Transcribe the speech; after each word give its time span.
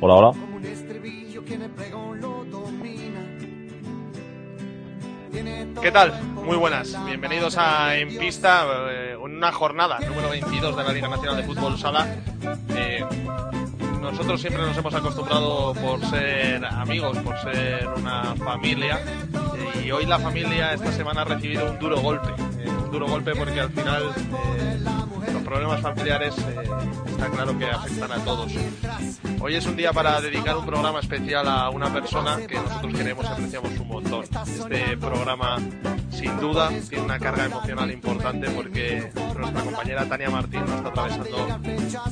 Hola, 0.00 0.14
hola. 0.14 0.32
¿Qué 5.82 5.92
tal? 5.92 6.12
Muy 6.44 6.56
buenas. 6.56 7.04
Bienvenidos 7.04 7.56
a 7.58 7.96
En 7.96 8.16
Pista, 8.18 8.66
eh, 8.90 9.16
una 9.16 9.52
jornada 9.52 9.98
número 10.00 10.30
22 10.30 10.76
de 10.76 10.84
la 10.84 10.92
Liga 10.92 11.08
Nacional 11.08 11.36
de 11.36 11.42
Fútbol 11.44 11.78
Sala. 11.78 12.06
Eh, 12.70 13.04
nosotros 14.00 14.40
siempre 14.40 14.62
nos 14.62 14.76
hemos 14.76 14.94
acostumbrado 14.94 15.74
por 15.74 16.04
ser 16.06 16.64
amigos, 16.64 17.18
por 17.18 17.36
ser 17.40 17.86
una 17.96 18.34
familia. 18.36 18.98
eh, 19.56 19.84
y 19.86 19.90
hoy 19.90 20.06
la 20.06 20.18
familia 20.18 20.72
esta 20.72 20.90
semana 20.92 21.22
ha 21.22 21.24
recibido 21.24 21.70
un 21.70 21.78
duro 21.78 22.00
golpe. 22.00 22.28
eh, 22.58 22.68
un 22.68 22.90
duro 22.90 23.06
golpe 23.06 23.34
porque 23.34 23.60
al 23.60 23.70
final 23.70 24.02
eh, 24.56 24.78
problemas 25.48 25.80
familiares 25.80 26.34
eh, 26.36 26.56
está 27.06 27.30
claro 27.30 27.58
que 27.58 27.64
afectan 27.64 28.12
a 28.12 28.22
todos. 28.22 28.52
Hoy 29.40 29.54
es 29.54 29.64
un 29.64 29.76
día 29.76 29.94
para 29.94 30.20
dedicar 30.20 30.58
un 30.58 30.66
programa 30.66 31.00
especial 31.00 31.48
a 31.48 31.70
una 31.70 31.90
persona 31.90 32.36
que 32.46 32.56
nosotros 32.56 32.92
queremos 32.92 33.24
y 33.24 33.28
apreciamos 33.28 33.70
un 33.80 33.88
montón. 33.88 34.24
Este 34.24 34.96
programa, 34.98 35.56
sin 36.10 36.38
duda, 36.38 36.68
tiene 36.90 37.04
una 37.04 37.18
carga 37.18 37.46
emocional 37.46 37.90
importante 37.90 38.50
porque 38.50 39.10
nuestra 39.14 39.62
compañera 39.62 40.06
Tania 40.06 40.28
Martín 40.28 40.60
nos 40.66 40.76
está 40.76 40.88
atravesando 40.88 41.60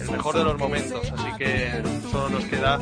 el 0.00 0.10
mejor 0.10 0.34
de 0.34 0.44
los 0.44 0.58
momentos. 0.58 1.12
Así 1.12 1.36
que 1.36 1.82
solo 2.10 2.30
nos 2.30 2.44
queda 2.44 2.78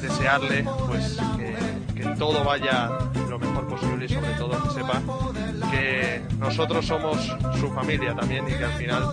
desearle 0.00 0.64
pues 0.86 1.18
que, 1.36 2.00
que 2.02 2.08
todo 2.16 2.44
vaya 2.44 2.88
lo 3.32 3.38
mejor 3.38 3.66
posible 3.66 4.04
y 4.04 4.08
sobre 4.10 4.34
todo 4.34 4.62
que 4.62 4.70
sepa 4.74 5.00
que 5.70 6.20
nosotros 6.38 6.84
somos 6.84 7.34
su 7.58 7.72
familia 7.72 8.14
también 8.14 8.46
y 8.46 8.52
que 8.52 8.64
al 8.64 8.72
final 8.74 9.08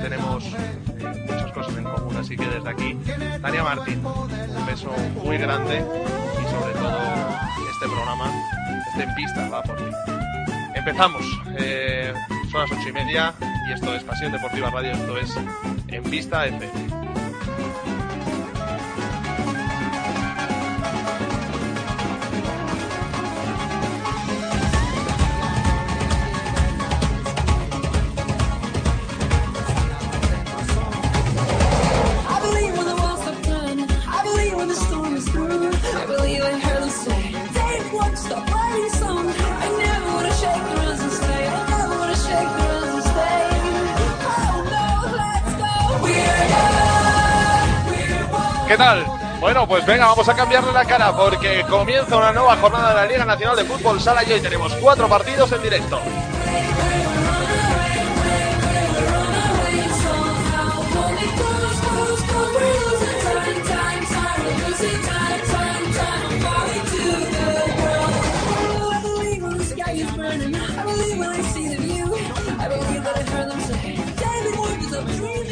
tenemos 0.00 0.44
eh, 0.46 1.26
muchas 1.28 1.50
cosas 1.50 1.76
en 1.76 1.82
común. 1.82 2.16
Así 2.16 2.36
que 2.36 2.46
desde 2.46 2.68
aquí, 2.68 2.96
Tania 3.42 3.64
Martín, 3.64 4.06
un 4.06 4.66
beso 4.66 4.92
muy 5.24 5.36
grande 5.36 5.78
y 5.78 6.48
sobre 6.48 6.72
todo 6.74 7.00
este 7.72 7.86
programa, 7.86 8.32
en 8.96 9.14
pista, 9.16 9.48
va 9.48 9.62
por 9.64 9.76
ti. 9.78 9.90
Empezamos, 10.76 11.22
eh, 11.58 12.14
son 12.52 12.60
las 12.60 12.70
ocho 12.70 12.88
y 12.88 12.92
media 12.92 13.34
y 13.68 13.72
esto 13.72 13.92
es 13.96 14.04
Pasión 14.04 14.30
Deportiva 14.30 14.70
Radio, 14.70 14.92
esto 14.92 15.18
es 15.18 15.36
En 15.88 16.04
Pista 16.04 16.46
FM. 16.46 16.99
¿Qué 48.70 48.76
tal? 48.76 49.04
Bueno, 49.40 49.66
pues 49.66 49.84
venga, 49.84 50.06
vamos 50.06 50.28
a 50.28 50.36
cambiarle 50.36 50.72
la 50.72 50.84
cara 50.84 51.12
porque 51.16 51.64
comienza 51.68 52.16
una 52.16 52.30
nueva 52.30 52.56
jornada 52.56 52.90
de 52.90 52.94
la 52.94 53.06
Liga 53.06 53.24
Nacional 53.24 53.56
de 53.56 53.64
Fútbol 53.64 54.00
Sala 54.00 54.22
y 54.22 54.32
hoy 54.32 54.40
tenemos 54.40 54.72
cuatro 54.74 55.08
partidos 55.08 55.50
en 55.50 55.60
directo. 55.60 56.00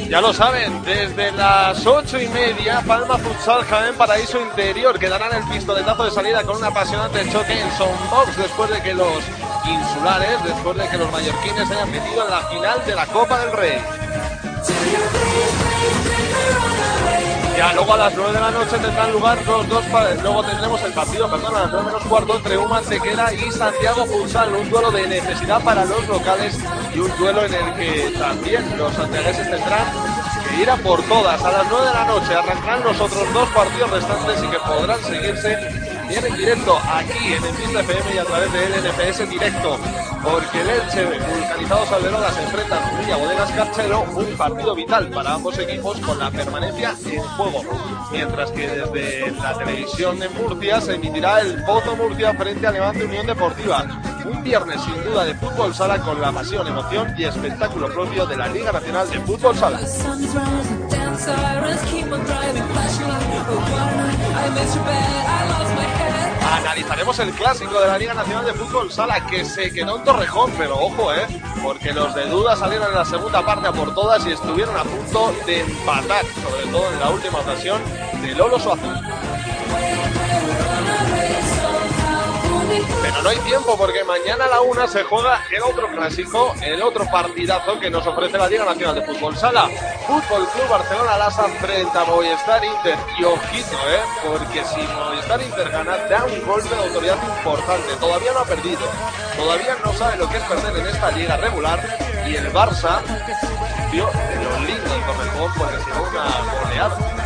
Ya 0.08 0.22
lo 0.22 0.32
saben, 0.32 0.82
desde 0.84 1.30
las 1.32 1.86
ocho 1.86 2.18
y 2.18 2.26
media, 2.28 2.82
Palma 2.86 3.18
Futsal 3.18 3.62
Jaén 3.64 3.94
Paraíso 3.94 4.40
Interior 4.40 4.98
que 4.98 5.06
darán 5.06 5.34
el 5.34 5.46
pistoletazo 5.52 6.04
de 6.04 6.10
salida 6.10 6.42
con 6.44 6.56
un 6.56 6.64
apasionante 6.64 7.30
choque 7.30 7.60
en 7.60 7.70
Sonbox 7.76 8.38
después 8.38 8.70
de 8.70 8.80
que 8.80 8.94
los 8.94 9.22
insulares, 9.66 10.42
después 10.44 10.78
de 10.78 10.88
que 10.88 10.96
los 10.96 11.12
mallorquines 11.12 11.70
hayan 11.70 11.90
metido 11.90 12.24
en 12.24 12.30
la 12.30 12.40
final 12.48 12.86
de 12.86 12.94
la 12.94 13.06
Copa 13.06 13.38
del 13.40 13.52
Rey. 13.52 13.78
Ya 17.58 17.72
luego 17.72 17.92
a 17.92 17.96
las 17.96 18.14
9 18.14 18.32
de 18.34 18.40
la 18.40 18.52
noche 18.52 18.78
tendrán 18.78 19.10
lugar 19.10 19.36
los 19.44 19.68
dos 19.68 19.84
luego 20.22 20.44
tendremos 20.44 20.80
el 20.80 20.92
partido, 20.92 21.28
perdón, 21.28 21.56
a 21.56 21.60
las 21.62 21.72
9 21.72 21.86
menos 21.86 22.04
cuarto 22.04 22.36
entre 22.36 22.56
Uma 22.56 22.78
Antequera 22.78 23.34
y 23.34 23.50
Santiago 23.50 24.06
Futsal, 24.06 24.54
un 24.54 24.70
duelo 24.70 24.92
de 24.92 25.08
necesidad 25.08 25.60
para 25.64 25.84
los 25.84 26.06
locales 26.06 26.56
y 26.94 27.00
un 27.00 27.10
duelo 27.18 27.44
en 27.44 27.54
el 27.54 27.74
que 27.74 28.14
también 28.16 28.78
los 28.78 28.94
santiagueses 28.94 29.50
tendrán 29.50 29.92
que 30.48 30.62
ir 30.62 30.70
a 30.70 30.76
por 30.76 31.02
todas. 31.02 31.42
A 31.42 31.50
las 31.50 31.66
9 31.68 31.84
de 31.84 31.94
la 31.94 32.04
noche 32.04 32.32
arrancarán 32.32 32.84
los 32.84 33.00
otros 33.00 33.34
dos 33.34 33.48
partidos 33.48 33.90
restantes 33.90 34.44
y 34.44 34.46
que 34.46 34.58
podrán 34.60 35.02
seguirse 35.02 35.77
bien 36.08 36.24
en 36.26 36.36
directo 36.36 36.78
aquí 36.90 37.32
en 37.32 37.44
el 37.44 37.54
Pista 37.54 37.80
FM 37.80 38.14
y 38.14 38.18
a 38.18 38.24
través 38.24 38.52
de 38.52 38.68
LNPS 38.68 39.30
directo. 39.30 39.78
Porque 40.22 40.60
el 40.60 40.70
Elche, 40.70 41.04
vulcanizados 41.04 41.92
Alberola, 41.92 42.32
se 42.32 42.42
enfrenta 42.42 42.76
a 42.76 42.88
Jumilla 42.88 43.16
Bodegas 43.16 43.52
Carchero, 43.52 44.02
un 44.14 44.36
partido 44.36 44.74
vital 44.74 45.08
para 45.10 45.34
ambos 45.34 45.58
equipos 45.58 45.98
con 46.00 46.18
la 46.18 46.30
permanencia 46.30 46.94
en 47.06 47.22
juego. 47.22 47.62
Mientras 48.10 48.50
que 48.50 48.68
desde 48.68 49.30
la 49.32 49.56
televisión 49.56 50.18
de 50.18 50.28
Murcia 50.30 50.80
se 50.80 50.94
emitirá 50.94 51.40
el 51.40 51.62
Pozo 51.64 51.94
Murcia 51.96 52.34
frente 52.34 52.66
a 52.66 52.72
Levante 52.72 53.04
Unión 53.04 53.26
Deportiva. 53.26 53.86
Un 54.24 54.42
viernes 54.42 54.80
sin 54.82 55.04
duda 55.04 55.24
de 55.24 55.34
fútbol 55.34 55.74
sala 55.74 55.98
con 55.98 56.20
la 56.20 56.32
pasión, 56.32 56.66
emoción 56.66 57.14
y 57.16 57.24
espectáculo 57.24 57.88
propio 57.92 58.26
de 58.26 58.36
la 58.36 58.48
Liga 58.48 58.72
Nacional 58.72 59.08
de 59.10 59.20
Fútbol 59.20 59.56
Sala. 59.56 59.80
Analizaremos 66.58 67.18
el 67.18 67.30
clásico 67.32 67.80
de 67.80 67.88
la 67.88 67.98
Liga 67.98 68.14
Nacional 68.14 68.44
de 68.44 68.52
Fútbol 68.52 68.90
Sala 68.92 69.26
que 69.26 69.44
se 69.44 69.72
quedó 69.72 69.98
en 69.98 70.04
Torrejón, 70.04 70.52
pero 70.56 70.76
ojo, 70.78 71.12
eh, 71.12 71.26
porque 71.62 71.92
los 71.92 72.14
de 72.14 72.26
duda 72.26 72.56
salieron 72.56 72.88
en 72.88 72.94
la 72.94 73.04
segunda 73.04 73.44
parte 73.44 73.66
a 73.66 73.72
por 73.72 73.94
todas 73.94 74.24
y 74.26 74.32
estuvieron 74.32 74.76
a 74.76 74.84
punto 74.84 75.34
de 75.44 75.60
empatar, 75.60 76.24
sobre 76.26 76.70
todo 76.70 76.92
en 76.92 77.00
la 77.00 77.10
última 77.10 77.40
ocasión 77.40 77.82
de 78.22 78.34
Lolo 78.34 78.58
Suazo. 78.58 78.86
Pero 83.02 83.22
no 83.22 83.28
hay 83.28 83.38
tiempo 83.38 83.76
porque 83.76 84.04
mañana 84.04 84.44
a 84.44 84.48
la 84.48 84.60
una 84.60 84.86
se 84.86 85.04
juega 85.04 85.42
el 85.50 85.62
otro 85.62 85.88
clásico, 85.90 86.54
el 86.62 86.82
otro 86.82 87.06
partidazo 87.10 87.78
que 87.80 87.90
nos 87.90 88.06
ofrece 88.06 88.38
la 88.38 88.48
Liga 88.48 88.64
Nacional 88.64 88.94
de 88.94 89.02
Fútbol 89.02 89.36
Sala. 89.36 89.68
Fútbol 90.06 90.46
Club 90.48 90.68
Barcelona 90.68 91.16
Lasa 91.16 91.48
frente 91.60 91.98
a 91.98 92.04
Movistar 92.04 92.64
Inter. 92.64 92.96
Y 93.18 93.24
ojito, 93.24 93.76
¿eh? 93.88 94.00
Porque 94.24 94.64
si 94.64 94.80
Movistar 94.80 95.42
Inter 95.42 95.70
gana, 95.70 95.96
da 96.08 96.24
un 96.24 96.46
golpe 96.46 96.74
de 96.74 96.82
autoridad 96.86 97.18
importante. 97.38 97.94
Todavía 98.00 98.32
no 98.32 98.40
ha 98.40 98.44
perdido. 98.44 98.80
Todavía 99.36 99.76
no 99.84 99.92
sabe 99.92 100.16
lo 100.16 100.28
que 100.28 100.36
es 100.36 100.42
perder 100.44 100.76
en 100.76 100.86
esta 100.86 101.10
liga 101.12 101.36
regular. 101.36 101.80
Y 102.26 102.36
el 102.36 102.52
Barça 102.52 103.00
vio 103.90 104.06
de 104.06 104.36
lo 104.44 104.58
lindo 104.66 104.94
el 104.94 105.52
porque 105.56 105.76
se 105.84 105.90
una 105.92 106.62
goleada. 106.62 107.17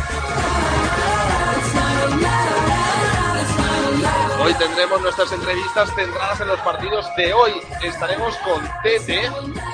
Hoy 4.43 4.53
tendremos 4.55 5.01
nuestras 5.01 5.31
entrevistas 5.31 5.89
centradas 5.95 6.41
en 6.41 6.47
los 6.49 6.59
partidos 6.59 7.05
de 7.15 7.33
hoy. 7.33 7.53
Estaremos 7.81 8.35
con 8.39 8.61
Tete 8.83 9.21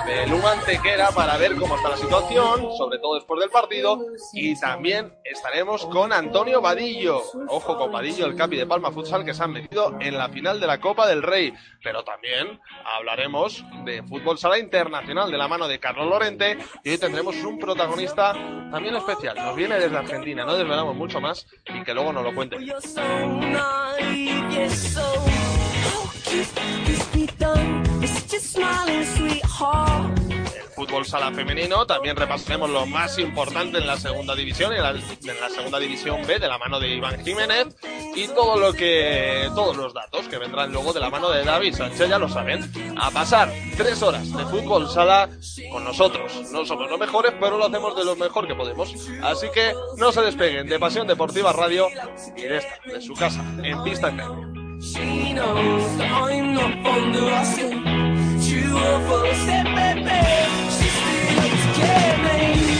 de 0.05 0.27
Luma 0.27 0.51
Antequera 0.51 1.09
para 1.09 1.37
ver 1.37 1.55
cómo 1.55 1.75
está 1.75 1.89
la 1.89 1.97
situación, 1.97 2.77
sobre 2.77 2.99
todo 2.99 3.15
después 3.15 3.39
del 3.39 3.49
partido. 3.49 3.99
Y 4.31 4.59
también 4.59 5.11
estaremos 5.23 5.87
con 5.87 6.13
Antonio 6.13 6.61
Vadillo. 6.61 7.23
Ojo 7.47 7.79
con 7.79 7.91
Vadillo, 7.91 8.27
el 8.27 8.35
capi 8.35 8.57
de 8.57 8.67
Palma 8.67 8.91
Futsal, 8.91 9.25
que 9.25 9.33
se 9.33 9.43
han 9.43 9.53
metido 9.53 9.97
en 9.99 10.15
la 10.15 10.29
final 10.29 10.59
de 10.59 10.67
la 10.67 10.79
Copa 10.79 11.07
del 11.07 11.23
Rey. 11.23 11.51
Pero 11.83 12.03
también 12.03 12.59
hablaremos 12.85 13.65
de 13.85 14.03
fútbol 14.03 14.37
sala 14.37 14.59
internacional 14.59 15.31
de 15.31 15.37
la 15.39 15.47
mano 15.47 15.67
de 15.67 15.79
Carlos 15.79 16.07
Lorente. 16.07 16.59
Y 16.83 16.91
hoy 16.91 16.97
tendremos 16.99 17.35
un 17.37 17.57
protagonista 17.57 18.33
también 18.69 18.95
especial. 18.95 19.35
Nos 19.35 19.55
viene 19.55 19.79
desde 19.79 19.97
Argentina, 19.97 20.45
no 20.45 20.55
desvelamos 20.55 20.95
mucho 20.95 21.19
más 21.19 21.47
y 21.65 21.83
que 21.83 21.93
luego 21.95 22.13
nos 22.13 22.23
lo 22.23 22.35
cuente. 22.35 22.57
You're 24.59 24.69
so. 24.71 25.25
You're 26.31 28.07
such 28.07 28.33
a 28.33 28.39
smiling 28.41 29.05
sweetheart. 29.05 30.38
Fútbol 30.79 31.05
sala 31.05 31.31
femenino. 31.33 31.85
También 31.85 32.15
repasaremos 32.15 32.69
lo 32.69 32.85
más 32.85 33.19
importante 33.19 33.79
en 33.79 33.87
la 33.87 33.97
segunda 33.97 34.33
división 34.33 34.71
y 34.71 34.77
en 34.77 34.83
la, 34.83 34.91
en 34.91 35.41
la 35.41 35.49
segunda 35.49 35.77
división 35.77 36.25
B 36.25 36.39
de 36.39 36.47
la 36.47 36.57
mano 36.57 36.79
de 36.79 36.87
Iván 36.95 37.21
Jiménez 37.21 37.75
y 38.15 38.29
todo 38.29 38.57
lo 38.57 38.71
que, 38.71 39.49
todos 39.53 39.75
los 39.75 39.93
datos 39.93 40.29
que 40.29 40.37
vendrán 40.37 40.71
luego 40.71 40.93
de 40.93 41.01
la 41.01 41.09
mano 41.09 41.29
de 41.31 41.43
David 41.43 41.75
Sánchez, 41.75 42.07
ya 42.07 42.17
lo 42.17 42.29
saben, 42.29 42.71
a 42.97 43.11
pasar 43.11 43.51
tres 43.75 44.01
horas 44.01 44.31
de 44.31 44.45
fútbol 44.45 44.89
sala 44.89 45.29
con 45.69 45.83
nosotros. 45.83 46.31
No 46.53 46.65
somos 46.65 46.89
los 46.89 46.97
mejores, 46.97 47.33
pero 47.41 47.57
lo 47.57 47.65
hacemos 47.65 47.97
de 47.97 48.05
lo 48.05 48.15
mejor 48.15 48.47
que 48.47 48.55
podemos. 48.55 48.93
Así 49.21 49.47
que 49.53 49.73
no 49.97 50.13
se 50.13 50.21
despeguen 50.21 50.67
de 50.67 50.79
Pasión 50.79 51.07
Deportiva 51.07 51.51
Radio 51.51 51.87
y 52.37 52.41
de 52.43 52.57
esta, 52.57 52.79
de 52.85 53.01
su 53.01 53.13
casa, 53.15 53.43
en 53.61 53.83
Pista 53.83 54.07
FM. 54.07 54.59
She 54.81 55.33
knows 55.33 55.99
I'm 55.99 56.53
not 56.53 58.18
beautiful, 58.69 59.25
said 59.45 59.65
baby, 59.75 60.69
she 60.69 60.87
still 60.89 61.73
scared 61.73 62.19
me. 62.23 62.78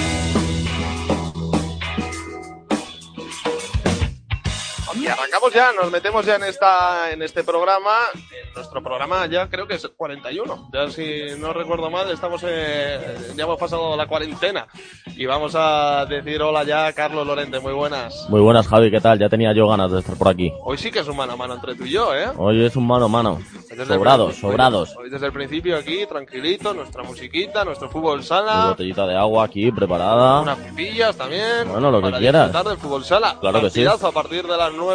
Y 5.00 5.08
arrancamos 5.08 5.54
ya, 5.54 5.72
nos 5.72 5.90
metemos 5.90 6.26
ya 6.26 6.36
en 6.36 6.44
esta 6.44 7.12
en 7.12 7.22
este 7.22 7.42
programa, 7.46 7.92
en 8.14 8.54
nuestro 8.54 8.84
programa 8.84 9.26
ya 9.28 9.50
creo 9.50 9.66
que 9.66 9.76
es 9.76 9.88
41. 9.88 10.70
Ya 10.74 10.90
si 10.90 11.40
no 11.40 11.54
recuerdo 11.54 11.90
mal, 11.90 12.12
estamos 12.12 12.42
eh, 12.46 13.34
ya 13.34 13.46
hemos 13.46 13.58
pasado 13.58 13.96
la 13.96 14.08
cuarentena 14.08 14.68
y 15.16 15.26
vamos 15.26 15.54
a 15.56 16.06
decir 16.06 16.42
hola 16.42 16.66
ya 16.66 16.88
a 16.88 16.94
Carlos 16.94 17.26
Lorente, 17.26 17.62
muy 17.62 17.72
buenas. 17.72 18.28
Muy 18.30 18.42
buenas, 18.42 18.68
Javi, 18.68 18.92
¿qué 18.92 19.00
tal? 19.00 19.18
Ya 19.18 19.30
tenía 19.30 19.54
yo 19.54 19.70
ganas 19.70 19.90
de 19.90 20.00
estar 20.00 20.18
por 20.18 20.28
aquí. 20.28 20.52
Hoy 20.64 20.78
sí 20.78 20.92
que 20.92 21.00
es 21.00 21.08
un 21.08 21.16
mano 21.16 21.34
a 21.34 21.38
mano 21.38 21.54
entre 21.54 21.76
tú 21.76 21.86
y 21.86 21.92
yo, 21.92 22.14
¿eh? 22.14 22.28
Hoy 22.36 22.66
es 22.66 22.76
un 22.76 22.86
mano 22.86 23.06
a 23.06 23.10
mano. 23.10 23.40
Sobrados, 23.88 24.36
sobrados. 24.36 24.96
Hoy 24.98 25.10
desde 25.10 25.28
el 25.28 25.32
principio 25.32 25.78
aquí, 25.78 26.06
tranquilito, 26.08 26.74
nuestra 26.74 27.04
musiquita, 27.04 27.64
nuestro 27.64 27.90
fútbol 27.90 28.22
sala, 28.24 28.66
botellita 28.72 29.08
de 29.08 29.16
agua 29.16 29.46
aquí 29.46 29.72
preparada. 29.72 30.42
unas 30.42 30.58
pipillas 30.58 31.16
también. 31.16 31.70
Bueno, 31.70 31.90
lo 31.90 32.02
que 32.02 32.18
quieras. 32.18 32.48
disfrutar 32.48 32.70
del 32.70 32.78
fútbol 32.78 33.06
sala. 33.06 33.38
Claro 33.40 33.62
que 33.62 33.70
sí. 33.70 33.86
Partidazo 33.86 34.08
a 34.08 34.12
partir 34.12 34.46
de 34.46 34.58
las 34.58 34.74
9, 34.74 34.89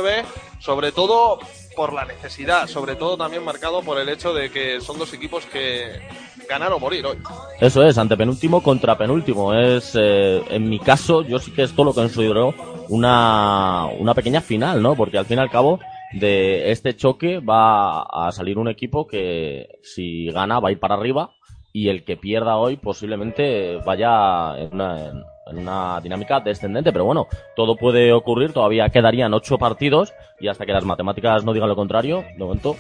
sobre 0.59 0.93
todo 0.93 1.39
por 1.77 1.93
la 1.93 2.05
necesidad, 2.05 2.67
sobre 2.69 2.97
todo 2.97 3.17
también 3.17 3.45
marcado 3.45 3.83
por 3.83 3.99
el 3.99 4.09
hecho 4.09 4.33
de 4.33 4.51
que 4.51 4.81
son 4.81 4.99
dos 4.99 5.13
equipos 5.13 5.45
que 5.47 6.01
ganar 6.49 6.73
o 6.73 6.79
morir 6.79 7.05
hoy. 7.07 7.19
Eso 7.61 7.83
es, 7.83 7.99
antepenúltimo 7.99 8.63
contra 8.63 8.97
penúltimo. 8.97 9.55
Es, 9.55 9.97
eh, 9.99 10.43
en 10.51 10.69
mi 10.69 10.79
caso, 10.79 11.23
yo 11.23 11.39
sí 11.39 11.51
que 11.51 11.63
esto 11.63 11.85
lo 11.85 11.93
considero 11.93 12.55
una, 12.89 13.87
una 13.99 14.15
pequeña 14.15 14.41
final, 14.41 14.83
¿no? 14.83 14.95
Porque 14.95 15.19
al 15.19 15.27
fin 15.27 15.39
y 15.39 15.41
al 15.41 15.51
cabo, 15.51 15.81
de 16.13 16.71
este 16.71 16.95
choque 16.97 17.41
va 17.41 18.03
a 18.03 18.31
salir 18.33 18.59
un 18.59 18.69
equipo 18.69 19.07
que 19.07 19.81
si 19.83 20.31
gana 20.31 20.61
va 20.61 20.69
a 20.69 20.73
ir 20.73 20.79
para 20.79 20.95
arriba 20.95 21.33
y 21.73 21.89
el 21.89 22.05
que 22.05 22.17
pierda 22.17 22.57
hoy 22.57 22.77
posiblemente 22.77 23.79
vaya 23.85 24.57
en 24.59 24.75
una, 24.75 25.13
una 25.47 26.01
dinámica 26.01 26.41
descendente. 26.41 26.93
Pero 26.93 27.05
bueno, 27.05 27.29
todo 27.57 27.77
puede 27.77 28.13
ocurrir, 28.13 28.53
todavía 28.53 28.89
quedarían 28.89 29.35
ocho 29.35 29.59
partidos 29.59 30.13
y 30.41 30.49
hasta 30.49 30.67
que 30.67 30.73
las 30.73 30.85
matemáticas 30.85 31.45
no 31.45 31.53
digan 31.53 31.69
lo 31.69 31.77
contrario, 31.77 32.25
de 32.37 32.45
momento 32.45 32.77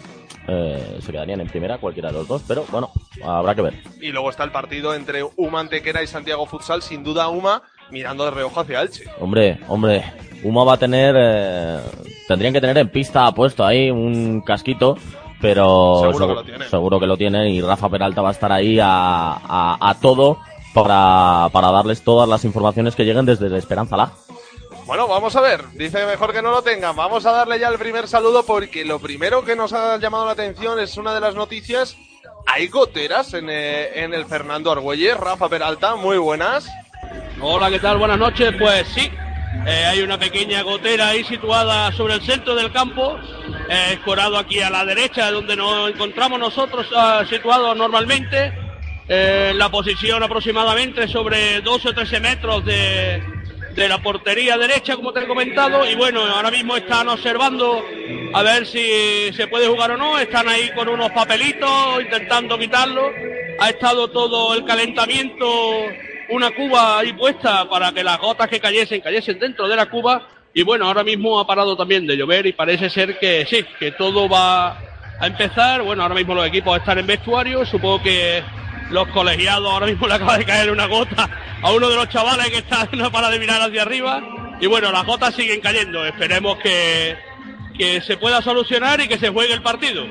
eh, 0.48 0.98
se 1.00 1.12
quedarían 1.12 1.40
en 1.40 1.48
primera 1.48 1.78
cualquiera 1.78 2.10
de 2.10 2.18
los 2.18 2.28
dos. 2.28 2.42
Pero 2.46 2.64
bueno, 2.70 2.90
habrá 3.24 3.54
que 3.54 3.62
ver. 3.62 3.74
Y 4.00 4.12
luego 4.12 4.30
está 4.30 4.44
el 4.44 4.50
partido 4.52 4.94
entre 4.94 5.22
Uma 5.36 5.60
Antequera 5.60 6.02
y 6.02 6.06
Santiago 6.06 6.46
Futsal, 6.46 6.82
sin 6.82 7.04
duda 7.04 7.28
Uma 7.28 7.62
mirando 7.90 8.24
de 8.24 8.30
reojo 8.30 8.60
hacia 8.60 8.82
Elche. 8.82 9.04
Hombre, 9.20 9.58
hombre, 9.68 10.04
Uma 10.42 10.64
va 10.64 10.74
a 10.74 10.78
tener, 10.78 11.14
eh, 11.18 11.80
tendrían 12.28 12.52
que 12.52 12.60
tener 12.60 12.78
en 12.78 12.88
pista 12.88 13.30
puesto 13.32 13.64
ahí 13.64 13.90
un 13.90 14.40
casquito, 14.40 14.96
pero 15.40 16.00
Seguro 16.12 16.42
seguro 16.70 17.00
que 17.00 17.06
lo 17.06 17.16
tiene 17.16 17.50
y 17.50 17.60
Rafa 17.60 17.88
Peralta 17.88 18.22
va 18.22 18.28
a 18.28 18.32
estar 18.32 18.50
ahí 18.50 18.78
a, 18.80 19.34
a, 19.34 19.76
a 19.80 19.94
todo 20.00 20.38
para, 20.74 21.48
para 21.52 21.70
darles 21.70 22.02
todas 22.02 22.28
las 22.28 22.44
informaciones 22.44 22.94
que 22.94 23.04
lleguen 23.04 23.24
desde 23.24 23.56
Esperanza 23.56 23.96
La. 23.96 24.12
Bueno, 24.86 25.08
vamos 25.08 25.34
a 25.36 25.40
ver. 25.40 25.64
Dice 25.72 26.04
mejor 26.04 26.32
que 26.32 26.42
no 26.42 26.50
lo 26.50 26.60
tengan. 26.60 26.94
Vamos 26.94 27.24
a 27.24 27.32
darle 27.32 27.58
ya 27.58 27.68
el 27.68 27.78
primer 27.78 28.06
saludo 28.06 28.44
porque 28.44 28.84
lo 28.84 28.98
primero 28.98 29.44
que 29.44 29.56
nos 29.56 29.72
ha 29.72 29.96
llamado 29.96 30.26
la 30.26 30.32
atención 30.32 30.78
es 30.78 30.98
una 30.98 31.14
de 31.14 31.20
las 31.20 31.34
noticias. 31.34 31.96
Hay 32.46 32.68
goteras 32.68 33.32
en, 33.32 33.48
eh, 33.48 34.02
en 34.04 34.12
el 34.12 34.26
Fernando 34.26 34.70
Argüelles. 34.70 35.16
Rafa 35.16 35.48
Peralta, 35.48 35.96
muy 35.96 36.18
buenas. 36.18 36.68
Hola, 37.40 37.70
¿qué 37.70 37.78
tal? 37.78 37.96
Buenas 37.96 38.18
noches. 38.18 38.52
Pues 38.58 38.86
sí, 38.88 39.10
eh, 39.66 39.84
hay 39.86 40.02
una 40.02 40.18
pequeña 40.18 40.62
gotera 40.62 41.08
ahí 41.08 41.24
situada 41.24 41.90
sobre 41.92 42.14
el 42.14 42.22
centro 42.22 42.54
del 42.54 42.70
campo, 42.70 43.16
eh, 43.70 43.92
escorado 43.92 44.36
aquí 44.36 44.60
a 44.60 44.68
la 44.68 44.84
derecha, 44.84 45.30
donde 45.30 45.56
nos 45.56 45.90
encontramos 45.90 46.38
nosotros 46.38 46.86
ah, 46.94 47.24
situados 47.28 47.74
normalmente, 47.74 48.52
eh, 49.08 49.52
la 49.54 49.70
posición 49.70 50.22
aproximadamente 50.22 51.08
sobre 51.08 51.60
12 51.60 51.88
o 51.88 51.94
13 51.94 52.20
metros 52.20 52.64
de, 52.64 53.22
de 53.74 53.88
la 53.88 54.02
portería 54.02 54.56
derecha, 54.56 54.96
como 54.96 55.12
te 55.12 55.20
he 55.20 55.26
comentado, 55.26 55.88
y 55.88 55.94
bueno, 55.94 56.22
ahora 56.24 56.50
mismo 56.50 56.76
están 56.76 57.08
observando 57.08 57.84
a 58.32 58.42
ver 58.42 58.66
si 58.66 59.32
se 59.32 59.46
puede 59.48 59.66
jugar 59.66 59.92
o 59.92 59.96
no, 59.96 60.18
están 60.18 60.48
ahí 60.48 60.70
con 60.74 60.88
unos 60.88 61.10
papelitos 61.10 62.02
intentando 62.02 62.58
quitarlo, 62.58 63.10
ha 63.58 63.70
estado 63.70 64.10
todo 64.10 64.54
el 64.54 64.64
calentamiento 64.64 65.46
una 66.28 66.50
cuba 66.52 66.98
ahí 66.98 67.12
puesta 67.12 67.68
para 67.68 67.92
que 67.92 68.02
las 68.02 68.18
gotas 68.18 68.48
que 68.48 68.60
cayesen 68.60 69.00
cayesen 69.00 69.38
dentro 69.38 69.68
de 69.68 69.76
la 69.76 69.86
cuba. 69.86 70.28
Y 70.52 70.62
bueno, 70.62 70.86
ahora 70.86 71.02
mismo 71.02 71.38
ha 71.38 71.46
parado 71.46 71.76
también 71.76 72.06
de 72.06 72.16
llover 72.16 72.46
y 72.46 72.52
parece 72.52 72.88
ser 72.88 73.18
que 73.18 73.44
sí, 73.46 73.64
que 73.78 73.92
todo 73.92 74.28
va 74.28 74.78
a 75.18 75.26
empezar. 75.26 75.82
Bueno, 75.82 76.02
ahora 76.02 76.14
mismo 76.14 76.34
los 76.34 76.46
equipos 76.46 76.78
están 76.78 76.98
en 76.98 77.06
vestuario, 77.06 77.66
supongo 77.66 78.02
que 78.02 78.42
los 78.90 79.08
colegiados 79.08 79.70
ahora 79.70 79.86
mismo 79.86 80.06
le 80.06 80.14
acaba 80.14 80.38
de 80.38 80.44
caer 80.44 80.70
una 80.70 80.86
gota 80.86 81.28
a 81.62 81.72
uno 81.72 81.88
de 81.88 81.96
los 81.96 82.08
chavales 82.08 82.50
que 82.50 82.58
está 82.58 82.88
no 82.92 83.10
para 83.10 83.30
de 83.30 83.38
mirar 83.38 83.60
hacia 83.60 83.82
arriba 83.82 84.22
y 84.60 84.66
bueno, 84.66 84.92
las 84.92 85.04
gotas 85.04 85.34
siguen 85.34 85.60
cayendo. 85.60 86.04
Esperemos 86.06 86.58
que, 86.58 87.16
que 87.76 88.00
se 88.00 88.16
pueda 88.16 88.40
solucionar 88.40 89.00
y 89.00 89.08
que 89.08 89.18
se 89.18 89.30
juegue 89.30 89.52
el 89.52 89.62
partido. 89.62 90.06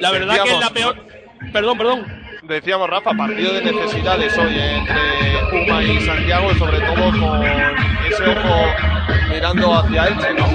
La 0.00 0.10
verdad 0.10 0.42
que 0.42 0.52
es 0.52 0.60
la 0.60 0.70
peor... 0.70 1.06
Perdón, 1.52 1.78
perdón. 1.78 2.26
Decíamos, 2.42 2.88
Rafa, 2.88 3.12
partido 3.12 3.52
de 3.54 3.62
necesidades 3.62 4.36
hoy 4.38 4.56
entre 4.58 5.64
Uma 5.64 5.82
y 5.82 6.00
Santiago 6.00 6.52
y 6.52 6.58
sobre 6.58 6.80
todo 6.80 7.10
con 7.10 7.44
ese 8.08 8.28
ojo 8.28 8.66
mirando 9.30 9.74
hacia 9.74 10.06
Elche, 10.06 10.34
¿no? 10.34 10.46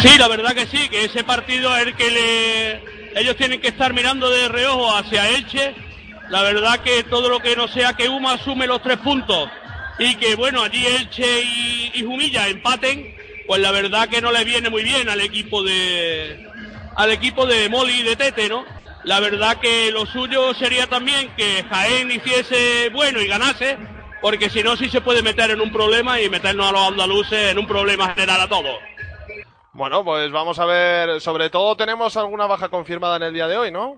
Sí, 0.00 0.18
la 0.18 0.28
verdad 0.28 0.52
que 0.52 0.66
sí, 0.66 0.88
que 0.88 1.04
ese 1.04 1.24
partido 1.24 1.76
es 1.76 1.86
el 1.86 1.94
que 1.94 2.10
le... 2.10 3.03
ellos 3.14 3.36
tienen 3.36 3.60
que 3.60 3.68
estar 3.68 3.92
mirando 3.92 4.28
de 4.30 4.48
reojo 4.48 4.94
hacia 4.94 5.28
Elche. 5.30 5.74
La 6.30 6.42
verdad 6.42 6.80
que 6.80 7.04
todo 7.04 7.28
lo 7.28 7.40
que 7.40 7.54
no 7.56 7.68
sea 7.68 7.92
que 7.92 8.08
Uma 8.08 8.32
asume 8.32 8.66
los 8.66 8.82
tres 8.82 8.98
puntos 8.98 9.48
y 9.98 10.16
que 10.16 10.34
bueno, 10.34 10.62
allí 10.62 10.84
Elche 10.84 11.42
y, 11.94 12.02
Jumilla 12.04 12.48
empaten, 12.48 13.14
pues 13.46 13.60
la 13.60 13.70
verdad 13.70 14.08
que 14.08 14.20
no 14.20 14.32
le 14.32 14.44
viene 14.44 14.68
muy 14.68 14.82
bien 14.82 15.08
al 15.08 15.20
equipo 15.20 15.62
de 15.62 16.48
al 16.96 17.10
equipo 17.10 17.46
de 17.46 17.68
Moli 17.68 18.00
y 18.00 18.02
de 18.02 18.16
Tete, 18.16 18.48
¿no? 18.48 18.64
La 19.04 19.20
verdad 19.20 19.58
que 19.58 19.90
lo 19.92 20.06
suyo 20.06 20.54
sería 20.54 20.86
también 20.86 21.30
que 21.36 21.64
Jaén 21.68 22.10
hiciese 22.10 22.88
bueno 22.90 23.20
y 23.20 23.26
ganase, 23.26 23.76
porque 24.22 24.48
si 24.48 24.62
no 24.62 24.76
sí 24.76 24.88
se 24.88 25.02
puede 25.02 25.22
meter 25.22 25.50
en 25.50 25.60
un 25.60 25.70
problema 25.70 26.20
y 26.20 26.30
meternos 26.30 26.68
a 26.68 26.72
los 26.72 26.88
andaluces 26.88 27.52
en 27.52 27.58
un 27.58 27.66
problema 27.66 28.14
general 28.14 28.40
a 28.40 28.48
todos. 28.48 28.78
Bueno, 29.74 30.04
pues 30.04 30.30
vamos 30.30 30.58
a 30.60 30.66
ver. 30.66 31.20
Sobre 31.20 31.50
todo 31.50 31.76
tenemos 31.76 32.16
alguna 32.16 32.46
baja 32.46 32.68
confirmada 32.68 33.16
en 33.16 33.24
el 33.24 33.34
día 33.34 33.48
de 33.48 33.58
hoy, 33.58 33.72
¿no? 33.72 33.96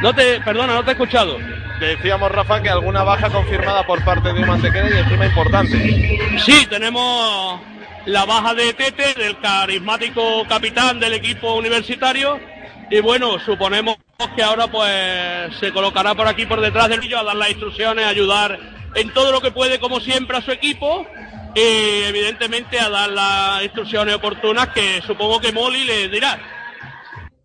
No 0.00 0.14
te, 0.14 0.40
perdona, 0.40 0.74
no 0.74 0.82
te 0.82 0.90
he 0.90 0.92
escuchado. 0.94 1.36
Decíamos, 1.78 2.32
Rafa, 2.32 2.62
que 2.62 2.70
alguna 2.70 3.02
baja 3.02 3.30
confirmada 3.30 3.86
por 3.86 4.02
parte 4.04 4.32
de 4.32 4.42
Uma 4.42 4.54
Antequera 4.54 4.88
y 4.88 4.98
encima 4.98 5.26
importante. 5.26 6.38
Sí, 6.38 6.66
tenemos 6.66 7.60
la 8.06 8.24
baja 8.24 8.54
de 8.54 8.72
Tete, 8.72 9.14
del 9.14 9.38
carismático 9.40 10.44
capitán 10.48 10.98
del 10.98 11.12
equipo 11.12 11.54
universitario. 11.54 12.40
Y 12.90 13.00
bueno, 13.00 13.38
suponemos 13.40 13.96
que 14.34 14.42
ahora 14.42 14.68
pues 14.68 15.54
se 15.58 15.72
colocará 15.72 16.14
por 16.14 16.26
aquí 16.26 16.46
por 16.46 16.60
detrás 16.60 16.88
del 16.88 17.00
vídeo 17.00 17.18
a 17.18 17.24
dar 17.24 17.36
las 17.36 17.50
instrucciones, 17.50 18.06
a 18.06 18.08
ayudar 18.08 18.58
en 18.94 19.12
todo 19.12 19.32
lo 19.32 19.40
que 19.40 19.50
puede, 19.50 19.78
como 19.78 20.00
siempre, 20.00 20.38
a 20.38 20.42
su 20.42 20.50
equipo. 20.50 21.06
Y 21.54 22.04
evidentemente 22.04 22.78
a 22.80 22.88
dar 22.88 23.10
las 23.10 23.62
instrucciones 23.62 24.14
oportunas 24.14 24.68
que 24.68 25.02
supongo 25.02 25.40
que 25.40 25.52
Molly 25.52 25.84
le 25.84 26.08
dirá. 26.08 26.38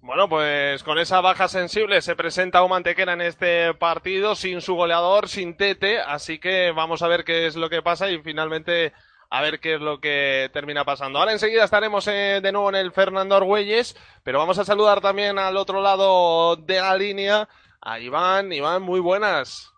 Bueno, 0.01 0.29
pues 0.29 0.83
con 0.83 0.97
esa 0.99 1.19
baja 1.19 1.49
sensible 1.49 2.01
se 2.01 2.15
presenta 2.15 2.63
Uma 2.63 2.77
Antequera 2.77 3.11
en 3.11 3.19
este 3.19 3.73
partido 3.73 4.35
sin 4.35 4.61
su 4.61 4.75
goleador, 4.75 5.27
sin 5.27 5.57
Tete, 5.57 5.99
así 5.99 6.39
que 6.39 6.71
vamos 6.71 7.01
a 7.01 7.09
ver 7.09 7.25
qué 7.25 7.45
es 7.45 7.57
lo 7.57 7.69
que 7.69 7.81
pasa 7.81 8.09
y 8.09 8.19
finalmente 8.19 8.93
a 9.29 9.41
ver 9.41 9.59
qué 9.59 9.75
es 9.75 9.81
lo 9.81 9.99
que 9.99 10.49
termina 10.53 10.85
pasando. 10.85 11.19
Ahora 11.19 11.33
enseguida 11.33 11.65
estaremos 11.65 12.07
eh, 12.07 12.39
de 12.41 12.51
nuevo 12.53 12.69
en 12.69 12.75
el 12.75 12.93
Fernando 12.93 13.35
Argüelles, 13.35 13.97
pero 14.23 14.39
vamos 14.39 14.57
a 14.59 14.63
saludar 14.63 15.01
también 15.01 15.37
al 15.37 15.57
otro 15.57 15.81
lado 15.81 16.55
de 16.55 16.79
la 16.79 16.95
línea 16.95 17.49
a 17.81 17.99
Iván. 17.99 18.53
Iván, 18.53 18.81
muy 18.83 19.01
buenas. 19.01 19.73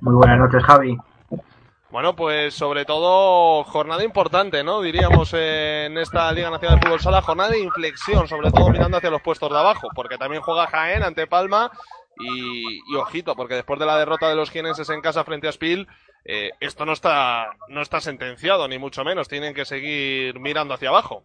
Muy 0.00 0.14
buenas 0.14 0.38
noches, 0.38 0.62
Javi. 0.64 0.96
Bueno, 1.90 2.14
pues 2.14 2.54
sobre 2.54 2.84
todo 2.84 3.64
jornada 3.64 4.04
importante, 4.04 4.62
¿no? 4.62 4.82
Diríamos 4.82 5.32
en 5.34 5.96
esta 5.98 6.30
Liga 6.32 6.50
Nacional 6.50 6.78
de 6.78 6.86
Fútbol 6.86 7.00
Sala, 7.00 7.22
jornada 7.22 7.50
de 7.50 7.60
inflexión, 7.60 8.28
sobre 8.28 8.50
todo 8.50 8.68
mirando 8.68 8.98
hacia 8.98 9.10
los 9.10 9.22
puestos 9.22 9.50
de 9.50 9.58
abajo, 9.58 9.88
porque 9.94 10.18
también 10.18 10.42
juega 10.42 10.66
Jaén 10.66 11.02
ante 11.02 11.26
Palma 11.26 11.70
y, 12.18 12.80
y 12.92 12.96
ojito, 12.96 13.34
porque 13.36 13.54
después 13.54 13.78
de 13.78 13.86
la 13.86 13.96
derrota 13.98 14.28
de 14.28 14.34
los 14.34 14.50
jienenses 14.50 14.90
en 14.90 15.00
casa 15.00 15.24
frente 15.24 15.48
a 15.48 15.52
Spil, 15.52 15.86
eh, 16.28 16.50
esto 16.58 16.84
no 16.84 16.92
está, 16.92 17.46
no 17.68 17.80
está 17.80 18.00
sentenciado, 18.00 18.66
ni 18.66 18.78
mucho 18.78 19.04
menos, 19.04 19.28
tienen 19.28 19.54
que 19.54 19.64
seguir 19.64 20.40
mirando 20.40 20.74
hacia 20.74 20.88
abajo. 20.88 21.22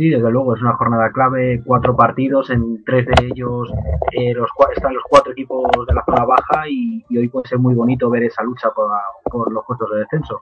Sí, 0.00 0.08
desde 0.08 0.30
luego, 0.30 0.56
es 0.56 0.62
una 0.62 0.76
jornada 0.76 1.12
clave, 1.12 1.60
cuatro 1.62 1.94
partidos, 1.94 2.48
en 2.48 2.82
tres 2.86 3.04
de 3.04 3.26
ellos 3.26 3.70
eh, 4.12 4.32
los, 4.32 4.48
están 4.74 4.94
los 4.94 5.02
cuatro 5.06 5.32
equipos 5.32 5.70
de 5.86 5.94
la 5.94 6.02
zona 6.06 6.24
baja 6.24 6.66
y, 6.66 7.04
y 7.10 7.18
hoy 7.18 7.28
puede 7.28 7.46
ser 7.46 7.58
muy 7.58 7.74
bonito 7.74 8.08
ver 8.08 8.22
esa 8.22 8.42
lucha 8.42 8.70
por, 8.70 8.90
por 9.24 9.52
los 9.52 9.62
puestos 9.66 9.90
de 9.90 9.98
descenso. 9.98 10.40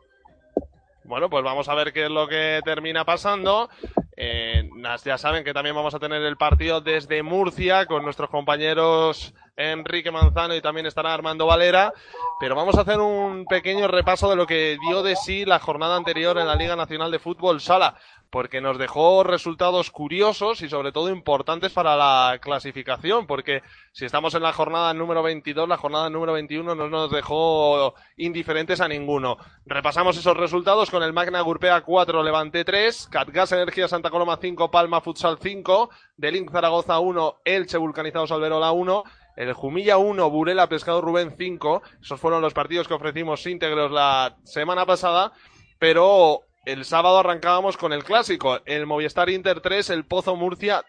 Bueno, 1.03 1.29
pues 1.29 1.43
vamos 1.43 1.69
a 1.69 1.75
ver 1.75 1.93
qué 1.93 2.05
es 2.05 2.11
lo 2.11 2.29
que 2.29 2.61
termina 2.65 3.05
pasando. 3.05 3.69
Eh, 4.17 4.69
ya 5.05 5.17
saben 5.17 5.43
que 5.43 5.55
también 5.55 5.75
vamos 5.75 5.95
a 5.95 5.99
tener 5.99 6.23
el 6.23 6.37
partido 6.37 6.81
desde 6.81 7.23
Murcia 7.23 7.87
con 7.87 8.05
nuestros 8.05 8.29
compañeros 8.31 9.35
Enrique 9.57 10.11
Manzano 10.11 10.55
y 10.55 10.61
también 10.61 10.87
estará 10.87 11.15
Armando 11.15 11.47
Valera. 11.47 11.93
Pero 12.39 12.55
vamos 12.55 12.77
a 12.77 12.83
hacer 12.83 13.01
un 13.01 13.47
pequeño 13.47 13.89
repaso 13.89 14.29
de 14.29 14.37
lo 14.37 14.47
que 14.47 14.77
dio 14.87 15.03
de 15.03 15.17
sí 15.17 15.45
la 15.45 15.59
jornada 15.59 15.97
anterior 15.97 16.37
en 16.37 16.47
la 16.47 16.57
Liga 16.57 16.77
Nacional 16.77 17.11
de 17.11 17.19
Fútbol 17.19 17.61
Sala, 17.61 17.97
porque 18.31 18.61
nos 18.61 18.79
dejó 18.79 19.25
resultados 19.25 19.91
curiosos 19.91 20.61
y 20.63 20.69
sobre 20.69 20.93
todo 20.93 21.09
importantes 21.09 21.73
para 21.73 21.97
la 21.97 22.39
clasificación, 22.41 23.27
porque 23.27 23.63
si 23.93 24.05
estamos 24.05 24.35
en 24.35 24.43
la 24.43 24.53
jornada 24.53 24.93
número 24.93 25.23
22, 25.23 25.69
la 25.69 25.79
jornada 25.79 26.11
número 26.11 26.35
21 26.35 26.75
no 26.75 26.89
nos 26.89 27.11
dejó 27.11 27.95
indiferentes 28.17 28.81
a 28.81 28.89
ninguno. 28.89 29.39
Repasamos 29.65 30.19
esos 30.19 30.37
resultados 30.37 30.91
con 30.91 31.03
el 31.03 31.13
Magna 31.13 31.41
Gurpea 31.41 31.81
4, 31.81 32.23
Levante 32.23 32.65
3, 32.65 33.09
Catgas 33.11 33.53
Energía 33.53 33.89
Santa 33.89 34.11
Coloma 34.11 34.39
5, 34.41 34.71
Palma 34.71 35.01
Futsal 35.01 35.39
5, 35.41 35.91
Delin 36.17 36.51
Zaragoza 36.51 36.99
1, 36.99 37.41
Elche 37.45 37.79
Vulcanizados 37.79 38.31
Alberola 38.31 38.73
1, 38.73 39.05
el 39.37 39.53
Jumilla 39.53 39.99
1, 39.99 40.31
Burela 40.31 40.69
Pescado 40.69 41.01
Rubén 41.01 41.35
5. 41.39 41.83
Esos 42.03 42.21
fueron 42.21 42.43
los 42.43 42.55
partidos 42.55 42.89
que 42.89 42.95
ofrecimos 42.95 43.47
íntegros 43.47 43.93
la 43.93 44.37
semana 44.43 44.85
pasada, 44.85 45.33
pero 45.79 46.48
el 46.73 46.85
sábado 46.85 47.19
arrancábamos 47.19 47.77
con 47.77 47.93
el 47.93 48.05
clásico, 48.05 48.59
el 48.67 48.87
Movistar 48.87 49.31
Inter 49.31 49.61
3, 49.61 49.91
el 49.91 50.05
Pozo 50.05 50.37
Murcia 50.37 50.85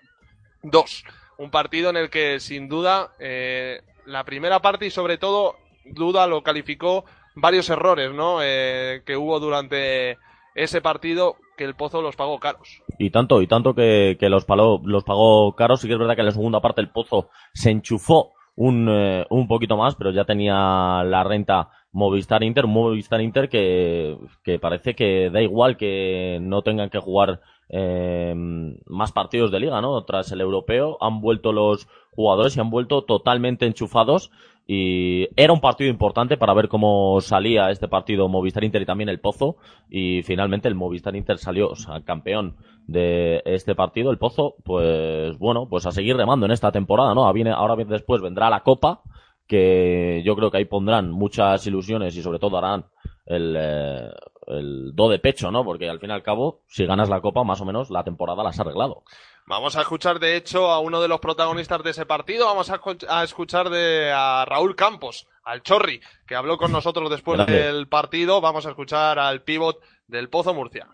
2. 0.64 1.04
Un 1.38 1.52
partido 1.52 1.90
en 1.90 1.98
el 1.98 2.10
que 2.10 2.40
sin 2.40 2.68
duda 2.68 3.12
eh, 3.20 3.82
la 4.06 4.24
primera 4.26 4.60
parte 4.62 4.86
y 4.86 4.92
sobre 4.92 5.18
todo 5.18 5.56
duda 5.86 6.28
lo 6.28 6.44
calificó 6.44 7.06
varios 7.36 7.70
errores, 7.70 8.12
¿no? 8.14 8.40
Eh, 8.42 9.02
que 9.06 9.16
hubo 9.16 9.40
durante 9.40 10.18
ese 10.56 10.82
partido 10.82 11.38
que 11.56 11.64
el 11.64 11.76
Pozo 11.76 12.02
los 12.02 12.16
pagó 12.18 12.40
caros. 12.40 12.82
Y 12.98 13.10
tanto, 13.12 13.42
y 13.42 13.48
tanto 13.48 13.74
que, 13.74 14.18
que 14.20 14.30
los, 14.30 14.46
paló- 14.46 14.82
los 14.84 15.04
pagó 15.06 15.56
caros. 15.56 15.80
Sí 15.80 15.88
que 15.88 15.94
es 15.94 16.00
verdad 16.00 16.16
que 16.16 16.22
en 16.22 16.28
la 16.28 16.32
segunda 16.34 16.60
parte 16.60 16.82
el 16.82 16.90
Pozo 16.90 17.30
se 17.54 17.70
enchufó 17.72 18.34
un, 18.56 18.90
eh, 18.90 19.26
un 19.30 19.48
poquito 19.48 19.78
más, 19.78 19.96
pero 19.96 20.12
ya 20.12 20.26
tenía 20.26 21.04
la 21.06 21.24
renta 21.24 21.70
Movistar 21.92 22.44
Inter, 22.44 22.66
un 22.66 22.74
Movistar 22.74 23.22
Inter 23.22 23.50
que, 23.50 24.18
que 24.44 24.60
parece 24.60 24.96
que 24.96 25.30
da 25.32 25.42
igual 25.42 25.78
que 25.78 26.40
no 26.42 26.62
tengan 26.62 26.90
que 26.90 27.00
jugar 27.00 27.42
eh, 27.70 28.34
más 28.86 29.12
partidos 29.12 29.52
de 29.52 29.60
liga, 29.60 29.82
¿no? 29.82 30.04
Tras 30.04 30.32
el 30.32 30.42
europeo 30.42 30.98
han 31.02 31.22
vuelto 31.22 31.52
los 31.54 31.88
jugadores 32.12 32.56
y 32.58 32.60
han 32.60 32.70
vuelto 32.70 33.04
totalmente 33.04 33.66
enchufados 33.66 34.32
y 34.72 35.28
era 35.36 35.52
un 35.54 35.62
partido 35.62 35.90
importante 35.90 36.38
para 36.38 36.54
ver 36.54 36.68
cómo 36.68 37.22
salía 37.22 37.72
este 37.72 37.88
partido 37.88 38.28
Movistar 38.28 38.64
Inter 38.64 38.84
y 38.84 38.86
también 38.86 39.10
el 39.10 39.20
Pozo 39.20 39.58
y 39.90 40.22
finalmente 40.24 40.68
el 40.68 40.76
Movistar 40.76 41.16
Inter 41.16 41.40
salió 41.40 41.70
o 41.70 41.76
sea, 41.76 42.02
campeón 42.02 42.56
de 42.86 43.42
este 43.46 43.74
partido 43.74 44.12
el 44.12 44.20
Pozo 44.20 44.56
pues 44.64 45.38
bueno 45.40 45.68
pues 45.68 45.88
a 45.88 45.92
seguir 45.92 46.18
remando 46.18 46.46
en 46.46 46.52
esta 46.52 46.72
temporada 46.72 47.16
no 47.16 47.32
Viene- 47.34 47.52
ahora 47.52 47.76
después 47.84 48.22
vendrá 48.22 48.50
la 48.52 48.62
Copa 48.62 49.02
que 49.50 50.22
yo 50.24 50.36
creo 50.36 50.50
que 50.52 50.58
ahí 50.60 50.66
pondrán 50.66 51.12
muchas 51.12 51.66
ilusiones 51.68 52.16
y 52.16 52.22
sobre 52.22 52.38
todo 52.40 52.58
harán 52.58 52.86
el, 53.26 53.56
eh, 53.60 54.10
el 54.48 54.92
do 54.96 55.10
de 55.10 55.20
pecho 55.20 55.52
no 55.52 55.64
porque 55.66 55.90
al 55.90 56.00
fin 56.00 56.12
y 56.12 56.14
al 56.14 56.24
cabo 56.24 56.62
si 56.68 56.86
ganas 56.86 57.10
la 57.10 57.20
Copa 57.20 57.44
más 57.44 57.60
o 57.60 57.66
menos 57.66 57.90
la 57.90 58.04
temporada 58.04 58.44
la 58.44 58.50
has 58.50 58.60
arreglado 58.60 59.04
Vamos 59.48 59.76
a 59.76 59.82
escuchar, 59.82 60.20
de 60.20 60.36
hecho, 60.36 60.70
a 60.70 60.78
uno 60.80 61.02
de 61.02 61.08
los 61.08 61.20
protagonistas 61.20 61.82
de 61.82 61.90
ese 61.90 62.06
partido. 62.06 62.46
Vamos 62.46 62.70
a, 62.70 62.80
escu- 62.80 63.04
a 63.10 63.24
escuchar 63.24 63.72
de, 63.72 64.12
a 64.16 64.46
Raúl 64.46 64.76
Campos, 64.76 65.26
al 65.44 65.64
Chorri, 65.64 66.00
que 66.28 66.36
habló 66.36 66.60
con 66.60 66.72
nosotros 66.72 67.10
después 67.10 67.40
del 67.48 67.88
partido. 67.88 68.42
Vamos 68.42 68.68
a 68.68 68.70
escuchar 68.70 69.18
al 69.18 69.42
pívot 69.42 69.80
del 70.06 70.30
Pozo 70.30 70.54
Murcia. 70.54 70.86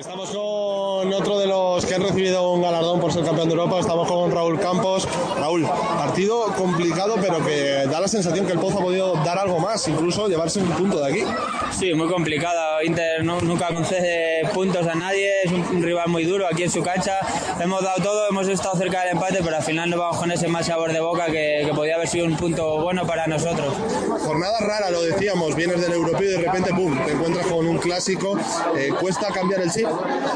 Estamos 0.00 0.30
con 0.30 1.12
otro 1.12 1.38
de 1.38 1.46
los 1.46 1.84
que 1.84 1.94
han 1.94 2.02
recibido 2.02 2.50
un 2.52 2.62
galardón 2.62 2.98
por 3.00 3.12
ser 3.12 3.22
campeón 3.22 3.48
de 3.48 3.54
Europa. 3.54 3.80
Estamos 3.80 4.08
con 4.08 4.30
Raúl 4.32 4.58
Campos. 4.58 5.06
Raúl, 5.38 5.66
partido 5.66 6.44
complicado, 6.56 7.16
pero 7.20 7.44
que 7.44 7.84
da 7.86 8.00
la 8.00 8.08
sensación 8.08 8.46
que 8.46 8.52
el 8.52 8.58
Pozo 8.58 8.78
ha 8.78 8.82
podido 8.82 9.12
dar 9.22 9.36
algo 9.38 9.58
más, 9.60 9.86
incluso 9.88 10.26
llevarse 10.26 10.60
un 10.60 10.70
punto 10.70 11.00
de 11.04 11.10
aquí. 11.12 11.24
Sí, 11.78 11.92
muy 11.92 12.08
complicado. 12.08 12.82
Inter 12.82 13.22
no- 13.24 13.42
nunca 13.42 13.68
concede 13.74 14.48
puntos 14.54 14.86
a 14.86 14.94
nadie, 14.94 15.30
es 15.44 15.52
un, 15.52 15.60
un 15.76 15.82
rival 15.82 16.08
muy 16.08 16.24
duro 16.24 16.46
aquí 16.50 16.62
en 16.62 16.70
su 16.70 16.82
cancha. 16.82 17.18
Hemos 17.60 17.82
dado 17.82 18.02
todo, 18.02 18.26
hemos 18.30 18.48
estado 18.48 18.76
cerca 18.78 19.00
del 19.02 19.10
empate, 19.12 19.40
pero 19.44 19.54
al 19.56 19.62
final 19.62 19.90
nos 19.90 20.00
vamos 20.00 20.16
con 20.16 20.32
ese 20.32 20.48
mal 20.48 20.64
sabor 20.64 20.92
de 20.94 21.00
boca 21.00 21.26
que, 21.26 21.64
que 21.66 21.74
podía 21.74 21.96
haber 21.96 22.08
sido 22.08 22.24
un 22.24 22.38
punto 22.38 22.80
bueno 22.80 23.06
para 23.06 23.26
nosotros. 23.26 23.74
Jornada 24.24 24.58
rara, 24.60 24.90
lo 24.90 25.02
decíamos. 25.02 25.54
Vienes 25.54 25.82
del 25.82 25.92
europeo 25.92 26.22
y 26.26 26.32
de 26.32 26.38
repente, 26.38 26.70
¡pum!, 26.72 26.98
te 27.04 27.12
encuentras 27.12 27.46
con 27.48 27.66
un 27.66 27.76
clásico. 27.76 28.38
Eh, 28.78 28.88
¿Cuesta 28.98 29.28
cambiar 29.28 29.60
el 29.60 29.70
chip? 29.70 29.89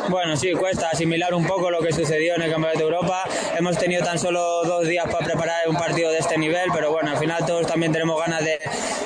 Bueno, 0.08 0.36
sí, 0.36 0.52
cuesta 0.52 0.88
asimilar 0.92 1.34
un 1.34 1.46
poco 1.46 1.70
lo 1.70 1.80
que 1.80 1.92
sucedió 1.92 2.34
en 2.36 2.42
el 2.42 2.50
Campeonato 2.50 2.78
de 2.78 2.84
Europa. 2.84 3.24
Hemos 3.56 3.76
tenido 3.78 4.04
tan 4.04 4.18
solo 4.18 4.64
dos 4.64 4.86
días 4.86 5.04
para 5.10 5.24
preparar 5.24 5.68
un 5.68 5.76
partido 5.76 6.10
de 6.10 6.18
este 6.18 6.36
nivel, 6.38 6.70
pero 6.72 6.90
bueno, 6.92 7.10
al 7.10 7.16
final 7.18 7.44
todos 7.46 7.66
también 7.66 7.92
tenemos 7.92 8.18
ganas 8.20 8.44
de, 8.44 8.58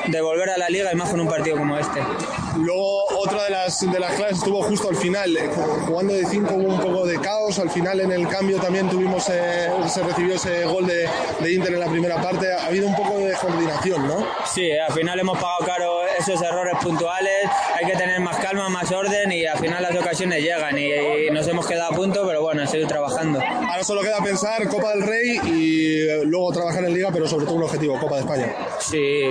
de 0.06 0.20
volver 0.20 0.50
a 0.50 0.58
la 0.58 0.68
liga 0.68 0.92
y 0.92 0.96
más 0.96 1.10
con 1.10 1.20
un 1.20 1.28
partido 1.28 1.56
como 1.56 1.78
este. 1.78 2.00
Luego, 2.56 3.04
otra 3.18 3.44
de 3.44 3.50
las, 3.50 3.80
de 3.80 4.00
las 4.00 4.12
clases 4.14 4.38
estuvo 4.38 4.62
justo 4.62 4.88
al 4.88 4.96
final. 4.96 5.36
eh, 5.36 5.48
Jugando 5.86 6.14
de 6.14 6.24
5 6.26 6.54
hubo 6.54 6.74
un 6.74 6.80
poco 6.80 7.06
de 7.06 7.20
caos. 7.20 7.58
Al 7.58 7.70
final, 7.70 8.00
en 8.00 8.10
el 8.12 8.26
cambio, 8.28 8.58
también 8.58 8.88
tuvimos 8.88 9.28
eh, 9.30 9.70
se 9.86 10.02
recibió 10.02 10.34
ese 10.34 10.64
gol 10.64 10.86
de, 10.86 11.08
de 11.40 11.52
Inter 11.52 11.74
en 11.74 11.80
la 11.80 11.86
primera 11.88 12.20
parte. 12.20 12.52
Ha 12.52 12.66
habido 12.66 12.86
un 12.88 12.96
poco 12.96 13.18
de 13.18 13.34
coordinación, 13.34 14.06
¿no? 14.08 14.26
Sí, 14.52 14.70
al 14.72 14.92
final 14.92 15.18
hemos 15.20 15.38
pagado 15.38 15.64
caro 15.66 15.98
esos 16.18 16.40
errores 16.42 16.74
puntuales, 16.82 17.32
hay 17.76 17.86
que 17.86 17.96
tener 17.96 18.18
más 18.20 18.36
calma, 18.38 18.68
más 18.68 18.90
orden 18.90 19.30
y 19.30 19.46
llegan 20.26 20.78
y, 20.78 20.92
y 20.92 21.30
nos 21.30 21.46
hemos 21.46 21.66
quedado 21.66 21.92
a 21.92 21.96
punto, 21.96 22.26
pero 22.26 22.42
bueno, 22.42 22.66
seguir 22.66 22.86
trabajando. 22.86 23.40
Ahora 23.40 23.84
solo 23.84 24.02
queda 24.02 24.22
pensar 24.22 24.66
Copa 24.68 24.90
del 24.90 25.02
Rey 25.02 25.38
y 25.44 26.08
eh, 26.08 26.24
luego 26.24 26.52
trabajar 26.52 26.84
en 26.84 26.94
Liga, 26.94 27.10
pero 27.12 27.26
sobre 27.28 27.46
todo 27.46 27.54
un 27.56 27.62
objetivo, 27.62 27.98
Copa 27.98 28.16
de 28.16 28.20
España. 28.22 28.56
Sí, 28.80 29.22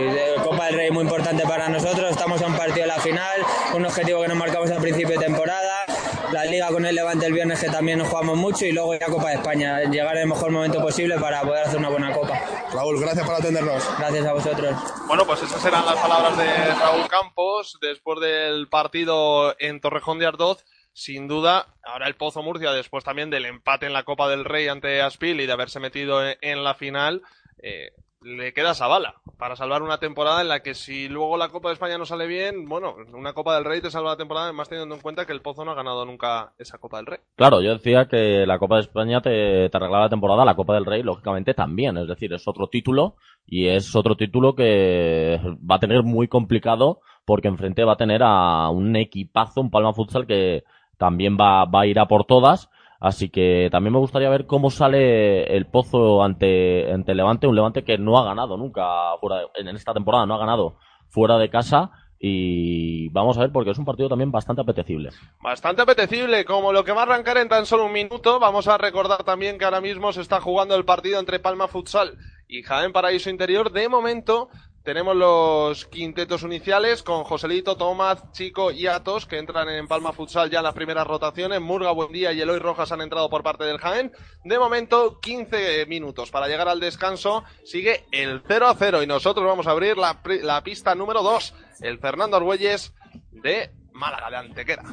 Copa 0.43 0.65
del 0.67 0.75
Rey 0.75 0.91
muy 0.91 1.03
importante 1.03 1.43
para 1.43 1.69
nosotros, 1.69 2.11
estamos 2.11 2.41
a 2.41 2.47
un 2.47 2.55
partido 2.55 2.81
de 2.81 2.87
la 2.87 2.99
final, 2.99 3.41
un 3.75 3.85
objetivo 3.85 4.21
que 4.21 4.27
nos 4.27 4.37
marcamos 4.37 4.71
al 4.71 4.81
principio 4.81 5.19
de 5.19 5.25
temporada, 5.25 5.85
la 6.31 6.45
Liga 6.45 6.67
con 6.69 6.85
el 6.85 6.95
Levante 6.95 7.25
el 7.25 7.33
viernes 7.33 7.59
que 7.59 7.69
también 7.69 7.99
nos 7.99 8.09
jugamos 8.09 8.37
mucho 8.37 8.65
y 8.65 8.71
luego 8.71 8.93
ya 8.95 9.07
Copa 9.07 9.29
de 9.29 9.35
España, 9.35 9.83
llegar 9.83 10.15
en 10.15 10.23
el 10.23 10.27
mejor 10.27 10.51
momento 10.51 10.81
posible 10.81 11.17
para 11.17 11.41
poder 11.41 11.63
hacer 11.63 11.79
una 11.79 11.89
buena 11.89 12.13
Copa. 12.13 12.39
Raúl, 12.73 12.99
gracias 12.99 13.25
por 13.25 13.35
atendernos. 13.35 13.83
Gracias 13.97 14.25
a 14.25 14.33
vosotros. 14.33 14.75
Bueno, 15.07 15.25
pues 15.25 15.41
esas 15.43 15.63
eran 15.65 15.85
las 15.85 15.95
palabras 15.95 16.37
de 16.37 16.45
Raúl 16.73 17.07
Campos 17.07 17.77
después 17.81 18.19
del 18.19 18.67
partido 18.67 19.55
en 19.59 19.79
Torrejón 19.79 20.19
de 20.19 20.25
Ardoz. 20.25 20.65
Sin 20.97 21.27
duda, 21.27 21.75
ahora 21.83 22.07
el 22.07 22.15
Pozo 22.15 22.41
Murcia, 22.41 22.71
después 22.71 23.03
también 23.03 23.29
del 23.29 23.45
empate 23.45 23.85
en 23.85 23.93
la 23.93 24.01
Copa 24.01 24.27
del 24.27 24.43
Rey 24.43 24.67
ante 24.67 24.99
Aspil 25.03 25.39
y 25.39 25.45
de 25.45 25.51
haberse 25.51 25.79
metido 25.79 26.27
en, 26.27 26.37
en 26.41 26.63
la 26.63 26.73
final, 26.73 27.21
eh, 27.61 27.91
le 28.23 28.51
queda 28.51 28.71
esa 28.71 28.87
bala 28.87 29.13
para 29.37 29.55
salvar 29.55 29.83
una 29.83 29.99
temporada 29.99 30.41
en 30.41 30.47
la 30.47 30.61
que 30.61 30.73
si 30.73 31.07
luego 31.07 31.37
la 31.37 31.49
Copa 31.49 31.69
de 31.69 31.73
España 31.73 31.99
no 31.99 32.07
sale 32.07 32.25
bien, 32.25 32.67
bueno, 32.67 32.95
una 33.13 33.33
Copa 33.33 33.53
del 33.53 33.65
Rey 33.65 33.79
te 33.79 33.91
salva 33.91 34.09
la 34.09 34.17
temporada, 34.17 34.51
más 34.53 34.69
teniendo 34.69 34.95
en 34.95 35.01
cuenta 35.01 35.27
que 35.27 35.33
el 35.33 35.41
Pozo 35.43 35.63
no 35.63 35.69
ha 35.69 35.75
ganado 35.75 36.03
nunca 36.03 36.53
esa 36.57 36.79
Copa 36.79 36.97
del 36.97 37.05
Rey. 37.05 37.19
Claro, 37.35 37.61
yo 37.61 37.73
decía 37.73 38.07
que 38.07 38.47
la 38.47 38.57
Copa 38.57 38.77
de 38.77 38.81
España 38.81 39.21
te, 39.21 39.69
te 39.69 39.77
arreglaba 39.77 40.05
la 40.05 40.09
temporada, 40.09 40.45
la 40.45 40.55
Copa 40.55 40.73
del 40.73 40.85
Rey, 40.87 41.03
lógicamente, 41.03 41.53
también. 41.53 41.95
Es 41.99 42.07
decir, 42.07 42.33
es 42.33 42.47
otro 42.47 42.69
título 42.69 43.17
y 43.45 43.67
es 43.67 43.95
otro 43.95 44.17
título 44.17 44.55
que 44.55 45.39
va 45.69 45.75
a 45.75 45.79
tener 45.79 46.01
muy 46.01 46.27
complicado 46.27 47.01
porque 47.23 47.49
enfrente 47.49 47.83
va 47.83 47.93
a 47.93 47.97
tener 47.97 48.23
a 48.23 48.69
un 48.69 48.95
equipazo, 48.95 49.61
un 49.61 49.69
Palma 49.69 49.93
Futsal 49.93 50.25
que 50.25 50.63
también 50.97 51.37
va, 51.39 51.65
va 51.65 51.81
a 51.81 51.85
ir 51.87 51.99
a 51.99 52.07
por 52.07 52.25
todas. 52.25 52.69
Así 52.99 53.29
que 53.29 53.69
también 53.71 53.93
me 53.93 53.99
gustaría 53.99 54.29
ver 54.29 54.47
cómo 54.47 54.71
sale 54.71 55.55
el 55.55 55.67
Pozo 55.67 56.23
ante, 56.23 56.91
ante 56.91 57.13
Levante, 57.13 57.45
un 57.45 57.55
Levante 57.55 57.83
que 57.83 57.97
no 57.99 58.17
ha 58.17 58.25
ganado 58.25 58.57
nunca 58.57 59.15
fuera 59.21 59.37
de- 59.37 59.47
en 59.55 59.67
esta 59.75 59.93
temporada, 59.93 60.25
no 60.25 60.33
ha 60.33 60.39
ganado 60.39 60.77
fuera 61.09 61.37
de 61.37 61.49
casa. 61.49 61.91
Y 62.19 63.09
vamos 63.09 63.37
a 63.37 63.41
ver 63.41 63.51
porque 63.51 63.69
es 63.69 63.77
un 63.77 63.85
partido 63.85 64.09
también 64.09 64.31
bastante 64.31 64.63
apetecible. 64.63 65.11
Bastante 65.39 65.83
apetecible, 65.83 66.45
como 66.45 66.73
lo 66.73 66.83
que 66.83 66.91
va 66.91 67.01
a 67.01 67.03
arrancar 67.03 67.37
en 67.37 67.47
tan 67.47 67.67
solo 67.67 67.85
un 67.85 67.93
minuto. 67.93 68.39
Vamos 68.39 68.67
a 68.67 68.79
recordar 68.79 69.23
también 69.23 69.59
que 69.59 69.65
ahora 69.65 69.81
mismo 69.81 70.11
se 70.11 70.21
está 70.21 70.41
jugando 70.41 70.75
el 70.75 70.83
partido 70.83 71.19
entre 71.19 71.39
Palma 71.39 71.67
Futsal 71.67 72.17
y 72.47 72.63
Jaén 72.63 72.91
Paraíso 72.91 73.29
Interior. 73.29 73.71
De 73.71 73.87
momento 73.87 74.49
tenemos 74.87 75.17
los 75.17 75.83
quintetos 75.87 76.43
iniciales 76.43 77.03
con 77.03 77.25
Joselito, 77.25 77.75
Tomás, 77.75 78.31
Chico 78.31 78.71
y 78.71 78.87
Atos 78.87 79.25
que 79.25 79.37
entran 79.37 79.67
en 79.67 79.85
Palma 79.85 80.13
Futsal 80.13 80.49
ya 80.49 80.59
en 80.59 80.63
las 80.63 80.75
primeras 80.75 81.05
rotaciones. 81.05 81.59
Murga, 81.59 81.91
Buendía 81.91 82.31
y 82.31 82.39
Eloy 82.39 82.59
Rojas 82.59 82.93
han 82.93 83.01
entrado 83.01 83.29
por 83.29 83.43
parte 83.43 83.65
del 83.65 83.79
Jaén. 83.79 84.13
De 84.45 84.57
momento 84.57 85.19
15 85.19 85.87
minutos 85.87 86.31
para 86.31 86.47
llegar 86.47 86.69
al 86.69 86.79
descanso. 86.79 87.43
Sigue 87.65 88.05
el 88.13 88.41
0 88.47 88.65
a 88.65 88.75
0 88.75 89.03
y 89.03 89.07
nosotros 89.07 89.45
vamos 89.45 89.67
a 89.67 89.71
abrir 89.71 89.97
la, 89.97 90.21
la 90.41 90.63
pista 90.63 90.95
número 90.95 91.21
2. 91.21 91.53
El 91.81 91.99
Fernando 91.99 92.37
Argüelles 92.37 92.93
de 93.33 93.71
Málaga 93.91 94.29
de 94.29 94.37
Antequera. 94.37 94.83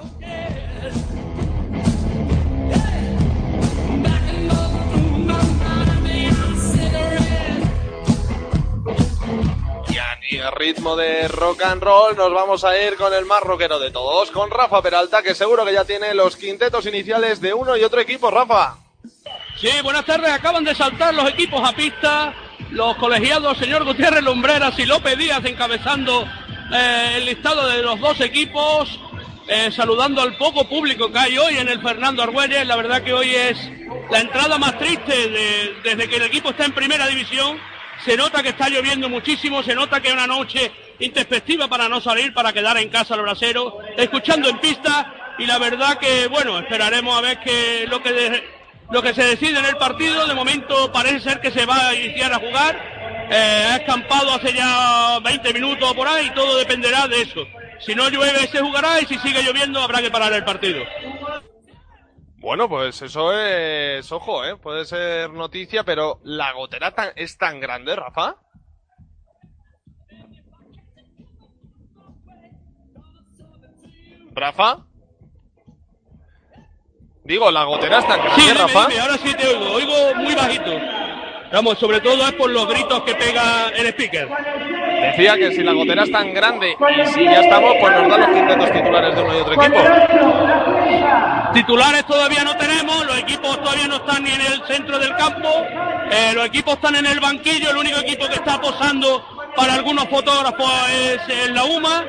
Y 10.30 10.38
a 10.38 10.50
ritmo 10.50 10.96
de 10.96 11.28
rock 11.28 11.62
and 11.64 11.82
roll 11.82 12.16
nos 12.16 12.32
vamos 12.32 12.64
a 12.64 12.78
ir 12.80 12.96
con 12.96 13.12
el 13.12 13.26
más 13.26 13.42
rockero 13.42 13.78
de 13.78 13.90
todos, 13.90 14.30
con 14.30 14.50
Rafa 14.50 14.80
Peralta, 14.80 15.22
que 15.22 15.34
seguro 15.34 15.64
que 15.66 15.72
ya 15.74 15.84
tiene 15.84 16.14
los 16.14 16.36
quintetos 16.36 16.86
iniciales 16.86 17.40
de 17.40 17.52
uno 17.52 17.76
y 17.76 17.84
otro 17.84 18.00
equipo. 18.00 18.30
Rafa. 18.30 18.78
Sí, 19.60 19.68
buenas 19.82 20.04
tardes. 20.06 20.30
Acaban 20.32 20.64
de 20.64 20.74
saltar 20.74 21.14
los 21.14 21.28
equipos 21.28 21.60
a 21.68 21.74
pista. 21.76 22.34
Los 22.70 22.96
colegiados, 22.96 23.58
señor 23.58 23.84
Gutiérrez 23.84 24.22
Lumbreras 24.22 24.78
y 24.78 24.86
López 24.86 25.16
Díaz 25.18 25.44
encabezando 25.44 26.26
eh, 26.72 27.12
el 27.16 27.26
listado 27.26 27.68
de 27.68 27.82
los 27.82 28.00
dos 28.00 28.20
equipos. 28.20 28.98
eh, 29.46 29.70
saludando 29.70 30.22
al 30.22 30.38
poco 30.38 30.66
público 30.66 31.12
que 31.12 31.18
hay 31.18 31.36
hoy 31.36 31.58
en 31.58 31.68
el 31.68 31.82
Fernando 31.82 32.22
Argüelles. 32.22 32.66
La 32.66 32.76
verdad 32.76 33.02
que 33.02 33.12
hoy 33.12 33.34
es 33.34 33.58
la 34.10 34.20
entrada 34.20 34.56
más 34.56 34.78
triste 34.78 35.28
de- 35.28 35.74
desde 35.84 36.08
que 36.08 36.16
el 36.16 36.22
equipo 36.22 36.48
está 36.48 36.64
en 36.64 36.72
primera 36.72 37.06
división. 37.06 37.60
Se 38.04 38.16
nota 38.16 38.42
que 38.42 38.50
está 38.50 38.68
lloviendo 38.68 39.08
muchísimo, 39.08 39.62
se 39.62 39.74
nota 39.74 40.00
que 40.00 40.08
es 40.08 40.14
una 40.14 40.26
noche 40.26 40.70
introspectiva 40.98 41.68
para 41.68 41.88
no 41.88 42.00
salir, 42.00 42.34
para 42.34 42.52
quedar 42.52 42.76
en 42.76 42.90
casa 42.90 43.14
al 43.14 43.22
brasero, 43.22 43.78
escuchando 43.96 44.48
en 44.48 44.58
pista. 44.58 45.34
Y 45.38 45.46
la 45.46 45.58
verdad 45.58 45.98
que, 45.98 46.26
bueno, 46.28 46.58
esperaremos 46.58 47.16
a 47.16 47.22
ver 47.22 47.40
qué 47.40 47.86
lo 47.88 48.02
que 48.02 48.44
lo 48.90 49.02
que 49.02 49.14
se 49.14 49.24
decide 49.24 49.58
en 49.58 49.64
el 49.64 49.76
partido. 49.76 50.26
De 50.26 50.34
momento 50.34 50.92
parece 50.92 51.20
ser 51.20 51.40
que 51.40 51.50
se 51.50 51.64
va 51.64 51.88
a 51.88 51.94
iniciar 51.94 52.32
a 52.32 52.38
jugar. 52.38 53.26
Eh, 53.30 53.66
ha 53.70 53.76
escampado 53.76 54.34
hace 54.34 54.52
ya 54.52 55.18
20 55.20 55.54
minutos 55.54 55.94
por 55.94 56.06
ahí 56.06 56.26
y 56.26 56.34
todo 56.34 56.58
dependerá 56.58 57.08
de 57.08 57.22
eso. 57.22 57.46
Si 57.80 57.94
no 57.94 58.10
llueve 58.10 58.46
se 58.48 58.60
jugará 58.60 59.00
y 59.00 59.06
si 59.06 59.18
sigue 59.18 59.42
lloviendo 59.42 59.80
habrá 59.80 60.02
que 60.02 60.10
parar 60.10 60.32
el 60.34 60.44
partido. 60.44 60.84
Bueno, 62.44 62.68
pues 62.68 63.00
eso 63.00 63.32
es, 63.32 64.12
ojo, 64.12 64.44
¿eh? 64.44 64.54
puede 64.58 64.84
ser 64.84 65.30
noticia, 65.30 65.82
pero 65.82 66.20
la 66.24 66.52
gotera 66.52 66.90
tan- 66.94 67.14
es 67.16 67.38
tan 67.38 67.58
grande, 67.58 67.96
Rafa. 67.96 68.36
Rafa. 74.34 74.78
Digo, 77.24 77.50
la 77.50 77.64
gotera 77.64 78.00
es 78.00 78.06
tan 78.06 78.18
grande, 78.20 78.42
Sí, 78.42 78.48
dime, 78.48 78.60
Rafa. 78.60 78.86
dime, 78.88 79.00
ahora 79.00 79.16
sí 79.16 79.34
te 79.34 79.46
oigo, 79.48 79.72
oigo 79.72 80.14
muy 80.16 80.34
bajito. 80.34 80.72
Vamos, 81.52 81.78
sobre 81.78 82.00
todo 82.00 82.26
es 82.26 82.32
por 82.32 82.50
los 82.50 82.66
gritos 82.68 83.02
que 83.02 83.14
pega 83.14 83.68
el 83.76 83.86
speaker. 83.88 84.28
Decía 85.02 85.36
que 85.36 85.52
si 85.52 85.62
la 85.62 85.72
gotera 85.72 86.04
es 86.04 86.10
tan 86.10 86.32
grande 86.34 86.72
y 86.72 87.06
si 87.12 87.24
ya 87.24 87.40
estamos, 87.40 87.74
pues 87.80 87.92
nos 87.92 88.08
dan 88.08 88.20
los 88.20 88.30
quintetos 88.30 88.72
titulares 88.72 89.14
de 89.14 89.22
uno 89.22 89.36
y 89.36 89.40
otro 89.40 89.54
equipo. 89.54 89.80
Titulares 91.52 92.06
todavía 92.06 92.42
no 92.42 92.56
tenemos, 92.56 93.06
los 93.06 93.18
equipos 93.18 93.62
todavía 93.62 93.86
no 93.86 93.96
están 93.96 94.24
ni 94.24 94.30
en 94.30 94.40
el 94.40 94.62
centro 94.66 94.98
del 94.98 95.14
campo, 95.16 95.48
eh, 96.10 96.32
los 96.34 96.46
equipos 96.46 96.74
están 96.74 96.96
en 96.96 97.06
el 97.06 97.20
banquillo, 97.20 97.70
el 97.70 97.76
único 97.76 97.98
equipo 98.00 98.26
que 98.26 98.34
está 98.34 98.60
posando 98.60 99.24
para 99.54 99.74
algunos 99.74 100.08
fotógrafos 100.08 100.72
es 100.90 101.20
el 101.28 101.54
la 101.54 101.64
UMA 101.64 102.04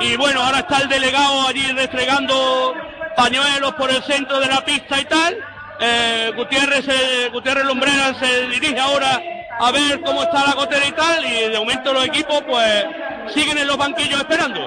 y 0.00 0.16
bueno, 0.16 0.42
ahora 0.42 0.60
está 0.60 0.78
el 0.78 0.88
delegado 0.88 1.48
allí 1.48 1.66
restregando 1.72 2.74
pañuelos 3.16 3.74
por 3.74 3.90
el 3.90 4.02
centro 4.02 4.40
de 4.40 4.46
la 4.46 4.64
pista 4.64 5.00
y 5.00 5.04
tal. 5.04 5.55
Eh, 5.80 6.32
Gutiérrez, 6.34 6.88
eh, 6.88 7.28
Gutiérrez 7.32 7.64
Lumbreras 7.64 8.16
se 8.18 8.48
dirige 8.48 8.78
ahora 8.78 9.22
a 9.58 9.72
ver 9.72 10.00
cómo 10.02 10.22
está 10.22 10.46
la 10.46 10.54
gotera 10.54 10.86
y 10.86 10.92
tal 10.92 11.24
y 11.24 11.50
de 11.50 11.58
momento 11.58 11.92
los 11.92 12.06
equipos 12.06 12.42
pues 12.46 12.86
siguen 13.28 13.58
en 13.58 13.66
los 13.66 13.76
banquillos 13.76 14.20
esperando. 14.20 14.66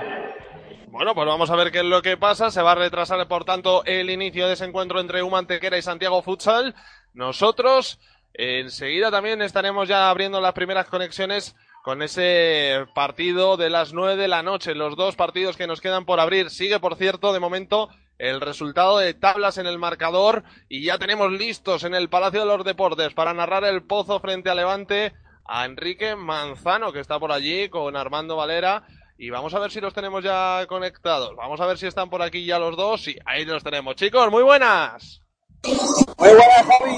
Bueno, 0.87 1.15
pues 1.15 1.27
vamos 1.27 1.49
a 1.49 1.55
ver 1.55 1.71
qué 1.71 1.79
es 1.79 1.85
lo 1.85 2.01
que 2.01 2.17
pasa. 2.17 2.51
Se 2.51 2.61
va 2.61 2.73
a 2.73 2.75
retrasar, 2.75 3.25
por 3.27 3.45
tanto, 3.45 3.85
el 3.85 4.09
inicio 4.09 4.47
de 4.47 4.53
ese 4.53 4.65
encuentro 4.65 4.99
entre 4.99 5.23
Humantequera 5.23 5.77
y 5.77 5.81
Santiago 5.81 6.21
Futsal. 6.21 6.75
Nosotros, 7.13 7.99
enseguida 8.33 9.11
también 9.11 9.41
estaremos 9.41 9.87
ya 9.87 10.09
abriendo 10.09 10.41
las 10.41 10.53
primeras 10.53 10.87
conexiones 10.87 11.55
con 11.83 12.01
ese 12.01 12.85
partido 12.95 13.55
de 13.55 13.69
las 13.69 13.93
nueve 13.93 14.17
de 14.17 14.27
la 14.27 14.43
noche. 14.43 14.75
Los 14.75 14.95
dos 14.97 15.15
partidos 15.15 15.55
que 15.55 15.67
nos 15.67 15.79
quedan 15.79 16.05
por 16.05 16.19
abrir. 16.19 16.49
Sigue, 16.49 16.79
por 16.79 16.95
cierto, 16.95 17.33
de 17.33 17.39
momento 17.39 17.89
el 18.19 18.41
resultado 18.41 18.99
de 18.99 19.13
tablas 19.13 19.57
en 19.57 19.65
el 19.65 19.79
marcador 19.79 20.43
y 20.67 20.83
ya 20.83 20.99
tenemos 20.99 21.31
listos 21.31 21.83
en 21.83 21.95
el 21.95 22.09
Palacio 22.09 22.41
de 22.41 22.45
los 22.45 22.65
Deportes 22.65 23.13
para 23.13 23.33
narrar 23.33 23.63
el 23.63 23.81
pozo 23.81 24.19
frente 24.19 24.49
a 24.49 24.55
Levante 24.55 25.13
a 25.45 25.65
Enrique 25.65 26.15
Manzano, 26.15 26.91
que 26.91 26.99
está 26.99 27.17
por 27.17 27.31
allí 27.31 27.69
con 27.69 27.95
Armando 27.95 28.35
Valera. 28.35 28.83
Y 29.17 29.31
vamos 29.31 29.53
a 29.53 29.59
ver 29.59 29.71
si 29.71 29.81
los 29.81 29.93
tenemos 29.93 30.23
ya 30.23 30.65
conectados. 30.67 31.35
Vamos 31.35 31.59
a 31.59 31.65
ver 31.65 31.77
si 31.77 31.87
están 31.87 32.09
por 32.09 32.21
aquí 32.21 32.45
ya 32.45 32.59
los 32.59 32.77
dos. 32.77 33.01
Sí, 33.01 33.17
ahí 33.25 33.45
los 33.45 33.63
tenemos. 33.63 33.95
Chicos, 33.95 34.29
muy 34.29 34.43
buenas. 34.43 35.21
Muy 35.63 36.29
buenas, 36.29 36.65
Javi. 36.67 36.97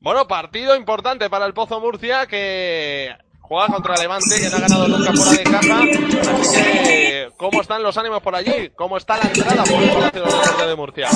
Bueno, 0.00 0.26
partido 0.26 0.76
importante 0.76 1.30
para 1.30 1.46
el 1.46 1.54
Pozo 1.54 1.80
Murcia 1.80 2.26
que 2.26 3.16
juega 3.48 3.66
contra 3.68 3.96
Levante, 3.96 4.40
que 4.40 4.48
no 4.48 4.56
ha 4.56 4.60
ganado 4.60 4.88
nunca 4.88 5.12
fuera 5.12 5.32
de 5.32 5.44
casa. 5.44 5.80
Así 6.40 7.14
¿cómo 7.36 7.60
están 7.60 7.82
los 7.82 7.96
ánimos 7.98 8.22
por 8.22 8.34
allí? 8.34 8.70
¿Cómo 8.74 8.96
está 8.96 9.16
la 9.18 9.24
entrada 9.24 9.64
por 9.64 9.82
el 9.82 10.58
de 10.58 10.66
de 10.66 10.76
Murcia? 10.76 11.08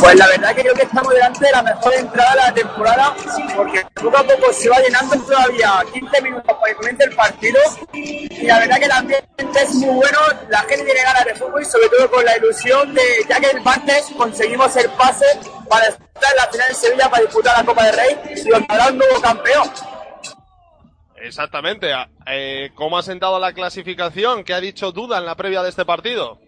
Pues 0.00 0.16
la 0.16 0.26
verdad 0.26 0.54
que 0.54 0.62
creo 0.62 0.74
que 0.74 0.82
estamos 0.82 1.12
delante 1.14 1.44
de 1.44 1.52
la 1.52 1.62
mejor 1.62 1.94
entrada 1.94 2.30
de 2.30 2.36
la 2.36 2.54
temporada, 2.54 3.16
porque 3.54 3.86
poco 3.94 4.18
a 4.18 4.22
poco 4.24 4.52
se 4.52 4.68
va 4.68 4.78
llenando 4.80 5.16
todavía 5.20 5.84
15 5.92 6.22
minutos 6.22 6.56
para 6.60 6.96
que 6.96 7.04
el 7.04 7.14
partido. 7.14 7.60
Y 7.92 8.46
la 8.46 8.58
verdad 8.58 8.78
que 8.78 8.84
el 8.84 8.92
ambiente 8.92 9.62
es 9.62 9.74
muy 9.74 9.94
bueno, 9.94 10.18
la 10.48 10.60
gente 10.62 10.84
tiene 10.84 11.02
ganas 11.02 11.24
de 11.24 11.34
fútbol 11.34 11.62
y 11.62 11.64
sobre 11.64 11.88
todo 11.90 12.10
con 12.10 12.24
la 12.24 12.36
ilusión 12.36 12.94
de, 12.94 13.02
ya 13.28 13.40
que 13.40 13.50
el 13.50 13.60
martes 13.62 14.06
conseguimos 14.16 14.74
el 14.76 14.90
pase 14.90 15.26
para 15.68 15.86
estar 15.86 16.30
en 16.30 16.36
la 16.36 16.46
final 16.48 16.68
de 16.68 16.74
Sevilla 16.74 17.10
para 17.10 17.22
disputar 17.22 17.56
la 17.56 17.64
Copa 17.64 17.84
del 17.84 17.96
Rey 17.96 18.42
y 18.44 18.52
habrá 18.52 18.88
un 18.88 18.98
nuevo 18.98 19.20
campeón. 19.20 19.70
Exactamente. 21.26 21.92
Eh, 22.26 22.70
¿Cómo 22.74 22.98
ha 22.98 23.02
sentado 23.02 23.38
la 23.38 23.52
clasificación? 23.52 24.44
¿Qué 24.44 24.54
ha 24.54 24.60
dicho 24.60 24.92
Duda 24.92 25.18
en 25.18 25.26
la 25.26 25.34
previa 25.34 25.62
de 25.62 25.70
este 25.70 25.84
partido? 25.84 26.38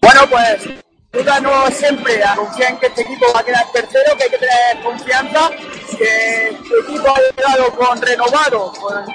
Bueno, 0.00 0.20
pues 0.30 0.68
duda 1.12 1.40
no 1.40 1.66
siempre 1.70 2.22
a 2.22 2.34
confiar 2.34 2.72
en 2.72 2.78
que 2.78 2.86
este 2.86 3.02
equipo 3.02 3.26
va 3.34 3.40
a 3.40 3.44
quedar 3.44 3.64
tercero, 3.72 4.16
que 4.16 4.24
hay 4.24 4.30
que 4.30 4.38
tener 4.38 4.82
confianza, 4.82 5.50
que 5.96 6.48
este 6.48 6.78
equipo 6.84 7.08
ha 7.08 7.20
llegado 7.20 7.70
con 7.74 8.02
renovado, 8.02 8.72
con 8.72 9.06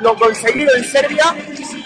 lo 0.00 0.16
conseguido 0.16 0.74
en 0.76 0.84
Serbia 0.84 1.34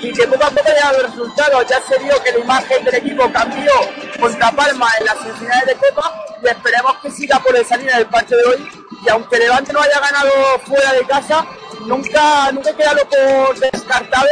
y 0.00 0.12
que 0.12 0.26
poco 0.26 0.44
a 0.44 0.50
poco 0.50 0.68
ya 0.68 0.92
los 0.92 1.10
resultados, 1.10 1.66
ya 1.68 1.80
se 1.82 1.98
vio 1.98 2.22
que 2.22 2.32
la 2.32 2.38
imagen 2.38 2.84
del 2.84 2.94
equipo 2.96 3.32
cambió 3.32 3.72
contra 4.20 4.50
Palma 4.52 4.88
en 4.98 5.06
las 5.06 5.18
semifinales 5.18 5.66
de 5.66 5.74
Copa 5.74 6.24
y 6.42 6.48
esperemos 6.48 6.96
que 7.02 7.10
siga 7.10 7.38
por 7.38 7.56
esa 7.56 7.76
línea 7.76 7.98
del 7.98 8.06
partido 8.06 8.40
de 8.40 8.46
hoy. 8.46 8.68
Y 9.04 9.08
aunque 9.08 9.38
Levante 9.38 9.72
no 9.72 9.80
haya 9.80 9.98
ganado 9.98 10.30
fuera 10.64 10.92
de 10.92 11.02
casa, 11.06 11.46
nunca, 11.86 12.52
nunca 12.52 12.72
queda 12.74 12.94
lo 12.94 13.08
por 13.08 13.58
descartado 13.58 14.28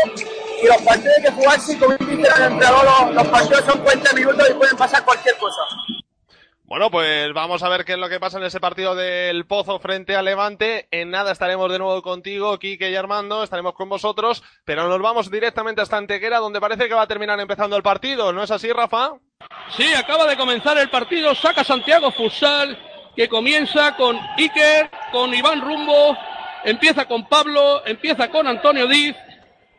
y 0.62 0.66
los 0.66 0.82
partidos 0.82 1.16
hay 1.16 1.22
que 1.22 1.30
jugarse 1.30 1.78
como 1.78 1.96
dice 1.96 2.12
el 2.12 2.42
entrenador, 2.42 2.84
los, 2.84 3.14
los 3.14 3.28
partidos 3.28 3.64
son 3.64 3.78
40 3.82 4.12
minutos 4.14 4.50
y 4.50 4.54
pueden 4.54 4.76
pasar 4.76 5.04
cualquier 5.04 5.36
cosa. 5.38 5.62
Bueno, 6.70 6.88
pues 6.88 7.32
vamos 7.34 7.64
a 7.64 7.68
ver 7.68 7.84
qué 7.84 7.94
es 7.94 7.98
lo 7.98 8.08
que 8.08 8.20
pasa 8.20 8.38
en 8.38 8.44
ese 8.44 8.60
partido 8.60 8.94
del 8.94 9.44
Pozo 9.44 9.80
frente 9.80 10.14
a 10.14 10.22
Levante. 10.22 10.86
En 10.92 11.10
nada 11.10 11.32
estaremos 11.32 11.68
de 11.68 11.80
nuevo 11.80 12.00
contigo, 12.00 12.56
Quique 12.60 12.92
y 12.92 12.94
Armando, 12.94 13.42
estaremos 13.42 13.74
con 13.74 13.88
vosotros, 13.88 14.44
pero 14.64 14.86
nos 14.86 15.02
vamos 15.02 15.32
directamente 15.32 15.80
hasta 15.80 15.96
Antequera, 15.96 16.38
donde 16.38 16.60
parece 16.60 16.86
que 16.86 16.94
va 16.94 17.02
a 17.02 17.08
terminar 17.08 17.40
empezando 17.40 17.76
el 17.76 17.82
partido. 17.82 18.32
¿No 18.32 18.44
es 18.44 18.52
así, 18.52 18.70
Rafa? 18.72 19.14
Sí, 19.76 19.92
acaba 19.94 20.28
de 20.28 20.36
comenzar 20.36 20.78
el 20.78 20.88
partido. 20.90 21.34
Saca 21.34 21.64
Santiago 21.64 22.12
Futsal, 22.12 22.78
que 23.16 23.28
comienza 23.28 23.96
con 23.96 24.16
Iker, 24.38 24.92
con 25.10 25.34
Iván 25.34 25.62
Rumbo, 25.62 26.16
empieza 26.62 27.04
con 27.06 27.26
Pablo, 27.26 27.84
empieza 27.84 28.30
con 28.30 28.46
Antonio 28.46 28.86
Diz 28.86 29.16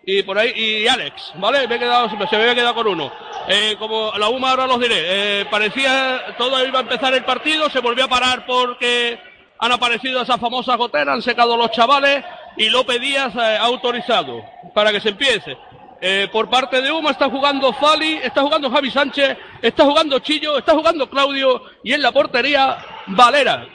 y 0.05 0.23
por 0.23 0.37
ahí 0.37 0.53
y 0.55 0.87
Alex, 0.87 1.33
¿vale? 1.35 1.67
Me 1.67 1.75
he 1.75 1.79
quedado, 1.79 2.09
se 2.09 2.15
me 2.15 2.25
había 2.25 2.55
quedado 2.55 2.75
con 2.75 2.87
uno. 2.87 3.11
Eh, 3.47 3.75
como 3.77 4.11
la 4.17 4.29
UMA 4.29 4.51
ahora 4.51 4.67
los 4.67 4.79
diré, 4.79 5.41
eh, 5.41 5.45
parecía 5.49 6.35
todo 6.37 6.65
iba 6.65 6.79
a 6.79 6.83
empezar 6.83 7.13
el 7.13 7.23
partido, 7.23 7.69
se 7.69 7.79
volvió 7.79 8.05
a 8.05 8.09
parar 8.09 8.45
porque 8.45 9.19
han 9.59 9.71
aparecido 9.71 10.21
esas 10.21 10.39
famosas 10.39 10.77
goteras, 10.77 11.15
han 11.15 11.21
secado 11.21 11.55
los 11.55 11.71
chavales 11.71 12.23
y 12.57 12.69
López 12.69 12.99
Díaz 12.99 13.33
eh, 13.35 13.57
autorizado 13.59 14.43
para 14.73 14.91
que 14.91 14.99
se 14.99 15.09
empiece. 15.09 15.55
Eh, 16.03 16.27
por 16.31 16.49
parte 16.49 16.81
de 16.81 16.91
UMA 16.91 17.11
está 17.11 17.29
jugando 17.29 17.71
Fali, 17.73 18.13
está 18.23 18.41
jugando 18.41 18.71
Javi 18.71 18.89
Sánchez, 18.89 19.37
está 19.61 19.85
jugando 19.85 20.17
Chillo, 20.17 20.57
está 20.57 20.73
jugando 20.73 21.07
Claudio 21.07 21.61
y 21.83 21.93
en 21.93 22.01
la 22.01 22.11
portería 22.11 22.83
Valera. 23.05 23.67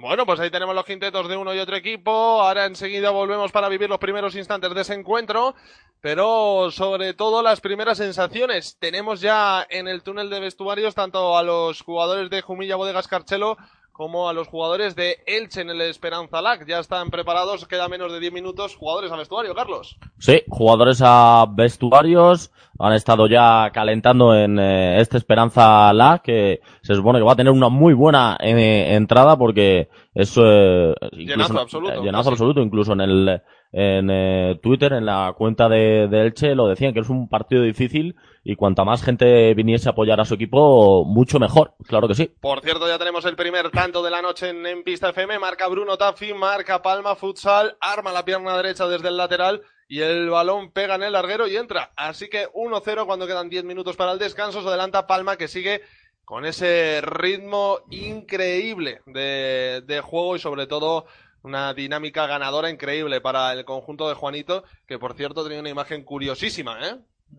Bueno, 0.00 0.24
pues 0.24 0.40
ahí 0.40 0.50
tenemos 0.50 0.74
los 0.74 0.86
quintetos 0.86 1.28
de 1.28 1.36
uno 1.36 1.52
y 1.52 1.58
otro 1.58 1.76
equipo. 1.76 2.10
Ahora 2.10 2.64
enseguida 2.64 3.10
volvemos 3.10 3.52
para 3.52 3.68
vivir 3.68 3.90
los 3.90 3.98
primeros 3.98 4.34
instantes 4.34 4.74
de 4.74 4.80
ese 4.80 4.94
encuentro. 4.94 5.54
Pero 6.00 6.70
sobre 6.70 7.12
todo 7.12 7.42
las 7.42 7.60
primeras 7.60 7.98
sensaciones. 7.98 8.78
Tenemos 8.78 9.20
ya 9.20 9.66
en 9.68 9.88
el 9.88 10.02
túnel 10.02 10.30
de 10.30 10.40
vestuarios 10.40 10.94
tanto 10.94 11.36
a 11.36 11.42
los 11.42 11.82
jugadores 11.82 12.30
de 12.30 12.40
Jumilla 12.40 12.76
Bodegas 12.76 13.08
Carchelo 13.08 13.58
como 13.92 14.28
a 14.28 14.32
los 14.32 14.48
jugadores 14.48 14.96
de 14.96 15.18
Elche 15.26 15.60
en 15.60 15.70
el 15.70 15.80
Esperanza 15.82 16.40
Lac. 16.40 16.66
Ya 16.66 16.78
están 16.78 17.10
preparados, 17.10 17.66
queda 17.66 17.88
menos 17.88 18.12
de 18.12 18.20
10 18.20 18.32
minutos. 18.32 18.76
Jugadores 18.76 19.12
al 19.12 19.18
vestuario, 19.18 19.54
Carlos. 19.54 19.96
Sí, 20.18 20.42
jugadores 20.48 21.02
a 21.04 21.46
vestuarios 21.50 22.50
han 22.78 22.94
estado 22.94 23.26
ya 23.26 23.70
calentando 23.72 24.34
en 24.34 24.58
eh, 24.58 25.00
este 25.00 25.18
Esperanza 25.18 25.92
La, 25.92 26.22
que 26.24 26.60
se 26.82 26.94
supone 26.94 27.18
que 27.18 27.24
va 27.24 27.32
a 27.32 27.36
tener 27.36 27.52
una 27.52 27.68
muy 27.68 27.92
buena 27.92 28.38
eh, 28.40 28.94
entrada 28.94 29.36
porque 29.36 29.88
es 30.14 30.34
eh, 30.36 30.94
Llenazo 31.12 31.60
absoluto, 31.60 31.92
eh, 31.92 32.02
llenazo 32.02 32.30
absoluto, 32.30 32.60
incluso 32.62 32.94
en 32.94 33.00
el 33.02 33.42
en 33.72 34.08
eh, 34.10 34.58
Twitter, 34.62 34.92
en 34.94 35.06
la 35.06 35.32
cuenta 35.36 35.68
de, 35.68 36.08
de 36.08 36.22
Elche, 36.22 36.54
lo 36.54 36.66
decían 36.68 36.92
que 36.92 37.00
es 37.00 37.08
un 37.08 37.28
partido 37.28 37.62
difícil 37.62 38.16
y 38.42 38.56
cuanta 38.56 38.84
más 38.84 39.02
gente 39.02 39.52
viniese 39.54 39.88
a 39.88 39.92
apoyar 39.92 40.20
a 40.20 40.24
su 40.24 40.34
equipo, 40.34 41.04
mucho 41.04 41.38
mejor, 41.38 41.74
claro 41.86 42.08
que 42.08 42.14
sí. 42.14 42.32
Por 42.40 42.60
cierto, 42.62 42.88
ya 42.88 42.98
tenemos 42.98 43.24
el 43.26 43.36
primer 43.36 43.70
tanto 43.70 44.02
de 44.02 44.10
la 44.10 44.22
noche 44.22 44.48
en, 44.48 44.82
Pista 44.82 45.10
FM. 45.10 45.38
Marca 45.38 45.68
Bruno 45.68 45.98
Taffi, 45.98 46.32
marca 46.32 46.80
Palma 46.80 47.16
Futsal, 47.16 47.76
arma 47.80 48.12
la 48.12 48.24
pierna 48.24 48.56
derecha 48.56 48.86
desde 48.86 49.08
el 49.08 49.16
lateral 49.16 49.62
y 49.88 50.00
el 50.00 50.30
balón 50.30 50.70
pega 50.70 50.94
en 50.94 51.02
el 51.02 51.12
larguero 51.12 51.46
y 51.46 51.56
entra. 51.56 51.92
Así 51.96 52.28
que 52.28 52.48
1-0 52.48 53.04
cuando 53.04 53.26
quedan 53.26 53.50
10 53.50 53.64
minutos 53.64 53.96
para 53.96 54.12
el 54.12 54.18
descanso. 54.18 54.62
Se 54.62 54.68
adelanta 54.68 55.06
Palma 55.06 55.36
que 55.36 55.48
sigue 55.48 55.82
con 56.24 56.46
ese 56.46 57.00
ritmo 57.02 57.80
increíble 57.90 59.02
de, 59.06 59.82
de 59.84 60.00
juego 60.00 60.36
y 60.36 60.38
sobre 60.38 60.66
todo 60.66 61.06
una 61.42 61.74
dinámica 61.74 62.26
ganadora 62.26 62.70
increíble 62.70 63.20
para 63.20 63.52
el 63.52 63.64
conjunto 63.64 64.08
de 64.08 64.14
Juanito, 64.14 64.64
que 64.86 64.98
por 64.98 65.14
cierto 65.14 65.42
tenía 65.42 65.60
una 65.60 65.70
imagen 65.70 66.04
curiosísima, 66.04 66.78
¿eh? 66.86 66.96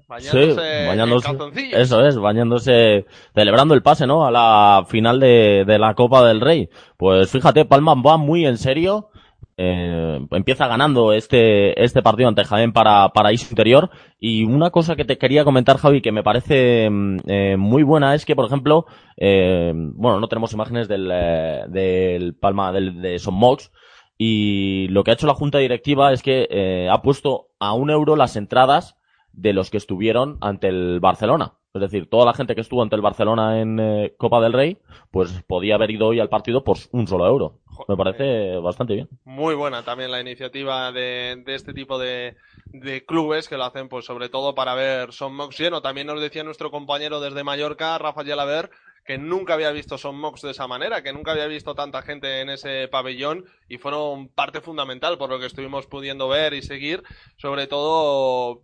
Bañándose, 0.08 0.56
sí, 0.56 0.88
bañándose. 0.88 1.30
en. 1.30 1.82
Eso 1.82 2.06
es, 2.06 2.18
bañándose, 2.18 3.06
celebrando 3.34 3.74
el 3.74 3.82
pase, 3.82 4.06
¿no? 4.06 4.26
A 4.26 4.32
la 4.32 4.84
final 4.88 5.22
de, 5.22 5.64
de 5.66 5.80
la 5.80 5.94
Copa 5.94 6.28
del 6.28 6.42
Rey. 6.42 6.70
Pues 6.98 7.32
fíjate, 7.32 7.64
Palma 7.64 7.96
va 7.96 8.18
muy 8.18 8.46
en 8.46 8.58
serio. 8.58 9.12
Eh, 9.64 10.20
empieza 10.32 10.66
ganando 10.68 11.14
este, 11.14 11.84
este 11.84 12.02
partido 12.02 12.28
ante 12.28 12.44
Jaén 12.44 12.74
para 12.74 13.10
Paraíso 13.10 13.48
Interior. 13.52 13.92
Y 14.20 14.44
una 14.44 14.72
cosa 14.72 14.96
que 14.96 15.06
te 15.06 15.18
quería 15.18 15.44
comentar, 15.44 15.78
Javi, 15.78 16.02
que 16.02 16.12
me 16.12 16.24
parece 16.24 16.90
mm, 16.90 17.18
eh, 17.28 17.58
muy 17.58 17.84
buena 17.84 18.16
es 18.16 18.26
que, 18.26 18.36
por 18.36 18.46
ejemplo, 18.46 18.86
eh, 19.18 19.72
bueno, 19.76 20.20
no 20.20 20.28
tenemos 20.28 20.52
imágenes 20.54 20.88
del, 20.88 21.08
del 21.70 22.34
Palma, 22.36 22.72
del, 22.72 23.02
de 23.02 23.20
Son 23.20 23.36
Mox. 23.36 23.72
Y 24.18 24.88
lo 24.90 25.04
que 25.04 25.12
ha 25.12 25.14
hecho 25.14 25.28
la 25.28 25.36
Junta 25.36 25.60
Directiva 25.60 26.12
es 26.12 26.22
que 26.22 26.88
ha 26.92 27.02
puesto 27.02 27.48
a 27.60 27.74
un 27.74 27.90
euro 27.90 28.16
las 28.16 28.36
entradas 28.36 28.98
de 29.34 29.54
los 29.54 29.70
que 29.70 29.78
estuvieron 29.78 30.38
ante 30.42 30.68
el 30.68 31.00
Barcelona. 31.00 31.54
Es 31.74 31.82
decir, 31.82 32.10
toda 32.10 32.26
la 32.26 32.34
gente 32.34 32.54
que 32.54 32.62
estuvo 32.62 32.84
ante 32.84 32.98
el 32.98 33.02
Barcelona 33.02 33.62
en 33.62 33.80
eh, 33.80 34.14
Copa 34.18 34.42
del 34.42 34.52
Rey, 34.52 34.78
pues 35.10 35.42
podía 35.48 35.76
haber 35.76 35.92
ido 35.92 36.08
hoy 36.08 36.20
al 36.20 36.28
partido 36.28 36.66
por 36.66 36.78
un 36.92 37.08
solo 37.08 37.26
euro. 37.26 37.60
Me 37.88 37.96
parece 37.96 38.58
bastante 38.58 38.94
bien. 38.94 39.10
Muy 39.24 39.56
buena 39.56 39.84
también 39.84 40.12
la 40.12 40.20
iniciativa 40.20 40.92
de, 40.92 41.42
de 41.46 41.56
este 41.56 41.74
tipo 41.74 41.98
de, 41.98 42.36
de 42.66 43.06
clubes 43.06 43.48
que 43.48 43.56
lo 43.56 43.64
hacen 43.64 43.88
pues 43.88 44.06
sobre 44.06 44.28
todo 44.28 44.54
para 44.54 44.76
ver 44.76 45.14
Son 45.14 45.34
Mox 45.34 45.58
lleno. 45.58 45.82
También 45.82 46.08
nos 46.08 46.20
decía 46.20 46.44
nuestro 46.44 46.72
compañero 46.72 47.22
desde 47.22 47.46
Mallorca, 47.46 47.98
Rafa 47.98 48.24
Yelaber, 48.24 48.70
que 49.06 49.18
nunca 49.18 49.54
había 49.54 49.72
visto 49.72 49.98
Son 49.98 50.18
Mox 50.20 50.42
de 50.42 50.52
esa 50.52 50.68
manera, 50.68 51.02
que 51.02 51.14
nunca 51.14 51.32
había 51.32 51.48
visto 51.48 51.74
tanta 51.74 52.02
gente 52.02 52.42
en 52.42 52.50
ese 52.50 52.90
pabellón 52.90 53.46
y 53.70 53.78
fueron 53.78 54.28
parte 54.28 54.60
fundamental 54.60 55.18
por 55.18 55.30
lo 55.30 55.40
que 55.40 55.46
estuvimos 55.46 55.88
pudiendo 55.88 56.28
ver 56.28 56.54
y 56.54 56.62
seguir, 56.62 57.02
sobre 57.38 57.68
todo 57.68 58.62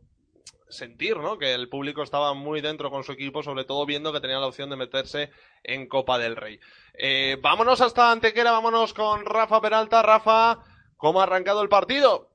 sentir, 0.70 1.18
¿no? 1.18 1.38
Que 1.38 1.54
el 1.54 1.70
público 1.70 2.04
estaba 2.04 2.34
muy 2.34 2.62
dentro 2.62 2.90
con 2.90 3.04
su 3.04 3.12
equipo, 3.12 3.44
sobre 3.44 3.66
todo 3.66 3.86
viendo 3.86 4.12
que 4.12 4.20
tenía 4.20 4.40
la 4.40 4.48
opción 4.48 4.70
de 4.70 4.76
meterse 4.76 5.32
en 5.64 5.88
Copa 5.88 6.18
del 6.18 6.36
Rey. 6.36 6.60
Eh, 6.94 7.38
vámonos 7.42 7.82
hasta 7.82 8.12
Antequera, 8.12 8.52
vámonos 8.52 8.94
con 8.94 9.26
Rafa 9.26 9.62
Peralta. 9.62 10.02
Rafa, 10.02 10.60
¿cómo 10.98 11.20
ha 11.20 11.24
arrancado 11.24 11.62
el 11.62 11.70
partido? 11.70 12.30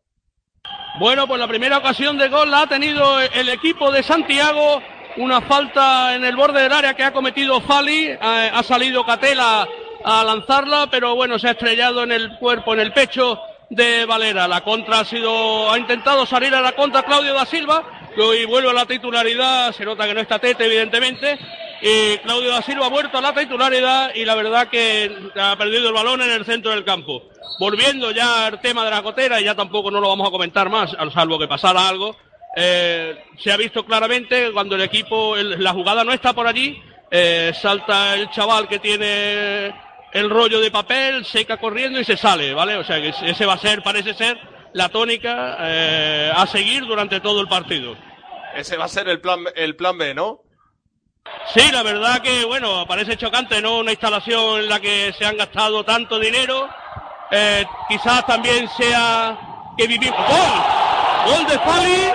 Bueno, 0.99 1.27
pues 1.27 1.40
la 1.40 1.49
primera 1.49 1.79
ocasión 1.79 2.18
de 2.18 2.29
gol 2.29 2.51
la 2.51 2.62
ha 2.62 2.66
tenido 2.68 3.21
el 3.21 3.49
equipo 3.49 3.90
de 3.90 4.03
Santiago. 4.03 4.83
Una 5.16 5.42
falta 5.42 6.14
en 6.14 6.25
el 6.25 6.37
borde 6.37 6.62
del 6.62 6.73
área 6.73 6.95
que 6.95 7.05
ha 7.05 7.12
cometido 7.12 7.61
Fali. 7.61 8.11
Ha 8.21 8.62
salido 8.62 9.05
Catela 9.05 9.66
a 10.05 10.25
lanzarla, 10.25 10.88
pero 10.90 11.14
bueno, 11.14 11.38
se 11.38 11.49
ha 11.49 11.53
estrellado 11.53 12.03
en 12.03 12.12
el 12.12 12.37
cuerpo, 12.38 12.75
en 12.75 12.81
el 12.81 12.92
pecho 12.92 13.38
de 13.71 14.05
Valera. 14.05 14.47
La 14.49 14.62
contra 14.62 15.01
ha 15.01 15.05
sido, 15.05 15.71
ha 15.71 15.79
intentado 15.79 16.27
salir 16.27 16.55
a 16.55 16.61
la 16.61 16.73
contra 16.73 17.03
Claudio 17.03 17.35
da 17.35 17.47
Silva, 17.47 18.02
que 18.12 18.20
hoy 18.20 18.44
vuelve 18.44 18.70
a 18.70 18.75
la 18.75 18.87
titularidad. 18.87 19.72
Se 19.72 19.85
nota 19.85 20.07
que 20.07 20.14
no 20.14 20.20
está 20.20 20.38
Tete, 20.38 20.66
evidentemente. 20.66 21.38
Y 21.83 22.18
Claudio 22.18 22.51
da 22.51 22.62
Silva 22.62 22.87
ha 22.87 22.90
vuelto 22.90 23.18
a 23.18 23.20
la 23.20 23.35
titularidad 23.35 24.14
y 24.14 24.25
la 24.25 24.37
verdad 24.37 24.68
que 24.68 25.11
ha 25.35 25.57
perdido 25.57 25.88
el 25.88 25.94
balón 25.94 26.22
en 26.22 26.31
el 26.31 26.44
centro 26.44 26.70
del 26.70 26.85
campo. 26.85 27.25
Volviendo 27.59 28.12
ya 28.12 28.46
al 28.46 28.61
tema 28.61 28.85
de 28.85 28.90
la 28.90 29.03
cotera, 29.03 29.40
y 29.40 29.44
ya 29.44 29.55
tampoco 29.55 29.90
no 29.90 30.01
lo 30.01 30.09
vamos 30.09 30.29
a 30.29 30.31
comentar 30.31 30.70
más, 30.70 30.94
al 30.96 31.12
salvo 31.12 31.38
que 31.38 31.48
pasara 31.48 31.88
algo. 31.88 32.16
eh, 32.55 33.25
se 33.38 33.51
ha 33.53 33.57
visto 33.57 33.85
claramente 33.85 34.53
cuando 34.53 34.77
el 34.77 34.83
equipo, 34.83 35.37
la 35.37 35.72
jugada 35.72 36.05
no 36.05 36.12
está 36.12 36.33
por 36.33 36.46
allí, 36.46 36.81
eh, 37.11 37.53
salta 37.55 38.14
el 38.14 38.31
chaval 38.31 38.68
que 38.68 38.79
tiene 38.79 39.75
el 40.12 40.29
rollo 40.29 40.61
de 40.61 40.70
papel, 40.70 41.25
seca 41.25 41.57
corriendo 41.57 41.98
y 41.98 42.05
se 42.05 42.16
sale, 42.16 42.53
¿vale? 42.53 42.77
O 42.77 42.85
sea 42.85 43.01
que 43.01 43.09
ese 43.09 43.46
va 43.46 43.55
a 43.55 43.59
ser, 43.59 43.83
parece 43.83 44.14
ser, 44.14 44.38
la 44.74 44.88
tónica 44.88 45.56
eh, 45.61 46.32
a 46.35 46.46
seguir 46.46 46.85
durante 46.87 47.20
todo 47.20 47.40
el 47.40 47.48
partido. 47.48 47.96
Ese 48.54 48.76
va 48.76 48.85
a 48.85 48.88
ser 48.88 49.08
el 49.08 49.20
plan, 49.20 49.40
el 49.54 49.76
plan 49.76 49.96
B, 49.96 50.14
¿no? 50.14 50.42
Sí, 51.54 51.70
la 51.72 51.82
verdad 51.82 52.20
que, 52.20 52.44
bueno, 52.44 52.87
parece 52.87 53.16
chocante, 53.16 53.61
¿no? 53.61 53.78
Una 53.78 53.92
instalación 53.92 54.61
en 54.61 54.68
la 54.68 54.80
que 54.80 55.12
se 55.16 55.24
han 55.24 55.37
gastado 55.37 55.85
tanto 55.85 56.18
dinero. 56.18 56.68
Eh, 57.30 57.64
quizás 57.88 58.26
también 58.26 58.68
sea 58.76 59.38
que 59.76 59.87
vivimos. 59.87 60.18
¡Gol! 60.18 61.35
¡Gol 61.35 61.46
de 61.46 61.58
Fali! 61.58 62.12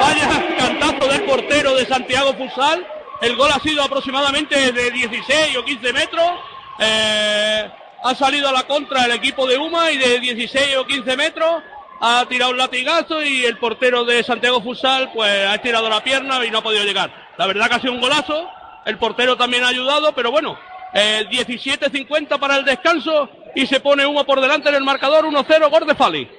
Vaya 0.00 0.56
cantazo 0.56 1.08
del 1.08 1.24
portero 1.24 1.74
de 1.74 1.86
Santiago 1.86 2.32
Futsal. 2.34 2.86
El 3.20 3.36
gol 3.36 3.50
ha 3.52 3.58
sido 3.58 3.82
aproximadamente 3.82 4.72
de 4.72 4.90
16 4.90 5.56
o 5.56 5.64
15 5.64 5.92
metros. 5.92 6.30
Eh, 6.78 7.70
ha 8.04 8.14
salido 8.14 8.48
a 8.48 8.52
la 8.52 8.62
contra 8.62 9.06
el 9.06 9.12
equipo 9.12 9.46
de 9.46 9.58
Uma 9.58 9.90
y 9.90 9.98
de 9.98 10.20
16 10.20 10.76
o 10.76 10.86
15 10.86 11.16
metros 11.16 11.62
ha 12.00 12.24
tirado 12.28 12.52
un 12.52 12.58
latigazo 12.58 13.22
y 13.22 13.44
el 13.44 13.58
portero 13.58 14.04
de 14.04 14.22
Santiago 14.22 14.62
Futsal 14.62 15.10
pues 15.12 15.30
ha 15.30 15.54
estirado 15.54 15.88
la 15.88 16.02
pierna 16.02 16.44
y 16.44 16.50
no 16.50 16.58
ha 16.58 16.62
podido 16.62 16.84
llegar. 16.84 17.12
La 17.36 17.46
verdad 17.46 17.68
que 17.68 17.74
ha 17.74 17.80
sido 17.80 17.92
un 17.92 18.00
golazo, 18.00 18.48
el 18.84 18.98
portero 18.98 19.36
también 19.36 19.64
ha 19.64 19.68
ayudado, 19.68 20.14
pero 20.14 20.30
bueno, 20.30 20.58
eh, 20.92 21.26
17.50 21.30 22.38
para 22.38 22.56
el 22.56 22.64
descanso 22.64 23.28
y 23.54 23.66
se 23.66 23.80
pone 23.80 24.06
Uma 24.06 24.24
por 24.24 24.40
delante 24.40 24.68
en 24.68 24.76
el 24.76 24.84
marcador 24.84 25.24
1-0 25.24 25.70
gol 25.70 25.96
Fali. 25.96 26.30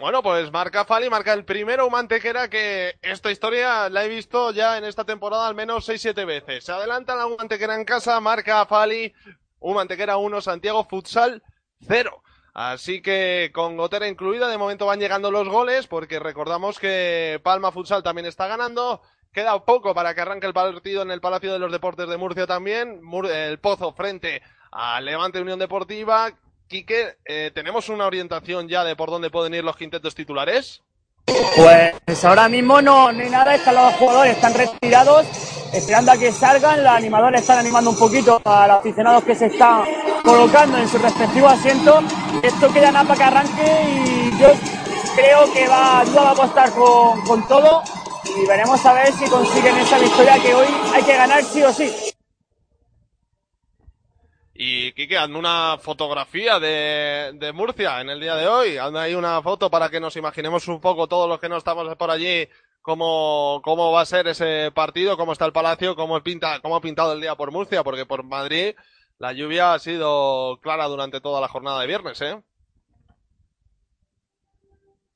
Bueno, 0.00 0.22
pues 0.22 0.50
marca 0.50 0.84
Fali, 0.84 1.08
marca 1.08 1.32
el 1.32 1.44
primero 1.44 1.88
Mantequera 1.88 2.50
que 2.50 2.94
esta 3.00 3.30
historia 3.30 3.88
la 3.88 4.04
he 4.04 4.08
visto 4.08 4.50
ya 4.50 4.76
en 4.76 4.84
esta 4.84 5.04
temporada 5.04 5.46
al 5.46 5.54
menos 5.54 5.88
6-7 5.88 6.26
veces. 6.26 6.64
Se 6.64 6.72
adelanta 6.72 7.14
la 7.14 7.28
Mantequera 7.28 7.76
en 7.76 7.84
casa, 7.84 8.18
marca 8.20 8.66
Fali, 8.66 9.12
un 9.60 9.74
Mantequera 9.76 10.16
1, 10.16 10.40
Santiago 10.40 10.84
Futsal 10.84 11.42
0. 11.86 12.23
Así 12.54 13.02
que 13.02 13.50
con 13.52 13.76
Gotera 13.76 14.06
incluida, 14.06 14.48
de 14.48 14.58
momento 14.58 14.86
van 14.86 15.00
llegando 15.00 15.32
los 15.32 15.48
goles, 15.48 15.88
porque 15.88 16.20
recordamos 16.20 16.78
que 16.78 17.40
Palma 17.42 17.72
Futsal 17.72 18.04
también 18.04 18.26
está 18.26 18.46
ganando. 18.46 19.02
Queda 19.32 19.64
poco 19.64 19.92
para 19.92 20.14
que 20.14 20.20
arranque 20.20 20.46
el 20.46 20.54
partido 20.54 21.02
en 21.02 21.10
el 21.10 21.20
Palacio 21.20 21.52
de 21.52 21.58
los 21.58 21.72
Deportes 21.72 22.08
de 22.08 22.16
Murcia 22.16 22.46
también. 22.46 23.00
El 23.28 23.58
Pozo 23.58 23.92
frente 23.92 24.40
a 24.70 25.00
Levante 25.00 25.40
Unión 25.40 25.58
Deportiva. 25.58 26.30
Quique, 26.68 27.16
eh, 27.24 27.50
¿tenemos 27.52 27.88
una 27.88 28.06
orientación 28.06 28.68
ya 28.68 28.84
de 28.84 28.94
por 28.94 29.10
dónde 29.10 29.30
pueden 29.30 29.54
ir 29.54 29.64
los 29.64 29.76
quintetos 29.76 30.14
titulares? 30.14 30.80
Pues 31.56 32.24
ahora 32.24 32.48
mismo 32.48 32.80
no, 32.80 33.10
no 33.10 33.20
hay 33.20 33.30
nada, 33.30 33.56
están 33.56 33.74
los 33.74 33.94
jugadores, 33.94 34.36
están 34.36 34.54
retirados, 34.54 35.26
esperando 35.72 36.12
a 36.12 36.16
que 36.16 36.30
salgan, 36.30 36.84
los 36.84 36.92
animadores 36.92 37.40
están 37.40 37.58
animando 37.58 37.90
un 37.90 37.98
poquito 37.98 38.40
a 38.44 38.68
los 38.68 38.76
aficionados 38.78 39.24
que 39.24 39.34
se 39.34 39.46
están 39.46 39.84
colocando 40.24 40.78
en 40.78 40.88
su 40.88 40.98
respectivo 40.98 41.48
asiento. 41.48 42.02
Esto 42.42 42.72
queda 42.72 42.90
nada 42.90 43.06
para 43.06 43.18
que 43.18 43.24
arranque 43.24 43.82
y 43.88 44.40
yo 44.40 44.48
creo 45.14 45.52
que 45.52 45.68
va, 45.68 46.02
va 46.04 46.28
a 46.28 46.32
apostar 46.32 46.72
con, 46.72 47.20
con 47.22 47.46
todo 47.46 47.82
y 48.24 48.46
veremos 48.46 48.84
a 48.84 48.94
ver 48.94 49.12
si 49.12 49.28
consiguen 49.28 49.76
esa 49.76 49.98
victoria 49.98 50.38
que 50.42 50.54
hoy 50.54 50.66
hay 50.94 51.02
que 51.02 51.16
ganar 51.16 51.44
sí 51.44 51.62
o 51.62 51.72
sí. 51.72 51.92
Y 54.56 54.92
Quique, 54.92 55.18
hazme 55.18 55.38
una 55.38 55.78
fotografía 55.80 56.60
de, 56.60 57.32
de 57.34 57.52
Murcia 57.52 58.00
en 58.00 58.08
el 58.08 58.20
día 58.20 58.36
de 58.36 58.46
hoy. 58.46 58.76
Hazme 58.78 59.00
ahí 59.00 59.14
una 59.14 59.42
foto 59.42 59.68
para 59.68 59.90
que 59.90 59.98
nos 59.98 60.16
imaginemos 60.16 60.68
un 60.68 60.80
poco 60.80 61.08
todos 61.08 61.28
los 61.28 61.40
que 61.40 61.48
no 61.48 61.56
estamos 61.56 61.94
por 61.96 62.10
allí 62.10 62.48
cómo, 62.80 63.60
cómo 63.64 63.90
va 63.90 64.02
a 64.02 64.06
ser 64.06 64.28
ese 64.28 64.70
partido, 64.72 65.16
cómo 65.16 65.32
está 65.32 65.44
el 65.46 65.52
palacio, 65.52 65.96
cómo 65.96 66.22
pinta, 66.22 66.60
cómo 66.60 66.76
ha 66.76 66.80
pintado 66.80 67.14
el 67.14 67.20
día 67.20 67.34
por 67.34 67.50
Murcia, 67.50 67.82
porque 67.82 68.06
por 68.06 68.22
Madrid 68.24 68.74
la 69.18 69.32
lluvia 69.32 69.74
ha 69.74 69.78
sido 69.78 70.58
clara 70.60 70.86
durante 70.86 71.20
toda 71.20 71.40
la 71.40 71.48
jornada 71.48 71.80
de 71.80 71.86
viernes, 71.86 72.20
¿eh? 72.20 72.40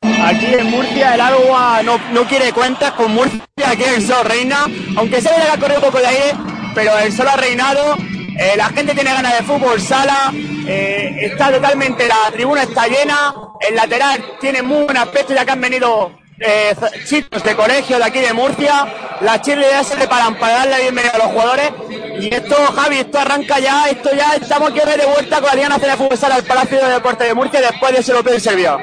Aquí 0.03 0.47
en 0.47 0.71
Murcia 0.71 1.15
el 1.15 1.21
agua 1.21 1.83
no, 1.83 1.99
no 2.13 2.25
quiere 2.25 2.53
cuentas 2.53 2.93
con 2.93 3.13
Murcia, 3.13 3.43
aquí 3.67 3.83
el 3.83 4.07
sol 4.07 4.25
reina, 4.25 4.67
aunque 4.97 5.21
se 5.21 5.31
le 5.31 5.51
ha 5.51 5.59
corrido 5.59 5.81
un 5.81 5.87
poco 5.87 5.99
de 5.99 6.07
aire, 6.07 6.33
pero 6.75 6.97
el 6.99 7.13
sol 7.13 7.29
ha 7.29 7.37
reinado, 7.37 7.97
eh, 8.39 8.55
la 8.57 8.69
gente 8.69 8.95
tiene 8.95 9.13
ganas 9.13 9.37
de 9.39 9.45
fútbol 9.45 9.81
sala, 9.81 10.33
eh, 10.67 11.17
está 11.23 11.51
totalmente, 11.51 12.07
la 12.07 12.31
tribuna 12.31 12.63
está 12.63 12.87
llena, 12.87 13.35
el 13.61 13.75
lateral 13.75 14.23
tiene 14.41 14.63
muy 14.63 14.85
buen 14.85 14.97
aspecto 14.97 15.35
ya 15.35 15.45
que 15.45 15.51
han 15.51 15.61
venido 15.61 16.13
eh, 16.41 16.75
chicos 17.05 17.43
de 17.43 17.57
colegio 17.57 17.99
de 17.99 18.05
aquí 18.05 18.21
de 18.21 18.33
Murcia, 18.33 18.87
las 19.21 19.43
cheerleaders 19.43 19.89
se 19.89 19.97
preparan 19.97 20.35
para 20.37 20.59
darle 20.59 20.71
la 20.71 20.79
bienvenida 20.79 21.13
a 21.15 21.19
los 21.19 21.27
jugadores 21.29 21.73
y 22.21 22.35
esto 22.35 22.55
Javi, 22.75 22.97
esto 22.97 23.19
arranca 23.19 23.59
ya, 23.59 23.89
esto 23.89 24.11
ya 24.17 24.35
estamos 24.35 24.71
aquí 24.71 24.81
de 24.81 25.07
vuelta 25.07 25.41
con 25.41 25.47
la 25.47 25.55
Liga 25.55 25.69
Nacional 25.69 25.99
de 25.99 26.05
Fútbol 26.05 26.33
al 26.33 26.45
Palacio 26.45 26.79
de 26.79 26.93
Deportes 26.95 27.29
de 27.29 27.35
Murcia 27.35 27.61
después 27.61 27.93
de 27.93 27.99
ese 28.01 28.13
Europeo 28.13 28.35
de 28.35 28.41
Serbia. 28.41 28.79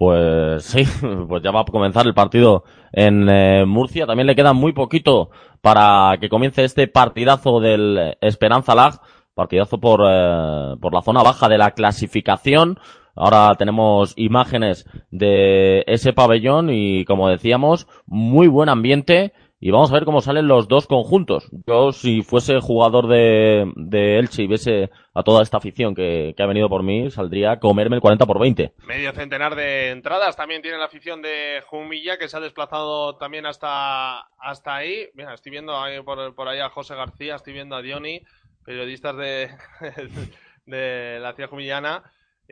Pues 0.00 0.64
sí, 0.64 0.84
pues 1.28 1.42
ya 1.42 1.50
va 1.50 1.60
a 1.60 1.64
comenzar 1.66 2.06
el 2.06 2.14
partido 2.14 2.64
en 2.90 3.28
eh, 3.28 3.64
Murcia. 3.66 4.06
También 4.06 4.26
le 4.26 4.34
queda 4.34 4.54
muy 4.54 4.72
poquito 4.72 5.28
para 5.60 6.16
que 6.18 6.30
comience 6.30 6.64
este 6.64 6.88
partidazo 6.88 7.60
del 7.60 7.98
eh, 7.98 8.18
Esperanza 8.22 8.74
Lag. 8.74 9.00
Partidazo 9.40 9.80
por, 9.80 10.02
eh, 10.06 10.76
por 10.82 10.92
la 10.92 11.00
zona 11.00 11.22
baja 11.22 11.48
de 11.48 11.56
la 11.56 11.70
clasificación. 11.70 12.78
Ahora 13.16 13.54
tenemos 13.56 14.12
imágenes 14.18 14.84
de 15.10 15.82
ese 15.86 16.12
pabellón 16.12 16.68
y 16.68 17.06
como 17.06 17.26
decíamos, 17.30 17.86
muy 18.04 18.48
buen 18.48 18.68
ambiente. 18.68 19.32
Y 19.58 19.70
vamos 19.70 19.90
a 19.90 19.94
ver 19.94 20.04
cómo 20.04 20.20
salen 20.20 20.46
los 20.46 20.68
dos 20.68 20.86
conjuntos. 20.86 21.48
Yo, 21.66 21.92
si 21.92 22.20
fuese 22.20 22.60
jugador 22.60 23.08
de, 23.08 23.70
de 23.76 24.18
Elche 24.18 24.42
y 24.42 24.46
viese 24.46 24.90
a 25.14 25.22
toda 25.22 25.42
esta 25.42 25.56
afición 25.56 25.94
que, 25.94 26.34
que 26.36 26.42
ha 26.42 26.46
venido 26.46 26.68
por 26.68 26.82
mí, 26.82 27.10
saldría 27.10 27.52
a 27.52 27.60
comerme 27.60 27.96
el 27.96 28.02
40 28.02 28.26
por 28.26 28.38
20. 28.38 28.72
Medio 28.86 29.12
centenar 29.12 29.54
de 29.54 29.90
entradas. 29.90 30.36
También 30.36 30.60
tiene 30.60 30.76
la 30.76 30.86
afición 30.86 31.20
de 31.22 31.62
Jumilla 31.66 32.18
que 32.18 32.28
se 32.28 32.36
ha 32.36 32.40
desplazado 32.40 33.16
también 33.16 33.44
hasta, 33.46 34.20
hasta 34.38 34.76
ahí. 34.76 35.08
Mira, 35.14 35.32
estoy 35.32 35.52
viendo 35.52 35.78
ahí 35.78 36.02
por, 36.02 36.34
por 36.34 36.48
ahí 36.48 36.60
a 36.60 36.68
José 36.68 36.94
García, 36.94 37.36
estoy 37.36 37.52
viendo 37.52 37.76
a 37.76 37.82
Diony, 37.82 38.22
periodistas 38.64 39.16
de, 39.16 39.50
de 40.66 41.18
la 41.20 41.32
ciudad 41.34 41.50
jumillana. 41.50 42.02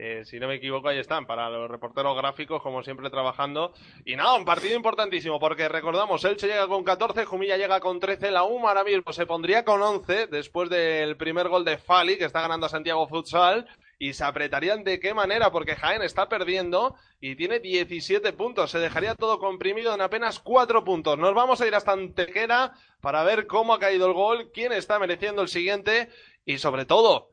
Eh, 0.01 0.25
si 0.25 0.39
no 0.39 0.47
me 0.47 0.55
equivoco, 0.55 0.89
ahí 0.89 0.99
están, 0.99 1.27
para 1.27 1.51
los 1.51 1.69
reporteros 1.69 2.17
gráficos, 2.17 2.63
como 2.63 2.85
siempre, 2.85 3.11
trabajando. 3.11 3.73
Y 4.05 4.15
nada, 4.15 4.35
un 4.35 4.45
partido 4.45 4.77
importantísimo, 4.77 5.41
porque 5.41 5.69
recordamos, 5.69 6.25
Elche 6.25 6.47
llega 6.47 6.69
con 6.69 6.85
14, 6.85 7.25
Jumilla 7.25 7.57
llega 7.57 7.81
con 7.81 7.99
13, 7.99 8.31
la 8.31 8.45
UMA 8.45 8.69
ahora 8.69 8.85
mismo 8.85 9.13
se 9.13 9.27
pondría 9.27 9.65
con 9.65 9.83
11, 9.83 10.29
después 10.29 10.71
del 10.71 11.17
primer 11.17 11.49
gol 11.49 11.65
de 11.65 11.79
Fali, 11.79 12.17
que 12.17 12.27
está 12.27 12.43
ganando 12.43 12.67
a 12.67 12.69
Santiago 12.69 13.09
Futsal, 13.09 13.67
y 13.99 14.13
se 14.13 14.25
apretarían 14.25 14.85
de 14.85 15.01
qué 15.01 15.13
manera, 15.13 15.51
porque 15.51 15.75
Jaén 15.75 16.03
está 16.03 16.29
perdiendo 16.29 16.95
y 17.21 17.35
tiene 17.35 17.59
17 17.59 18.33
puntos, 18.33 18.71
se 18.71 18.79
dejaría 18.79 19.15
todo 19.15 19.39
comprimido 19.39 19.93
en 19.95 20.01
apenas 20.01 20.39
4 20.39 20.85
puntos. 20.85 21.19
Nos 21.19 21.35
vamos 21.35 21.61
a 21.61 21.67
ir 21.67 21.75
hasta 21.75 21.93
Antequera 21.93 22.73
para 23.01 23.25
ver 23.25 23.47
cómo 23.47 23.75
ha 23.75 23.81
caído 23.81 24.07
el 24.07 24.13
gol, 24.13 24.51
quién 24.55 24.73
está 24.73 24.99
mereciendo 24.99 25.43
el 25.43 25.49
siguiente, 25.49 26.11
y 26.45 26.59
sobre 26.59 26.85
todo, 26.85 27.31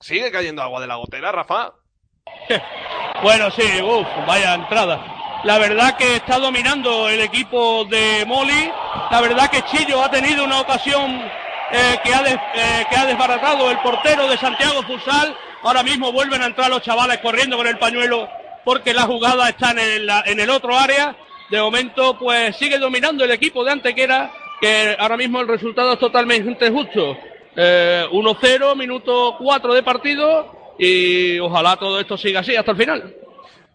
¿sigue 0.00 0.32
cayendo 0.32 0.62
agua 0.62 0.80
de 0.80 0.88
la 0.88 0.96
gotera, 0.96 1.32
Rafa? 1.32 1.74
Bueno, 3.20 3.50
sí, 3.50 3.82
uff, 3.82 4.06
vaya 4.28 4.54
entrada. 4.54 5.40
La 5.42 5.58
verdad 5.58 5.96
que 5.96 6.16
está 6.16 6.38
dominando 6.38 7.08
el 7.08 7.20
equipo 7.20 7.84
de 7.84 8.24
Moli. 8.24 8.70
La 9.10 9.20
verdad 9.20 9.50
que 9.50 9.62
Chillo 9.62 10.02
ha 10.04 10.08
tenido 10.08 10.44
una 10.44 10.60
ocasión 10.60 11.20
eh, 11.72 11.98
que, 12.04 12.14
ha 12.14 12.22
eh, 12.28 12.86
que 12.88 12.96
ha 12.96 13.06
desbaratado 13.06 13.70
el 13.72 13.78
portero 13.78 14.28
de 14.28 14.36
Santiago 14.36 14.82
Futsal. 14.84 15.36
Ahora 15.62 15.82
mismo 15.82 16.12
vuelven 16.12 16.42
a 16.42 16.46
entrar 16.46 16.70
los 16.70 16.82
chavales 16.82 17.18
corriendo 17.18 17.56
con 17.56 17.66
el 17.66 17.78
pañuelo 17.78 18.28
porque 18.64 18.92
la 18.92 19.02
jugada 19.02 19.48
está 19.48 19.72
en 19.72 19.78
el, 19.78 20.10
en 20.26 20.40
el 20.40 20.50
otro 20.50 20.76
área. 20.76 21.16
De 21.50 21.60
momento, 21.60 22.18
pues 22.18 22.56
sigue 22.56 22.78
dominando 22.78 23.24
el 23.24 23.30
equipo 23.30 23.64
de 23.64 23.72
Antequera, 23.72 24.30
que 24.60 24.94
ahora 24.98 25.16
mismo 25.16 25.40
el 25.40 25.48
resultado 25.48 25.94
es 25.94 25.98
totalmente 25.98 26.70
justo. 26.70 27.16
Eh, 27.56 28.06
1-0, 28.12 28.76
minuto 28.76 29.36
4 29.38 29.74
de 29.74 29.82
partido 29.82 30.74
y 30.78 31.38
ojalá 31.40 31.76
todo 31.76 31.98
esto 31.98 32.16
siga 32.16 32.40
así 32.40 32.54
hasta 32.54 32.70
el 32.70 32.76
final. 32.76 33.16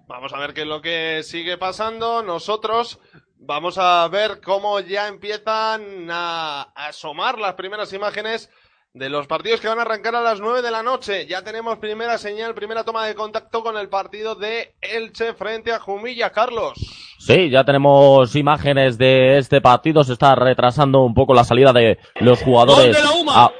Vamos 0.07 0.31
a 0.31 0.37
ver 0.37 0.53
qué 0.53 0.61
es 0.61 0.67
lo 0.67 0.81
que 0.81 1.21
sigue 1.23 1.57
pasando. 1.57 2.21
Nosotros 2.21 2.99
vamos 3.39 3.77
a 3.77 4.07
ver 4.07 4.39
cómo 4.41 4.79
ya 4.79 5.07
empiezan 5.07 6.07
a 6.09 6.71
asomar 6.75 7.39
las 7.39 7.55
primeras 7.55 7.91
imágenes 7.93 8.49
de 8.93 9.09
los 9.09 9.25
partidos 9.25 9.59
que 9.59 9.67
van 9.67 9.79
a 9.79 9.81
arrancar 9.81 10.15
a 10.15 10.21
las 10.21 10.39
9 10.39 10.61
de 10.61 10.69
la 10.69 10.83
noche. 10.83 11.25
Ya 11.25 11.41
tenemos 11.41 11.79
primera 11.79 12.17
señal, 12.19 12.53
primera 12.53 12.83
toma 12.83 13.05
de 13.07 13.15
contacto 13.15 13.63
con 13.63 13.75
el 13.75 13.89
partido 13.89 14.35
de 14.35 14.75
Elche 14.81 15.33
frente 15.33 15.71
a 15.73 15.79
Jumilla. 15.79 16.29
Carlos. 16.31 16.73
Sí, 17.17 17.49
ya 17.49 17.63
tenemos 17.63 18.35
imágenes 18.35 18.97
de 18.99 19.39
este 19.39 19.61
partido. 19.61 20.03
Se 20.03 20.13
está 20.13 20.35
retrasando 20.35 21.01
un 21.01 21.15
poco 21.15 21.33
la 21.33 21.43
salida 21.43 21.73
de 21.73 21.97
los 22.15 22.41
jugadores. 22.43 22.85
Gol 22.85 22.93
de 22.95 23.01
la 23.03 23.11
UMA. 23.19 23.51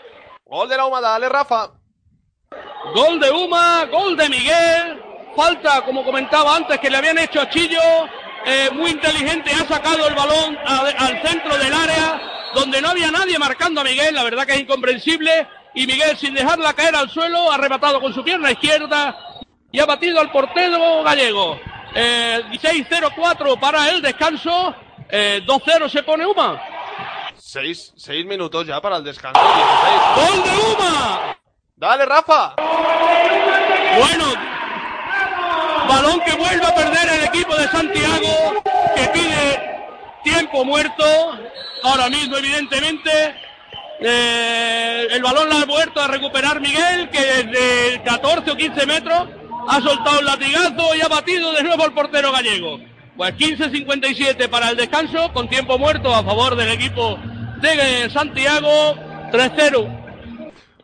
Gol 0.46 0.70
de 0.70 0.78
la 0.78 0.86
Uma, 0.86 1.02
dale 1.02 1.30
Rafa. 1.30 1.72
Gol 2.94 3.20
de 3.20 3.32
Uma, 3.32 3.86
gol 3.92 4.16
de 4.16 4.30
Miguel. 4.30 5.02
Falta, 5.36 5.82
como 5.84 6.04
comentaba 6.06 6.56
antes, 6.56 6.78
que 6.80 6.92
le 6.92 6.98
habían 6.98 7.18
hecho 7.18 7.42
a 7.42 7.50
Chillo. 7.50 7.80
Eh, 8.46 8.70
muy 8.74 8.92
inteligente, 8.92 9.50
ha 9.52 9.66
sacado 9.66 10.06
el 10.08 10.14
balón 10.14 10.58
a- 10.68 10.82
al 11.06 11.22
centro 11.26 11.58
del 11.58 11.74
área, 11.74 12.22
donde 12.54 12.82
no 12.82 12.90
había 12.90 13.12
nadie 13.12 13.38
marcando 13.40 13.82
a 13.82 13.84
Miguel. 13.84 14.16
La 14.16 14.24
verdad 14.24 14.46
que 14.46 14.54
es 14.54 14.62
incomprensible. 14.62 15.48
Y 15.76 15.88
Miguel, 15.88 16.16
sin 16.18 16.34
dejarla 16.34 16.74
caer 16.74 16.96
al 16.96 17.10
suelo, 17.10 17.52
ha 17.52 17.58
rematado 17.58 18.00
con 18.00 18.14
su 18.14 18.24
pierna 18.24 18.52
izquierda 18.52 19.18
y 19.72 19.80
ha 19.80 19.86
batido 19.86 20.20
al 20.20 20.32
portero 20.32 21.04
gallego. 21.04 21.60
Eh, 21.96 22.44
6-0-4 22.52 23.60
para 23.60 23.90
el 23.90 24.02
descanso. 24.02 24.76
Eh, 25.10 25.42
2-0 25.46 25.90
se 25.90 26.04
pone 26.04 26.26
Uma. 26.26 26.62
Seis, 27.38 27.94
seis 27.96 28.26
minutos 28.26 28.66
ya 28.66 28.80
para 28.82 28.98
el 28.98 29.04
descanso. 29.04 29.40
16. 29.40 30.30
¡Gol 30.30 30.44
de 30.44 30.74
Uma! 30.74 31.38
Dale 31.76 32.06
Rafa. 32.06 32.56
Bueno, 34.00 34.26
balón 35.88 36.20
que 36.22 36.34
vuelve 36.34 36.66
a 36.66 36.74
perder 36.74 37.10
el 37.10 37.24
equipo 37.26 37.56
de 37.56 37.68
Santiago, 37.68 38.64
que 38.96 39.08
pide 39.10 39.73
tiempo 40.24 40.66
muerto. 40.66 41.04
Ahora 41.84 42.10
mismo, 42.10 42.38
evidentemente, 42.38 43.12
eh, 44.00 45.08
el 45.12 45.22
balón 45.22 45.50
lo 45.50 45.56
ha 45.58 45.66
vuelto 45.66 46.02
a 46.02 46.08
recuperar 46.08 46.60
Miguel, 46.60 47.10
que 47.10 47.22
desde 47.22 48.02
14 48.04 48.52
o 48.52 48.56
15 48.58 48.86
metros 48.86 49.28
ha 49.68 49.82
soltado 49.82 50.20
el 50.20 50.26
latigazo 50.26 50.96
y 50.96 51.02
ha 51.02 51.08
batido 51.08 51.54
de 51.54 51.64
nuevo 51.64 51.84
al 51.84 51.94
portero 51.94 52.32
gallego. 52.32 52.80
Pues 53.16 53.36
15-57 53.36 54.50
para 54.50 54.70
el 54.70 54.78
descanso, 54.78 55.32
con 55.34 55.48
tiempo 55.48 55.78
muerto 55.78 56.14
a 56.14 56.24
favor 56.24 56.56
del 56.56 56.70
equipo 56.70 57.18
de 57.62 58.10
Santiago, 58.10 58.96
3-0. 59.32 60.04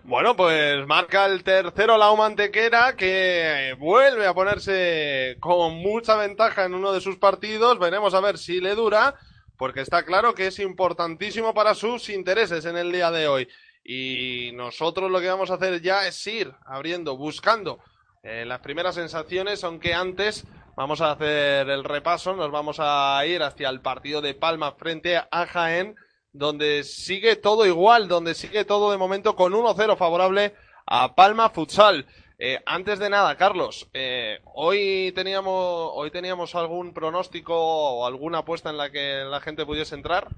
Bueno, 0.09 0.35
pues 0.35 0.87
marca 0.87 1.27
el 1.27 1.43
tercero 1.43 1.95
la 1.95 2.11
Mantequera 2.15 2.95
que 2.95 3.75
vuelve 3.77 4.25
a 4.25 4.33
ponerse 4.33 5.37
con 5.39 5.75
mucha 5.75 6.15
ventaja 6.15 6.65
en 6.65 6.73
uno 6.73 6.91
de 6.91 6.99
sus 6.99 7.17
partidos. 7.17 7.77
Veremos 7.77 8.15
a 8.15 8.19
ver 8.19 8.39
si 8.39 8.59
le 8.59 8.73
dura, 8.73 9.13
porque 9.59 9.81
está 9.81 10.03
claro 10.05 10.33
que 10.33 10.47
es 10.47 10.57
importantísimo 10.59 11.53
para 11.53 11.75
sus 11.75 12.07
intereses 12.07 12.63
en 12.63 12.77
el 12.77 12.93
día 12.93 13.11
de 13.11 13.27
hoy. 13.27 13.49
Y 13.83 14.51
nosotros 14.53 15.11
lo 15.11 15.19
que 15.19 15.27
vamos 15.27 15.51
a 15.51 15.55
hacer 15.55 15.81
ya 15.81 16.07
es 16.07 16.25
ir 16.27 16.53
abriendo, 16.65 17.17
buscando 17.17 17.79
eh, 18.23 18.45
las 18.45 18.61
primeras 18.61 18.95
sensaciones, 18.95 19.65
aunque 19.65 19.93
antes 19.93 20.47
vamos 20.77 21.01
a 21.01 21.11
hacer 21.11 21.69
el 21.69 21.83
repaso, 21.83 22.37
nos 22.37 22.51
vamos 22.51 22.77
a 22.79 23.21
ir 23.25 23.43
hacia 23.43 23.67
el 23.67 23.81
partido 23.81 24.21
de 24.21 24.33
Palma 24.33 24.71
frente 24.71 25.17
a 25.17 25.45
Jaén 25.45 25.95
donde 26.31 26.85
sigue 26.85 27.35
todo 27.35 27.65
igual, 27.65 28.07
donde 28.07 28.35
sigue 28.35 28.63
todo 28.63 28.91
de 28.91 28.97
momento 28.97 29.35
con 29.35 29.51
1-0 29.51 29.97
favorable 29.97 30.55
a 30.85 31.15
Palma 31.15 31.49
Futsal. 31.49 32.05
Eh, 32.41 32.57
antes 32.65 32.99
de 32.99 33.09
nada, 33.09 33.35
Carlos, 33.35 33.89
eh, 33.93 34.39
hoy 34.55 35.11
teníamos 35.13 35.91
hoy 35.93 36.09
teníamos 36.09 36.55
algún 36.55 36.93
pronóstico 36.93 37.53
o 37.53 38.05
alguna 38.07 38.39
apuesta 38.39 38.69
en 38.69 38.77
la 38.77 38.89
que 38.91 39.25
la 39.29 39.41
gente 39.41 39.65
pudiese 39.65 39.95
entrar. 39.95 40.29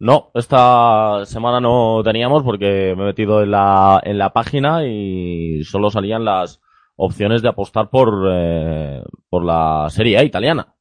No, 0.00 0.32
esta 0.34 1.24
semana 1.26 1.60
no 1.60 2.02
teníamos 2.02 2.42
porque 2.42 2.94
me 2.96 3.04
he 3.04 3.06
metido 3.06 3.40
en 3.40 3.52
la, 3.52 4.00
en 4.02 4.18
la 4.18 4.30
página 4.30 4.84
y 4.84 5.62
solo 5.62 5.90
salían 5.90 6.24
las 6.24 6.60
opciones 6.96 7.40
de 7.40 7.50
apostar 7.50 7.88
por, 7.88 8.28
eh, 8.32 9.04
por 9.30 9.44
la 9.44 9.86
Serie 9.90 10.18
A 10.18 10.24
italiana. 10.24 10.74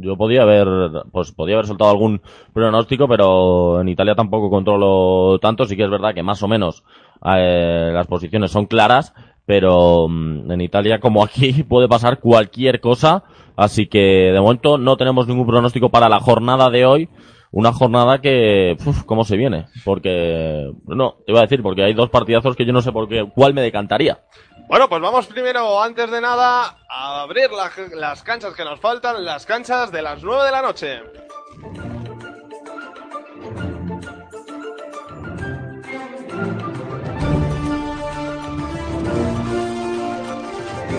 Yo 0.00 0.16
podía 0.16 0.42
haber, 0.42 0.68
pues 1.10 1.32
podía 1.32 1.56
haber 1.56 1.66
soltado 1.66 1.90
algún 1.90 2.22
pronóstico, 2.54 3.08
pero 3.08 3.80
en 3.80 3.88
Italia 3.88 4.14
tampoco 4.14 4.48
controlo 4.48 5.40
tanto. 5.40 5.64
Sí 5.64 5.76
que 5.76 5.82
es 5.82 5.90
verdad 5.90 6.14
que 6.14 6.22
más 6.22 6.40
o 6.44 6.48
menos 6.48 6.84
eh, 7.24 7.90
las 7.92 8.06
posiciones 8.06 8.52
son 8.52 8.66
claras, 8.66 9.12
pero 9.48 10.06
mm, 10.08 10.52
en 10.52 10.60
Italia 10.60 11.00
como 11.00 11.24
aquí 11.24 11.62
puede 11.68 11.88
pasar 11.88 12.20
cualquier 12.20 12.80
cosa. 12.80 13.24
Así 13.56 13.86
que 13.88 14.30
de 14.32 14.40
momento 14.40 14.76
no 14.78 14.96
tenemos 14.98 15.26
ningún 15.26 15.46
pronóstico 15.46 15.88
para 15.88 16.08
la 16.10 16.20
jornada 16.20 16.68
de 16.70 16.84
hoy. 16.86 17.08
una 17.50 17.72
jornada 17.72 18.20
que, 18.20 18.76
uf, 18.86 19.04
¿cómo 19.04 19.24
se 19.24 19.36
viene? 19.38 19.66
Porque, 19.84 20.70
no, 20.86 21.16
te 21.24 21.32
iba 21.32 21.40
a 21.40 21.42
decir, 21.44 21.62
porque 21.62 21.82
hay 21.82 21.94
dos 21.94 22.10
partidazos 22.10 22.54
que 22.54 22.66
yo 22.66 22.72
no 22.74 22.82
sé 22.82 22.92
por 22.92 23.08
qué, 23.08 23.26
cuál 23.34 23.54
me 23.54 23.62
decantaría. 23.62 24.20
Bueno, 24.68 24.86
pues 24.90 25.00
vamos 25.00 25.26
primero, 25.26 25.82
antes 25.82 26.10
de 26.10 26.20
nada, 26.20 26.76
a 26.90 27.22
abrir 27.22 27.50
la- 27.50 27.70
las 27.98 28.22
canchas 28.22 28.54
que 28.54 28.64
nos 28.66 28.78
faltan, 28.80 29.24
las 29.24 29.46
canchas 29.46 29.90
de 29.90 30.02
las 30.02 30.22
9 30.22 30.44
de 30.44 30.50
la 30.52 30.60
noche. 30.62 31.00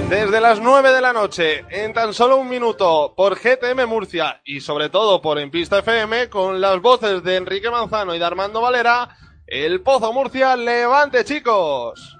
Desde 0.10 0.42
las 0.42 0.60
9 0.60 0.92
de 0.92 1.02
la 1.02 1.14
noche, 1.14 1.66
en 1.70 1.94
tan 1.94 2.16
solo 2.16 2.38
un 2.38 2.50
minuto, 2.50 3.14
por 3.16 3.36
GTM 3.36 3.86
Murcia 3.86 4.42
y 4.44 4.60
sobre 4.60 4.90
todo 4.90 5.22
por 5.22 5.38
En 5.38 5.52
Pista 5.52 5.78
FM, 5.80 6.30
con 6.30 6.60
las 6.60 6.82
voces 6.82 7.24
de 7.24 7.36
Enrique 7.36 7.70
Manzano 7.70 8.16
y 8.16 8.20
de 8.20 8.26
Armando 8.26 8.60
Valera, 8.60 9.16
el 9.46 9.82
Pozo 9.82 10.12
Murcia, 10.12 10.56
levante 10.56 11.24
chicos. 11.24 12.18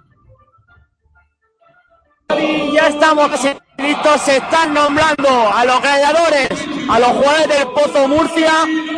Ya 2.72 2.90
estamos 2.90 3.32
listos, 3.78 4.22
se 4.22 4.38
están 4.38 4.72
nombrando 4.72 5.52
a 5.52 5.66
los 5.66 5.82
gladiadores, 5.82 6.50
a 6.90 7.00
los 7.00 7.10
jugadores 7.10 7.48
del 7.48 7.68
Pozo 7.68 8.08
Murcia. 8.08 8.52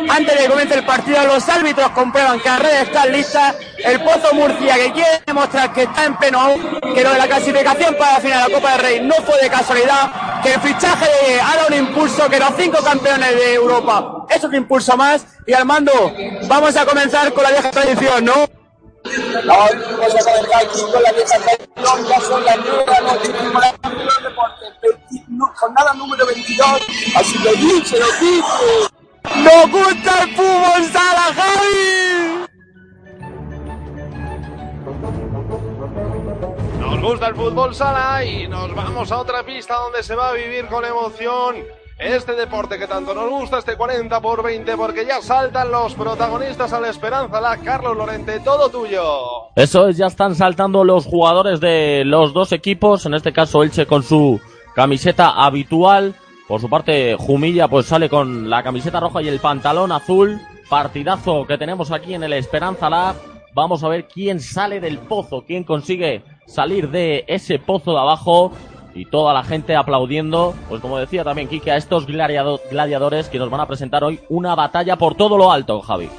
Antes 0.08 0.34
de 0.34 0.42
que 0.44 0.48
comience 0.48 0.74
el 0.74 0.84
partido, 0.84 1.24
los 1.26 1.48
árbitros 1.48 1.90
comprueban 1.90 2.40
que 2.40 2.48
las 2.48 2.58
redes 2.60 2.82
están 2.82 3.12
listas. 3.12 3.54
El 3.84 4.00
Pozo 4.02 4.34
Murcia 4.34 4.74
que 4.76 4.92
quiere 4.92 5.22
demostrar 5.26 5.72
que 5.72 5.82
está 5.82 6.06
en 6.06 6.16
pleno 6.16 6.54
que 6.94 7.02
lo 7.02 7.10
de 7.10 7.18
la 7.18 7.26
clasificación 7.26 7.94
para 7.98 8.14
la 8.14 8.20
final 8.20 8.42
de 8.42 8.48
la 8.48 8.54
Copa 8.54 8.72
del 8.72 8.80
Rey 8.80 9.00
no 9.00 9.14
fue 9.16 9.40
de 9.42 9.50
casualidad, 9.50 10.40
que 10.42 10.54
el 10.54 10.60
fichaje 10.60 11.06
de 11.26 11.40
un 11.68 11.86
impulso, 11.86 12.28
que 12.28 12.38
los 12.38 12.50
cinco 12.58 12.78
campeones 12.82 13.34
de 13.36 13.54
Europa 13.54 14.26
es 14.30 14.42
un 14.42 14.54
impulso 14.54 14.96
más. 14.96 15.26
Y 15.46 15.52
Armando, 15.52 15.92
vamos 16.48 16.74
a 16.76 16.86
comenzar 16.86 17.32
con 17.32 17.44
la 17.44 17.50
vieja 17.50 17.70
tradición, 17.70 18.24
¿no? 18.24 18.61
Vamos 19.46 19.70
a 19.70 19.96
comenzar 19.96 20.34
aquí 20.54 20.80
con 20.92 21.02
la 21.02 21.12
vieja 21.12 21.36
ya 22.08 22.20
son 22.20 22.44
las 22.44 22.56
nueve 22.58 22.84
de 22.84 22.90
la 22.92 23.00
noche, 23.00 23.32
Campeones 23.82 24.22
Deportes, 24.22 24.68
20 24.82 25.24
no- 25.28 25.52
jornada 25.56 25.92
número 25.94 26.26
22, 26.26 26.68
así 27.16 27.38
que 27.42 27.50
dice, 27.56 27.98
lo 27.98 28.06
dice. 28.06 28.88
¡Nos 29.36 29.70
gusta 29.70 30.22
el 30.22 30.34
fútbol, 30.36 30.84
Sala, 30.92 31.34
Javi! 31.34 32.46
Nos 36.80 37.00
gusta 37.02 37.26
el 37.28 37.34
fútbol 37.34 37.74
sala 37.74 38.24
y 38.24 38.46
nos 38.48 38.74
vamos 38.74 39.10
a 39.12 39.18
otra 39.18 39.44
pista 39.44 39.74
donde 39.74 40.02
se 40.02 40.14
va 40.14 40.30
a 40.30 40.32
vivir 40.32 40.66
con 40.68 40.84
emoción 40.84 41.56
este 42.04 42.34
deporte 42.34 42.78
que 42.78 42.86
tanto 42.86 43.14
nos 43.14 43.30
gusta, 43.30 43.58
este 43.58 43.76
40 43.76 44.20
por 44.20 44.42
20, 44.42 44.76
porque 44.76 45.06
ya 45.06 45.22
saltan 45.22 45.70
los 45.70 45.94
protagonistas 45.94 46.72
a 46.72 46.80
la 46.80 46.88
esperanza, 46.88 47.40
la 47.40 47.56
Carlos 47.58 47.96
Lorente, 47.96 48.40
todo 48.40 48.68
tuyo. 48.68 49.02
Eso 49.54 49.88
es, 49.88 49.96
ya 49.96 50.06
están 50.06 50.34
saltando 50.34 50.84
los 50.84 51.06
jugadores 51.06 51.60
de 51.60 52.02
los 52.04 52.32
dos 52.32 52.52
equipos, 52.52 53.06
en 53.06 53.14
este 53.14 53.32
caso 53.32 53.62
Elche 53.62 53.86
con 53.86 54.02
su 54.02 54.40
camiseta 54.74 55.30
habitual. 55.30 56.14
Por 56.48 56.60
su 56.60 56.68
parte, 56.68 57.16
Jumilla 57.18 57.68
pues 57.68 57.86
sale 57.86 58.08
con 58.08 58.50
la 58.50 58.62
camiseta 58.62 59.00
roja 59.00 59.22
y 59.22 59.28
el 59.28 59.38
pantalón 59.40 59.92
azul. 59.92 60.40
Partidazo 60.68 61.46
que 61.46 61.58
tenemos 61.58 61.92
aquí 61.92 62.14
en 62.14 62.24
el 62.24 62.32
Esperanza 62.32 62.90
Lab. 62.90 63.16
Vamos 63.54 63.84
a 63.84 63.88
ver 63.88 64.08
quién 64.08 64.40
sale 64.40 64.80
del 64.80 64.98
pozo, 64.98 65.44
quién 65.46 65.64
consigue 65.64 66.22
salir 66.46 66.90
de 66.90 67.24
ese 67.28 67.58
pozo 67.58 67.92
de 67.92 68.00
abajo. 68.00 68.52
Y 68.94 69.06
toda 69.06 69.32
la 69.32 69.42
gente 69.42 69.74
aplaudiendo, 69.74 70.54
pues 70.68 70.80
como 70.82 70.98
decía 70.98 71.24
también 71.24 71.48
Kike, 71.48 71.70
a 71.70 71.76
estos 71.76 72.06
gladiado- 72.06 72.60
gladiadores 72.70 73.28
que 73.28 73.38
nos 73.38 73.48
van 73.50 73.60
a 73.60 73.66
presentar 73.66 74.04
hoy 74.04 74.20
una 74.28 74.54
batalla 74.54 74.96
por 74.96 75.14
todo 75.14 75.38
lo 75.38 75.50
alto, 75.50 75.80
Javi. 75.80 76.10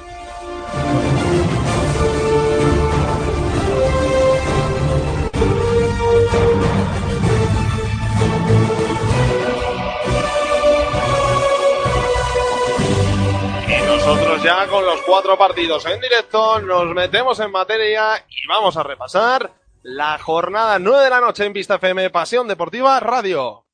Y 13.66 13.82
nosotros 13.86 14.42
ya 14.42 14.66
con 14.68 14.84
los 14.84 15.00
cuatro 15.02 15.36
partidos 15.38 15.84
en 15.86 16.00
directo 16.00 16.60
nos 16.60 16.86
metemos 16.94 17.38
en 17.40 17.50
materia 17.50 18.24
y 18.28 18.46
vamos 18.46 18.76
a 18.76 18.82
repasar 18.82 19.50
la 19.84 20.18
jornada 20.18 20.78
9 20.78 21.04
de 21.04 21.10
la 21.10 21.20
noche 21.20 21.44
en 21.44 21.52
Vista 21.52 21.74
FM 21.74 22.08
Pasión 22.08 22.48
Deportiva 22.48 22.98
Radio. 23.00 23.66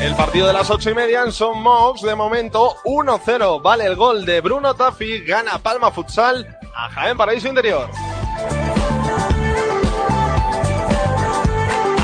El 0.00 0.14
partido 0.14 0.46
de 0.46 0.52
las 0.52 0.70
ocho 0.70 0.90
y 0.90 0.94
media 0.94 1.24
en 1.24 1.32
Son 1.32 1.60
Mox, 1.60 2.02
de 2.02 2.14
momento 2.14 2.76
1-0. 2.84 3.60
Vale 3.60 3.84
el 3.84 3.96
gol 3.96 4.24
de 4.24 4.40
Bruno 4.40 4.74
Taffi, 4.74 5.24
gana 5.24 5.58
Palma 5.58 5.90
Futsal 5.90 6.55
a 6.76 6.90
Jaén 6.90 7.16
Paraíso 7.16 7.48
Interior. 7.48 7.88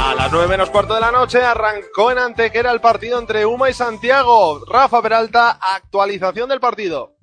A 0.00 0.14
las 0.14 0.32
9 0.32 0.48
menos 0.48 0.70
cuarto 0.70 0.94
de 0.94 1.00
la 1.00 1.12
noche 1.12 1.42
arrancó 1.42 2.10
en 2.10 2.18
Antequera 2.18 2.72
el 2.72 2.80
partido 2.80 3.18
entre 3.18 3.44
Uma 3.44 3.68
y 3.68 3.74
Santiago. 3.74 4.64
Rafa 4.66 5.02
Peralta, 5.02 5.58
actualización 5.60 6.48
del 6.48 6.60
partido. 6.60 7.16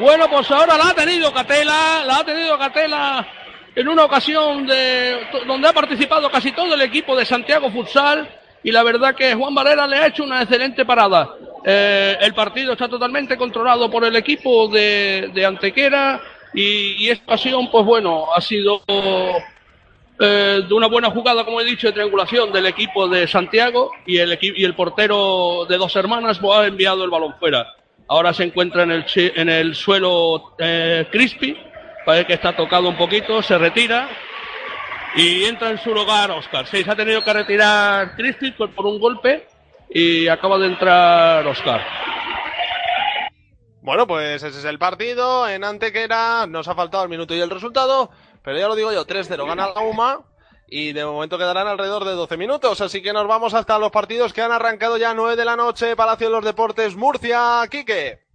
Bueno, 0.00 0.28
pues 0.30 0.50
ahora 0.50 0.78
la 0.78 0.88
ha 0.88 0.94
tenido 0.94 1.32
Catela, 1.32 2.04
la 2.06 2.18
ha 2.18 2.24
tenido 2.24 2.58
Catela 2.58 3.26
en 3.74 3.88
una 3.88 4.04
ocasión 4.04 4.66
de, 4.66 5.20
donde 5.46 5.68
ha 5.68 5.72
participado 5.72 6.30
casi 6.30 6.52
todo 6.52 6.74
el 6.74 6.80
equipo 6.80 7.14
de 7.14 7.26
Santiago 7.26 7.70
Futsal 7.70 8.39
y 8.62 8.70
la 8.70 8.82
verdad 8.82 9.14
que 9.14 9.34
Juan 9.34 9.54
Valera 9.54 9.86
le 9.86 9.96
ha 9.96 10.06
hecho 10.06 10.24
una 10.24 10.42
excelente 10.42 10.84
parada. 10.84 11.34
Eh, 11.64 12.16
el 12.20 12.34
partido 12.34 12.72
está 12.72 12.88
totalmente 12.88 13.36
controlado 13.36 13.90
por 13.90 14.04
el 14.04 14.16
equipo 14.16 14.68
de, 14.68 15.44
Antequera 15.46 16.20
y, 16.54 17.08
esta 17.08 17.24
ocasión, 17.24 17.70
pues 17.70 17.84
bueno, 17.84 18.26
ha 18.34 18.40
sido 18.40 18.82
eh, 20.18 20.62
de 20.66 20.74
una 20.74 20.88
buena 20.88 21.10
jugada, 21.10 21.44
como 21.44 21.60
he 21.60 21.64
dicho, 21.64 21.86
de 21.86 21.94
triangulación 21.94 22.52
del 22.52 22.66
equipo 22.66 23.08
de 23.08 23.26
Santiago 23.26 23.92
y 24.06 24.18
el, 24.18 24.38
y 24.40 24.64
el 24.64 24.74
portero 24.74 25.66
de 25.68 25.78
dos 25.78 25.94
hermanas 25.96 26.38
pues, 26.38 26.58
ha 26.58 26.66
enviado 26.66 27.04
el 27.04 27.10
balón 27.10 27.34
fuera. 27.38 27.74
Ahora 28.08 28.34
se 28.34 28.44
encuentra 28.44 28.82
en 28.82 28.90
el, 28.90 29.04
en 29.14 29.48
el 29.48 29.74
suelo 29.74 30.54
eh, 30.58 31.06
Crispy, 31.12 31.56
parece 32.04 32.26
que 32.26 32.34
está 32.34 32.56
tocado 32.56 32.88
un 32.88 32.96
poquito, 32.96 33.40
se 33.40 33.56
retira 33.56 34.08
y 35.16 35.44
entra 35.44 35.70
en 35.70 35.78
su 35.78 35.94
lugar 35.94 36.30
Oscar. 36.30 36.66
Sí, 36.66 36.82
se 36.82 36.90
ha 36.90 36.96
tenido 36.96 37.22
que 37.22 37.32
retirar 37.32 38.14
Crispy 38.16 38.52
por, 38.52 38.86
un 38.86 39.00
golpe 39.00 39.46
y 39.88 40.28
acaba 40.28 40.58
de 40.58 40.66
entrar 40.66 41.46
Oscar. 41.46 41.84
Bueno, 43.82 44.06
pues 44.06 44.42
ese 44.42 44.58
es 44.58 44.64
el 44.64 44.78
partido 44.78 45.48
en 45.48 45.64
Antequera. 45.64 46.46
Nos 46.46 46.68
ha 46.68 46.74
faltado 46.74 47.04
el 47.04 47.10
minuto 47.10 47.34
y 47.34 47.40
el 47.40 47.50
resultado, 47.50 48.10
pero 48.42 48.58
ya 48.58 48.68
lo 48.68 48.76
digo 48.76 48.92
yo, 48.92 49.06
3-0 49.06 49.46
gana 49.46 49.70
la 49.74 49.80
UMA 49.80 50.20
y 50.68 50.92
de 50.92 51.04
momento 51.04 51.38
quedarán 51.38 51.66
alrededor 51.66 52.04
de 52.04 52.12
12 52.12 52.36
minutos. 52.36 52.80
Así 52.80 53.02
que 53.02 53.12
nos 53.12 53.26
vamos 53.26 53.54
hasta 53.54 53.78
los 53.78 53.90
partidos 53.90 54.32
que 54.32 54.42
han 54.42 54.52
arrancado 54.52 54.96
ya 54.96 55.10
a 55.10 55.14
9 55.14 55.34
de 55.34 55.44
la 55.44 55.56
noche. 55.56 55.96
Palacio 55.96 56.28
de 56.28 56.34
los 56.34 56.44
Deportes, 56.44 56.94
Murcia, 56.94 57.62
Quique. 57.70 58.29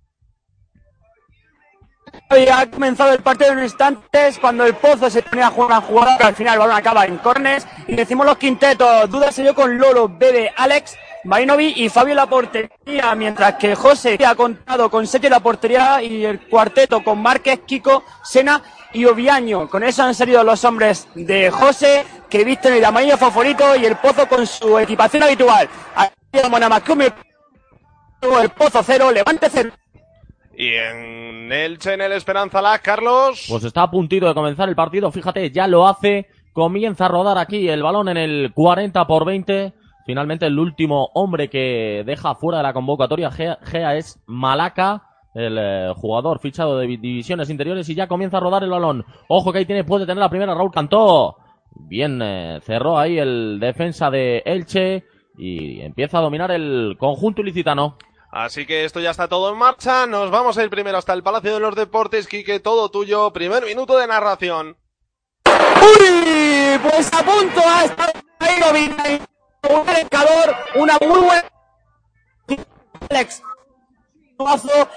Y 2.32 2.50
ha 2.50 2.70
comenzado 2.70 3.14
el 3.14 3.22
partido 3.22 3.52
en 3.52 3.64
instantes 3.64 4.40
cuando 4.40 4.66
el 4.66 4.74
Pozo 4.74 5.10
se 5.10 5.22
ponía 5.22 5.48
a 5.48 5.52
jugar 5.52 5.68
una 5.68 5.82
jugada 5.82 6.18
que 6.18 6.24
al 6.24 6.36
final 6.36 6.54
el 6.54 6.60
balón 6.60 6.76
acaba 6.76 7.06
en 7.06 7.18
cornes. 7.18 7.68
Y 7.88 7.96
decimos 7.96 8.26
los 8.26 8.38
quintetos, 8.38 9.10
Duda 9.10 9.32
se 9.32 9.44
dio 9.44 9.54
con 9.54 9.78
Lolo, 9.78 10.10
Bebe, 10.10 10.52
Alex, 10.58 10.96
Marinovi 11.24 11.74
y 11.76 11.88
Fabio 11.88 12.16
la 12.16 12.26
portería, 12.26 13.14
mientras 13.16 13.56
que 13.56 13.76
José 13.76 14.18
ha 14.26 14.36
contado 14.36 14.90
con 14.90 15.06
Seti 15.06 15.28
en 15.28 15.34
la 15.34 15.40
portería 15.40 16.02
y 16.02 16.26
el 16.26 16.40
cuarteto 16.50 17.04
con 17.04 17.22
Márquez, 17.22 17.62
Kiko, 17.66 18.04
Sena 18.24 18.62
y 18.92 19.06
Oviaño. 19.06 19.70
Con 19.70 19.84
eso 19.84 20.04
han 20.04 20.16
salido 20.16 20.44
los 20.44 20.64
hombres 20.66 21.08
de 21.14 21.52
José, 21.52 22.06
que 22.30 22.44
visten 22.44 22.74
el 22.74 22.86
amarillo 22.86 23.18
favorito 23.18 23.76
y 23.76 23.86
el 23.86 23.98
Pozo 23.98 24.28
con 24.28 24.48
su 24.48 24.78
equipación 24.80 25.24
habitual. 25.24 25.70
Aquí 25.96 26.14
nada 26.34 26.70
más 26.70 26.82
el 28.22 28.50
Pozo 28.50 28.82
cero, 28.84 29.12
Levante 29.12 29.48
cero. 29.52 29.72
Y 30.58 30.74
en 30.74 31.52
Elche, 31.52 31.94
en 31.94 32.02
el 32.02 32.14
Esperanza 32.14 32.62
La, 32.62 32.80
Carlos. 32.80 33.46
Pues 33.50 33.64
está 33.64 33.84
a 33.84 33.92
puntito 33.92 34.28
de 34.28 34.34
comenzar 34.34 34.70
el 34.70 34.76
partido, 34.76 35.12
fíjate, 35.12 35.52
ya 35.52 35.68
lo 35.68 35.88
hace, 35.88 36.28
comienza 36.54 37.06
a 37.06 37.10
rodar 37.10 37.38
aquí 37.38 37.68
el 37.68 37.84
balón 37.84 38.08
en 38.10 38.18
el 38.18 38.52
40 38.54 39.06
por 39.06 39.26
20. 39.26 39.74
Finalmente 40.06 40.46
el 40.46 40.58
último 40.58 41.10
hombre 41.14 41.50
que 41.50 42.04
deja 42.06 42.36
fuera 42.36 42.60
de 42.60 42.64
la 42.64 42.74
convocatoria 42.74 43.32
Gea 43.32 43.96
es 43.96 44.22
Malaca, 44.28 45.04
el 45.34 45.58
eh, 45.60 45.94
jugador 45.96 46.40
fichado 46.40 46.78
de 46.78 46.88
divisiones 46.88 47.50
interiores 47.50 47.90
y 47.90 47.96
ya 47.96 48.08
comienza 48.08 48.38
a 48.38 48.40
rodar 48.40 48.64
el 48.64 48.70
balón. 48.70 49.04
Ojo 49.28 49.52
que 49.52 49.60
ahí 49.60 49.66
tiene, 49.66 49.84
puede 49.84 50.06
tener 50.06 50.20
la 50.20 50.30
primera 50.30 50.54
Raúl 50.54 50.72
Cantó. 50.72 51.38
Bien, 51.76 52.22
eh, 52.22 52.60
cerró 52.62 52.98
ahí 52.98 53.18
el 53.18 53.60
defensa 53.60 54.10
de 54.10 54.42
Elche 54.46 55.04
y 55.38 55.82
empieza 55.82 56.20
a 56.20 56.22
dominar 56.22 56.52
el 56.52 56.96
conjunto 56.98 57.42
ilicitano. 57.42 57.98
Así 58.36 58.66
que 58.66 58.84
esto 58.84 59.00
ya 59.00 59.12
está 59.12 59.30
todo 59.30 59.50
en 59.50 59.58
marcha. 59.58 60.06
Nos 60.08 60.30
vamos 60.30 60.58
a 60.58 60.64
ir 60.64 60.70
primero 60.70 60.98
hasta 60.98 61.14
el 61.14 61.24
Palacio 61.24 61.54
de 61.54 61.62
los 61.62 61.74
Deportes. 61.74 62.28
Quique, 62.28 62.60
todo 62.60 62.92
tuyo. 62.92 63.32
Primer 63.32 63.64
minuto 63.64 63.98
de 63.98 64.08
narración. 64.08 64.78
¡Uy! 65.46 66.78
Pues 66.84 67.14
a 67.14 67.24
punto 67.24 67.62
ha 67.66 67.86
estado 67.86 68.12
un 69.70 69.86
marcador, 69.86 70.56
una 70.76 70.98
muy 71.02 71.20
buena 71.20 71.46
Alex 73.10 73.42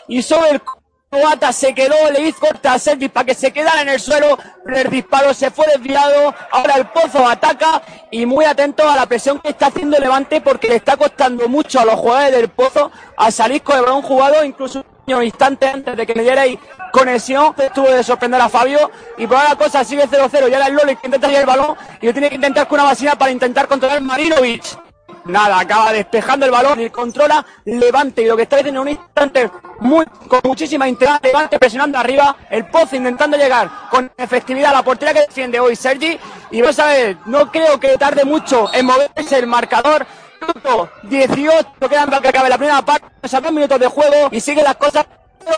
y 0.08 0.20
sobre 0.20 0.50
el 0.50 0.62
Coata 1.10 1.52
se 1.52 1.74
quedó, 1.74 2.10
le 2.12 2.20
hizo 2.20 2.38
corta 2.38 2.74
a 2.74 2.78
Sergi 2.78 3.08
para 3.08 3.24
que 3.24 3.34
se 3.34 3.50
quedara 3.50 3.80
en 3.80 3.88
el 3.88 3.98
suelo, 3.98 4.38
pero 4.62 4.76
el 4.76 4.90
disparo 4.90 5.32
se 5.32 5.50
fue 5.50 5.64
desviado, 5.66 6.34
ahora 6.50 6.74
el 6.74 6.86
Pozo 6.88 7.26
ataca 7.26 7.80
y 8.10 8.26
muy 8.26 8.44
atento 8.44 8.86
a 8.86 8.94
la 8.94 9.06
presión 9.06 9.40
que 9.40 9.48
está 9.48 9.68
haciendo 9.68 9.98
Levante 9.98 10.42
porque 10.42 10.68
le 10.68 10.76
está 10.76 10.98
costando 10.98 11.48
mucho 11.48 11.80
a 11.80 11.86
los 11.86 11.94
jugadores 11.94 12.32
del 12.32 12.50
Pozo 12.50 12.92
a 13.16 13.30
salir 13.30 13.62
con 13.62 13.78
el 13.78 13.84
balón 13.84 14.02
jugado, 14.02 14.44
incluso 14.44 14.84
un 15.06 15.24
instante 15.24 15.66
antes 15.66 15.96
de 15.96 16.06
que 16.06 16.12
le 16.12 16.22
dierais 16.22 16.58
conexión, 16.92 17.54
estuvo 17.56 17.88
de 17.88 18.04
sorprender 18.04 18.42
a 18.42 18.50
Fabio 18.50 18.90
y 19.16 19.26
por 19.26 19.38
ahora 19.38 19.50
la 19.50 19.56
cosa 19.56 19.82
sigue 19.84 20.06
0-0 20.06 20.50
y 20.50 20.52
ahora 20.52 20.66
el 20.66 20.74
Loli 20.74 20.96
que 20.96 21.06
intenta 21.06 21.32
el 21.32 21.46
balón 21.46 21.74
y 22.02 22.06
lo 22.06 22.12
tiene 22.12 22.28
que 22.28 22.34
intentar 22.34 22.68
con 22.68 22.80
una 22.80 22.90
vacina 22.90 23.14
para 23.16 23.30
intentar 23.30 23.66
controlar 23.66 24.02
Marinovic. 24.02 24.87
Nada, 25.28 25.60
acaba 25.60 25.92
despejando 25.92 26.46
el 26.46 26.52
balón 26.52 26.80
y 26.80 26.88
controla 26.88 27.44
Levante. 27.66 28.22
Y 28.22 28.26
lo 28.26 28.34
que 28.34 28.44
está 28.44 28.60
en 28.60 28.78
un 28.78 28.88
instante 28.88 29.50
muy, 29.80 30.06
con 30.26 30.40
muchísima 30.42 30.88
intensidad, 30.88 31.20
Levante 31.22 31.58
presionando 31.58 31.98
arriba, 31.98 32.34
el 32.48 32.64
Pozo 32.66 32.96
intentando 32.96 33.36
llegar 33.36 33.70
con 33.90 34.10
efectividad 34.16 34.70
a 34.70 34.76
la 34.76 34.82
portería 34.82 35.12
que 35.12 35.26
defiende 35.28 35.60
hoy 35.60 35.76
Sergi. 35.76 36.18
Y 36.50 36.62
vamos 36.62 36.78
a 36.78 36.86
ver, 36.86 37.18
no 37.26 37.52
creo 37.52 37.78
que 37.78 37.98
tarde 37.98 38.24
mucho 38.24 38.72
en 38.72 38.86
moverse 38.86 39.38
el 39.38 39.46
marcador. 39.46 40.06
Minuto 40.40 40.90
18 41.02 41.88
quedan 41.90 42.08
para 42.08 42.22
que 42.22 42.28
acabe 42.28 42.48
la 42.48 42.56
primera 42.56 42.80
parte, 42.80 43.28
sacan 43.28 43.54
minutos 43.54 43.78
de 43.78 43.86
juego 43.86 44.28
y 44.30 44.40
siguen 44.40 44.64
las 44.64 44.76
cosas 44.76 45.06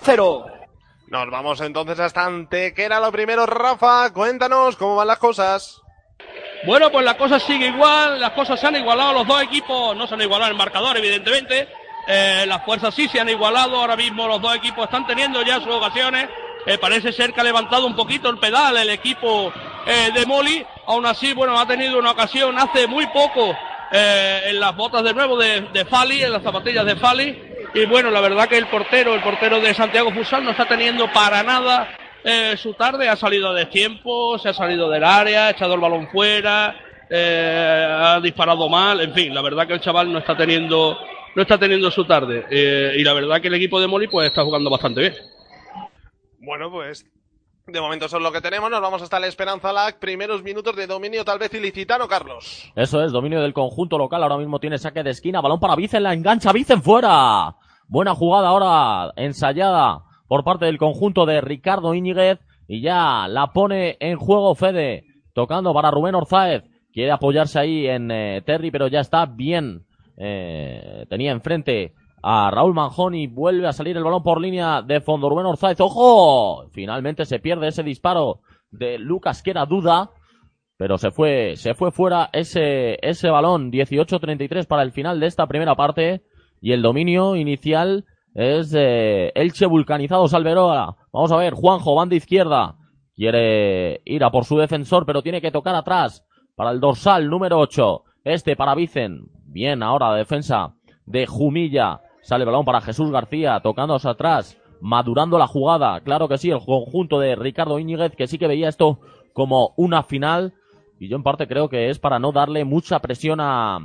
0-0. 0.04 0.50
Nos 1.06 1.30
vamos 1.30 1.60
entonces 1.60 2.00
hasta 2.00 2.24
Antequera. 2.24 2.98
Lo 2.98 3.12
primero, 3.12 3.46
Rafa, 3.46 4.10
cuéntanos 4.12 4.74
cómo 4.74 4.96
van 4.96 5.06
las 5.06 5.18
cosas. 5.18 5.80
Bueno, 6.64 6.90
pues 6.92 7.04
la 7.06 7.16
cosa 7.16 7.40
sigue 7.40 7.68
igual, 7.68 8.20
las 8.20 8.32
cosas 8.32 8.60
se 8.60 8.66
han 8.66 8.76
igualado, 8.76 9.14
los 9.14 9.26
dos 9.26 9.42
equipos 9.42 9.96
no 9.96 10.06
se 10.06 10.14
han 10.14 10.20
igualado 10.20 10.50
el 10.50 10.58
marcador, 10.58 10.96
evidentemente. 10.98 11.68
Eh, 12.06 12.44
las 12.46 12.62
fuerzas 12.64 12.94
sí 12.94 13.08
se 13.08 13.18
han 13.18 13.30
igualado, 13.30 13.76
ahora 13.76 13.96
mismo 13.96 14.28
los 14.28 14.42
dos 14.42 14.54
equipos 14.54 14.84
están 14.84 15.06
teniendo 15.06 15.42
ya 15.42 15.60
sus 15.60 15.74
ocasiones. 15.74 16.28
Eh, 16.66 16.76
parece 16.76 17.12
ser 17.12 17.32
que 17.32 17.40
ha 17.40 17.44
levantado 17.44 17.86
un 17.86 17.96
poquito 17.96 18.28
el 18.28 18.38
pedal 18.38 18.76
el 18.76 18.90
equipo 18.90 19.50
eh, 19.86 20.10
de 20.12 20.26
Moli. 20.26 20.64
Aún 20.86 21.06
así, 21.06 21.32
bueno, 21.32 21.58
ha 21.58 21.66
tenido 21.66 21.98
una 21.98 22.10
ocasión 22.10 22.58
hace 22.58 22.86
muy 22.86 23.06
poco 23.06 23.56
eh, 23.90 24.42
en 24.48 24.60
las 24.60 24.76
botas 24.76 25.02
de 25.02 25.14
nuevo 25.14 25.38
de, 25.38 25.62
de 25.72 25.84
Fali, 25.86 26.22
en 26.22 26.32
las 26.32 26.42
zapatillas 26.42 26.84
de 26.84 26.96
Fali. 26.96 27.42
Y 27.72 27.86
bueno, 27.86 28.10
la 28.10 28.20
verdad 28.20 28.48
que 28.48 28.58
el 28.58 28.66
portero, 28.66 29.14
el 29.14 29.22
portero 29.22 29.60
de 29.60 29.72
Santiago 29.72 30.12
Fusal 30.12 30.44
no 30.44 30.50
está 30.50 30.68
teniendo 30.68 31.10
para 31.10 31.42
nada 31.42 31.88
eh, 32.24 32.56
su 32.56 32.74
tarde, 32.74 33.08
ha 33.08 33.16
salido 33.16 33.54
de 33.54 33.66
tiempo, 33.66 34.38
se 34.38 34.50
ha 34.50 34.54
salido 34.54 34.90
del 34.90 35.04
área, 35.04 35.46
ha 35.46 35.50
echado 35.50 35.74
el 35.74 35.80
balón 35.80 36.08
fuera, 36.08 36.76
eh, 37.08 37.86
ha 37.88 38.20
disparado 38.20 38.68
mal, 38.68 39.00
en 39.00 39.14
fin, 39.14 39.34
la 39.34 39.42
verdad 39.42 39.66
que 39.66 39.74
el 39.74 39.80
chaval 39.80 40.12
no 40.12 40.18
está 40.18 40.36
teniendo, 40.36 40.98
no 41.34 41.42
está 41.42 41.58
teniendo 41.58 41.90
su 41.90 42.04
tarde. 42.04 42.46
Eh, 42.50 42.94
y 42.98 43.02
la 43.02 43.14
verdad 43.14 43.40
que 43.40 43.48
el 43.48 43.54
equipo 43.54 43.80
de 43.80 43.86
Moli 43.86 44.08
pues 44.08 44.28
está 44.28 44.44
jugando 44.44 44.70
bastante 44.70 45.00
bien. 45.00 45.14
Bueno, 46.40 46.70
pues 46.70 47.06
de 47.66 47.80
momento 47.80 48.06
eso 48.06 48.18
es 48.18 48.22
lo 48.22 48.32
que 48.32 48.40
tenemos. 48.40 48.70
Nos 48.70 48.80
vamos 48.80 49.00
hasta 49.00 49.20
la 49.20 49.26
Esperanza 49.26 49.72
Lac. 49.72 49.98
Primeros 49.98 50.42
minutos 50.42 50.76
de 50.76 50.86
dominio 50.86 51.24
tal 51.24 51.38
vez 51.38 51.52
ilicitano, 51.54 52.08
Carlos. 52.08 52.70
Eso 52.74 53.02
es, 53.02 53.12
dominio 53.12 53.40
del 53.40 53.52
conjunto 53.52 53.96
local. 53.96 54.22
Ahora 54.22 54.38
mismo 54.38 54.58
tiene 54.58 54.78
saque 54.78 55.02
de 55.02 55.10
esquina. 55.10 55.40
Balón 55.40 55.60
para 55.60 55.76
Vicen, 55.76 56.02
la 56.02 56.12
engancha 56.12 56.52
Vicen 56.52 56.82
fuera. 56.82 57.54
Buena 57.86 58.14
jugada 58.14 58.48
ahora, 58.48 59.12
ensayada 59.16 60.04
por 60.30 60.44
parte 60.44 60.66
del 60.66 60.78
conjunto 60.78 61.26
de 61.26 61.40
Ricardo 61.40 61.92
Íñiguez. 61.92 62.38
Y 62.68 62.82
ya 62.82 63.26
la 63.26 63.48
pone 63.48 63.96
en 63.98 64.16
juego 64.16 64.54
Fede. 64.54 65.02
Tocando 65.34 65.74
para 65.74 65.90
Rubén 65.90 66.14
Orzáez. 66.14 66.62
Quiere 66.92 67.10
apoyarse 67.10 67.58
ahí 67.58 67.88
en 67.88 68.12
eh, 68.12 68.40
Terry, 68.46 68.70
pero 68.70 68.86
ya 68.86 69.00
está 69.00 69.26
bien. 69.26 69.86
Eh, 70.16 71.04
tenía 71.08 71.32
enfrente 71.32 71.94
a 72.22 72.48
Raúl 72.52 72.74
Manjón 72.74 73.16
y 73.16 73.26
vuelve 73.26 73.66
a 73.66 73.72
salir 73.72 73.96
el 73.96 74.04
balón 74.04 74.22
por 74.22 74.40
línea 74.40 74.82
de 74.82 75.00
fondo. 75.00 75.28
Rubén 75.28 75.46
Orzáez, 75.46 75.80
¡ojo! 75.80 76.68
Finalmente 76.70 77.24
se 77.24 77.40
pierde 77.40 77.66
ese 77.66 77.82
disparo 77.82 78.38
de 78.70 79.00
Lucas 79.00 79.42
que 79.42 79.50
era 79.50 79.66
duda, 79.66 80.10
pero 80.76 80.96
se 80.96 81.10
fue, 81.10 81.56
se 81.56 81.74
fue 81.74 81.90
fuera 81.90 82.30
ese, 82.32 82.98
ese 83.02 83.30
balón. 83.30 83.72
18-33 83.72 84.68
para 84.68 84.84
el 84.84 84.92
final 84.92 85.18
de 85.18 85.26
esta 85.26 85.48
primera 85.48 85.74
parte 85.74 86.22
y 86.60 86.70
el 86.70 86.82
dominio 86.82 87.34
inicial 87.34 88.04
es 88.34 88.70
de 88.70 89.32
Elche 89.34 89.66
Vulcanizado 89.66 90.28
Salveroa. 90.28 90.96
Vamos 91.12 91.32
a 91.32 91.36
ver, 91.36 91.54
Juanjo, 91.54 91.94
banda 91.94 92.14
izquierda. 92.14 92.76
Quiere 93.14 94.00
ir 94.04 94.24
a 94.24 94.30
por 94.30 94.44
su 94.44 94.56
defensor, 94.56 95.04
pero 95.04 95.22
tiene 95.22 95.40
que 95.40 95.50
tocar 95.50 95.74
atrás 95.74 96.24
para 96.56 96.70
el 96.70 96.80
dorsal 96.80 97.28
número 97.28 97.58
8. 97.58 98.02
Este 98.24 98.56
para 98.56 98.74
Vicen. 98.74 99.28
Bien, 99.46 99.82
ahora 99.82 100.14
defensa 100.14 100.74
de 101.06 101.26
Jumilla. 101.26 102.00
Sale 102.22 102.44
balón 102.44 102.64
para 102.64 102.80
Jesús 102.80 103.10
García, 103.10 103.60
tocándose 103.60 104.08
atrás, 104.08 104.58
madurando 104.80 105.38
la 105.38 105.46
jugada. 105.46 106.00
Claro 106.00 106.28
que 106.28 106.38
sí, 106.38 106.50
el 106.50 106.64
conjunto 106.64 107.18
de 107.18 107.34
Ricardo 107.34 107.78
Íñiguez, 107.78 108.14
que 108.14 108.26
sí 108.26 108.38
que 108.38 108.46
veía 108.46 108.68
esto 108.68 109.00
como 109.32 109.72
una 109.76 110.02
final. 110.02 110.54
Y 110.98 111.08
yo 111.08 111.16
en 111.16 111.22
parte 111.22 111.48
creo 111.48 111.68
que 111.68 111.88
es 111.88 111.98
para 111.98 112.18
no 112.18 112.30
darle 112.30 112.64
mucha 112.64 112.98
presión 113.00 113.40
a... 113.40 113.78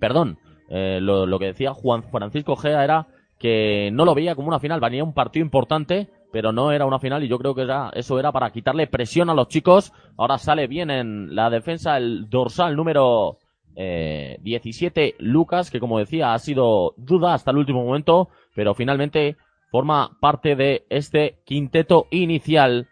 Perdón, 0.00 0.38
eh, 0.70 0.98
lo, 1.00 1.26
lo 1.26 1.38
que 1.38 1.46
decía 1.46 1.74
Juan 1.74 2.02
Francisco 2.02 2.56
Gea 2.56 2.84
era 2.84 3.06
que 3.38 3.90
no 3.92 4.04
lo 4.04 4.14
veía 4.14 4.34
como 4.34 4.48
una 4.48 4.60
final, 4.60 4.80
venía 4.80 5.04
un 5.04 5.14
partido 5.14 5.44
importante, 5.44 6.08
pero 6.32 6.52
no 6.52 6.72
era 6.72 6.86
una 6.86 6.98
final 6.98 7.22
y 7.22 7.28
yo 7.28 7.38
creo 7.38 7.54
que 7.54 7.62
era, 7.62 7.90
eso 7.94 8.18
era 8.18 8.32
para 8.32 8.50
quitarle 8.50 8.86
presión 8.86 9.30
a 9.30 9.34
los 9.34 9.48
chicos. 9.48 9.92
Ahora 10.16 10.38
sale 10.38 10.66
bien 10.66 10.90
en 10.90 11.34
la 11.34 11.48
defensa 11.50 11.96
el 11.96 12.28
dorsal 12.28 12.76
número 12.76 13.38
eh, 13.76 14.38
17 14.42 15.16
Lucas, 15.20 15.70
que 15.70 15.80
como 15.80 15.98
decía 15.98 16.34
ha 16.34 16.38
sido 16.38 16.94
duda 16.96 17.34
hasta 17.34 17.52
el 17.52 17.58
último 17.58 17.84
momento, 17.84 18.28
pero 18.54 18.74
finalmente 18.74 19.36
forma 19.70 20.18
parte 20.20 20.56
de 20.56 20.84
este 20.90 21.38
quinteto 21.44 22.06
inicial. 22.10 22.88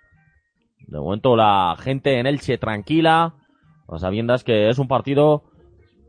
De 0.86 1.00
momento 1.00 1.34
la 1.34 1.76
gente 1.80 2.18
en 2.18 2.26
Elche 2.26 2.58
tranquila, 2.58 3.34
a 3.88 3.98
sabiendas 3.98 4.44
que 4.44 4.68
es 4.68 4.78
un 4.78 4.86
partido 4.86 5.42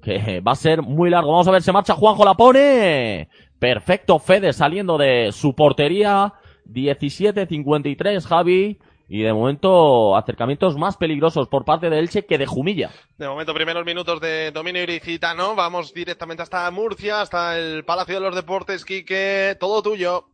que 0.02 0.42
va 0.42 0.52
a 0.52 0.56
ser 0.56 0.82
muy 0.82 1.10
largo. 1.10 1.32
Vamos 1.32 1.48
a 1.48 1.52
ver, 1.52 1.62
se 1.62 1.72
marcha 1.72 1.96
Juanjo, 1.96 2.24
la 2.24 2.36
pone. 2.36 3.28
Perfecto, 3.60 4.20
Fede 4.20 4.54
saliendo 4.54 4.98
de 4.98 5.32
su 5.32 5.56
portería. 5.56 6.34
17-53, 6.66 8.24
Javi. 8.26 8.80
Y 9.10 9.22
de 9.22 9.32
momento, 9.32 10.18
acercamientos 10.18 10.78
más 10.78 10.98
peligrosos 10.98 11.48
por 11.48 11.64
parte 11.64 11.90
de 11.90 11.98
Elche 11.98 12.26
que 12.26 12.38
de 12.38 12.46
Jumilla. 12.46 12.92
De 13.18 13.28
momento, 13.28 13.54
primeros 13.54 13.86
minutos 13.86 14.20
de 14.20 14.52
dominio 14.52 14.84
ilicitano. 14.84 15.56
Vamos 15.56 15.94
directamente 15.94 16.44
hasta 16.44 16.70
Murcia, 16.72 17.22
hasta 17.22 17.58
el 17.58 17.86
Palacio 17.86 18.16
de 18.16 18.22
los 18.22 18.36
Deportes, 18.36 18.84
Quique. 18.84 19.56
Todo 19.60 19.82
tuyo. 19.82 20.26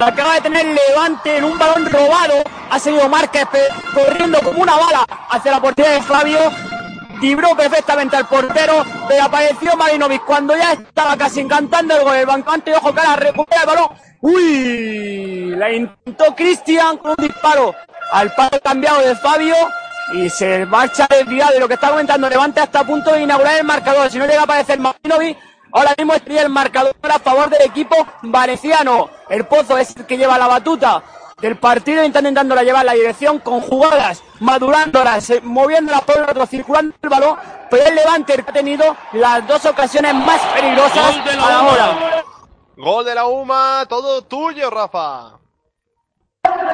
acaba 0.00 0.34
de 0.36 0.40
tener 0.40 0.64
Levante 0.64 1.36
en 1.36 1.44
un 1.44 1.58
balón 1.58 1.90
robado. 1.90 2.42
Ha 2.70 2.78
seguido 2.78 3.06
Márquez 3.08 3.48
corriendo 3.92 4.38
como 4.40 4.62
una 4.62 4.76
bala 4.76 5.06
hacia 5.30 5.52
la 5.52 5.60
portería 5.60 5.92
de 5.92 6.02
Fabio. 6.02 6.73
Libró 7.24 7.56
perfectamente 7.56 8.18
al 8.18 8.28
portero, 8.28 8.84
pero 9.08 9.24
apareció 9.24 9.74
Marinovic 9.78 10.26
cuando 10.26 10.54
ya 10.54 10.74
estaba 10.74 11.16
casi 11.16 11.40
encantando 11.40 11.96
el 11.96 12.04
gol. 12.04 12.16
El 12.16 12.26
bancante, 12.26 12.74
ojo, 12.76 12.92
que 12.92 13.00
ahora 13.00 13.16
recupera 13.16 13.62
el 13.62 13.66
balón. 13.66 13.88
¡Uy! 14.20 15.54
La 15.56 15.72
intentó 15.72 16.34
Cristian 16.36 16.98
con 16.98 17.12
un 17.12 17.26
disparo 17.26 17.74
al 18.12 18.30
palo 18.34 18.60
cambiado 18.62 19.00
de 19.00 19.16
Fabio. 19.16 19.56
Y 20.12 20.28
se 20.28 20.66
marcha 20.66 21.06
desviado 21.08 21.54
de 21.54 21.60
lo 21.60 21.66
que 21.66 21.74
está 21.74 21.88
comentando 21.88 22.28
Levante 22.28 22.60
hasta 22.60 22.84
punto 22.84 23.10
de 23.14 23.22
inaugurar 23.22 23.56
el 23.56 23.64
marcador. 23.64 24.10
Si 24.10 24.18
no 24.18 24.26
llega 24.26 24.40
a 24.40 24.44
aparecer 24.44 24.78
Marinovic, 24.78 25.38
ahora 25.72 25.94
mismo 25.96 26.12
estaría 26.12 26.42
el 26.42 26.50
marcador 26.50 26.94
a 27.04 27.18
favor 27.20 27.48
del 27.48 27.62
equipo 27.62 27.96
valenciano. 28.20 29.08
El 29.30 29.46
Pozo 29.46 29.78
es 29.78 29.96
el 29.96 30.04
que 30.04 30.18
lleva 30.18 30.36
la 30.36 30.46
batuta 30.46 31.02
del 31.40 31.56
partido, 31.56 32.04
intentando 32.04 32.54
llevar 32.62 32.84
la 32.84 32.92
dirección 32.92 33.38
con 33.38 33.60
jugadas, 33.60 34.22
madurándolas, 34.40 35.28
eh, 35.30 35.40
moviéndolas 35.42 36.02
por 36.02 36.16
el 36.16 36.22
otro, 36.24 36.46
circulando 36.46 36.94
el 37.02 37.08
balón, 37.08 37.36
pero 37.70 37.84
el 37.86 37.94
Levante 37.94 38.34
ha 38.34 38.52
tenido 38.52 38.96
las 39.12 39.46
dos 39.46 39.64
ocasiones 39.66 40.14
más 40.14 40.40
peligrosas 40.54 41.14
Gol 41.16 41.24
de 41.24 41.36
la 41.36 41.46
a 41.46 41.50
la 41.50 41.60
UMA. 41.60 41.70
hora. 41.72 42.24
Gol 42.76 43.04
de 43.04 43.14
la 43.14 43.26
UMA, 43.26 43.86
todo 43.88 44.22
tuyo, 44.22 44.70
Rafa. 44.70 45.38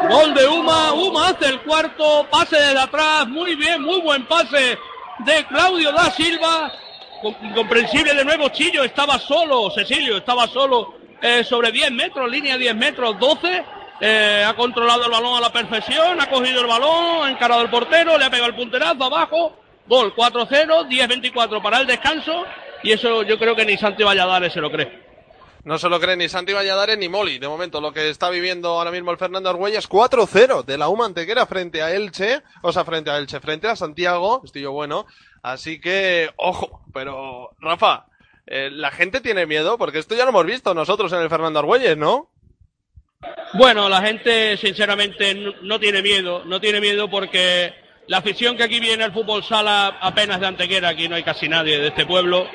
Gol 0.09 0.35
de 0.35 0.47
Uma, 0.49 0.93
Uma 0.93 1.29
hace 1.29 1.47
el 1.47 1.61
cuarto, 1.63 2.27
pase 2.31 2.57
desde 2.57 2.81
atrás, 2.81 3.27
muy 3.29 3.55
bien, 3.55 3.83
muy 3.83 4.01
buen 4.01 4.27
pase 4.27 4.79
de 5.21 5.47
Claudio 5.47 5.93
da 5.93 6.11
Silva. 6.11 6.73
Com- 7.23 7.35
Incomprensible 7.43 8.15
de 8.15 8.25
nuevo, 8.25 8.49
Chillo 8.49 8.83
estaba 8.83 9.19
solo, 9.19 9.71
Cecilio 9.71 10.17
estaba 10.17 10.47
solo 10.49 10.95
eh, 11.23 11.45
sobre 11.45 11.71
10 11.71 11.93
metros, 11.93 12.29
línea 12.31 12.57
10 12.57 12.75
metros, 12.75 13.19
12. 13.19 13.63
Eh, 14.01 14.45
ha 14.47 14.55
controlado 14.55 15.05
el 15.05 15.11
balón 15.11 15.37
a 15.37 15.41
la 15.41 15.53
perfección, 15.53 16.21
ha 16.21 16.31
cogido 16.31 16.63
el 16.63 16.67
balón, 16.67 17.27
ha 17.27 17.31
encarado 17.31 17.61
el 17.63 17.71
portero, 17.71 18.17
le 18.17 18.25
ha 18.25 18.31
pegado 18.31 18.49
el 18.49 18.57
punterazo 18.57 19.05
abajo. 19.05 19.57
Gol 19.87 20.15
4-0, 20.15 20.89
10-24 20.89 21.63
para 21.63 21.81
el 21.81 21.87
descanso. 21.87 22.45
Y 22.83 22.93
eso 22.93 23.23
yo 23.23 23.39
creo 23.39 23.55
que 23.55 23.67
ni 23.67 23.77
Santi 23.77 24.03
Valladares 24.03 24.53
se 24.53 24.61
lo 24.61 24.71
cree. 24.71 25.11
No 25.65 25.79
se 25.79 25.91
lo 25.91 26.01
cree 26.01 26.17
ni 26.17 26.29
Santi 26.29 26.55
Valladares 26.55 26.97
ni 26.97 27.09
Moli. 27.09 27.39
De 27.39 27.49
momento, 27.49 27.81
lo 27.81 27.93
que 27.93 28.09
está 28.09 28.31
viviendo 28.31 28.71
ahora 28.71 28.91
mismo 28.91 29.11
el 29.11 29.19
Fernando 29.19 29.51
Argüelles, 29.51 29.89
4-0 29.89 30.65
de 30.65 30.79
la 30.79 30.89
U 30.89 30.97
Mantequera 30.97 31.45
frente 31.45 31.83
a 31.83 31.95
Elche, 31.95 32.43
o 32.63 32.73
sea, 32.73 32.85
frente 32.85 33.11
a 33.11 33.19
Elche, 33.19 33.41
frente 33.41 33.69
a 33.69 33.77
Santiago, 33.77 34.41
estoy 34.45 34.63
yo 34.63 34.73
bueno. 34.73 35.07
Así 35.43 35.79
que, 35.79 36.31
ojo, 36.37 36.83
pero, 36.95 37.51
Rafa, 37.59 38.07
eh, 38.47 38.71
la 38.73 38.91
gente 38.91 39.21
tiene 39.21 39.45
miedo, 39.45 39.77
porque 39.77 39.99
esto 39.99 40.15
ya 40.15 40.25
lo 40.25 40.31
hemos 40.31 40.47
visto 40.47 40.73
nosotros 40.73 41.13
en 41.13 41.21
el 41.21 41.29
Fernando 41.29 41.59
Argüelles, 41.59 41.99
¿no? 41.99 42.30
Bueno, 43.55 43.89
la 43.89 44.01
gente 44.01 44.57
sinceramente 44.57 45.35
no, 45.63 45.81
tiene 45.81 46.03
miedo, 46.03 46.45
no 46.47 46.61
tiene 46.61 46.81
miedo 46.81 47.11
porque 47.11 47.75
la 48.07 48.19
afición 48.19 48.57
que 48.57 48.63
aquí 48.63 48.79
viene 48.79 49.03
al 49.03 49.13
fútbol 49.13 49.43
sala 49.43 49.99
apenas 50.01 50.41
de 50.41 50.47
Antequera, 50.47 50.91
aquí 50.91 51.09
no 51.09 51.17
hay 51.17 51.25
casi 51.25 51.49
nadie 51.49 51.79
de 51.79 51.89
este 51.89 52.07
pueblo. 52.07 52.47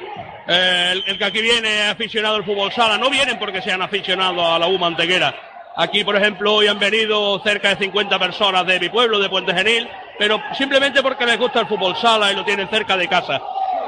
Eh, 0.47 0.89
el, 0.93 1.03
el 1.05 1.17
que 1.17 1.25
aquí 1.25 1.41
viene 1.41 1.83
aficionado 1.83 2.35
al 2.35 2.45
fútbol 2.45 2.71
sala, 2.71 2.97
no 2.97 3.09
vienen 3.09 3.37
porque 3.37 3.61
sean 3.61 3.81
aficionados 3.81 4.43
a 4.43 4.57
la 4.57 4.67
UMA 4.67 4.87
Antequera. 4.87 5.35
Aquí, 5.75 6.05
por 6.05 6.15
ejemplo, 6.15 6.55
hoy 6.55 6.67
han 6.67 6.79
venido 6.79 7.41
cerca 7.43 7.75
de 7.75 7.83
50 7.83 8.17
personas 8.17 8.65
de 8.65 8.79
mi 8.79 8.87
pueblo, 8.87 9.19
de 9.19 9.27
Puente 9.27 9.53
Genil, 9.53 9.89
pero 10.17 10.41
simplemente 10.57 11.03
porque 11.03 11.25
les 11.25 11.37
gusta 11.37 11.59
el 11.59 11.67
fútbol 11.67 11.97
sala 11.97 12.31
y 12.31 12.35
lo 12.35 12.45
tienen 12.45 12.69
cerca 12.69 12.95
de 12.95 13.09
casa. 13.09 13.41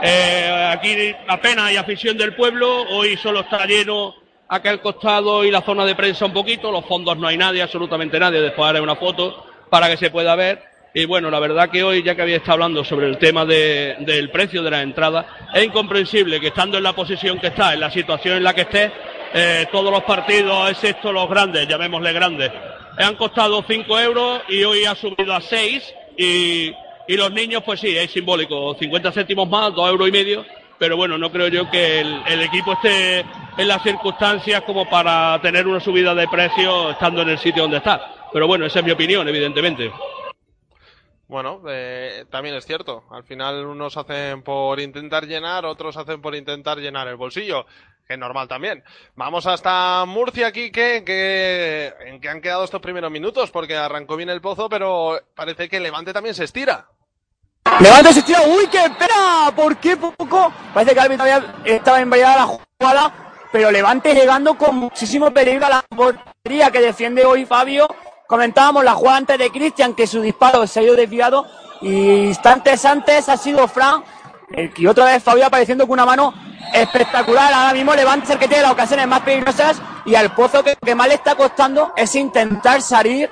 Eh, 0.03 0.69
aquí 0.73 1.15
apenas 1.29 1.65
hay 1.65 1.77
afición 1.77 2.17
del 2.17 2.35
pueblo, 2.35 2.83
hoy 2.89 3.15
solo 3.15 3.39
está 3.39 3.65
lleno 3.65 4.26
aquel 4.49 4.79
costado 4.81 5.43
y 5.43 5.51
la 5.51 5.61
zona 5.61 5.85
de 5.85 5.95
prensa 5.95 6.25
un 6.25 6.33
poquito, 6.33 6.71
los 6.71 6.85
fondos 6.85 7.17
no 7.17 7.27
hay 7.27 7.37
nadie, 7.37 7.61
absolutamente 7.61 8.19
nadie, 8.19 8.41
después 8.41 8.69
haré 8.69 8.81
una 8.81 8.95
foto 8.95 9.45
para 9.69 9.89
que 9.89 9.97
se 9.97 10.09
pueda 10.09 10.35
ver. 10.35 10.61
Y 10.93 11.05
bueno, 11.05 11.29
la 11.29 11.39
verdad 11.39 11.69
que 11.69 11.83
hoy, 11.83 12.01
ya 12.01 12.15
que 12.15 12.21
había 12.23 12.37
estado 12.37 12.53
hablando 12.53 12.83
sobre 12.83 13.07
el 13.07 13.17
tema 13.17 13.45
de- 13.45 13.97
del 13.99 14.31
precio 14.31 14.63
de 14.63 14.71
las 14.71 14.81
entradas, 14.83 15.25
es 15.53 15.63
incomprensible 15.65 16.39
que 16.39 16.47
estando 16.47 16.77
en 16.77 16.83
la 16.83 16.93
posición 16.93 17.39
que 17.39 17.47
está, 17.47 17.73
en 17.73 17.81
la 17.81 17.91
situación 17.91 18.37
en 18.37 18.43
la 18.43 18.53
que 18.55 18.61
esté, 18.61 18.91
eh, 19.33 19.67
todos 19.71 19.91
los 19.91 20.03
partidos, 20.03 20.71
excepto 20.71 21.11
los 21.11 21.29
grandes, 21.29 21.67
llamémosle 21.67 22.13
grandes, 22.13 22.51
han 22.97 23.15
costado 23.15 23.63
5 23.67 23.99
euros 23.99 24.41
y 24.47 24.63
hoy 24.63 24.85
ha 24.85 24.95
subido 24.95 25.33
a 25.35 25.41
6 25.41 25.93
y, 26.17 26.71
y 27.07 27.15
los 27.17 27.31
niños, 27.31 27.61
pues 27.63 27.79
sí, 27.81 27.95
es 27.95 28.09
simbólico, 28.09 28.75
50 28.79 29.11
céntimos 29.11 29.47
más, 29.47 29.75
2 29.75 29.89
euros 29.89 30.07
y 30.07 30.11
medio, 30.11 30.45
pero 30.79 30.97
bueno, 30.97 31.17
no 31.17 31.31
creo 31.31 31.47
yo 31.47 31.69
que 31.69 32.01
el, 32.01 32.21
el 32.27 32.41
equipo 32.41 32.73
esté 32.73 33.19
en 33.19 33.67
las 33.67 33.81
circunstancias 33.81 34.61
como 34.63 34.89
para 34.89 35.39
tener 35.41 35.67
una 35.67 35.79
subida 35.79 36.13
de 36.13 36.27
precio 36.27 36.91
estando 36.91 37.21
en 37.21 37.29
el 37.29 37.39
sitio 37.39 37.63
donde 37.63 37.77
está. 37.77 38.29
Pero 38.31 38.47
bueno, 38.47 38.65
esa 38.65 38.79
es 38.79 38.85
mi 38.85 38.91
opinión, 38.91 39.27
evidentemente. 39.27 39.91
Bueno, 41.27 41.61
eh, 41.67 42.25
también 42.29 42.55
es 42.55 42.65
cierto. 42.65 43.03
Al 43.11 43.23
final 43.23 43.65
unos 43.65 43.97
hacen 43.97 44.43
por 44.43 44.79
intentar 44.79 45.25
llenar, 45.25 45.65
otros 45.65 45.97
hacen 45.97 46.21
por 46.21 46.35
intentar 46.35 46.77
llenar 46.77 47.07
el 47.07 47.17
bolsillo, 47.17 47.65
que 48.07 48.13
es 48.13 48.19
normal 48.19 48.47
también. 48.47 48.83
Vamos 49.15 49.45
hasta 49.45 50.05
Murcia 50.05 50.47
aquí, 50.47 50.71
que, 50.71 51.93
en 52.05 52.21
que 52.21 52.29
han 52.29 52.41
quedado 52.41 52.63
estos 52.63 52.81
primeros 52.81 53.11
minutos, 53.11 53.51
porque 53.51 53.75
arrancó 53.75 54.15
bien 54.15 54.29
el 54.29 54.39
pozo, 54.39 54.69
pero 54.69 55.19
parece 55.35 55.67
que 55.67 55.81
Levante 55.81 56.13
también 56.13 56.35
se 56.35 56.45
estira. 56.45 56.87
Levante 57.79 58.11
se 58.11 58.19
estira, 58.19 58.41
uy, 58.41 58.67
qué 58.67 58.89
pena, 58.97 59.51
¿por 59.55 59.77
qué 59.77 59.95
poco? 59.95 60.51
Parece 60.73 60.95
que 60.95 60.99
Alvin 60.99 61.17
todavía 61.17 61.55
estaba 61.63 62.01
envallada 62.01 62.35
la 62.37 62.59
jugada, 62.79 63.13
pero 63.51 63.69
Levante 63.69 64.15
llegando 64.15 64.57
con 64.57 64.77
muchísimo 64.77 65.29
peligro 65.29 65.67
a 65.67 65.69
la 65.69 65.85
portería 65.95 66.71
que 66.71 66.81
defiende 66.81 67.23
hoy 67.23 67.45
Fabio. 67.45 67.87
Comentábamos 68.27 68.83
la 68.83 68.93
jugada 68.93 69.17
antes 69.17 69.37
de 69.37 69.51
Cristian, 69.51 69.93
que 69.93 70.07
su 70.07 70.21
disparo 70.21 70.65
se 70.65 70.79
ha 70.79 70.83
ido 70.83 70.95
desviado, 70.95 71.45
y 71.81 72.25
instantes 72.25 72.83
antes 72.83 73.29
ha 73.29 73.37
sido 73.37 73.67
Fran, 73.67 74.03
el 74.51 74.73
que 74.73 74.87
otra 74.87 75.05
vez 75.05 75.21
Fabio 75.21 75.45
apareciendo 75.45 75.85
con 75.85 75.93
una 75.93 76.05
mano 76.05 76.33
espectacular. 76.73 77.53
Ahora 77.53 77.73
mismo 77.73 77.93
Levante 77.93 78.25
es 78.25 78.31
el 78.31 78.39
que 78.39 78.47
tiene 78.47 78.63
las 78.63 78.71
ocasiones 78.71 79.07
más 79.07 79.21
peligrosas, 79.21 79.79
y 80.03 80.15
al 80.15 80.33
Pozo 80.33 80.63
que, 80.63 80.75
que 80.83 80.95
más 80.95 81.07
le 81.07 81.13
está 81.13 81.35
costando 81.35 81.93
es 81.95 82.15
intentar 82.15 82.81
salir 82.81 83.29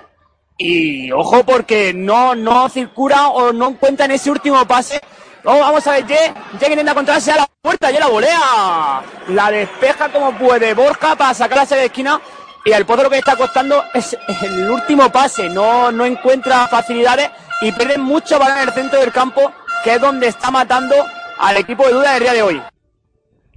y 0.58 1.12
ojo 1.12 1.44
porque 1.44 1.94
no, 1.94 2.34
no 2.36 2.70
circula 2.70 3.28
o 3.30 3.52
no 3.52 3.70
encuentra 3.70 4.06
en 4.06 4.12
ese 4.12 4.32
último 4.32 4.66
pase. 4.66 5.02
Oh, 5.44 5.60
vamos 5.60 5.86
a 5.86 5.92
ver, 5.92 6.08
Ye, 6.08 6.34
Ye 6.60 6.68
intenta 6.70 6.92
encontrarse 6.92 7.32
a 7.32 7.36
la 7.36 7.48
puerta, 7.62 7.92
Ye 7.92 8.00
la 8.00 8.08
volea. 8.08 9.04
La 9.30 9.52
despeja 9.52 10.10
como 10.12 10.32
puede 10.38 10.74
Borja 10.74 11.16
para 11.16 11.34
sacar 11.34 11.58
la 11.70 11.78
de 11.78 11.86
esquina. 11.86 12.20
Y 12.64 12.74
al 12.74 12.86
Pozo 12.86 13.04
lo 13.04 13.10
que 13.12 13.20
está 13.20 13.36
costando 13.36 13.84
es 13.94 14.18
el 14.42 14.70
último 14.72 15.12
pase. 15.12 15.50
No, 15.50 15.92
no 15.92 16.06
encuentra 16.06 16.68
facilidades 16.68 17.30
y 17.62 17.72
pierde 17.72 17.98
mucho 17.98 18.40
balón 18.40 18.58
en 18.58 18.70
el 18.70 18.74
centro 18.74 19.00
del 19.00 19.12
campo, 19.12 19.52
que 19.84 19.96
es 19.96 20.02
donde 20.02 20.28
está 20.28 20.50
matando 20.50 20.96
al 21.38 21.58
equipo 21.58 21.86
de 21.86 21.94
duda 21.94 22.14
del 22.14 22.24
día 22.24 22.34
de 22.34 22.42
hoy. 22.42 22.62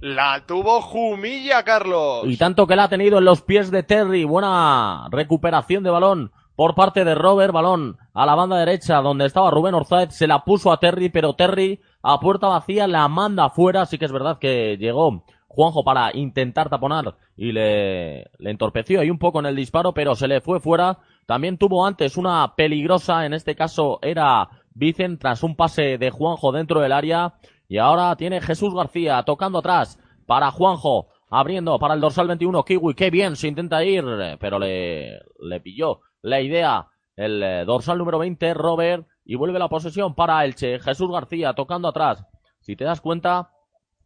La 0.01 0.43
tuvo 0.45 0.81
Jumilla, 0.81 1.63
Carlos. 1.63 2.21
Y 2.25 2.37
tanto 2.37 2.67
que 2.67 2.75
la 2.75 2.83
ha 2.83 2.89
tenido 2.89 3.17
en 3.17 3.25
los 3.25 3.41
pies 3.41 3.71
de 3.71 3.83
Terry. 3.83 4.25
Buena 4.25 5.07
recuperación 5.09 5.83
de 5.83 5.89
balón 5.89 6.31
por 6.59 6.75
parte 6.75 7.05
de 7.05 7.15
Robert. 7.15 7.53
Balón 7.53 7.95
a 8.13 8.25
la 8.25 8.35
banda 8.35 8.57
derecha 8.57 8.97
donde 8.97 9.25
estaba 9.25 9.49
Rubén 9.49 9.75
Orzáez. 9.75 10.13
Se 10.13 10.27
la 10.27 10.43
puso 10.43 10.73
a 10.73 10.77
Terry, 10.81 11.07
pero 11.07 11.33
Terry 11.33 11.79
a 12.03 12.19
puerta 12.19 12.47
vacía 12.49 12.85
la 12.85 13.07
manda 13.07 13.45
afuera. 13.45 13.83
Así 13.83 13.97
que 13.97 14.03
es 14.03 14.11
verdad 14.11 14.39
que 14.39 14.75
llegó 14.75 15.23
Juanjo 15.47 15.85
para 15.85 16.13
intentar 16.13 16.69
taponar 16.69 17.15
y 17.37 17.53
le, 17.53 18.29
le 18.39 18.51
entorpeció 18.51 18.99
ahí 18.99 19.09
un 19.09 19.19
poco 19.19 19.39
en 19.39 19.45
el 19.45 19.55
disparo, 19.55 19.93
pero 19.93 20.15
se 20.15 20.27
le 20.27 20.41
fue 20.41 20.59
fuera. 20.59 20.97
También 21.25 21.57
tuvo 21.57 21.85
antes 21.85 22.17
una 22.17 22.55
peligrosa, 22.57 23.25
en 23.25 23.33
este 23.33 23.55
caso 23.55 23.99
era 24.01 24.49
Vicen 24.73 25.17
tras 25.17 25.43
un 25.43 25.55
pase 25.55 25.97
de 25.97 26.09
Juanjo 26.09 26.51
dentro 26.51 26.81
del 26.81 26.91
área. 26.91 27.35
Y 27.69 27.77
ahora 27.77 28.13
tiene 28.17 28.41
Jesús 28.41 28.75
García 28.75 29.23
tocando 29.23 29.59
atrás 29.59 29.97
para 30.25 30.51
Juanjo, 30.51 31.07
abriendo 31.29 31.77
para 31.79 31.93
el 31.93 32.01
dorsal 32.01 32.27
21 32.27 32.63
Kiwi. 32.63 32.93
Qué 32.93 33.09
bien 33.09 33.35
se 33.35 33.47
intenta 33.47 33.83
ir, 33.83 34.03
pero 34.39 34.59
le, 34.59 35.19
le 35.39 35.61
pilló 35.61 36.01
la 36.21 36.41
idea 36.41 36.87
el 37.15 37.43
eh, 37.43 37.65
dorsal 37.65 37.97
número 37.97 38.17
20 38.19 38.53
Robert 38.53 39.07
y 39.25 39.35
vuelve 39.35 39.59
la 39.59 39.67
posesión 39.67 40.15
para 40.15 40.43
Elche. 40.45 40.79
Jesús 40.79 41.11
García 41.11 41.53
tocando 41.53 41.89
atrás. 41.89 42.25
Si 42.61 42.75
te 42.75 42.85
das 42.85 43.01
cuenta, 43.01 43.51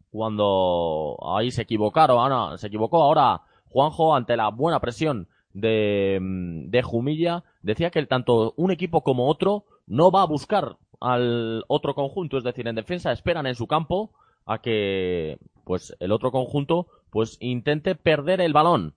cuando 0.10 1.18
ahí 1.36 1.52
se 1.52 1.62
equivocaron, 1.62 2.58
se 2.58 2.68
equivocó 2.68 3.04
ahora 3.04 3.42
Juanjo 3.70 4.16
ante 4.16 4.36
la 4.36 4.50
buena 4.50 4.80
presión 4.80 5.28
de, 5.54 6.20
mm, 6.22 6.70
de 6.70 6.82
Jumilla, 6.82 7.44
decía 7.62 7.92
que 7.92 8.06
tanto 8.06 8.54
un 8.58 8.72
equipo 8.72 9.02
como 9.04 9.28
otro 9.28 9.66
no 9.86 10.12
va 10.12 10.24
a 10.24 10.28
buscar 10.28 10.78
al 11.00 11.64
otro 11.68 11.94
conjunto, 11.94 12.38
es 12.38 12.44
decir, 12.44 12.68
en 12.68 12.76
defensa 12.76 13.12
esperan 13.12 13.46
en 13.46 13.56
su 13.56 13.68
campo 13.68 14.12
a 14.46 14.60
que 14.60 15.38
pues 15.64 15.96
el 16.00 16.12
otro 16.12 16.32
conjunto 16.32 16.88
pues 17.14 17.38
intente 17.40 17.96
perder 17.96 18.42
el 18.42 18.52
balón. 18.52 18.96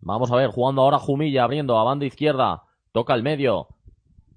Vamos 0.00 0.30
a 0.32 0.36
ver, 0.36 0.48
jugando 0.50 0.82
ahora 0.82 0.98
Jumilla, 0.98 1.44
abriendo 1.44 1.76
a 1.78 1.84
banda 1.84 2.06
izquierda, 2.06 2.62
toca 2.92 3.14
el 3.14 3.22
medio, 3.22 3.68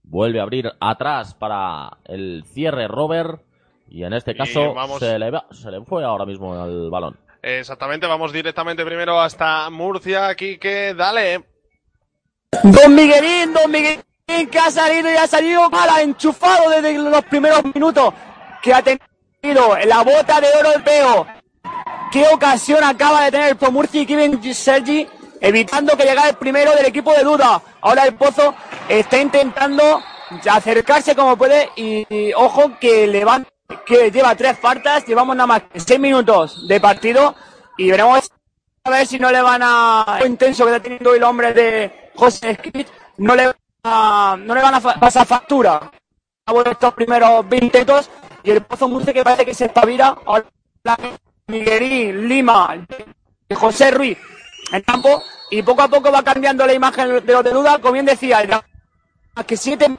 vuelve 0.04 0.40
a 0.40 0.44
abrir 0.44 0.72
atrás 0.80 1.34
para 1.36 1.98
el 2.06 2.44
cierre 2.46 2.88
Robert 2.88 3.42
y 3.88 4.04
en 4.04 4.14
este 4.14 4.36
caso 4.36 4.74
vamos- 4.74 5.00
se, 5.00 5.18
le, 5.18 5.32
va- 5.32 5.46
se 5.52 5.72
le 5.72 5.82
fue 5.86 6.04
ahora 6.04 6.26
mismo 6.26 6.54
el 6.66 6.90
balón. 6.90 7.18
Exactamente, 7.42 8.08
vamos 8.08 8.34
directamente 8.34 8.84
primero 8.84 9.20
hasta 9.22 9.70
Murcia, 9.70 10.28
aquí 10.28 10.58
que 10.58 10.94
dale. 10.96 11.46
Don 12.64 12.96
Miguelín, 12.96 13.54
Don 13.54 13.70
Miguelín, 13.70 14.02
que 14.52 14.58
ha 14.60 14.72
salido 14.72 15.12
y 15.12 15.16
ha 15.18 15.28
salido 15.28 15.70
mal, 15.70 15.90
enchufado 16.02 16.70
desde 16.72 16.98
los 16.98 17.24
primeros 17.26 17.64
minutos, 17.74 18.14
que 18.64 18.74
ha 18.74 18.82
tenido 18.82 19.78
la 19.86 20.04
bota 20.04 20.42
de 20.42 20.48
oro 20.60 20.72
del 20.72 20.84
peo. 20.84 21.28
Qué 22.12 22.26
ocasión 22.32 22.84
acaba 22.84 23.24
de 23.26 23.32
tener 23.32 23.50
el 23.50 23.58
Pomurci 23.58 24.00
y 24.02 24.06
Kevin 24.06 24.42
Sergi, 24.54 25.08
evitando 25.42 25.98
que 25.98 26.04
llegara 26.06 26.30
el 26.30 26.36
primero 26.36 26.74
del 26.74 26.86
equipo 26.86 27.12
de 27.14 27.24
duda. 27.24 27.62
Ahora 27.82 28.04
el 28.06 28.16
Pozo 28.16 28.56
está 28.88 29.18
intentando 29.20 30.02
acercarse 30.50 31.16
como 31.16 31.36
puede 31.36 31.70
y, 31.76 32.32
ojo 32.34 32.78
que 32.80 33.06
levanta, 33.08 33.50
que 33.86 34.12
lleva 34.12 34.36
tres 34.36 34.58
faltas, 34.58 35.06
llevamos 35.06 35.36
nada 35.36 35.48
más 35.48 35.64
que 35.64 35.80
seis 35.80 36.00
minutos 36.00 36.68
de 36.68 36.80
partido 36.80 37.36
y 37.78 37.92
veremos 37.92 38.30
a 38.84 38.90
ver 38.92 39.08
si 39.08 39.20
no 39.20 39.32
le 39.32 39.42
van 39.42 39.62
a 39.64 40.18
lo 40.20 40.26
intenso 40.28 40.64
que 40.66 40.72
está 40.72 40.84
teniendo 40.84 41.14
el 41.14 41.24
hombre 41.24 41.54
de 41.54 42.12
José 42.16 42.56
Skit, 42.56 42.88
no 43.18 43.36
le, 43.36 43.52
a- 43.84 44.38
no 44.40 44.56
le 44.56 44.62
van 44.62 44.76
a 44.76 44.80
pasar 44.82 45.26
factura 45.26 45.92
a 46.46 46.54
estos 46.70 46.94
primeros 46.94 47.48
20 47.50 47.66
intentos 47.66 48.10
y 48.44 48.52
el 48.52 48.62
Pozo 48.62 48.88
Murcia 48.88 49.12
que 49.12 49.24
parece 49.24 49.46
que 49.46 49.54
se 49.56 49.66
espabila 49.66 50.16
ahora 50.26 50.46
Miguelín, 51.48 52.28
Lima 52.28 52.76
y 53.48 53.54
José 53.54 53.92
Ruiz 53.92 54.18
en 54.72 54.82
campo 54.82 55.22
y 55.52 55.62
poco 55.62 55.84
a 55.84 55.88
poco 55.88 56.12
va 56.12 56.24
cambiando 56.24 56.66
la 56.66 56.74
imagen 56.74 57.08
de 57.24 57.34
los 57.34 57.44
de 57.44 57.52
duda 57.52 57.78
como 57.80 57.94
bien 57.94 58.06
decía 58.06 58.42
el- 58.42 58.50
que 59.46 59.56
7 59.56 59.96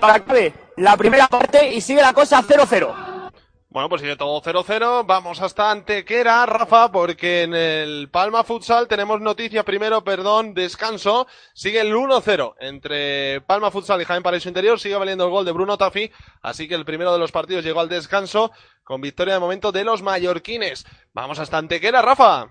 para 0.00 0.24
que 0.24 0.52
la 0.76 0.96
primera 0.96 1.28
parte 1.28 1.72
y 1.72 1.80
sigue 1.80 2.00
la 2.02 2.12
cosa 2.12 2.42
0-0 2.42 3.07
Bueno, 3.78 3.90
pues 3.90 4.02
sigue 4.02 4.16
todo 4.16 4.42
0-0. 4.42 5.06
Vamos 5.06 5.40
hasta 5.40 5.70
Antequera, 5.70 6.44
Rafa, 6.46 6.90
porque 6.90 7.44
en 7.44 7.54
el 7.54 8.10
Palma 8.10 8.42
Futsal 8.42 8.88
tenemos 8.88 9.20
noticia 9.20 9.62
primero, 9.62 10.02
perdón, 10.02 10.52
descanso. 10.52 11.28
Sigue 11.54 11.82
el 11.82 11.94
1-0 11.94 12.56
entre 12.58 13.40
Palma 13.42 13.70
Futsal 13.70 14.02
y 14.02 14.04
Jaén 14.04 14.24
Paraíso 14.24 14.48
Interior. 14.48 14.80
Sigue 14.80 14.96
valiendo 14.96 15.26
el 15.26 15.30
gol 15.30 15.44
de 15.44 15.52
Bruno 15.52 15.78
Tafi. 15.78 16.10
Así 16.42 16.66
que 16.66 16.74
el 16.74 16.84
primero 16.84 17.12
de 17.12 17.20
los 17.20 17.30
partidos 17.30 17.64
llegó 17.64 17.78
al 17.78 17.88
descanso 17.88 18.50
con 18.82 19.00
victoria 19.00 19.34
de 19.34 19.40
momento 19.40 19.70
de 19.70 19.84
los 19.84 20.02
mallorquines. 20.02 20.84
Vamos 21.12 21.38
hasta 21.38 21.58
Antequera, 21.58 22.02
Rafa. 22.02 22.48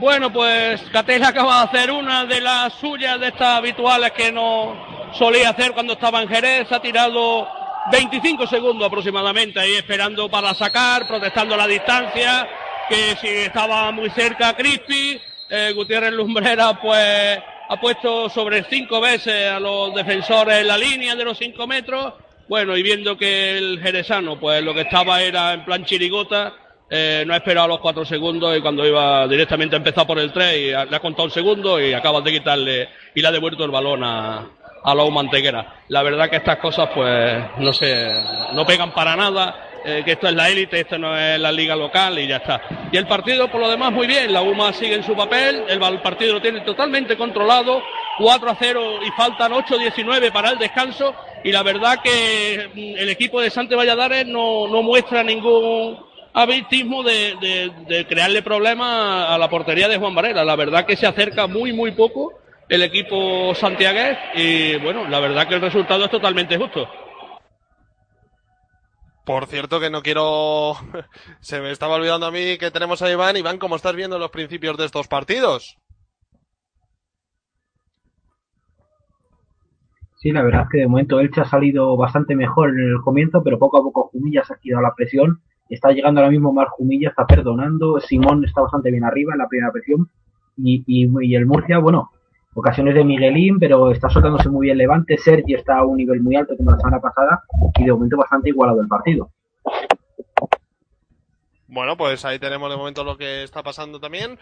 Bueno, 0.00 0.32
pues 0.32 0.82
Catel 0.90 1.22
acaba 1.22 1.58
de 1.58 1.78
hacer 1.78 1.92
una 1.92 2.24
de 2.24 2.40
las 2.40 2.72
suyas 2.72 3.20
de 3.20 3.28
estas 3.28 3.58
habituales 3.58 4.10
que 4.10 4.32
no 4.32 5.12
solía 5.12 5.50
hacer 5.50 5.74
cuando 5.74 5.92
estaba 5.92 6.20
en 6.20 6.28
Jerez. 6.28 6.72
Ha 6.72 6.82
tirado 6.82 7.61
25 7.90 8.46
segundos 8.46 8.86
aproximadamente 8.86 9.58
ahí 9.58 9.74
esperando 9.74 10.30
para 10.30 10.54
sacar, 10.54 11.06
protestando 11.06 11.56
la 11.56 11.66
distancia, 11.66 12.48
que 12.88 13.16
si 13.20 13.28
estaba 13.28 13.90
muy 13.90 14.08
cerca 14.10 14.54
Crispy, 14.54 15.20
eh, 15.50 15.72
Gutiérrez 15.74 16.12
Lumbrera 16.12 16.80
pues 16.80 17.38
ha 17.68 17.80
puesto 17.80 18.28
sobre 18.28 18.64
cinco 18.64 19.00
veces 19.00 19.50
a 19.50 19.58
los 19.58 19.94
defensores 19.94 20.58
en 20.58 20.68
la 20.68 20.78
línea 20.78 21.16
de 21.16 21.24
los 21.24 21.38
cinco 21.38 21.66
metros. 21.66 22.14
Bueno, 22.48 22.76
y 22.76 22.82
viendo 22.82 23.16
que 23.16 23.58
el 23.58 23.80
jerezano 23.80 24.38
pues 24.38 24.62
lo 24.62 24.74
que 24.74 24.82
estaba 24.82 25.20
era 25.20 25.52
en 25.52 25.64
plan 25.64 25.84
chirigota, 25.84 26.54
eh, 26.88 27.24
no 27.26 27.34
ha 27.34 27.38
esperado 27.38 27.68
los 27.68 27.80
cuatro 27.80 28.04
segundos 28.04 28.56
y 28.56 28.60
cuando 28.60 28.86
iba 28.86 29.26
directamente 29.26 29.74
a 29.74 29.78
empezar 29.78 30.06
por 30.06 30.18
el 30.18 30.32
tres 30.32 30.54
le 30.88 30.96
ha 30.96 31.00
contado 31.00 31.24
un 31.24 31.30
segundo 31.30 31.80
y 31.80 31.94
acabas 31.94 32.22
de 32.22 32.32
quitarle 32.32 32.88
y 33.14 33.20
le 33.20 33.28
ha 33.28 33.32
devuelto 33.32 33.64
el 33.64 33.70
balón 33.70 34.04
a, 34.04 34.46
a 34.84 34.94
Lau 34.94 35.10
Manteguera. 35.10 35.82
La 35.88 36.02
verdad 36.02 36.28
que 36.30 36.36
estas 36.36 36.58
cosas 36.58 36.88
pues 36.94 37.42
no 37.58 37.72
sé, 37.72 38.06
no 38.52 38.64
pegan 38.66 38.92
para 38.92 39.14
nada, 39.16 39.68
eh, 39.84 40.02
que 40.04 40.12
esto 40.12 40.28
es 40.28 40.34
la 40.34 40.48
élite, 40.48 40.80
esto 40.80 40.98
no 40.98 41.16
es 41.18 41.38
la 41.38 41.50
liga 41.52 41.74
local 41.76 42.18
y 42.18 42.26
ya 42.28 42.36
está. 42.36 42.60
Y 42.92 42.96
el 42.96 43.06
partido 43.06 43.48
por 43.50 43.60
lo 43.60 43.68
demás 43.70 43.92
muy 43.92 44.06
bien, 44.06 44.32
la 44.32 44.42
UMA 44.42 44.72
sigue 44.72 44.94
en 44.94 45.04
su 45.04 45.14
papel, 45.16 45.64
el, 45.68 45.78
partido 46.00 46.34
lo 46.34 46.42
tiene 46.42 46.60
totalmente 46.60 47.16
controlado, 47.16 47.82
4 48.18 48.50
a 48.50 48.56
0 48.58 48.82
y 49.06 49.10
faltan 49.12 49.52
8-19 49.52 50.32
para 50.32 50.50
el 50.50 50.58
descanso 50.58 51.14
y 51.44 51.50
la 51.50 51.62
verdad 51.62 51.98
que 52.02 52.70
mm, 52.74 52.98
el 53.00 53.08
equipo 53.08 53.40
de 53.40 53.50
Sante 53.50 53.74
Valladares 53.74 54.26
no, 54.26 54.68
no 54.68 54.82
muestra 54.82 55.22
ningún 55.24 55.98
habitismo 56.34 57.02
de, 57.02 57.34
de- 57.40 57.70
de 57.86 58.06
crearle 58.06 58.42
problemas 58.42 59.28
a 59.28 59.36
la 59.38 59.48
portería 59.50 59.88
de 59.88 59.98
Juan 59.98 60.14
Varela. 60.14 60.44
La 60.44 60.56
verdad 60.56 60.86
que 60.86 60.96
se 60.96 61.06
acerca 61.06 61.46
muy, 61.46 61.72
muy 61.72 61.90
poco 61.92 62.32
el 62.68 62.82
equipo 62.82 63.54
santiagués 63.54 64.18
y 64.34 64.78
bueno, 64.78 65.08
la 65.08 65.20
verdad 65.20 65.46
que 65.46 65.54
el 65.54 65.60
resultado 65.60 66.04
es 66.04 66.10
totalmente 66.10 66.56
justo. 66.56 66.88
Por 69.24 69.46
cierto 69.46 69.78
que 69.78 69.90
no 69.90 70.02
quiero... 70.02 70.74
Se 71.40 71.60
me 71.60 71.70
estaba 71.70 71.94
olvidando 71.94 72.26
a 72.26 72.30
mí 72.30 72.58
que 72.58 72.70
tenemos 72.70 73.02
a 73.02 73.10
Iván. 73.10 73.36
Iván, 73.36 73.58
¿cómo 73.58 73.76
estás 73.76 73.94
viendo 73.94 74.18
los 74.18 74.30
principios 74.30 74.76
de 74.76 74.86
estos 74.86 75.06
partidos? 75.06 75.78
Sí, 80.16 80.30
la 80.30 80.42
verdad 80.42 80.62
es 80.62 80.68
que 80.70 80.78
de 80.78 80.86
momento 80.86 81.18
Elche 81.18 81.40
ha 81.40 81.44
salido 81.44 81.96
bastante 81.96 82.36
mejor 82.36 82.70
en 82.70 82.78
el 82.78 83.00
comienzo, 83.00 83.42
pero 83.42 83.58
poco 83.58 83.78
a 83.78 83.82
poco 83.82 84.08
Jumillas 84.12 84.48
ha 84.52 84.56
quitado 84.56 84.80
la 84.80 84.94
presión. 84.94 85.40
Está 85.68 85.90
llegando 85.90 86.20
ahora 86.20 86.30
mismo 86.30 86.52
más 86.52 86.68
Jumilla, 86.70 87.08
está 87.08 87.26
perdonando. 87.26 87.98
Simón 87.98 88.44
está 88.44 88.60
bastante 88.60 88.92
bien 88.92 89.04
arriba 89.04 89.32
en 89.34 89.38
la 89.38 89.48
primera 89.48 89.72
presión. 89.72 90.08
Y, 90.56 90.84
y, 90.86 91.10
y 91.26 91.34
el 91.34 91.46
Murcia, 91.46 91.78
bueno, 91.78 92.11
ocasiones 92.54 92.94
de 92.94 93.04
Miguelín, 93.04 93.58
pero 93.58 93.90
está 93.90 94.08
soltándose 94.08 94.48
muy 94.48 94.66
bien 94.66 94.78
Levante. 94.78 95.18
Sergi 95.18 95.54
está 95.54 95.78
a 95.78 95.86
un 95.86 95.96
nivel 95.96 96.20
muy 96.20 96.36
alto 96.36 96.56
como 96.56 96.70
la 96.70 96.78
semana 96.78 97.00
pasada 97.00 97.42
y 97.78 97.84
de 97.84 97.92
momento 97.92 98.16
bastante 98.16 98.50
igualado 98.50 98.80
el 98.80 98.88
partido. 98.88 99.30
Bueno, 101.66 101.96
pues 101.96 102.24
ahí 102.26 102.38
tenemos 102.38 102.70
de 102.70 102.76
momento 102.76 103.02
lo 103.02 103.16
que 103.16 103.44
está 103.44 103.62
pasando 103.62 103.98
también. 103.98 104.38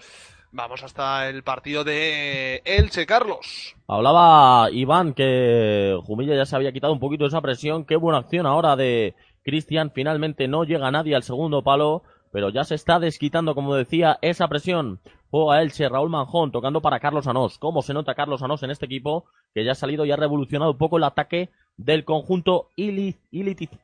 Vamos 0.50 0.82
hasta 0.82 1.28
el 1.28 1.44
partido 1.44 1.84
de 1.84 2.60
Elche, 2.64 3.06
Carlos. 3.06 3.76
Hablaba 3.86 4.68
Iván 4.72 5.14
que 5.14 5.96
Jumilla 6.02 6.34
ya 6.34 6.44
se 6.44 6.56
había 6.56 6.72
quitado 6.72 6.92
un 6.92 6.98
poquito 6.98 7.26
esa 7.26 7.40
presión. 7.40 7.84
Qué 7.84 7.94
buena 7.94 8.18
acción 8.18 8.46
ahora 8.46 8.74
de 8.74 9.14
Cristian. 9.44 9.92
Finalmente 9.94 10.48
no 10.48 10.64
llega 10.64 10.90
nadie 10.90 11.14
al 11.14 11.22
segundo 11.22 11.62
palo, 11.62 12.02
pero 12.32 12.48
ya 12.50 12.64
se 12.64 12.74
está 12.74 12.98
desquitando, 12.98 13.54
como 13.54 13.74
decía, 13.74 14.18
esa 14.22 14.48
presión. 14.48 15.00
Juega 15.30 15.62
Elche, 15.62 15.88
Raúl 15.88 16.10
Manjón 16.10 16.50
tocando 16.52 16.80
para 16.80 17.00
Carlos 17.00 17.26
Anós. 17.26 17.58
¿Cómo 17.58 17.82
se 17.82 17.94
nota 17.94 18.14
Carlos 18.14 18.42
Anós 18.42 18.62
en 18.62 18.70
este 18.70 18.86
equipo? 18.86 19.24
Que 19.54 19.64
ya 19.64 19.72
ha 19.72 19.74
salido 19.76 20.04
y 20.04 20.10
ha 20.12 20.16
revolucionado 20.16 20.72
un 20.72 20.78
poco 20.78 20.96
el 20.96 21.04
ataque 21.04 21.50
del 21.76 22.04
conjunto 22.04 22.68
ili- 22.76 23.16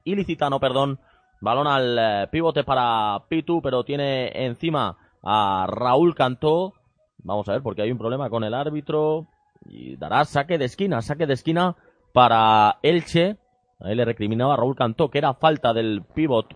ilicitano, 0.05 0.61
perdón. 0.61 0.99
Balón 1.40 1.66
al 1.66 1.99
eh, 1.99 2.28
pivote 2.30 2.64
para 2.64 3.24
Pitu, 3.28 3.61
pero 3.62 3.84
tiene 3.84 4.47
encima 4.47 4.97
a 5.22 5.66
Raúl 5.68 6.14
Cantó. 6.14 6.72
Vamos 7.18 7.49
a 7.49 7.53
ver, 7.53 7.62
porque 7.62 7.82
hay 7.82 7.92
un 7.92 7.99
problema 7.99 8.30
con 8.30 8.42
el 8.44 8.55
árbitro. 8.55 9.26
Y 9.68 9.97
dará 9.97 10.24
saque 10.24 10.59
de 10.59 10.64
esquina, 10.66 11.03
saque 11.03 11.26
de 11.26 11.34
esquina 11.34 11.76
para 12.12 12.78
Elche. 12.82 13.36
Ahí 13.80 13.94
le 13.94 14.05
recriminaba 14.05 14.55
a 14.55 14.57
Raúl 14.57 14.76
Cantó 14.76 15.11
que 15.11 15.18
era 15.18 15.34
falta 15.34 15.72
del 15.74 16.03
pivot 16.14 16.55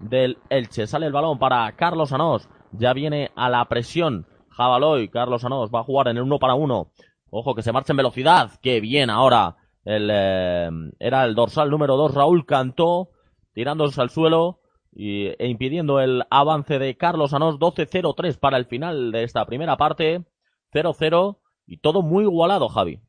del 0.00 0.38
Elche. 0.48 0.86
Sale 0.86 1.06
el 1.06 1.12
balón 1.12 1.38
para 1.38 1.70
Carlos 1.72 2.12
Anós. 2.12 2.48
Ya 2.72 2.92
viene 2.92 3.30
a 3.36 3.48
la 3.48 3.64
presión 3.66 4.26
Jabaloy. 4.50 5.08
Carlos 5.08 5.44
Anós 5.44 5.70
va 5.74 5.80
a 5.80 5.84
jugar 5.84 6.08
en 6.08 6.16
el 6.16 6.22
uno 6.22 6.38
para 6.38 6.54
uno. 6.54 6.90
Ojo 7.30 7.54
que 7.54 7.62
se 7.62 7.72
marcha 7.72 7.92
en 7.92 7.98
velocidad. 7.98 8.52
Qué 8.62 8.80
bien 8.80 9.10
ahora. 9.10 9.56
El, 9.84 10.10
eh, 10.12 10.70
era 10.98 11.24
el 11.24 11.34
dorsal 11.34 11.70
número 11.70 11.96
2 11.96 12.14
Raúl 12.14 12.44
Cantó 12.44 13.10
tirándose 13.52 14.00
al 14.00 14.10
suelo 14.10 14.58
y, 14.92 15.26
e 15.38 15.48
impidiendo 15.48 16.00
el 16.00 16.24
avance 16.28 16.78
de 16.78 16.96
Carlos 16.96 17.34
Anós 17.34 17.58
12-0-3 17.58 18.38
para 18.38 18.56
el 18.56 18.66
final 18.66 19.12
de 19.12 19.22
esta 19.22 19.46
primera 19.46 19.76
parte 19.76 20.24
0-0 20.72 21.38
y 21.66 21.78
todo 21.78 22.02
muy 22.02 22.24
igualado 22.24 22.68
Javi 22.68 23.00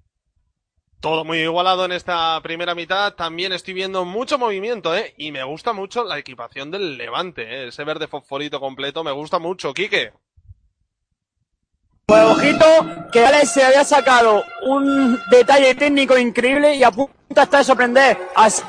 Todo 1.00 1.24
muy 1.24 1.40
igualado 1.40 1.86
en 1.86 1.92
esta 1.92 2.40
primera 2.42 2.74
mitad. 2.74 3.14
También 3.14 3.54
estoy 3.54 3.74
viendo 3.76 4.04
mucho 4.04 4.40
movimiento, 4.40 4.96
¿eh? 4.96 5.14
Y 5.18 5.32
me 5.32 5.44
gusta 5.44 5.72
mucho 5.72 6.04
la 6.04 6.18
equipación 6.18 6.72
del 6.72 6.98
Levante, 6.98 7.44
¿eh? 7.44 7.68
Ese 7.68 7.84
verde 7.84 8.08
fosforito 8.08 8.60
completo 8.60 9.04
me 9.04 9.12
gusta 9.12 9.38
mucho, 9.38 9.74
Quique. 9.74 10.12
Pues 12.08 12.24
ojito, 12.24 12.66
que 13.12 13.26
Alex 13.26 13.52
se 13.52 13.64
había 13.64 13.84
sacado 13.84 14.44
un 14.64 15.20
detalle 15.30 15.76
técnico 15.76 16.18
increíble 16.18 16.74
y 16.76 16.84
a 16.84 16.90
punto 16.90 17.14
está 17.30 17.60
de 17.60 17.64
sorprender. 17.64 18.18
Así- 18.36 18.64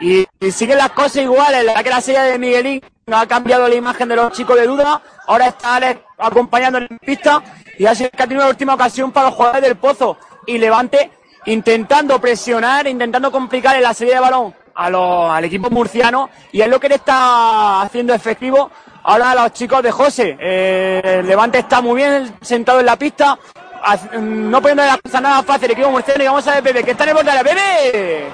y, 0.00 0.26
siguen 0.50 0.78
las 0.78 0.90
cosas 0.90 1.16
iguales. 1.16 1.64
La 1.64 1.82
que 1.82 1.90
la 1.90 2.00
silla 2.00 2.24
de 2.24 2.38
Miguelín 2.38 2.82
no 3.06 3.16
ha 3.16 3.26
cambiado 3.26 3.66
la 3.68 3.74
imagen 3.74 4.08
de 4.08 4.16
los 4.16 4.32
chicos 4.32 4.56
de 4.56 4.66
duda. 4.66 5.00
Ahora 5.26 5.46
está 5.46 5.76
Alex 5.76 6.00
acompañando 6.18 6.78
en 6.78 6.98
pista 6.98 7.42
y 7.78 7.86
ha 7.86 7.94
sido 7.94 8.10
que 8.10 8.22
ha 8.22 8.26
tenido 8.26 8.44
la 8.44 8.50
última 8.50 8.74
ocasión 8.74 9.12
para 9.12 9.28
los 9.28 9.36
jugadores 9.36 9.62
del 9.62 9.76
Pozo. 9.76 10.18
Y 10.46 10.58
Levante 10.58 11.10
intentando 11.46 12.20
presionar, 12.20 12.86
intentando 12.86 13.30
complicar 13.30 13.76
en 13.76 13.82
la 13.82 13.94
salida 13.94 14.14
de 14.16 14.20
balón 14.20 14.54
a 14.74 14.88
los- 14.90 15.30
al 15.30 15.44
equipo 15.44 15.68
murciano 15.70 16.30
y 16.52 16.60
es 16.60 16.68
lo 16.68 16.78
que 16.80 16.88
le 16.88 16.94
está 16.96 17.82
haciendo 17.82 18.14
efectivo 18.14 18.70
ahora 19.04 19.32
a 19.32 19.34
los 19.34 19.52
chicos 19.52 19.82
de 19.82 19.90
José. 19.90 20.36
Eh, 20.40 21.22
Levante 21.24 21.58
está 21.58 21.80
muy 21.80 21.96
bien 22.02 22.34
sentado 22.40 22.80
en 22.80 22.86
la 22.86 22.96
pista, 22.96 23.38
haz- 23.84 24.12
no 24.12 24.60
poniendo 24.62 24.84
la 24.84 24.98
cosa 24.98 25.20
nada 25.20 25.42
fácil 25.42 25.64
el 25.66 25.70
equipo 25.72 25.90
murciano 25.90 26.22
y 26.22 26.26
vamos 26.26 26.46
a 26.46 26.54
ver 26.54 26.62
Pepe, 26.62 26.84
que 26.84 26.90
está 26.92 27.04
en 27.04 27.10
el 27.10 27.14
borde 27.16 27.30
de 27.30 27.36
la 27.36 27.44
Pepe. 27.44 28.28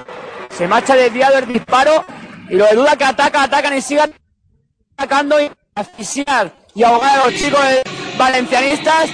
Se 0.55 0.67
marcha 0.67 0.95
desviado 0.95 1.37
el 1.39 1.47
disparo 1.47 2.05
y 2.49 2.55
lo 2.55 2.65
de 2.65 2.75
duda 2.75 2.95
que 2.95 3.05
ataca, 3.05 3.43
atacan 3.43 3.75
y 3.77 3.81
sigan 3.81 4.13
atacando 4.97 5.41
y 5.41 5.49
asfixiar 5.75 6.51
y 6.75 6.83
ahogar 6.83 7.19
a 7.19 7.25
los 7.25 7.33
chicos 7.35 7.59
valencianistas. 8.17 9.09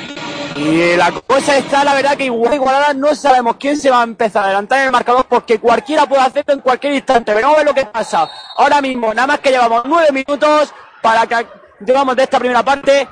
Y 0.56 0.96
la 0.96 1.12
cosa 1.12 1.58
está, 1.58 1.84
la 1.84 1.94
verdad, 1.94 2.16
que 2.16 2.26
igual 2.26 2.54
igualada 2.54 2.94
no 2.94 3.14
sabemos 3.14 3.58
quién 3.58 3.76
se 3.76 3.92
va 3.92 4.00
a 4.00 4.04
empezar 4.04 4.44
a 4.44 4.46
adelantar 4.46 4.80
en 4.80 4.86
el 4.86 4.92
marcador 4.92 5.26
porque 5.26 5.60
cualquiera 5.60 6.06
puede 6.06 6.22
hacerlo 6.22 6.54
en 6.54 6.62
cualquier 6.62 6.94
instante. 6.94 7.34
Pero 7.34 7.48
vamos 7.48 7.56
a 7.56 7.64
ver 7.64 7.68
lo 7.68 7.74
que 7.74 7.86
pasa. 7.86 8.30
Ahora 8.56 8.82
mismo, 8.82 9.14
nada 9.14 9.28
más 9.28 9.40
que 9.40 9.50
llevamos 9.50 9.84
nueve 9.86 10.14
minutos 10.14 10.74
para 11.02 11.28
que 11.28 11.46
llevamos 11.86 12.16
de 12.16 12.24
esta 12.24 12.40
primera 12.40 12.64
parte. 12.64 13.06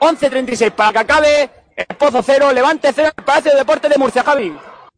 11.36 0.00 0.72
para 0.72 0.92
que 0.92 0.98
acabe. 0.98 1.50
El 1.74 1.96
Pozo 1.96 2.22
cero, 2.22 2.52
Levante 2.52 2.92
cero, 2.92 3.10
el 3.16 3.24
Palacio 3.24 3.52
de 3.52 3.58
Deportes 3.58 3.90
de 3.90 3.96
Murcia, 3.96 4.22
Javi. 4.22 4.54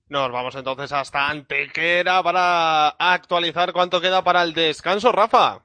Nos 0.09 0.33
vamos 0.33 0.55
entonces 0.57 0.91
hasta 0.93 1.29
Antequera 1.29 2.21
para 2.23 2.89
actualizar 2.89 3.73
cuánto 3.73 4.01
queda 4.01 4.25
para 4.25 4.43
el 4.43 4.53
descanso, 4.53 5.13
Rafa. 5.13 5.61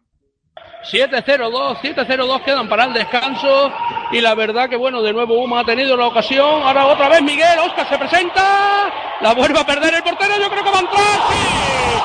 7-0-2, 0.92 1.80
7-0-2 1.82 2.44
quedan 2.44 2.70
para 2.70 2.86
el 2.86 2.94
descanso. 2.94 3.72
Y 4.12 4.22
la 4.22 4.36
verdad 4.36 4.70
que, 4.70 4.76
bueno, 4.76 5.02
de 5.02 5.14
nuevo 5.14 5.36
Uma 5.36 5.62
ha 5.62 5.66
tenido 5.66 5.98
la 5.98 6.08
ocasión. 6.08 6.62
Ahora 6.64 6.88
otra 6.88 7.10
vez 7.10 7.22
Miguel, 7.22 7.60
Oscar 7.60 7.88
se 7.90 7.98
presenta. 7.98 8.92
La 9.22 9.34
vuelve 9.34 9.60
a 9.60 9.66
perder 9.66 9.94
el 9.96 10.04
portero, 10.04 10.36
yo 10.40 10.50
creo 10.50 10.64
que 10.64 10.72
va 10.72 10.78
a 10.78 10.82
entrar. 10.82 11.20
¡Sí! 11.30 11.98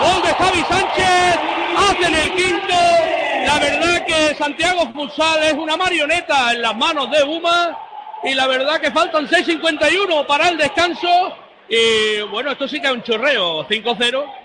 Gol 0.00 0.22
de 0.22 0.34
Javi 0.34 0.60
Sánchez. 0.68 1.38
Hacen 1.76 2.14
el 2.14 2.34
quinto. 2.34 2.74
La 3.46 3.58
verdad 3.58 4.04
que 4.06 4.34
Santiago 4.34 4.90
Futsal 4.92 5.42
es 5.42 5.54
una 5.54 5.76
marioneta 5.76 6.52
en 6.52 6.62
las 6.62 6.76
manos 6.76 7.10
de 7.10 7.22
Uma. 7.22 7.76
Y 8.22 8.34
la 8.34 8.46
verdad 8.46 8.80
que 8.80 8.90
faltan 8.90 9.28
6.51 9.28 10.26
para 10.26 10.48
el 10.48 10.56
descanso. 10.56 11.36
Y 11.68 12.20
bueno, 12.22 12.52
esto 12.52 12.66
sí 12.66 12.80
que 12.80 12.86
es 12.86 12.92
un 12.92 13.02
chorreo. 13.02 13.66
5-0. 13.66 14.39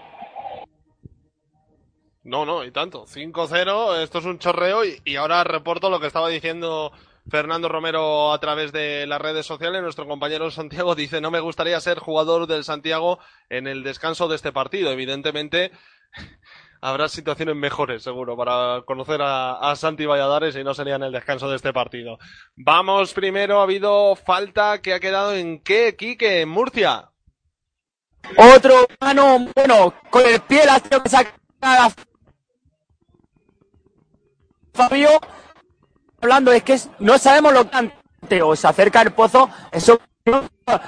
No, 2.26 2.44
no, 2.44 2.64
y 2.64 2.72
tanto. 2.72 3.06
5-0, 3.06 4.02
esto 4.02 4.18
es 4.18 4.26
un 4.26 4.40
chorreo 4.40 4.82
y, 4.84 5.16
ahora 5.16 5.44
reporto 5.44 5.92
lo 5.92 6.00
que 6.00 6.08
estaba 6.08 6.28
diciendo 6.28 6.92
Fernando 7.30 7.70
Romero 7.70 8.34
a 8.34 8.40
través 8.40 8.72
de 8.72 9.06
las 9.06 9.22
redes 9.22 9.46
sociales. 9.46 9.84
Nuestro 9.84 10.08
compañero 10.08 10.50
Santiago 10.50 10.96
dice, 10.96 11.22
no 11.22 11.30
me 11.30 11.40
gustaría 11.40 11.80
ser 11.80 12.00
jugador 12.00 12.48
del 12.48 12.64
Santiago 12.64 13.20
en 13.50 13.68
el 13.68 13.84
descanso 13.84 14.28
de 14.28 14.38
este 14.38 14.52
partido. 14.52 14.92
Evidentemente, 14.92 15.72
habrá 16.82 17.10
situaciones 17.10 17.56
mejores, 17.56 18.02
seguro, 18.02 18.36
para 18.36 18.82
conocer 18.88 19.22
a, 19.22 19.60
a 19.60 19.76
Santi 19.76 20.08
Valladares 20.08 20.56
y 20.56 20.64
no 20.64 20.74
sería 20.74 20.96
en 20.96 21.04
el 21.04 21.12
descanso 21.12 21.48
de 21.48 21.58
este 21.58 21.74
partido. 21.74 22.18
Vamos 22.56 23.14
primero, 23.14 23.60
ha 23.60 23.64
habido 23.64 24.16
falta 24.16 24.82
que 24.82 24.96
ha 24.96 25.00
quedado 25.00 25.36
en 25.36 25.62
qué, 25.62 25.96
Quique, 25.96 26.42
en 26.42 26.50
Murcia. 26.50 27.12
Otro 28.56 28.88
mano, 29.00 29.48
bueno, 29.56 29.94
con 30.10 30.26
el 30.26 30.42
pie 30.42 30.66
la 30.66 30.80
que 30.80 30.96
Fabio. 34.76 35.10
Hablando, 36.22 36.52
es 36.52 36.64
que 36.64 36.80
no 37.00 37.18
sabemos 37.18 37.54
lo 37.54 37.70
que 38.28 38.42
o 38.42 38.56
se 38.56 38.68
acerca 38.68 39.02
el 39.02 39.12
pozo. 39.12 39.50
Eso. 39.72 40.00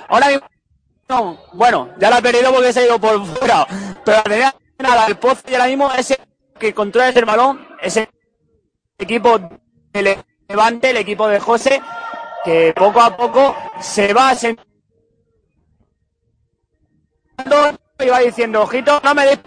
Ahora 0.07 0.27
mismo. 0.27 0.47
No, 1.09 1.39
bueno, 1.53 1.89
ya 1.99 2.09
la 2.09 2.17
ha 2.17 2.21
perdido 2.21 2.53
porque 2.53 2.73
se 2.73 2.81
ha 2.81 2.85
ido 2.85 2.99
por 2.99 3.25
fuera. 3.25 3.65
Pero 4.03 4.21
la 4.25 4.53
nada, 4.79 5.07
el 5.07 5.17
pozo 5.17 5.41
y 5.47 5.53
ahora 5.53 5.67
mismo 5.67 5.91
ese 5.93 6.19
que 6.59 6.73
controla 6.73 7.09
el 7.09 7.25
balón, 7.25 7.67
ese 7.81 8.09
equipo 8.97 9.39
de 9.93 10.23
Levante, 10.49 10.89
el 10.89 10.97
equipo 10.97 11.27
de 11.27 11.39
José, 11.39 11.81
que 12.43 12.73
poco 12.75 13.01
a 13.01 13.15
poco 13.15 13.55
se 13.79 14.13
va 14.13 14.35
sentando 14.35 14.65
y 17.99 18.09
va 18.09 18.19
diciendo, 18.19 18.61
ojito, 18.61 18.99
no 19.03 19.13
me 19.13 19.25
des... 19.25 19.39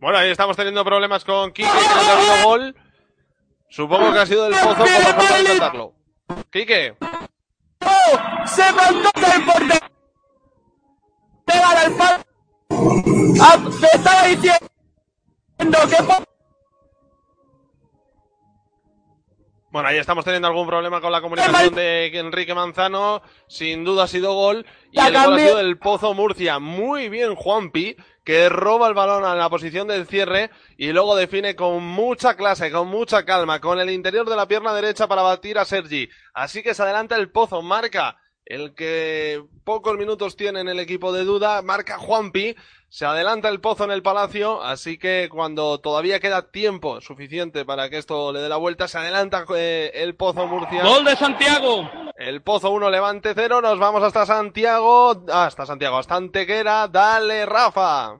Bueno, 0.00 0.18
ahí 0.18 0.30
estamos 0.30 0.56
teniendo 0.56 0.84
problemas 0.84 1.24
con 1.24 1.52
Quique, 1.52 1.68
que 1.68 2.04
no 2.04 2.10
ha 2.10 2.16
habido 2.16 2.48
gol. 2.48 2.76
Supongo 3.68 4.12
que 4.12 4.18
ha 4.18 4.26
sido 4.26 4.46
el 4.46 4.52
pozo 4.52 4.76
por 4.76 4.86
la 4.86 5.14
falta 5.14 5.34
de 5.34 5.40
intentarlo. 5.40 5.94
Quique. 6.50 6.94
¡Se 8.46 8.72
mandó 8.72 9.10
el 9.34 9.44
portero! 9.44 9.86
¡Pega 11.44 11.70
al 11.70 11.92
palo! 11.92 12.24
Ah, 13.42 13.58
Me 13.58 13.86
estaba 13.88 14.26
diciendo 14.26 14.68
que... 15.58 16.28
Bueno, 19.70 19.88
ahí 19.90 19.98
estamos 19.98 20.24
teniendo 20.24 20.48
algún 20.48 20.66
problema 20.66 21.00
con 21.00 21.12
la 21.12 21.20
comunicación 21.20 21.74
de 21.74 22.06
Enrique 22.18 22.54
Manzano. 22.54 23.20
Sin 23.48 23.84
duda 23.84 24.04
ha 24.04 24.08
sido 24.08 24.32
gol. 24.32 24.64
Y 24.92 24.98
el 24.98 25.12
gol 25.12 25.34
ha 25.34 25.38
sido 25.38 25.56
del 25.58 25.78
Pozo 25.78 26.14
Murcia. 26.14 26.58
Muy 26.58 27.10
bien, 27.10 27.34
Juanpi, 27.34 27.94
que 28.28 28.50
roba 28.50 28.88
el 28.88 28.92
balón 28.92 29.24
a 29.24 29.34
la 29.34 29.48
posición 29.48 29.88
del 29.88 30.06
cierre 30.06 30.50
y 30.76 30.92
luego 30.92 31.16
define 31.16 31.56
con 31.56 31.82
mucha 31.82 32.36
clase, 32.36 32.70
con 32.70 32.86
mucha 32.86 33.24
calma, 33.24 33.58
con 33.58 33.80
el 33.80 33.88
interior 33.88 34.28
de 34.28 34.36
la 34.36 34.46
pierna 34.46 34.74
derecha 34.74 35.08
para 35.08 35.22
batir 35.22 35.56
a 35.56 35.64
Sergi. 35.64 36.10
Así 36.34 36.62
que 36.62 36.74
se 36.74 36.82
adelanta 36.82 37.16
el 37.16 37.30
Pozo, 37.30 37.62
marca 37.62 38.18
el 38.44 38.74
que 38.74 39.42
pocos 39.64 39.96
minutos 39.96 40.36
tiene 40.36 40.60
en 40.60 40.68
el 40.68 40.78
equipo 40.78 41.10
de 41.10 41.24
duda, 41.24 41.62
marca 41.62 41.96
Juanpi, 41.96 42.54
se 42.90 43.04
adelanta 43.04 43.48
el 43.48 43.60
Pozo 43.60 43.84
en 43.84 43.90
el 43.90 44.02
Palacio, 44.02 44.62
así 44.62 44.98
que 44.98 45.28
cuando 45.30 45.78
todavía 45.78 46.20
queda 46.20 46.50
tiempo 46.50 47.00
suficiente 47.00 47.64
para 47.64 47.90
que 47.90 47.98
esto 47.98 48.32
le 48.32 48.40
dé 48.40 48.48
la 48.48 48.56
vuelta, 48.56 48.88
se 48.88 48.98
adelanta 48.98 49.44
eh, 49.56 49.90
el 49.94 50.14
Pozo 50.14 50.46
Murcia. 50.46 50.82
Gol 50.82 51.04
de 51.04 51.14
Santiago. 51.16 51.90
El 52.16 52.42
Pozo 52.42 52.70
1, 52.70 52.90
Levante 52.90 53.32
0, 53.34 53.60
nos 53.60 53.78
vamos 53.78 54.02
hasta 54.02 54.26
Santiago, 54.26 55.22
hasta 55.32 55.66
Santiago, 55.66 55.98
hasta 55.98 56.16
Antequera, 56.16 56.88
dale 56.88 57.46
Rafa. 57.46 58.18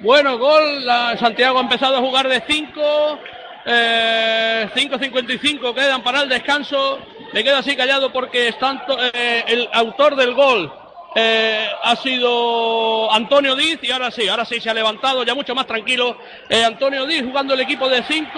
Bueno, 0.00 0.38
gol. 0.38 0.84
La- 0.84 1.16
Santiago 1.16 1.58
ha 1.58 1.62
empezado 1.62 1.96
a 1.96 2.00
jugar 2.00 2.28
de 2.28 2.42
5. 2.46 3.18
Eh, 3.64 4.68
5.55 4.74 5.74
quedan 5.74 6.02
para 6.02 6.22
el 6.22 6.28
descanso. 6.28 6.98
Le 7.32 7.42
queda 7.42 7.58
así 7.58 7.74
callado 7.76 8.12
porque 8.12 8.48
es 8.48 8.58
tanto, 8.58 8.96
eh, 9.12 9.44
el 9.48 9.68
autor 9.72 10.14
del 10.14 10.34
gol 10.34 10.70
eh, 11.18 11.66
ha 11.82 11.96
sido 11.96 13.10
Antonio 13.10 13.56
Diz 13.56 13.78
y 13.80 13.90
ahora 13.90 14.10
sí, 14.10 14.28
ahora 14.28 14.44
sí 14.44 14.60
se 14.60 14.68
ha 14.68 14.74
levantado 14.74 15.24
ya 15.24 15.34
mucho 15.34 15.54
más 15.54 15.66
tranquilo. 15.66 16.18
Eh, 16.46 16.62
Antonio 16.62 17.06
Diz 17.06 17.22
jugando 17.22 17.54
el 17.54 17.60
equipo 17.60 17.88
de 17.88 18.02
5, 18.02 18.30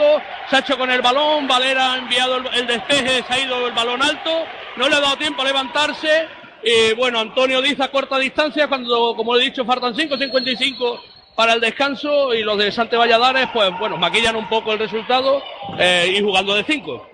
se 0.49 0.57
ha 0.57 0.61
hecho 0.61 0.79
con 0.79 0.89
el 0.89 1.03
balón, 1.03 1.49
Valera 1.49 1.95
ha 1.95 1.99
enviado 1.99 2.37
el, 2.37 2.67
despeje, 2.69 3.25
se 3.25 3.35
ha 3.35 3.41
ido 3.41 3.67
el 3.67 3.73
balón 3.73 4.01
alto, 4.01 4.31
no 4.77 4.89
le 4.89 4.95
ha 4.95 5.01
dado 5.01 5.17
tiempo 5.17 5.43
a 5.43 5.47
levantarse. 5.47 6.29
Y 6.63 6.95
bueno, 6.95 7.19
Antonio 7.19 7.61
Diz 7.61 7.81
a 7.81 7.89
corta 7.89 8.17
distancia 8.17 8.69
cuando, 8.69 9.17
como 9.17 9.35
he 9.35 9.41
dicho, 9.41 9.65
faltan 9.65 9.95
5.55 9.95 11.01
para 11.35 11.55
el 11.55 11.61
descanso 11.61 12.33
y 12.33 12.45
los 12.45 12.59
de 12.59 12.71
Sante 12.71 12.97
Valladares, 12.97 13.49
pues 13.53 13.77
bueno, 13.81 13.97
maquillan 13.97 14.37
un 14.37 14.49
poco 14.49 14.73
el 14.73 14.79
resultado 14.79 15.43
eh, 15.81 16.15
y 16.17 16.23
jugando 16.23 16.55
de 16.55 16.63
5. 16.63 17.08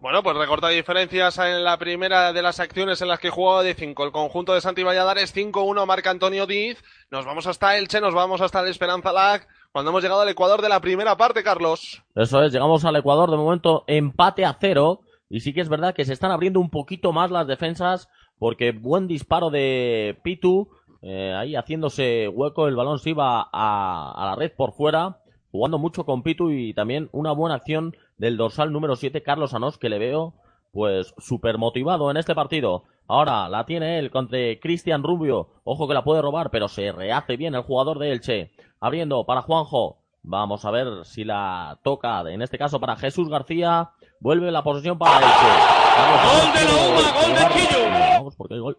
Bueno, 0.00 0.22
pues 0.22 0.34
recorta 0.34 0.70
diferencias 0.70 1.36
en 1.36 1.62
la 1.62 1.76
primera 1.76 2.32
de 2.32 2.40
las 2.40 2.58
acciones 2.58 3.02
en 3.02 3.08
las 3.08 3.20
que 3.20 3.28
jugaba 3.28 3.62
de 3.62 3.74
5. 3.74 4.02
El 4.02 4.12
conjunto 4.12 4.54
de 4.54 4.62
Santi 4.62 4.82
Valladares 4.82 5.36
5-1 5.36 5.84
marca 5.84 6.10
Antonio 6.10 6.46
Diz. 6.46 6.82
Nos 7.10 7.26
vamos 7.26 7.46
hasta 7.46 7.76
Elche, 7.76 8.00
nos 8.00 8.14
vamos 8.14 8.40
hasta 8.40 8.60
el 8.60 8.68
Esperanza 8.68 9.12
Lag. 9.12 9.46
Cuando 9.72 9.90
hemos 9.90 10.02
llegado 10.02 10.22
al 10.22 10.28
Ecuador 10.30 10.62
de 10.62 10.70
la 10.70 10.80
primera 10.80 11.18
parte, 11.18 11.42
Carlos. 11.42 12.02
Eso 12.14 12.42
es, 12.42 12.50
llegamos 12.50 12.86
al 12.86 12.96
Ecuador 12.96 13.30
de 13.30 13.36
momento 13.36 13.84
empate 13.86 14.46
a 14.46 14.56
cero. 14.58 15.00
Y 15.28 15.40
sí 15.40 15.52
que 15.52 15.60
es 15.60 15.68
verdad 15.68 15.94
que 15.94 16.06
se 16.06 16.14
están 16.14 16.30
abriendo 16.30 16.60
un 16.60 16.70
poquito 16.70 17.12
más 17.12 17.30
las 17.30 17.46
defensas 17.46 18.08
porque 18.38 18.72
buen 18.72 19.06
disparo 19.06 19.50
de 19.50 20.18
Pitu, 20.24 20.70
eh, 21.02 21.34
ahí 21.38 21.56
haciéndose 21.56 22.26
hueco, 22.28 22.68
el 22.68 22.74
balón 22.74 22.98
se 23.00 23.10
iba 23.10 23.42
a, 23.52 24.12
a 24.16 24.26
la 24.30 24.34
red 24.34 24.52
por 24.56 24.72
fuera, 24.72 25.18
jugando 25.50 25.78
mucho 25.78 26.06
con 26.06 26.22
Pitu 26.22 26.50
y 26.50 26.72
también 26.72 27.10
una 27.12 27.32
buena 27.32 27.56
acción 27.56 27.94
del 28.20 28.36
dorsal 28.36 28.70
número 28.70 28.96
7, 28.96 29.22
Carlos 29.22 29.54
Anos, 29.54 29.78
que 29.78 29.88
le 29.88 29.98
veo 29.98 30.34
pues 30.72 31.14
súper 31.16 31.56
motivado 31.56 32.10
en 32.10 32.18
este 32.18 32.34
partido. 32.34 32.84
Ahora 33.08 33.48
la 33.48 33.64
tiene 33.64 33.98
él 33.98 34.10
contra 34.10 34.38
Cristian 34.60 35.02
Rubio. 35.02 35.48
Ojo 35.64 35.88
que 35.88 35.94
la 35.94 36.04
puede 36.04 36.20
robar, 36.20 36.50
pero 36.50 36.68
se 36.68 36.92
rehace 36.92 37.38
bien 37.38 37.54
el 37.54 37.62
jugador 37.62 37.98
de 37.98 38.12
Elche. 38.12 38.52
Abriendo 38.78 39.24
para 39.24 39.40
Juanjo. 39.42 39.96
Vamos 40.22 40.66
a 40.66 40.70
ver 40.70 41.06
si 41.06 41.24
la 41.24 41.78
toca, 41.82 42.20
en 42.30 42.42
este 42.42 42.58
caso 42.58 42.78
para 42.78 42.96
Jesús 42.96 43.30
García. 43.30 43.90
Vuelve 44.20 44.50
la 44.50 44.62
posesión 44.62 44.98
para 44.98 45.16
Elche. 45.16 45.80
Gol 46.28 46.52
de 46.52 46.64
la 46.66 46.72
UMA, 46.88 47.12
gol 47.12 47.34
de 47.34 47.54
Chillo. 47.54 47.90
Vamos, 47.90 48.36
porque 48.36 48.54
hay 48.54 48.60
gol. 48.60 48.78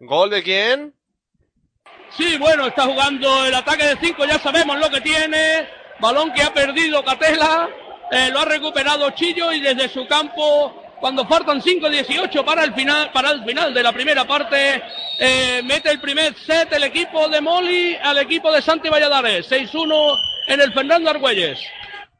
¿Gol 0.00 0.30
de 0.30 0.42
quién? 0.42 0.94
Sí, 2.10 2.36
bueno, 2.38 2.66
está 2.66 2.84
jugando 2.84 3.46
el 3.46 3.54
ataque 3.54 3.86
de 3.86 3.96
5, 3.96 4.26
ya 4.26 4.38
sabemos 4.38 4.78
lo 4.78 4.90
que 4.90 5.00
tiene. 5.00 5.66
Balón 5.98 6.32
que 6.32 6.42
ha 6.42 6.52
perdido 6.52 7.02
Catela, 7.04 7.70
eh, 8.12 8.30
lo 8.30 8.40
ha 8.40 8.44
recuperado 8.44 9.08
Chillo 9.12 9.50
y 9.52 9.60
desde 9.60 9.88
su 9.88 10.06
campo, 10.06 10.82
cuando 11.00 11.26
faltan 11.26 11.62
5-18 11.62 12.44
para 12.44 12.62
el 12.62 12.74
final, 12.74 13.10
para 13.10 13.30
el 13.30 13.42
final 13.42 13.72
de 13.72 13.82
la 13.82 13.90
primera 13.90 14.26
parte, 14.26 14.82
eh, 15.18 15.62
mete 15.64 15.90
el 15.90 15.98
primer 15.98 16.34
set 16.36 16.70
el 16.74 16.84
equipo 16.84 17.26
de 17.28 17.40
Moli 17.40 17.96
al 17.96 18.18
equipo 18.18 18.52
de 18.52 18.60
Santi 18.60 18.90
Valladares. 18.90 19.50
6-1 19.50 20.18
en 20.48 20.60
el 20.60 20.74
Fernando 20.74 21.08
Argüelles. 21.08 21.58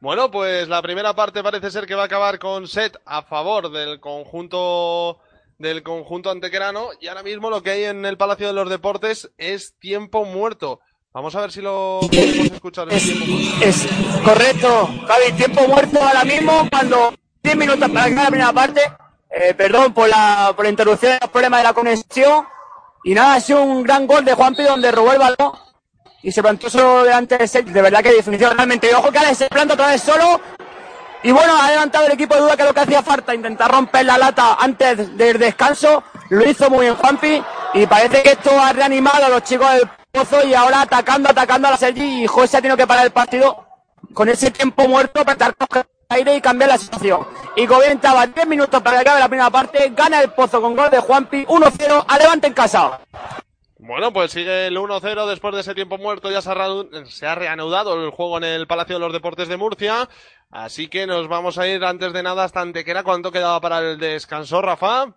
Bueno, 0.00 0.30
pues 0.30 0.66
la 0.66 0.80
primera 0.80 1.12
parte 1.14 1.42
parece 1.42 1.70
ser 1.70 1.84
que 1.84 1.94
va 1.94 2.04
a 2.04 2.06
acabar 2.06 2.38
con 2.38 2.66
set 2.66 2.98
a 3.04 3.20
favor 3.20 3.70
del 3.70 4.00
conjunto 4.00 5.20
del 5.58 5.82
conjunto 5.82 6.30
antequerano 6.30 6.88
y 7.00 7.08
ahora 7.08 7.22
mismo 7.22 7.50
lo 7.50 7.62
que 7.62 7.70
hay 7.70 7.84
en 7.84 8.06
el 8.06 8.16
Palacio 8.16 8.46
de 8.46 8.54
los 8.54 8.70
Deportes 8.70 9.30
es 9.36 9.78
tiempo 9.78 10.24
muerto. 10.24 10.80
Vamos 11.14 11.34
a 11.34 11.42
ver 11.42 11.52
si 11.52 11.60
lo 11.60 12.00
podemos 12.00 12.46
escuchar. 12.46 12.88
tiempo 12.88 13.26
muerto. 13.26 13.64
Es 13.66 13.86
correcto, 14.24 14.90
Javi, 15.06 15.32
tiempo 15.36 15.68
muerto 15.68 16.02
ahora 16.02 16.24
mismo 16.24 16.66
cuando 16.70 17.12
10 17.42 17.56
minutos 17.56 17.90
para 17.90 18.08
la 18.08 18.26
primera 18.28 18.52
parte. 18.52 18.80
Eh, 19.28 19.52
perdón 19.52 19.92
por 19.92 20.08
la, 20.08 20.52
por 20.56 20.64
la 20.64 20.70
interrupción, 20.70 21.18
los 21.20 21.30
problemas 21.30 21.60
de 21.60 21.64
la 21.64 21.74
conexión. 21.74 22.46
Y 23.04 23.12
nada, 23.12 23.34
ha 23.34 23.40
sido 23.40 23.62
un 23.62 23.82
gran 23.82 24.06
gol 24.06 24.24
de 24.24 24.32
Juanpi 24.32 24.62
donde 24.62 24.90
robó 24.90 25.12
el 25.12 25.18
balón 25.18 25.52
y 26.22 26.32
se 26.32 26.40
plantó 26.40 26.70
solo 26.70 27.04
delante 27.04 27.36
de 27.36 27.46
Sech. 27.46 27.66
De 27.66 27.82
verdad 27.82 28.02
que 28.02 28.12
definición 28.12 28.56
realmente. 28.56 28.88
Y 28.90 28.94
ojo 28.94 29.12
que 29.12 29.18
Alex 29.18 29.36
se 29.36 29.48
planta 29.48 29.74
otra 29.74 29.88
vez 29.88 30.00
solo. 30.00 30.40
Y 31.22 31.30
bueno, 31.30 31.54
ha 31.60 31.70
levantado 31.70 32.06
el 32.06 32.12
equipo 32.12 32.34
de 32.34 32.40
duda 32.40 32.56
que 32.56 32.64
lo 32.64 32.72
que 32.72 32.80
hacía 32.80 33.02
falta, 33.02 33.34
intentar 33.34 33.70
romper 33.70 34.06
la 34.06 34.16
lata 34.16 34.54
antes 34.54 35.14
del 35.16 35.38
descanso. 35.38 36.02
Lo 36.30 36.48
hizo 36.48 36.70
muy 36.70 36.86
bien 36.86 36.96
Juanpi. 36.96 37.42
Y 37.74 37.86
parece 37.86 38.22
que 38.22 38.30
esto 38.30 38.58
ha 38.58 38.72
reanimado 38.72 39.26
a 39.26 39.28
los 39.28 39.42
chicos 39.42 39.70
del 39.72 39.88
pozo 40.12 40.46
y 40.46 40.54
ahora 40.54 40.82
atacando, 40.82 41.30
atacando 41.30 41.68
a 41.68 41.72
la 41.72 41.76
Sergi. 41.76 42.24
Y 42.24 42.26
José 42.26 42.58
ha 42.58 42.60
tenido 42.60 42.76
que 42.76 42.86
parar 42.86 43.06
el 43.06 43.12
partido 43.12 43.66
con 44.12 44.28
ese 44.28 44.50
tiempo 44.50 44.86
muerto 44.86 45.24
para 45.24 45.36
dar 45.36 45.86
aire 46.10 46.36
y 46.36 46.40
cambiar 46.40 46.70
la 46.70 46.78
situación. 46.78 47.26
Y 47.56 47.66
comentaba 47.66 48.26
10 48.26 48.46
minutos 48.46 48.82
para 48.82 48.98
que 48.98 49.02
acabe 49.02 49.20
la 49.20 49.28
primera 49.28 49.50
parte. 49.50 49.90
Gana 49.96 50.20
el 50.20 50.30
pozo 50.30 50.60
con 50.60 50.76
gol 50.76 50.90
de 50.90 51.00
Juanpi 51.00 51.46
1-0 51.46 52.04
a 52.06 52.18
Levante 52.18 52.46
en 52.46 52.52
casa. 52.52 53.00
Bueno, 53.78 54.12
pues 54.12 54.30
sigue 54.30 54.68
el 54.68 54.76
1-0 54.76 55.26
después 55.26 55.54
de 55.54 55.62
ese 55.62 55.74
tiempo 55.74 55.98
muerto. 55.98 56.30
Ya 56.30 56.42
se 56.42 57.26
ha 57.26 57.34
reanudado 57.34 57.94
el 57.94 58.10
juego 58.10 58.36
en 58.38 58.44
el 58.44 58.66
Palacio 58.66 58.96
de 58.96 59.00
los 59.00 59.12
Deportes 59.12 59.48
de 59.48 59.56
Murcia. 59.56 60.08
Así 60.50 60.88
que 60.88 61.06
nos 61.06 61.28
vamos 61.28 61.56
a 61.58 61.66
ir 61.66 61.82
antes 61.82 62.12
de 62.12 62.22
nada 62.22 62.44
hasta 62.44 62.60
Antequera. 62.60 63.02
¿Cuánto 63.02 63.32
quedaba 63.32 63.60
para 63.60 63.80
el 63.80 63.98
descanso, 63.98 64.60
Rafa? 64.60 65.14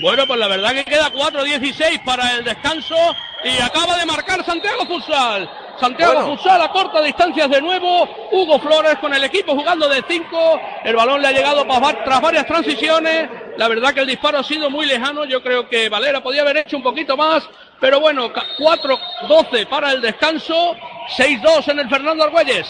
Bueno, 0.00 0.26
pues 0.26 0.38
la 0.38 0.48
verdad 0.48 0.72
que 0.72 0.84
queda 0.84 1.10
4-16 1.12 2.04
para 2.04 2.34
el 2.34 2.44
descanso 2.44 2.96
y 3.44 3.60
acaba 3.60 3.96
de 3.96 4.06
marcar 4.06 4.44
Santiago 4.44 4.86
Futsal. 4.86 5.50
Santiago 5.78 6.14
Bueno. 6.14 6.36
Futsal 6.36 6.60
a 6.60 6.70
corta 6.70 7.02
distancias 7.02 7.48
de 7.50 7.60
nuevo. 7.60 8.08
Hugo 8.30 8.58
Flores 8.60 8.96
con 9.00 9.14
el 9.14 9.24
equipo 9.24 9.54
jugando 9.54 9.88
de 9.88 10.02
5. 10.06 10.60
El 10.84 10.96
balón 10.96 11.22
le 11.22 11.28
ha 11.28 11.32
llegado 11.32 11.66
tras 12.04 12.20
varias 12.20 12.46
transiciones. 12.46 13.30
La 13.56 13.68
verdad 13.68 13.94
que 13.94 14.00
el 14.00 14.06
disparo 14.06 14.38
ha 14.38 14.44
sido 14.44 14.68
muy 14.68 14.86
lejano. 14.86 15.24
Yo 15.24 15.42
creo 15.42 15.68
que 15.68 15.88
Valera 15.88 16.22
podía 16.22 16.42
haber 16.42 16.58
hecho 16.58 16.76
un 16.76 16.82
poquito 16.82 17.16
más. 17.16 17.48
Pero 17.80 18.00
bueno, 18.00 18.30
4-12 18.30 19.66
para 19.68 19.92
el 19.92 20.02
descanso. 20.02 20.76
6-2 21.16 21.68
en 21.68 21.78
el 21.78 21.88
Fernando 21.88 22.24
Argüelles. 22.24 22.68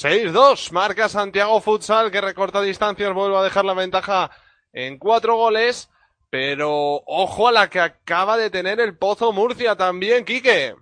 6-2, 0.00 0.72
marca 0.72 1.08
Santiago 1.08 1.60
Futsal 1.60 2.10
que 2.10 2.20
recorta 2.20 2.60
distancias, 2.60 3.12
vuelve 3.12 3.38
a 3.38 3.42
dejar 3.42 3.64
la 3.64 3.74
ventaja 3.74 4.30
en 4.72 4.98
cuatro 4.98 5.36
goles, 5.36 5.88
pero 6.34 7.00
ojo 7.06 7.46
a 7.46 7.52
la 7.52 7.70
que 7.70 7.78
acaba 7.78 8.36
de 8.36 8.50
tener 8.50 8.80
el 8.80 8.98
Pozo 8.98 9.32
Murcia 9.32 9.76
también, 9.76 10.24
Quique. 10.24 10.74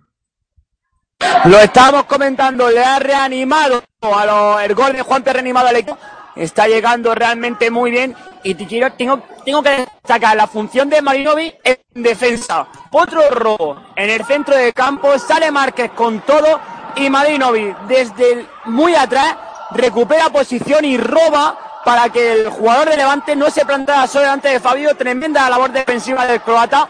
Lo 1.45 1.59
estábamos 1.59 2.05
comentando, 2.05 2.71
le 2.71 2.83
ha 2.83 2.99
reanimado 2.99 3.83
el 4.65 4.75
gol 4.75 4.95
de 4.95 5.03
Juan 5.03 5.23
ha 5.27 5.33
reanimado 5.35 5.69
al 5.69 5.77
equipo. 5.77 5.99
Está 6.37 6.69
llegando 6.69 7.15
realmente 7.15 7.71
muy 7.71 7.91
bien 7.91 8.17
y 8.43 8.55
te 8.55 8.67
quiero, 8.67 8.95
tengo, 8.95 9.21
tengo 9.45 9.63
que 9.63 9.89
destacar 10.01 10.39
la 10.39 10.47
función 10.47 10.89
de 10.89 11.03
Marinovic 11.03 11.57
en 11.65 12.03
defensa. 12.03 12.67
Otro 12.91 13.29
robo 13.29 13.77
en 13.95 14.09
el 14.09 14.25
centro 14.25 14.57
de 14.57 14.73
campo, 14.73 15.19
sale 15.19 15.51
Márquez 15.51 15.91
con 15.91 16.21
todo 16.21 16.61
y 16.97 17.11
Marinovic 17.11 17.79
desde 17.89 18.47
muy 18.65 18.95
atrás 18.95 19.37
recupera 19.73 20.31
posición 20.31 20.87
y 20.87 20.97
roba 20.97 21.72
para 21.85 22.09
que 22.11 22.33
el 22.33 22.49
jugador 22.49 22.89
de 22.91 22.97
Levante 22.97 23.35
no 23.37 23.51
se 23.51 23.65
plantara 23.65 24.07
solo 24.07 24.23
delante 24.25 24.49
de 24.49 24.61
Fabio. 24.61 24.95
Tremenda 24.97 25.49
labor 25.51 25.71
defensiva 25.73 26.27
del 26.27 26.41
croata. 26.41 26.89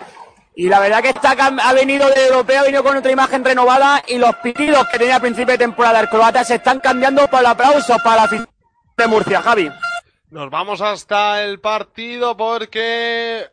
Y 0.54 0.68
la 0.68 0.80
verdad 0.80 1.00
que 1.02 1.08
está, 1.08 1.34
cam- 1.34 1.60
ha 1.62 1.72
venido 1.72 2.08
de 2.10 2.26
europeo, 2.26 2.60
ha 2.60 2.64
venido 2.64 2.82
con 2.84 2.96
otra 2.96 3.10
imagen 3.10 3.42
renovada 3.42 4.02
y 4.06 4.18
los 4.18 4.34
pitidos 4.36 4.86
que 4.88 4.98
tenía 4.98 5.16
a 5.16 5.20
principio 5.20 5.52
de 5.52 5.58
temporada 5.58 6.00
el 6.00 6.08
croata 6.10 6.44
se 6.44 6.56
están 6.56 6.78
cambiando 6.80 7.26
por 7.28 7.40
el 7.40 7.46
aplauso 7.46 7.96
para 8.04 8.16
la 8.16 8.22
afición 8.24 8.48
de 8.98 9.06
Murcia, 9.06 9.40
Javi. 9.40 9.70
Nos 10.30 10.50
vamos 10.50 10.80
hasta 10.82 11.42
el 11.42 11.58
partido 11.60 12.36
porque... 12.36 13.46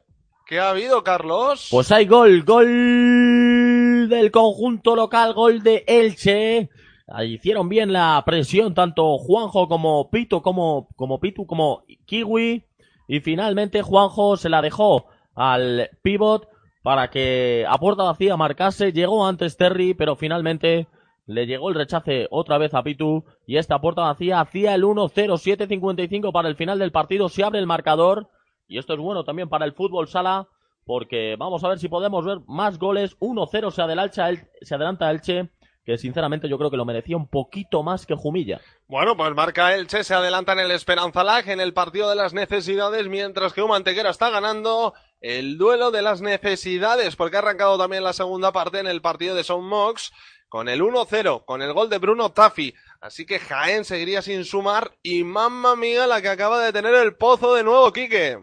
¿Qué 0.45 0.59
ha 0.59 0.69
habido, 0.71 1.03
Carlos? 1.03 1.67
Pues 1.69 1.91
hay 1.91 2.05
gol, 2.07 2.43
gol 2.43 4.09
del 4.09 4.31
conjunto 4.31 4.95
local, 4.95 5.33
gol 5.33 5.61
de 5.61 5.83
Elche. 5.87 6.69
Ahí 7.11 7.33
Hicieron 7.33 7.69
bien 7.69 7.91
la 7.91 8.21
presión 8.25 8.73
tanto 8.73 9.17
Juanjo 9.17 9.67
como 9.67 10.09
Pito, 10.09 10.41
como, 10.41 10.87
como 10.95 11.19
Pitu, 11.19 11.45
como 11.47 11.83
Kiwi. 12.05 12.63
Y 13.07 13.19
finalmente 13.21 13.81
Juanjo 13.81 14.37
se 14.37 14.49
la 14.49 14.61
dejó 14.61 15.07
al 15.33 15.89
pivot 16.03 16.47
para 16.83 17.09
que 17.09 17.65
a 17.67 17.77
puerta 17.79 18.03
vacía 18.03 18.37
marcase. 18.37 18.93
Llegó 18.93 19.25
antes 19.25 19.57
Terry, 19.57 19.93
pero 19.95 20.15
finalmente 20.15 20.87
le 21.25 21.47
llegó 21.47 21.69
el 21.69 21.75
rechace 21.75 22.27
otra 22.29 22.57
vez 22.57 22.73
a 22.73 22.83
Pitu. 22.83 23.23
Y 23.47 23.57
esta 23.57 23.81
puerta 23.81 24.01
vacía 24.01 24.41
hacía 24.41 24.75
el 24.75 24.83
1-0, 24.83 25.11
7-55 25.11 26.31
para 26.31 26.49
el 26.49 26.55
final 26.55 26.77
del 26.77 26.91
partido. 26.91 27.29
Se 27.29 27.43
abre 27.43 27.59
el 27.59 27.67
marcador. 27.67 28.29
Y 28.67 28.77
esto 28.77 28.93
es 28.93 28.99
bueno 28.99 29.23
también 29.23 29.49
para 29.49 29.65
el 29.65 29.73
fútbol 29.73 30.07
sala, 30.07 30.47
porque 30.85 31.35
vamos 31.39 31.63
a 31.63 31.69
ver 31.69 31.79
si 31.79 31.89
podemos 31.89 32.23
ver 32.23 32.41
más 32.45 32.77
goles. 32.77 33.17
1-0 33.19 33.71
se 33.71 34.65
se 34.65 34.75
adelanta 34.75 35.09
Elche, 35.09 35.49
que 35.89 35.97
sinceramente 35.97 36.47
yo 36.47 36.59
creo 36.59 36.69
que 36.69 36.77
lo 36.77 36.85
merecía 36.85 37.17
un 37.17 37.27
poquito 37.27 37.81
más 37.81 38.05
que 38.05 38.13
Jumilla. 38.13 38.61
Bueno, 38.87 39.17
pues 39.17 39.33
marca 39.33 39.73
Elche, 39.73 40.03
se 40.03 40.13
adelanta 40.13 40.53
en 40.53 40.59
el 40.59 40.69
Esperanza 40.69 41.23
Lag, 41.23 41.49
en 41.49 41.59
el 41.59 41.73
partido 41.73 42.11
de 42.11 42.15
las 42.15 42.31
necesidades, 42.31 43.07
mientras 43.07 43.53
que 43.53 43.63
Humantequera 43.63 44.11
está 44.11 44.29
ganando 44.29 44.93
el 45.19 45.57
duelo 45.57 45.89
de 45.89 46.03
las 46.03 46.21
necesidades, 46.21 47.15
porque 47.15 47.37
ha 47.37 47.39
arrancado 47.39 47.79
también 47.79 48.03
la 48.03 48.13
segunda 48.13 48.51
parte 48.51 48.77
en 48.77 48.85
el 48.85 49.01
partido 49.01 49.33
de 49.33 49.43
Son 49.43 49.65
Mox, 49.65 50.11
con 50.47 50.69
el 50.69 50.81
1-0, 50.81 51.43
con 51.43 51.63
el 51.63 51.73
gol 51.73 51.89
de 51.89 51.97
Bruno 51.97 52.31
Taffi. 52.33 52.75
Así 53.01 53.25
que 53.25 53.39
Jaén 53.39 53.83
seguiría 53.83 54.21
sin 54.21 54.45
sumar, 54.45 54.91
y 55.01 55.23
mamma 55.23 55.75
mía 55.75 56.05
la 56.05 56.21
que 56.21 56.29
acaba 56.29 56.59
de 56.59 56.71
tener 56.71 56.93
el 56.93 57.15
pozo 57.15 57.55
de 57.55 57.63
nuevo, 57.63 57.91
Quique. 57.91 58.37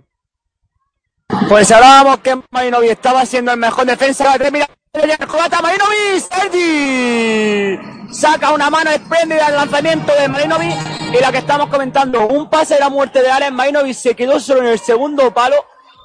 Pues 1.48 1.70
hablábamos 1.70 2.18
que 2.18 2.40
Marinovic 2.50 2.90
estaba 2.90 3.24
siendo 3.24 3.52
el 3.52 3.58
mejor 3.58 3.86
defensa. 3.86 4.36
Mira, 4.52 4.68
el 5.02 5.18
croata 5.18 5.60
Marinovic, 5.60 6.24
Sergi. 6.30 7.78
Saca 8.12 8.52
una 8.52 8.70
mano 8.70 8.90
espléndida 8.90 9.46
al 9.46 9.56
lanzamiento 9.56 10.12
de 10.14 10.28
Marinovic 10.28 10.76
y 11.12 11.20
la 11.20 11.30
que 11.30 11.38
estamos 11.38 11.68
comentando, 11.68 12.26
un 12.26 12.48
pase 12.48 12.74
de 12.74 12.80
la 12.80 12.88
muerte 12.88 13.20
de 13.20 13.30
Alex 13.30 13.52
Marinovic 13.52 13.94
se 13.94 14.14
quedó 14.14 14.40
solo 14.40 14.60
en 14.60 14.68
el 14.68 14.78
segundo 14.78 15.34
palo 15.34 15.56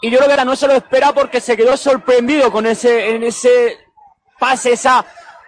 y 0.01 0.09
yo 0.09 0.17
creo 0.17 0.27
que 0.27 0.33
ahora 0.33 0.45
no 0.45 0.55
se 0.55 0.67
lo 0.67 0.73
espera 0.73 1.13
porque 1.13 1.39
se 1.39 1.55
quedó 1.55 1.77
sorprendido 1.77 2.51
con 2.51 2.65
ese, 2.65 3.15
en 3.15 3.23
ese 3.23 3.77
pase, 4.39 4.73
esa, 4.73 5.05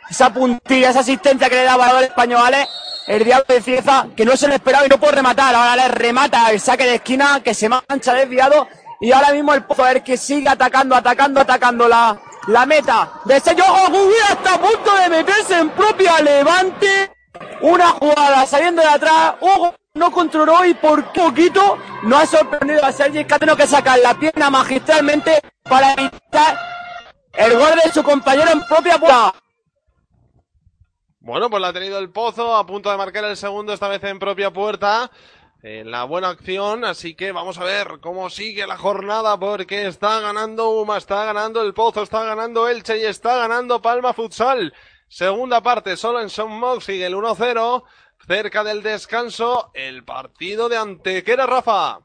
esa 0.09 0.31
puntilla, 0.31 0.91
esa 0.91 0.99
asistencia 0.99 1.49
que 1.49 1.55
le 1.55 1.63
daba 1.63 1.87
al 1.87 2.03
español 2.05 2.41
Alex. 2.45 2.69
El 3.05 3.25
diablo 3.25 3.45
de 3.49 3.61
Cieza, 3.61 4.07
que 4.15 4.23
no 4.23 4.37
se 4.37 4.47
lo 4.47 4.53
esperaba 4.53 4.85
y 4.85 4.89
no 4.89 4.97
puede 4.97 5.15
rematar. 5.15 5.53
Ahora 5.53 5.75
le 5.75 5.89
remata 5.89 6.49
el 6.51 6.61
saque 6.61 6.85
de 6.85 6.95
esquina, 6.95 7.41
que 7.43 7.53
se 7.53 7.67
mancha 7.67 8.13
desviado. 8.13 8.65
Y 9.01 9.11
ahora 9.11 9.33
mismo 9.33 9.53
el 9.53 9.65
Pozo, 9.65 9.83
a 9.83 9.87
ver 9.87 10.03
que 10.03 10.15
sigue 10.15 10.47
atacando, 10.47 10.95
atacando, 10.95 11.41
atacando 11.41 11.89
la, 11.89 12.17
la 12.47 12.65
meta 12.65 13.13
de 13.25 13.37
ese 13.37 13.55
¡Ojo, 13.61 13.89
Gubia 13.89 14.25
está 14.29 14.55
a 14.55 14.59
punto 14.59 14.95
de 14.95 15.09
meterse 15.09 15.57
en 15.57 15.69
propia 15.71 16.21
levante. 16.21 17.11
Una 17.61 17.89
jugada 17.89 18.45
saliendo 18.45 18.81
de 18.81 18.87
atrás. 18.87 19.35
Ojo, 19.39 19.73
no 19.93 20.11
controló 20.11 20.65
y 20.65 20.73
por 20.73 21.11
poquito 21.13 21.77
no 22.03 22.17
ha 22.17 22.25
sorprendido 22.25 22.83
a 22.83 22.91
Sergi 22.91 23.25
tenido 23.25 23.55
que 23.55 23.67
sacar 23.67 23.99
la 23.99 24.13
pierna 24.15 24.49
magistralmente 24.49 25.39
para 25.63 25.93
evitar 25.93 26.57
el 27.33 27.57
gol 27.57 27.79
de 27.83 27.91
su 27.91 28.03
compañero 28.03 28.51
en 28.51 28.61
propia 28.67 28.97
puerta. 28.97 29.33
Bueno, 31.19 31.49
pues 31.49 31.61
la 31.61 31.69
ha 31.69 31.73
tenido 31.73 31.99
el 31.99 32.09
Pozo, 32.09 32.53
a 32.53 32.65
punto 32.65 32.91
de 32.91 32.97
marcar 32.97 33.23
el 33.23 33.37
segundo, 33.37 33.71
esta 33.71 33.87
vez 33.87 34.03
en 34.03 34.19
propia 34.19 34.51
puerta. 34.51 35.09
En 35.65 35.91
la 35.91 36.03
buena 36.03 36.27
acción, 36.27 36.83
así 36.83 37.15
que 37.15 37.31
vamos 37.31 37.57
a 37.57 37.63
ver 37.63 37.99
cómo 38.01 38.29
sigue 38.29 38.67
la 38.67 38.75
jornada, 38.75 39.39
porque 39.39 39.87
está 39.87 40.19
ganando 40.19 40.71
Uma, 40.71 40.97
está 40.97 41.23
ganando 41.23 41.61
el 41.61 41.73
Pozo, 41.73 42.03
está 42.03 42.25
ganando 42.25 42.67
Elche 42.67 42.97
y 42.97 43.05
está 43.05 43.37
ganando 43.37 43.81
Palma 43.81 44.11
Futsal. 44.11 44.73
Segunda 45.07 45.61
parte, 45.61 45.95
solo 45.95 46.19
en 46.19 46.29
Son 46.29 46.51
Mox 46.51 46.83
sigue 46.83 47.05
el 47.05 47.15
1-0. 47.15 47.83
Cerca 48.27 48.65
del 48.65 48.83
descanso, 48.83 49.71
el 49.73 50.03
partido 50.03 50.67
de 50.67 50.75
Antequera, 50.75 51.45
Rafa. 51.45 51.99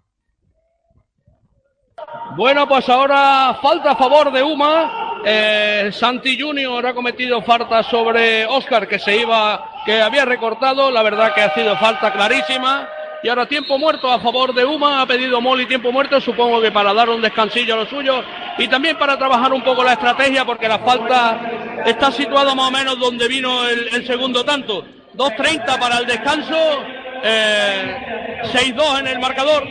Bueno, 2.37 2.69
pues 2.69 2.89
ahora 2.89 3.59
falta 3.61 3.91
a 3.91 3.97
favor 3.97 4.31
de 4.31 4.41
Uma. 4.41 5.21
Eh, 5.25 5.91
Santi 5.93 6.41
Junior 6.41 6.87
ha 6.87 6.95
cometido 6.95 7.43
falta 7.43 7.83
sobre 7.83 8.47
Oscar 8.47 8.87
que 8.87 9.01
se 9.01 9.17
iba, 9.17 9.83
que 9.85 10.01
había 10.01 10.25
recortado. 10.25 10.93
La 10.93 11.03
verdad 11.03 11.35
que 11.35 11.43
ha 11.43 11.53
sido 11.55 11.77
falta 11.77 12.13
clarísima. 12.13 12.89
Y 13.23 13.29
ahora 13.29 13.47
tiempo 13.47 13.79
muerto 13.79 14.11
a 14.11 14.21
favor 14.21 14.55
de 14.55 14.65
Uma. 14.65 15.03
Ha 15.03 15.07
pedido 15.07 15.41
Moli 15.41 15.67
tiempo 15.67 15.91
muerto, 15.91 16.21
supongo 16.21 16.61
que 16.61 16.71
para 16.71 16.95
dar 16.95 17.09
un 17.11 17.21
descansillo 17.21 17.75
a 17.75 17.79
lo 17.79 17.87
suyo. 17.87 18.23
Y 18.59 18.69
también 18.69 18.97
para 18.99 19.19
trabajar 19.19 19.53
un 19.53 19.63
poco 19.63 19.83
la 19.83 19.95
estrategia, 19.95 20.45
porque 20.45 20.69
la 20.69 20.79
falta 20.79 21.83
está 21.85 22.13
situada 22.13 22.55
más 22.55 22.69
o 22.69 22.71
menos 22.71 22.99
donde 22.99 23.27
vino 23.27 23.67
el, 23.67 23.89
el 23.95 24.07
segundo 24.07 24.45
tanto. 24.45 24.85
2.30 25.15 25.79
para 25.79 25.99
el 25.99 26.07
descanso. 26.07 26.57
Eh, 27.23 28.41
6-2 28.45 29.01
en 29.01 29.07
el 29.09 29.19
marcador. 29.19 29.65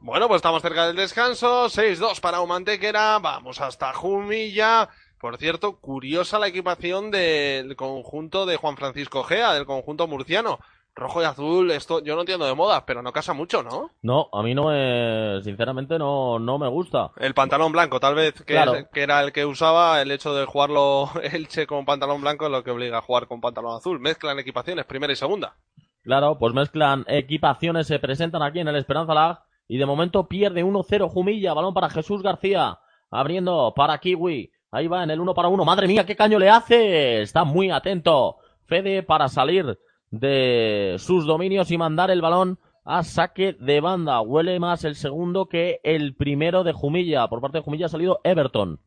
Bueno, 0.00 0.28
pues 0.28 0.38
estamos 0.38 0.62
cerca 0.62 0.86
del 0.86 0.96
descanso. 0.96 1.66
6-2 1.66 2.20
para 2.20 2.40
Humantequera. 2.40 3.18
Vamos 3.18 3.60
hasta 3.60 3.92
Jumilla. 3.92 4.88
Por 5.20 5.36
cierto, 5.36 5.76
curiosa 5.76 6.38
la 6.38 6.48
equipación 6.48 7.10
del 7.10 7.76
conjunto 7.76 8.46
de 8.46 8.56
Juan 8.56 8.78
Francisco 8.78 9.22
Gea, 9.22 9.52
del 9.52 9.66
conjunto 9.66 10.06
murciano. 10.06 10.58
Rojo 10.94 11.22
y 11.22 11.24
azul, 11.24 11.70
esto 11.70 12.02
yo 12.02 12.14
no 12.14 12.20
entiendo 12.22 12.44
de 12.46 12.54
moda, 12.54 12.84
pero 12.84 13.00
no 13.00 13.12
casa 13.12 13.32
mucho, 13.32 13.62
¿no? 13.62 13.90
No, 14.02 14.28
a 14.32 14.42
mí 14.42 14.54
no 14.54 14.66
me, 14.68 15.40
sinceramente 15.42 15.98
no, 15.98 16.38
no 16.38 16.58
me 16.58 16.68
gusta. 16.68 17.12
El 17.16 17.32
pantalón 17.32 17.72
blanco, 17.72 18.00
tal 18.00 18.14
vez, 18.14 18.34
que, 18.34 18.54
Claro. 18.54 18.74
es- 18.74 18.88
que 18.92 19.02
era 19.02 19.22
el 19.22 19.32
que 19.32 19.46
usaba, 19.46 20.02
el 20.02 20.10
hecho 20.10 20.34
de 20.34 20.44
jugarlo 20.46 21.08
Elche 21.22 21.66
con 21.66 21.84
pantalón 21.86 22.20
blanco 22.20 22.44
es 22.46 22.50
lo 22.52 22.62
que 22.64 22.70
obliga 22.72 22.98
a 22.98 23.02
jugar 23.02 23.28
con 23.28 23.40
pantalón 23.40 23.76
azul. 23.76 23.98
Mezclan 24.00 24.38
equipaciones, 24.38 24.84
primera 24.84 25.12
y 25.12 25.16
segunda. 25.16 25.56
Claro, 26.02 26.36
pues 26.38 26.54
mezclan 26.54 27.04
equipaciones, 27.08 27.86
se 27.86 27.98
presentan 27.98 28.42
aquí 28.42 28.58
en 28.60 28.68
el 28.68 28.76
Esperanza 28.76 29.14
Lag 29.14 29.40
y 29.68 29.78
de 29.78 29.86
momento 29.86 30.26
pierde 30.26 30.64
1-0 30.64 31.08
Jumilla, 31.08 31.54
balón 31.54 31.72
para 31.74 31.88
Jesús 31.90 32.22
García, 32.22 32.78
abriendo 33.10 33.72
para 33.76 33.98
Kiwi, 33.98 34.50
ahí 34.72 34.86
va 34.88 35.04
en 35.04 35.10
el 35.10 35.20
1 35.20 35.34
para 35.34 35.48
1, 35.48 35.64
madre 35.64 35.86
mía, 35.86 36.04
qué 36.06 36.16
caño 36.16 36.38
le 36.38 36.48
hace, 36.50 37.22
está 37.22 37.44
muy 37.44 37.70
atento 37.70 38.36
Fede 38.66 39.02
para 39.02 39.28
salir 39.28 39.78
de 40.10 40.96
sus 40.98 41.26
dominios 41.26 41.70
y 41.70 41.78
mandar 41.78 42.10
el 42.10 42.20
balón 42.20 42.58
a 42.84 43.04
saque 43.04 43.52
de 43.52 43.80
banda, 43.80 44.20
huele 44.20 44.58
más 44.58 44.84
el 44.84 44.96
segundo 44.96 45.46
que 45.46 45.80
el 45.84 46.14
primero 46.16 46.64
de 46.64 46.72
Jumilla, 46.72 47.28
por 47.28 47.40
parte 47.40 47.58
de 47.58 47.64
Jumilla 47.64 47.86
ha 47.86 47.90
salido 47.90 48.20
Everton. 48.24 48.80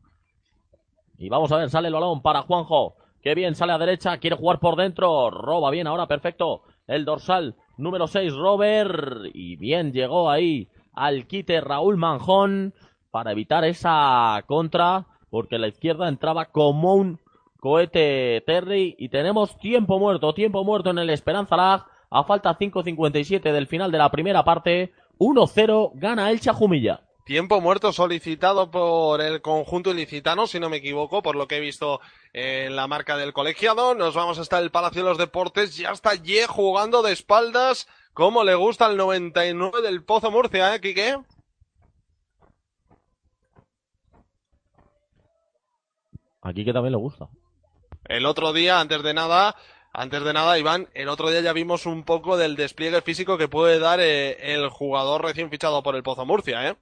Y 1.18 1.30
vamos 1.30 1.52
a 1.52 1.58
ver, 1.58 1.70
sale 1.70 1.88
el 1.88 1.94
balón 1.94 2.22
para 2.22 2.42
Juanjo. 2.42 2.96
Qué 3.22 3.36
bien, 3.36 3.56
sale 3.56 3.72
a 3.72 3.78
derecha, 3.78 4.18
quiere 4.18 4.36
jugar 4.36 4.60
por 4.60 4.76
dentro. 4.76 5.30
Roba 5.30 5.72
bien 5.72 5.88
ahora, 5.88 6.08
perfecto. 6.08 6.64
El 6.88 7.06
dorsal 7.06 7.56
número 7.78 8.08
6, 8.08 8.34
Robert. 8.36 9.28
Y 9.34 9.56
bien, 9.56 9.94
llegó 9.94 10.30
ahí 10.30 10.68
al 10.92 11.26
quite 11.28 11.62
Raúl 11.62 11.96
Manjón 11.96 12.74
para 13.12 13.32
evitar 13.32 13.64
esa 13.64 14.44
contra. 14.48 15.08
Porque 15.30 15.58
la 15.58 15.70
izquierda 15.70 16.10
entraba 16.10 16.48
como 16.48 16.96
un 16.96 17.20
cohete 17.64 18.44
Terry. 18.46 18.94
Y 19.00 19.08
tenemos 19.08 19.58
tiempo 19.58 19.98
muerto, 19.98 20.34
tiempo 20.34 20.66
muerto 20.66 20.90
en 20.90 21.00
el 21.00 21.10
Esperanza 21.10 21.56
Lag. 21.56 21.86
A 22.10 22.26
falta 22.26 22.58
5.57 22.60 23.42
del 23.54 23.68
final 23.68 23.90
de 23.90 23.98
la 23.98 24.12
primera 24.12 24.44
parte. 24.44 24.92
1-0, 25.18 25.92
gana 25.96 26.30
Elche 26.30 26.50
a 26.50 26.54
Jumilla. 26.54 27.08
Tiempo 27.26 27.62
muerto 27.62 27.94
solicitado 27.94 28.70
por 28.70 29.22
el 29.22 29.42
conjunto 29.42 29.92
ilicitano, 29.92 30.46
si 30.46 30.60
no 30.60 30.70
me 30.70 30.78
equivoco, 30.78 31.24
por 31.24 31.38
lo 31.38 31.48
que 31.48 31.56
he 31.56 31.62
visto 31.62 32.02
en 32.34 32.76
la 32.76 32.88
marca 32.88 33.16
del 33.16 33.32
colegiado. 33.32 33.96
Nos 33.96 34.14
vamos 34.14 34.40
hasta 34.40 34.60
el 34.60 34.70
Palacio 34.70 35.02
de 35.02 35.10
los 35.10 35.18
Deportes. 35.18 35.78
Ya 35.78 35.92
está 35.92 36.16
Ye 36.16 36.46
jugando 36.48 37.02
de 37.02 37.14
espaldas. 37.14 37.88
Como 38.14 38.44
le 38.44 38.56
gusta 38.56 38.88
el 38.88 38.98
99 38.98 39.82
del 39.82 40.04
Pozo 40.04 40.32
Murcia, 40.32 40.76
¿eh, 40.76 40.82
Quique? 40.82 41.16
Aquí 46.42 46.66
que 46.66 46.74
también 46.74 46.92
le 46.92 46.98
gusta. 46.98 47.30
El 48.06 48.26
otro 48.26 48.54
día, 48.54 48.80
antes 48.80 49.02
de 49.04 49.14
nada, 49.14 49.56
antes 49.94 50.24
de 50.24 50.34
nada, 50.34 50.58
Iván, 50.60 50.88
el 50.94 51.08
otro 51.08 51.30
día 51.30 51.42
ya 51.42 51.54
vimos 51.54 51.86
un 51.86 52.04
poco 52.04 52.36
del 52.36 52.56
despliegue 52.56 53.02
físico 53.02 53.38
que 53.38 53.48
puede 53.48 53.80
dar 53.80 54.00
eh, 54.02 54.54
el 54.54 54.70
jugador 54.70 55.24
recién 55.24 55.50
fichado 55.50 55.84
por 55.84 55.96
el 55.96 56.04
Pozo 56.04 56.26
Murcia, 56.26 56.70
¿eh? 56.70 56.76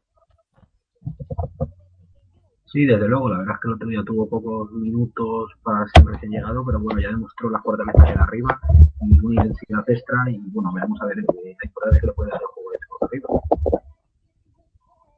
Sí, 2.72 2.86
desde 2.86 3.06
luego, 3.10 3.28
la 3.28 3.40
verdad 3.40 3.56
es 3.56 3.62
que 3.62 3.68
el 3.68 3.74
otro 3.74 3.88
día 3.90 4.04
tuvo 4.06 4.30
pocos 4.30 4.72
minutos 4.72 5.52
para 5.62 5.86
ser 5.90 6.06
recién 6.06 6.32
llegado, 6.32 6.66
pero 6.66 6.80
bueno, 6.80 7.02
ya 7.02 7.10
demostró 7.10 7.50
las 7.50 7.62
fortalezas 7.64 8.02
de 8.02 8.22
arriba 8.22 8.62
y 9.02 9.20
una 9.20 9.44
intensidad 9.44 9.84
extra 9.90 10.24
y 10.30 10.40
bueno, 10.52 10.72
veremos 10.74 11.02
a 11.02 11.06
ver 11.08 11.18
la 11.18 11.66
importancia 11.66 12.00
que 12.00 12.08
le 12.08 12.14
puede 12.14 12.32
dar 12.32 12.40
el 12.40 12.48
juego 12.48 12.72
de 12.72 13.08
arriba. 13.08 13.28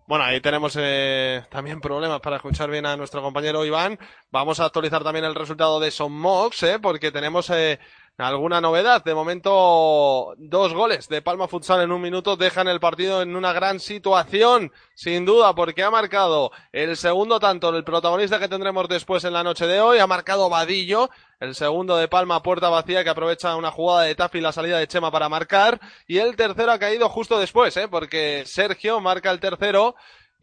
Bueno, 0.05 0.25
ahí 0.25 0.41
tenemos 0.41 0.77
eh, 0.77 1.45
también 1.49 1.79
problemas 1.79 2.19
para 2.19 2.35
escuchar 2.35 2.69
bien 2.69 2.85
a 2.85 2.97
nuestro 2.97 3.21
compañero 3.21 3.63
Iván. 3.63 3.97
Vamos 4.31 4.59
a 4.59 4.65
actualizar 4.65 5.01
también 5.01 5.23
el 5.23 5.33
resultado 5.33 5.79
de 5.79 5.91
Son 5.91 6.11
Mox, 6.11 6.61
eh, 6.63 6.77
porque 6.81 7.09
tenemos 7.11 7.49
eh, 7.49 7.79
alguna 8.17 8.61
novedad. 8.61 9.03
De 9.03 9.15
momento, 9.15 10.33
dos 10.37 10.73
goles 10.73 11.07
de 11.09 11.21
Palma 11.21 11.47
Futsal 11.47 11.81
en 11.81 11.91
un 11.91 12.01
minuto 12.01 12.35
dejan 12.35 12.67
el 12.67 12.79
partido 12.79 13.21
en 13.21 13.35
una 13.35 13.53
gran 13.53 13.79
situación, 13.79 14.71
sin 14.93 15.25
duda, 15.25 15.55
porque 15.55 15.83
ha 15.83 15.91
marcado 15.91 16.51
el 16.71 16.95
segundo 16.95 17.39
tanto 17.39 17.75
el 17.75 17.83
protagonista 17.83 18.39
que 18.39 18.47
tendremos 18.47 18.87
después 18.87 19.23
en 19.23 19.33
la 19.33 19.43
noche 19.43 19.65
de 19.65 19.81
hoy, 19.81 19.99
ha 19.99 20.07
marcado 20.07 20.49
Vadillo, 20.49 21.09
el 21.39 21.55
segundo 21.55 21.97
de 21.97 22.07
Palma, 22.07 22.43
puerta 22.43 22.69
vacía, 22.69 23.03
que 23.03 23.09
aprovecha 23.09 23.55
una 23.55 23.71
jugada 23.71 24.03
de 24.03 24.15
Tafi 24.15 24.37
y 24.37 24.41
la 24.41 24.51
salida 24.51 24.77
de 24.77 24.87
Chema 24.87 25.11
para 25.11 25.29
marcar, 25.29 25.79
y 26.07 26.19
el 26.19 26.35
tercero 26.35 26.71
ha 26.71 26.79
caído 26.79 27.09
justo 27.09 27.39
después, 27.39 27.75
¿eh? 27.77 27.87
porque 27.87 28.43
Sergio 28.45 28.99
marca 28.99 29.31
el 29.31 29.39
tercero, 29.39 29.95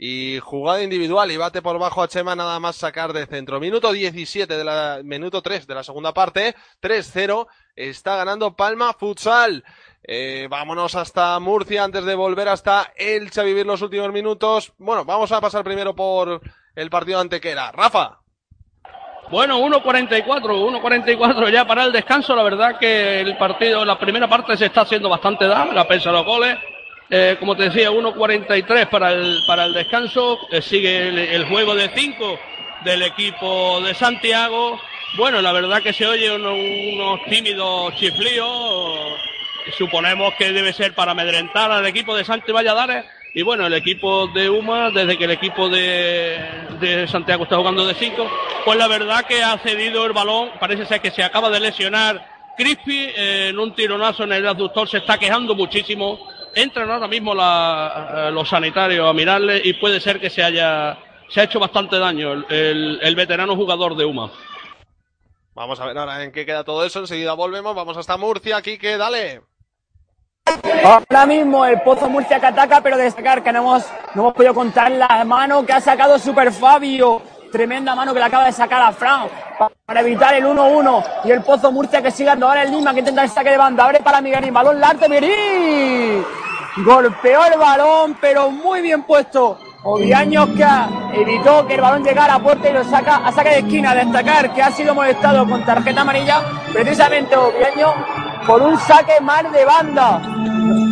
y 0.02 0.38
jugada 0.38 0.82
individual 0.82 1.30
y 1.30 1.36
bate 1.36 1.60
por 1.60 1.78
bajo 1.78 2.02
a 2.02 2.08
Chema 2.08 2.34
nada 2.34 2.58
más 2.58 2.76
sacar 2.76 3.12
de 3.12 3.26
centro. 3.26 3.60
Minuto 3.60 3.92
17 3.92 4.56
de 4.56 4.64
la, 4.64 5.00
minuto 5.04 5.42
3 5.42 5.66
de 5.66 5.74
la 5.74 5.84
segunda 5.84 6.14
parte, 6.14 6.54
3-0, 6.80 7.46
está 7.76 8.16
ganando 8.16 8.56
Palma 8.56 8.94
Futsal. 8.94 9.62
Eh, 10.02 10.46
vámonos 10.48 10.94
hasta 10.94 11.38
Murcia 11.38 11.84
antes 11.84 12.06
de 12.06 12.14
volver 12.14 12.48
hasta 12.48 12.94
Elche 12.96 13.42
a 13.42 13.44
vivir 13.44 13.66
los 13.66 13.82
últimos 13.82 14.10
minutos. 14.10 14.72
Bueno, 14.78 15.04
vamos 15.04 15.32
a 15.32 15.40
pasar 15.42 15.62
primero 15.64 15.94
por 15.94 16.40
el 16.74 16.88
partido 16.88 17.20
antequera. 17.20 17.70
Rafa. 17.70 18.20
Bueno, 19.30 19.60
1.44, 19.60 20.24
1.44 20.24 21.52
ya 21.52 21.66
para 21.66 21.84
el 21.84 21.92
descanso. 21.92 22.34
La 22.34 22.42
verdad 22.42 22.78
que 22.78 23.20
el 23.20 23.36
partido, 23.36 23.84
la 23.84 23.98
primera 23.98 24.26
parte 24.26 24.56
se 24.56 24.64
está 24.64 24.80
haciendo 24.80 25.10
bastante 25.10 25.46
larga, 25.46 25.86
pese 25.86 26.08
a 26.08 26.12
los 26.12 26.24
goles. 26.24 26.56
Eh, 27.12 27.36
como 27.40 27.56
te 27.56 27.64
decía, 27.64 27.90
1.43 27.90 28.88
para 28.88 29.12
el, 29.12 29.40
para 29.46 29.64
el 29.64 29.72
descanso. 29.74 30.38
Eh, 30.50 30.62
sigue 30.62 31.08
el, 31.08 31.18
el 31.18 31.44
juego 31.46 31.74
de 31.74 31.90
5 31.94 32.38
del 32.84 33.02
equipo 33.02 33.80
de 33.80 33.94
Santiago. 33.94 34.80
Bueno, 35.16 35.42
la 35.42 35.50
verdad 35.52 35.82
que 35.82 35.92
se 35.92 36.06
oye 36.06 36.30
uno- 36.34 36.54
unos 36.54 37.20
tímidos 37.28 37.94
chiflíos. 37.96 39.18
Suponemos 39.76 40.34
que 40.38 40.52
debe 40.52 40.72
ser 40.72 40.94
para 40.94 41.12
amedrentar 41.12 41.70
al 41.70 41.84
equipo 41.86 42.16
de 42.16 42.24
Santi 42.24 42.52
Valladares. 42.52 43.04
Y 43.34 43.42
bueno, 43.42 43.66
el 43.66 43.74
equipo 43.74 44.26
de 44.28 44.48
UMA, 44.50 44.90
desde 44.90 45.16
que 45.16 45.24
el 45.24 45.30
equipo 45.32 45.68
de, 45.68 46.38
de 46.80 47.06
Santiago 47.06 47.44
está 47.44 47.56
jugando 47.56 47.86
de 47.86 47.94
5, 47.94 48.28
pues 48.64 48.76
la 48.78 48.88
verdad 48.88 49.24
que 49.26 49.42
ha 49.42 49.56
cedido 49.58 50.04
el 50.06 50.12
balón. 50.12 50.50
Parece 50.58 50.86
ser 50.86 51.00
que 51.00 51.10
se 51.12 51.22
acaba 51.22 51.50
de 51.50 51.60
lesionar 51.60 52.24
Crispy 52.56 53.08
eh, 53.16 53.48
en 53.50 53.58
un 53.58 53.74
tironazo 53.74 54.24
en 54.24 54.32
el 54.32 54.46
abductor. 54.48 54.88
Se 54.88 54.98
está 54.98 55.18
quejando 55.18 55.54
muchísimo. 55.54 56.18
Entran 56.54 56.90
ahora 56.90 57.06
mismo 57.08 57.34
la- 57.34 58.30
los 58.32 58.48
sanitarios 58.48 59.08
a 59.08 59.12
mirarle 59.12 59.60
y 59.64 59.74
puede 59.74 60.00
ser 60.00 60.20
que 60.20 60.30
se 60.30 60.42
haya 60.42 60.98
se 61.28 61.40
ha 61.40 61.44
hecho 61.44 61.60
bastante 61.60 61.98
daño 61.98 62.32
el, 62.32 62.44
el- 62.48 62.98
el 63.02 63.14
veterano 63.14 63.54
jugador 63.54 63.96
de 63.96 64.04
UMA. 64.04 64.30
Vamos 65.54 65.78
a 65.80 65.86
ver 65.86 65.96
ahora 65.98 66.24
en 66.24 66.32
qué 66.32 66.44
queda 66.46 66.64
todo 66.64 66.84
eso. 66.84 67.00
Enseguida 67.00 67.34
volvemos. 67.34 67.74
Vamos 67.74 67.96
hasta 67.96 68.16
Murcia. 68.16 68.60
Quique, 68.62 68.96
dale. 68.96 69.42
Ahora 70.82 71.26
mismo 71.26 71.64
el 71.64 71.80
Pozo 71.82 72.08
Murcia 72.08 72.40
que 72.40 72.46
ataca, 72.46 72.80
pero 72.80 72.96
destacar 72.96 73.42
que 73.42 73.52
no 73.52 73.58
hemos, 73.60 73.86
no 74.14 74.22
hemos 74.22 74.34
podido 74.34 74.54
contar 74.54 74.90
la 74.90 75.24
mano 75.24 75.64
que 75.64 75.72
ha 75.72 75.80
sacado 75.80 76.18
Super 76.18 76.50
Fabio. 76.52 77.22
Tremenda 77.50 77.94
mano 77.94 78.12
que 78.12 78.18
le 78.20 78.24
acaba 78.26 78.44
de 78.44 78.52
sacar 78.52 78.80
a 78.82 78.92
Fran 78.92 79.28
pa- 79.58 79.70
para 79.84 80.00
evitar 80.00 80.34
el 80.34 80.44
1-1. 80.46 81.02
Y 81.24 81.30
el 81.32 81.42
Pozo 81.42 81.72
Murcia 81.72 82.00
que 82.00 82.10
sigue 82.10 82.28
dando 82.28 82.46
ahora 82.48 82.62
el 82.62 82.70
Lima 82.70 82.92
que 82.92 83.00
intenta 83.00 83.22
el 83.24 83.30
saque 83.30 83.50
de 83.50 83.56
banda. 83.56 83.84
Abre 83.84 84.00
para 84.00 84.20
Miguelín. 84.20 84.54
Balón 84.54 84.80
largo. 84.80 85.08
Miguelín. 85.08 86.24
Golpeó 86.84 87.44
el 87.46 87.58
balón, 87.58 88.16
pero 88.20 88.50
muy 88.50 88.80
bien 88.80 89.02
puesto. 89.02 89.58
Oviaños 89.82 90.48
que 90.50 90.66
evitó 91.20 91.66
que 91.66 91.74
el 91.74 91.80
balón 91.80 92.04
llegara 92.04 92.34
a 92.34 92.38
puerta 92.38 92.68
y 92.68 92.72
lo 92.72 92.84
saca 92.84 93.16
a 93.16 93.32
saque 93.32 93.48
de 93.50 93.58
esquina. 93.60 93.94
Destacar 93.94 94.52
que 94.54 94.62
ha 94.62 94.70
sido 94.70 94.94
molestado 94.94 95.48
con 95.48 95.64
tarjeta 95.64 96.02
amarilla, 96.02 96.42
precisamente 96.72 97.34
Oviaño, 97.36 97.92
por 98.46 98.62
un 98.62 98.78
saque 98.78 99.20
mal 99.22 99.50
de 99.50 99.64
banda. 99.64 100.20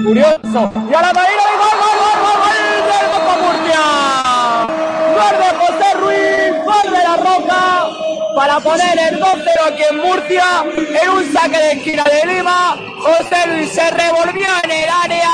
Curioso. 0.05 0.73
Y 0.91 0.95
ahora 0.95 1.13
Marino 1.13 1.43
y 1.55 1.59
gol, 1.59 1.77
gol, 1.81 1.97
gol, 2.01 2.19
gol, 2.23 2.41
gol 2.43 2.89
del 2.89 3.11
Pozo 3.11 3.37
Murcia. 3.47 4.18
De 6.91 7.03
la 7.03 7.17
Roca 7.17 7.89
para 8.35 8.61
poner 8.61 8.99
el 8.99 9.21
2-0 9.21 9.47
aquí 9.67 9.83
en 9.91 9.97
Murcia 9.99 10.45
en 11.03 11.11
un 11.11 11.33
saque 11.33 11.59
de 11.59 11.73
esquina 11.73 12.05
de 12.05 12.35
Lima. 12.35 12.77
José 13.01 13.47
Luis 13.49 13.73
se 13.73 13.91
revolvió 13.91 14.47
en 14.65 14.71
el 14.71 14.89
área 14.89 15.31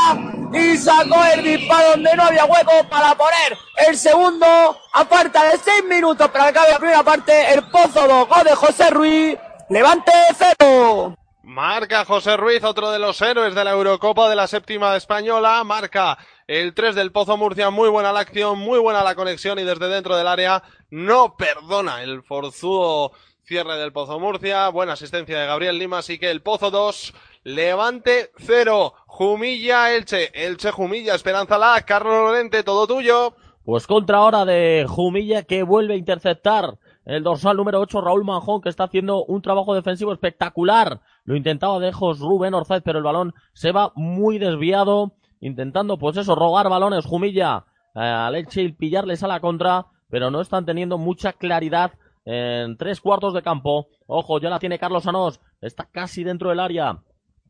y 0.53 0.77
sacó 0.77 1.25
el 1.35 1.43
disparo 1.43 1.91
donde 1.91 2.17
no 2.17 2.23
había 2.25 2.45
hueco 2.45 2.89
para 2.89 3.15
poner 3.15 3.59
el 3.89 3.97
segundo 3.97 4.47
a 4.93 5.05
falta 5.05 5.45
de 5.45 5.59
6 5.59 5.85
minutos 5.89 6.29
para 6.29 6.45
que 6.45 6.59
acabe 6.59 6.71
la 6.73 6.79
primera 6.79 7.03
parte. 7.03 7.53
El 7.53 7.63
Pozo 7.71 8.07
2, 8.07 8.29
gol 8.29 8.45
de 8.45 8.55
José 8.55 8.91
Ruiz. 8.91 9.39
Levante 9.69 10.13
cero. 10.37 11.17
Marca 11.43 12.05
José 12.05 12.37
Ruiz, 12.37 12.65
otro 12.65 12.91
de 12.91 12.99
los 12.99 13.21
héroes 13.21 13.55
de 13.55 13.65
la 13.65 13.73
Eurocopa 13.73 14.29
de 14.29 14.37
la 14.37 14.47
séptima 14.47 14.97
española. 14.97 15.63
Marca 15.65 16.17
el 16.47 16.75
3 16.75 16.95
del 16.95 17.13
Pozo 17.13 17.37
Murcia. 17.37 17.71
Muy 17.71 17.89
buena 17.89 18.13
la 18.13 18.21
acción, 18.21 18.59
muy 18.59 18.79
buena 18.79 19.03
la 19.03 19.15
conexión 19.15 19.59
y 19.59 19.65
desde 19.65 19.89
dentro 19.89 20.17
del 20.17 20.27
área 20.27 20.63
no 20.91 21.37
perdona 21.37 22.03
el 22.03 22.23
forzudo 22.23 23.13
cierre 23.45 23.77
del 23.77 23.93
Pozo 23.93 24.19
Murcia. 24.19 24.69
Buena 24.69 24.95
asistencia 24.95 25.39
de 25.39 25.47
Gabriel 25.47 25.79
Lima, 25.79 25.99
así 25.99 26.19
que 26.19 26.31
el 26.31 26.43
Pozo 26.43 26.71
2, 26.71 27.15
Levante 27.45 28.31
0. 28.39 28.95
Jumilla 29.07 29.95
Elche, 29.95 30.31
Elche 30.35 30.73
Jumilla, 30.73 31.15
Esperanza 31.15 31.57
La, 31.57 31.81
Carlos 31.83 32.15
Lorente, 32.15 32.65
todo 32.65 32.87
tuyo. 32.87 33.35
Pues 33.65 33.87
contra 33.87 34.19
ahora 34.19 34.45
de 34.45 34.87
Jumilla 34.89 35.45
que 35.45 35.63
vuelve 35.63 35.95
a 35.95 35.97
interceptar 35.97 36.79
el 37.07 37.23
dorsal 37.23 37.57
número 37.57 37.81
8 37.81 38.01
Raúl 38.01 38.25
Manjón 38.25 38.61
que 38.61 38.69
está 38.69 38.85
haciendo 38.85 39.25
un 39.25 39.41
trabajo 39.41 39.75
defensivo 39.75 40.13
espectacular. 40.13 41.01
Lo 41.25 41.37
intentaba 41.37 41.79
de 41.79 41.87
lejos 41.87 42.19
Rubén 42.19 42.55
Orzaiz 42.55 42.83
pero 42.85 42.99
el 42.99 43.05
balón 43.05 43.35
se 43.53 43.73
va 43.73 43.93
muy 43.95 44.39
desviado 44.39 45.13
intentando 45.45 45.99
pues 45.99 46.17
eso 46.17 46.35
robar 46.35 46.69
balones 46.69 47.05
Jumilla 47.05 47.65
eh, 47.95 48.01
al 48.01 48.47
pillarles 48.79 49.23
a 49.23 49.29
la 49.29 49.41
contra 49.41 49.87
pero 50.09 50.31
no 50.31 50.41
están 50.41 50.65
teniendo 50.65 50.97
mucha 50.97 51.33
claridad 51.33 51.93
en 52.25 52.77
tres 52.77 53.01
cuartos 53.01 53.35
de 53.35 53.43
campo. 53.43 53.89
Ojo, 54.07 54.39
ya 54.39 54.49
la 54.49 54.59
tiene 54.59 54.79
Carlos 54.79 55.07
Anós. 55.07 55.41
Está 55.61 55.89
casi 55.91 56.25
dentro 56.25 56.51
del 56.51 56.61
área. 56.61 57.03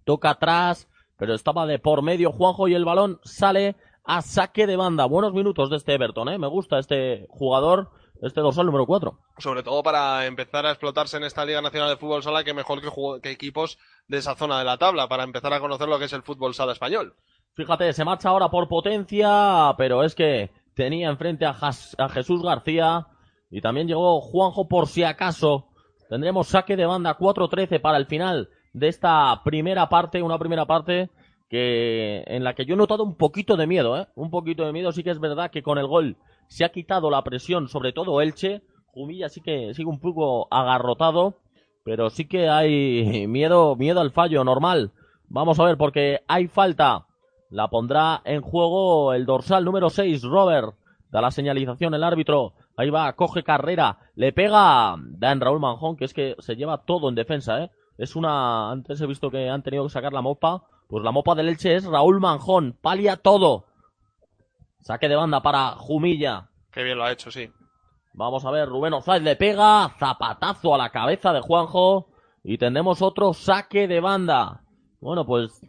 Toca 0.04 0.30
atrás, 0.30 0.88
pero 1.18 1.34
estaba 1.34 1.66
de 1.66 1.78
por 1.78 2.02
medio 2.02 2.32
Juanjo 2.32 2.66
y 2.68 2.74
el 2.74 2.84
balón 2.84 3.20
sale 3.22 3.76
a 4.04 4.22
saque 4.22 4.66
de 4.66 4.76
banda. 4.76 5.04
Buenos 5.06 5.32
minutos 5.32 5.70
de 5.70 5.76
este 5.76 5.94
Everton, 5.94 6.28
¿eh? 6.28 6.38
Me 6.38 6.46
gusta 6.46 6.78
este 6.78 7.26
jugador, 7.28 7.90
este 8.22 8.40
dorsal 8.40 8.66
número 8.66 8.86
4. 8.86 9.18
Sobre 9.38 9.62
todo 9.62 9.82
para 9.82 10.26
empezar 10.26 10.66
a 10.66 10.70
explotarse 10.70 11.16
en 11.16 11.24
esta 11.24 11.44
Liga 11.44 11.62
Nacional 11.62 11.90
de 11.90 11.96
Fútbol 11.96 12.22
Sala, 12.22 12.44
que 12.44 12.54
mejor 12.54 12.80
que, 12.80 12.88
que 13.22 13.30
equipos 13.30 13.78
de 14.08 14.18
esa 14.18 14.34
zona 14.34 14.58
de 14.58 14.64
la 14.64 14.78
tabla, 14.78 15.08
para 15.08 15.24
empezar 15.24 15.52
a 15.52 15.60
conocer 15.60 15.88
lo 15.88 15.98
que 15.98 16.06
es 16.06 16.12
el 16.12 16.22
fútbol 16.22 16.54
sala 16.54 16.72
español. 16.72 17.14
Fíjate, 17.54 17.92
se 17.92 18.04
marcha 18.04 18.30
ahora 18.30 18.48
por 18.50 18.66
potencia, 18.68 19.74
pero 19.78 20.02
es 20.02 20.16
que 20.16 20.50
tenía 20.74 21.08
enfrente 21.08 21.46
a, 21.46 21.54
Jesús 22.08 22.42
García 22.42 23.06
y 23.48 23.60
también 23.60 23.86
llegó 23.86 24.20
Juanjo 24.20 24.66
por 24.66 24.88
si 24.88 25.04
acaso. 25.04 25.68
Tendremos 26.08 26.48
saque 26.48 26.76
de 26.76 26.84
banda 26.84 27.16
4-13 27.16 27.80
para 27.80 27.98
el 27.98 28.06
final 28.06 28.48
de 28.72 28.88
esta 28.88 29.40
primera 29.44 29.88
parte, 29.88 30.20
una 30.20 30.38
primera 30.38 30.66
parte 30.66 31.10
que 31.48 32.24
en 32.26 32.42
la 32.42 32.54
que 32.54 32.64
yo 32.64 32.74
he 32.74 32.76
notado 32.76 33.04
un 33.04 33.16
poquito 33.16 33.56
de 33.56 33.68
miedo, 33.68 33.96
¿eh? 33.96 34.08
Un 34.16 34.30
poquito 34.30 34.66
de 34.66 34.72
miedo, 34.72 34.90
sí 34.90 35.04
que 35.04 35.10
es 35.10 35.20
verdad 35.20 35.52
que 35.52 35.62
con 35.62 35.78
el 35.78 35.86
gol 35.86 36.16
se 36.48 36.64
ha 36.64 36.70
quitado 36.70 37.08
la 37.08 37.22
presión, 37.22 37.68
sobre 37.68 37.92
todo 37.92 38.20
Elche. 38.20 38.62
Jumilla 38.86 39.28
sí 39.28 39.40
que 39.40 39.74
sigue 39.74 39.88
un 39.88 40.00
poco 40.00 40.48
agarrotado, 40.50 41.38
pero 41.84 42.10
sí 42.10 42.26
que 42.26 42.48
hay 42.48 43.26
miedo, 43.28 43.76
miedo 43.76 44.00
al 44.00 44.10
fallo, 44.10 44.42
normal. 44.42 44.90
Vamos 45.28 45.60
a 45.60 45.64
ver, 45.64 45.76
porque 45.76 46.22
hay 46.26 46.48
falta. 46.48 47.06
La 47.54 47.68
pondrá 47.68 48.20
en 48.24 48.42
juego 48.42 49.12
el 49.12 49.26
dorsal 49.26 49.64
número 49.64 49.88
6, 49.88 50.24
Robert. 50.24 50.74
Da 51.12 51.20
la 51.20 51.30
señalización 51.30 51.94
el 51.94 52.02
árbitro. 52.02 52.54
Ahí 52.76 52.90
va, 52.90 53.12
coge 53.12 53.44
carrera. 53.44 54.10
Le 54.16 54.32
pega. 54.32 54.96
Da 54.98 55.30
en 55.30 55.40
Raúl 55.40 55.60
Manjón, 55.60 55.96
que 55.96 56.04
es 56.04 56.12
que 56.12 56.34
se 56.40 56.56
lleva 56.56 56.78
todo 56.78 57.08
en 57.08 57.14
defensa, 57.14 57.62
¿eh? 57.62 57.70
Es 57.96 58.16
una... 58.16 58.72
Antes 58.72 59.00
he 59.00 59.06
visto 59.06 59.30
que 59.30 59.48
han 59.48 59.62
tenido 59.62 59.84
que 59.84 59.90
sacar 59.90 60.12
la 60.12 60.20
mopa. 60.20 60.64
Pues 60.88 61.04
la 61.04 61.12
mopa 61.12 61.36
del 61.36 61.48
Elche 61.48 61.76
es 61.76 61.84
Raúl 61.84 62.18
Manjón. 62.18 62.76
Palia 62.82 63.18
todo. 63.18 63.66
Saque 64.80 65.08
de 65.08 65.14
banda 65.14 65.40
para 65.40 65.76
Jumilla. 65.76 66.50
Qué 66.72 66.82
bien 66.82 66.98
lo 66.98 67.04
ha 67.04 67.12
hecho, 67.12 67.30
sí. 67.30 67.52
Vamos 68.14 68.44
a 68.44 68.50
ver, 68.50 68.68
Rubén 68.68 68.94
Orzaiz 68.94 69.22
le 69.22 69.36
pega. 69.36 69.90
Zapatazo 70.00 70.74
a 70.74 70.78
la 70.78 70.90
cabeza 70.90 71.32
de 71.32 71.40
Juanjo. 71.40 72.08
Y 72.42 72.58
tendremos 72.58 73.00
otro 73.00 73.32
saque 73.32 73.86
de 73.86 74.00
banda. 74.00 74.64
Bueno, 75.00 75.24
pues 75.24 75.60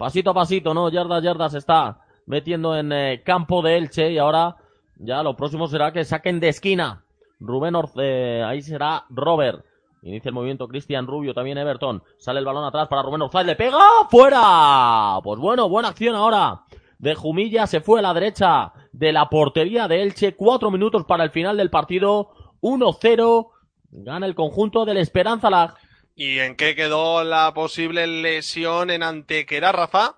pasito 0.00 0.30
a 0.30 0.34
pasito, 0.34 0.72
¿no? 0.72 0.88
Yardas, 0.88 1.22
yardas 1.22 1.52
está 1.52 1.98
metiendo 2.24 2.74
en 2.74 2.90
eh, 2.90 3.22
campo 3.22 3.60
de 3.60 3.76
Elche 3.76 4.10
y 4.10 4.16
ahora 4.16 4.56
ya 4.96 5.22
lo 5.22 5.36
próximo 5.36 5.68
será 5.68 5.92
que 5.92 6.06
saquen 6.06 6.40
de 6.40 6.48
esquina. 6.48 7.04
Rubén 7.38 7.74
Orce, 7.74 8.42
ahí 8.42 8.62
será 8.62 9.04
Robert. 9.10 9.62
Inicia 10.02 10.30
el 10.30 10.34
movimiento 10.34 10.68
Cristian 10.68 11.06
Rubio, 11.06 11.34
también 11.34 11.58
Everton. 11.58 12.02
Sale 12.16 12.38
el 12.38 12.46
balón 12.46 12.64
atrás 12.64 12.88
para 12.88 13.02
Rubén 13.02 13.20
Orzaiz, 13.20 13.46
le 13.46 13.56
pega 13.56 13.78
fuera. 14.08 15.18
Pues 15.22 15.38
bueno, 15.38 15.68
buena 15.68 15.88
acción 15.88 16.14
ahora. 16.14 16.62
De 16.98 17.14
Jumilla 17.14 17.66
se 17.66 17.82
fue 17.82 17.98
a 17.98 18.02
la 18.02 18.14
derecha 18.14 18.72
de 18.92 19.12
la 19.12 19.28
portería 19.28 19.86
de 19.86 20.02
Elche. 20.02 20.34
Cuatro 20.34 20.70
minutos 20.70 21.04
para 21.04 21.24
el 21.24 21.30
final 21.30 21.58
del 21.58 21.68
partido. 21.68 22.30
1-0. 22.62 23.48
Gana 23.90 24.24
el 24.24 24.34
conjunto 24.34 24.86
del 24.86 24.96
Esperanza 24.96 25.50
Lag. 25.50 25.74
¿Y 26.22 26.38
en 26.38 26.54
qué 26.54 26.76
quedó 26.76 27.24
la 27.24 27.54
posible 27.54 28.06
lesión 28.06 28.90
en 28.90 29.02
Antequera, 29.02 29.72
Rafa? 29.72 30.16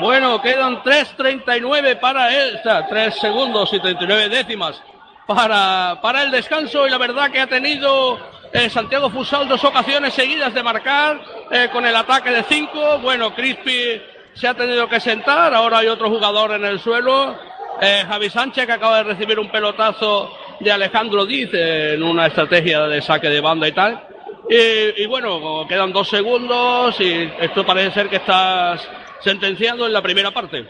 Bueno, 0.00 0.42
quedan 0.42 0.82
3.39 0.82 1.98
para 1.98 2.30
él, 2.38 2.56
o 2.56 2.62
sea, 2.62 2.86
3 2.86 3.18
segundos 3.18 3.72
y 3.72 3.80
39 3.80 4.28
décimas 4.28 4.82
para, 5.26 5.98
para 6.02 6.24
el 6.24 6.30
descanso 6.30 6.86
y 6.86 6.90
la 6.90 6.98
verdad 6.98 7.30
que 7.30 7.40
ha 7.40 7.46
tenido 7.46 8.18
eh, 8.52 8.68
Santiago 8.68 9.08
Fusal 9.08 9.48
dos 9.48 9.64
ocasiones 9.64 10.12
seguidas 10.12 10.52
de 10.52 10.62
marcar 10.62 11.22
eh, 11.52 11.70
con 11.72 11.86
el 11.86 11.96
ataque 11.96 12.28
de 12.28 12.42
5. 12.42 12.98
Bueno, 12.98 13.34
Crispy 13.34 14.02
se 14.34 14.46
ha 14.46 14.52
tenido 14.52 14.90
que 14.90 15.00
sentar, 15.00 15.54
ahora 15.54 15.78
hay 15.78 15.86
otro 15.86 16.10
jugador 16.10 16.52
en 16.52 16.66
el 16.66 16.80
suelo, 16.80 17.34
eh, 17.80 18.04
Javi 18.06 18.28
Sánchez 18.28 18.66
que 18.66 18.72
acaba 18.72 18.98
de 18.98 19.04
recibir 19.04 19.38
un 19.38 19.50
pelotazo 19.50 20.36
de 20.60 20.70
Alejandro 20.70 21.24
Diz 21.24 21.48
en 21.54 22.02
una 22.02 22.26
estrategia 22.26 22.82
de 22.82 23.00
saque 23.00 23.30
de 23.30 23.40
banda 23.40 23.66
y 23.66 23.72
tal. 23.72 24.07
Y, 24.48 25.06
bueno, 25.06 25.66
quedan 25.68 25.92
dos 25.92 26.08
segundos 26.08 26.98
y 27.00 27.30
esto 27.40 27.66
parece 27.66 27.92
ser 27.92 28.08
que 28.08 28.16
estás 28.16 28.86
sentenciado 29.20 29.86
en 29.86 29.92
la 29.92 30.02
primera 30.02 30.30
parte. 30.30 30.68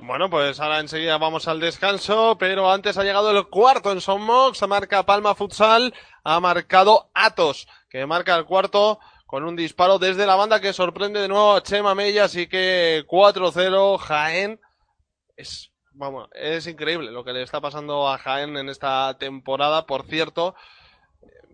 Bueno, 0.00 0.28
pues 0.28 0.60
ahora 0.60 0.80
enseguida 0.80 1.16
vamos 1.16 1.48
al 1.48 1.60
descanso, 1.60 2.36
pero 2.38 2.70
antes 2.70 2.98
ha 2.98 3.04
llegado 3.04 3.30
el 3.30 3.46
cuarto 3.48 3.90
en 3.90 4.00
Son 4.00 4.20
Mox, 4.22 4.66
marca 4.68 5.04
Palma 5.04 5.34
Futsal, 5.34 5.94
ha 6.24 6.40
marcado 6.40 7.10
Atos, 7.14 7.66
que 7.88 8.04
marca 8.04 8.36
el 8.36 8.44
cuarto 8.44 8.98
con 9.26 9.44
un 9.44 9.56
disparo 9.56 9.98
desde 9.98 10.26
la 10.26 10.36
banda 10.36 10.60
que 10.60 10.72
sorprende 10.72 11.20
de 11.20 11.28
nuevo 11.28 11.54
a 11.54 11.62
Chema 11.62 11.94
Mella, 11.94 12.24
así 12.24 12.46
que 12.46 13.04
4-0 13.08 13.98
Jaén. 13.98 14.60
Es, 15.36 15.72
vamos, 15.92 16.28
es 16.34 16.66
increíble 16.66 17.10
lo 17.10 17.24
que 17.24 17.32
le 17.32 17.42
está 17.42 17.60
pasando 17.60 18.08
a 18.08 18.18
Jaén 18.18 18.56
en 18.56 18.68
esta 18.68 19.16
temporada, 19.18 19.86
por 19.86 20.06
cierto. 20.06 20.54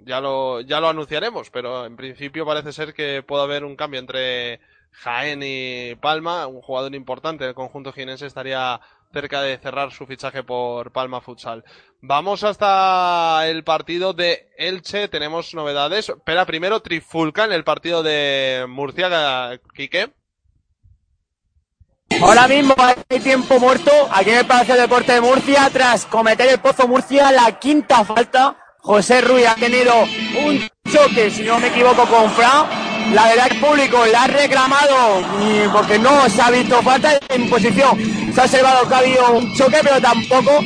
Ya 0.04 0.20
lo, 0.20 0.60
ya 0.60 0.80
lo 0.80 0.88
anunciaremos, 0.88 1.50
pero 1.50 1.86
en 1.86 1.96
principio 1.96 2.46
parece 2.46 2.72
ser 2.72 2.94
que 2.94 3.22
puede 3.22 3.42
haber 3.42 3.64
un 3.64 3.76
cambio 3.76 4.00
entre 4.00 4.60
Jaén 4.92 5.40
y 5.42 5.94
Palma, 5.96 6.46
un 6.46 6.62
jugador 6.62 6.94
importante 6.94 7.44
del 7.44 7.54
conjunto 7.54 7.92
jienense 7.92 8.26
estaría 8.26 8.80
cerca 9.12 9.42
de 9.42 9.58
cerrar 9.58 9.92
su 9.92 10.06
fichaje 10.06 10.42
por 10.42 10.92
Palma 10.92 11.20
Futsal. 11.20 11.64
Vamos 12.00 12.44
hasta 12.44 13.48
el 13.48 13.64
partido 13.64 14.12
de 14.12 14.48
Elche, 14.56 15.08
tenemos 15.08 15.54
novedades. 15.54 16.08
Espera, 16.08 16.46
primero 16.46 16.80
Trifulca 16.80 17.44
en 17.44 17.52
el 17.52 17.64
partido 17.64 18.02
de 18.02 18.66
Murcia, 18.68 19.58
Quique. 19.74 20.12
Ahora 22.22 22.48
mismo 22.48 22.74
hay 22.76 23.20
tiempo 23.20 23.58
muerto 23.58 23.90
aquí 24.12 24.30
en 24.30 24.38
el 24.38 24.46
Palacio 24.46 24.74
de 24.74 24.82
Deporte 24.82 25.12
de 25.12 25.20
Murcia 25.20 25.70
tras 25.72 26.04
cometer 26.06 26.48
el 26.48 26.58
Pozo 26.58 26.86
Murcia 26.86 27.30
la 27.32 27.58
quinta 27.58 28.04
falta. 28.04 28.56
José 28.82 29.20
Ruiz 29.20 29.46
ha 29.46 29.54
tenido 29.54 29.92
un 30.44 30.68
choque, 30.90 31.30
si 31.30 31.42
no 31.42 31.58
me 31.58 31.68
equivoco, 31.68 32.04
con 32.06 32.30
Fran. 32.32 32.66
La 33.14 33.26
verdad 33.28 33.48
que 33.48 33.54
el 33.54 33.60
público 33.60 34.04
le 34.06 34.14
ha 34.16 34.26
reclamado 34.26 35.22
porque 35.72 35.98
no 35.98 36.28
se 36.28 36.40
ha 36.40 36.50
visto 36.50 36.80
falta 36.82 37.18
en 37.28 37.48
posición. 37.50 37.98
Se 38.34 38.40
ha 38.40 38.44
observado 38.44 38.88
que 38.88 38.94
ha 38.94 38.98
habido 38.98 39.30
un 39.32 39.54
choque, 39.54 39.78
pero 39.82 40.00
tampoco 40.00 40.60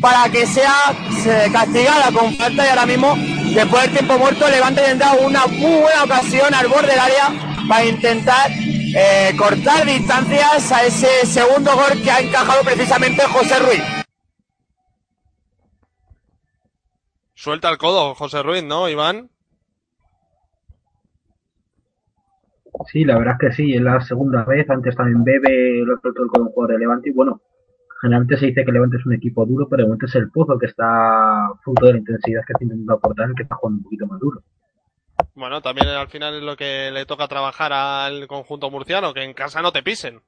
para 0.00 0.28
que 0.30 0.46
sea 0.46 0.94
se- 1.22 1.50
castigada 1.52 2.12
con 2.12 2.36
falta 2.36 2.64
y 2.64 2.68
ahora 2.68 2.86
mismo, 2.86 3.16
después 3.52 3.82
del 3.84 3.92
tiempo 3.92 4.18
muerto, 4.18 4.48
Levante 4.48 4.80
tendrá 4.82 5.12
una 5.12 5.46
muy 5.46 5.80
buena 5.80 6.04
ocasión 6.04 6.54
al 6.54 6.68
borde 6.68 6.88
del 6.88 7.00
área 7.00 7.30
para 7.68 7.84
intentar 7.84 8.50
eh, 8.50 9.34
cortar 9.36 9.84
distancias 9.84 10.70
a 10.70 10.84
ese 10.84 11.26
segundo 11.26 11.74
gol 11.74 12.00
que 12.02 12.10
ha 12.10 12.20
encajado 12.20 12.62
precisamente 12.62 13.22
José 13.24 13.58
Ruiz. 13.58 13.82
Suelta 17.38 17.70
el 17.70 17.78
codo, 17.78 18.16
José 18.16 18.42
Ruiz, 18.42 18.64
¿no, 18.64 18.88
Iván? 18.88 19.30
Sí, 22.90 23.04
la 23.04 23.16
verdad 23.16 23.36
es 23.40 23.48
que 23.50 23.54
sí, 23.54 23.74
es 23.74 23.80
la 23.80 24.00
segunda 24.00 24.42
vez. 24.42 24.68
Antes 24.68 24.96
también 24.96 25.22
Bebe 25.22 25.84
lo 25.84 25.92
explotó 25.92 26.24
el 26.24 26.30
un 26.40 26.48
jugador 26.48 26.72
de 26.72 26.80
Levante. 26.80 27.10
Y 27.10 27.12
bueno, 27.12 27.40
generalmente 28.02 28.38
se 28.38 28.46
dice 28.46 28.64
que 28.64 28.72
Levante 28.72 28.96
es 28.96 29.06
un 29.06 29.12
equipo 29.12 29.46
duro, 29.46 29.68
pero 29.68 29.84
de 29.84 29.86
momento 29.86 30.06
es 30.06 30.16
el 30.16 30.32
Pozo 30.32 30.58
que 30.58 30.66
está, 30.66 31.48
fruto 31.62 31.86
de 31.86 31.92
la 31.92 31.98
intensidad 31.98 32.40
que 32.44 32.54
está 32.54 32.64
intentando 32.64 32.94
aportar, 32.94 33.28
el 33.28 33.36
que 33.36 33.44
está 33.44 33.54
jugando 33.54 33.78
un 33.78 33.84
poquito 33.84 34.06
más 34.08 34.18
duro. 34.18 34.42
Bueno, 35.36 35.62
también 35.62 35.86
al 35.86 36.08
final 36.08 36.34
es 36.34 36.42
lo 36.42 36.56
que 36.56 36.90
le 36.90 37.06
toca 37.06 37.28
trabajar 37.28 37.72
al 37.72 38.26
conjunto 38.26 38.68
murciano, 38.68 39.14
que 39.14 39.22
en 39.22 39.34
casa 39.34 39.62
no 39.62 39.70
te 39.70 39.84
pisen. 39.84 40.22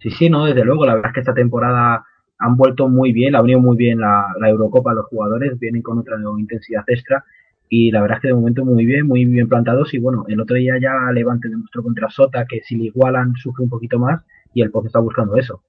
Sí, 0.00 0.10
sí, 0.10 0.28
no, 0.28 0.44
desde 0.44 0.66
luego. 0.66 0.84
La 0.84 0.96
verdad 0.96 1.12
es 1.12 1.14
que 1.14 1.20
esta 1.20 1.32
temporada 1.32 2.04
han 2.38 2.56
vuelto 2.56 2.88
muy 2.88 3.12
bien, 3.12 3.34
ha 3.34 3.42
venido 3.42 3.60
muy 3.60 3.76
bien 3.76 4.00
la, 4.00 4.26
la 4.40 4.48
Eurocopa 4.48 4.94
los 4.94 5.06
jugadores, 5.06 5.58
vienen 5.58 5.82
con 5.82 5.98
otra 5.98 6.16
intensidad 6.38 6.84
extra. 6.86 7.24
Y 7.68 7.90
la 7.90 8.00
verdad 8.00 8.18
es 8.18 8.22
que 8.22 8.28
de 8.28 8.34
momento 8.34 8.64
muy 8.64 8.86
bien, 8.86 9.06
muy 9.06 9.24
bien 9.24 9.48
plantados. 9.48 9.92
Y 9.94 9.98
bueno, 9.98 10.24
el 10.28 10.40
otro 10.40 10.56
día 10.56 10.74
ya 10.80 11.12
Levante 11.12 11.48
demostró 11.48 11.82
contra 11.82 12.10
Sota 12.10 12.46
que 12.48 12.60
si 12.62 12.76
le 12.76 12.84
igualan 12.84 13.34
sufre 13.36 13.64
un 13.64 13.70
poquito 13.70 13.98
más 13.98 14.22
y 14.54 14.62
el 14.62 14.70
Pozo 14.70 14.86
está 14.86 15.00
buscando 15.00 15.36
eso. 15.36 15.62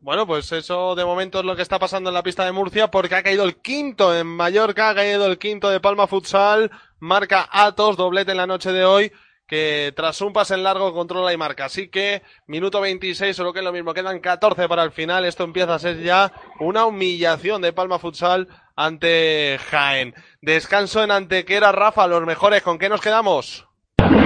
Bueno, 0.00 0.26
pues 0.26 0.50
eso 0.50 0.96
de 0.96 1.04
momento 1.04 1.38
es 1.38 1.44
lo 1.44 1.54
que 1.54 1.62
está 1.62 1.78
pasando 1.78 2.10
en 2.10 2.14
la 2.14 2.24
pista 2.24 2.44
de 2.44 2.50
Murcia 2.50 2.90
porque 2.90 3.14
ha 3.14 3.22
caído 3.22 3.44
el 3.44 3.56
quinto 3.58 4.16
en 4.16 4.26
Mallorca, 4.26 4.90
ha 4.90 4.94
caído 4.96 5.26
el 5.26 5.38
quinto 5.38 5.70
de 5.70 5.78
Palma 5.78 6.08
Futsal, 6.08 6.72
marca 6.98 7.48
Atos, 7.52 7.96
doblete 7.96 8.32
en 8.32 8.38
la 8.38 8.48
noche 8.48 8.72
de 8.72 8.84
hoy, 8.84 9.12
que 9.52 9.92
tras 9.94 10.18
un 10.22 10.32
pase 10.32 10.54
en 10.54 10.62
largo 10.62 10.94
controla 10.94 11.30
y 11.30 11.36
marca. 11.36 11.66
Así 11.66 11.88
que 11.88 12.22
minuto 12.46 12.80
26 12.80 13.38
o 13.38 13.44
lo 13.44 13.52
que 13.52 13.58
es 13.58 13.64
lo 13.66 13.70
mismo, 13.70 13.92
quedan 13.92 14.18
14 14.18 14.66
para 14.66 14.82
el 14.82 14.92
final, 14.92 15.26
esto 15.26 15.44
empieza 15.44 15.74
a 15.74 15.78
ser 15.78 16.00
ya 16.02 16.32
una 16.58 16.86
humillación 16.86 17.60
de 17.60 17.74
Palma 17.74 17.98
Futsal 17.98 18.48
ante 18.76 19.58
Jaén. 19.70 20.14
Descanso 20.40 21.04
en 21.04 21.10
Antequera, 21.10 21.70
Rafa, 21.70 22.06
los 22.06 22.24
mejores, 22.24 22.62
¿con 22.62 22.78
qué 22.78 22.88
nos 22.88 23.02
quedamos? 23.02 23.66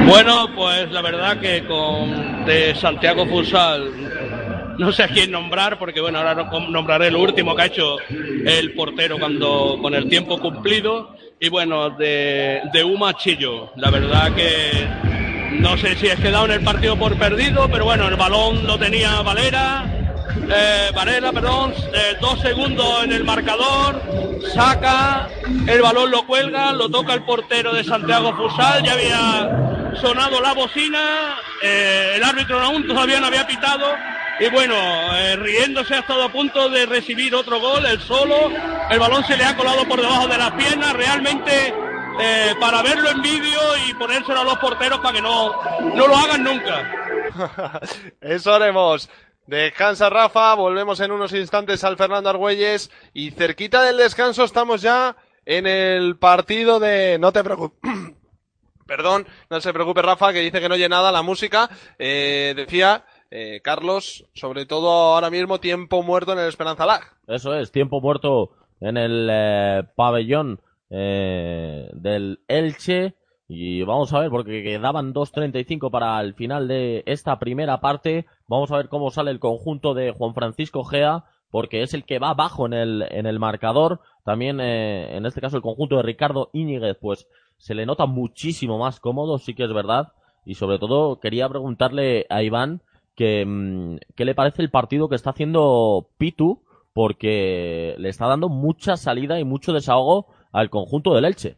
Bueno, 0.06 0.54
pues 0.54 0.92
la 0.92 1.02
verdad 1.02 1.40
que 1.40 1.66
con 1.66 2.44
de 2.44 2.76
Santiago 2.76 3.26
Futsal 3.26 4.76
no 4.78 4.92
sé 4.92 5.02
a 5.02 5.08
quién 5.08 5.32
nombrar 5.32 5.76
porque 5.76 6.00
bueno 6.00 6.18
ahora 6.18 6.36
no- 6.36 6.68
nombraré 6.68 7.08
el 7.08 7.16
último 7.16 7.56
que 7.56 7.62
ha 7.62 7.66
hecho 7.66 7.96
el 8.08 8.74
portero 8.74 9.18
cuando 9.18 9.76
con 9.82 9.92
el 9.92 10.08
tiempo 10.08 10.38
cumplido 10.38 11.16
y 11.38 11.48
bueno 11.48 11.90
de, 11.90 12.62
de 12.72 12.84
Uma 12.84 13.14
Chillo 13.14 13.72
la 13.76 13.90
verdad 13.90 14.34
que 14.34 14.88
no 15.60 15.76
sé 15.76 15.94
si 15.96 16.06
es 16.06 16.18
quedado 16.20 16.46
en 16.46 16.52
el 16.52 16.60
partido 16.62 16.96
por 16.96 17.16
perdido 17.18 17.68
pero 17.70 17.84
bueno 17.84 18.08
el 18.08 18.16
balón 18.16 18.66
lo 18.66 18.78
tenía 18.78 19.20
Valera. 19.22 19.96
Eh, 20.48 20.90
Varela, 20.94 21.32
perdón, 21.32 21.74
eh, 21.92 22.16
dos 22.20 22.40
segundos 22.40 23.02
en 23.02 23.12
el 23.12 23.24
marcador, 23.24 24.00
saca, 24.54 25.28
el 25.66 25.82
balón 25.82 26.10
lo 26.10 26.24
cuelga, 26.26 26.72
lo 26.72 26.88
toca 26.88 27.14
el 27.14 27.24
portero 27.24 27.72
de 27.72 27.82
Santiago 27.82 28.32
Fusal, 28.36 28.84
ya 28.84 28.92
había 28.92 29.96
sonado 30.00 30.40
la 30.40 30.54
bocina, 30.54 31.36
eh, 31.62 32.12
el 32.16 32.22
árbitro 32.22 32.60
aún 32.60 32.86
todavía 32.86 33.18
no 33.18 33.26
había 33.26 33.46
pitado, 33.46 33.86
y 34.38 34.48
bueno, 34.50 34.74
eh, 35.16 35.36
riéndose 35.36 35.94
ha 35.94 36.00
estado 36.00 36.24
a 36.24 36.32
punto 36.32 36.68
de 36.68 36.86
recibir 36.86 37.34
otro 37.34 37.60
gol, 37.60 37.84
el 37.86 38.00
solo, 38.00 38.50
el 38.90 38.98
balón 38.98 39.24
se 39.24 39.36
le 39.36 39.44
ha 39.44 39.56
colado 39.56 39.86
por 39.88 40.00
debajo 40.00 40.28
de 40.28 40.38
las 40.38 40.52
piernas, 40.52 40.92
realmente 40.92 41.74
eh, 42.20 42.54
para 42.60 42.82
verlo 42.82 43.10
en 43.10 43.22
vídeo 43.22 43.60
y 43.88 43.94
ponérselo 43.94 44.40
a 44.40 44.44
los 44.44 44.58
porteros 44.58 45.00
para 45.00 45.14
que 45.14 45.22
no, 45.22 45.52
no 45.94 46.06
lo 46.06 46.16
hagan 46.16 46.44
nunca. 46.44 46.92
Eso 48.20 48.54
haremos. 48.54 49.08
Descansa 49.46 50.10
Rafa, 50.10 50.54
volvemos 50.54 50.98
en 51.00 51.12
unos 51.12 51.32
instantes 51.32 51.84
al 51.84 51.96
Fernando 51.96 52.28
Argüelles 52.28 52.90
y 53.14 53.30
cerquita 53.30 53.82
del 53.84 53.96
descanso 53.96 54.42
estamos 54.42 54.82
ya 54.82 55.16
en 55.44 55.68
el 55.68 56.16
partido 56.16 56.80
de... 56.80 57.16
No 57.20 57.32
te 57.32 57.44
preocupes. 57.44 57.78
Perdón, 58.86 59.26
no 59.50 59.60
se 59.60 59.72
preocupe 59.72 60.02
Rafa, 60.02 60.32
que 60.32 60.40
dice 60.40 60.60
que 60.60 60.68
no 60.68 60.74
oye 60.74 60.88
nada 60.88 61.12
la 61.12 61.22
música. 61.22 61.68
Eh, 61.98 62.54
decía 62.56 63.04
eh, 63.36 63.60
Carlos, 63.60 64.24
sobre 64.32 64.64
todo 64.64 64.88
ahora 64.88 65.28
mismo 65.28 65.60
tiempo 65.60 66.02
muerto 66.02 66.32
en 66.32 66.38
el 66.38 66.48
Esperanza 66.48 66.86
Lag. 66.86 67.02
Eso 67.26 67.54
es, 67.54 67.70
tiempo 67.70 68.00
muerto 68.00 68.52
en 68.80 68.96
el 68.96 69.28
eh, 69.30 69.82
pabellón 69.94 70.58
eh, 70.88 71.90
del 71.92 72.40
Elche. 72.48 73.14
Y 73.46 73.82
vamos 73.82 74.12
a 74.14 74.20
ver, 74.20 74.30
porque 74.30 74.62
quedaban 74.62 75.12
2.35 75.12 75.90
para 75.90 76.18
el 76.22 76.32
final 76.32 76.66
de 76.66 77.02
esta 77.04 77.38
primera 77.38 77.80
parte. 77.80 78.24
Vamos 78.48 78.72
a 78.72 78.78
ver 78.78 78.88
cómo 78.88 79.10
sale 79.10 79.30
el 79.32 79.38
conjunto 79.38 79.92
de 79.92 80.12
Juan 80.12 80.34
Francisco 80.34 80.82
Gea, 80.82 81.24
porque 81.50 81.82
es 81.82 81.92
el 81.92 82.04
que 82.04 82.18
va 82.18 82.30
abajo 82.30 82.64
en 82.64 82.72
el, 82.72 83.06
en 83.10 83.26
el 83.26 83.38
marcador. 83.38 84.00
También, 84.24 84.60
eh, 84.60 85.14
en 85.14 85.26
este 85.26 85.42
caso, 85.42 85.56
el 85.56 85.62
conjunto 85.62 85.96
de 85.96 86.02
Ricardo 86.02 86.48
Íñiguez, 86.54 86.96
pues 86.98 87.28
se 87.58 87.74
le 87.74 87.84
nota 87.84 88.06
muchísimo 88.06 88.78
más 88.78 88.98
cómodo, 88.98 89.38
sí 89.38 89.54
que 89.54 89.64
es 89.64 89.72
verdad. 89.74 90.14
Y 90.46 90.54
sobre 90.54 90.78
todo, 90.78 91.20
quería 91.20 91.48
preguntarle 91.50 92.26
a 92.30 92.42
Iván 92.42 92.80
que, 93.16 93.44
mm, 93.44 93.96
qué 94.14 94.24
le 94.24 94.34
parece 94.34 94.62
el 94.62 94.70
partido 94.70 95.08
que 95.08 95.16
está 95.16 95.30
haciendo 95.30 96.10
Pitu, 96.18 96.62
porque 96.92 97.94
le 97.98 98.08
está 98.08 98.26
dando 98.26 98.48
mucha 98.48 98.96
salida 98.96 99.40
y 99.40 99.44
mucho 99.44 99.72
desahogo 99.72 100.26
al 100.52 100.70
conjunto 100.70 101.14
del 101.14 101.24
Elche. 101.24 101.56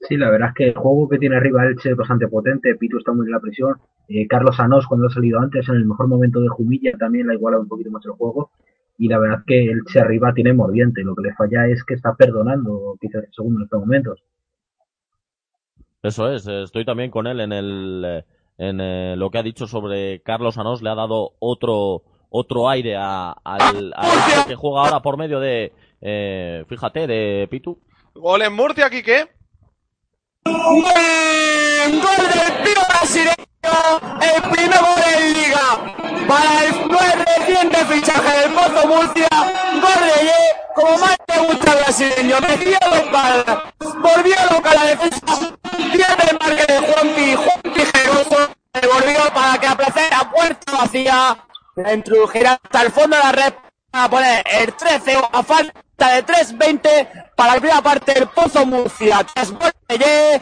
Sí, 0.00 0.16
la 0.16 0.30
verdad 0.30 0.50
es 0.50 0.54
que 0.54 0.68
el 0.68 0.74
juego 0.74 1.08
que 1.08 1.18
tiene 1.18 1.36
arriba 1.36 1.66
Elche 1.66 1.90
es 1.90 1.96
bastante 1.96 2.28
potente. 2.28 2.74
Pitu 2.76 2.98
está 2.98 3.12
muy 3.12 3.26
en 3.26 3.32
la 3.32 3.40
presión. 3.40 3.76
Eh, 4.08 4.26
Carlos 4.26 4.58
Anós, 4.60 4.86
cuando 4.86 5.06
ha 5.06 5.10
salido 5.10 5.40
antes, 5.40 5.68
en 5.68 5.74
el 5.74 5.86
mejor 5.86 6.08
momento 6.08 6.40
de 6.40 6.48
Jumilla, 6.48 6.92
también 6.98 7.26
le 7.26 7.32
ha 7.32 7.36
igualado 7.36 7.62
un 7.62 7.68
poquito 7.68 7.90
más 7.90 8.04
el 8.06 8.12
juego. 8.12 8.52
Y 8.96 9.08
la 9.08 9.18
verdad 9.18 9.40
es 9.40 9.44
que 9.44 9.70
Elche 9.70 10.00
arriba 10.00 10.32
tiene 10.32 10.52
mordiente. 10.52 11.02
Lo 11.02 11.14
que 11.14 11.22
le 11.22 11.34
falla 11.34 11.66
es 11.66 11.84
que 11.84 11.94
está 11.94 12.14
perdonando, 12.14 12.96
quizás 13.00 13.24
segundo 13.34 13.60
en 13.60 13.64
estos 13.64 13.80
momentos. 13.80 14.22
Eso 16.02 16.30
es, 16.30 16.46
estoy 16.46 16.84
también 16.84 17.10
con 17.10 17.26
él 17.26 17.40
en 17.40 17.52
el 17.52 18.04
eh, 18.06 18.24
en 18.58 18.80
eh, 18.80 19.14
lo 19.16 19.30
que 19.30 19.38
ha 19.38 19.42
dicho 19.42 19.66
sobre 19.66 20.20
Carlos 20.22 20.58
Anós, 20.58 20.82
le 20.82 20.90
ha 20.90 20.94
dado 20.94 21.32
otro 21.38 22.02
otro 22.30 22.68
aire 22.68 22.96
a, 22.96 23.30
al, 23.44 23.94
que 24.46 24.54
juega 24.54 24.80
ahora 24.80 25.00
por 25.00 25.16
medio 25.16 25.40
de 25.40 25.72
eh, 26.00 26.64
fíjate 26.68 27.06
de 27.06 27.48
Pitu. 27.50 27.78
Gol 28.14 28.42
en 28.42 28.52
Murcia, 28.52 28.90
Quique. 28.90 29.28
Buen 30.44 32.00
gol 32.00 32.26
del 32.34 32.62
tiro 32.64 32.82
brasileño, 32.88 33.34
el 34.20 34.42
primer 34.50 34.80
gol 34.80 35.02
en 35.16 35.32
Liga. 35.34 35.94
Para 36.26 36.64
el 36.64 36.88
nuevo 36.88 37.24
reciente 37.36 37.76
fichaje 37.86 38.40
del 38.40 38.52
Pozo 38.52 38.88
Murcia, 38.88 39.28
gol 39.30 40.00
de 40.04 40.24
Ye, 40.24 40.40
como 40.74 40.98
más 40.98 41.16
te 41.26 41.38
gusta 41.38 41.72
el 41.72 41.78
brasileño, 41.78 42.36
metió 42.40 42.78
local, 42.90 43.44
volvió 43.78 44.36
local 44.50 44.74
la 44.74 44.84
defensa, 44.84 45.56
pierde 45.92 46.30
el 46.30 46.38
marque 46.38 46.72
de 46.72 46.78
Juanpi, 46.80 47.27
para 49.38 49.60
que 49.60 49.66
a 49.68 49.76
placer 49.76 50.12
a 50.12 50.30
puerta 50.32 50.72
vacía, 50.72 51.46
la 51.76 51.94
introdujera 51.94 52.58
hasta 52.60 52.82
el 52.82 52.90
fondo 52.90 53.16
de 53.16 53.22
la 53.22 53.32
red 53.32 53.54
a 53.92 54.10
poner 54.10 54.44
el 54.50 54.74
13 54.74 55.16
a 55.32 55.42
falta 55.44 56.14
de 56.16 56.26
3.20 56.26 57.34
para 57.36 57.54
la 57.54 57.60
primera 57.60 57.80
parte 57.80 58.14
del 58.14 58.26
Pozo 58.28 58.66
Murcia. 58.66 59.24
Tras 59.32 59.52
gol 59.52 59.70
de 59.86 59.98
Ye, 59.98 60.40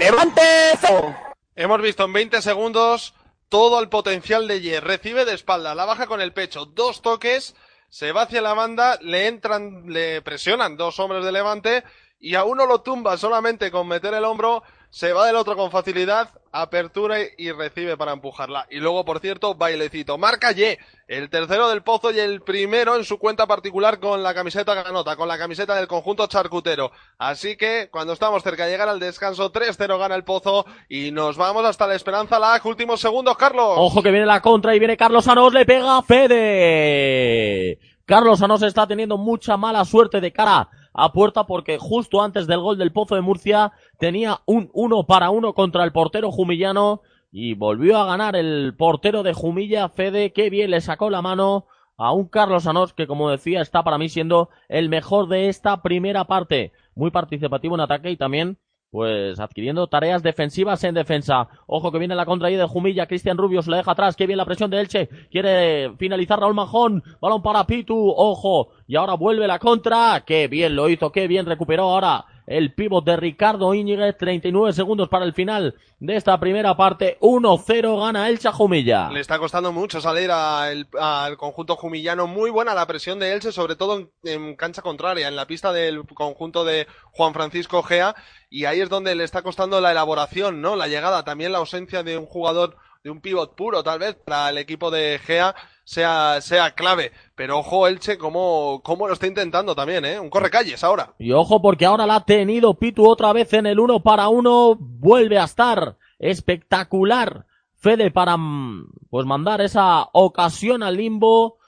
levante 0.00 0.42
cero. 0.80 1.14
Hemos 1.54 1.80
visto 1.82 2.04
en 2.04 2.12
20 2.14 2.42
segundos 2.42 3.14
todo 3.48 3.80
el 3.80 3.88
potencial 3.88 4.48
de 4.48 4.60
Ye. 4.60 4.80
Recibe 4.80 5.24
de 5.24 5.34
espalda, 5.34 5.76
la 5.76 5.84
baja 5.84 6.08
con 6.08 6.20
el 6.20 6.32
pecho, 6.32 6.66
dos 6.66 7.00
toques, 7.00 7.54
se 7.90 8.10
va 8.10 8.22
hacia 8.22 8.42
la 8.42 8.54
banda, 8.54 8.98
le 9.02 9.28
entran, 9.28 9.84
le 9.86 10.20
presionan 10.20 10.76
dos 10.76 10.98
hombres 10.98 11.24
de 11.24 11.30
levante 11.30 11.84
y 12.18 12.34
a 12.34 12.42
uno 12.42 12.66
lo 12.66 12.80
tumba 12.80 13.16
solamente 13.18 13.70
con 13.70 13.86
meter 13.86 14.14
el 14.14 14.24
hombro, 14.24 14.64
se 14.90 15.12
va 15.12 15.26
del 15.26 15.36
otro 15.36 15.56
con 15.56 15.70
facilidad, 15.70 16.41
apertura 16.52 17.16
y 17.36 17.50
recibe 17.50 17.96
para 17.96 18.12
empujarla. 18.12 18.66
Y 18.70 18.78
luego, 18.78 19.04
por 19.04 19.20
cierto, 19.20 19.54
bailecito. 19.54 20.18
Marca 20.18 20.52
Ye, 20.52 20.78
el 21.08 21.30
tercero 21.30 21.68
del 21.70 21.82
Pozo 21.82 22.10
y 22.10 22.20
el 22.20 22.42
primero 22.42 22.94
en 22.96 23.04
su 23.04 23.18
cuenta 23.18 23.46
particular 23.46 23.98
con 23.98 24.22
la 24.22 24.34
camiseta 24.34 24.74
ganota, 24.74 25.16
con 25.16 25.28
la 25.28 25.38
camiseta 25.38 25.74
del 25.74 25.88
conjunto 25.88 26.26
charcutero. 26.26 26.92
Así 27.18 27.56
que, 27.56 27.88
cuando 27.90 28.12
estamos 28.12 28.42
cerca 28.42 28.66
de 28.66 28.72
llegar 28.72 28.88
al 28.88 29.00
descanso, 29.00 29.50
3-0 29.50 29.98
gana 29.98 30.14
el 30.14 30.24
Pozo 30.24 30.66
y 30.88 31.10
nos 31.10 31.36
vamos 31.38 31.64
hasta 31.64 31.86
la 31.86 31.94
Esperanza 31.94 32.38
Lag. 32.38 32.64
Últimos 32.66 33.00
segundos, 33.00 33.36
Carlos. 33.36 33.74
Ojo 33.76 34.02
que 34.02 34.10
viene 34.10 34.26
la 34.26 34.42
contra 34.42 34.76
y 34.76 34.78
viene 34.78 34.96
Carlos 34.96 35.26
Anós, 35.28 35.54
le 35.54 35.64
pega 35.64 35.96
a 35.96 36.02
Fede. 36.02 37.78
Carlos 38.04 38.42
Anós 38.42 38.62
está 38.62 38.86
teniendo 38.86 39.16
mucha 39.16 39.56
mala 39.56 39.84
suerte 39.86 40.20
de 40.20 40.32
cara 40.32 40.68
a 40.94 41.12
puerta 41.12 41.46
porque 41.46 41.78
justo 41.78 42.22
antes 42.22 42.46
del 42.46 42.60
gol 42.60 42.78
del 42.78 42.92
Pozo 42.92 43.14
de 43.14 43.20
Murcia 43.20 43.72
tenía 43.98 44.40
un 44.46 44.70
uno 44.72 45.04
para 45.04 45.30
uno 45.30 45.54
contra 45.54 45.84
el 45.84 45.92
portero 45.92 46.30
jumillano 46.30 47.02
y 47.30 47.54
volvió 47.54 47.98
a 47.98 48.04
ganar 48.04 48.36
el 48.36 48.74
portero 48.76 49.22
de 49.22 49.32
Jumilla, 49.32 49.88
Fede, 49.88 50.32
que 50.32 50.50
bien 50.50 50.70
le 50.70 50.82
sacó 50.82 51.08
la 51.08 51.22
mano 51.22 51.66
a 51.96 52.12
un 52.12 52.28
Carlos 52.28 52.66
Anós 52.66 52.92
que 52.92 53.06
como 53.06 53.30
decía 53.30 53.62
está 53.62 53.82
para 53.82 53.98
mí 53.98 54.08
siendo 54.08 54.50
el 54.68 54.88
mejor 54.88 55.28
de 55.28 55.48
esta 55.48 55.82
primera 55.82 56.24
parte, 56.24 56.72
muy 56.94 57.10
participativo 57.10 57.74
en 57.74 57.80
ataque 57.80 58.10
y 58.10 58.16
también 58.16 58.58
pues 58.92 59.40
adquiriendo 59.40 59.86
tareas 59.86 60.22
defensivas 60.22 60.84
en 60.84 60.94
defensa. 60.94 61.48
Ojo 61.66 61.90
que 61.90 61.98
viene 61.98 62.14
la 62.14 62.26
contra 62.26 62.48
ahí 62.48 62.56
de 62.56 62.68
Jumilla, 62.68 63.06
Cristian 63.06 63.38
Rubio 63.38 63.62
se 63.62 63.70
la 63.70 63.78
deja 63.78 63.92
atrás, 63.92 64.16
que 64.16 64.26
bien 64.26 64.36
la 64.36 64.44
presión 64.44 64.70
de 64.70 64.80
Elche, 64.80 65.08
quiere 65.30 65.94
finalizar 65.96 66.38
Raúl 66.38 66.54
Majón, 66.54 67.02
balón 67.18 67.42
para 67.42 67.66
Pitu, 67.66 68.12
ojo, 68.14 68.68
y 68.86 68.96
ahora 68.96 69.14
vuelve 69.14 69.46
la 69.46 69.58
contra, 69.58 70.22
que 70.26 70.46
bien 70.46 70.76
lo 70.76 70.90
hizo, 70.90 71.10
que 71.10 71.26
bien 71.26 71.46
recuperó 71.46 71.84
ahora 71.84 72.26
el 72.46 72.74
pívot 72.74 73.04
de 73.04 73.16
Ricardo 73.16 73.72
Íñiguez, 73.74 74.16
39 74.18 74.72
segundos 74.72 75.08
para 75.08 75.24
el 75.24 75.32
final 75.32 75.76
de 76.00 76.16
esta 76.16 76.38
primera 76.40 76.76
parte, 76.76 77.16
1-0 77.20 78.00
gana 78.00 78.28
Elche 78.28 78.48
a 78.48 78.52
Jumilla. 78.52 79.10
Le 79.10 79.20
está 79.20 79.38
costando 79.38 79.72
mucho 79.72 80.00
salir 80.00 80.30
al, 80.30 80.88
al 80.98 81.36
conjunto 81.36 81.76
jumillano. 81.76 82.26
Muy 82.26 82.50
buena 82.50 82.74
la 82.74 82.86
presión 82.86 83.18
de 83.18 83.32
Elche, 83.32 83.52
sobre 83.52 83.76
todo 83.76 83.98
en, 83.98 84.10
en 84.24 84.56
cancha 84.56 84.82
contraria, 84.82 85.28
en 85.28 85.36
la 85.36 85.46
pista 85.46 85.72
del 85.72 86.04
conjunto 86.04 86.64
de 86.64 86.86
Juan 87.12 87.32
Francisco 87.32 87.82
Gea. 87.82 88.16
Y 88.50 88.64
ahí 88.64 88.80
es 88.80 88.88
donde 88.88 89.14
le 89.14 89.24
está 89.24 89.42
costando 89.42 89.80
la 89.80 89.92
elaboración, 89.92 90.60
¿no? 90.60 90.74
La 90.76 90.88
llegada, 90.88 91.24
también 91.24 91.52
la 91.52 91.58
ausencia 91.58 92.02
de 92.02 92.18
un 92.18 92.26
jugador, 92.26 92.76
de 93.04 93.10
un 93.10 93.20
pivot 93.20 93.54
puro, 93.54 93.82
tal 93.82 94.00
vez, 94.00 94.14
para 94.14 94.50
el 94.50 94.58
equipo 94.58 94.90
de 94.90 95.20
Gea 95.24 95.54
sea, 95.84 96.40
sea 96.40 96.72
clave. 96.72 97.12
Pero 97.42 97.58
ojo, 97.58 97.88
Elche, 97.88 98.18
cómo, 98.18 98.82
cómo 98.84 99.08
lo 99.08 99.14
está 99.14 99.26
intentando 99.26 99.74
también, 99.74 100.04
¿eh? 100.04 100.20
Un 100.20 100.30
correcalles 100.30 100.84
ahora. 100.84 101.12
Y 101.18 101.32
ojo 101.32 101.60
porque 101.60 101.84
ahora 101.84 102.06
la 102.06 102.14
ha 102.14 102.24
tenido 102.24 102.74
Pitu 102.74 103.04
otra 103.04 103.32
vez 103.32 103.52
en 103.52 103.66
el 103.66 103.80
uno 103.80 104.00
para 104.00 104.28
uno. 104.28 104.76
Vuelve 104.78 105.40
a 105.40 105.42
estar 105.42 105.96
espectacular. 106.20 107.46
Fede 107.74 108.12
para 108.12 108.36
mm, 108.36 108.92
pues 109.10 109.26
mandar 109.26 109.60
esa 109.60 110.08
ocasión 110.12 110.84
al 110.84 110.98
limbo. 110.98 111.58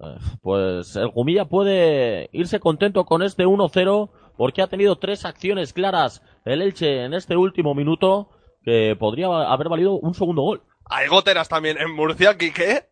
Eh, 0.00 0.16
Pues 0.40 0.96
el 0.96 1.08
Jumilla 1.08 1.44
puede 1.44 2.30
irse 2.32 2.58
contento 2.58 3.04
con 3.04 3.22
este 3.22 3.44
1-0 3.44 4.08
porque 4.34 4.62
ha 4.62 4.68
tenido 4.68 4.96
tres 4.96 5.26
acciones 5.26 5.74
claras 5.74 6.22
el 6.46 6.62
Elche 6.62 7.04
en 7.04 7.12
este 7.12 7.36
último 7.36 7.74
minuto 7.74 8.30
que 8.62 8.96
podría 8.98 9.26
haber 9.26 9.68
valido 9.68 9.92
un 9.92 10.14
segundo 10.14 10.40
gol. 10.40 10.62
Hay 10.86 11.06
goteras 11.08 11.50
también 11.50 11.76
en 11.76 11.94
Murcia, 11.94 12.38
Quique. 12.38 12.88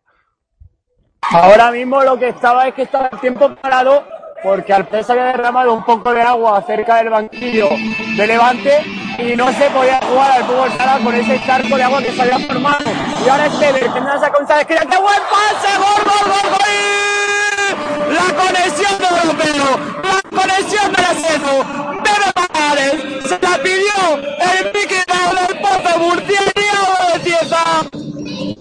Ahora 1.31 1.71
mismo 1.71 2.01
lo 2.03 2.17
que 2.17 2.29
estaba 2.29 2.67
es 2.67 2.73
que 2.73 2.83
estaba 2.83 3.09
el 3.11 3.19
tiempo 3.19 3.53
parado 3.55 4.03
porque 4.43 4.71
Alpes 4.71 5.09
había 5.09 5.25
derramado 5.25 5.73
un 5.73 5.83
poco 5.83 6.13
de 6.13 6.21
agua 6.21 6.63
cerca 6.65 6.97
del 6.97 7.09
banquillo 7.09 7.69
de 8.15 8.27
Levante 8.27 8.83
y 9.17 9.35
no 9.35 9.51
se 9.51 9.69
podía 9.71 9.99
jugar 10.01 10.31
al 10.31 10.45
fútbol 10.45 10.71
sala 10.77 10.99
con 11.03 11.13
ese 11.15 11.41
charco 11.45 11.75
de 11.75 11.83
agua 11.83 12.01
que 12.01 12.11
se 12.11 12.21
había 12.21 12.39
formado. 12.39 12.85
Y 13.25 13.29
ahora 13.29 13.47
es 13.47 13.59
Weber, 13.59 13.91
que 13.91 14.01
no 14.01 14.19
saca 14.19 14.37
un 14.37 14.47
sabe 14.47 14.65
¡Qué 14.65 14.75
buen 14.75 14.87
pase! 14.89 15.77
¡Gol, 15.77 16.03
gol, 16.05 16.31
gol! 16.31 16.67
La 18.13 18.27
conexión 18.43 18.97
de 18.99 19.05
Europeo, 19.05 19.79
la 20.03 20.21
conexión 20.39 20.93
de 20.93 21.01
la 21.01 21.13
Cedo, 21.15 21.65
Bebe 22.03 22.31
Pagares, 22.35 23.27
se 23.27 23.39
la 23.39 23.57
pidió 23.57 23.97
el 24.15 24.71
piquetado 24.71 25.35
del 25.35 25.59
Pozo 25.59 25.99
Murciano 25.99 26.56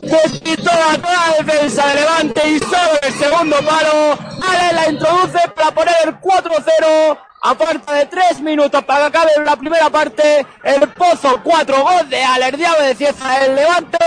Cieza. 0.08 0.28
Despistó 0.28 0.70
a 0.70 0.98
toda 0.98 1.28
la 1.28 1.44
defensa 1.44 1.86
de 1.88 1.94
Levante 1.94 2.48
y 2.48 2.58
solo 2.60 3.00
el 3.02 3.12
segundo 3.14 3.56
palo. 3.58 4.18
Ale 4.42 4.72
la 4.72 4.88
introduce 4.90 5.48
para 5.54 5.70
poner 5.70 5.94
el 6.04 6.20
4-0. 6.20 7.18
A 7.42 7.54
falta 7.54 7.92
de 7.92 8.06
3 8.06 8.40
minutos 8.40 8.82
para 8.84 9.10
que 9.10 9.18
acabe 9.18 9.30
la 9.44 9.56
primera 9.56 9.88
parte. 9.90 10.46
El 10.64 10.88
Pozo 10.92 11.40
4, 11.44 11.82
gol 11.82 12.08
de 12.08 12.22
Ale, 12.22 12.48
el 12.48 12.56
Diablo 12.56 12.84
de 12.84 12.94
Cieza, 12.94 13.44
el 13.44 13.54
Levante 13.54 13.98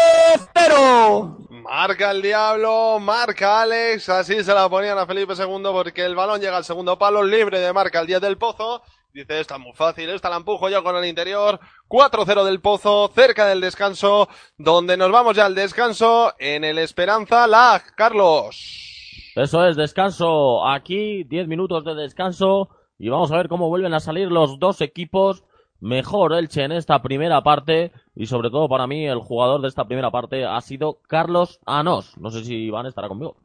0. 0.55 1.38
Marca 1.49 2.09
el 2.09 2.23
diablo, 2.23 2.97
marca 2.99 3.61
Alex, 3.61 4.09
así 4.09 4.43
se 4.43 4.53
la 4.55 4.67
ponían 4.67 4.97
a 4.97 5.05
Felipe 5.05 5.34
II 5.38 5.69
porque 5.71 6.03
el 6.03 6.15
balón 6.15 6.41
llega 6.41 6.57
al 6.57 6.65
segundo 6.65 6.97
palo, 6.97 7.23
libre 7.23 7.59
de 7.59 7.71
marca 7.71 7.99
el 7.99 8.07
10 8.07 8.21
del 8.21 8.39
Pozo. 8.39 8.81
Dice, 9.14 9.40
esta 9.40 9.56
es 9.56 9.61
muy 9.61 9.73
fácil, 9.73 10.10
esta 10.10 10.30
la 10.30 10.38
empujo 10.38 10.69
yo 10.69 10.84
con 10.84 10.95
el 10.95 11.06
interior. 11.06 11.60
4-0 11.88 12.44
del 12.45 12.61
Pozo, 12.61 13.10
cerca 13.14 13.48
del 13.48 13.60
descanso, 13.60 14.30
donde 14.57 14.98
nos 14.98 15.11
vamos 15.11 15.36
ya 15.36 15.48
al 15.48 15.56
descanso 15.56 16.34
en 16.38 16.64
el 16.64 16.77
Esperanza 16.77 17.48
Lag. 17.48 17.81
Carlos. 17.95 19.34
Eso 19.36 19.65
es, 19.65 19.76
descanso 19.76 20.68
aquí, 20.68 21.23
10 21.23 21.48
minutos 21.48 21.84
de 21.86 21.95
descanso 21.95 22.69
y 22.99 23.10
vamos 23.10 23.31
a 23.31 23.38
ver 23.38 23.48
cómo 23.48 23.69
vuelven 23.69 23.94
a 23.94 23.99
salir 23.99 24.31
los 24.31 24.60
dos 24.60 24.81
equipos 24.81 25.44
mejor 25.80 26.34
Elche 26.34 26.64
en 26.64 26.73
esta 26.73 27.02
primera 27.02 27.41
parte 27.41 27.91
y 28.15 28.26
sobre 28.26 28.49
todo 28.49 28.68
para 28.68 28.86
mí 28.86 29.07
el 29.07 29.19
jugador 29.19 29.61
de 29.61 29.69
esta 29.69 29.86
primera 29.86 30.11
parte 30.11 30.45
ha 30.45 30.60
sido 30.61 30.99
Carlos 31.07 31.60
Anos. 31.65 32.15
No 32.19 32.30
sé 32.30 32.44
si 32.44 32.56
Iván 32.56 32.86
estará 32.86 33.07
conmigo. 33.07 33.38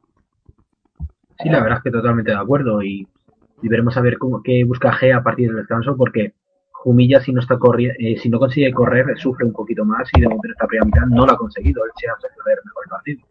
Sí, 1.39 1.49
la 1.49 1.61
verdad 1.61 1.79
es 1.79 1.85
que 1.85 1.91
totalmente 1.91 2.31
de 2.33 2.37
acuerdo 2.37 2.83
y, 2.83 3.07
y 3.63 3.69
veremos 3.69 3.97
a 3.97 4.01
ver 4.01 4.19
cómo, 4.19 4.43
qué 4.43 4.65
busca 4.65 4.93
G 4.93 5.17
a 5.17 5.23
partir 5.23 5.49
del 5.49 5.59
descanso 5.59 5.97
porque 5.97 6.35
Jumilla 6.85 7.21
si 7.21 7.33
no 7.33 7.41
está 7.41 7.59
eh, 7.99 8.19
si 8.19 8.29
no 8.29 8.39
consigue 8.39 8.71
correr 8.73 9.07
sufre 9.19 9.47
un 9.47 9.53
poquito 9.53 9.85
más 9.85 10.09
y 10.15 10.21
de 10.21 10.29
momento 10.29 10.49
en 10.49 10.53
esta 10.53 10.67
primera 10.67 10.85
mitad 10.85 11.07
no 11.07 11.25
lo 11.25 11.33
ha 11.33 11.39
conseguido. 11.39 11.83
Elche 11.85 12.09
ha 12.09 12.21
sabido 12.21 12.45
ver 12.45 12.59
mejor 12.65 12.85
el 12.85 12.91
partido. 12.91 13.27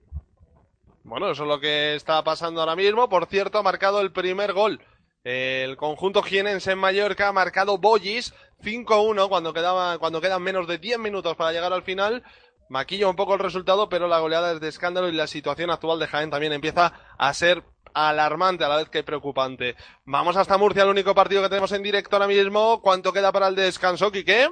Bueno, 1.03 1.29
eso 1.29 1.43
es 1.43 1.49
lo 1.49 1.59
que 1.59 1.95
está 1.95 2.23
pasando 2.23 2.61
ahora 2.61 2.75
mismo. 2.75 3.09
Por 3.09 3.27
cierto, 3.27 3.59
ha 3.59 3.63
marcado 3.63 4.01
el 4.01 4.11
primer 4.11 4.53
gol. 4.53 4.79
El 5.23 5.77
conjunto 5.77 6.23
jienense 6.23 6.71
en 6.71 6.79
Mallorca 6.79 7.27
ha 7.27 7.31
marcado 7.31 7.77
Bollis 7.77 8.33
5-1 8.63 9.29
cuando, 9.29 9.53
quedaba, 9.53 9.99
cuando 9.99 10.19
quedan 10.19 10.41
menos 10.41 10.67
de 10.67 10.79
10 10.79 10.99
minutos 10.99 11.35
para 11.35 11.51
llegar 11.51 11.73
al 11.73 11.83
final. 11.83 12.23
Maquilla 12.69 13.07
un 13.07 13.15
poco 13.15 13.33
el 13.33 13.39
resultado, 13.39 13.87
pero 13.87 14.07
la 14.07 14.19
goleada 14.19 14.53
es 14.53 14.59
de 14.59 14.69
escándalo 14.69 15.09
y 15.09 15.11
la 15.11 15.27
situación 15.27 15.69
actual 15.69 15.99
de 15.99 16.07
Jaén 16.07 16.31
también 16.31 16.53
empieza 16.53 16.93
a 17.17 17.33
ser 17.33 17.63
alarmante 17.93 18.63
a 18.63 18.69
la 18.69 18.77
vez 18.77 18.89
que 18.89 19.03
preocupante. 19.03 19.75
Vamos 20.05 20.37
hasta 20.37 20.57
Murcia, 20.57 20.83
el 20.83 20.89
único 20.89 21.13
partido 21.15 21.41
que 21.41 21.49
tenemos 21.49 21.71
en 21.71 21.83
directo 21.83 22.15
ahora 22.15 22.27
mismo. 22.27 22.81
¿Cuánto 22.81 23.13
queda 23.13 23.31
para 23.31 23.47
el 23.47 23.55
descanso, 23.55 24.11
Quique? 24.11 24.49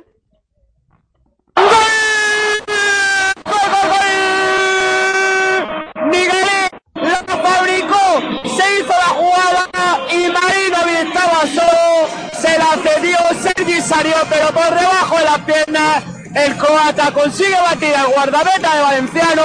Miguelín 6.12 6.70
la 6.96 7.24
fabricó, 7.26 8.22
se 8.44 8.80
hizo 8.80 8.90
la 8.90 9.10
jugada 9.16 9.70
y 10.12 10.30
Marinovic 10.30 11.08
estaba 11.08 11.42
solo, 11.48 12.10
se 12.34 12.58
la 12.58 12.78
cedió 12.84 13.18
Sergi 13.42 13.82
salió, 13.82 14.16
pero 14.30 14.48
por 14.48 14.70
debajo 14.70 15.18
de 15.18 15.24
las 15.24 15.40
piernas 15.40 16.04
el 16.36 16.58
croata 16.58 17.12
consigue 17.12 17.56
batir 17.56 17.94
al 17.96 18.08
guardameta 18.08 18.76
de 18.76 18.82
Valenciano 18.82 19.44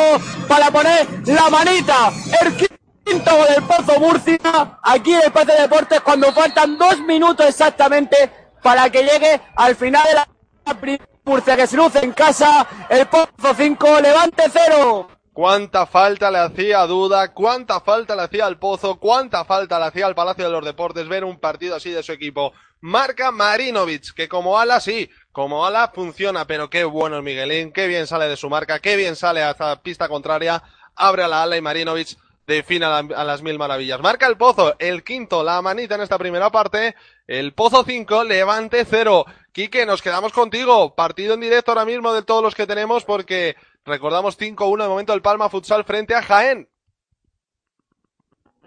para 0.49 0.71
poner 0.71 1.07
la 1.27 1.51
manita. 1.51 2.13
El 2.43 2.57
quinto 3.07 3.31
del 3.47 3.63
Pozo 3.63 4.01
Murcia, 4.01 4.79
aquí 4.83 5.15
en 5.15 5.23
el 5.23 5.33
Pate 5.33 5.53
de 5.53 5.63
Deportes, 5.63 6.01
cuando 6.01 6.33
faltan 6.33 6.77
dos 6.77 6.99
minutos 7.01 7.47
exactamente 7.47 8.17
para 8.61 8.91
que 8.91 9.05
llegue 9.05 9.41
al 9.55 9.77
final 9.77 10.03
de 10.05 10.15
la 10.15 10.81
primera 10.81 11.07
Murcia 11.25 11.57
que 11.57 11.67
se 11.69 11.77
luce 11.77 12.01
en 12.05 12.13
casa, 12.13 12.67
el 12.91 13.07
Pozo 13.07 13.55
5, 13.57 14.01
Levante 14.01 14.45
0. 14.53 15.09
Cuánta 15.33 15.87
falta 15.87 16.31
le 16.31 16.39
hacía 16.39 16.85
Duda, 16.87 17.33
cuánta 17.33 17.81
falta 17.81 18.17
le 18.17 18.23
hacía 18.23 18.47
al 18.47 18.59
Pozo, 18.59 18.99
cuánta 18.99 19.45
falta 19.45 19.79
le 19.79 19.87
hacía 19.87 20.07
al 20.07 20.15
Palacio 20.15 20.47
de 20.47 20.51
los 20.51 20.65
Deportes 20.65 21.09
ver 21.09 21.25
un 21.25 21.39
partido 21.39 21.77
así 21.77 21.91
de 21.91 22.03
su 22.03 22.11
equipo. 22.13 22.53
Marca 22.81 23.31
Marinovic, 23.31 24.15
que 24.15 24.29
como 24.29 24.59
ala 24.59 24.81
sí, 24.81 25.11
como 25.31 25.65
ala 25.65 25.93
funciona, 25.95 26.47
pero 26.47 26.71
qué 26.71 26.85
bueno 26.85 27.19
es 27.19 27.23
Miguelín, 27.23 27.73
qué 27.73 27.87
bien 27.87 28.07
sale 28.07 28.29
de 28.29 28.37
su 28.37 28.51
marca, 28.51 28.81
qué 28.81 28.97
bien 28.97 29.15
sale 29.15 29.43
hasta 29.43 29.81
pista 29.83 30.09
contraria, 30.09 30.63
abre 30.97 31.23
a 31.23 31.29
la 31.29 31.43
ala 31.43 31.57
y 31.57 31.61
Marinovic 31.61 32.17
define 32.47 32.85
a, 32.87 33.03
la- 33.03 33.17
a 33.17 33.25
las 33.25 33.43
mil 33.43 33.59
maravillas. 33.59 34.01
Marca 34.01 34.27
el 34.27 34.37
Pozo, 34.37 34.75
el 34.79 35.03
quinto, 35.05 35.43
la 35.43 35.61
manita 35.63 35.95
en 35.97 36.03
esta 36.03 36.19
primera 36.19 36.51
parte, 36.51 36.95
el 37.27 37.53
Pozo 37.53 37.85
5, 37.85 38.25
Levante 38.25 38.85
0. 38.89 39.25
Quique, 39.53 39.87
nos 39.87 40.03
quedamos 40.03 40.33
contigo, 40.33 40.95
partido 40.95 41.35
en 41.35 41.41
directo 41.41 41.71
ahora 41.73 41.85
mismo 41.85 42.13
de 42.13 42.23
todos 42.23 42.43
los 42.43 42.55
que 42.55 42.67
tenemos 42.67 43.05
porque 43.05 43.57
recordamos 43.85 44.39
5-1 44.39 44.83
de 44.83 44.89
momento 44.89 45.13
el 45.13 45.23
Palma 45.23 45.49
Futsal 45.49 45.85
frente 45.85 46.15
a 46.15 46.23
Jaén. 46.23 46.69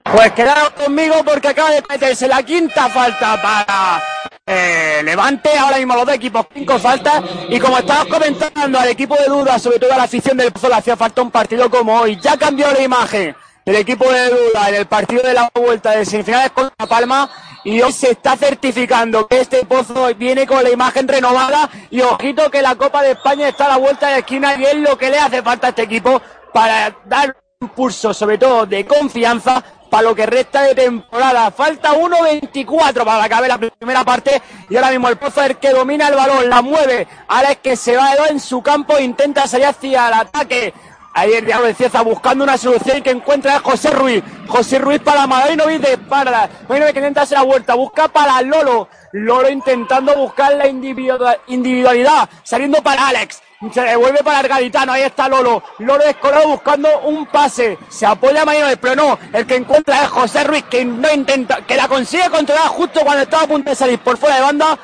Pues 0.04 0.32
quedaros 0.32 0.72
conmigo 0.72 1.16
porque 1.24 1.50
acaba 1.50 1.70
de 1.72 1.84
meterse 1.88 2.28
la 2.28 2.42
quinta 2.42 2.90
falta 2.90 3.40
para 3.40 4.04
eh, 4.46 5.02
Levante. 5.04 5.56
Ahora 5.58 5.78
mismo 5.78 5.94
los 5.96 6.06
dos 6.06 6.16
equipos, 6.16 6.48
cinco 6.54 6.80
faltas. 6.80 7.22
Y 7.50 7.60
como 7.60 7.78
estabas 7.78 8.08
comentando 8.08 8.80
al 8.80 8.88
equipo 8.90 9.16
de 9.16 9.26
Duda, 9.26 9.60
sobre 9.60 9.78
todo 9.78 9.94
a 9.94 9.98
la 9.98 10.04
afición 10.04 10.36
del 10.38 10.52
Pozo, 10.52 10.70
le 10.70 10.76
hacía 10.76 10.98
falta 10.98 11.22
un 11.22 11.30
partido 11.30 11.70
como 11.70 11.94
hoy. 12.00 12.18
Ya 12.20 12.38
cambió 12.38 12.72
la 12.72 12.82
imagen 12.82 13.36
del 13.66 13.76
equipo 13.76 14.12
de 14.12 14.30
Duda 14.30 14.70
en 14.70 14.76
el 14.76 14.86
partido 14.86 15.24
de 15.24 15.34
la 15.34 15.50
vuelta 15.54 15.92
de 15.92 16.06
semifinales 16.06 16.52
contra 16.52 16.88
Palma. 16.88 17.30
Y 17.64 17.82
hoy 17.82 17.92
se 17.92 18.12
está 18.12 18.38
certificando 18.38 19.28
que 19.28 19.42
este 19.42 19.66
Pozo 19.66 20.14
viene 20.16 20.48
con 20.48 20.64
la 20.64 20.70
imagen 20.70 21.08
renovada. 21.08 21.70
Y 21.90 22.02
ojito 22.02 22.50
que 22.50 22.62
la 22.62 22.76
Copa 22.76 23.02
de 23.02 23.12
España 23.12 23.48
está 23.48 23.66
a 23.66 23.70
la 23.70 23.78
vuelta 23.78 24.08
de 24.08 24.14
la 24.14 24.20
esquina 24.20 24.56
y 24.56 24.66
es 24.66 24.76
lo 24.76 24.98
que 24.98 25.10
le 25.10 25.20
hace 25.20 25.42
falta 25.42 25.68
a 25.68 25.70
este 25.72 25.84
equipo 25.84 26.22
para 26.54 26.96
dar 27.06 27.36
un 27.60 27.70
pulso, 27.70 28.14
sobre 28.14 28.38
todo 28.38 28.66
de 28.66 28.86
confianza, 28.86 29.62
para 29.90 30.04
lo 30.04 30.16
que 30.16 30.26
resta 30.26 30.62
de 30.64 30.76
temporada. 30.76 31.52
Falta 31.52 31.94
1.24 31.94 33.04
para 33.04 33.20
que 33.20 33.26
acabe 33.26 33.48
la 33.48 33.58
primera 33.58 34.04
parte 34.04 34.42
y 34.70 34.76
ahora 34.76 34.92
mismo 34.92 35.10
el 35.10 35.18
Pozo 35.18 35.42
es 35.42 35.50
el 35.50 35.58
que 35.58 35.72
domina 35.72 36.08
el 36.08 36.16
balón, 36.16 36.50
la 36.50 36.62
mueve, 36.62 37.08
ahora 37.28 37.52
es 37.52 37.58
que 37.58 37.76
se 37.76 37.98
va 37.98 38.14
en 38.30 38.40
su 38.40 38.62
campo, 38.62 38.98
intenta 39.00 39.48
salir 39.48 39.68
hacia 39.68 40.08
el 40.08 40.14
ataque. 40.14 40.74
Ayer 41.14 41.44
Diablo 41.46 41.68
de 41.68 41.74
Cieza 41.74 42.02
buscando 42.02 42.44
una 42.44 42.58
solución 42.58 43.02
que 43.02 43.10
encuentra 43.10 43.56
a 43.56 43.60
José 43.60 43.90
Ruiz. 43.92 44.24
José 44.48 44.80
Ruiz 44.80 45.02
para 45.02 45.28
Marinovic 45.28 45.82
de 45.82 45.94
espalda. 45.94 46.50
Marinovic 46.68 46.94
que 46.94 47.00
intenta 47.00 47.24
hacer 47.24 47.38
la 47.40 47.44
vuelta, 47.44 47.74
busca 47.74 48.08
para 48.08 48.42
Lolo. 48.42 48.88
Lolo 49.12 49.50
intentando 49.50 50.16
buscar 50.16 50.54
la 50.54 50.68
individual- 50.68 51.40
individualidad, 51.48 52.30
saliendo 52.44 52.82
para 52.84 53.08
Alex. 53.08 53.42
Se 53.74 53.82
devuelve 53.82 54.20
para 54.24 54.40
el 54.40 54.48
gaditano, 54.48 54.94
ahí 54.94 55.02
está 55.02 55.28
Lolo. 55.28 55.62
Lolo 55.80 56.04
escolado 56.06 56.48
buscando 56.48 56.88
un 57.02 57.26
pase. 57.26 57.78
Se 57.90 58.06
apoya 58.06 58.44
a 58.44 58.46
Marinovic, 58.46 58.80
pero 58.80 58.96
no. 58.96 59.20
El 59.34 59.46
que 59.46 59.56
encuentra 59.56 60.04
es 60.04 60.10
José 60.10 60.44
Ruiz, 60.46 60.64
que 60.70 60.86
no 60.86 61.12
intenta, 61.12 61.66
que 61.66 61.76
la 61.76 61.88
consigue 61.88 62.30
controlar 62.30 62.68
justo 62.68 63.02
cuando 63.02 63.24
estaba 63.24 63.44
a 63.44 63.48
punto 63.48 63.70
de 63.72 63.76
salir 63.76 64.00
por 64.00 64.18
fuera 64.18 64.36
de 64.36 64.42
banda. 64.42 64.78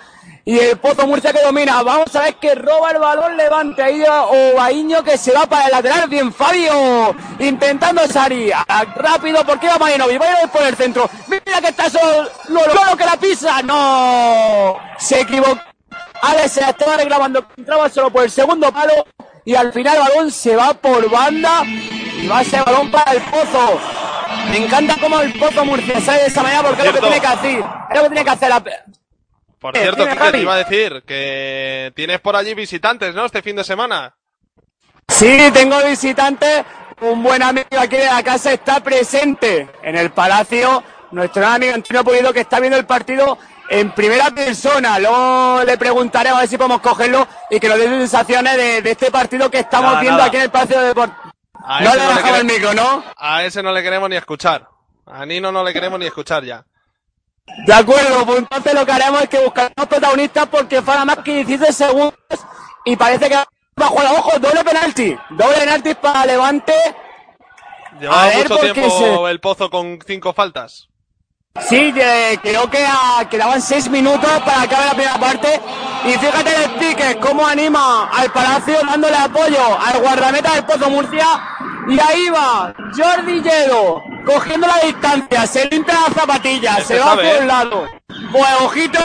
Y 0.48 0.60
el 0.60 0.78
Pozo 0.78 1.08
Murcia 1.08 1.34
que 1.34 1.42
domina. 1.42 1.82
Vamos 1.82 2.16
a 2.16 2.22
ver 2.22 2.36
que 2.36 2.54
roba 2.54 2.92
el 2.92 3.00
balón, 3.00 3.36
levante 3.36 3.82
ahí 3.82 4.04
a 4.06 4.26
Ovaíño 4.26 5.04
que 5.04 5.18
se 5.18 5.32
va 5.32 5.48
para 5.48 5.66
el 5.66 5.72
lateral. 5.72 6.08
Bien, 6.08 6.32
Fabio. 6.32 7.16
Intentando 7.40 8.08
salir. 8.08 8.54
Ah, 8.56 8.86
Rápido, 8.96 9.44
porque 9.44 9.68
va 9.68 9.80
Marinovic. 9.80 10.20
Marinovic 10.20 10.52
por 10.52 10.62
el 10.62 10.76
centro. 10.76 11.10
Mira 11.28 11.60
que 11.62 11.70
está 11.70 11.90
solo 11.90 12.30
Lolo, 12.50 12.74
Lolo 12.76 12.96
que 12.96 13.06
la 13.06 13.18
pisa. 13.18 13.64
No. 13.64 14.78
Se 15.00 15.22
equivocó. 15.22 15.60
Alex 16.22 16.52
se 16.52 16.62
la 16.62 16.70
estaba 16.70 16.98
reclamando. 16.98 17.44
Entraba 17.58 17.90
solo 17.90 18.12
por 18.12 18.24
el 18.24 18.30
segundo 18.30 18.72
palo. 18.72 18.94
Y 19.46 19.56
al 19.56 19.74
final 19.74 19.96
el 19.96 20.02
balón 20.04 20.32
se 20.32 20.56
va 20.56 20.76
por 20.76 21.10
banda. 21.10 21.64
Y 21.66 22.28
va 22.28 22.40
a 22.40 22.44
ser 22.44 22.64
balón 22.64 22.92
para 22.92 23.14
el 23.14 23.22
Pozo. 23.24 23.80
Me 24.52 24.58
encanta 24.58 24.96
cómo 25.02 25.20
el 25.22 25.34
Pozo 25.40 25.66
Murcia 25.66 26.00
sale 26.02 26.22
de 26.22 26.28
esa 26.28 26.44
manera 26.44 26.62
porque 26.62 26.82
es 26.82 26.88
lo 26.88 26.94
que 26.94 27.00
tiene 27.00 27.20
que 27.20 27.28
hacer. 27.28 27.64
Es 27.90 27.96
lo 27.96 28.04
que 28.04 28.10
tiene 28.10 28.24
que 28.24 28.30
hacer 28.30 28.50
la... 28.50 28.64
Por 29.66 29.76
Eh, 29.78 29.82
cierto, 29.82 30.08
Quique, 30.08 30.32
te 30.32 30.42
iba 30.42 30.54
a 30.54 30.58
decir 30.58 31.02
que 31.08 31.92
tienes 31.96 32.20
por 32.20 32.36
allí 32.36 32.54
visitantes, 32.54 33.16
¿no? 33.16 33.26
Este 33.26 33.42
fin 33.42 33.56
de 33.56 33.64
semana. 33.64 34.16
Sí, 35.08 35.40
tengo 35.54 35.84
visitantes. 35.84 36.64
Un 37.02 37.24
buen 37.24 37.42
amigo 37.42 37.66
aquí 37.80 37.96
de 37.98 38.06
la 38.06 38.22
casa 38.22 38.54
está 38.54 38.80
presente 38.82 39.68
en 39.82 39.96
el 39.98 40.12
palacio. 40.12 40.84
Nuestro 41.10 41.48
amigo 41.48 41.74
Antonio 41.74 42.04
Pulido 42.04 42.32
que 42.32 42.42
está 42.42 42.60
viendo 42.60 42.78
el 42.78 42.86
partido 42.86 43.40
en 43.72 43.90
primera 43.92 44.30
persona. 44.30 45.00
Luego 45.00 45.64
le 45.66 45.78
preguntaré 45.80 46.30
a 46.30 46.38
ver 46.38 46.48
si 46.48 46.58
podemos 46.58 46.82
cogerlo 46.82 47.28
y 47.50 47.60
que 47.60 47.68
nos 47.68 47.80
dé 47.80 47.88
sensaciones 47.88 48.56
de, 48.58 48.82
de 48.84 48.92
este 48.92 49.10
partido 49.10 49.50
que 49.50 49.60
estamos 49.62 49.90
Nada, 49.94 50.02
viendo 50.02 50.18
nada. 50.20 50.28
aquí 50.28 50.38
en 50.38 50.44
el 50.44 50.52
Palacio 50.52 50.80
de 50.80 50.88
Deportes. 50.90 51.18
No 51.82 51.96
le 51.96 52.04
no 52.04 52.32
le 52.32 52.38
el 52.38 52.46
micro, 52.46 52.74
¿no? 52.76 53.04
A 53.18 53.44
ese 53.44 53.64
no 53.64 53.72
le 53.72 53.82
queremos 53.82 54.10
ni 54.12 54.16
escuchar. 54.16 54.68
A 55.08 55.26
Nino 55.26 55.52
no 55.52 55.64
le 55.64 55.74
queremos 55.74 56.00
ni 56.00 56.06
escuchar 56.06 56.44
ya. 56.44 56.64
De 57.66 57.74
acuerdo, 57.74 58.26
pues 58.26 58.40
entonces 58.40 58.74
lo 58.74 58.86
que 58.86 58.92
haremos 58.92 59.22
es 59.22 59.30
que 59.30 59.40
buscaremos 59.40 59.88
protagonistas 59.88 60.48
porque 60.48 60.82
falta 60.82 61.06
más 61.06 61.18
que 61.20 61.44
16 61.44 61.76
segundos 61.76 62.16
y 62.86 62.96
parece 62.96 63.30
que 63.30 63.36
va 63.36 63.46
a 63.80 63.88
jugar, 63.88 64.08
ojo, 64.18 64.40
doble 64.40 64.64
penalti. 64.64 65.18
Doble 65.30 65.58
penalti 65.58 65.94
para 65.96 66.26
Levante. 66.26 66.74
Llevaba 68.00 68.24
A 68.24 68.28
ver, 68.28 68.50
mucho 68.50 68.74
tiempo 68.74 69.28
el 69.28 69.40
pozo 69.40 69.70
con 69.70 70.00
cinco 70.06 70.34
faltas. 70.34 70.90
Sí, 71.62 71.94
creo 72.42 72.70
que 72.70 72.86
ah, 72.86 73.26
quedaban 73.30 73.62
seis 73.62 73.90
minutos 73.90 74.30
para 74.46 74.64
acabar 74.64 74.88
la 74.88 74.94
primera 74.94 75.18
parte. 75.18 75.62
Y 76.06 76.12
fíjate 76.12 76.50
el 76.54 76.72
sticker, 76.76 77.20
cómo 77.20 77.48
anima 77.48 78.10
al 78.10 78.32
Palacio 78.32 78.76
dándole 78.86 79.16
apoyo 79.16 79.80
al 79.80 80.02
guardameta 80.02 80.54
del 80.54 80.66
Pozo 80.66 80.90
Murcia. 80.90 81.26
Y 81.88 82.00
ahí 82.00 82.30
va 82.30 82.74
Jordi 82.98 83.42
Lledo, 83.42 84.02
cogiendo 84.26 84.68
la 84.68 84.80
distancia, 84.80 85.46
se 85.46 85.66
limpia 85.70 85.94
las 85.94 86.14
zapatillas, 86.14 86.80
Este 86.80 86.96
se 86.96 87.00
va 87.00 87.06
sabe, 87.06 87.30
¿eh? 87.30 87.40
un 87.42 87.48
lado. 87.48 87.88
Pues 88.32 88.52
ojito, 88.62 89.00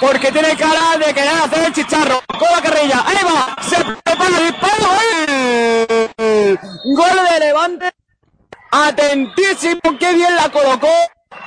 porque 0.00 0.32
tiene 0.32 0.56
cara 0.56 0.96
de 0.98 1.12
querer 1.12 1.34
hacer 1.44 1.64
el 1.66 1.72
chicharro. 1.72 2.22
Con 2.26 2.50
la 2.50 2.62
carrilla, 2.62 3.04
ahí 3.06 3.16
va, 3.24 3.62
se 3.62 3.76
prepara 3.84 4.38
el 4.38 4.46
disparo. 4.46 4.86
¡ay! 4.98 6.58
Gol 6.96 7.28
de 7.30 7.40
Levante 7.40 7.92
atentísimo, 8.72 9.80
qué 10.00 10.14
bien 10.14 10.34
la 10.34 10.48
colocó, 10.48 10.88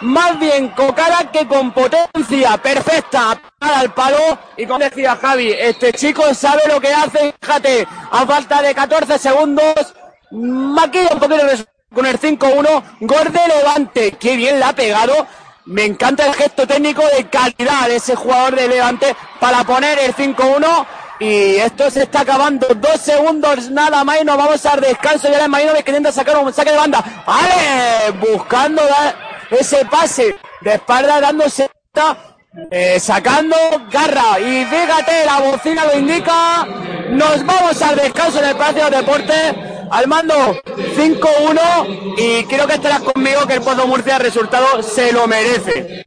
más 0.02 0.40
bien 0.40 0.70
con 0.70 0.94
cara 0.94 1.32
que 1.32 1.48
con 1.48 1.72
potencia 1.72 2.56
perfecta 2.58 3.42
para 3.58 3.82
el 3.82 3.92
palo 3.92 4.38
y 4.56 4.66
como 4.68 4.80
decía 4.80 5.16
Javi, 5.16 5.52
este 5.52 5.92
chico 5.94 6.34
sabe 6.36 6.62
lo 6.68 6.80
que 6.80 6.94
hace, 6.94 7.34
fíjate, 7.42 7.88
a 8.12 8.26
falta 8.28 8.62
de 8.62 8.76
14 8.76 9.18
segundos, 9.18 9.96
maquilla 10.32 11.10
un 11.14 11.20
poquito 11.20 11.46
con 11.94 12.06
el 12.06 12.20
5-1, 12.20 12.84
gol 13.02 13.32
de 13.32 13.48
Levante, 13.48 14.12
qué 14.14 14.36
bien 14.36 14.60
la 14.60 14.70
ha 14.70 14.76
pegado, 14.76 15.26
Me 15.66 15.84
encanta 15.84 16.28
el 16.28 16.34
gesto 16.36 16.68
técnico 16.68 17.02
de 17.18 17.28
calidad 17.28 17.88
de 17.88 17.96
ese 17.96 18.16
jugador 18.16 18.56
de 18.56 18.68
Levante 18.68 19.16
para 19.40 19.64
poner 19.64 19.98
el 19.98 20.14
5-1. 20.16 20.86
Y 21.20 21.56
esto 21.56 21.90
se 21.90 22.04
está 22.04 22.22
acabando. 22.22 22.68
Dos 22.76 23.02
segundos 23.02 23.72
nada 23.72 24.04
más 24.04 24.22
y 24.22 24.26
nos 24.26 24.38
vamos 24.38 24.64
al 24.68 24.82
descanso. 24.82 25.28
Ya 25.28 25.44
el 25.44 25.50
Marinovi 25.50 25.82
queriendo 25.82 26.12
sacar 26.12 26.38
un 26.38 26.54
saque 26.54 26.70
de 26.72 26.78
banda. 26.78 27.04
¡Ale! 27.26 28.12
Buscando 28.20 28.84
dar 28.86 29.16
ese 29.50 29.86
pase 29.86 30.36
de 30.62 30.74
espalda, 30.74 31.20
dándose. 31.20 31.68
eh, 32.70 33.00
sacando 33.00 33.56
garra. 33.92 34.40
Y 34.40 34.66
fíjate, 34.66 35.26
la 35.26 35.40
bocina 35.40 35.86
lo 35.86 35.98
indica. 35.98 36.66
Nos 37.10 37.44
vamos 37.44 37.82
al 37.82 37.96
descanso 37.96 38.40
en 38.40 38.50
el 38.50 38.56
Palacio 38.56 38.90
de 38.90 38.98
Deportes. 38.98 39.56
Al 39.92 40.08
mando 40.08 40.34
5-1. 40.66 42.16
Y 42.18 42.44
creo 42.46 42.68
que 42.68 42.76
estarás 42.76 43.02
conmigo 43.02 43.46
que 43.48 43.54
el 43.54 43.62
Pozo 43.62 43.88
Murcia 43.88 44.18
el 44.18 44.24
resultado 44.24 44.82
se 44.82 45.12
lo 45.12 45.28
merece. 45.28 46.06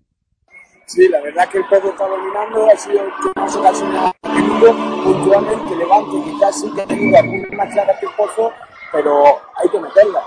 Sí, 0.87 1.07
la 1.09 1.21
verdad 1.21 1.45
es 1.45 1.51
que 1.51 1.59
el 1.59 1.65
Pozo 1.67 1.91
está 1.91 2.07
dominando, 2.07 2.67
ha 2.71 2.77
sido 2.77 3.03
el 3.03 3.11
que 3.11 3.41
más 3.41 3.55
ocasiones 3.55 4.01
ha 4.01 4.13
tenido, 4.23 4.75
puntualmente 5.05 5.77
Levante 5.77 6.31
quizás 6.31 6.61
sí 6.61 6.73
que 6.75 6.81
ha 6.81 6.87
tenido 6.87 7.19
algunas 7.19 7.53
más 7.53 7.73
claras 7.75 7.99
que 8.01 8.07
el 8.07 8.13
Pozo, 8.13 8.53
pero 8.91 9.25
hay 9.57 9.69
que 9.69 9.81
meterlas. 9.81 10.25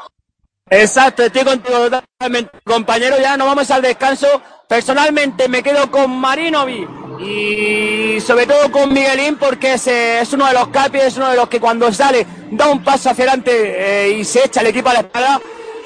Exacto, 0.69 1.23
estoy 1.23 1.43
contigo 1.43 1.89
totalmente, 1.89 2.51
compañero. 2.63 3.17
Ya 3.19 3.35
nos 3.37 3.47
vamos 3.47 3.71
al 3.71 3.81
descanso. 3.81 4.27
Personalmente 4.67 5.49
me 5.49 5.63
quedo 5.63 5.89
con 5.89 6.11
Marinovi 6.11 6.87
y 7.23 8.19
sobre 8.21 8.47
todo 8.47 8.71
con 8.71 8.93
Miguelín 8.93 9.37
porque 9.37 9.73
es, 9.73 9.87
eh, 9.87 10.21
es 10.21 10.33
uno 10.33 10.47
de 10.47 10.53
los 10.53 10.67
capis, 10.69 11.03
es 11.03 11.17
uno 11.17 11.29
de 11.29 11.35
los 11.35 11.47
que 11.49 11.59
cuando 11.59 11.91
sale 11.93 12.25
da 12.51 12.67
un 12.67 12.83
paso 12.83 13.09
hacia 13.09 13.23
adelante 13.23 13.51
eh, 13.53 14.11
y 14.17 14.23
se 14.23 14.45
echa 14.45 14.61
el 14.61 14.67
equipo 14.67 14.89
a 14.89 14.93
la 14.93 14.99
espalda. 14.99 15.41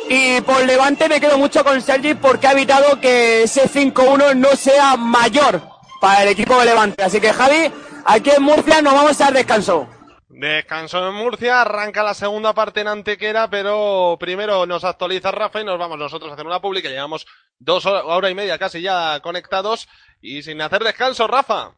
Y 0.08 0.40
por 0.42 0.64
Levante 0.66 1.10
me 1.10 1.20
quedo 1.20 1.38
mucho 1.38 1.64
con 1.64 1.82
Sergi 1.82 2.14
porque 2.14 2.48
ha 2.48 2.52
evitado 2.52 3.00
que 3.02 3.44
ese 3.44 3.68
5-1 3.68 4.36
no 4.36 4.50
sea 4.56 4.96
mayor 4.98 5.62
para 6.00 6.24
el 6.24 6.30
equipo 6.30 6.60
de 6.60 6.66
Levante. 6.66 7.04
Así 7.04 7.20
que 7.20 7.34
Javi, 7.34 7.72
aquí 8.06 8.30
en 8.30 8.44
Murcia 8.44 8.82
nos 8.82 8.94
vamos 8.94 9.20
al 9.22 9.34
descanso. 9.34 9.90
Descanso 10.38 11.08
en 11.08 11.16
Murcia, 11.16 11.62
arranca 11.62 12.04
la 12.04 12.14
segunda 12.14 12.54
parte 12.54 12.82
en 12.82 12.90
Antequera, 12.90 13.50
pero 13.50 14.18
primero 14.20 14.66
nos 14.66 14.84
actualiza 14.84 15.32
Rafa 15.32 15.62
y 15.62 15.64
nos 15.64 15.80
vamos 15.80 15.98
nosotros 15.98 16.30
a 16.30 16.34
hacer 16.34 16.46
una 16.46 16.60
pública. 16.60 16.90
Llevamos 16.90 17.26
dos 17.58 17.86
horas, 17.86 18.04
hora 18.06 18.30
y 18.30 18.36
media 18.36 18.58
casi 18.58 18.82
ya 18.82 19.22
conectados 19.22 19.88
y 20.26 20.42
sin 20.42 20.60
hacer 20.60 20.84
descanso, 20.84 21.28
Rafa. 21.28 21.72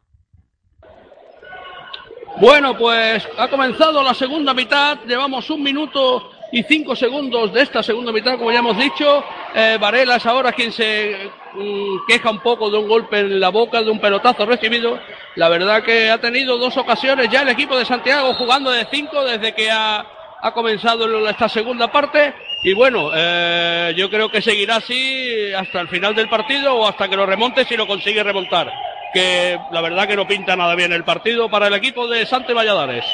Bueno, 2.40 2.78
pues 2.78 3.28
ha 3.36 3.48
comenzado 3.48 4.02
la 4.02 4.14
segunda 4.14 4.54
mitad, 4.54 4.98
llevamos 5.06 5.50
un 5.50 5.62
minuto 5.62 6.30
y 6.50 6.62
cinco 6.62 6.96
segundos 6.96 7.52
de 7.52 7.62
esta 7.62 7.82
segunda 7.82 8.10
mitad, 8.10 8.38
como 8.38 8.50
ya 8.50 8.60
hemos 8.60 8.78
dicho. 8.78 9.22
Eh, 9.54 9.76
Varela 9.78 10.16
es 10.16 10.24
ahora 10.24 10.52
quien 10.52 10.72
se 10.72 11.30
mm, 11.52 12.06
queja 12.06 12.30
un 12.30 12.40
poco 12.40 12.70
de 12.70 12.78
un 12.78 12.88
golpe 12.88 13.18
en 13.18 13.38
la 13.38 13.50
boca, 13.50 13.82
de 13.82 13.90
un 13.90 14.00
pelotazo 14.00 14.46
recibido. 14.46 14.98
La 15.34 15.50
verdad 15.50 15.82
que 15.82 16.10
ha 16.10 16.18
tenido 16.18 16.56
dos 16.56 16.76
ocasiones 16.78 17.28
ya 17.28 17.42
el 17.42 17.48
equipo 17.48 17.76
de 17.76 17.84
Santiago 17.84 18.32
jugando 18.34 18.70
de 18.70 18.86
cinco 18.90 19.24
desde 19.24 19.54
que 19.54 19.70
ha, 19.70 20.06
ha 20.40 20.52
comenzado 20.52 21.28
esta 21.28 21.48
segunda 21.48 21.90
parte. 21.90 22.34
Y 22.62 22.74
bueno, 22.74 23.10
eh, 23.14 23.94
yo 23.96 24.10
creo 24.10 24.30
que 24.30 24.42
seguirá 24.42 24.76
así 24.76 25.52
hasta 25.52 25.80
el 25.80 25.88
final 25.88 26.14
del 26.14 26.28
partido 26.28 26.74
o 26.74 26.86
hasta 26.86 27.08
que 27.08 27.16
lo 27.16 27.26
remonte 27.26 27.64
si 27.64 27.76
lo 27.76 27.86
consigue 27.86 28.22
remontar. 28.22 28.72
Que 29.12 29.58
la 29.70 29.80
verdad 29.80 30.06
que 30.06 30.16
no 30.16 30.26
pinta 30.26 30.56
nada 30.56 30.74
bien 30.74 30.92
el 30.92 31.04
partido 31.04 31.50
para 31.50 31.68
el 31.68 31.74
equipo 31.74 32.08
de 32.08 32.26
Sante 32.26 32.52
Valladares. 32.52 33.04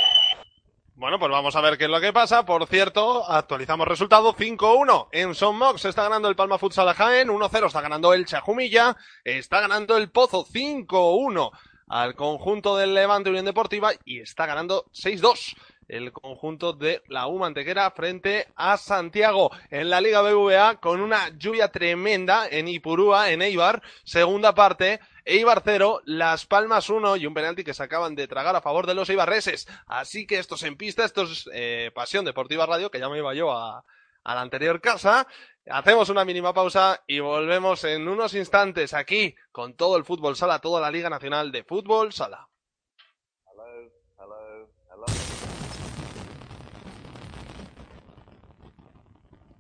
Bueno, 0.97 1.19
pues 1.19 1.31
vamos 1.31 1.57
a 1.57 1.61
ver 1.61 1.77
qué 1.77 1.85
es 1.85 1.91
lo 1.91 2.01
que 2.01 2.13
pasa. 2.13 2.45
Por 2.45 2.67
cierto, 2.67 3.29
actualizamos 3.29 3.87
resultado 3.87 4.35
5-1. 4.35 5.09
En 5.13 5.35
Son 5.35 5.57
Mox 5.57 5.85
está 5.85 6.05
ganando 6.05 6.29
el 6.29 6.37
Palma 6.37 6.57
Futsal 6.57 6.89
a 6.89 6.95
Jaén, 6.95 7.29
1-0 7.29 7.67
está 7.67 7.81
ganando 7.81 8.15
el 8.15 8.25
Chajumilla, 8.25 8.97
está 9.25 9.61
ganando 9.61 9.97
el 9.97 10.11
Pozo 10.11 10.47
5-1 10.47 11.51
al 11.89 12.15
conjunto 12.15 12.77
del 12.77 12.95
Levante 12.95 13.31
Unión 13.31 13.45
Deportiva 13.45 13.91
y 14.05 14.21
está 14.21 14.47
ganando 14.47 14.87
6-2 14.93 15.57
el 15.89 16.13
conjunto 16.13 16.73
de 16.73 17.03
la 17.09 17.27
U 17.27 17.39
Mantequera 17.39 17.91
frente 17.91 18.49
a 18.57 18.77
Santiago 18.77 19.51
en 19.71 19.91
la 19.91 20.01
Liga 20.01 20.23
BVA 20.23 20.81
con 20.81 21.01
una 21.01 21.29
lluvia 21.37 21.69
tremenda 21.69 22.49
en 22.49 22.69
Ipurúa, 22.69 23.31
en 23.31 23.43
Eibar, 23.43 23.83
segunda 24.05 24.55
parte. 24.55 25.01
Eibar 25.27 25.63
0, 25.65 26.03
Las 26.05 26.45
Palmas 26.45 26.91
1 26.91 27.17
y 27.17 27.27
un 27.27 27.33
penalti 27.33 27.65
que 27.65 27.73
se 27.73 27.83
acaban 27.83 28.15
de 28.15 28.29
tragar 28.29 28.57
a 28.57 28.61
favor 28.61 28.87
de 28.87 28.95
los 28.95 29.09
eibarreses. 29.09 29.67
Así 29.87 30.27
que 30.27 30.39
esto 30.39 30.57
es 30.57 30.65
en 30.65 30.77
pista, 30.77 31.03
esto 31.03 31.23
es 31.23 31.49
eh, 31.55 31.91
Pasión 31.95 32.27
Deportiva 32.27 32.67
Radio, 32.67 32.91
que 32.91 32.99
ya 32.99 33.09
me 33.09 33.17
iba 33.17 33.33
yo 33.33 33.51
a, 33.51 33.87
a 34.23 34.35
la 34.35 34.41
anterior 34.43 34.81
casa. 34.81 35.27
Hacemos 35.71 36.11
una 36.11 36.27
mínima 36.27 36.53
pausa 36.53 37.03
y 37.07 37.21
volvemos 37.21 37.85
en 37.85 38.07
unos 38.07 38.35
instantes 38.35 38.93
aquí 38.93 39.35
con 39.51 39.75
todo 39.75 39.97
el 39.97 40.05
fútbol 40.05 40.37
sala, 40.37 40.59
toda 40.59 40.81
la 40.81 40.91
Liga 40.91 41.09
Nacional 41.09 41.53
de 41.53 41.65
Fútbol 41.65 42.13
Sala. 42.13 42.49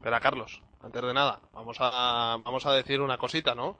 Espera, 0.04 0.20
Carlos, 0.20 0.60
antes 0.82 1.00
de 1.00 1.14
nada, 1.14 1.40
vamos 1.54 1.78
a, 1.80 2.36
vamos 2.44 2.66
a 2.66 2.74
decir 2.74 3.00
una 3.00 3.16
cosita, 3.16 3.54
¿no? 3.54 3.78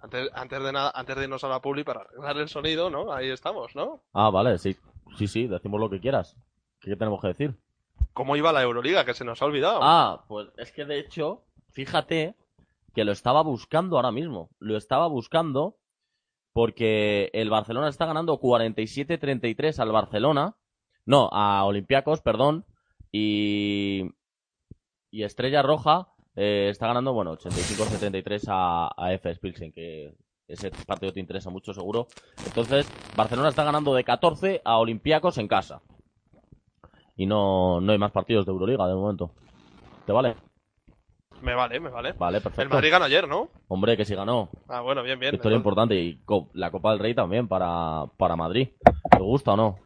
Antes, 0.00 0.30
antes 0.32 0.62
de 0.62 0.72
nada, 0.72 0.92
antes 0.94 1.16
de 1.16 1.24
irnos 1.24 1.42
a 1.42 1.48
la 1.48 1.60
publi 1.60 1.82
para 1.82 2.02
arreglar 2.02 2.36
el 2.36 2.48
sonido, 2.48 2.90
¿no? 2.90 3.12
Ahí 3.12 3.28
estamos, 3.28 3.74
¿no? 3.74 4.04
Ah, 4.12 4.30
vale, 4.30 4.56
sí. 4.58 4.76
Sí, 5.18 5.26
sí, 5.26 5.48
decimos 5.48 5.80
lo 5.80 5.90
que 5.90 5.98
quieras. 5.98 6.36
¿Qué 6.78 6.94
tenemos 6.94 7.20
que 7.20 7.26
decir? 7.26 7.56
¿Cómo 8.12 8.36
iba 8.36 8.52
la 8.52 8.62
Euroliga? 8.62 9.04
Que 9.04 9.14
se 9.14 9.24
nos 9.24 9.42
ha 9.42 9.46
olvidado. 9.46 9.80
Ah, 9.82 10.24
pues 10.28 10.46
es 10.58 10.70
que 10.70 10.84
de 10.84 11.00
hecho, 11.00 11.42
fíjate 11.72 12.36
que 12.94 13.04
lo 13.04 13.10
estaba 13.10 13.42
buscando 13.42 13.96
ahora 13.96 14.12
mismo. 14.12 14.50
Lo 14.60 14.76
estaba 14.76 15.08
buscando 15.08 15.74
porque 16.52 17.30
el 17.32 17.50
Barcelona 17.50 17.88
está 17.88 18.06
ganando 18.06 18.38
47-33 18.38 19.80
al 19.80 19.90
Barcelona. 19.90 20.54
No, 21.04 21.28
a 21.32 21.64
Olympiacos, 21.64 22.20
perdón. 22.20 22.64
Y, 23.10 24.04
y 25.14 25.22
Estrella 25.22 25.62
Roja 25.62 26.08
eh, 26.34 26.68
está 26.70 26.88
ganando, 26.88 27.12
bueno, 27.12 27.36
85-73 27.36 28.44
a, 28.48 28.90
a 28.96 29.12
FS 29.12 29.38
Pilsen, 29.40 29.72
que 29.72 30.12
ese 30.48 30.70
partido 30.86 31.12
te 31.12 31.20
interesa 31.20 31.50
mucho 31.50 31.72
seguro. 31.72 32.08
Entonces, 32.44 32.90
Barcelona 33.16 33.48
está 33.50 33.62
ganando 33.64 33.94
de 33.94 34.02
14 34.04 34.60
a 34.64 34.78
Olympiacos 34.78 35.38
en 35.38 35.46
casa. 35.48 35.80
Y 37.16 37.26
no, 37.26 37.80
no 37.80 37.92
hay 37.92 37.98
más 37.98 38.10
partidos 38.10 38.44
de 38.44 38.50
Euroliga 38.52 38.88
de 38.88 38.94
momento. 38.94 39.30
¿Te 40.04 40.12
vale? 40.12 40.34
Me 41.42 41.54
vale, 41.54 41.78
me 41.78 41.90
vale. 41.90 42.12
Vale, 42.14 42.38
El 42.38 42.42
perfecto. 42.42 42.74
Madrid 42.74 42.90
ganó 42.90 43.04
ayer, 43.04 43.28
¿no? 43.28 43.50
Hombre, 43.68 43.96
que 43.96 44.04
sí 44.04 44.14
ganó. 44.16 44.48
Ah, 44.68 44.80
bueno, 44.80 45.02
bien, 45.04 45.18
bien. 45.20 45.30
Victoria 45.32 45.56
importante. 45.56 45.94
Y 45.94 46.16
co- 46.24 46.48
la 46.54 46.70
Copa 46.72 46.90
del 46.90 46.98
Rey 47.00 47.14
también 47.14 47.46
para, 47.46 48.06
para 48.16 48.34
Madrid. 48.34 48.70
¿Te 49.10 49.18
gusta 49.22 49.52
o 49.52 49.56
no? 49.56 49.78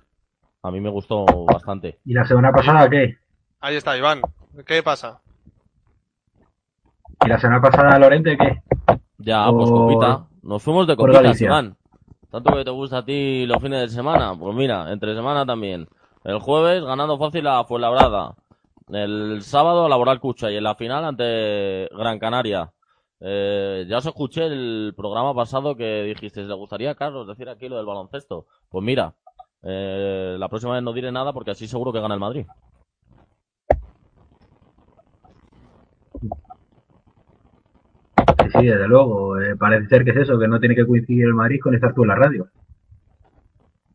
A 0.62 0.70
mí 0.70 0.80
me 0.80 0.88
gustó 0.90 1.24
bastante. 1.44 1.98
¿Y 2.06 2.14
la 2.14 2.24
semana 2.24 2.50
pasada 2.52 2.88
qué? 2.88 3.16
Ahí 3.60 3.76
está, 3.76 3.96
Iván. 3.96 4.22
¿Qué 4.66 4.82
pasa? 4.82 5.20
¿Y 7.24 7.28
la 7.28 7.38
semana 7.38 7.60
pasada 7.60 7.98
Lorente 7.98 8.36
qué? 8.36 8.62
Ya, 9.18 9.50
pues 9.50 9.70
copita. 9.70 10.26
Nos 10.42 10.62
fuimos 10.62 10.86
de 10.86 10.94
Galicia. 10.94 11.46
Iván. 11.46 11.76
Tanto 12.30 12.54
que 12.54 12.64
te 12.64 12.70
gusta 12.70 12.98
a 12.98 13.04
ti 13.04 13.46
los 13.46 13.60
fines 13.62 13.80
de 13.80 13.88
semana. 13.88 14.34
Pues 14.38 14.54
mira, 14.54 14.92
entre 14.92 15.14
semana 15.14 15.44
también. 15.44 15.88
El 16.24 16.38
jueves 16.38 16.84
ganando 16.84 17.18
fácil 17.18 17.46
a 17.46 17.64
Fuenlabrada. 17.64 18.34
El 18.88 19.42
sábado 19.42 19.86
a 19.86 19.88
Laboral 19.88 20.20
Cucha 20.20 20.50
y 20.50 20.56
en 20.56 20.64
la 20.64 20.74
final 20.74 21.04
ante 21.04 21.88
Gran 21.92 22.18
Canaria. 22.18 22.72
Eh, 23.20 23.84
ya 23.88 23.98
os 23.98 24.06
escuché 24.06 24.46
el 24.46 24.94
programa 24.96 25.34
pasado 25.34 25.74
que 25.74 26.04
dijiste, 26.04 26.44
¿le 26.44 26.54
gustaría, 26.54 26.94
Carlos, 26.94 27.26
decir 27.26 27.48
aquí 27.48 27.68
lo 27.68 27.76
del 27.76 27.86
baloncesto? 27.86 28.46
Pues 28.68 28.84
mira, 28.84 29.14
eh, 29.62 30.36
la 30.38 30.48
próxima 30.48 30.74
vez 30.74 30.82
no 30.82 30.92
diré 30.92 31.10
nada 31.10 31.32
porque 31.32 31.50
así 31.50 31.66
seguro 31.66 31.92
que 31.92 32.00
gana 32.00 32.14
el 32.14 32.20
Madrid. 32.20 32.46
Sí, 38.52 38.58
sí, 38.60 38.66
desde 38.66 38.88
luego. 38.88 39.40
eh, 39.40 39.56
parece 39.56 39.88
ser 39.88 40.04
que 40.04 40.10
es 40.10 40.16
eso, 40.18 40.38
que 40.38 40.48
no 40.48 40.58
tiene 40.60 40.74
que 40.74 40.86
coincidir 40.86 41.24
el 41.26 41.34
Madrid 41.34 41.60
con 41.62 41.74
estar 41.74 41.94
tú 41.94 42.02
en 42.02 42.08
la 42.08 42.14
radio. 42.16 42.48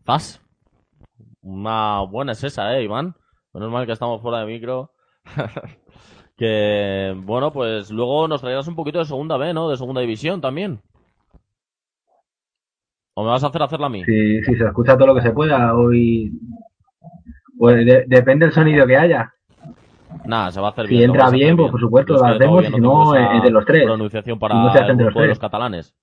Paz. 0.06 0.42
Una 1.42 2.02
buena 2.02 2.32
es 2.34 2.44
esa, 2.44 2.76
eh, 2.78 2.84
Iván. 2.84 3.16
Menos 3.54 3.72
mal 3.72 3.86
que 3.86 3.92
estamos 3.94 4.22
fuera 4.22 4.40
de 4.40 4.46
micro. 4.46 4.92
que, 6.38 7.14
bueno, 7.24 7.52
pues 7.52 7.92
luego 7.92 8.28
nos 8.28 8.42
traerás 8.42 8.68
un 8.68 8.76
poquito 8.76 9.00
de 9.00 9.06
segunda 9.06 9.38
B, 9.38 9.54
¿no? 9.54 9.70
De 9.70 9.78
segunda 9.78 10.02
división 10.02 10.42
también. 10.42 10.82
¿O 13.16 13.24
me 13.24 13.30
vas 13.30 13.44
a 13.44 13.48
hacer 13.48 13.62
hacerla 13.62 13.88
a 13.88 13.90
mí? 13.90 14.04
Si, 14.06 14.42
si 14.44 14.56
se 14.56 14.66
escucha 14.66 14.98
todo 14.98 15.08
lo 15.08 15.16
que 15.16 15.22
se 15.22 15.32
pueda, 15.32 15.76
hoy. 15.76 16.32
Pues 17.58 17.86
de- 17.86 18.06
depende 18.08 18.46
del 18.48 18.54
sonido 18.56 18.88
que 18.88 18.98
haya. 18.98 19.33
Nada, 20.26 20.52
se 20.52 20.61
va 20.61 20.68
a 20.68 20.72
hacer 20.72 20.88
Si 20.88 20.95
bien. 20.95 21.07
lo 21.07 21.14
entra 21.15 21.30
bien, 21.30 21.56
pues 21.57 21.72
por 21.72 21.80
supuesto 21.80 22.14
lo 22.14 22.26
hacemos, 22.26 22.65
si 22.65 22.80
no, 22.80 23.15
esa 23.15 23.34
entre 23.35 23.52
los 23.52 23.65
tres. 23.65 23.84
Pronunciación 23.85 24.40
para 24.40 24.56
no 24.56 24.61
el 24.72 24.77
entre 24.77 24.88
los 24.90 24.98
grupo 24.98 25.19
de 25.19 25.26
tres. 25.26 25.30
los 25.30 25.40
catalanes. 25.40 25.95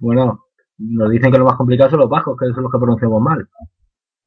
Bueno, 0.00 0.40
nos 0.78 1.10
dicen 1.10 1.30
que 1.32 1.38
lo 1.38 1.44
más 1.44 1.56
complicado 1.56 1.90
son 1.90 2.00
los 2.00 2.08
bajos, 2.08 2.36
que 2.38 2.46
son 2.52 2.62
los 2.62 2.72
que 2.72 2.78
pronunciamos 2.78 3.20
mal. 3.20 3.48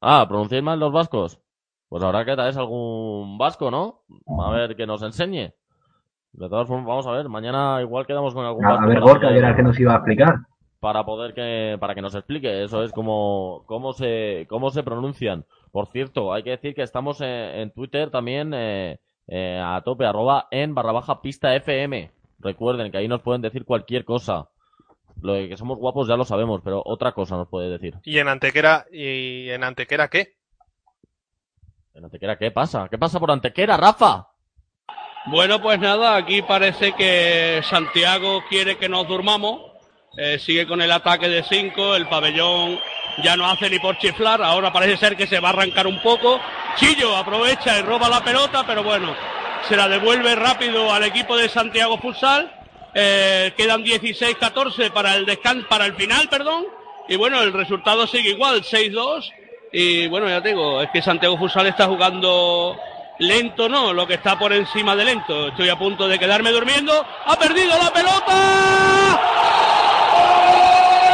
Ah, 0.00 0.26
¿pronunciáis 0.28 0.62
mal 0.64 0.78
los 0.80 0.92
vascos? 0.92 1.40
Pues 1.88 2.02
habrá 2.02 2.24
que 2.24 2.34
traes 2.34 2.56
algún 2.56 3.36
vasco, 3.38 3.70
¿no? 3.70 4.02
A 4.42 4.50
ver, 4.52 4.76
que 4.76 4.86
nos 4.86 5.02
enseñe. 5.02 5.52
De 6.32 6.48
todas 6.48 6.68
formas, 6.68 6.86
vamos 6.86 7.06
a 7.06 7.12
ver, 7.12 7.28
mañana 7.28 7.80
igual 7.82 8.06
quedamos 8.06 8.32
con 8.34 8.44
algún 8.46 8.64
A, 8.64 8.74
a 8.82 8.86
ver, 8.86 9.00
Gorka, 9.00 9.28
que 9.28 9.38
era 9.38 9.50
el 9.50 9.56
que 9.56 9.62
nos 9.64 9.78
iba 9.80 9.92
a 9.94 9.96
explicar. 9.96 10.36
para 10.78 11.04
poder 11.04 11.34
que 11.34 11.76
para 11.80 11.94
que 11.94 12.00
nos 12.02 12.14
explique 12.14 12.62
eso 12.62 12.82
es 12.84 12.92
como 12.92 13.64
cómo 13.66 13.92
se 13.92 14.46
cómo 14.48 14.70
se 14.70 14.82
pronuncian 14.84 15.44
por 15.72 15.88
cierto 15.92 16.32
hay 16.32 16.42
que 16.42 16.50
decir 16.50 16.74
que 16.74 16.82
estamos 16.82 17.20
en, 17.20 17.28
en 17.28 17.70
Twitter 17.72 18.10
también 18.10 18.52
eh, 18.54 18.98
eh, 19.28 19.60
a 19.62 19.80
tope 19.82 20.04
arroba 20.04 20.48
en 20.50 20.74
barra 20.74 20.92
baja 20.92 21.22
pista 21.22 21.54
fm 21.54 22.10
recuerden 22.38 22.90
que 22.90 22.98
ahí 22.98 23.08
nos 23.08 23.22
pueden 23.22 23.42
decir 23.42 23.64
cualquier 23.64 24.04
cosa. 24.04 24.48
Lo 25.22 25.34
de 25.34 25.48
que 25.50 25.56
somos 25.56 25.78
guapos 25.78 26.08
ya 26.08 26.16
lo 26.16 26.24
sabemos 26.24 26.62
pero 26.64 26.82
otra 26.84 27.12
cosa 27.12 27.36
nos 27.36 27.48
puede 27.48 27.68
decir. 27.68 27.94
¿Y 28.04 28.18
en 28.18 28.28
Antequera, 28.28 28.86
y 28.90 29.50
en 29.50 29.64
Antequera 29.64 30.08
qué? 30.08 30.36
en 31.94 32.04
Antequera 32.04 32.38
qué 32.38 32.50
pasa 32.50 32.88
qué 32.90 32.98
pasa 32.98 33.18
por 33.18 33.30
Antequera 33.30 33.76
Rafa 33.76 34.28
Bueno, 35.26 35.60
pues 35.60 35.78
nada, 35.78 36.16
aquí 36.16 36.40
parece 36.42 36.92
que 36.92 37.60
Santiago 37.64 38.42
quiere 38.48 38.78
que 38.78 38.88
nos 38.88 39.06
durmamos. 39.06 39.69
Eh, 40.16 40.38
sigue 40.38 40.66
con 40.66 40.82
el 40.82 40.90
ataque 40.90 41.28
de 41.28 41.42
5, 41.42 41.94
el 41.94 42.08
pabellón 42.08 42.80
ya 43.22 43.36
no 43.36 43.48
hace 43.48 43.70
ni 43.70 43.78
por 43.78 43.96
chiflar, 43.98 44.42
ahora 44.42 44.72
parece 44.72 44.96
ser 44.96 45.16
que 45.16 45.26
se 45.26 45.38
va 45.38 45.50
a 45.50 45.52
arrancar 45.52 45.86
un 45.86 46.02
poco. 46.02 46.40
Chillo 46.76 47.16
aprovecha 47.16 47.78
y 47.78 47.82
roba 47.82 48.08
la 48.08 48.22
pelota, 48.22 48.64
pero 48.66 48.82
bueno, 48.82 49.14
se 49.68 49.76
la 49.76 49.88
devuelve 49.88 50.34
rápido 50.34 50.92
al 50.92 51.04
equipo 51.04 51.36
de 51.36 51.48
Santiago 51.48 51.98
Futsal. 51.98 52.52
Eh, 52.92 53.52
quedan 53.56 53.84
16-14 53.84 54.90
para 54.90 55.14
el 55.14 55.26
descanso, 55.26 55.68
para 55.68 55.86
el 55.86 55.94
final, 55.94 56.28
perdón. 56.28 56.66
Y 57.08 57.16
bueno, 57.16 57.40
el 57.42 57.52
resultado 57.52 58.06
sigue 58.06 58.30
igual, 58.30 58.62
6-2. 58.62 59.30
Y 59.72 60.08
bueno, 60.08 60.28
ya 60.28 60.42
te 60.42 60.48
digo, 60.48 60.82
es 60.82 60.90
que 60.90 61.02
Santiago 61.02 61.38
Futsal 61.38 61.68
está 61.68 61.86
jugando 61.86 62.76
lento, 63.20 63.68
no, 63.68 63.92
lo 63.92 64.06
que 64.06 64.14
está 64.14 64.36
por 64.38 64.52
encima 64.52 64.96
de 64.96 65.04
lento. 65.04 65.48
Estoy 65.48 65.68
a 65.68 65.78
punto 65.78 66.08
de 66.08 66.18
quedarme 66.18 66.50
durmiendo. 66.50 67.06
¡Ha 67.26 67.38
perdido 67.38 67.78
la 67.78 67.92
pelota! 67.92 69.20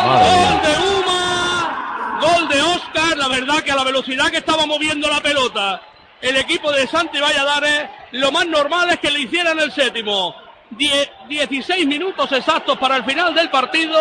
¡Gol 0.07 0.62
de 0.62 1.01
Uma! 1.01 2.19
¡Gol 2.20 2.49
de 2.49 2.62
Oscar! 2.62 3.16
La 3.16 3.28
verdad 3.28 3.62
que 3.62 3.73
a 3.73 3.77
la 3.77 3.85
velocidad 3.85 4.31
que 4.31 4.39
estaba 4.39 4.66
moviendo 4.66 5.09
la 5.09 5.20
pelota, 5.20 5.81
el 6.20 6.37
equipo 6.37 6.70
de 6.73 6.87
Santi 6.87 7.19
Valladares, 7.19 7.89
lo 8.12 8.31
más 8.33 8.47
normal 8.47 8.89
es 8.91 8.99
que 9.01 9.11
le 9.11 9.20
hicieran 9.20 9.59
el 9.59 9.73
séptimo. 9.73 10.35
Die- 10.70 11.09
16 11.28 11.87
minutos 11.87 12.31
exactos 12.33 12.77
para 12.78 12.97
el 12.97 13.05
final 13.05 13.35
del 13.35 13.51
partido. 13.51 13.97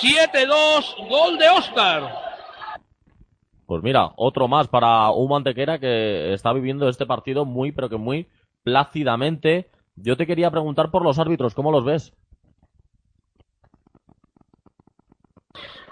7-2, 0.00 1.08
gol 1.08 1.38
de 1.38 1.48
Oscar. 1.48 2.12
pues 3.66 3.82
mira 3.82 4.10
otro 4.16 4.46
más 4.48 4.68
para 4.68 5.10
un 5.10 5.32
Antequera 5.32 5.78
que 5.78 6.32
está 6.32 6.52
viviendo 6.52 6.88
este 6.88 7.06
partido 7.06 7.44
muy 7.44 7.72
pero 7.72 7.88
que 7.88 7.96
muy 7.96 8.28
plácidamente 8.64 9.70
yo 9.96 10.16
te 10.16 10.26
quería 10.26 10.50
preguntar 10.50 10.90
por 10.90 11.02
los 11.02 11.18
árbitros 11.18 11.54
cómo 11.54 11.70
los 11.72 11.84
ves 11.84 12.12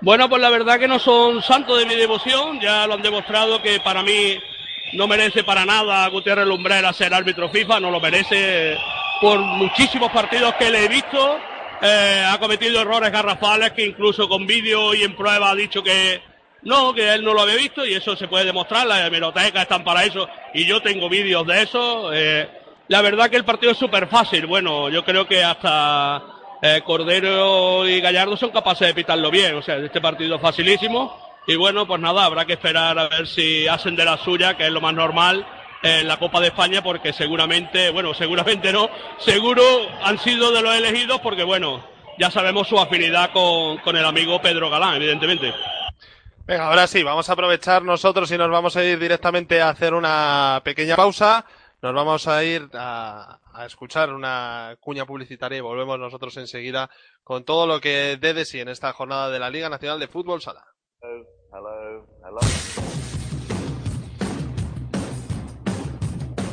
Bueno, 0.01 0.29
pues 0.29 0.43
la 0.43 0.51
verdad 0.51 0.79
que 0.79 0.89
no 0.89 0.99
son 0.99 1.41
santos 1.43 1.79
de 1.79 1.87
mi 1.87 1.95
devoción, 1.95 2.61
ya 2.61 2.87
lo 2.87 2.95
han 2.95 3.03
demostrado 3.03 3.63
que 3.63 3.81
para 3.81 4.03
mí 4.03 4.39
no 4.93 5.07
merece 5.07 5.45
para 5.45 5.65
nada 5.65 6.07
Gutiérrez 6.09 6.47
Lumbrera 6.47 6.93
ser 6.93 7.15
árbitro 7.15 7.49
FIFA, 7.49 7.81
no 7.81 7.91
lo 7.91 8.01
merece 8.01 8.77
por 9.21 9.39
muchísimos 9.39 10.11
partidos 10.11 10.55
que 10.55 10.71
le 10.71 10.85
he 10.85 10.89
visto. 10.89 11.39
Eh, 11.81 12.25
ha 12.29 12.39
cometido 12.39 12.81
errores 12.81 13.11
garrafales 13.11 13.73
que 13.73 13.87
incluso 13.87 14.29
con 14.29 14.47
vídeo 14.47 14.95
y 14.95 15.03
en 15.03 15.17
prueba 15.17 15.51
ha 15.51 15.55
dicho 15.55 15.83
que 15.83 16.21
no, 16.63 16.93
que 16.93 17.15
él 17.15 17.25
no 17.25 17.35
lo 17.35 17.43
había 17.43 17.57
visto 17.57 17.85
y 17.87 17.95
eso 17.95 18.17
se 18.17 18.29
puede 18.29 18.47
demostrar, 18.47 18.87
las 18.87 19.07
hemerotecas 19.07 19.63
están 19.63 19.85
para 19.85 20.05
eso 20.05 20.29
y 20.55 20.65
yo 20.65 20.83
tengo 20.83 21.09
vídeos 21.09 21.47
de 21.47 21.63
eso. 21.63 22.13
Eh, 22.13 22.49
la 22.89 23.01
verdad 23.01 23.31
que 23.31 23.37
el 23.37 23.45
partido 23.45 23.73
es 23.73 23.79
súper 23.79 24.09
fácil, 24.09 24.47
bueno, 24.47 24.91
yo 24.91 25.05
creo 25.05 25.27
que 25.27 25.43
hasta 25.43 26.34
eh, 26.67 26.81
Cordero 26.83 27.87
y 27.87 28.01
Gallardo 28.01 28.39
son 28.39 28.49
capaces 28.49 28.89
de 28.89 28.95
pitarlo 28.95 29.31
bien, 29.31 29.55
o 29.55 29.61
sea, 29.61 29.77
este 29.77 30.01
partido 30.01 30.37
es 30.37 30.41
facilísimo. 30.41 31.15
Y 31.47 31.57
bueno, 31.57 31.87
pues 31.87 32.01
nada, 32.01 32.25
habrá 32.25 32.47
que 32.47 32.55
esperar 32.55 32.99
a 32.99 33.09
ver 33.09 33.27
si 33.27 33.69
hacen 33.69 33.95
de 33.95 34.07
la 34.07 34.17
suya, 34.17 34.57
que 34.57 34.65
es 34.65 34.73
lo 34.73 34.81
más 34.81 34.95
normal 34.95 35.47
en 35.83 36.09
la 36.09 36.19
Copa 36.19 36.41
de 36.41 36.47
España, 36.47 36.83
porque 36.83 37.13
seguramente, 37.13 37.91
bueno, 37.91 38.15
seguramente 38.15 38.73
no, 38.73 38.89
seguro 39.19 39.63
han 40.03 40.19
sido 40.19 40.53
de 40.53 40.63
los 40.63 40.75
elegidos, 40.75 41.21
porque 41.21 41.43
bueno, 41.43 41.85
ya 42.19 42.31
sabemos 42.31 42.67
su 42.67 42.79
afinidad 42.79 43.31
con, 43.33 43.77
con 43.79 43.95
el 43.99 44.05
amigo 44.07 44.41
Pedro 44.41 44.71
Galán, 44.71 44.95
evidentemente. 44.95 45.53
Venga, 46.47 46.69
ahora 46.69 46.87
sí, 46.87 47.03
vamos 47.03 47.29
a 47.29 47.35
aprovechar 47.35 47.83
nosotros 47.83 48.31
y 48.31 48.39
nos 48.39 48.49
vamos 48.49 48.75
a 48.75 48.83
ir 48.83 48.99
directamente 48.99 49.61
a 49.61 49.69
hacer 49.69 49.93
una 49.93 50.63
pequeña 50.65 50.97
pausa. 50.97 51.45
Nos 51.83 51.93
vamos 51.93 52.27
a 52.27 52.43
ir 52.43 52.71
a, 52.73 53.39
a 53.55 53.67
escuchar 53.67 54.13
una 54.13 54.77
cuña 54.81 55.07
publicitaria 55.07 55.59
y 55.59 55.63
volvemos 55.63 55.99
nosotros 55.99 56.37
enseguida 56.37 56.91
con 57.23 57.45
todo 57.45 57.67
lo 57.67 57.81
que 57.81 58.19
dé 58.21 58.35
de 58.35 58.45
sí 58.45 58.61
en 58.61 58.69
esta 58.69 58.93
jornada 58.93 59.31
de 59.31 59.39
la 59.39 59.51
Liga 59.51 59.69
Nacional 59.69 60.01
de 60.01 60.09
Fútbol 60.09 60.43
Sala. 60.43 60.65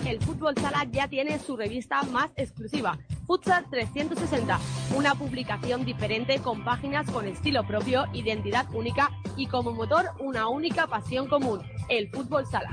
El 0.05 0.19
Fútbol 0.21 0.55
Sala 0.55 0.85
ya 0.91 1.07
tiene 1.07 1.39
su 1.39 1.55
revista 1.55 2.03
más 2.03 2.31
exclusiva, 2.35 2.97
Futsal 3.25 3.65
360, 3.69 4.59
una 4.95 5.15
publicación 5.15 5.85
diferente 5.85 6.39
con 6.41 6.63
páginas 6.65 7.09
con 7.09 7.25
estilo 7.27 7.65
propio, 7.65 8.05
identidad 8.13 8.67
única 8.73 9.09
y 9.37 9.47
como 9.47 9.71
motor 9.71 10.05
una 10.19 10.49
única 10.49 10.87
pasión 10.87 11.27
común, 11.27 11.61
el 11.87 12.09
fútbol 12.09 12.45
sala. 12.45 12.71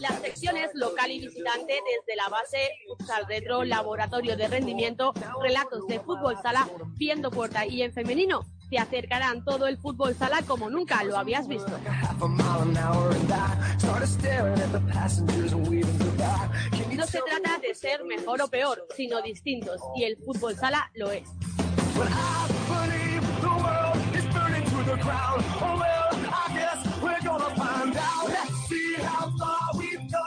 Las 0.00 0.20
secciones 0.20 0.70
local 0.74 1.10
y 1.10 1.20
visitante 1.20 1.72
desde 1.72 2.16
la 2.16 2.28
base, 2.28 2.70
futsal 2.86 3.24
retro, 3.26 3.64
laboratorio 3.64 4.36
de 4.36 4.48
rendimiento, 4.48 5.12
relatos 5.40 5.86
de 5.86 6.00
fútbol 6.00 6.36
sala, 6.42 6.68
viendo 6.96 7.30
puerta 7.30 7.64
y 7.66 7.82
en 7.82 7.92
femenino, 7.92 8.44
te 8.68 8.78
acercarán 8.78 9.44
todo 9.44 9.66
el 9.66 9.78
fútbol 9.78 10.14
sala 10.14 10.42
como 10.46 10.68
nunca 10.70 11.02
lo 11.04 11.16
habías 11.16 11.48
visto. 11.48 11.70
No 16.94 17.06
se 17.06 17.20
trata 17.22 17.58
de 17.58 17.74
ser 17.74 18.04
mejor 18.04 18.42
o 18.42 18.48
peor, 18.48 18.86
sino 18.94 19.22
distintos, 19.22 19.80
y 19.96 20.04
el 20.04 20.16
fútbol 20.18 20.56
sala 20.56 20.90
lo 20.94 21.10
es. 21.10 21.28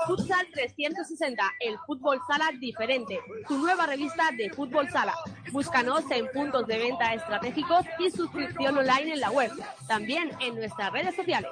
Futsal 0.07 0.47
360, 0.53 1.43
el 1.59 1.77
fútbol 1.85 2.19
sala 2.27 2.51
diferente, 2.59 3.19
tu 3.47 3.57
nueva 3.57 3.85
revista 3.85 4.31
de 4.37 4.49
fútbol 4.49 4.89
sala. 4.89 5.13
Búscanos 5.51 6.09
en 6.11 6.27
puntos 6.31 6.67
de 6.67 6.77
venta 6.77 7.13
estratégicos 7.13 7.85
y 7.99 8.09
suscripción 8.11 8.77
online 8.77 9.13
en 9.13 9.19
la 9.19 9.31
web, 9.31 9.51
también 9.87 10.31
en 10.39 10.55
nuestras 10.55 10.91
redes 10.91 11.15
sociales. 11.15 11.51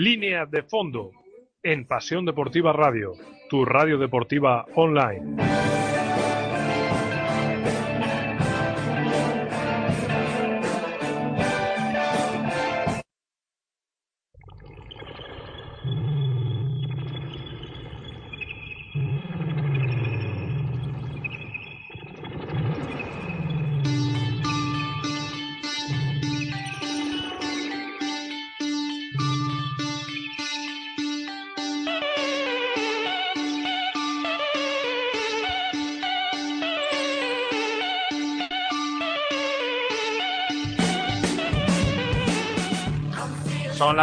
Línea 0.00 0.46
de 0.46 0.62
fondo 0.62 1.10
en 1.62 1.86
Pasión 1.86 2.24
Deportiva 2.24 2.72
Radio, 2.72 3.12
tu 3.50 3.66
radio 3.66 3.98
deportiva 3.98 4.64
online. 4.74 5.36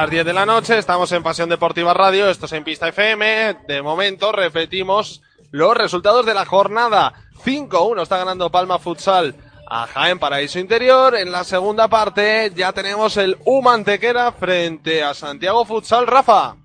Las 0.02 0.12
10 0.12 0.26
de 0.26 0.34
la 0.34 0.46
noche, 0.46 0.78
estamos 0.78 1.12
en 1.12 1.24
Pasión 1.24 1.50
Deportiva 1.50 1.92
Radio, 1.92 2.30
esto 2.30 2.46
es 2.46 2.52
en 2.52 2.64
Pista 2.64 2.88
FM. 2.88 3.58
De 3.68 3.82
momento 3.82 4.32
repetimos 4.32 5.24
los 5.50 5.76
resultados 5.76 6.24
de 6.24 6.36
la 6.36 6.46
jornada. 6.46 7.14
5-1 7.44 8.04
está 8.04 8.18
ganando 8.18 8.52
Palma 8.52 8.78
Futsal 8.78 9.34
a 9.68 9.88
Jaén 9.88 10.20
Paraíso 10.20 10.60
Interior. 10.60 11.16
En 11.16 11.32
la 11.32 11.44
segunda 11.44 11.88
parte 11.88 12.52
ya 12.56 12.74
tenemos 12.74 13.18
el 13.18 13.38
Humantequera 13.44 14.32
frente 14.34 15.04
a 15.04 15.16
Santiago 15.16 15.66
Futsal. 15.66 16.06
Rafa. 16.06 16.56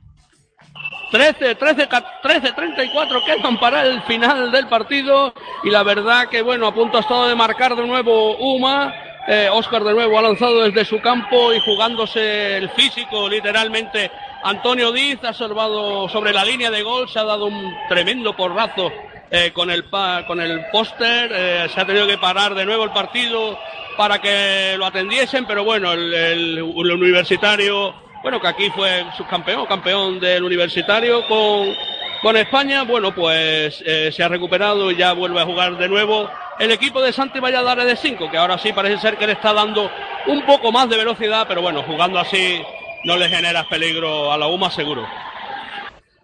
13, 1.10 1.54
13, 1.54 1.88
13, 2.22 2.52
34 2.52 3.24
quedan 3.24 3.58
para 3.58 3.86
el 3.86 4.02
final 4.02 4.52
del 4.52 4.68
partido 4.68 5.32
y 5.64 5.70
la 5.70 5.82
verdad 5.82 6.28
que 6.28 6.42
bueno, 6.42 6.66
a 6.66 6.74
punto 6.74 6.98
ha 6.98 7.00
estado 7.00 7.28
de 7.28 7.34
marcar 7.34 7.76
de 7.76 7.86
nuevo 7.86 8.36
Uma. 8.36 8.92
Eh, 9.28 9.48
Oscar 9.52 9.84
de 9.84 9.92
nuevo 9.92 10.18
ha 10.18 10.22
lanzado 10.22 10.62
desde 10.64 10.84
su 10.84 11.00
campo 11.00 11.52
y 11.52 11.60
jugándose 11.60 12.56
el 12.56 12.68
físico 12.70 13.28
literalmente. 13.28 14.10
Antonio 14.42 14.90
Díaz 14.90 15.22
ha 15.22 15.32
salvado 15.32 16.08
sobre 16.08 16.32
la 16.32 16.44
línea 16.44 16.70
de 16.70 16.82
gol, 16.82 17.08
se 17.08 17.20
ha 17.20 17.24
dado 17.24 17.46
un 17.46 17.72
tremendo 17.88 18.34
porrazo 18.36 18.92
eh, 19.30 19.52
con 19.54 19.70
el 19.70 19.84
pa- 19.84 20.26
con 20.26 20.40
el 20.40 20.66
póster, 20.72 21.30
eh, 21.32 21.66
se 21.72 21.80
ha 21.80 21.86
tenido 21.86 22.06
que 22.06 22.18
parar 22.18 22.54
de 22.54 22.66
nuevo 22.66 22.84
el 22.84 22.90
partido 22.90 23.58
para 23.96 24.18
que 24.20 24.74
lo 24.76 24.84
atendiesen, 24.86 25.46
pero 25.46 25.62
bueno, 25.64 25.92
el- 25.92 26.12
el 26.12 26.62
universitario, 26.62 27.94
bueno, 28.22 28.40
que 28.40 28.48
aquí 28.48 28.70
fue 28.70 29.04
subcampeón, 29.16 29.66
campeón 29.66 30.18
del 30.18 30.42
universitario 30.42 31.26
con, 31.28 31.68
con 32.22 32.36
España, 32.36 32.84
bueno, 32.84 33.12
pues 33.12 33.82
eh, 33.84 34.10
se 34.12 34.22
ha 34.22 34.28
recuperado 34.28 34.90
y 34.92 34.96
ya 34.96 35.12
vuelve 35.12 35.40
a 35.40 35.44
jugar 35.44 35.76
de 35.76 35.88
nuevo 35.88 36.30
el 36.60 36.70
equipo 36.70 37.02
de 37.02 37.12
Santi 37.12 37.40
Valladares 37.40 37.84
de 37.84 37.96
5, 37.96 38.30
que 38.30 38.38
ahora 38.38 38.58
sí 38.58 38.72
parece 38.72 38.98
ser 38.98 39.16
que 39.16 39.26
le 39.26 39.32
está 39.32 39.52
dando 39.52 39.90
un 40.28 40.46
poco 40.46 40.70
más 40.70 40.88
de 40.88 40.96
velocidad, 40.96 41.46
pero 41.48 41.62
bueno, 41.62 41.82
jugando 41.82 42.20
así 42.20 42.62
no 43.04 43.16
le 43.16 43.28
generas 43.28 43.66
peligro 43.66 44.30
a 44.30 44.38
la 44.38 44.46
UMA 44.46 44.70
seguro. 44.70 45.04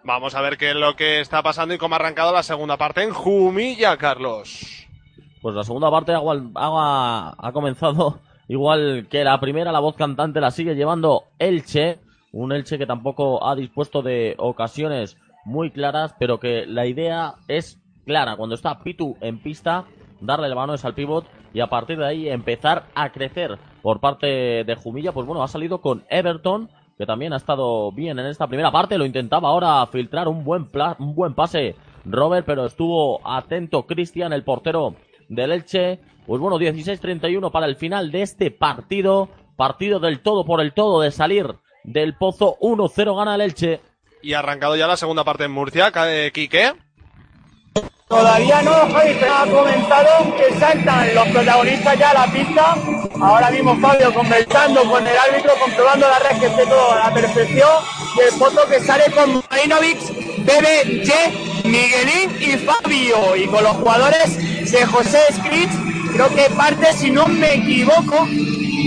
Vamos 0.04 0.36
a 0.36 0.40
ver 0.40 0.56
qué 0.56 0.70
es 0.70 0.76
lo 0.76 0.94
que 0.94 1.20
está 1.20 1.42
pasando 1.42 1.74
y 1.74 1.78
cómo 1.78 1.96
ha 1.96 1.98
arrancado 1.98 2.32
la 2.32 2.44
segunda 2.44 2.76
parte 2.76 3.02
en 3.02 3.12
Jumilla, 3.12 3.96
Carlos. 3.96 4.86
Pues 5.42 5.54
la 5.56 5.64
segunda 5.64 5.90
parte 5.90 6.12
ha, 6.12 7.34
ha 7.36 7.52
comenzado 7.52 8.20
igual 8.48 9.08
que 9.10 9.24
la 9.24 9.40
primera, 9.40 9.72
la 9.72 9.80
voz 9.80 9.96
cantante 9.96 10.40
la 10.40 10.52
sigue 10.52 10.76
llevando 10.76 11.24
Elche, 11.40 11.98
un 12.30 12.52
Elche 12.52 12.78
que 12.78 12.86
tampoco 12.86 13.44
ha 13.44 13.56
dispuesto 13.56 14.00
de 14.02 14.36
ocasiones 14.38 15.16
muy 15.48 15.70
claras, 15.70 16.14
pero 16.18 16.38
que 16.38 16.66
la 16.66 16.86
idea 16.86 17.34
es 17.48 17.80
clara, 18.04 18.36
cuando 18.36 18.54
está 18.54 18.78
Pitu 18.80 19.16
en 19.20 19.42
pista, 19.42 19.84
darle 20.20 20.46
el 20.46 20.54
balón 20.54 20.76
al 20.82 20.94
pivot 20.94 21.26
y 21.52 21.60
a 21.60 21.66
partir 21.68 21.98
de 21.98 22.06
ahí 22.06 22.28
empezar 22.28 22.84
a 22.94 23.10
crecer 23.10 23.58
por 23.82 24.00
parte 24.00 24.26
de 24.64 24.74
Jumilla, 24.76 25.12
pues 25.12 25.26
bueno, 25.26 25.42
ha 25.42 25.48
salido 25.48 25.80
con 25.80 26.04
Everton, 26.10 26.68
que 26.96 27.06
también 27.06 27.32
ha 27.32 27.36
estado 27.36 27.92
bien 27.92 28.18
en 28.18 28.26
esta 28.26 28.46
primera 28.46 28.70
parte, 28.70 28.98
lo 28.98 29.06
intentaba 29.06 29.48
ahora 29.48 29.86
filtrar 29.86 30.28
un 30.28 30.44
buen, 30.44 30.68
un 30.98 31.14
buen 31.14 31.34
pase 31.34 31.76
Robert, 32.04 32.46
pero 32.46 32.66
estuvo 32.66 33.20
atento 33.26 33.86
Cristian, 33.86 34.32
el 34.32 34.44
portero 34.44 34.94
del 35.28 35.52
Elche. 35.52 36.00
Pues 36.26 36.40
bueno, 36.40 36.58
16-31 36.58 37.50
para 37.50 37.66
el 37.66 37.76
final 37.76 38.10
de 38.10 38.22
este 38.22 38.50
partido. 38.50 39.28
Partido 39.56 39.98
del 39.98 40.20
todo 40.20 40.44
por 40.44 40.60
el 40.60 40.72
todo 40.72 41.00
de 41.00 41.10
salir 41.10 41.46
del 41.84 42.14
pozo. 42.16 42.56
1-0 42.60 43.16
gana 43.16 43.34
el 43.34 43.40
Elche. 43.40 43.80
Y 44.22 44.34
arrancado 44.34 44.76
ya 44.76 44.86
la 44.86 44.96
segunda 44.96 45.24
parte 45.24 45.44
en 45.44 45.52
Murcia, 45.52 45.92
eh, 45.94 46.30
Quique. 46.32 46.72
Todavía 48.08 48.62
no, 48.62 48.72
Javi, 48.90 49.16
pero 49.20 49.34
ha 49.34 49.46
comentado 49.46 50.34
que 50.36 50.58
saltan 50.58 51.14
los 51.14 51.28
protagonistas 51.28 51.98
ya 51.98 52.10
a 52.10 52.14
la 52.14 52.32
pista. 52.32 52.74
Ahora 53.20 53.50
mismo 53.50 53.76
Fabio 53.80 54.14
conversando 54.14 54.82
con 54.84 55.06
el 55.06 55.16
árbitro, 55.16 55.52
comprobando 55.60 56.08
la 56.08 56.18
red 56.20 56.40
que 56.40 56.46
esté 56.46 56.66
todo 56.66 56.92
a 56.92 56.96
la 56.96 57.14
perfección. 57.14 57.68
Y 58.16 58.20
el 58.20 58.30
foto 58.32 58.66
que 58.66 58.80
sale 58.80 59.04
con 59.12 59.44
Marinovic, 59.50 59.98
Bebe, 60.38 61.04
Ye, 61.04 61.68
Miguelín 61.68 62.30
y 62.40 62.56
Fabio. 62.56 63.36
Y 63.36 63.46
con 63.46 63.62
los 63.62 63.76
jugadores 63.76 64.72
de 64.72 64.86
José 64.86 65.20
Scritch, 65.34 65.70
creo 66.14 66.28
que 66.34 66.48
parte, 66.56 66.92
si 66.94 67.10
no 67.10 67.26
me 67.26 67.56
equivoco, 67.56 68.26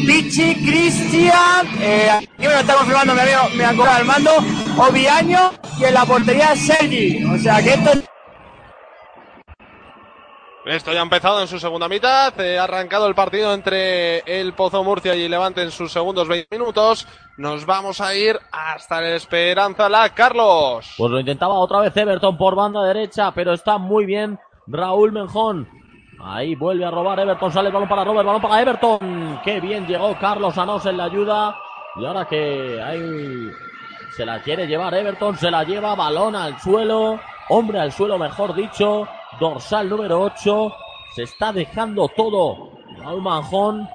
Pichi, 0.05 0.55
Cristian, 0.55 1.68
eh, 1.81 2.09
aquí 2.09 2.27
me 2.39 2.45
lo 2.47 2.59
está 2.59 2.76
confirmando 2.76 3.13
mi 3.13 3.19
amigo, 3.19 3.39
mi 3.55 3.63
amigo 3.63 3.84
Armando, 3.85 4.31
Oviaño 4.77 5.51
y 5.80 5.84
en 5.85 5.93
la 5.93 6.05
portería 6.05 6.55
Sergi. 6.55 7.23
O 7.26 7.38
sea 7.38 7.61
que 7.61 7.73
esto 7.73 7.91
Esto 10.65 10.93
ya 10.93 10.99
ha 10.99 11.03
empezado 11.03 11.41
en 11.41 11.47
su 11.47 11.59
segunda 11.59 11.89
mitad. 11.89 12.39
eh, 12.39 12.57
ha 12.57 12.63
arrancado 12.63 13.07
el 13.07 13.15
partido 13.15 13.53
entre 13.53 14.19
el 14.19 14.53
Pozo 14.53 14.84
Murcia 14.84 15.15
y 15.15 15.27
Levante 15.27 15.61
en 15.61 15.72
sus 15.72 15.91
segundos 15.91 16.27
20 16.27 16.57
minutos. 16.57 17.07
Nos 17.38 17.65
vamos 17.65 17.99
a 17.99 18.15
ir 18.15 18.39
hasta 18.51 18.99
el 18.99 19.15
Esperanza 19.15 19.89
La 19.89 20.09
Carlos. 20.13 20.93
Pues 20.97 21.11
lo 21.11 21.19
intentaba 21.19 21.55
otra 21.55 21.80
vez 21.80 21.97
Everton 21.97 22.38
por 22.38 22.55
banda 22.55 22.84
derecha, 22.84 23.31
pero 23.34 23.53
está 23.53 23.77
muy 23.77 24.05
bien 24.05 24.39
Raúl 24.68 25.11
Menjón. 25.11 25.68
Ahí 26.23 26.56
vuelve 26.56 26.85
a 26.85 26.91
robar 26.91 27.19
Everton, 27.19 27.52
sale 27.52 27.69
el 27.69 27.73
balón 27.73 27.89
para 27.89 28.03
Robert, 28.03 28.26
balón 28.26 28.41
para 28.41 28.61
Everton. 28.61 29.39
Qué 29.43 29.60
bien 29.60 29.88
llegó 29.88 30.15
Carlos 30.19 30.57
Anos 30.57 30.85
en 30.85 30.98
la 30.98 31.06
ayuda. 31.06 31.57
Y 31.95 32.06
ahora 32.06 32.26
que 32.26 32.81
ahí 32.81 33.49
se 34.15 34.26
la 34.26 34.41
quiere 34.41 34.68
llevar 34.68 34.93
Everton, 34.93 35.38
se 35.38 35.49
la 35.49 35.64
lleva, 35.64 35.95
balón 35.95 36.35
al 36.35 36.60
suelo, 36.60 37.19
hombre 37.49 37.80
al 37.80 37.91
suelo 37.91 38.18
mejor 38.18 38.53
dicho, 38.53 39.07
dorsal 39.39 39.89
número 39.89 40.22
8. 40.22 40.73
Se 41.15 41.23
está 41.23 41.52
dejando 41.52 42.07
todo 42.10 42.72
Raúl 42.98 43.22
Manjón. 43.22 43.89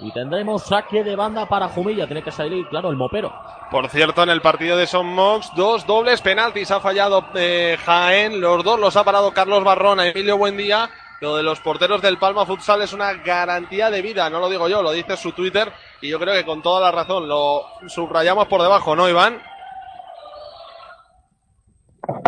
Y 0.00 0.12
tendremos 0.12 0.62
saque 0.62 1.02
de 1.02 1.16
banda 1.16 1.46
para 1.46 1.68
Jumilla. 1.68 2.06
Tiene 2.06 2.22
que 2.22 2.30
salir, 2.30 2.68
claro, 2.68 2.90
el 2.90 2.96
mopero. 2.96 3.32
Por 3.70 3.88
cierto, 3.88 4.22
en 4.22 4.28
el 4.28 4.40
partido 4.40 4.76
de 4.76 4.86
Son 4.86 5.06
Mox, 5.06 5.50
dos 5.56 5.86
dobles 5.86 6.22
penaltis 6.22 6.70
ha 6.70 6.78
fallado 6.78 7.24
eh, 7.34 7.76
Jaén. 7.84 8.40
Los 8.40 8.62
dos 8.62 8.78
los 8.78 8.96
ha 8.96 9.02
parado 9.02 9.32
Carlos 9.32 9.64
Barrona 9.64 10.06
Emilio 10.06 10.38
Buendía. 10.38 10.88
Lo 11.20 11.36
de 11.36 11.42
los 11.42 11.60
porteros 11.60 12.00
del 12.00 12.18
Palma 12.18 12.46
Futsal 12.46 12.82
es 12.82 12.92
una 12.92 13.12
garantía 13.14 13.90
de 13.90 14.02
vida, 14.02 14.30
no 14.30 14.38
lo 14.38 14.48
digo 14.48 14.68
yo, 14.68 14.82
lo 14.82 14.92
dice 14.92 15.16
su 15.16 15.32
Twitter 15.32 15.72
y 16.00 16.08
yo 16.08 16.20
creo 16.20 16.32
que 16.34 16.44
con 16.44 16.62
toda 16.62 16.80
la 16.80 16.92
razón 16.92 17.28
lo 17.28 17.62
subrayamos 17.88 18.46
por 18.46 18.62
debajo, 18.62 18.94
¿no, 18.94 19.08
Iván? 19.08 19.40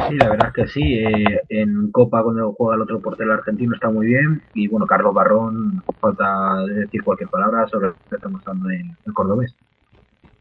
Sí, 0.09 0.17
la 0.17 0.29
verdad 0.29 0.49
es 0.49 0.55
que 0.55 0.67
sí. 0.69 0.95
eh, 0.95 1.41
en 1.49 1.91
Copa, 1.91 2.23
cuando 2.23 2.53
juega 2.53 2.75
el 2.75 2.83
otro 2.83 3.01
portero 3.01 3.33
argentino, 3.33 3.75
está 3.75 3.89
muy 3.89 4.09
bien. 4.09 4.43
Y 4.53 4.69
bueno, 4.69 4.87
Carlos 4.87 5.15
Barrón, 5.15 5.83
falta 6.01 6.57
decir 6.67 7.03
cualquier 7.03 7.31
palabra 7.31 7.67
sobre 7.69 7.89
lo 7.89 7.95
que 7.95 8.17
estamos 8.17 8.43
hablando 8.47 8.71
en 8.71 8.97
el 9.07 9.15
cordobés. 9.15 9.55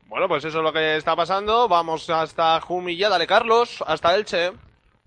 Bueno, 0.07 0.27
pues 0.27 0.43
eso 0.43 0.57
es 0.57 0.63
lo 0.63 0.73
que 0.73 0.97
está 0.97 1.15
pasando. 1.15 1.69
Vamos 1.69 2.09
hasta 2.09 2.59
Jumilla, 2.59 3.09
dale 3.09 3.27
Carlos, 3.27 3.81
hasta 3.87 4.15
Elche. 4.15 4.51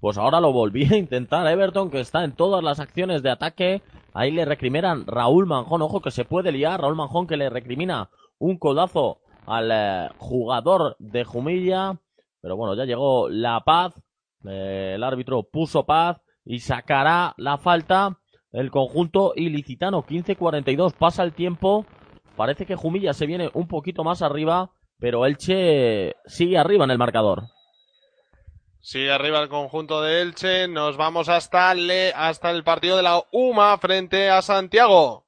Pues 0.03 0.19
ahora 0.19 0.41
lo 0.41 0.53
volví 0.53 0.93
a 0.93 0.97
intentar 0.97 1.47
Everton, 1.47 1.89
que 1.89 2.01
está 2.01 2.25
en 2.25 2.33
todas 2.33 2.65
las 2.65 2.81
acciones 2.81 3.23
de 3.23 3.31
ataque. 3.31 3.83
Ahí 4.13 4.33
le 4.33 4.45
recriminan 4.45 5.07
Raúl 5.07 5.47
Manjón. 5.47 5.81
Ojo 5.81 6.01
que 6.01 6.11
se 6.11 6.25
puede 6.25 6.51
liar. 6.51 6.81
Raúl 6.81 6.97
Manjón 6.97 7.29
que 7.29 7.37
le 7.37 7.49
recrimina 7.49 8.11
un 8.41 8.59
codazo 8.59 9.21
al 9.47 9.71
eh, 9.71 10.09
jugador 10.19 10.97
de 10.99 11.23
Jumilla. 11.23 12.01
Pero 12.41 12.57
bueno, 12.57 12.75
ya 12.75 12.85
llegó 12.85 13.29
la 13.29 13.61
paz. 13.61 13.95
Eh, 14.45 14.95
el 14.97 15.05
árbitro 15.05 15.45
puso 15.45 15.87
paz 15.87 16.21
y 16.45 16.59
sacará 16.59 17.35
la 17.37 17.57
falta 17.59 18.19
el 18.51 18.73
conjunto 18.73 19.35
ilicitano. 19.37 20.03
15-42. 20.03 20.95
Pasa 20.95 21.23
el 21.23 21.33
tiempo. 21.33 21.87
Parece 22.35 22.67
que 22.67 22.75
Jumilla 22.75 23.13
se 23.13 23.27
viene 23.27 23.51
un 23.55 23.69
poquito 23.69 24.03
más 24.03 24.21
arriba. 24.21 24.73
Pero 24.99 25.27
Elche 25.27 26.17
sigue 26.27 26.59
arriba 26.59 26.83
en 26.87 26.91
el 26.91 26.99
marcador. 26.99 27.45
Sigue 28.85 29.13
arriba 29.13 29.39
el 29.39 29.49
conjunto 29.49 30.03
de 30.03 30.23
Elche. 30.23 30.67
Nos 30.67 30.97
vamos 30.97 31.29
hasta, 31.29 31.73
le, 31.73 32.13
hasta 32.15 32.51
el 32.51 32.65
partido 32.65 32.97
de 32.97 33.05
la 33.05 33.23
UMA 33.31 33.79
frente 33.79 34.29
a 34.29 34.43
Santiago. 34.43 35.25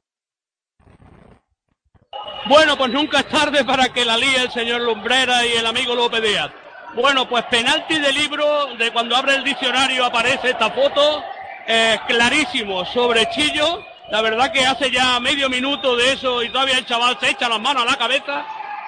Bueno, 2.47 2.77
pues 2.77 2.91
nunca 2.91 3.21
es 3.21 3.29
tarde 3.29 3.65
para 3.65 3.91
que 3.91 4.05
la 4.05 4.17
líe 4.17 4.43
el 4.43 4.51
señor 4.51 4.81
Lumbrera 4.81 5.47
y 5.47 5.53
el 5.53 5.65
amigo 5.65 5.95
López 5.95 6.21
Díaz. 6.21 6.51
Bueno, 6.97 7.29
pues 7.29 7.45
penalti 7.45 7.99
de 8.01 8.13
libro, 8.13 8.75
de 8.77 8.93
cuando 8.93 9.17
abre 9.17 9.37
el 9.37 9.45
diccionario 9.45 10.05
aparece 10.05 10.51
esta 10.51 10.71
foto, 10.73 11.23
eh, 11.69 11.99
clarísimo, 12.09 12.85
sobre 12.85 13.29
Chillo. 13.31 13.85
La 14.11 14.21
verdad 14.21 14.53
que 14.53 14.67
hace 14.67 14.91
ya 14.91 15.19
medio 15.21 15.49
minuto 15.49 15.95
de 15.95 16.13
eso 16.13 16.43
y 16.43 16.51
todavía 16.51 16.79
el 16.79 16.87
chaval 16.87 17.19
se 17.21 17.31
echa 17.31 17.49
las 17.49 17.61
manos 17.61 17.85
a 17.85 17.87
la 17.87 17.97
cabeza. 17.97 18.45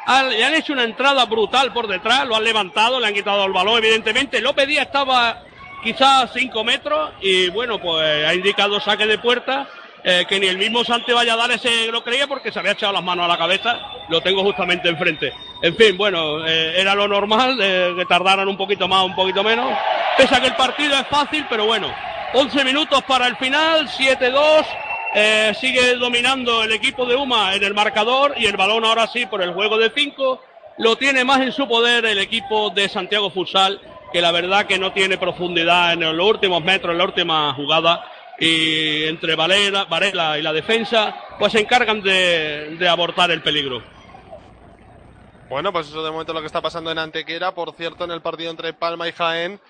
Han- 0.07 0.31
le 0.31 0.45
han 0.45 0.55
hecho 0.55 0.73
una 0.73 0.85
entrada 0.85 1.25
brutal 1.27 1.73
por 1.73 1.87
detrás, 1.89 2.27
lo 2.27 2.37
han 2.37 2.45
levantado, 2.45 3.01
le 3.01 3.07
han 3.09 3.15
quitado 3.15 3.45
el 3.45 3.53
balón, 3.53 3.79
evidentemente. 3.79 4.41
López 4.41 4.67
Díaz 4.69 4.87
estaba 4.87 5.43
quizás 5.83 6.31
5 6.33 6.63
metros 6.65 7.11
y 7.21 7.49
bueno, 7.51 7.79
pues 7.81 8.25
ha 8.27 8.35
indicado 8.35 8.81
saque 8.81 9.07
de 9.07 9.19
puerta. 9.19 9.67
eh, 10.09 10.25
que 10.29 10.39
ni 10.39 10.47
el 10.47 10.57
mismo 10.57 10.85
Sante 10.85 11.13
dar 11.13 11.51
ese 11.51 11.89
lo 11.91 12.05
creía 12.05 12.29
porque 12.29 12.53
se 12.53 12.61
había 12.61 12.73
echado 12.73 12.93
las 12.93 13.03
manos 13.03 13.25
a 13.25 13.29
la 13.29 13.37
cabeza, 13.37 13.81
lo 14.09 14.21
tengo 14.21 14.43
justamente 14.45 14.89
enfrente. 14.89 15.33
En 15.63 15.75
fin, 15.77 15.97
bueno, 15.97 16.47
eh, 16.47 16.81
era 16.81 16.95
lo 16.95 17.09
normal, 17.09 17.59
eh, 17.61 17.93
que 17.97 18.05
tardaran 18.05 18.47
un 18.47 18.57
poquito 18.57 18.87
más, 18.87 19.03
un 19.05 19.17
poquito 19.17 19.43
menos. 19.43 19.67
Pese 20.17 20.37
a 20.37 20.41
que 20.41 20.47
el 20.47 20.55
partido 20.55 20.95
es 20.97 21.09
fácil, 21.09 21.45
pero 21.51 21.67
bueno, 21.67 21.93
11 22.35 22.63
minutos 22.63 23.03
para 23.03 23.27
el 23.27 23.35
final, 23.37 23.89
7-2. 23.89 24.65
Eh, 25.15 25.53
sigue 25.59 25.95
dominando 25.97 26.63
el 26.63 26.73
equipo 26.73 27.07
de 27.07 27.15
Uma 27.15 27.55
en 27.55 27.65
el 27.65 27.75
marcador 27.75 28.35
y 28.37 28.47
el 28.47 28.57
balón 28.57 28.85
ahora 28.85 29.07
sí 29.07 29.27
por 29.27 29.43
el 29.43 29.53
juego 29.53 29.79
de 29.79 29.91
5 29.91 30.43
lo 30.79 30.97
tiene 30.97 31.25
más 31.25 31.41
en 31.41 31.53
su 31.53 31.67
poder 31.67 32.05
el 32.05 32.19
equipo 32.19 32.71
de 32.71 32.89
Santiago 32.89 33.31
Futsal 33.31 33.81
que 34.13 34.21
la 34.21 34.33
verdad 34.33 34.67
que 34.67 34.79
no 34.79 34.93
tiene 34.93 35.19
profundidad 35.19 35.93
en 35.93 36.01
los 36.01 36.29
últimos 36.29 36.63
metros, 36.63 36.93
en 36.93 36.99
la 36.99 37.05
última 37.05 37.55
jugada 37.55 38.05
y 38.39 39.05
entre 39.05 39.35
Varela, 39.35 39.85
Varela 39.87 40.39
y 40.39 40.43
la 40.43 40.53
defensa 40.53 41.15
pues 41.39 41.53
se 41.53 41.61
encargan 41.61 42.03
de, 42.03 42.77
de 42.79 42.89
abortar 42.89 43.31
el 43.31 43.43
peligro. 43.43 43.83
Bueno, 45.49 45.73
pues 45.73 45.89
eso 45.89 46.03
de 46.05 46.11
momento 46.11 46.33
es 46.33 46.35
lo 46.35 46.41
que 46.41 46.49
está 46.49 46.61
pasando 46.61 46.91
en 46.91 46.99
Antequera. 46.99 47.55
Por 47.55 47.73
cierto, 47.75 48.05
en 48.05 48.11
el 48.11 48.21
partido 48.21 48.51
entre 48.51 48.73
Palma 48.73 49.09
y 49.09 49.13
Jaén, 49.13 49.61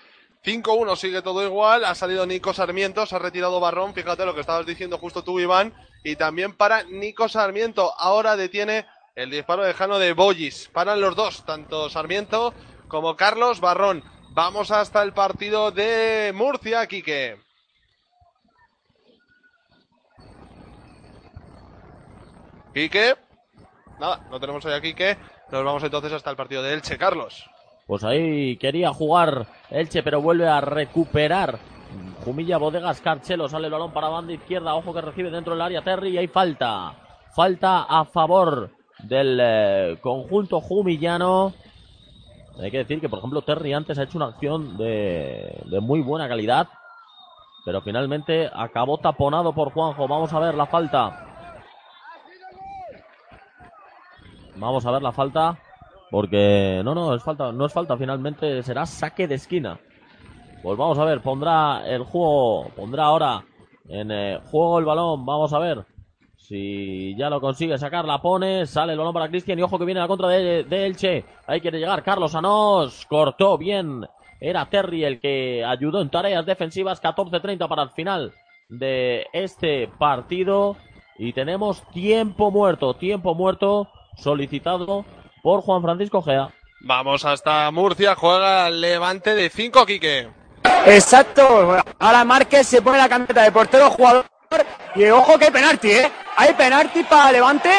5-1 0.47 0.95
sigue 0.95 1.21
todo 1.21 1.43
igual. 1.43 1.83
Ha 1.83 1.93
salido 1.93 2.25
Nico 2.25 2.53
Sarmiento, 2.53 3.05
se 3.05 3.13
ha 3.17 3.19
retirado 3.19 3.59
Barrón. 3.59 3.93
Fíjate 3.93 4.25
lo 4.25 4.33
que 4.33 4.39
estabas 4.39 4.65
diciendo 4.65 4.97
justo 4.97 5.21
tú, 5.21 5.41
Iván. 5.41 5.73
Y 6.05 6.15
también 6.15 6.53
para 6.53 6.83
Nico 6.83 7.27
Sarmiento. 7.27 7.93
Ahora 7.97 8.37
detiene 8.37 8.85
el 9.13 9.29
disparo 9.29 9.63
de 9.63 9.73
Jano 9.73 9.99
de 9.99 10.13
Bollis. 10.13 10.69
Paran 10.71 11.01
los 11.01 11.17
dos, 11.17 11.45
tanto 11.45 11.89
Sarmiento 11.89 12.53
como 12.87 13.17
Carlos 13.17 13.59
Barrón. 13.59 14.05
Vamos 14.29 14.71
hasta 14.71 15.03
el 15.03 15.11
partido 15.11 15.71
de 15.71 16.31
Murcia, 16.33 16.87
Quique. 16.87 17.41
Quique. 22.73 23.17
Nada, 23.99 24.25
no 24.31 24.39
tenemos 24.39 24.63
hoy 24.63 24.71
a 24.71 24.79
Quique. 24.79 25.17
Nos 25.51 25.65
vamos 25.65 25.83
entonces 25.83 26.13
hasta 26.13 26.29
el 26.29 26.37
partido 26.37 26.63
de 26.63 26.73
Elche, 26.73 26.97
Carlos. 26.97 27.49
Pues 27.87 28.03
ahí 28.03 28.57
quería 28.57 28.93
jugar 28.93 29.47
Elche, 29.71 30.03
pero 30.03 30.21
vuelve 30.21 30.47
a 30.47 30.59
recuperar. 30.61 31.57
Humilla 32.25 32.57
Bodegas 32.57 32.99
Carchelo, 32.99 33.47
sale 33.47 33.67
el 33.67 33.71
balón 33.71 33.91
para 33.91 34.09
banda 34.09 34.33
izquierda, 34.33 34.75
ojo 34.75 34.93
que 34.93 34.99
recibe 34.99 35.31
dentro 35.31 35.53
del 35.53 35.61
área 35.61 35.81
Terry 35.81 36.09
y 36.09 36.17
hay 36.17 36.27
falta. 36.27 36.93
Falta 37.33 37.83
a 37.83 38.03
favor 38.03 38.69
del 38.99 39.39
eh, 39.41 39.97
conjunto 40.01 40.59
jumillano. 40.59 41.53
Hay 42.59 42.69
que 42.69 42.79
decir 42.79 42.99
que, 42.99 43.07
por 43.07 43.19
ejemplo, 43.19 43.43
Terry 43.43 43.71
antes 43.71 43.97
ha 43.97 44.03
hecho 44.03 44.17
una 44.17 44.27
acción 44.27 44.75
de, 44.77 45.61
de 45.65 45.79
muy 45.79 46.01
buena 46.01 46.27
calidad, 46.27 46.67
pero 47.63 47.81
finalmente 47.81 48.49
acabó 48.53 48.97
taponado 48.97 49.53
por 49.53 49.71
Juanjo. 49.71 50.07
Vamos 50.09 50.33
a 50.33 50.39
ver 50.39 50.55
la 50.55 50.65
falta. 50.65 51.25
Vamos 54.57 54.85
a 54.85 54.91
ver 54.91 55.01
la 55.01 55.11
falta. 55.13 55.57
Porque 56.09 56.81
no, 56.83 56.95
no, 56.95 57.13
es 57.13 57.23
falta, 57.23 57.51
no 57.51 57.65
es 57.65 57.73
falta, 57.73 57.97
finalmente 57.97 58.63
será 58.63 58.85
saque 58.85 59.27
de 59.27 59.35
esquina. 59.35 59.79
Pues 60.63 60.77
vamos 60.77 60.97
a 60.97 61.05
ver, 61.05 61.21
pondrá 61.21 61.87
el 61.87 62.03
juego, 62.03 62.69
pondrá 62.75 63.05
ahora 63.05 63.43
en 63.87 64.11
eh, 64.11 64.39
juego 64.51 64.79
el 64.79 64.85
balón, 64.85 65.25
vamos 65.25 65.53
a 65.53 65.59
ver 65.59 65.85
si 66.35 67.13
ya 67.17 67.29
lo 67.29 67.41
consigue 67.41 67.77
sacar, 67.77 68.05
la 68.05 68.21
pone, 68.21 68.65
sale 68.65 68.93
el 68.93 68.99
balón 68.99 69.13
para 69.13 69.27
Cristian 69.27 69.59
y 69.59 69.63
ojo 69.63 69.77
que 69.77 69.85
viene 69.85 69.99
la 69.99 70.07
contra 70.07 70.29
de, 70.29 70.63
de 70.63 70.85
Elche, 70.85 71.25
ahí 71.45 71.59
quiere 71.59 71.79
llegar 71.79 72.03
Carlos 72.03 72.35
Anós, 72.35 73.05
cortó 73.09 73.57
bien, 73.57 74.05
era 74.39 74.69
Terry 74.69 75.03
el 75.03 75.19
que 75.19 75.65
ayudó 75.65 76.01
en 76.01 76.09
tareas 76.09 76.45
defensivas, 76.45 77.01
14-30 77.01 77.67
para 77.67 77.83
el 77.83 77.89
final 77.89 78.33
de 78.69 79.25
este 79.33 79.87
partido. 79.87 80.77
Y 81.17 81.33
tenemos 81.33 81.81
tiempo 81.87 82.51
muerto, 82.51 82.93
tiempo 82.93 83.33
muerto 83.33 83.89
solicitado 84.15 85.05
por 85.47 85.61
Juan 85.61 85.81
Francisco 85.81 86.21
Gea. 86.21 86.49
Vamos 86.81 87.23
hasta 87.23 87.71
Murcia, 87.71 88.15
juega 88.15 88.69
Levante 88.69 89.33
de 89.33 89.49
5, 89.49 89.85
Quique. 89.85 90.27
Exacto. 90.85 91.77
Ahora 91.99 92.25
Márquez 92.25 92.67
se 92.67 92.81
pone 92.81 92.97
la 92.97 93.07
camiseta 93.07 93.43
de 93.43 93.51
portero 93.53 93.89
jugador. 93.89 94.25
Y 94.93 95.05
ojo 95.05 95.39
que 95.39 95.45
hay 95.45 95.51
penalti, 95.51 95.89
¿eh? 95.89 96.11
Hay 96.35 96.53
penalti 96.53 97.01
para 97.03 97.31
Levante. 97.31 97.69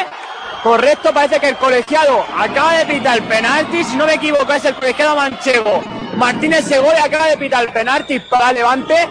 Correcto, 0.63 1.13
parece 1.13 1.39
que 1.39 1.49
el 1.49 1.57
colegiado 1.57 2.25
acaba 2.35 2.73
de 2.73 2.87
pitar 2.87 3.19
el 3.19 3.23
penalti. 3.25 3.83
Si 3.83 3.95
no 3.95 4.07
me 4.07 4.15
equivoco, 4.15 4.51
es 4.51 4.65
el 4.65 4.73
colegiado 4.73 5.15
manchego. 5.15 5.83
Martínez 6.15 6.65
Segovia 6.65 7.03
acaba 7.03 7.27
de 7.27 7.37
pitar 7.37 7.65
el 7.65 7.71
penalti 7.71 8.19
para 8.19 8.51
Levante. 8.51 9.07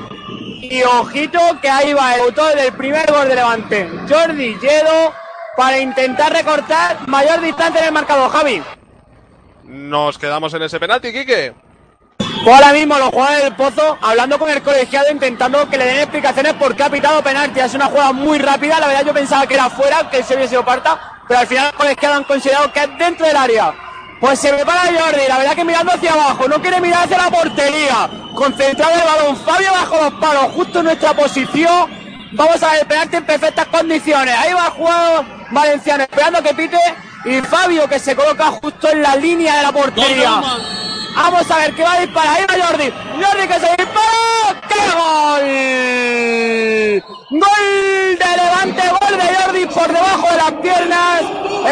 Y 0.62 0.82
ojito 0.82 1.39
que 1.62 1.70
ahí 1.70 1.93
va 1.93 2.16
el 2.16 2.22
autor 2.22 2.56
del 2.56 2.72
primer 2.72 3.09
gol 3.09 3.28
de 3.28 3.36
Levante. 3.36 3.89
Jordi 4.09 4.56
Lledo 4.59 5.14
para 5.59 5.80
intentar 5.80 6.32
recortar 6.32 7.09
mayor 7.09 7.40
distancia 7.40 7.80
en 7.80 7.86
el 7.89 7.93
marcador, 7.93 8.30
Javi. 8.30 8.62
Nos 9.64 10.16
quedamos 10.16 10.55
en 10.55 10.62
ese 10.62 10.78
penalti, 10.78 11.12
Quique. 11.12 11.52
Pues 12.16 12.55
ahora 12.55 12.72
mismo 12.72 12.97
los 12.97 13.09
jugadores 13.09 13.43
del 13.43 13.56
Pozo 13.56 13.98
hablando 14.01 14.39
con 14.39 14.48
el 14.48 14.62
colegiado 14.62 15.10
intentando 15.10 15.68
que 15.68 15.76
le 15.76 15.85
den 15.85 15.97
explicaciones 15.97 16.55
por 16.55 16.76
qué 16.76 16.85
ha 16.85 16.90
pitado 16.90 17.24
penalti. 17.24 17.59
Es 17.59 17.74
una 17.74 17.86
jugada 17.86 18.12
muy 18.12 18.39
rápida, 18.39 18.78
la 18.78 18.86
verdad 18.86 19.05
yo 19.05 19.12
pensaba 19.12 19.48
que 19.48 19.55
era 19.55 19.68
fuera, 19.68 20.09
que 20.09 20.22
se 20.22 20.36
hubiese 20.36 20.51
sido 20.51 20.64
parta, 20.64 21.18
pero 21.26 21.40
al 21.40 21.48
final 21.48 21.64
los 21.64 21.74
colegiados 21.74 22.18
han 22.18 22.24
considerado 22.24 22.72
que 22.72 22.78
es 22.78 22.97
dentro 22.97 23.26
del 23.26 23.36
área. 23.36 23.74
Pues 24.20 24.39
se 24.39 24.52
prepara 24.52 24.82
Jordi, 24.82 25.22
la 25.26 25.39
verdad 25.39 25.55
que 25.56 25.64
mirando 25.64 25.90
hacia 25.90 26.12
abajo, 26.12 26.47
no 26.47 26.62
quiere 26.62 26.80
mirar 26.80 27.02
hacia 27.02 27.18
la 27.18 27.30
portería. 27.30 28.09
Concentrado 28.32 28.93
el 28.94 29.05
balón, 29.05 29.36
Fabio 29.39 29.72
bajo 29.72 30.05
los 30.05 30.12
palos, 30.20 30.52
justo 30.52 30.78
en 30.78 30.85
nuestra 30.85 31.14
posición. 31.14 31.90
Vamos 32.35 32.62
a 32.62 32.74
ver, 32.74 32.86
penalti 32.86 33.16
en 33.16 33.26
perfectas 33.26 33.66
condiciones. 33.66 34.36
Ahí 34.39 34.52
va 34.52 34.66
el 34.66 34.72
jugador 34.72 35.38
valenciano 35.50 36.02
esperando 36.04 36.42
que 36.42 36.54
pite. 36.54 36.78
Y 37.24 37.40
Fabio 37.42 37.88
que 37.88 37.98
se 37.98 38.14
coloca 38.14 38.46
justo 38.46 38.88
en 38.90 39.02
la 39.02 39.16
línea 39.16 39.56
de 39.56 39.62
la 39.62 39.72
portería. 39.72 40.40
Vamos 41.16 41.50
a 41.50 41.56
ver 41.56 41.74
que 41.74 41.82
va 41.82 41.94
a 41.94 42.00
disparar. 42.00 42.36
Ahí 42.36 42.44
va 42.48 42.54
Jordi. 42.66 42.92
Jordi 43.12 43.48
que 43.48 43.54
se 43.54 43.76
dispara. 43.76 44.62
¡Qué 44.68 44.90
gol! 44.94 45.42
Gol 47.30 48.18
de 48.18 48.30
Levante, 48.36 48.82
gol 48.88 49.18
de 49.18 49.34
Jordi 49.34 49.66
por 49.66 49.88
debajo 49.92 50.26
de 50.30 50.36
las 50.36 50.52
piernas. 50.62 51.22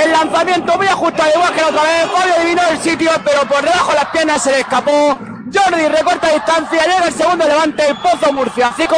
El 0.03 0.13
lanzamiento 0.13 0.77
muy 0.77 0.87
ajustado, 0.87 1.31
igual 1.35 1.55
que 1.55 1.61
la 1.63 1.69
otra 1.69 1.83
vez. 1.83 2.11
Fabio 2.13 2.35
adivinó 2.39 2.63
el 2.71 2.81
sitio, 2.81 3.11
pero 3.25 3.47
por 3.47 3.63
debajo 3.63 3.91
de 3.93 3.97
las 3.97 4.07
piernas 4.07 4.43
se 4.43 4.51
le 4.51 4.61
escapó. 4.61 5.36
Jordi 5.53 5.89
recorta 5.89 6.33
distancia, 6.33 6.83
llega 6.83 7.07
el 7.07 7.13
segundo 7.13 7.47
Levante, 7.47 7.89
el 7.89 7.97
Pozo 7.99 8.33
Murcia 8.33 8.73
5, 8.77 8.97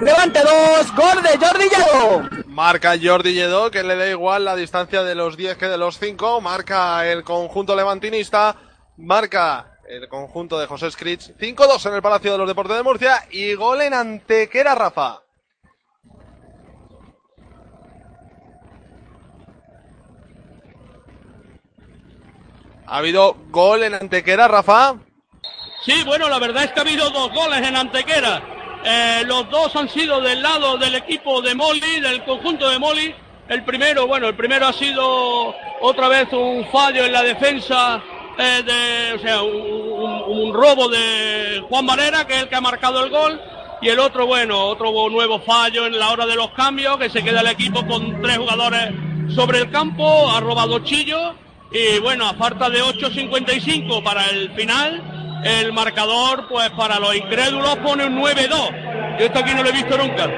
Levante 0.00 0.40
2, 0.40 0.94
gol 0.94 1.22
de 1.22 1.44
Jordi 1.44 1.64
Lledo. 1.68 2.44
Marca 2.46 2.94
Jordi 3.02 3.32
Lledó, 3.32 3.70
que 3.72 3.82
le 3.82 3.96
da 3.96 4.08
igual 4.08 4.44
la 4.44 4.54
distancia 4.54 5.02
de 5.02 5.14
los 5.16 5.36
10 5.36 5.56
que 5.56 5.66
de 5.66 5.78
los 5.78 5.98
5. 5.98 6.40
Marca 6.40 7.06
el 7.06 7.24
conjunto 7.24 7.74
levantinista. 7.74 8.54
Marca 8.98 9.78
el 9.88 10.08
conjunto 10.08 10.58
de 10.58 10.66
José 10.66 10.90
Scritch. 10.90 11.34
5-2 11.36 11.86
en 11.86 11.94
el 11.94 12.02
Palacio 12.02 12.32
de 12.32 12.38
los 12.38 12.48
Deportes 12.48 12.76
de 12.76 12.82
Murcia. 12.82 13.26
Y 13.30 13.54
gol 13.54 13.80
en 13.80 13.94
Antequera, 13.94 14.74
Rafa. 14.74 15.22
Ha 22.86 22.96
habido 22.96 23.36
gol 23.50 23.82
en 23.82 23.94
Antequera, 23.94 24.48
Rafa. 24.48 24.96
Sí, 25.84 26.02
bueno, 26.04 26.28
la 26.28 26.38
verdad 26.38 26.64
es 26.64 26.72
que 26.72 26.80
ha 26.80 26.82
habido 26.82 27.08
dos 27.10 27.32
goles 27.32 27.66
en 27.66 27.76
Antequera. 27.76 28.42
Eh, 28.84 29.22
los 29.26 29.48
dos 29.50 29.74
han 29.76 29.88
sido 29.88 30.20
del 30.20 30.42
lado 30.42 30.76
del 30.78 30.94
equipo 30.94 31.40
de 31.42 31.54
Moli, 31.54 32.00
del 32.00 32.22
conjunto 32.24 32.68
de 32.68 32.78
Moli. 32.78 33.14
El 33.48 33.64
primero, 33.64 34.06
bueno, 34.06 34.28
el 34.28 34.36
primero 34.36 34.66
ha 34.66 34.72
sido 34.72 35.54
otra 35.80 36.08
vez 36.08 36.28
un 36.32 36.66
fallo 36.70 37.04
en 37.04 37.12
la 37.12 37.22
defensa, 37.22 38.00
eh, 38.38 38.62
de, 38.64 39.14
o 39.14 39.18
sea, 39.18 39.42
un, 39.42 40.22
un- 40.28 40.54
robo 40.54 40.88
de 40.88 41.62
Juan 41.68 41.86
Valera, 41.86 42.26
que 42.26 42.34
es 42.36 42.42
el 42.42 42.48
que 42.48 42.56
ha 42.56 42.60
marcado 42.60 43.02
el 43.04 43.10
gol. 43.10 43.40
Y 43.82 43.88
el 43.88 43.98
otro, 43.98 44.26
bueno, 44.26 44.58
otro 44.66 44.92
nuevo 45.08 45.40
fallo 45.40 45.86
en 45.86 45.98
la 45.98 46.10
hora 46.10 46.26
de 46.26 46.36
los 46.36 46.50
cambios, 46.50 46.98
que 46.98 47.08
se 47.08 47.24
queda 47.24 47.40
el 47.40 47.46
equipo 47.48 47.84
con 47.86 48.20
tres 48.20 48.36
jugadores 48.36 48.90
sobre 49.34 49.58
el 49.60 49.70
campo, 49.70 50.30
ha 50.30 50.40
robado 50.40 50.80
Chillo. 50.80 51.34
Y 51.72 51.98
bueno, 52.00 52.28
a 52.28 52.34
falta 52.34 52.68
de 52.68 52.82
8.55 52.82 54.02
para 54.02 54.26
el 54.26 54.50
final, 54.52 55.29
el 55.44 55.72
marcador, 55.72 56.46
pues 56.48 56.70
para 56.70 56.98
los 56.98 57.14
incrédulos 57.14 57.76
pone 57.76 58.06
un 58.06 58.20
9-2. 58.20 59.18
Yo 59.18 59.26
esto 59.26 59.38
aquí 59.38 59.54
no 59.54 59.62
lo 59.62 59.68
he 59.68 59.72
visto 59.72 59.96
nunca. 59.96 60.28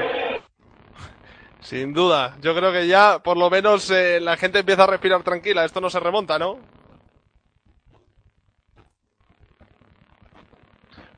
Sin 1.61 1.93
duda, 1.93 2.37
yo 2.41 2.55
creo 2.55 2.73
que 2.73 2.87
ya 2.87 3.21
por 3.21 3.37
lo 3.37 3.49
menos 3.49 3.91
eh, 3.91 4.21
la 4.21 4.37
gente 4.37 4.61
empieza 4.61 4.85
a 4.85 4.89
respirar 4.89 5.23
tranquila. 5.23 5.65
Esto 5.65 5.81
no 5.81 5.91
se 5.91 6.01
remonta, 6.01 6.39
¿no? 6.39 6.59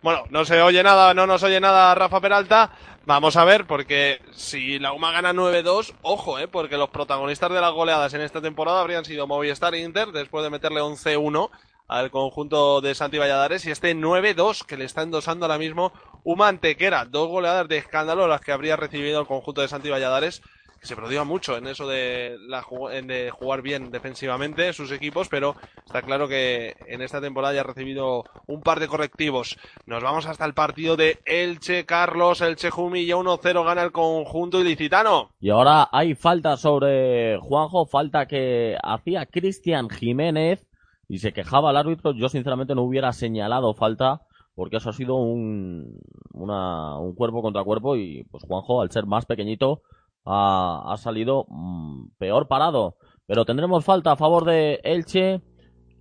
Bueno, 0.02 0.24
no 0.28 0.44
se 0.44 0.60
oye 0.60 0.82
nada, 0.82 1.14
no 1.14 1.26
nos 1.26 1.42
oye 1.42 1.60
nada 1.60 1.94
Rafa 1.94 2.20
Peralta. 2.20 2.72
Vamos 3.06 3.36
a 3.36 3.44
ver, 3.44 3.66
porque 3.66 4.20
si 4.32 4.78
la 4.78 4.92
UMA 4.92 5.12
gana 5.12 5.32
9-2, 5.32 5.94
ojo, 6.02 6.38
eh, 6.38 6.48
porque 6.48 6.76
los 6.76 6.90
protagonistas 6.90 7.50
de 7.50 7.60
las 7.60 7.72
goleadas 7.72 8.12
en 8.14 8.22
esta 8.22 8.40
temporada 8.40 8.80
habrían 8.80 9.04
sido 9.04 9.26
Movistar 9.26 9.74
e 9.74 9.80
Inter, 9.80 10.08
después 10.08 10.42
de 10.42 10.50
meterle 10.50 10.80
11-1 10.80 11.50
al 11.88 12.10
conjunto 12.10 12.80
de 12.80 12.94
Santi 12.94 13.18
Valladares, 13.18 13.66
y 13.66 13.70
este 13.70 13.94
9-2 13.94 14.64
que 14.64 14.76
le 14.76 14.84
está 14.84 15.02
endosando 15.02 15.46
ahora 15.46 15.58
mismo 15.58 15.92
UMA 16.24 16.48
Antequera. 16.48 17.04
Dos 17.04 17.28
goleadas 17.28 17.68
de 17.68 17.78
escándalo 17.78 18.26
las 18.26 18.40
que 18.40 18.52
habría 18.52 18.76
recibido 18.76 19.20
el 19.20 19.26
conjunto 19.26 19.60
de 19.60 19.68
Santi 19.68 19.90
Valladares, 19.90 20.42
que 20.80 20.88
se 20.88 20.96
prodiga 20.96 21.24
mucho 21.24 21.56
en 21.56 21.66
eso 21.66 21.86
de, 21.86 22.36
la, 22.46 22.62
de 23.02 23.30
jugar 23.30 23.62
bien 23.62 23.90
defensivamente 23.90 24.72
sus 24.74 24.92
equipos, 24.92 25.28
pero 25.28 25.56
está 25.86 26.02
claro 26.02 26.28
que 26.28 26.76
en 26.86 27.00
esta 27.00 27.22
temporada 27.22 27.54
ya 27.54 27.60
ha 27.60 27.64
recibido 27.64 28.24
un 28.46 28.60
par 28.60 28.80
de 28.80 28.88
correctivos. 28.88 29.56
Nos 29.86 30.02
vamos 30.02 30.26
hasta 30.26 30.44
el 30.44 30.52
partido 30.52 30.96
de 30.96 31.20
Elche 31.24 31.86
Carlos, 31.86 32.42
Elche 32.42 32.70
Jumilla 32.70 33.16
1-0 33.16 33.64
gana 33.64 33.82
el 33.82 33.92
conjunto 33.92 34.60
ilicitano. 34.60 35.30
Y 35.40 35.50
ahora 35.50 35.88
hay 35.90 36.14
falta 36.14 36.56
sobre 36.58 37.38
Juanjo, 37.38 37.86
falta 37.86 38.26
que 38.26 38.76
hacía 38.82 39.24
Cristian 39.24 39.88
Jiménez 39.88 40.66
y 41.14 41.18
se 41.18 41.32
quejaba 41.32 41.70
el 41.70 41.76
árbitro. 41.76 42.10
Yo 42.12 42.28
sinceramente 42.28 42.74
no 42.74 42.82
hubiera 42.82 43.12
señalado 43.12 43.72
falta 43.74 44.22
porque 44.56 44.78
eso 44.78 44.90
ha 44.90 44.92
sido 44.92 45.14
un, 45.14 46.00
una- 46.32 46.98
un 46.98 47.14
cuerpo 47.14 47.40
contra 47.40 47.62
cuerpo 47.62 47.94
y 47.96 48.24
pues 48.24 48.42
Juanjo 48.42 48.80
al 48.82 48.90
ser 48.90 49.06
más 49.06 49.24
pequeñito 49.24 49.82
ha, 50.24 50.82
ha 50.92 50.96
salido 50.96 51.46
mm, 51.48 52.08
peor 52.18 52.48
parado. 52.48 52.96
Pero 53.26 53.44
tendremos 53.44 53.84
falta 53.84 54.10
a 54.12 54.16
favor 54.16 54.44
de 54.44 54.80
Elche 54.82 55.40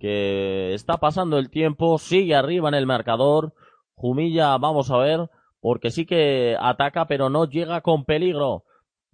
que 0.00 0.74
está 0.74 0.96
pasando 0.98 1.38
el 1.38 1.48
tiempo, 1.48 1.98
sigue 1.98 2.34
arriba 2.34 2.68
en 2.68 2.74
el 2.74 2.86
marcador. 2.86 3.54
Jumilla, 3.94 4.58
vamos 4.58 4.90
a 4.90 4.96
ver, 4.98 5.30
porque 5.60 5.92
sí 5.92 6.06
que 6.06 6.56
ataca 6.60 7.06
pero 7.06 7.30
no 7.30 7.44
llega 7.44 7.80
con 7.82 8.04
peligro. 8.04 8.64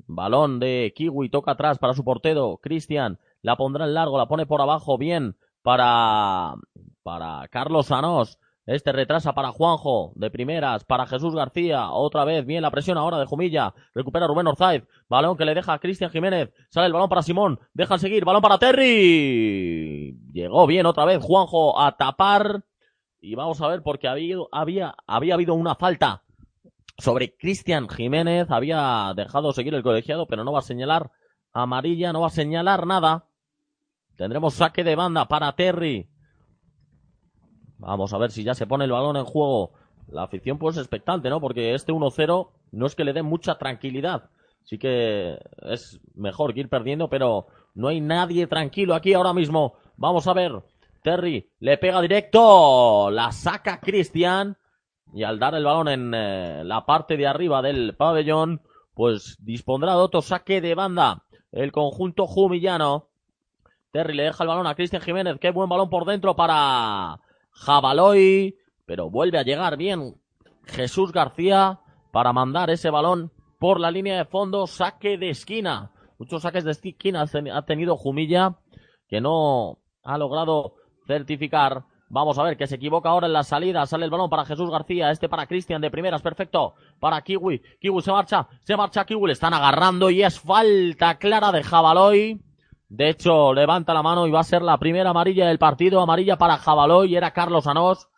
Balón 0.06 0.60
de 0.60 0.94
Kiwi, 0.96 1.28
toca 1.28 1.52
atrás 1.52 1.78
para 1.78 1.92
su 1.92 2.04
portero, 2.04 2.58
Cristian, 2.62 3.18
la 3.42 3.56
pondrá 3.56 3.84
en 3.84 3.92
largo, 3.94 4.16
la 4.16 4.26
pone 4.28 4.46
por 4.46 4.62
abajo, 4.62 4.96
bien 4.96 5.36
para, 5.62 6.54
para 7.02 7.46
Carlos 7.48 7.86
Sanós. 7.86 8.38
Este 8.66 8.92
retrasa 8.92 9.32
para 9.32 9.50
Juanjo, 9.50 10.12
de 10.14 10.30
primeras, 10.30 10.84
para 10.84 11.06
Jesús 11.06 11.34
García, 11.34 11.90
otra 11.90 12.24
vez, 12.24 12.46
bien 12.46 12.62
la 12.62 12.70
presión 12.70 12.98
ahora 12.98 13.18
de 13.18 13.26
Jumilla, 13.26 13.74
recupera 13.94 14.28
Rubén 14.28 14.46
Orzaiz, 14.46 14.84
balón 15.08 15.36
que 15.36 15.44
le 15.44 15.54
deja 15.54 15.72
a 15.72 15.78
Cristian 15.80 16.10
Jiménez, 16.10 16.52
sale 16.68 16.86
el 16.86 16.92
balón 16.92 17.08
para 17.08 17.22
Simón, 17.22 17.58
deja 17.74 17.98
seguir, 17.98 18.24
balón 18.24 18.42
para 18.42 18.58
Terry, 18.58 20.16
llegó 20.32 20.68
bien 20.68 20.86
otra 20.86 21.04
vez 21.04 21.20
Juanjo 21.20 21.80
a 21.80 21.96
tapar, 21.96 22.62
y 23.20 23.34
vamos 23.34 23.60
a 23.60 23.68
ver 23.68 23.82
porque 23.82 24.08
había, 24.08 24.36
había, 24.52 24.94
había 25.06 25.34
habido 25.34 25.54
una 25.54 25.74
falta 25.74 26.22
sobre 26.98 27.36
Cristian 27.36 27.88
Jiménez. 27.88 28.50
Había 28.50 29.12
dejado 29.16 29.52
seguir 29.52 29.74
el 29.74 29.82
colegiado, 29.82 30.26
pero 30.26 30.44
no 30.44 30.52
va 30.52 30.60
a 30.60 30.62
señalar 30.62 31.10
amarilla, 31.52 32.12
no 32.12 32.20
va 32.22 32.28
a 32.28 32.30
señalar 32.30 32.86
nada. 32.86 33.26
Tendremos 34.20 34.52
saque 34.52 34.84
de 34.84 34.96
banda 34.96 35.26
para 35.28 35.50
Terry. 35.52 36.06
Vamos 37.78 38.12
a 38.12 38.18
ver 38.18 38.30
si 38.30 38.44
ya 38.44 38.52
se 38.52 38.66
pone 38.66 38.84
el 38.84 38.92
balón 38.92 39.16
en 39.16 39.24
juego. 39.24 39.72
La 40.08 40.24
afición 40.24 40.58
pues 40.58 40.76
expectante, 40.76 41.30
¿no? 41.30 41.40
Porque 41.40 41.74
este 41.74 41.90
1-0 41.90 42.50
no 42.72 42.86
es 42.86 42.94
que 42.94 43.04
le 43.04 43.14
dé 43.14 43.22
mucha 43.22 43.56
tranquilidad. 43.56 44.28
Sí 44.64 44.76
que 44.76 45.38
es 45.62 46.02
mejor 46.14 46.52
que 46.52 46.60
ir 46.60 46.68
perdiendo, 46.68 47.08
pero 47.08 47.46
no 47.74 47.88
hay 47.88 48.02
nadie 48.02 48.46
tranquilo 48.46 48.94
aquí 48.94 49.14
ahora 49.14 49.32
mismo. 49.32 49.72
Vamos 49.96 50.26
a 50.26 50.34
ver. 50.34 50.52
Terry 51.02 51.48
le 51.58 51.78
pega 51.78 52.02
directo. 52.02 53.10
La 53.10 53.32
saca 53.32 53.80
Cristian. 53.80 54.54
Y 55.14 55.22
al 55.22 55.38
dar 55.38 55.54
el 55.54 55.64
balón 55.64 55.88
en 55.88 56.12
eh, 56.12 56.62
la 56.62 56.84
parte 56.84 57.16
de 57.16 57.26
arriba 57.26 57.62
del 57.62 57.96
pabellón, 57.96 58.60
pues 58.92 59.38
dispondrá 59.40 59.92
de 59.92 60.02
otro 60.02 60.20
saque 60.20 60.60
de 60.60 60.74
banda. 60.74 61.24
El 61.52 61.72
conjunto 61.72 62.26
jumillano. 62.26 63.09
Terry 63.92 64.14
le 64.14 64.24
deja 64.24 64.44
el 64.44 64.48
balón 64.48 64.66
a 64.66 64.74
Cristian 64.74 65.02
Jiménez. 65.02 65.38
Qué 65.40 65.50
buen 65.50 65.68
balón 65.68 65.90
por 65.90 66.04
dentro 66.04 66.36
para 66.36 67.18
Jabaloy. 67.50 68.56
Pero 68.86 69.10
vuelve 69.10 69.38
a 69.38 69.42
llegar 69.42 69.76
bien 69.76 70.16
Jesús 70.66 71.12
García 71.12 71.80
para 72.12 72.32
mandar 72.32 72.70
ese 72.70 72.90
balón 72.90 73.32
por 73.58 73.80
la 73.80 73.90
línea 73.90 74.16
de 74.16 74.24
fondo. 74.24 74.66
Saque 74.66 75.18
de 75.18 75.30
esquina. 75.30 75.90
Muchos 76.18 76.42
saques 76.42 76.64
de 76.64 76.72
esquina 76.72 77.24
ha 77.52 77.62
tenido 77.62 77.96
Jumilla 77.96 78.56
que 79.08 79.20
no 79.20 79.78
ha 80.04 80.18
logrado 80.18 80.74
certificar. 81.06 81.84
Vamos 82.08 82.38
a 82.38 82.42
ver 82.42 82.56
que 82.56 82.66
se 82.66 82.76
equivoca 82.76 83.08
ahora 83.08 83.26
en 83.26 83.32
la 83.32 83.42
salida. 83.42 83.86
Sale 83.86 84.04
el 84.04 84.10
balón 84.10 84.30
para 84.30 84.44
Jesús 84.44 84.70
García. 84.70 85.10
Este 85.10 85.28
para 85.28 85.46
Cristian 85.46 85.80
de 85.80 85.90
primeras. 85.90 86.22
Perfecto. 86.22 86.74
Para 86.98 87.22
Kiwi. 87.22 87.62
Kiwi 87.80 88.02
se 88.02 88.12
marcha. 88.12 88.48
Se 88.62 88.76
marcha 88.76 89.04
Kiwi. 89.04 89.28
Le 89.28 89.32
están 89.32 89.54
agarrando 89.54 90.10
y 90.10 90.22
es 90.22 90.38
falta 90.38 91.18
clara 91.18 91.52
de 91.52 91.62
Jabaloy. 91.62 92.40
De 92.90 93.08
hecho, 93.08 93.54
levanta 93.54 93.94
la 93.94 94.02
mano 94.02 94.26
y 94.26 94.32
va 94.32 94.40
a 94.40 94.44
ser 94.44 94.62
la 94.62 94.76
primera 94.76 95.10
amarilla 95.10 95.46
del 95.46 95.58
partido. 95.58 96.00
Amarilla 96.00 96.36
para 96.36 96.58
Jabaloy. 96.58 97.14
Era 97.14 97.30
Carlos 97.32 97.68
Anós. 97.68 98.08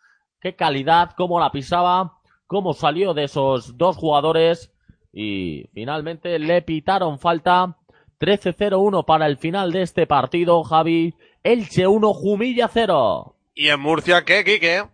Qué 0.41 0.55
calidad. 0.55 1.11
Cómo 1.15 1.39
la 1.39 1.51
pisaba. 1.51 2.17
Cómo 2.47 2.73
salió 2.73 3.13
de 3.13 3.25
esos 3.25 3.77
dos 3.77 3.95
jugadores. 3.95 4.71
Y 5.13 5.69
finalmente 5.73 6.39
le 6.39 6.63
pitaron 6.63 7.19
falta. 7.19 7.77
13-0-1 8.19 9.05
para 9.05 9.27
el 9.27 9.37
final 9.37 9.71
de 9.71 9.83
este 9.83 10.07
partido, 10.07 10.63
Javi. 10.63 11.13
Elche 11.43 11.85
1, 11.85 12.13
Jumilla 12.13 12.67
0. 12.71 13.35
¿Y 13.53 13.67
en 13.67 13.79
Murcia 13.79 14.25
qué, 14.25 14.43
Quique? 14.43 14.85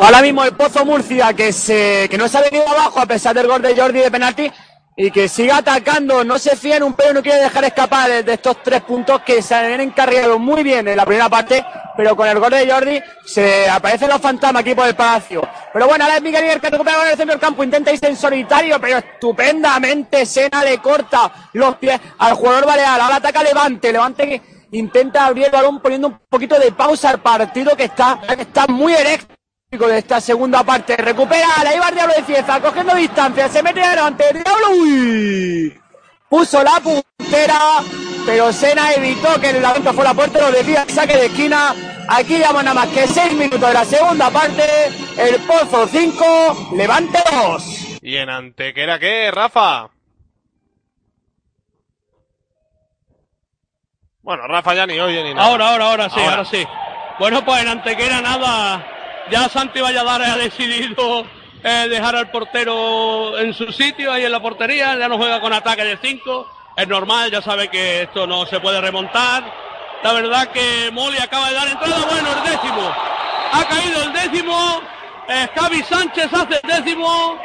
Ahora 0.00 0.20
mismo 0.20 0.42
el 0.42 0.56
Pozo 0.56 0.84
Murcia 0.84 1.34
que 1.34 1.52
se 1.52 2.08
que 2.10 2.18
no 2.18 2.26
se 2.26 2.38
ha 2.38 2.42
venido 2.42 2.66
abajo 2.66 2.98
a 2.98 3.06
pesar 3.06 3.34
del 3.34 3.46
gol 3.46 3.62
de 3.62 3.76
Jordi 3.76 4.00
de 4.00 4.10
penalti 4.10 4.50
y 4.96 5.10
que 5.10 5.28
sigue 5.28 5.50
atacando, 5.50 6.22
no 6.22 6.38
se 6.38 6.56
fía 6.56 6.84
un 6.84 6.94
pelo, 6.94 7.14
no 7.14 7.22
quiere 7.22 7.40
dejar 7.40 7.64
escapar 7.64 8.24
de, 8.24 8.32
estos 8.32 8.62
tres 8.62 8.80
puntos 8.82 9.22
que 9.22 9.42
se 9.42 9.54
han 9.54 9.80
encargado 9.80 10.38
muy 10.38 10.62
bien 10.62 10.86
en 10.86 10.96
la 10.96 11.04
primera 11.04 11.28
parte, 11.28 11.64
pero 11.96 12.14
con 12.14 12.28
el 12.28 12.38
gol 12.38 12.50
de 12.50 12.70
Jordi 12.70 13.00
se 13.24 13.68
aparecen 13.68 14.08
los 14.08 14.20
fantasmas 14.20 14.60
aquí 14.60 14.74
por 14.74 14.86
el 14.86 14.94
palacio. 14.94 15.42
Pero 15.72 15.88
bueno, 15.88 16.04
ahora 16.04 16.16
es 16.16 16.22
Miguel 16.22 16.44
Iber 16.44 16.60
que 16.60 16.70
recupera 16.70 17.02
en 17.02 17.10
el 17.10 17.16
centro 17.16 17.34
del 17.34 17.40
campo, 17.40 17.64
intenta 17.64 17.92
irse 17.92 18.06
en 18.06 18.16
solitario, 18.16 18.80
pero 18.80 18.98
estupendamente 18.98 20.24
Sena 20.26 20.62
le 20.62 20.78
corta 20.78 21.50
los 21.54 21.76
pies 21.76 22.00
al 22.18 22.34
jugador 22.34 22.66
balear, 22.66 23.00
ahora 23.00 23.16
ataca 23.16 23.42
Levante, 23.42 23.92
Levante 23.92 24.28
que 24.28 24.42
intenta 24.78 25.26
abrir 25.26 25.46
el 25.46 25.50
balón 25.50 25.80
poniendo 25.80 26.08
un 26.08 26.20
poquito 26.28 26.58
de 26.58 26.70
pausa 26.70 27.10
al 27.10 27.20
partido 27.20 27.76
que 27.76 27.84
está, 27.84 28.20
está 28.38 28.68
muy 28.68 28.94
eléctrico 28.94 29.34
de 29.78 29.98
esta 29.98 30.20
segunda 30.20 30.62
parte. 30.62 30.96
Recupera 30.96 31.48
la 31.64 31.74
Ibar 31.74 31.94
Diablo 31.94 32.14
de 32.16 32.22
Cieza, 32.22 32.60
cogiendo 32.60 32.94
distancia, 32.94 33.48
se 33.48 33.62
mete 33.62 33.82
adelante, 33.82 34.24
el 34.30 34.42
Diablo, 34.42 34.70
uy, 34.70 35.80
puso 36.28 36.62
la 36.62 36.80
puntera, 36.80 37.82
pero 38.24 38.52
Sena 38.52 38.92
evitó 38.92 39.40
que 39.40 39.50
el 39.50 39.56
lanzamiento 39.56 39.92
fuera 39.92 40.10
a 40.10 40.14
puerta, 40.14 40.40
lo 40.40 40.52
decía, 40.52 40.86
saque 40.88 41.16
de 41.16 41.26
esquina. 41.26 41.74
Aquí 42.08 42.36
llevamos 42.36 42.64
nada 42.64 42.74
más 42.74 42.88
que 42.88 43.06
seis 43.08 43.32
minutos 43.32 43.60
de 43.60 43.74
la 43.74 43.84
segunda 43.84 44.30
parte, 44.30 44.62
el 45.16 45.40
Pozo 45.40 45.88
5, 45.88 46.72
Levante 46.76 47.18
2. 47.32 47.98
¿Y 48.02 48.16
en 48.16 48.30
Antequera 48.30 48.98
qué, 48.98 49.30
Rafa? 49.32 49.88
Bueno, 54.22 54.46
Rafa 54.46 54.74
ya 54.74 54.86
ni 54.86 55.00
oye 55.00 55.22
ni 55.24 55.34
nada. 55.34 55.48
Ahora, 55.48 55.70
ahora, 55.70 55.84
ahora 55.86 56.10
sí, 56.10 56.20
ahora, 56.20 56.44
sí. 56.44 56.64
Bueno, 57.18 57.44
pues 57.44 57.62
en 57.62 57.68
Antequera 57.68 58.20
nada. 58.20 58.93
Ya 59.30 59.48
Santi 59.48 59.80
Valladares 59.80 60.28
ha 60.28 60.36
decidido 60.36 61.26
eh, 61.62 61.86
dejar 61.88 62.14
al 62.14 62.30
portero 62.30 63.38
en 63.38 63.54
su 63.54 63.72
sitio, 63.72 64.12
ahí 64.12 64.24
en 64.24 64.32
la 64.32 64.40
portería. 64.40 64.96
Ya 64.96 65.08
no 65.08 65.16
juega 65.16 65.40
con 65.40 65.52
ataque 65.52 65.84
de 65.84 65.96
5. 65.96 66.50
Es 66.76 66.88
normal, 66.88 67.30
ya 67.30 67.40
sabe 67.40 67.68
que 67.68 68.02
esto 68.02 68.26
no 68.26 68.44
se 68.44 68.60
puede 68.60 68.80
remontar. 68.80 69.44
La 70.02 70.12
verdad 70.12 70.48
que 70.48 70.90
Moli 70.92 71.16
acaba 71.18 71.48
de 71.48 71.54
dar 71.54 71.68
entrada. 71.68 72.04
Bueno, 72.10 72.28
el 72.36 72.50
décimo. 72.50 72.94
Ha 73.52 73.64
caído 73.64 74.02
el 74.02 74.12
décimo. 74.12 74.82
Eh, 75.26 75.48
Javi 75.54 75.82
Sánchez 75.84 76.28
hace 76.30 76.60
el 76.62 76.84
décimo. 76.84 77.38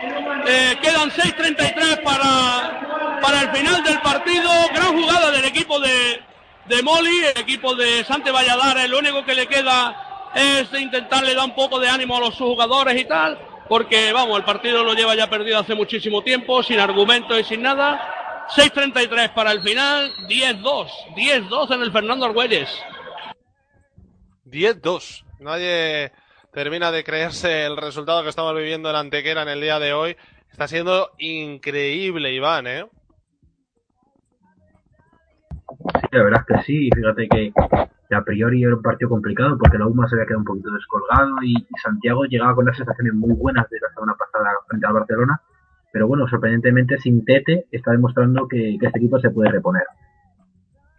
Eh, 0.45 0.77
quedan 0.81 1.09
6.33 1.11 2.03
para, 2.03 3.19
para 3.21 3.41
el 3.41 3.51
final 3.51 3.81
del 3.83 4.01
partido. 4.01 4.49
Gran 4.73 5.01
jugada 5.01 5.31
del 5.31 5.45
equipo 5.45 5.79
de, 5.79 6.21
de 6.65 6.83
Moli, 6.83 7.23
el 7.23 7.41
equipo 7.41 7.73
de 7.73 8.03
Sante 8.03 8.31
Valladares. 8.31 8.89
Lo 8.89 8.99
único 8.99 9.23
que 9.23 9.35
le 9.35 9.47
queda 9.47 10.08
es 10.35 10.73
intentarle 10.79 11.33
dar 11.33 11.45
un 11.45 11.55
poco 11.55 11.79
de 11.79 11.89
ánimo 11.89 12.17
a 12.17 12.21
los 12.21 12.35
jugadores 12.35 12.99
y 12.99 13.05
tal. 13.05 13.37
Porque, 13.67 14.11
vamos, 14.11 14.37
el 14.37 14.45
partido 14.45 14.83
lo 14.83 14.93
lleva 14.93 15.15
ya 15.15 15.29
perdido 15.29 15.59
hace 15.59 15.75
muchísimo 15.75 16.23
tiempo, 16.23 16.63
sin 16.63 16.79
argumentos 16.79 17.39
y 17.39 17.43
sin 17.43 17.61
nada. 17.61 18.47
6.33 18.55 19.33
para 19.33 19.51
el 19.51 19.61
final, 19.61 20.11
10-2. 20.27 20.87
10-2 21.15 21.75
en 21.75 21.81
el 21.81 21.91
Fernando 21.91 22.25
Argüelles. 22.25 22.69
10-2. 24.45 25.23
Nadie, 25.39 26.11
termina 26.51 26.91
de 26.91 27.03
creerse 27.03 27.65
el 27.65 27.77
resultado 27.77 28.23
que 28.23 28.29
estamos 28.29 28.55
viviendo 28.55 28.89
en 28.89 28.95
Antequera 28.95 29.43
en 29.43 29.49
el 29.49 29.61
día 29.61 29.79
de 29.79 29.93
hoy. 29.93 30.17
Está 30.51 30.67
siendo 30.67 31.11
increíble, 31.19 32.33
Iván, 32.33 32.67
¿eh? 32.67 32.85
Sí, 35.69 36.07
la 36.11 36.23
verdad 36.23 36.41
es 36.47 36.55
que 36.57 36.63
sí. 36.63 36.89
Fíjate 36.95 37.27
que, 37.29 37.53
que 37.53 37.98
a 38.15 38.23
priori 38.23 38.63
era 38.63 38.75
un 38.75 38.81
partido 38.81 39.09
complicado 39.09 39.57
porque 39.57 39.77
la 39.77 39.87
UMA 39.87 40.07
se 40.07 40.15
había 40.15 40.25
quedado 40.25 40.39
un 40.39 40.45
poquito 40.45 40.71
descolgado 40.71 41.35
y, 41.43 41.53
Santiago 41.81 42.25
llegaba 42.25 42.55
con 42.55 42.63
unas 42.63 42.77
sensaciones 42.77 43.13
muy 43.13 43.33
buenas 43.35 43.69
de 43.69 43.79
la 43.79 43.89
semana 43.93 44.15
pasada 44.17 44.49
frente 44.67 44.87
al 44.87 44.93
Barcelona. 44.93 45.41
Pero 45.91 46.07
bueno, 46.07 46.27
sorprendentemente 46.27 46.97
sin 46.99 47.25
Tete 47.25 47.65
está 47.71 47.91
demostrando 47.91 48.47
que, 48.47 48.77
que 48.79 48.85
este 48.85 48.99
equipo 48.99 49.19
se 49.19 49.29
puede 49.29 49.51
reponer. 49.51 49.83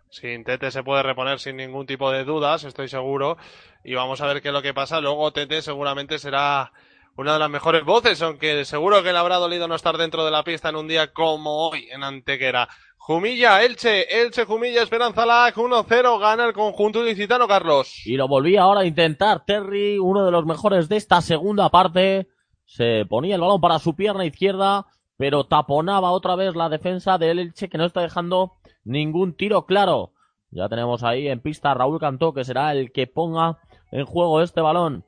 Sin 0.09 0.43
Tete 0.43 0.71
se 0.71 0.83
puede 0.83 1.03
reponer 1.05 1.39
sin 1.39 1.57
ningún 1.57 1.87
tipo 1.87 2.11
de 2.11 2.25
dudas, 2.25 2.65
estoy 2.65 2.89
seguro. 2.89 3.37
Y 3.85 3.95
vamos 3.95 4.21
a 4.21 4.27
ver 4.27 4.43
qué 4.43 4.49
es 4.49 4.55
lo 4.55 4.63
que 4.63 4.75
pasa. 4.75 5.01
Luego 5.01 5.33
Tete 5.33 5.63
seguramente 5.63 6.19
será 6.19 6.73
una 7.17 7.35
de 7.35 7.39
las 7.39 7.51
mejores 7.51 7.85
voces, 7.85 8.21
aunque 8.23 8.65
seguro 8.65 9.03
que 9.03 9.13
le 9.13 9.19
habrá 9.19 9.37
dolido 9.37 9.69
no 9.69 9.75
estar 9.75 9.97
dentro 9.97 10.25
de 10.25 10.31
la 10.31 10.43
pista 10.43 10.71
en 10.71 10.77
un 10.77 10.89
día 10.89 11.13
como 11.13 11.69
hoy 11.69 11.89
en 11.91 12.03
Antequera. 12.03 12.69
Jumilla, 13.11 13.65
Elche, 13.65 14.23
Elche, 14.23 14.45
Jumilla, 14.45 14.85
Esperanza 14.85 15.27
Lac, 15.27 15.57
1-0, 15.57 16.21
gana 16.21 16.45
el 16.45 16.53
conjunto 16.53 17.05
ilicitano, 17.05 17.49
Carlos. 17.49 18.07
Y 18.07 18.17
lo 18.17 18.29
volví 18.29 18.57
ahora 18.57 18.83
a 18.83 18.85
intentar 18.85 19.45
Terry, 19.45 19.99
uno 19.99 20.25
de 20.25 20.31
los 20.31 20.47
mejores 20.47 20.89
de 20.89 20.97
esta 20.97 21.21
segunda 21.21 21.71
parte. 21.71 22.29
Se 22.67 23.05
ponía 23.07 23.35
el 23.35 23.41
balón 23.41 23.61
para 23.61 23.81
su 23.81 23.97
pierna 23.97 24.25
izquierda, 24.25 24.87
pero 25.17 25.43
taponaba 25.43 26.13
otra 26.13 26.37
vez 26.37 26.55
la 26.55 26.69
defensa 26.69 27.19
del 27.19 27.41
Elche 27.41 27.69
que 27.69 27.79
no 27.79 27.85
está 27.85 28.01
dejando 28.01 28.53
ningún 28.85 29.35
tiro 29.35 29.67
claro. 29.67 30.13
Ya 30.53 30.69
tenemos 30.69 31.03
ahí 31.03 31.27
en 31.27 31.41
pista 31.41 31.73
a 31.73 31.75
Raúl 31.75 31.99
Cantó, 31.99 32.33
que 32.33 32.45
será 32.45 32.71
el 32.71 32.93
que 32.93 33.09
ponga 33.09 33.59
en 33.91 34.07
juego 34.07 34.41
este 34.41 34.61
balón. 34.61 35.05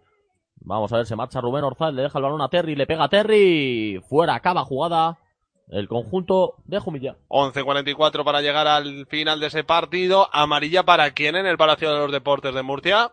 Vamos 0.56 0.92
a 0.92 0.96
ver, 0.96 1.06
se 1.06 1.14
marcha 1.14 1.40
Rubén 1.40 1.62
Orzal, 1.62 1.94
le 1.94 2.02
deja 2.02 2.18
el 2.18 2.24
balón 2.24 2.42
a 2.42 2.48
Terry, 2.48 2.74
le 2.74 2.88
pega 2.88 3.04
a 3.04 3.08
Terry. 3.08 4.02
Fuera, 4.08 4.34
acaba 4.34 4.64
jugada. 4.64 5.20
El 5.68 5.88
conjunto 5.88 6.56
de 6.64 6.78
Jumilla. 6.78 7.16
11.44 7.28 8.24
para 8.24 8.40
llegar 8.40 8.66
al 8.66 9.06
final 9.06 9.40
de 9.40 9.46
ese 9.46 9.64
partido. 9.64 10.28
Amarilla 10.32 10.82
para 10.82 11.10
quién 11.12 11.36
en 11.36 11.46
el 11.46 11.56
Palacio 11.56 11.92
de 11.92 11.98
los 11.98 12.12
Deportes 12.12 12.54
de 12.54 12.62
Murcia. 12.62 13.12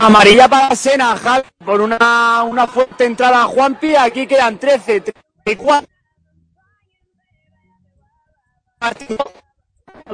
Amarilla 0.00 0.48
para 0.48 0.74
Sena, 0.74 1.16
Javi, 1.16 1.48
por 1.64 1.80
una, 1.80 2.42
una 2.44 2.66
fuerte 2.66 3.04
entrada 3.04 3.42
a 3.42 3.46
Juanpi. 3.46 3.96
Aquí 3.96 4.26
quedan 4.26 4.58
13, 4.58 5.00
34. 5.44 5.88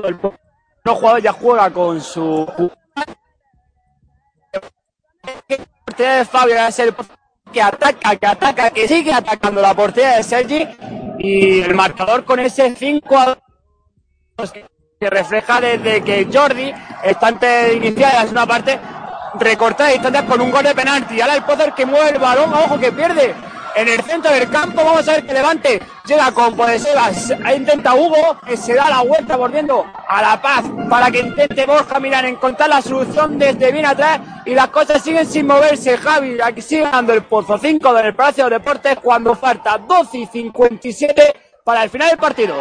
El 0.03 0.19
no 0.85 0.95
jugador 0.95 1.23
ya 1.23 1.33
juega 1.33 1.71
con 1.71 2.01
su 2.01 2.47
portería 5.85 6.17
de 6.17 6.25
Fabio 6.25 6.57
es 6.57 6.79
el 6.79 6.95
que 7.53 7.63
ataca, 7.63 8.17
que 8.17 8.27
ataca, 8.27 8.71
que 8.71 8.89
sigue 8.89 9.13
atacando 9.13 9.63
la 9.63 9.75
portería 9.75 10.17
de 10.17 10.23
Sergi 10.23 10.67
y 11.25 11.63
el 11.63 11.75
marcador 11.75 12.25
con 12.25 12.39
ese 12.39 12.75
5 12.77 13.19
a 13.19 13.39
2 14.37 14.53
que 14.53 15.11
refleja 15.11 15.61
desde 15.61 16.03
que 16.03 16.29
Jordi 16.31 16.73
está 17.03 17.29
antes 17.29 17.69
de 17.69 17.75
iniciar 17.77 18.31
la 18.31 18.47
parte 18.47 18.79
recortada 19.41 19.91
distancias 19.91 20.25
con 20.25 20.41
un 20.41 20.51
gol 20.51 20.63
de 20.63 20.75
penalti. 20.75 21.21
Ahora 21.21 21.37
el 21.37 21.45
Pozer 21.45 21.73
que 21.73 21.87
mueve 21.87 22.11
el 22.11 22.19
balón, 22.19 22.53
ojo 22.53 22.79
que 22.79 22.93
pierde 22.93 23.35
en 23.75 23.89
el 23.89 24.03
centro 24.03 24.33
del 24.33 24.49
campo. 24.51 24.85
Vamos 24.85 25.09
a 25.09 25.13
ver 25.13 25.27
que 25.27 25.33
levante. 25.33 25.83
Llega 26.07 26.33
con 26.33 26.57
Podesevas. 26.57 27.33
Ahí 27.45 27.57
intenta 27.57 27.95
Hugo, 27.95 28.39
que 28.47 28.57
se 28.57 28.75
da 28.75 28.91
la 28.91 29.03
vuelta 29.03 29.37
volviendo 29.37 29.85
a 30.09 30.23
la 30.23 30.41
paz 30.41 30.65
para 30.89 31.11
que 31.11 31.21
intente 31.21 31.67
Borja 31.67 31.99
Milán 31.99 32.27
encontrar 32.27 32.69
la 32.69 32.83
solución 32.83 33.39
desde 33.39 33.73
bien 33.73 33.87
atrás. 33.87 34.21
Y 34.45 34.55
las 34.55 34.69
cosas 34.69 35.03
siguen 35.03 35.27
sin 35.27 35.47
moverse. 35.47 35.97
Javi, 35.97 36.39
aquí 36.43 36.63
sigue 36.63 36.83
dando 36.83 37.13
el 37.13 37.23
pozo 37.23 37.59
5 37.59 37.95
del 37.95 38.15
Palacio 38.15 38.45
de 38.45 38.59
Deportes 38.59 38.99
cuando 39.03 39.35
falta 39.35 39.79
12 39.79 40.19
y 40.19 40.27
57 40.27 41.37
para 41.65 41.85
el 41.85 41.91
final 41.91 42.11
del 42.11 42.19
partido. 42.19 42.55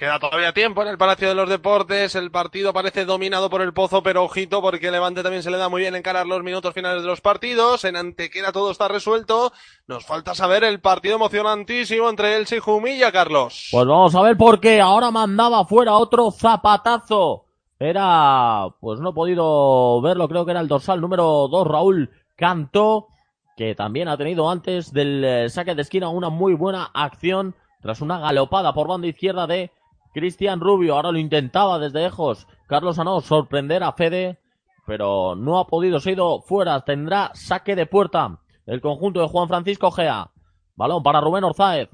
Queda 0.00 0.18
todavía 0.18 0.54
tiempo 0.54 0.80
en 0.80 0.88
el 0.88 0.96
Palacio 0.96 1.28
de 1.28 1.34
los 1.34 1.50
Deportes. 1.50 2.14
El 2.14 2.30
partido 2.30 2.72
parece 2.72 3.04
dominado 3.04 3.50
por 3.50 3.60
el 3.60 3.74
Pozo, 3.74 4.02
pero 4.02 4.24
ojito 4.24 4.62
porque 4.62 4.90
Levante 4.90 5.22
también 5.22 5.42
se 5.42 5.50
le 5.50 5.58
da 5.58 5.68
muy 5.68 5.82
bien 5.82 5.94
encarar 5.94 6.26
los 6.26 6.42
minutos 6.42 6.72
finales 6.72 7.02
de 7.02 7.06
los 7.06 7.20
partidos. 7.20 7.84
En 7.84 7.96
Antequera 7.96 8.50
todo 8.50 8.70
está 8.70 8.88
resuelto. 8.88 9.52
Nos 9.86 10.06
falta 10.06 10.34
saber 10.34 10.64
el 10.64 10.80
partido 10.80 11.16
emocionantísimo 11.16 12.08
entre 12.08 12.38
Elche 12.38 12.56
y 12.56 12.60
Jumilla, 12.60 13.12
Carlos. 13.12 13.68
Pues 13.72 13.86
vamos 13.86 14.14
a 14.14 14.22
ver 14.22 14.38
por 14.38 14.58
qué. 14.58 14.80
Ahora 14.80 15.10
mandaba 15.10 15.66
fuera 15.66 15.92
otro 15.92 16.30
zapatazo. 16.30 17.44
Era, 17.78 18.68
pues 18.80 19.00
no 19.00 19.10
he 19.10 19.12
podido 19.12 20.00
verlo, 20.00 20.28
creo 20.30 20.46
que 20.46 20.52
era 20.52 20.60
el 20.60 20.68
dorsal 20.68 21.02
número 21.02 21.46
2, 21.48 21.66
Raúl 21.66 22.10
Cantó, 22.36 23.08
que 23.54 23.74
también 23.74 24.08
ha 24.08 24.16
tenido 24.16 24.48
antes 24.48 24.94
del 24.94 25.22
eh, 25.22 25.50
saque 25.50 25.74
de 25.74 25.82
esquina 25.82 26.08
una 26.08 26.30
muy 26.30 26.54
buena 26.54 26.90
acción 26.94 27.54
tras 27.82 28.00
una 28.00 28.18
galopada 28.18 28.72
por 28.72 28.88
banda 28.88 29.06
izquierda 29.06 29.46
de 29.46 29.70
Cristian 30.12 30.60
Rubio. 30.60 30.94
Ahora 30.94 31.12
lo 31.12 31.18
intentaba 31.18 31.78
desde 31.78 32.00
lejos 32.00 32.46
Carlos 32.66 32.98
Anó 32.98 33.20
sorprender 33.20 33.82
a 33.82 33.92
Fede, 33.92 34.38
pero 34.86 35.34
no 35.34 35.58
ha 35.58 35.66
podido, 35.66 36.00
se 36.00 36.10
ha 36.10 36.12
ido 36.12 36.40
fuera. 36.40 36.80
Tendrá 36.84 37.30
saque 37.34 37.74
de 37.76 37.86
puerta 37.86 38.38
el 38.66 38.80
conjunto 38.80 39.20
de 39.20 39.28
Juan 39.28 39.48
Francisco 39.48 39.90
Gea. 39.90 40.30
Balón 40.76 41.02
para 41.02 41.20
Rubén 41.20 41.44
Orzáez. 41.44 41.90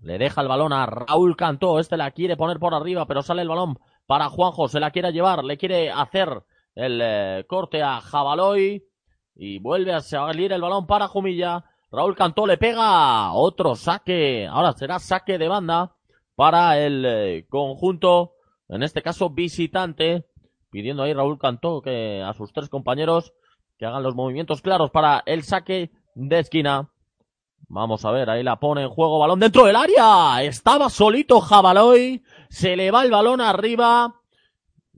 Le 0.00 0.18
deja 0.18 0.42
el 0.42 0.48
balón 0.48 0.72
a 0.72 0.86
Raúl 0.86 1.36
Cantó. 1.36 1.78
Este 1.78 1.96
la 1.96 2.10
quiere 2.10 2.36
poner 2.36 2.58
por 2.58 2.74
arriba, 2.74 3.06
pero 3.06 3.22
sale 3.22 3.42
el 3.42 3.48
balón 3.48 3.78
para 4.06 4.28
Juanjo. 4.28 4.68
Se 4.68 4.78
la 4.78 4.90
quiere 4.90 5.12
llevar, 5.12 5.42
le 5.42 5.56
quiere 5.56 5.90
hacer 5.90 6.44
el 6.74 7.00
eh, 7.02 7.44
corte 7.48 7.82
a 7.82 8.00
Jabaloy. 8.00 8.84
Y 9.34 9.58
vuelve 9.58 9.92
a 9.92 10.00
salir 10.00 10.52
el 10.52 10.60
balón 10.60 10.86
para 10.86 11.08
Jumilla. 11.08 11.64
Raúl 11.90 12.14
Cantó 12.14 12.46
le 12.46 12.58
pega 12.58 13.32
otro 13.32 13.74
saque. 13.74 14.46
Ahora 14.46 14.72
será 14.72 14.98
saque 14.98 15.38
de 15.38 15.48
banda 15.48 15.96
para 16.38 16.78
el 16.78 17.04
eh, 17.04 17.46
conjunto, 17.48 18.34
en 18.68 18.84
este 18.84 19.02
caso 19.02 19.28
visitante, 19.28 20.24
pidiendo 20.70 21.02
ahí 21.02 21.12
Raúl 21.12 21.36
Cantó 21.36 21.82
que 21.82 22.22
a 22.24 22.32
sus 22.32 22.52
tres 22.52 22.68
compañeros 22.68 23.32
que 23.76 23.86
hagan 23.86 24.04
los 24.04 24.14
movimientos 24.14 24.62
claros 24.62 24.92
para 24.92 25.24
el 25.26 25.42
saque 25.42 25.90
de 26.14 26.38
esquina. 26.38 26.90
Vamos 27.66 28.04
a 28.04 28.12
ver, 28.12 28.30
ahí 28.30 28.44
la 28.44 28.60
pone 28.60 28.82
en 28.82 28.88
juego, 28.88 29.18
balón 29.18 29.40
dentro 29.40 29.64
del 29.64 29.74
área. 29.74 30.44
Estaba 30.44 30.90
solito 30.90 31.40
Jabaloy, 31.40 32.22
se 32.50 32.76
le 32.76 32.92
va 32.92 33.02
el 33.02 33.10
balón 33.10 33.40
arriba. 33.40 34.17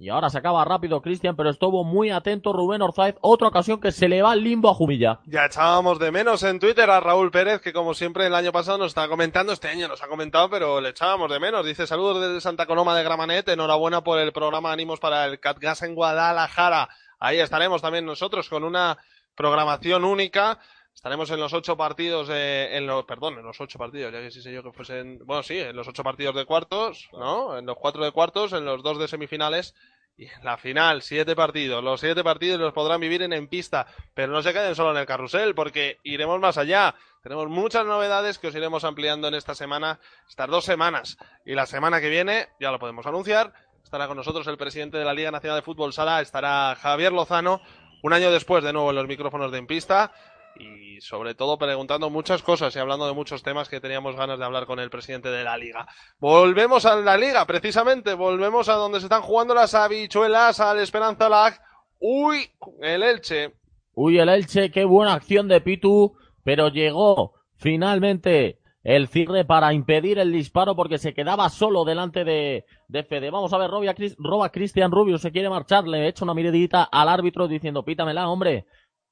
Y 0.01 0.09
ahora 0.09 0.31
se 0.31 0.39
acaba 0.39 0.65
rápido 0.65 1.03
Cristian, 1.03 1.37
pero 1.37 1.51
estuvo 1.51 1.85
muy 1.85 2.09
atento 2.09 2.55
Rubén 2.55 2.81
Orzaiz. 2.81 3.17
Otra 3.21 3.49
ocasión 3.49 3.83
que 3.83 3.93
se 3.93 4.09
le 4.09 4.23
va 4.23 4.35
limbo 4.35 4.71
a 4.71 4.75
Jumilla. 4.75 5.21
Ya 5.27 5.45
echábamos 5.45 5.99
de 5.99 6.11
menos 6.11 6.43
en 6.43 6.59
Twitter 6.59 6.89
a 6.89 7.01
Raúl 7.01 7.31
Pérez, 7.31 7.61
que 7.61 7.75
como 7.75 7.93
siempre 7.93 8.25
el 8.25 8.35
año 8.35 8.51
pasado 8.51 8.79
nos 8.79 8.93
está 8.93 9.09
comentando, 9.09 9.53
este 9.53 9.69
año 9.69 9.89
nos 9.89 10.03
ha 10.03 10.09
comentado, 10.09 10.49
pero 10.49 10.81
le 10.81 10.89
echábamos 10.89 11.31
de 11.31 11.39
menos. 11.39 11.67
Dice 11.67 11.87
saludos 11.87 12.23
desde 12.23 12.41
Santa 12.41 12.65
Coloma 12.65 12.97
de 12.97 13.05
Gramanet, 13.05 13.47
enhorabuena 13.51 14.03
por 14.03 14.19
el 14.19 14.33
programa 14.33 14.73
Ánimos 14.73 15.01
para 15.01 15.27
el 15.27 15.39
Catgas 15.39 15.83
en 15.83 15.95
Guadalajara. 15.95 16.89
Ahí 17.19 17.39
estaremos 17.39 17.83
también 17.83 18.07
nosotros 18.07 18.49
con 18.49 18.65
una 18.65 18.97
programación 19.35 20.07
única. 20.07 20.61
Estaremos 20.95 21.31
en 21.31 21.41
los 21.41 21.55
ocho 21.55 21.77
partidos 21.77 22.29
de, 22.29 22.77
en 22.77 22.87
los, 22.87 23.05
perdón, 23.05 23.39
en 23.39 23.45
los 23.45 23.61
ocho 23.61 23.79
partidos, 23.79 24.13
ya 24.13 24.21
que 24.21 24.31
sí 24.31 24.43
sé 24.43 24.53
yo 24.53 24.63
que 24.63 24.73
fuesen, 24.73 25.19
bueno, 25.25 25.43
sí, 25.43 25.59
en 25.59 25.75
los 25.75 25.89
ocho 25.89 26.03
partidos 26.03 26.35
de 26.35 26.45
cuartos, 26.45 27.09
¿no? 27.13 27.57
En 27.57 27.65
los 27.65 27.77
cuatro 27.79 28.05
de 28.05 28.13
cuartos, 28.13 28.53
en 28.53 28.65
los 28.65 28.83
dos 28.83 28.99
de 28.99 29.09
semifinales 29.09 29.75
y 30.17 30.27
en 30.27 30.45
la 30.45 30.59
final, 30.59 31.01
siete 31.01 31.35
partidos. 31.35 31.83
Los 31.83 32.01
siete 32.01 32.23
partidos 32.23 32.61
los 32.61 32.75
podrán 32.75 33.01
vivir 33.01 33.23
en, 33.23 33.33
en 33.33 33.49
pista, 33.49 33.87
pero 34.13 34.31
no 34.31 34.43
se 34.43 34.53
queden 34.53 34.75
solo 34.75 34.91
en 34.91 34.99
el 34.99 35.07
carrusel, 35.07 35.55
porque 35.55 35.99
iremos 36.03 36.39
más 36.39 36.59
allá. 36.59 36.95
Tenemos 37.23 37.49
muchas 37.49 37.87
novedades 37.87 38.39
que 38.39 38.49
os 38.49 38.55
iremos 38.55 38.85
ampliando 38.85 39.29
en 39.29 39.35
esta 39.35 39.55
semana, 39.55 40.01
estas 40.29 40.51
dos 40.51 40.67
semanas. 40.67 41.17
Y 41.47 41.55
la 41.55 41.65
semana 41.65 42.03
que 42.03 42.11
viene, 42.11 42.49
ya 42.61 42.71
lo 42.71 42.79
podemos 42.79 43.07
anunciar, 43.07 43.55
estará 43.83 44.07
con 44.07 44.19
nosotros 44.19 44.47
el 44.47 44.59
presidente 44.59 44.99
de 44.99 45.07
la 45.07 45.15
Liga 45.15 45.31
Nacional 45.31 45.59
de 45.59 45.65
Fútbol 45.65 45.95
Sala, 45.95 46.21
estará 46.21 46.77
Javier 46.77 47.13
Lozano, 47.13 47.63
un 48.03 48.13
año 48.13 48.31
después 48.31 48.65
de 48.65 48.73
nuevo 48.73 48.91
en 48.91 48.97
los 48.97 49.07
micrófonos 49.07 49.53
de 49.53 49.59
En 49.59 49.67
Pista 49.67 50.13
y 50.57 51.01
sobre 51.01 51.35
todo 51.35 51.59
preguntando 51.59 52.11
muchas 52.11 52.43
cosas 52.43 52.75
y 52.75 52.79
hablando 52.79 53.07
de 53.07 53.15
muchos 53.15 53.43
temas 53.43 53.69
que 53.69 53.81
teníamos 53.81 54.17
ganas 54.17 54.39
de 54.39 54.45
hablar 54.45 54.67
con 54.67 54.79
el 54.79 54.91
presidente 54.91 55.31
de 55.31 55.45
la 55.45 55.57
liga. 55.57 55.87
Volvemos 56.19 56.85
a 56.87 56.97
la 56.97 57.17
liga, 57.17 57.47
precisamente, 57.47 58.15
volvemos 58.15 58.69
a 58.69 58.75
donde 58.75 59.01
se 59.01 59.07
están 59.07 59.23
jugando 59.23 59.55
las 59.55 59.75
habichuelas 59.75 60.61
al 60.61 60.81
Esperanza 60.81 61.29
Lag. 61.29 61.61
Uy, 61.99 62.51
el 62.81 63.03
Elche. 63.03 63.55
Uy, 63.95 64.19
el 64.19 64.29
Elche, 64.29 64.71
qué 64.71 64.85
buena 64.85 65.15
acción 65.15 65.49
de 65.49 65.61
Pitu, 65.61 66.15
pero 66.45 66.69
llegó 66.69 67.35
finalmente 67.57 68.59
el 68.83 69.09
cierre 69.09 69.45
para 69.45 69.75
impedir 69.75 70.19
el 70.19 70.33
disparo 70.33 70.75
porque 70.75 70.99
se 70.99 71.13
quedaba 71.13 71.51
solo 71.51 71.85
delante 71.85 72.25
de, 72.25 72.65
de 72.89 73.05
Fede. 73.05 73.31
Vamos 73.31 73.53
a 73.53 73.59
ver, 73.59 73.71
roba 73.71 74.51
Cristian 74.51 74.91
Rubio, 74.91 75.19
se 75.19 75.33
quiere 75.33 75.51
marchar, 75.51 75.87
le 75.87 76.09
echa 76.09 76.25
una 76.25 76.35
miradita 76.35 76.85
al 76.85 77.09
árbitro 77.09 77.47
diciendo, 77.47 77.85
pítamela, 77.85 78.29
hombre. 78.29 78.67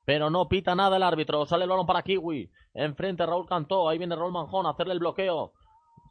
Pero 0.08 0.30
no 0.30 0.48
pita 0.48 0.74
nada 0.74 0.96
el 0.96 1.02
árbitro. 1.02 1.44
Sale 1.44 1.64
el 1.64 1.68
balón 1.70 1.84
para 1.84 2.00
Kiwi. 2.00 2.48
Enfrente 2.72 3.26
Raúl 3.26 3.44
Cantó. 3.46 3.90
Ahí 3.90 3.98
viene 3.98 4.16
Raúl 4.16 4.32
Manjón 4.32 4.64
a 4.64 4.70
hacerle 4.70 4.94
el 4.94 5.00
bloqueo. 5.00 5.52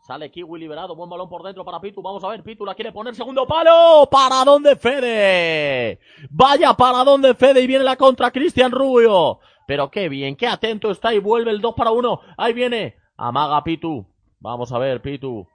Sale 0.05 0.29
Kiwi 0.29 0.59
liberado. 0.59 0.95
Buen 0.95 1.09
balón 1.09 1.27
por 1.27 1.41
dentro 1.41 1.65
para 1.65 1.79
Pitu. 1.81 2.03
Vamos 2.03 2.23
a 2.23 2.27
ver. 2.27 2.43
Pitu 2.43 2.63
la 2.63 2.75
quiere 2.75 2.91
poner. 2.91 3.15
Segundo 3.15 3.47
palo. 3.47 4.07
¿Para 4.11 4.43
dónde 4.45 4.75
Fede? 4.75 5.97
Vaya 6.29 6.75
para 6.75 7.03
dónde 7.03 7.33
Fede. 7.33 7.59
Y 7.63 7.65
viene 7.65 7.83
la 7.83 7.95
contra 7.95 8.29
Cristian 8.29 8.71
Rubio. 8.71 9.39
pero 9.65 9.89
qué 9.89 10.09
bien, 10.09 10.35
qué 10.35 10.45
atento 10.47 10.91
está 10.91 11.11
y 11.11 11.17
vuelve 11.17 11.49
el 11.49 11.59
2 11.59 11.73
para 11.73 11.89
1. 11.89 12.21
Ahí 12.37 12.53
viene. 12.53 12.97
Amaga 13.17 13.63
Pitu. 13.63 14.05
Vamos 14.39 14.71
a 14.73 14.77
ver, 14.77 15.01
Pitu. 15.01 15.47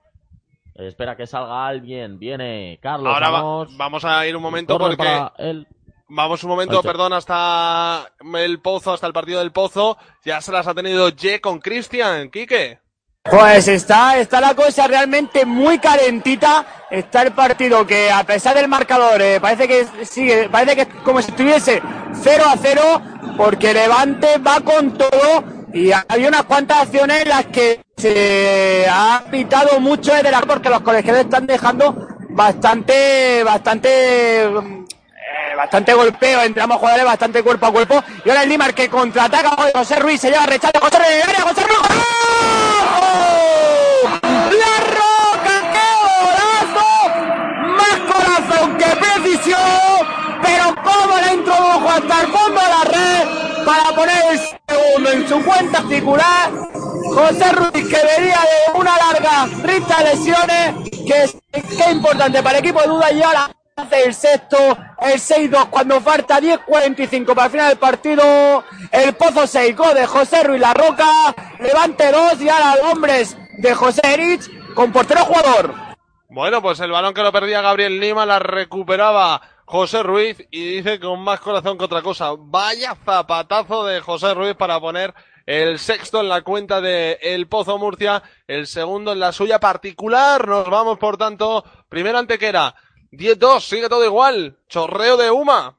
Espera 0.74 1.16
que 1.16 1.28
salga 1.28 1.64
alguien. 1.68 2.18
Viene 2.18 2.80
Carlos. 2.82 3.14
Ahora 3.14 3.30
va- 3.30 3.40
vamos. 3.42 3.76
vamos 3.76 4.04
a 4.04 4.26
ir 4.26 4.34
un 4.34 4.42
momento 4.42 4.76
porque 4.78 4.96
para 4.96 5.32
el- 5.38 5.68
vamos 6.12 6.44
un 6.44 6.50
momento, 6.50 6.82
perdón, 6.82 7.12
hasta 7.12 8.12
el 8.34 8.60
Pozo, 8.60 8.92
hasta 8.92 9.06
el 9.06 9.12
partido 9.12 9.40
del 9.40 9.52
Pozo. 9.52 9.96
Ya 10.24 10.40
se 10.40 10.52
las 10.52 10.66
ha 10.66 10.74
tenido 10.74 11.08
Ye 11.08 11.40
con 11.40 11.58
Cristian, 11.58 12.30
Quique. 12.30 12.78
Pues 13.22 13.68
está, 13.68 14.18
está 14.18 14.40
la 14.40 14.54
cosa 14.54 14.86
realmente 14.88 15.46
muy 15.46 15.78
calentita. 15.78 16.86
Está 16.90 17.22
el 17.22 17.32
partido 17.32 17.86
que 17.86 18.10
a 18.10 18.24
pesar 18.24 18.54
del 18.54 18.68
marcador 18.68 19.22
eh, 19.22 19.40
parece 19.40 19.68
que 19.68 19.86
sigue, 20.04 20.48
parece 20.48 20.76
que 20.76 20.82
es 20.82 20.88
como 21.04 21.22
si 21.22 21.30
estuviese 21.30 21.80
0 22.14 22.44
a 22.46 22.56
0 22.56 22.82
porque 23.36 23.72
Levante 23.72 24.38
va 24.38 24.60
con 24.60 24.98
todo 24.98 25.44
y 25.72 25.90
hay 25.92 26.26
unas 26.26 26.42
cuantas 26.44 26.82
acciones 26.82 27.22
en 27.22 27.28
las 27.28 27.46
que 27.46 27.80
se 27.96 28.86
ha 28.90 29.24
pitado 29.30 29.80
mucho 29.80 30.12
desde 30.12 30.30
la 30.30 30.40
porque 30.40 30.68
los 30.68 30.80
colegiados 30.80 31.22
están 31.22 31.46
dejando 31.46 32.08
bastante, 32.30 33.42
bastante 33.44 34.82
eh, 35.32 35.54
bastante 35.56 35.94
golpeo 35.94 36.42
entre 36.42 36.62
ambos 36.62 36.78
jugadores, 36.78 37.06
bastante 37.06 37.42
cuerpo 37.42 37.66
a 37.66 37.72
cuerpo. 37.72 38.04
Y 38.24 38.28
ahora 38.28 38.42
el 38.42 38.48
Limar 38.50 38.74
que 38.74 38.88
contraataca. 38.88 39.50
José 39.74 39.96
Ruiz 39.96 40.20
se 40.20 40.30
lleva 40.30 40.44
rechazo. 40.44 40.78
José 40.80 40.98
Ruiz, 40.98 41.24
área, 41.26 41.40
José 41.40 41.62
Ruiz. 41.62 41.78
¡gol! 41.78 41.88
¡La 44.60 44.74
Roca! 44.92 45.54
¡Qué 45.72 45.88
golazo! 46.04 46.90
Más 47.78 47.98
corazón 48.12 48.76
que 48.76 48.88
precisión. 48.96 49.60
Pero 50.42 50.74
cómo 50.84 51.16
la 51.16 51.32
introdujo 51.32 51.88
hasta 51.88 52.20
el 52.20 52.26
fondo 52.26 52.60
de 52.60 52.68
la 52.68 52.84
red 52.84 53.64
para 53.64 53.84
poner 53.94 54.22
el 54.32 54.38
segundo 54.38 55.10
en 55.12 55.28
su 55.28 55.42
cuenta 55.44 55.78
articular. 55.78 56.50
José 57.14 57.52
Ruiz 57.52 57.88
que 57.88 58.18
venía 58.18 58.40
de 58.40 58.78
una 58.78 58.96
larga 58.98 59.46
lista 59.46 59.98
de 59.98 60.04
lesiones. 60.14 60.90
Que 61.06 61.22
es 61.22 61.36
que 61.52 61.90
importante 61.90 62.42
para 62.42 62.58
el 62.58 62.64
equipo 62.64 62.80
de 62.80 62.88
duda 62.88 63.10
y 63.12 63.22
ahora 63.22 63.50
el 63.76 64.14
sexto, 64.14 64.56
el 65.00 65.18
6-2 65.18 65.70
cuando 65.70 66.00
falta 66.00 66.40
10-45 66.40 67.34
para 67.34 67.46
el 67.46 67.50
final 67.50 67.68
del 67.70 67.78
partido. 67.78 68.64
El 68.90 69.14
Pozo 69.14 69.46
6, 69.46 69.76
gol 69.76 69.94
de 69.94 70.06
José 70.06 70.42
Ruiz 70.44 70.60
La 70.60 70.74
Roca, 70.74 71.34
Levante 71.58 72.10
2 72.12 72.40
y 72.42 72.48
ahora 72.48 72.74
hombres 72.90 73.36
de 73.58 73.74
José 73.74 74.00
Erich 74.04 74.74
con 74.74 74.92
portero 74.92 75.24
jugador. 75.24 75.74
Bueno, 76.28 76.62
pues 76.62 76.80
el 76.80 76.90
balón 76.90 77.14
que 77.14 77.22
lo 77.22 77.32
perdía 77.32 77.60
Gabriel 77.60 78.00
Lima 78.00 78.24
la 78.24 78.38
recuperaba 78.38 79.40
José 79.64 80.02
Ruiz 80.02 80.38
y 80.50 80.76
dice 80.76 80.98
con 80.98 81.20
más 81.20 81.40
corazón 81.40 81.78
que 81.78 81.84
otra 81.84 82.02
cosa. 82.02 82.32
Vaya 82.38 82.94
zapatazo 83.04 83.86
de 83.86 84.00
José 84.00 84.34
Ruiz 84.34 84.54
para 84.54 84.80
poner 84.80 85.14
el 85.46 85.78
sexto 85.78 86.20
en 86.20 86.28
la 86.28 86.42
cuenta 86.42 86.80
de 86.80 87.18
El 87.20 87.48
Pozo 87.48 87.78
Murcia, 87.78 88.22
el 88.46 88.66
segundo 88.66 89.12
en 89.12 89.20
la 89.20 89.32
suya 89.32 89.58
particular. 89.58 90.46
Nos 90.46 90.68
vamos, 90.70 90.98
por 90.98 91.16
tanto, 91.16 91.64
primero 91.88 92.18
Antequera. 92.18 92.74
10-2, 93.12 93.60
sigue 93.60 93.88
todo 93.88 94.04
igual. 94.04 94.56
Chorreo 94.68 95.16
de 95.16 95.30
Uma. 95.30 95.76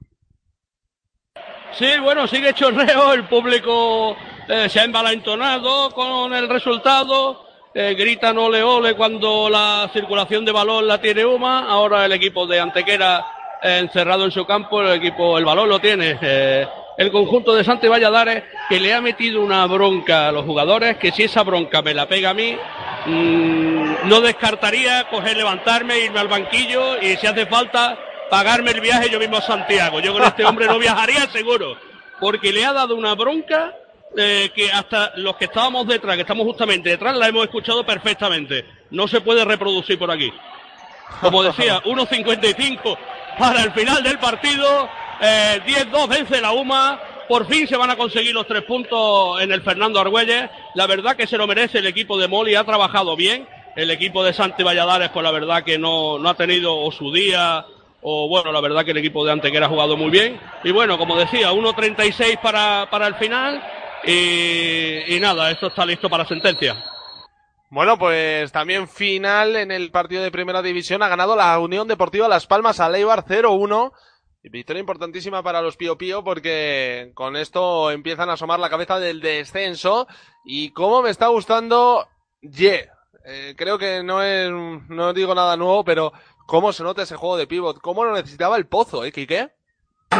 Sí, 1.77 1.88
bueno, 2.01 2.27
sigue 2.27 2.53
chorreo, 2.53 3.14
el 3.14 3.27
público 3.27 4.15
eh, 4.47 4.69
se 4.69 4.80
ha 4.80 4.84
envalentonado 4.84 5.89
con 5.91 6.31
el 6.34 6.47
resultado, 6.47 7.47
eh, 7.73 7.95
gritan 7.97 8.38
ole 8.38 8.61
ole 8.61 8.95
cuando 8.95 9.49
la 9.49 9.89
circulación 9.91 10.45
de 10.45 10.51
balón 10.51 10.88
la 10.88 11.01
tiene 11.01 11.26
Uma, 11.26 11.68
ahora 11.68 12.05
el 12.05 12.11
equipo 12.11 12.45
de 12.45 12.60
Antequera 12.60 13.26
eh, 13.64 13.80
encerrado 13.80 14.26
en 14.26 14.31
su 14.31 14.45
campo, 14.45 14.81
el 14.81 14.91
equipo, 14.91 15.39
el 15.39 15.45
balón 15.45 15.68
lo 15.68 15.80
tiene 15.80 16.19
eh, 16.22 16.68
el 16.98 17.11
conjunto 17.11 17.56
de 17.56 17.64
Santi 17.64 17.88
Valladares 17.88 18.44
que 18.70 18.80
le 18.80 18.94
ha 18.94 19.02
metido 19.02 19.41
una 19.41 19.65
bronca 19.65 20.28
a 20.28 20.32
los 20.32 20.45
jugadores, 20.45 20.98
que 20.98 21.11
si 21.11 21.24
esa 21.24 21.44
bronca 21.44 21.82
me 21.82 21.94
la 21.94 22.07
pega 22.07 22.32
a 22.32 22.34
mí, 22.34 22.56
mm, 23.06 24.07
no 24.07 24.22
descartaría 24.22 25.07
coger, 25.10 25.38
levantarme, 25.38 25.99
irme 25.99 26.20
al 26.20 26.28
banquillo 26.28 27.02
y 27.02 27.15
si 27.18 27.28
hace 27.28 27.45
falta 27.45 27.98
pagarme 28.30 28.72
el 28.72 28.82
viaje 28.82 29.10
yo 29.10 29.20
mismo 29.20 29.38
a 29.38 29.41
Santiago. 29.41 29.99
Yo 29.99 30.14
con 30.14 30.24
este 30.24 30.45
hombre 30.45 30.68
no 30.68 30.80
viajaría 30.80 31.28
seguro, 31.32 31.78
porque 32.20 32.52
le 32.52 32.65
ha 32.65 32.74
dado 32.74 32.95
una 32.95 33.15
bronca 33.15 33.76
eh, 34.15 34.52
que 34.53 34.72
hasta 34.72 35.11
los 35.15 35.36
que 35.38 35.45
estábamos 35.45 35.88
detrás, 35.88 36.15
que 36.15 36.22
estamos 36.22 36.45
justamente 36.45 36.90
detrás, 36.90 37.15
la 37.18 37.28
hemos 37.28 37.44
escuchado 37.44 37.86
perfectamente. 37.86 38.65
No 38.91 39.07
se 39.07 39.22
puede 39.22 39.44
reproducir 39.44 39.98
por 39.98 40.11
aquí. 40.11 40.32
Como 41.22 41.44
decía, 41.44 41.82
1.55 41.84 42.98
para 43.38 43.64
el 43.64 43.72
final 43.72 44.03
del 44.03 44.20
partido. 44.20 44.90
Eh, 45.22 45.61
10-2 45.65 46.07
vence 46.07 46.41
la 46.41 46.52
UMA. 46.52 46.99
Por 47.27 47.48
fin 47.48 47.68
se 47.68 47.77
van 47.77 47.90
a 47.90 47.95
conseguir 47.95 48.34
los 48.34 48.48
tres 48.48 48.64
puntos 48.64 49.41
en 49.41 49.52
el 49.52 49.61
Fernando 49.61 49.99
Argüelles. 49.99 50.49
La 50.76 50.88
verdad 50.88 51.15
que 51.15 51.27
se 51.27 51.38
lo 51.38 51.48
merece 51.48 51.80
el 51.80 51.88
equipo 51.88 52.18
de 52.18 52.27
Moli. 52.27 52.56
Ha 52.56 52.64
trabajado 52.64 53.15
bien. 53.15 53.48
El 53.76 53.90
equipo 53.90 54.23
de 54.23 54.34
Santi 54.34 54.61
Valladares, 54.61 55.10
pues 55.10 55.23
la 55.23 55.31
verdad 55.31 55.64
que 55.64 55.80
no, 55.80 56.19
no 56.19 56.30
ha 56.30 56.35
tenido 56.35 56.91
su 56.91 57.11
día 57.11 57.65
o 58.03 58.27
bueno, 58.27 58.52
la 58.52 58.61
verdad 58.61 58.84
que 58.84 58.91
el 58.91 58.98
equipo 58.98 59.26
de 59.26 59.31
Antequera 59.31 59.65
ha 59.65 59.69
jugado 59.69 59.95
muy 59.95 60.11
bien. 60.11 60.40
Y 60.64 60.72
bueno, 60.72 60.98
como 60.98 61.18
decía, 61.18 61.52
1.36 61.52 62.40
para, 62.41 62.88
para 62.91 63.07
el 63.07 63.15
final. 63.15 63.64
Y, 64.06 65.15
y 65.15 65.19
nada, 65.22 65.49
esto 65.49 65.68
está 65.68 65.85
listo 65.85 66.10
para 66.10 66.26
sentencia. 66.26 66.76
Bueno, 67.69 67.98
pues 67.98 68.52
también 68.52 68.88
final 68.88 69.56
en 69.56 69.72
el 69.72 69.90
partido 69.90 70.22
de 70.22 70.31
primera 70.31 70.61
división 70.61 71.02
ha 71.02 71.07
ganado 71.07 71.35
la 71.35 71.57
Unión 71.60 71.88
Deportiva 71.88 72.27
Las 72.27 72.45
Palmas 72.45 72.80
a 72.80 72.90
Leibar 72.90 73.26
0-1. 73.26 73.94
Victoria 74.49 74.80
importantísima 74.82 75.41
para 75.41 75.61
los 75.61 75.78
Pío 75.78 75.98
Pío 75.98 76.24
porque 76.24 77.11
con 77.14 77.36
esto 77.38 77.91
empiezan 77.91 78.30
a 78.30 78.34
asomar 78.34 78.60
la 78.60 78.70
cabeza 78.70 78.99
del 78.99 79.22
descenso. 79.22 80.07
Y 80.44 80.72
cómo 80.72 81.02
me 81.02 81.10
está 81.10 81.28
gustando 81.28 82.07
Ye. 82.41 82.90
Eh, 83.26 83.53
creo 83.57 83.78
que 83.78 84.03
no 84.03 84.22
es, 84.22 84.52
no 84.52 85.14
digo 85.14 85.34
nada 85.34 85.56
nuevo, 85.56 85.86
pero 85.86 86.11
cómo 86.45 86.74
se 86.74 86.84
nota 86.84 87.03
ese 87.03 87.15
juego 87.15 87.38
de 87.38 87.48
pivot. 87.48 87.80
Cómo 87.80 88.03
lo 88.03 88.14
necesitaba 88.14 88.57
el 88.57 88.68
pozo, 88.68 89.06
¿eh, 89.06 89.11
Quique? 89.14 89.49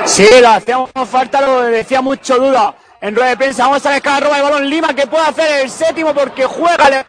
Sí, 0.06 0.28
lo 0.42 0.48
hacíamos 0.50 0.90
falta, 1.06 1.42
lo 1.46 1.62
decía 1.64 2.02
mucho 2.02 2.38
duda. 2.40 2.76
En 3.02 3.14
rueda 3.16 3.30
de 3.32 3.38
prensa, 3.38 3.66
vamos 3.68 3.86
a 3.86 3.92
ver 3.92 4.02
cada 4.02 4.22
roba 4.22 4.38
de 4.38 4.42
balón 4.44 4.70
Lima 4.70 4.96
que 4.96 5.06
puede 5.06 5.26
hacer 5.26 5.62
el 5.64 5.70
séptimo 5.70 6.14
porque 6.14 6.46
juega 6.46 6.90
le- 6.90 7.06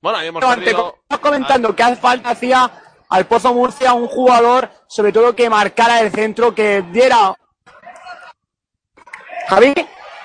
Bueno, 0.00 0.18
ahí 0.18 0.28
hemos 0.28 0.42
perdido. 0.44 0.76
como 0.76 0.94
estamos 1.02 1.20
comentando 1.20 1.76
que 1.76 1.82
hace 1.82 1.96
falta 1.96 2.30
hacía 2.30 2.70
al 3.10 3.26
Pozo 3.26 3.52
Murcia 3.52 3.92
un 3.92 4.06
jugador, 4.06 4.70
sobre 4.86 5.12
todo 5.12 5.34
que 5.36 5.50
marcara 5.50 6.00
el 6.00 6.10
centro, 6.12 6.54
que 6.54 6.82
diera. 6.92 7.34
Javi, 9.48 9.74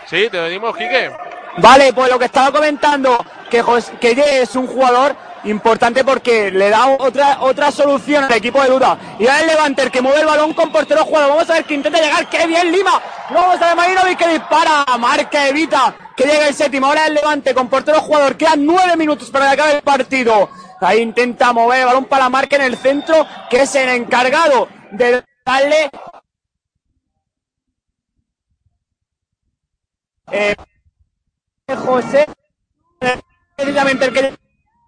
Sí, 0.08 0.30
te 0.30 0.38
pedimos, 0.38 0.76
Quique. 0.78 1.12
vale, 1.58 1.92
pues 1.94 2.12
lo 2.12 2.20
que 2.20 2.26
estaba 2.26 2.52
comentando, 2.52 3.18
que, 3.50 3.62
Jos- 3.64 3.92
que 4.00 4.42
es 4.42 4.56
un 4.56 4.68
jugador 4.68 5.16
importante 5.46 6.04
porque 6.04 6.50
le 6.52 6.70
da 6.70 6.88
otra 6.88 7.38
otra 7.42 7.72
solución 7.72 8.24
al 8.24 8.34
equipo 8.34 8.62
de 8.62 8.70
duda. 8.70 8.98
Y 9.20 9.28
ahora 9.28 9.42
el 9.42 9.48
Levante, 9.48 9.82
el 9.84 9.92
que 9.92 10.02
mueve 10.02 10.20
el 10.22 10.26
balón 10.28 10.54
con 10.54 10.72
portero 10.72 11.06
jugador. 11.06 11.30
Vamos 11.30 11.50
a 11.50 11.54
ver 11.54 11.66
que 11.66 11.74
intenta 11.76 12.00
llegar, 12.00 12.28
qué 12.30 12.46
bien 12.48 12.72
Lima. 12.72 13.02
No 13.32 13.42
vamos 13.42 13.62
a 13.62 13.68
ver 13.68 13.76
Marinovic 13.76 14.18
que 14.18 14.28
dispara, 14.28 14.86
marca, 15.00 15.48
evita 15.48 15.96
que 16.16 16.24
llegue 16.26 16.48
el 16.50 16.54
séptimo. 16.56 16.88
Ahora 16.88 17.08
el 17.08 17.16
Levante 17.16 17.54
con 17.54 17.68
portero 17.68 18.00
jugador. 18.02 18.36
Quedan 18.38 18.66
nueve 18.66 18.96
minutos 18.96 19.30
para 19.32 19.48
que 19.48 19.54
acabe 19.54 19.72
el 19.78 19.82
partido. 19.84 20.50
Ahí 20.82 21.00
intenta 21.00 21.54
mover 21.54 21.80
el 21.82 21.86
balón 21.86 22.06
para 22.06 22.26
la 22.26 22.30
marca 22.30 22.56
en 22.56 22.64
el 22.64 22.78
centro, 22.78 23.26
que 23.50 23.62
es 23.62 23.76
el 23.76 23.90
encargado 23.90 24.68
de 24.92 25.24
darle. 25.46 25.90
Eh, 30.32 30.56
José, 31.86 32.26
precisamente 33.56 34.06
el 34.06 34.14
que 34.14 34.34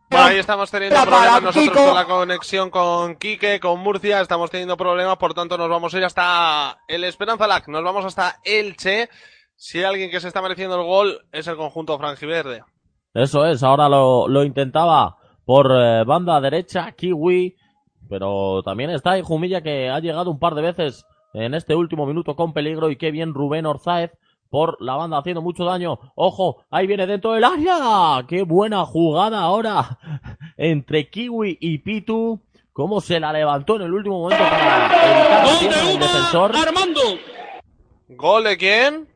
Bueno, 0.10 0.26
ahí 0.26 0.38
estamos 0.38 0.70
teniendo 0.72 1.00
problemas 1.04 1.44
nosotros 1.44 1.70
Kiko. 1.70 1.86
con 1.86 1.96
la 1.96 2.06
conexión 2.06 2.70
con 2.70 3.16
Quique, 3.16 3.60
con 3.60 3.80
Murcia, 3.80 4.22
estamos 4.22 4.50
teniendo 4.50 4.78
problemas, 4.78 5.18
por 5.18 5.34
tanto 5.34 5.58
nos 5.58 5.70
vamos 5.70 5.94
a 5.94 5.98
ir 5.98 6.06
hasta 6.06 6.80
el 6.88 7.04
Esperanza 7.04 7.48
Lac, 7.48 7.68
nos 7.68 7.84
vamos 7.84 8.06
hasta 8.06 8.40
Elche. 8.44 9.10
Si 9.56 9.80
hay 9.80 9.86
alguien 9.86 10.12
que 10.12 10.20
se 10.20 10.28
está 10.28 10.42
mereciendo 10.42 10.76
el 10.76 10.86
gol 10.86 11.26
es 11.32 11.48
el 11.48 11.56
conjunto 11.56 11.98
franjiverde. 11.98 12.64
Eso 13.14 13.46
es, 13.46 13.64
ahora 13.64 13.90
lo, 13.90 14.28
lo 14.28 14.44
intentaba 14.44 15.18
por 15.48 15.72
eh, 15.72 16.04
banda 16.04 16.42
derecha, 16.42 16.92
Kiwi, 16.92 17.56
pero 18.10 18.62
también 18.64 18.90
está 18.90 19.12
ahí 19.12 19.22
Jumilla 19.22 19.62
que 19.62 19.90
ha 19.90 20.02
llegado 20.02 20.30
un 20.30 20.40
par 20.40 20.56
de 20.56 20.62
veces 20.62 21.06
en 21.34 21.54
este 21.54 21.74
último 21.74 22.06
minuto 22.06 22.36
con 22.36 22.52
peligro 22.52 22.92
y 22.92 22.98
qué 22.98 23.12
bien 23.12 23.34
Rubén 23.34 23.66
Orzáez 23.66 24.12
por 24.50 24.76
la 24.82 24.96
banda 24.96 25.18
haciendo 25.18 25.42
mucho 25.42 25.64
daño. 25.64 26.00
Ojo, 26.16 26.66
ahí 26.70 26.86
viene 26.86 27.08
dentro 27.08 27.32
del 27.32 27.46
área. 27.46 28.26
Qué 28.28 28.44
buena 28.44 28.86
jugada 28.86 29.40
ahora 29.40 29.98
entre 30.58 31.10
Kiwi 31.10 31.58
y 31.62 31.78
Pitu. 31.78 32.42
Cómo 32.74 33.00
se 33.00 33.18
la 33.18 33.32
levantó 33.32 33.78
en 33.78 33.84
el 33.84 33.94
último 33.94 34.20
momento 34.20 34.44
para 34.44 34.86
evitar 34.86 35.60
pierna 35.60 35.90
del 35.90 36.00
defensor. 36.00 36.56
Armando. 36.58 37.02
¿Gol 38.10 38.44
de 38.44 38.58
quién? 38.58 39.08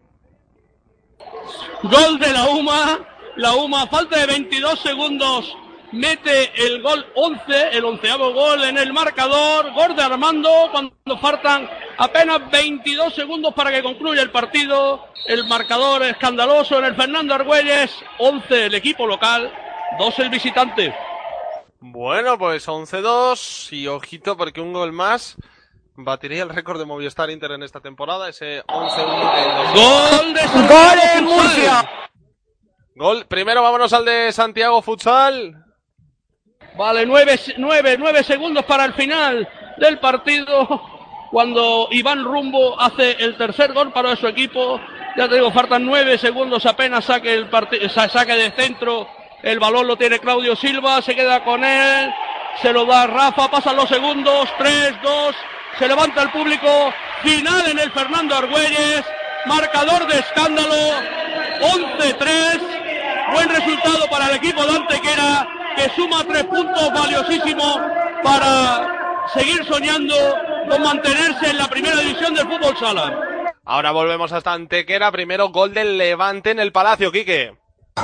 Gol 1.84 2.20
de 2.20 2.32
la 2.32 2.49
UMA. 2.52 2.99
La 3.36 3.53
UMA, 3.56 3.86
falta 3.88 4.18
de 4.18 4.28
22 4.28 4.80
segundos 4.80 5.58
mete 5.91 6.51
el 6.65 6.81
gol 6.81 7.05
11, 7.15 7.69
el 7.72 7.85
onceavo 7.85 8.34
gol 8.34 8.63
en 8.63 8.77
el 8.77 8.93
marcador, 8.93 9.72
gol 9.73 9.95
de 9.95 10.03
Armando 10.03 10.69
cuando 10.72 11.18
faltan 11.19 11.69
apenas 11.97 12.49
22 12.49 13.13
segundos 13.13 13.53
para 13.53 13.72
que 13.72 13.84
concluya 13.84 14.22
el 14.22 14.31
partido, 14.31 15.07
el 15.26 15.45
marcador 15.47 16.03
escandaloso 16.03 16.80
en 16.80 16.85
el 16.85 16.95
Fernando 16.95 17.34
Argüelles, 17.34 17.91
11 18.19 18.65
el 18.68 18.76
equipo 18.76 19.05
local, 19.05 19.51
2 19.97 20.19
el 20.19 20.30
visitante. 20.30 20.95
Bueno, 21.80 22.38
pues 22.38 22.68
11-2 22.68 23.73
y 23.73 23.88
ojito 23.88 24.38
porque 24.38 24.61
un 24.61 24.73
gol 24.73 24.91
más 24.91 25.35
batiría 25.95 26.43
el 26.43 26.49
récord 26.49 26.80
de 26.80 26.85
Movistar 26.85 27.30
Inter 27.30 27.51
en 27.51 27.63
esta 27.63 27.80
temporada, 27.80 28.30
ese 28.30 28.63
11-1. 28.63 29.73
Gol 29.73 30.34
de 30.34 30.41
¡Gol 30.41 30.99
en 31.15 31.23
Murcia! 31.26 31.89
Gol, 32.95 33.26
primero 33.26 33.63
vámonos 33.63 33.93
al 33.93 34.05
de 34.05 34.31
Santiago 34.31 34.81
Futsal. 34.81 35.70
Vale, 36.76 37.06
nueve, 37.06 37.38
nueve, 37.57 37.98
nueve 37.99 38.23
segundos 38.23 38.64
para 38.65 38.85
el 38.85 38.93
final 38.93 39.48
del 39.77 39.99
partido. 39.99 40.81
Cuando 41.31 41.88
Iván 41.91 42.23
Rumbo 42.23 42.80
hace 42.80 43.11
el 43.19 43.38
tercer 43.38 43.73
gol 43.73 43.91
para 43.91 44.15
su 44.15 44.27
equipo. 44.27 44.80
Ya 45.18 45.27
te 45.27 45.35
digo, 45.35 45.52
faltan 45.52 45.85
nueve 45.85 46.18
segundos 46.18 46.65
apenas 46.65 47.06
saque 47.06 47.34
el 47.34 47.49
saque 47.89 48.35
de 48.35 48.52
centro. 48.52 49.07
El 49.43 49.60
balón 49.60 49.88
lo 49.88 49.98
tiene 49.98 50.19
Claudio 50.19 50.56
Silva, 50.56 51.02
se 51.02 51.15
queda 51.15 51.43
con 51.43 51.64
él. 51.64 52.14
Se 52.61 52.72
lo 52.72 52.85
da 52.85 53.07
Rafa, 53.07 53.49
pasan 53.49 53.76
los 53.76 53.89
segundos. 53.89 54.49
Tres, 54.57 54.93
dos. 55.02 55.35
Se 55.80 55.88
levanta 55.88 56.22
el 56.22 56.31
público. 56.31 56.93
Final 57.23 57.69
en 57.69 57.80
el 57.80 57.91
Fernando 57.91 58.35
Argüelles. 58.35 59.03
Marcador 59.45 60.07
de 60.07 60.19
escándalo. 60.19 60.76
11-3. 61.61 62.61
Buen 63.34 63.49
resultado 63.49 64.07
para 64.10 64.27
el 64.27 64.35
equipo 64.35 64.65
de 64.65 64.76
Antequera 64.76 65.60
que 65.76 65.89
suma 65.95 66.23
tres 66.27 66.43
puntos 66.45 66.93
valiosísimos 66.93 67.80
para 68.23 69.27
seguir 69.34 69.64
soñando 69.65 70.15
con 70.69 70.81
mantenerse 70.81 71.49
en 71.49 71.57
la 71.57 71.68
primera 71.68 71.98
división 71.98 72.34
del 72.34 72.48
fútbol 72.48 72.77
sala. 72.77 73.19
Ahora 73.65 73.91
volvemos 73.91 74.31
hasta 74.31 74.53
Antequera. 74.53 75.11
Primero 75.11 75.49
gol 75.49 75.73
del 75.73 75.98
Levante 75.98 76.52
en 76.52 76.60
el 76.60 76.72
Palacio, 76.72 77.11
Quique. 77.11 77.56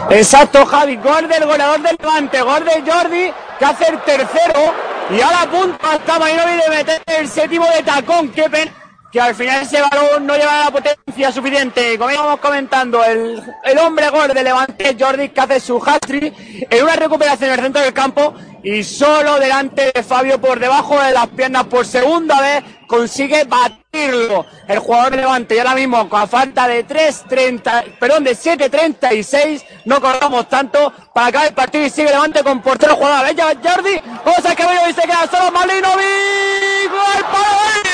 Exacto, 0.10 0.66
Javi. 0.66 0.98
Gol 0.98 1.28
del 1.28 1.46
goleador 1.46 1.82
del 1.82 1.98
Levante, 2.00 2.42
gol 2.42 2.64
de 2.64 2.92
Jordi, 2.92 3.32
que 3.58 3.66
hace 3.66 3.90
el 3.90 4.00
tercero. 4.02 4.74
Y 5.10 5.22
ahora 5.22 5.42
a 5.44 5.48
punto 5.48 5.78
hasta 5.88 6.20
Mainovi 6.20 6.52
de 6.54 6.70
meter 6.70 7.02
el 7.08 7.28
séptimo 7.28 7.66
de 7.76 7.84
tacón. 7.84 8.30
Qué 8.30 8.50
pena 8.50 8.87
que 9.12 9.22
al 9.22 9.36
final 9.36 9.64
ese 9.64 9.82
balón 9.82 10.26
no 10.26 10.36
lleva 10.36 10.66
la 10.66 10.72
potencia 10.72 11.32
suficiente. 11.32 11.98
Como 11.98 12.12
íbamos 12.12 12.40
comentando, 12.40 13.04
el, 13.04 13.42
el 13.64 13.78
hombre 13.80 14.10
gol 14.10 14.34
de 14.34 14.44
Levante, 14.44 14.96
Jordi, 15.00 15.30
que 15.30 15.42
hace 15.42 15.60
su 15.60 15.78
hat-trick 15.78 16.34
en 16.70 16.84
una 16.84 16.96
recuperación 16.96 17.52
en 17.52 17.56
el 17.60 17.66
centro 17.66 17.82
del 17.82 17.94
campo 17.94 18.34
y 18.64 18.84
solo 18.84 19.40
delante 19.40 19.92
de 19.94 20.04
Fabio 20.04 20.42
por 20.42 20.60
debajo 20.60 21.00
de 21.00 21.14
las 21.14 21.28
piernas 21.28 21.66
por 21.66 21.86
segunda 21.86 22.42
vez 22.42 22.64
consigue 22.88 23.44
batirlo 23.46 24.46
el 24.68 24.80
jugador 24.80 25.12
de 25.12 25.18
Levante 25.18 25.56
y 25.56 25.60
ahora 25.60 25.76
mismo 25.76 26.10
con 26.10 26.28
falta 26.28 26.68
de 26.68 26.86
3.30, 26.86 27.98
perdón, 28.00 28.24
de 28.24 28.32
7.36 28.32 29.64
no 29.86 30.02
corramos 30.02 30.50
tanto 30.50 30.92
para 31.14 31.28
acabar 31.28 31.48
el 31.48 31.54
partido 31.54 31.86
y 31.86 31.90
sigue 31.90 32.10
Levante 32.10 32.44
con 32.44 32.62
portero 32.62 32.96
jugador. 32.96 33.26
¿Ves 33.26 33.36
ya 33.36 33.54
Jordi? 33.64 34.02
Vamos 34.26 34.46
a 34.46 34.56
que 34.56 34.64
y 34.64 34.94
se 34.94 35.02
queda 35.02 35.28
solo 35.32 35.52
Malinovic. 35.52 36.92
¡Gol 36.92 37.24
para! 37.32 37.87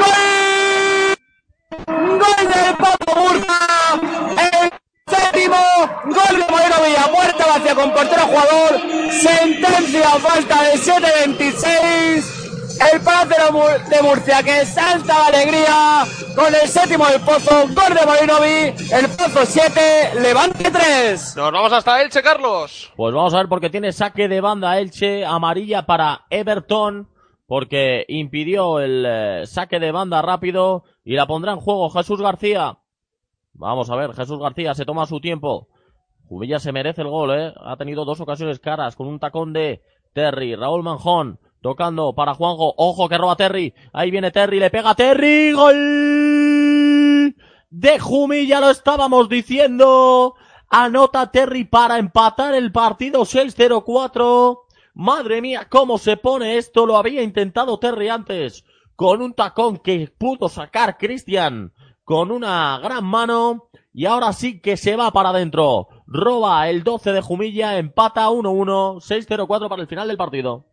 ¡Gol! 0.00 1.16
¡Gol 2.18 2.48
del 2.52 2.76
Pato 2.76 3.20
Murcia! 3.20 3.58
El 4.52 4.70
séptimo 5.14 5.56
gol 6.04 6.40
de 6.40 6.52
Malinovic 6.52 6.98
a 6.98 7.08
puerta 7.12 7.46
vacía 7.46 7.74
con 7.74 7.92
portero 7.92 8.22
jugador. 8.22 8.80
Sentencia 9.10 10.08
a 10.08 10.18
falta 10.18 10.62
de 10.64 10.72
7.26. 10.74 12.32
El 12.92 13.00
Palacio 13.00 13.44
de 13.46 13.52
Mur- 13.52 13.84
de 13.88 14.02
Murcia 14.02 14.42
que 14.42 14.66
salta 14.66 15.14
de 15.30 15.36
alegría 15.36 16.04
con 16.34 16.54
el 16.54 16.68
séptimo 16.68 17.06
del 17.06 17.22
Pozo, 17.22 17.66
gol 17.68 17.94
de 17.98 18.04
Malinovic, 18.06 18.92
el 18.92 19.08
Pozo 19.08 19.46
7, 19.46 20.12
Levante 20.20 20.70
3. 20.70 21.36
Nos 21.36 21.52
vamos 21.52 21.72
hasta 21.72 22.02
Elche, 22.02 22.22
Carlos. 22.22 22.92
Pues 22.94 23.14
vamos 23.14 23.32
a 23.32 23.38
ver 23.38 23.48
porque 23.48 23.70
tiene 23.70 23.92
saque 23.92 24.28
de 24.28 24.42
banda 24.42 24.78
Elche, 24.78 25.24
amarilla 25.24 25.86
para 25.86 26.26
Everton, 26.28 27.08
porque 27.46 28.04
impidió 28.08 28.80
el 28.80 29.04
eh, 29.06 29.46
saque 29.46 29.78
de 29.78 29.92
banda 29.92 30.22
rápido 30.22 30.84
y 31.04 31.14
la 31.14 31.26
pondrá 31.26 31.52
en 31.52 31.60
juego 31.60 31.90
Jesús 31.90 32.20
García. 32.20 32.78
Vamos 33.54 33.88
a 33.90 33.96
ver, 33.96 34.12
Jesús 34.12 34.38
García 34.38 34.74
se 34.74 34.84
toma 34.84 35.06
su 35.06 35.20
tiempo. 35.20 35.68
Jubilla 36.28 36.58
se 36.58 36.72
merece 36.72 37.02
el 37.02 37.08
gol, 37.08 37.30
¿eh? 37.38 37.54
Ha 37.56 37.76
tenido 37.76 38.04
dos 38.04 38.20
ocasiones 38.20 38.58
caras 38.58 38.96
con 38.96 39.06
un 39.06 39.20
tacón 39.20 39.52
de 39.52 39.82
Terry. 40.12 40.56
Raúl 40.56 40.82
Manjón 40.82 41.38
tocando 41.60 42.14
para 42.14 42.34
Juanjo. 42.34 42.74
Ojo 42.76 43.08
que 43.08 43.18
roba 43.18 43.36
Terry. 43.36 43.74
Ahí 43.92 44.10
viene 44.10 44.30
Terry, 44.32 44.58
le 44.58 44.70
pega 44.70 44.94
Terry. 44.94 45.52
Gol 45.52 47.36
de 47.70 47.98
Jumilla, 47.98 48.60
lo 48.60 48.70
estábamos 48.70 49.28
diciendo. 49.28 50.34
Anota 50.68 51.30
Terry 51.30 51.64
para 51.64 51.98
empatar 51.98 52.54
el 52.54 52.72
partido 52.72 53.22
6-0-4. 53.22 54.65
Madre 54.98 55.42
mía, 55.42 55.66
cómo 55.68 55.98
se 55.98 56.16
pone 56.16 56.56
esto. 56.56 56.86
Lo 56.86 56.96
había 56.96 57.20
intentado 57.20 57.78
Terry 57.78 58.08
antes. 58.08 58.64
Con 58.94 59.20
un 59.20 59.34
tacón 59.34 59.76
que 59.76 60.10
pudo 60.16 60.48
sacar 60.48 60.96
Cristian. 60.96 61.74
Con 62.02 62.30
una 62.30 62.80
gran 62.82 63.04
mano. 63.04 63.68
Y 63.92 64.06
ahora 64.06 64.32
sí 64.32 64.58
que 64.58 64.78
se 64.78 64.96
va 64.96 65.10
para 65.10 65.28
adentro. 65.28 65.88
Roba 66.06 66.70
el 66.70 66.82
12 66.82 67.12
de 67.12 67.20
Jumilla. 67.20 67.76
Empata 67.76 68.30
1-1. 68.30 69.02
6-0-4 69.02 69.68
para 69.68 69.82
el 69.82 69.88
final 69.88 70.08
del 70.08 70.16
partido. 70.16 70.64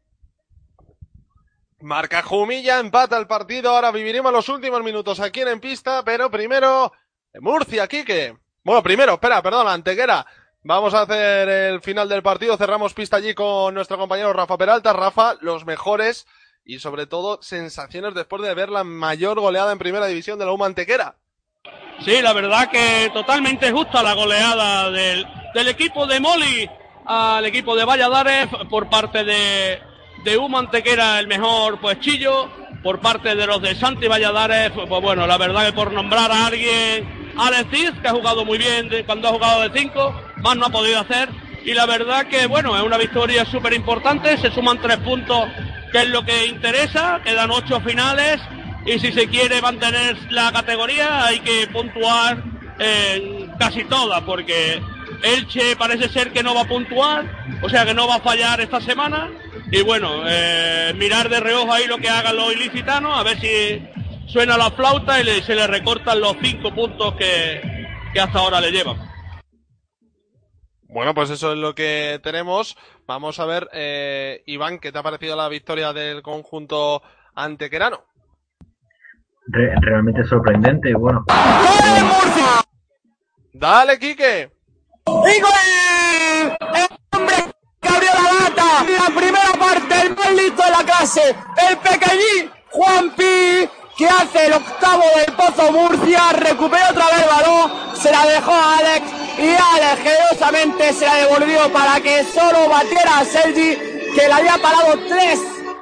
Marca 1.82 2.22
Jumilla, 2.24 2.80
empata 2.80 3.18
el 3.18 3.28
partido. 3.28 3.72
Ahora 3.72 3.91
viviremos 3.91 4.32
los 4.32 4.48
últimos 4.48 4.82
minutos 4.84 5.20
aquí 5.20 5.41
en, 5.41 5.60
pista, 5.60 6.02
pero 6.06 6.32
primero 6.32 6.94
Murcia, 7.41 7.90
Quique. 7.90 8.38
Bueno, 8.64 8.82
primero, 8.82 9.16
espera, 9.16 9.41
perdón, 9.41 9.68
Antequera. 9.68 10.26
Vamos 10.65 10.94
a 10.94 11.02
hacer 11.02 11.49
el 11.49 11.81
final 11.81 12.07
del 12.07 12.23
partido. 12.23 12.56
Cerramos 12.56 12.94
pista 12.94 13.18
allí 13.18 13.34
con 13.34 13.73
nuestro 13.73 13.98
compañero 13.98 14.31
Rafa 14.31 14.57
Peralta. 14.57 14.94
Rafa, 14.94 15.35
los 15.41 15.65
mejores 15.65 16.26
y 16.64 16.80
sobre 16.80 17.06
todo 17.06 17.40
sensaciones 17.41 18.14
después 18.14 18.41
de 18.41 18.53
ver 18.53 18.69
la 18.69 18.85
mayor 18.85 19.41
goleada 19.41 19.73
en 19.73 19.77
primera 19.77 20.06
división 20.06 20.40
de 20.40 20.45
la 20.45 20.53
UMA 20.53 20.68
Antequera. 20.68 21.18
Sí, 21.99 22.22
la 22.22 22.31
verdad 22.31 22.72
que 22.72 23.11
totalmente 23.14 23.73
justa 23.73 24.02
la 24.02 24.14
goleada 24.14 24.90
del, 24.90 25.27
equipo 25.68 26.07
de 26.07 26.22
Moli 26.22 26.69
al 27.06 27.44
equipo 27.45 27.76
de 27.76 27.84
Valladares 27.84 28.48
por 28.69 28.90
parte 28.90 29.26
de, 29.26 29.81
de 30.23 30.38
Uma 30.38 30.60
Antequera 30.60 31.19
el 31.19 31.27
mejor 31.27 31.81
pues 31.81 31.99
Chillo, 31.99 32.49
por 32.81 33.02
parte 33.02 33.35
de 33.35 33.45
los 33.45 33.61
de 33.61 33.76
Santi 33.76 34.07
Valladares, 34.07 34.72
pues 34.72 35.02
bueno, 35.02 35.27
la 35.27 35.38
verdad 35.38 35.65
que 35.65 35.73
por 35.73 35.91
nombrar 35.91 36.31
a 36.31 36.48
alguien, 36.48 37.34
Alex 37.38 37.69
Diz, 37.69 37.91
que 38.02 38.07
ha 38.07 38.14
jugado 38.14 38.45
muy 38.45 38.57
bien 38.57 38.90
cuando 39.06 39.27
ha 39.27 39.31
jugado 39.31 39.68
de 39.68 39.77
5, 39.77 40.32
más 40.44 40.56
no 40.57 40.65
ha 40.68 40.70
podido 40.70 40.99
hacer, 40.99 41.30
y 41.65 41.74
la 41.74 41.86
verdad 41.86 42.28
que 42.28 42.45
bueno, 42.45 42.76
es 42.78 42.84
una 42.84 42.98
victoria 42.98 43.45
súper 43.45 43.74
importante, 43.74 44.38
se 44.38 44.52
suman 44.52 44.82
tres 44.82 44.98
puntos, 44.98 45.48
que 45.91 45.99
es 45.99 46.10
lo 46.10 46.24
que 46.24 46.45
interesa, 46.48 47.22
quedan 47.24 47.49
ocho 47.49 47.80
finales, 47.82 48.40
y 48.86 48.99
si 48.99 49.11
se 49.14 49.28
quiere 49.28 49.61
mantener 49.61 50.18
la 50.30 50.52
categoría 50.52 51.26
hay 51.26 51.40
que 51.40 51.68
puntuar 51.68 52.44
en 52.80 53.52
casi 53.57 53.86
todas, 53.86 54.22
porque 54.22 54.82
Elche 55.24 55.76
parece 55.78 56.10
ser 56.10 56.34
que 56.34 56.44
no 56.44 56.53
va 56.53 56.61
a 56.61 56.68
puntuar, 56.68 57.26
o 57.61 57.70
sea 57.70 57.86
que 57.86 57.94
no 57.94 58.07
va 58.07 58.15
a 58.15 58.20
fallar 58.20 58.60
esta 58.60 58.82
semana. 58.82 59.32
Y 59.72 59.82
bueno, 59.82 60.24
eh, 60.28 60.94
mirar 60.98 61.30
de 61.30 61.40
reojo 61.40 61.72
ahí 61.72 61.88
lo 61.88 61.98
que 61.98 62.10
hagan 62.10 62.36
los 62.36 62.53
ilicitanos, 62.53 63.18
a 63.18 63.24
ver 63.24 63.40
si 63.40 63.82
suena 64.28 64.57
la 64.57 64.70
flauta 64.72 65.22
y 65.22 65.41
se 65.41 65.56
le 65.56 65.65
recortan 65.65 66.20
los 66.20 66.36
cinco 66.41 66.76
puntos 66.76 67.15
que, 67.15 67.88
que 68.14 68.20
hasta 68.20 68.40
ahora 68.40 68.60
le 68.60 68.72
llevan. 68.72 69.12
Bueno, 70.94 71.14
pues 71.15 71.30
eso 71.32 71.52
es 71.53 71.57
lo 71.57 71.74
que 71.74 72.20
tenemos. 72.24 72.78
Vamos 73.07 73.40
a 73.40 73.45
ver, 73.45 73.68
eh, 73.74 74.44
Iván, 74.45 74.80
¿qué 74.80 74.91
te 74.91 74.99
ha 74.99 75.03
parecido 75.03 75.36
la 75.36 75.49
victoria 75.49 75.91
del 75.91 76.22
conjunto 76.22 77.02
antequerano? 77.36 78.03
Re- 79.48 79.74
realmente 79.82 80.24
sorprendente. 80.26 80.94
Bueno, 80.94 81.26
Dale, 83.53 83.98
Quique. 83.99 84.52
¡Y 85.06 85.41
gol! 85.41 86.57
El 86.60 86.88
hombre 87.18 87.36
que 87.82 87.90
abrió 87.90 88.10
la 88.14 88.49
lata. 88.49 88.86
La 88.86 89.15
primera 89.15 89.52
parte, 89.60 90.02
el 90.07 90.15
más 90.15 90.32
listo 90.34 90.64
de 90.64 90.72
la 90.72 90.84
clase. 90.84 91.36
El 91.70 91.78
pequeñín 91.78 92.52
Juanpi, 92.72 93.70
que 93.98 94.07
hace 94.07 94.48
el 94.48 94.53
octavo 94.53 95.03
del 95.15 95.36
Pozo 95.36 95.72
Murcia. 95.72 96.22
Recupera 96.40 96.90
otra 96.91 97.06
vez 97.07 97.22
el 97.24 97.30
balón. 97.30 97.72
Se 97.95 98.11
la 98.11 98.26
dejó 98.28 98.52
a 98.52 98.78
Alex. 98.78 99.23
Y 99.38 99.49
Alex 99.49 100.01
generosamente 100.01 100.93
se 100.93 101.05
la 101.05 101.15
devolvió 101.15 101.72
para 101.72 101.99
que 101.99 102.23
solo 102.23 102.69
batiera 102.69 103.19
a 103.19 103.26
Sergi, 103.26 103.76
que 104.15 104.27
le 104.27 104.34
había 104.34 104.57
parado 104.57 104.99
tres, 105.07 105.39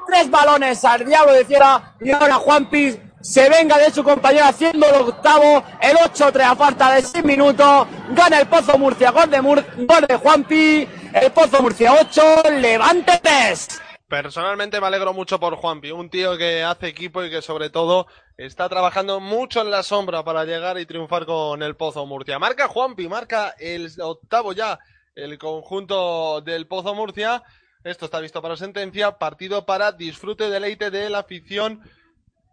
tres 0.07 0.29
balones 0.29 0.83
al 0.85 1.05
diablo 1.05 1.33
de 1.33 1.45
Fiera. 1.45 1.93
Y 1.99 2.11
ahora 2.11 2.35
Juanpi 2.35 2.97
se 3.21 3.49
venga 3.49 3.77
de 3.77 3.91
su 3.91 4.03
compañero 4.03 4.45
haciendo 4.45 4.87
el 4.87 4.95
octavo, 4.95 5.63
el 5.79 5.95
8-3 5.97 6.41
a 6.41 6.55
falta 6.55 6.91
de 6.91 7.03
6 7.03 7.23
minutos, 7.23 7.87
gana 8.09 8.39
el 8.39 8.47
Pozo 8.47 8.77
Murcia, 8.77 9.11
gol 9.11 9.29
de, 9.29 9.41
Mur 9.41 9.63
gol 9.77 10.05
de 10.07 10.15
Juanpi, 10.15 10.87
El 11.13 11.31
Pozo 11.31 11.61
Murcia 11.61 11.93
8, 11.93 12.43
Levante 12.59 13.19
3. 13.21 13.67
Personalmente 14.11 14.81
me 14.81 14.87
alegro 14.87 15.13
mucho 15.13 15.39
por 15.39 15.55
Juanpi, 15.55 15.91
un 15.91 16.09
tío 16.09 16.37
que 16.37 16.63
hace 16.63 16.89
equipo 16.89 17.23
y 17.23 17.29
que 17.29 17.41
sobre 17.41 17.69
todo 17.69 18.07
está 18.35 18.67
trabajando 18.67 19.21
mucho 19.21 19.61
en 19.61 19.71
la 19.71 19.83
sombra 19.83 20.21
para 20.25 20.43
llegar 20.43 20.77
y 20.77 20.85
triunfar 20.85 21.25
con 21.25 21.63
el 21.63 21.77
Pozo 21.77 22.05
Murcia. 22.05 22.37
Marca 22.37 22.67
Juanpi, 22.67 23.07
marca 23.07 23.55
el 23.57 23.89
octavo 24.01 24.51
ya 24.51 24.79
el 25.15 25.37
conjunto 25.37 26.41
del 26.41 26.67
Pozo 26.67 26.93
Murcia. 26.93 27.41
Esto 27.85 28.03
está 28.03 28.19
visto 28.19 28.41
para 28.41 28.57
sentencia, 28.57 29.17
partido 29.17 29.65
para 29.65 29.93
disfrute 29.93 30.47
y 30.47 30.51
deleite 30.51 30.91
de 30.91 31.09
la 31.09 31.19
afición 31.19 31.79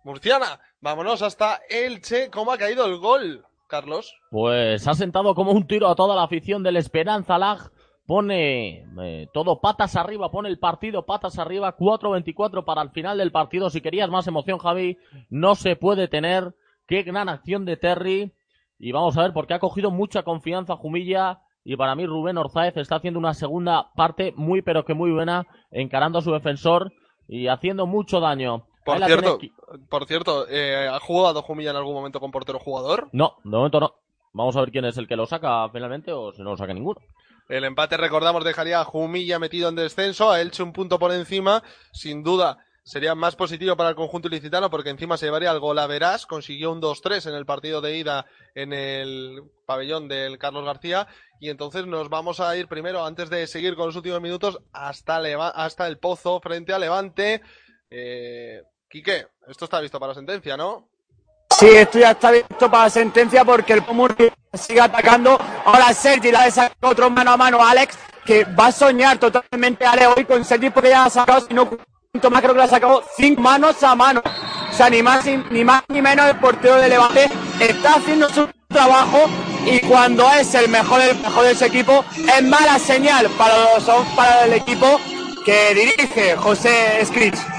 murciana. 0.04 0.60
Vámonos 0.80 1.22
hasta 1.22 1.58
Elche, 1.68 2.30
¿cómo 2.30 2.52
ha 2.52 2.58
caído 2.58 2.86
el 2.86 2.98
gol, 2.98 3.44
Carlos? 3.66 4.14
Pues 4.30 4.86
ha 4.86 4.94
sentado 4.94 5.34
como 5.34 5.50
un 5.50 5.66
tiro 5.66 5.88
a 5.88 5.96
toda 5.96 6.14
la 6.14 6.22
afición 6.22 6.62
del 6.62 6.76
Esperanza 6.76 7.36
Lag. 7.36 7.72
Pone 8.08 8.86
eh, 9.02 9.28
todo 9.34 9.60
patas 9.60 9.94
arriba, 9.94 10.30
pone 10.30 10.48
el 10.48 10.58
partido 10.58 11.04
patas 11.04 11.38
arriba, 11.38 11.76
4-24 11.76 12.64
para 12.64 12.80
el 12.80 12.88
final 12.88 13.18
del 13.18 13.32
partido. 13.32 13.68
Si 13.68 13.82
querías 13.82 14.08
más 14.08 14.26
emoción, 14.26 14.58
Javi, 14.58 14.96
no 15.28 15.54
se 15.54 15.76
puede 15.76 16.08
tener. 16.08 16.54
Qué 16.86 17.02
gran 17.02 17.28
acción 17.28 17.66
de 17.66 17.76
Terry. 17.76 18.32
Y 18.78 18.92
vamos 18.92 19.18
a 19.18 19.24
ver, 19.24 19.34
porque 19.34 19.52
ha 19.52 19.58
cogido 19.58 19.90
mucha 19.90 20.22
confianza 20.22 20.74
Jumilla. 20.74 21.42
Y 21.64 21.76
para 21.76 21.94
mí 21.94 22.06
Rubén 22.06 22.38
Orzáez 22.38 22.78
está 22.78 22.96
haciendo 22.96 23.20
una 23.20 23.34
segunda 23.34 23.90
parte 23.94 24.32
muy 24.34 24.62
pero 24.62 24.86
que 24.86 24.94
muy 24.94 25.10
buena, 25.10 25.46
encarando 25.70 26.20
a 26.20 26.22
su 26.22 26.32
defensor 26.32 26.94
y 27.28 27.48
haciendo 27.48 27.84
mucho 27.84 28.20
daño. 28.20 28.64
Por 28.86 29.04
cierto, 29.04 29.36
tiene 29.36 29.54
por 29.90 30.06
cierto, 30.06 30.48
eh, 30.48 30.88
¿ha 30.88 30.98
jugado 30.98 31.42
Jumilla 31.42 31.72
en 31.72 31.76
algún 31.76 31.92
momento 31.92 32.20
con 32.20 32.30
portero 32.30 32.58
jugador? 32.58 33.10
No, 33.12 33.34
de 33.44 33.50
momento 33.50 33.80
no. 33.80 33.92
Vamos 34.32 34.56
a 34.56 34.60
ver 34.60 34.70
quién 34.70 34.86
es 34.86 34.96
el 34.96 35.06
que 35.06 35.16
lo 35.16 35.26
saca 35.26 35.68
finalmente 35.68 36.10
o 36.10 36.32
si 36.32 36.40
no 36.40 36.52
lo 36.52 36.56
saca 36.56 36.72
ninguno. 36.72 37.02
El 37.48 37.64
empate, 37.64 37.96
recordamos, 37.96 38.44
dejaría 38.44 38.80
a 38.80 38.84
Jumilla 38.84 39.38
metido 39.38 39.70
en 39.70 39.74
descenso, 39.74 40.30
a 40.30 40.40
Elche 40.40 40.62
un 40.62 40.74
punto 40.74 40.98
por 40.98 41.12
encima. 41.12 41.62
Sin 41.92 42.22
duda, 42.22 42.58
sería 42.84 43.14
más 43.14 43.36
positivo 43.36 43.74
para 43.74 43.88
el 43.88 43.94
conjunto 43.96 44.28
ilicitano 44.28 44.68
porque 44.68 44.90
encima 44.90 45.16
se 45.16 45.26
llevaría 45.26 45.50
el 45.50 45.58
gol 45.58 45.78
a 45.78 45.86
Verás. 45.86 46.26
Consiguió 46.26 46.70
un 46.72 46.82
2-3 46.82 47.26
en 47.30 47.34
el 47.34 47.46
partido 47.46 47.80
de 47.80 47.96
ida 47.96 48.26
en 48.54 48.74
el 48.74 49.44
pabellón 49.64 50.08
del 50.08 50.36
Carlos 50.36 50.66
García. 50.66 51.08
Y 51.40 51.48
entonces 51.48 51.86
nos 51.86 52.10
vamos 52.10 52.38
a 52.40 52.54
ir 52.54 52.68
primero, 52.68 53.06
antes 53.06 53.30
de 53.30 53.46
seguir 53.46 53.76
con 53.76 53.86
los 53.86 53.96
últimos 53.96 54.20
minutos, 54.20 54.58
hasta 54.72 55.18
el 55.88 55.98
Pozo 55.98 56.40
frente 56.40 56.74
a 56.74 56.78
Levante. 56.78 57.40
Eh, 57.90 58.62
Quique, 58.90 59.26
esto 59.46 59.64
está 59.64 59.80
visto 59.80 59.98
para 59.98 60.12
sentencia, 60.12 60.56
¿no? 60.58 60.88
Sí, 61.58 61.66
esto 61.66 61.98
ya 61.98 62.12
está 62.12 62.30
visto 62.30 62.70
para 62.70 62.88
sentencia 62.88 63.44
porque 63.44 63.72
el 63.72 63.82
Murcia 63.92 64.32
sigue 64.54 64.80
atacando. 64.80 65.36
Ahora 65.64 65.92
Sergi 65.92 66.28
ha 66.28 66.48
sacado 66.52 66.92
otro 66.92 67.10
mano 67.10 67.32
a 67.32 67.36
mano 67.36 67.60
a 67.60 67.70
Alex, 67.72 67.98
que 68.24 68.44
va 68.44 68.66
a 68.66 68.72
soñar 68.72 69.18
totalmente 69.18 69.84
Alex 69.84 70.08
hoy 70.16 70.24
con 70.24 70.44
Sergi 70.44 70.70
porque 70.70 70.90
ya 70.90 71.06
ha 71.06 71.10
sacado, 71.10 71.40
si 71.40 71.52
no 71.52 71.68
cuento 71.68 72.30
más, 72.30 72.42
creo 72.42 72.52
que 72.52 72.58
le 72.58 72.64
ha 72.64 72.68
sacado 72.68 73.02
cinco 73.16 73.42
manos 73.42 73.82
a 73.82 73.96
mano. 73.96 74.22
O 74.70 74.72
sea, 74.72 74.88
ni 74.88 75.02
más 75.02 75.24
ni 75.50 75.64
más 75.64 75.82
ni 75.88 76.00
menos 76.00 76.28
el 76.28 76.36
portero 76.36 76.76
de 76.76 76.90
Levante 76.90 77.28
está 77.58 77.94
haciendo 77.94 78.28
su 78.28 78.48
trabajo 78.68 79.28
y 79.66 79.80
cuando 79.80 80.30
es 80.34 80.54
el 80.54 80.68
mejor 80.68 81.00
el 81.00 81.18
mejor 81.18 81.42
de 81.42 81.50
ese 81.52 81.66
equipo 81.66 82.04
es 82.16 82.42
mala 82.44 82.78
señal 82.78 83.28
para 83.30 83.74
los 83.74 83.84
para 84.14 84.44
el 84.44 84.52
equipo 84.52 85.00
que 85.44 85.74
dirige 85.74 86.36
José 86.36 87.04
Scritch. 87.04 87.57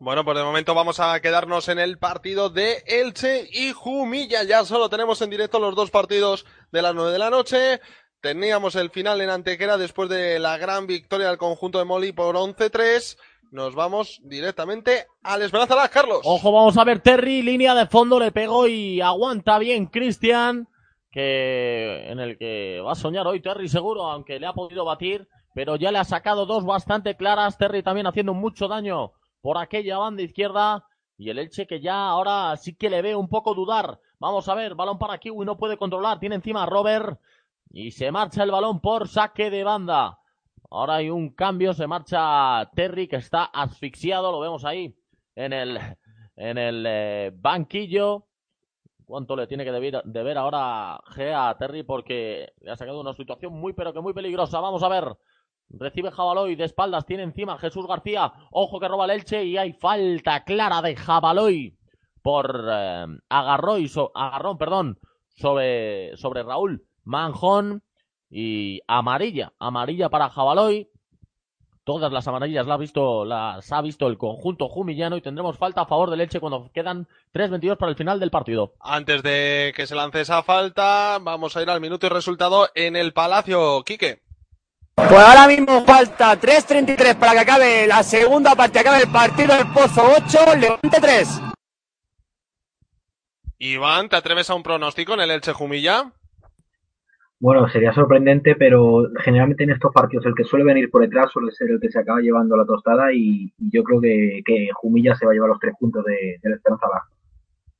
Bueno, 0.00 0.24
pues 0.24 0.38
de 0.38 0.44
momento 0.44 0.76
vamos 0.76 1.00
a 1.00 1.18
quedarnos 1.20 1.68
en 1.68 1.80
el 1.80 1.98
partido 1.98 2.50
de 2.50 2.84
Elche 2.86 3.48
y 3.50 3.72
Jumilla. 3.72 4.44
Ya 4.44 4.64
solo 4.64 4.88
tenemos 4.88 5.20
en 5.22 5.30
directo 5.30 5.58
los 5.58 5.74
dos 5.74 5.90
partidos 5.90 6.46
de 6.70 6.82
las 6.82 6.94
nueve 6.94 7.10
de 7.10 7.18
la 7.18 7.30
noche. 7.30 7.80
Teníamos 8.20 8.76
el 8.76 8.90
final 8.90 9.20
en 9.20 9.30
Antequera 9.30 9.76
después 9.76 10.08
de 10.08 10.38
la 10.38 10.56
gran 10.56 10.86
victoria 10.86 11.26
del 11.26 11.36
conjunto 11.36 11.80
de 11.80 11.84
Moli 11.84 12.12
por 12.12 12.36
11-3. 12.36 13.18
Nos 13.50 13.74
vamos 13.74 14.20
directamente 14.22 15.06
al 15.24 15.42
Esperanza 15.42 15.74
Las 15.74 15.88
Carlos. 15.88 16.20
Ojo, 16.22 16.52
vamos 16.52 16.78
a 16.78 16.84
ver 16.84 17.00
Terry, 17.00 17.42
línea 17.42 17.74
de 17.74 17.86
fondo, 17.86 18.20
le 18.20 18.30
pegó 18.30 18.68
y 18.68 19.00
aguanta 19.00 19.58
bien 19.58 19.86
Cristian, 19.86 20.68
que 21.10 22.08
en 22.08 22.20
el 22.20 22.38
que 22.38 22.80
va 22.86 22.92
a 22.92 22.94
soñar 22.94 23.26
hoy 23.26 23.42
Terry 23.42 23.68
seguro, 23.68 24.04
aunque 24.04 24.38
le 24.38 24.46
ha 24.46 24.52
podido 24.52 24.84
batir, 24.84 25.26
pero 25.54 25.74
ya 25.74 25.90
le 25.90 25.98
ha 25.98 26.04
sacado 26.04 26.46
dos 26.46 26.64
bastante 26.64 27.16
claras, 27.16 27.58
Terry 27.58 27.82
también 27.82 28.06
haciendo 28.06 28.32
mucho 28.32 28.68
daño 28.68 29.12
por 29.40 29.58
aquella 29.58 29.98
banda 29.98 30.22
izquierda 30.22 30.86
y 31.16 31.30
el 31.30 31.38
Elche 31.38 31.66
que 31.66 31.80
ya 31.80 32.08
ahora 32.08 32.56
sí 32.56 32.74
que 32.74 32.90
le 32.90 33.02
ve 33.02 33.16
un 33.16 33.28
poco 33.28 33.54
dudar. 33.54 34.00
Vamos 34.18 34.48
a 34.48 34.54
ver, 34.54 34.74
balón 34.74 34.98
para 34.98 35.18
Kiwi, 35.18 35.44
no 35.44 35.56
puede 35.56 35.76
controlar, 35.76 36.20
tiene 36.20 36.36
encima 36.36 36.62
a 36.62 36.66
Robert 36.66 37.20
y 37.70 37.90
se 37.90 38.10
marcha 38.10 38.42
el 38.42 38.50
balón 38.50 38.80
por 38.80 39.08
saque 39.08 39.50
de 39.50 39.64
banda. 39.64 40.18
Ahora 40.70 40.96
hay 40.96 41.10
un 41.10 41.30
cambio, 41.30 41.72
se 41.72 41.86
marcha 41.86 42.70
Terry 42.74 43.08
que 43.08 43.16
está 43.16 43.44
asfixiado, 43.44 44.30
lo 44.30 44.40
vemos 44.40 44.64
ahí 44.64 44.94
en 45.34 45.52
el, 45.52 45.78
en 46.36 46.58
el 46.58 46.84
eh, 46.86 47.32
banquillo. 47.34 48.26
¿Cuánto 49.04 49.34
le 49.36 49.46
tiene 49.46 49.64
que 49.64 49.72
deber, 49.72 50.02
deber 50.04 50.36
ahora 50.36 51.00
G 51.14 51.32
a 51.34 51.56
Terry? 51.56 51.82
Porque 51.82 52.52
le 52.60 52.70
ha 52.70 52.76
sacado 52.76 53.00
una 53.00 53.14
situación 53.14 53.54
muy 53.54 53.72
pero 53.72 53.94
que 53.94 54.00
muy 54.00 54.12
peligrosa. 54.12 54.60
Vamos 54.60 54.82
a 54.82 54.88
ver. 54.88 55.16
Recibe 55.70 56.10
Jabaloy 56.10 56.56
de 56.56 56.64
espaldas, 56.64 57.04
tiene 57.06 57.22
encima 57.24 57.58
Jesús 57.58 57.86
García. 57.86 58.32
Ojo 58.50 58.80
que 58.80 58.88
roba 58.88 59.04
el 59.04 59.10
Elche 59.12 59.44
y 59.44 59.56
hay 59.58 59.72
falta 59.72 60.44
clara 60.44 60.80
de 60.82 60.96
Jabaloy 60.96 61.76
por 62.22 62.64
eh, 62.70 63.06
Agarroy, 63.28 63.88
so- 63.88 64.10
Agarrón, 64.14 64.56
perdón, 64.58 64.98
sobre, 65.36 66.16
sobre 66.16 66.42
Raúl 66.42 66.84
Manjón 67.04 67.82
y 68.30 68.80
amarilla, 68.86 69.52
amarilla 69.58 70.08
para 70.08 70.28
Jabaloy. 70.30 70.88
Todas 71.84 72.12
las 72.12 72.28
amarillas 72.28 72.66
las 72.66 72.74
ha 72.74 72.78
visto, 72.78 73.24
las 73.24 73.72
ha 73.72 73.80
visto 73.80 74.08
el 74.08 74.18
conjunto 74.18 74.68
jumillano 74.68 75.16
y 75.16 75.22
tendremos 75.22 75.56
falta 75.56 75.80
a 75.82 75.86
favor 75.86 76.10
del 76.10 76.20
Elche 76.20 76.38
cuando 76.38 76.70
quedan 76.74 77.08
3.22 77.32 77.78
para 77.78 77.88
el 77.90 77.96
final 77.96 78.20
del 78.20 78.30
partido. 78.30 78.74
Antes 78.80 79.22
de 79.22 79.72
que 79.74 79.86
se 79.86 79.94
lance 79.94 80.20
esa 80.20 80.42
falta, 80.42 81.18
vamos 81.18 81.56
a 81.56 81.62
ir 81.62 81.70
al 81.70 81.80
minuto 81.80 82.04
y 82.06 82.10
resultado 82.10 82.68
en 82.74 82.94
el 82.94 83.14
Palacio. 83.14 83.82
Quique. 83.84 84.20
Pues 85.06 85.20
ahora 85.20 85.46
mismo 85.46 85.84
falta 85.84 86.38
3.33 86.38 87.16
para 87.18 87.32
que 87.32 87.38
acabe 87.38 87.86
la 87.86 88.02
segunda 88.02 88.56
parte, 88.56 88.80
acabe 88.80 89.02
el 89.02 89.10
partido 89.10 89.54
del 89.54 89.68
Pozo 89.72 90.02
8, 90.02 90.56
Levante 90.56 90.98
3. 91.00 91.42
Iván, 93.58 94.08
¿te 94.08 94.16
atreves 94.16 94.50
a 94.50 94.54
un 94.56 94.64
pronóstico 94.64 95.14
en 95.14 95.20
el 95.20 95.30
Elche 95.30 95.52
Jumilla? 95.52 96.12
Bueno, 97.38 97.68
sería 97.68 97.94
sorprendente, 97.94 98.56
pero 98.56 99.06
generalmente 99.24 99.62
en 99.62 99.70
estos 99.70 99.92
partidos 99.94 100.26
el 100.26 100.34
que 100.34 100.44
suele 100.44 100.64
venir 100.64 100.90
por 100.90 101.02
detrás 101.02 101.30
suele 101.30 101.52
ser 101.52 101.70
el 101.70 101.80
que 101.80 101.90
se 101.90 102.00
acaba 102.00 102.20
llevando 102.20 102.56
la 102.56 102.66
tostada 102.66 103.12
y, 103.12 103.52
yo 103.56 103.84
creo 103.84 104.00
que, 104.00 104.42
que 104.44 104.68
Jumilla 104.74 105.14
se 105.14 105.24
va 105.24 105.30
a 105.30 105.34
llevar 105.34 105.50
los 105.50 105.60
tres 105.60 105.74
puntos 105.78 106.04
de, 106.04 106.38
de 106.42 106.50
la 106.50 106.56
Esperanza 106.56 106.86
Lag. 106.92 107.02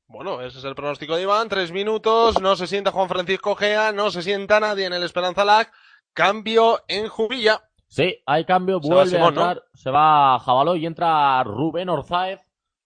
Bueno, 0.07 0.41
ese 0.41 0.57
es 0.57 0.63
el 0.63 0.73
pronóstico 0.73 1.15
de 1.15 1.23
Iván. 1.23 1.49
Tres 1.49 1.71
minutos. 1.71 2.41
No 2.41 2.55
se 2.55 2.65
sienta 2.65 2.91
Juan 2.91 3.09
Francisco 3.09 3.53
Gea. 3.55 3.91
No 3.91 4.09
se 4.09 4.23
sienta 4.23 4.59
nadie 4.59 4.85
en 4.85 4.93
el 4.93 5.03
Esperanza 5.03 5.45
Lag. 5.45 5.69
Cambio 6.13 6.79
en 6.87 7.07
Jumilla. 7.07 7.61
Sí, 7.87 8.17
hay 8.25 8.45
cambio, 8.45 8.79
Se 8.81 8.89
va 8.89 8.95
vuelve 8.95 9.11
Simón, 9.11 9.25
a 9.25 9.27
entrar, 9.29 9.63
se 9.73 9.89
va 9.89 10.39
Jabaloy 10.39 10.83
y 10.83 10.85
entra 10.85 11.43
Rubén 11.43 11.89
Orzáez. 11.89 12.39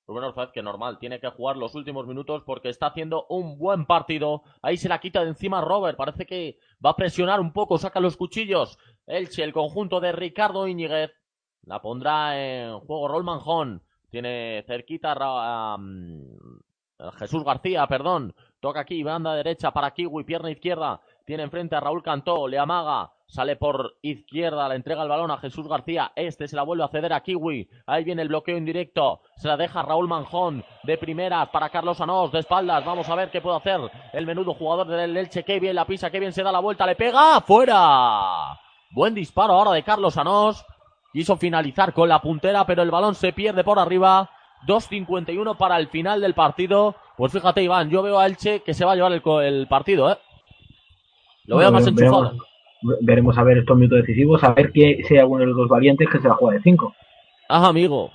Rubén 0.08 0.24
Orzáez 0.24 0.52
que 0.52 0.64
normal, 0.64 0.98
tiene 0.98 1.20
que 1.20 1.30
jugar 1.30 1.58
los 1.58 1.76
últimos 1.76 2.08
minutos 2.08 2.44
porque 2.46 2.70
está 2.70 2.88
haciendo 2.88 3.26
un 3.30 3.58
buen 3.58 3.86
partido. 3.86 4.44
Ahí 4.62 4.78
se 4.78 4.88
la 4.88 5.00
quita 5.00 5.22
de 5.22 5.30
encima 5.30 5.60
Robert, 5.60 5.98
parece 5.98 6.26
que 6.26 6.58
va 6.84 6.92
a 6.92 6.96
presionar 6.96 7.42
un 7.42 7.52
poco, 7.52 7.78
saca 7.78 8.00
los 8.00 8.16
cuchillos. 8.16 8.78
Elche, 9.06 9.44
el 9.44 9.52
conjunto 9.52 10.00
de 10.00 10.14
Ricardo 10.14 10.68
Íñiguez, 10.68 11.12
la 11.66 11.82
pondrá 11.82 12.40
en 12.40 12.80
juego 12.80 13.08
Raúl 13.10 13.24
Manjón. 13.24 13.84
Tiene 14.10 14.64
cerquita 14.68 15.16
am, 15.20 16.38
Jesús 17.18 17.44
García, 17.44 17.88
perdón. 17.88 18.36
Toca 18.60 18.82
aquí, 18.82 19.04
banda 19.04 19.36
derecha 19.36 19.72
para 19.72 19.92
Kiwi, 19.92 20.24
pierna 20.24 20.52
izquierda. 20.52 21.02
Tiene 21.26 21.44
enfrente 21.44 21.76
a 21.76 21.80
Raúl 21.80 22.04
Cantó, 22.04 22.48
le 22.48 22.60
amaga. 22.60 23.12
Sale 23.28 23.56
por 23.56 23.96
izquierda, 24.02 24.68
le 24.68 24.76
entrega 24.76 25.04
el 25.04 25.10
balón 25.10 25.32
a 25.32 25.38
Jesús 25.38 25.68
García. 25.68 26.12
Este 26.16 26.48
se 26.48 26.56
la 26.56 26.64
vuelve 26.64 26.84
a 26.84 26.90
ceder 26.90 27.14
a 27.14 27.22
Kiwi. 27.22 27.68
Ahí 27.88 28.04
viene 28.04 28.22
el 28.22 28.28
bloqueo 28.28 28.58
indirecto. 28.58 29.22
Se 29.38 29.48
la 29.48 29.58
deja 29.58 29.82
Raúl 29.82 30.08
Manjón. 30.08 30.64
De 30.84 30.98
primeras 30.98 31.50
para 31.50 31.70
Carlos 31.70 32.00
Anós. 32.02 32.32
De 32.32 32.40
espaldas. 32.40 32.86
Vamos 32.86 33.10
a 33.10 33.16
ver 33.16 33.32
qué 33.32 33.42
puede 33.42 33.58
hacer 33.58 33.80
el 34.12 34.26
menudo 34.26 34.54
jugador 34.54 34.88
del 34.88 35.16
Elche. 35.16 35.44
Qué 35.44 35.60
bien 35.60 35.76
la 35.76 35.86
pisa, 35.86 36.12
qué 36.12 36.20
bien 36.20 36.34
se 36.34 36.44
da 36.44 36.52
la 36.52 36.60
vuelta. 36.60 36.86
Le 36.86 36.96
pega. 36.96 37.42
¡Fuera! 37.42 38.60
Buen 38.92 39.16
disparo 39.16 39.54
ahora 39.54 39.72
de 39.72 39.84
Carlos 39.84 40.18
Anós. 40.18 40.66
Quiso 41.14 41.38
finalizar 41.38 41.94
con 41.94 42.10
la 42.10 42.22
puntera, 42.22 42.66
pero 42.66 42.84
el 42.84 42.92
balón 42.92 43.16
se 43.16 43.34
pierde 43.34 43.64
por 43.64 43.80
arriba. 43.80 44.30
2.51 44.68 45.58
para 45.58 45.78
el 45.78 45.88
final 45.88 46.22
del 46.22 46.34
partido. 46.34 46.96
Pues 47.18 47.32
fíjate, 47.32 47.64
Iván, 47.64 47.90
yo 47.90 48.04
veo 48.04 48.20
a 48.20 48.26
Elche 48.26 48.62
que 48.62 48.74
se 48.74 48.86
va 48.86 48.92
a 48.92 48.96
llevar 48.96 49.14
el, 49.14 49.24
el 49.44 49.68
partido, 49.68 50.12
¿eh? 50.12 50.18
Lo 51.46 51.58
veo 51.58 51.72
Bueno, 51.72 51.80
más 51.80 51.88
enchufado. 51.88 52.22
veremos, 52.82 52.98
veremos 53.02 53.38
a 53.38 53.44
ver 53.44 53.58
estos 53.60 53.78
minutos 53.78 54.00
decisivos, 54.00 54.44
a 54.44 54.54
ver 54.54 54.72
que 54.72 55.04
si 55.08 55.14
hay 55.16 55.20
alguno 55.20 55.42
de 55.42 55.48
los 55.48 55.58
dos 55.58 55.70
valientes 55.70 56.08
que 56.12 56.20
se 56.20 56.28
la 56.28 56.36
juega 56.36 56.58
de 56.58 56.64
cinco. 56.64 56.96
Ah, 57.50 57.68
amigo. 57.68 58.12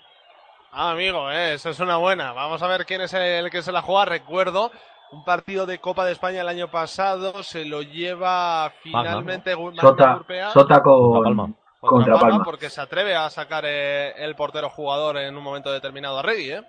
Ah, 0.72 0.90
amigo, 0.92 1.30
eh, 1.30 1.54
eso 1.54 1.70
es 1.70 1.80
una 1.80 1.96
buena. 1.96 2.32
Vamos 2.32 2.62
a 2.62 2.68
ver 2.68 2.84
quién 2.86 3.00
es 3.00 3.12
el 3.14 3.50
que 3.50 3.62
se 3.62 3.72
la 3.72 3.82
juega. 3.82 4.04
Recuerdo, 4.04 4.70
Un 5.10 5.24
partido 5.24 5.64
de 5.64 5.78
Copa 5.78 6.04
de 6.04 6.12
España 6.12 6.42
el 6.42 6.48
año 6.48 6.68
pasado 6.68 7.42
se 7.42 7.64
lo 7.64 7.80
lleva 7.80 8.70
finalmente 8.82 9.56
Magna 9.56 9.80
Sota, 9.80 10.16
Urpea 10.16 10.50
Sota 10.50 10.82
con, 10.82 11.22
contra 11.22 11.54
contra 11.80 12.14
Palma, 12.14 12.28
Palma. 12.28 12.44
porque 12.44 12.68
se 12.68 12.80
atreve 12.82 13.14
a 13.16 13.30
sacar 13.30 13.64
eh, 13.66 14.12
el 14.22 14.34
portero 14.36 14.68
jugador 14.68 15.16
en 15.16 15.34
un 15.34 15.42
momento 15.42 15.72
determinado 15.72 16.18
a 16.18 16.22
Reggie, 16.22 16.56
¿eh? 16.56 16.62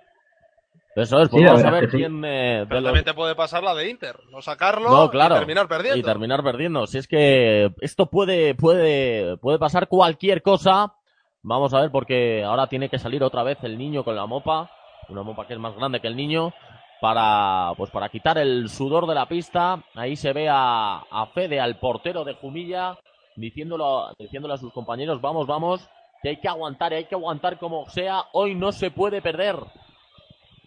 Eso 0.96 1.22
es, 1.22 1.30
pues 1.30 1.42
Sí, 1.42 1.46
vamos 1.48 1.64
a 1.64 1.70
ver 1.72 1.92
sí. 1.92 1.98
quién 1.98 2.24
eh, 2.26 2.60
los- 2.62 2.68
Perfectamente 2.70 3.14
puede 3.14 3.36
pasar 3.36 3.64
la 3.64 3.74
de 3.76 3.90
Inter. 3.90 4.16
No 4.32 4.42
sacarlo 4.42 4.90
No, 4.90 5.10
claro. 5.10 5.36
y 5.36 5.38
terminar 5.40 5.68
perdiendo. 5.68 6.00
Y 6.00 6.04
terminar 6.04 6.44
perdiendo. 6.44 6.88
Si 6.88 6.98
es 6.98 7.08
que 7.08 7.72
esto 7.82 8.08
puede, 8.08 8.56
puede, 8.56 9.38
puede 9.38 9.60
pasar 9.60 9.88
cualquier 9.88 10.42
cosa. 10.42 10.94
Vamos 11.42 11.74
a 11.74 11.82
ver, 11.82 11.92
porque 11.92 12.44
ahora 12.44 12.68
tiene 12.68 12.90
que 12.90 13.00
salir 13.00 13.24
otra 13.24 13.44
vez 13.44 13.58
el 13.64 13.78
niño 13.78 14.04
con 14.04 14.16
la 14.16 14.26
mopa. 14.26 14.70
Una 15.08 15.24
mopa 15.24 15.48
que 15.48 15.54
es 15.54 15.60
más 15.60 15.76
grande 15.76 16.02
que 16.02 16.08
el 16.08 16.16
niño. 16.16 16.54
Para, 17.02 17.72
pues 17.78 17.92
para 17.92 18.10
quitar 18.10 18.38
el 18.38 18.68
sudor 18.68 19.08
de 19.08 19.16
la 19.16 19.26
pista. 19.28 19.82
Ahí 19.96 20.18
se 20.18 20.34
ve 20.34 20.50
a, 20.50 20.98
a 21.10 21.28
Fede, 21.34 21.60
al 21.62 21.78
portero 21.80 22.26
de 22.26 22.34
Jumilla, 22.34 22.98
diciéndolo, 23.38 24.10
diciéndole 24.20 24.56
a 24.56 24.58
sus 24.58 24.74
compañeros, 24.74 25.22
vamos, 25.22 25.48
vamos, 25.48 25.88
que 26.22 26.30
hay 26.30 26.38
que 26.42 26.50
aguantar, 26.50 26.92
hay 26.94 27.06
que 27.06 27.16
aguantar 27.16 27.58
como 27.58 27.88
sea. 27.90 28.24
Hoy 28.34 28.54
no 28.54 28.74
se 28.74 28.92
puede 28.92 29.22
perder. 29.22 29.56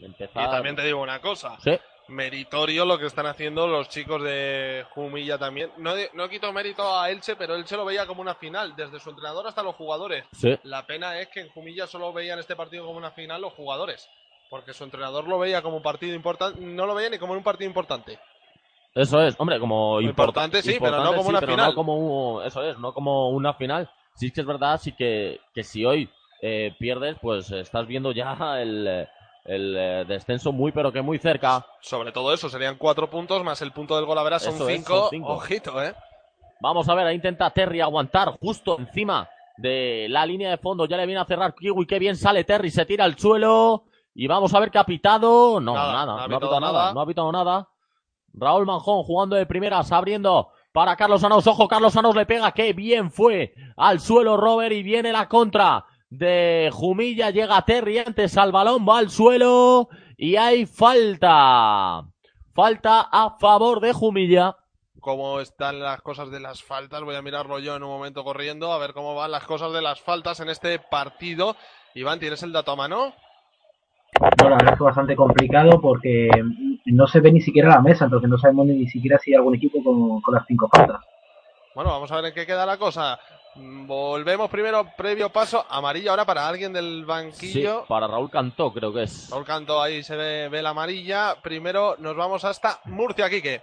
Y 0.03 0.07
empezar- 0.07 0.49
Y 0.49 0.51
también 0.51 0.77
te 0.77 0.83
digo 0.83 1.01
una 1.01 1.21
cosa. 1.21 1.59
Sí. 1.61 1.79
Meritorio 2.09 2.85
lo 2.85 2.99
que 2.99 3.07
están 3.07 3.27
haciendo 3.27 3.67
los 3.67 3.89
chicos 3.89 4.23
de 4.23 4.85
Jumilla 4.91 5.39
también. 5.39 5.71
No, 5.79 5.93
no 6.15 6.29
quito 6.29 6.53
mérito 6.53 6.83
a 6.99 7.09
Elche, 7.11 7.37
pero 7.37 7.55
Elche 7.55 7.77
lo 7.77 7.85
veía 7.85 8.07
como 8.07 8.21
una 8.21 8.35
final, 8.35 8.75
desde 8.77 8.99
su 9.01 9.11
entrenador 9.11 9.47
hasta 9.47 9.63
los 9.63 9.77
jugadores. 9.77 10.25
Sí. 10.33 10.59
La 10.65 10.85
pena 10.85 11.19
es 11.21 11.29
que 11.29 11.41
en 11.41 11.49
Jumilla 11.51 11.87
solo 11.87 12.13
veían 12.13 12.39
este 12.39 12.57
partido 12.57 12.85
como 12.85 12.99
una 12.99 13.13
final 13.13 13.41
los 13.41 13.53
jugadores. 13.55 14.09
Porque 14.51 14.75
su 14.75 14.85
entrenador 14.85 15.27
lo 15.27 15.39
veía 15.39 15.63
como 15.63 15.77
un 15.79 15.83
partido 15.83 16.15
importante, 16.15 16.61
no 16.61 16.85
lo 16.85 16.95
veía 16.95 17.09
ni 17.09 17.19
como 17.19 17.33
un 17.33 17.43
partido 17.43 17.69
importante. 17.69 18.19
Eso 18.95 19.23
es, 19.23 19.35
hombre, 19.39 19.59
como 19.59 19.99
import- 20.01 20.11
Importante, 20.11 20.61
sí, 20.61 20.77
pero 20.79 21.03
no 21.03 21.15
como 21.15 21.31
una 21.31 21.41
final. 21.41 21.69
no 21.71 21.75
como 21.75 22.43
eso 22.43 22.63
es, 22.63 22.79
no 22.79 22.93
como 22.93 23.31
una 23.31 23.55
final. 23.55 23.89
Sí 24.15 24.31
que 24.31 24.43
es 24.43 24.47
verdad, 24.47 24.79
sí 24.79 24.93
que, 24.93 25.41
que 25.55 25.63
si 25.65 25.87
hoy 25.87 26.11
eh, 26.43 26.75
pierdes, 26.79 27.17
pues 27.23 27.51
estás 27.53 27.87
viendo 27.87 28.13
ya 28.13 28.61
el, 28.61 29.09
el 29.45 29.77
eh, 29.77 30.05
descenso 30.07 30.53
muy 30.53 30.73
pero 30.73 30.93
que 30.93 31.03
muy 31.03 31.19
cerca. 31.19 31.65
Sobre 31.81 32.13
todo 32.13 32.33
eso, 32.33 32.49
serían 32.49 32.77
cuatro 32.77 33.11
puntos 33.11 33.43
más 33.45 33.61
el 33.63 33.73
punto 33.73 33.97
del 33.97 34.07
son 34.07 34.55
Eso 34.55 34.69
es, 34.69 34.77
cinco. 34.77 35.01
son 35.01 35.11
cinco. 35.11 35.33
Ojito, 35.35 35.83
eh. 35.83 35.95
Vamos 36.61 36.89
a 36.89 36.95
ver, 36.95 37.07
ahí 37.07 37.17
intenta 37.17 37.51
Terry 37.51 37.81
aguantar 37.81 38.39
justo 38.41 38.79
encima 38.79 39.29
de 39.57 40.07
la 40.09 40.25
línea 40.25 40.51
de 40.51 40.59
fondo. 40.59 40.87
Ya 40.87 40.97
le 40.97 41.07
viene 41.07 41.21
a 41.21 41.25
cerrar 41.25 41.55
Kiwi, 41.55 41.87
qué 41.87 41.99
bien 41.99 42.17
sale 42.17 42.45
Terry, 42.45 42.71
se 42.71 42.87
tira 42.87 43.05
al 43.05 43.19
suelo. 43.19 43.85
Y 44.15 44.27
vamos 44.27 44.55
a 44.55 44.61
ver 44.61 44.71
qué 44.71 44.79
ha 44.79 44.85
pitado. 44.85 45.59
No, 45.61 45.75
Nada, 45.75 46.07
nada, 46.07 46.29
no 46.29 46.37
ha 46.37 46.41
pitado 46.41 46.61
nada, 46.61 46.73
nada. 46.73 46.95
no 46.95 47.01
ha 47.01 47.07
pitado 47.07 47.33
nada. 47.33 47.69
Raúl 48.35 48.67
Manjón 48.67 49.03
jugando 49.03 49.37
de 49.37 49.47
primeras, 49.47 49.91
abriendo 49.93 50.51
para 50.73 50.97
Carlos 50.97 51.25
Anos. 51.25 51.47
Ojo, 51.47 51.67
Carlos 51.69 51.97
Anos 51.97 52.15
le 52.15 52.27
pega, 52.27 52.53
qué 52.53 52.73
bien 52.73 53.11
fue 53.11 53.55
al 53.77 54.01
suelo 54.01 54.37
Robert 54.37 54.73
y 54.73 54.83
viene 54.83 55.13
la 55.13 55.29
contra 55.29 55.85
de 56.13 56.69
Jumilla. 56.73 57.31
Llega 57.31 57.63
Terry 57.63 57.99
antes 57.99 58.37
al 58.37 58.53
balón, 58.53 58.87
va 58.87 58.99
al 58.99 59.11
suelo 59.11 59.89
y 60.17 60.37
hay 60.37 60.67
falta. 60.67 62.05
Falta 62.55 63.09
a 63.11 63.39
favor 63.39 63.81
de 63.81 63.93
Jumilla. 63.93 64.57
cómo 65.01 65.41
están 65.41 65.81
las 65.81 66.01
cosas 66.03 66.31
de 66.31 66.39
las 66.39 66.63
faltas. 66.63 67.03
Voy 67.03 67.17
a 67.17 67.23
mirarlo 67.23 67.59
yo 67.59 67.75
en 67.77 67.83
un 67.83 67.89
momento 67.89 68.23
corriendo, 68.25 68.73
a 68.73 68.79
ver 68.79 68.93
cómo 68.93 69.15
van 69.15 69.31
las 69.33 69.45
cosas 69.45 69.73
de 69.73 69.83
las 69.83 70.01
faltas 70.01 70.41
en 70.41 70.49
este 70.51 70.79
partido. 70.79 71.57
Iván, 71.95 72.21
¿tienes 72.21 72.43
el 72.43 72.53
dato 72.53 72.73
a 72.73 72.77
mano? 72.77 73.15
No, 74.41 74.51
la 74.51 74.57
verdad 74.57 74.75
es 74.75 74.79
que 74.79 74.85
bastante 74.85 75.17
complicado 75.17 75.81
porque 75.81 76.29
no 76.85 77.07
se 77.07 77.21
ve 77.21 77.33
ni 77.33 77.41
siquiera 77.41 77.71
la 77.71 77.81
mesa, 77.81 78.05
entonces 78.05 78.29
no 78.29 78.39
sabemos 78.39 78.67
ni 78.67 78.87
siquiera 78.87 79.19
si 79.19 79.33
hay 79.33 79.37
algún 79.37 79.55
equipo 79.57 79.83
con, 79.83 80.21
con 80.21 80.35
las 80.35 80.45
cinco 80.47 80.69
faltas. 80.71 81.01
Bueno, 81.75 81.91
vamos 81.91 82.13
a 82.13 82.17
ver 82.17 82.27
en 82.27 82.35
qué 82.35 82.47
queda 82.47 82.67
la 82.67 82.77
cosa. 82.77 83.19
Mm, 83.55 83.87
Volvemos 83.87 84.49
primero, 84.51 84.87
previo 84.97 85.29
paso, 85.31 85.65
amarillo 85.69 86.11
ahora 86.11 86.25
para 86.25 86.49
alguien 86.49 86.73
del 86.73 87.01
Sí, 87.01 87.05
banquillo. 87.05 87.85
para 87.87 88.07
Raúl 88.07 88.31
Cantó, 88.31 88.73
creo 88.73 88.93
que 88.93 89.03
es. 89.05 89.29
Raúl 89.31 89.45
Canto, 89.45 89.81
ahí 89.81 90.03
se 90.03 90.17
ve, 90.17 90.49
ve 90.49 90.63
la 90.63 90.71
amarilla. 90.71 91.37
Primero 91.43 91.97
nos 91.99 92.17
vamos 92.17 92.45
hasta 92.45 92.81
Murcia, 92.87 93.29
Quique. 93.29 93.61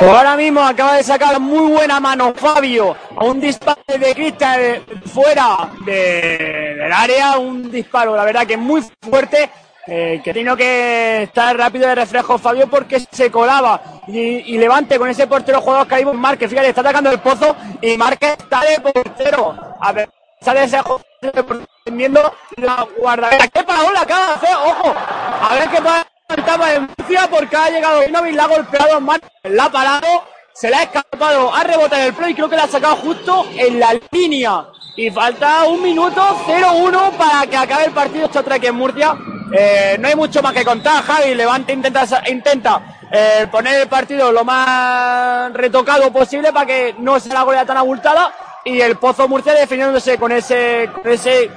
Ahora 0.00 0.36
mismo 0.36 0.60
acaba 0.62 0.94
de 0.94 1.02
sacar 1.02 1.38
muy 1.38 1.70
buena 1.70 2.00
mano 2.00 2.32
Fabio 2.34 2.96
a 3.14 3.24
un 3.24 3.38
disparo 3.38 3.82
de 3.86 4.14
Cristian 4.14 4.54
eh, 4.58 4.82
fuera 5.04 5.70
de- 5.84 6.74
del 6.78 6.92
área, 6.92 7.36
un 7.36 7.70
disparo 7.70 8.16
la 8.16 8.24
verdad 8.24 8.46
que 8.46 8.56
muy 8.56 8.82
fuerte, 9.02 9.50
eh, 9.86 10.20
que 10.22 10.32
tiene 10.32 10.56
que 10.56 11.24
estar 11.24 11.56
rápido 11.56 11.88
de 11.88 11.94
reflejo 11.94 12.38
Fabio 12.38 12.68
porque 12.68 13.00
se 13.10 13.30
colaba. 13.30 13.80
Y, 14.06 14.18
y 14.54 14.58
levante 14.58 14.98
con 14.98 15.08
ese 15.08 15.26
portero 15.26 15.60
jugador 15.60 15.86
que 15.86 15.94
hay 15.96 16.04
Márquez, 16.04 16.50
fíjate, 16.50 16.68
está 16.68 16.80
atacando 16.80 17.10
el 17.10 17.20
pozo 17.20 17.56
y 17.80 17.96
Márquez 17.96 18.36
está 18.38 18.60
de 18.60 18.80
portero, 18.80 19.56
a 19.80 19.92
ver, 19.92 20.10
sale 20.40 20.64
ese 20.64 20.78
defendiendo 21.20 22.34
la 22.56 22.86
guardadera, 22.98 23.46
qué 23.48 23.62
parón 23.62 23.94
la 23.94 24.00
acaba 24.00 24.26
de 24.26 24.32
hacer, 24.32 24.56
ojo, 24.56 24.94
a 24.96 25.54
ver 25.54 25.68
qué 25.70 25.80
pasa 25.80 26.06
estaba 26.36 26.72
en 26.72 26.82
Murcia 26.82 27.28
porque 27.30 27.56
ha 27.56 27.70
llegado 27.70 28.04
Inovic, 28.04 28.34
la 28.34 28.44
ha 28.44 28.48
golpeado 28.48 29.00
mano, 29.00 29.22
la 29.44 29.64
ha 29.64 29.72
parado, 29.72 30.24
se 30.52 30.70
la 30.70 30.78
ha 30.78 30.82
escapado, 30.84 31.54
ha 31.54 31.64
rebotado 31.64 32.02
el 32.02 32.14
play, 32.14 32.34
creo 32.34 32.48
que 32.48 32.56
la 32.56 32.64
ha 32.64 32.68
sacado 32.68 32.96
justo 32.96 33.46
en 33.54 33.78
la 33.78 33.98
línea. 34.10 34.66
Y 34.96 35.10
falta 35.10 35.64
un 35.64 35.82
minuto 35.82 36.20
0-1 36.46 37.12
para 37.12 37.46
que 37.46 37.56
acabe 37.56 37.86
el 37.86 37.92
partido 37.92 38.26
esto 38.26 38.42
trae 38.42 38.66
en 38.66 38.74
Murcia. 38.74 39.16
Eh, 39.52 39.96
no 39.98 40.08
hay 40.08 40.14
mucho 40.14 40.42
más 40.42 40.52
que 40.52 40.64
contar, 40.64 41.02
Javi. 41.02 41.34
Levante 41.34 41.72
intenta, 41.72 42.04
intenta 42.28 42.98
eh, 43.10 43.46
poner 43.50 43.80
el 43.80 43.88
partido 43.88 44.30
lo 44.30 44.44
más 44.44 45.52
retocado 45.54 46.12
posible 46.12 46.52
para 46.52 46.66
que 46.66 46.94
no 46.98 47.18
sea 47.18 47.34
la 47.34 47.42
goleada 47.42 47.66
tan 47.66 47.76
abultada. 47.78 48.32
Y 48.64 48.80
el 48.80 48.96
Pozo 48.96 49.26
Murcia 49.28 49.54
definiéndose 49.54 50.18
con 50.18 50.30
ese, 50.30 50.88
con 50.94 51.10
ese 51.10 51.50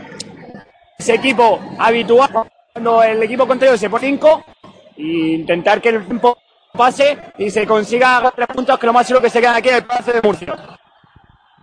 ese 0.98 1.16
equipo 1.16 1.60
habitual 1.78 2.48
cuando 2.74 3.04
el 3.04 3.22
equipo 3.24 3.48
contrario 3.48 3.78
se 3.78 3.90
pone 3.90 4.08
5 4.08 4.46
e 4.98 5.04
intentar 5.04 5.82
que 5.82 5.90
el 5.90 6.06
tiempo 6.06 6.38
pase 6.74 7.18
y 7.38 7.50
se 7.50 7.66
consiga 7.66 8.32
tres 8.36 8.48
puntos 8.48 8.80
que 8.80 8.88
lo 8.88 8.94
más 8.94 9.08
que 9.08 9.30
se 9.30 9.40
quedan 9.40 9.56
aquí 9.56 9.70
en 9.70 9.76
el 9.76 9.86
Palacio 9.86 10.14
de 10.14 10.22
Murcia. 10.22 10.56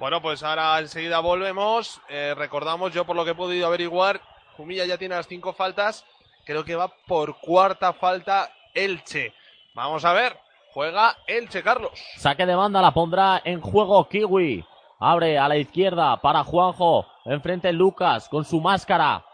Bueno, 0.03 0.21
pues 0.21 0.43
ahora 0.43 0.81
enseguida 0.81 1.21
volvemos. 1.21 2.01
Eh, 2.09 2.35
recordamos, 2.37 2.93
yo 2.93 3.05
por 3.05 3.15
lo 3.15 3.25
que 3.25 3.31
he 3.31 3.35
podido 3.37 3.69
averiguar, 3.69 4.21
Jumilla 4.57 4.85
ya 4.85 4.99
tiene 4.99 5.15
las 5.15 5.29
cinco 5.29 5.53
faltas. 5.53 6.05
Creo 6.45 6.65
que 6.65 6.75
va 6.75 6.89
por 7.07 7.39
cuarta 7.39 7.93
falta 7.93 8.51
Elche. 8.75 9.33
Vamos 9.75 10.05
a 10.05 10.13
ver. 10.13 10.37
Juega 10.75 11.17
Elche, 11.29 11.63
Carlos. 11.63 11.93
Saque 12.17 12.47
de 12.47 12.57
banda 12.57 12.83
la 12.83 12.91
pondrá 12.91 13.43
en 13.45 13.61
juego 13.61 14.09
Kiwi. 14.09 14.65
Abre 14.99 15.39
a 15.39 15.47
la 15.47 15.57
izquierda 15.57 16.17
para 16.17 16.43
Juanjo. 16.43 17.07
Enfrente 17.25 17.73
Lucas 17.73 18.29
con 18.29 18.45
su 18.45 18.61
máscara. 18.61 19.25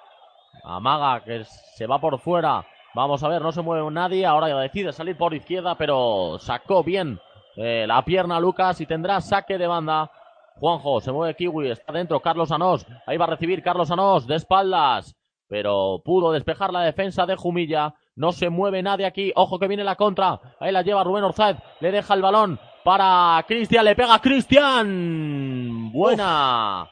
Amaga 0.64 1.24
que 1.24 1.44
se 1.76 1.86
va 1.86 1.98
por 1.98 2.18
fuera. 2.18 2.66
Vamos 2.92 3.24
a 3.24 3.28
ver, 3.28 3.40
no 3.40 3.52
se 3.52 3.62
mueve 3.62 3.90
nadie. 3.90 4.26
Ahora 4.26 4.48
decide 4.48 4.92
salir 4.92 5.16
por 5.16 5.32
izquierda, 5.32 5.76
pero 5.76 6.36
sacó 6.38 6.84
bien 6.84 7.18
eh, 7.56 7.86
la 7.88 8.04
pierna 8.04 8.38
Lucas 8.38 8.82
y 8.82 8.86
tendrá 8.86 9.22
saque 9.22 9.56
de 9.56 9.66
banda. 9.66 10.10
Juanjo 10.58 11.00
se 11.00 11.12
mueve 11.12 11.34
Kiwi, 11.34 11.70
está 11.70 11.92
dentro 11.92 12.20
Carlos 12.20 12.50
Anós. 12.50 12.86
Ahí 13.06 13.16
va 13.16 13.26
a 13.26 13.28
recibir 13.28 13.62
Carlos 13.62 13.90
Anós 13.90 14.26
de 14.26 14.36
espaldas. 14.36 15.14
Pero 15.48 16.02
pudo 16.04 16.32
despejar 16.32 16.72
la 16.72 16.82
defensa 16.82 17.24
de 17.24 17.36
Jumilla. 17.36 17.94
No 18.16 18.32
se 18.32 18.50
mueve 18.50 18.82
nadie 18.82 19.06
aquí. 19.06 19.32
Ojo 19.34 19.58
que 19.58 19.68
viene 19.68 19.84
la 19.84 19.96
contra. 19.96 20.38
Ahí 20.60 20.72
la 20.72 20.82
lleva 20.82 21.04
Rubén 21.04 21.24
Orzaz. 21.24 21.56
Le 21.80 21.90
deja 21.90 22.12
el 22.14 22.22
balón 22.22 22.58
para 22.84 23.42
Cristian. 23.46 23.84
Le 23.84 23.96
pega 23.96 24.18
Cristian. 24.18 25.90
Buena. 25.90 26.90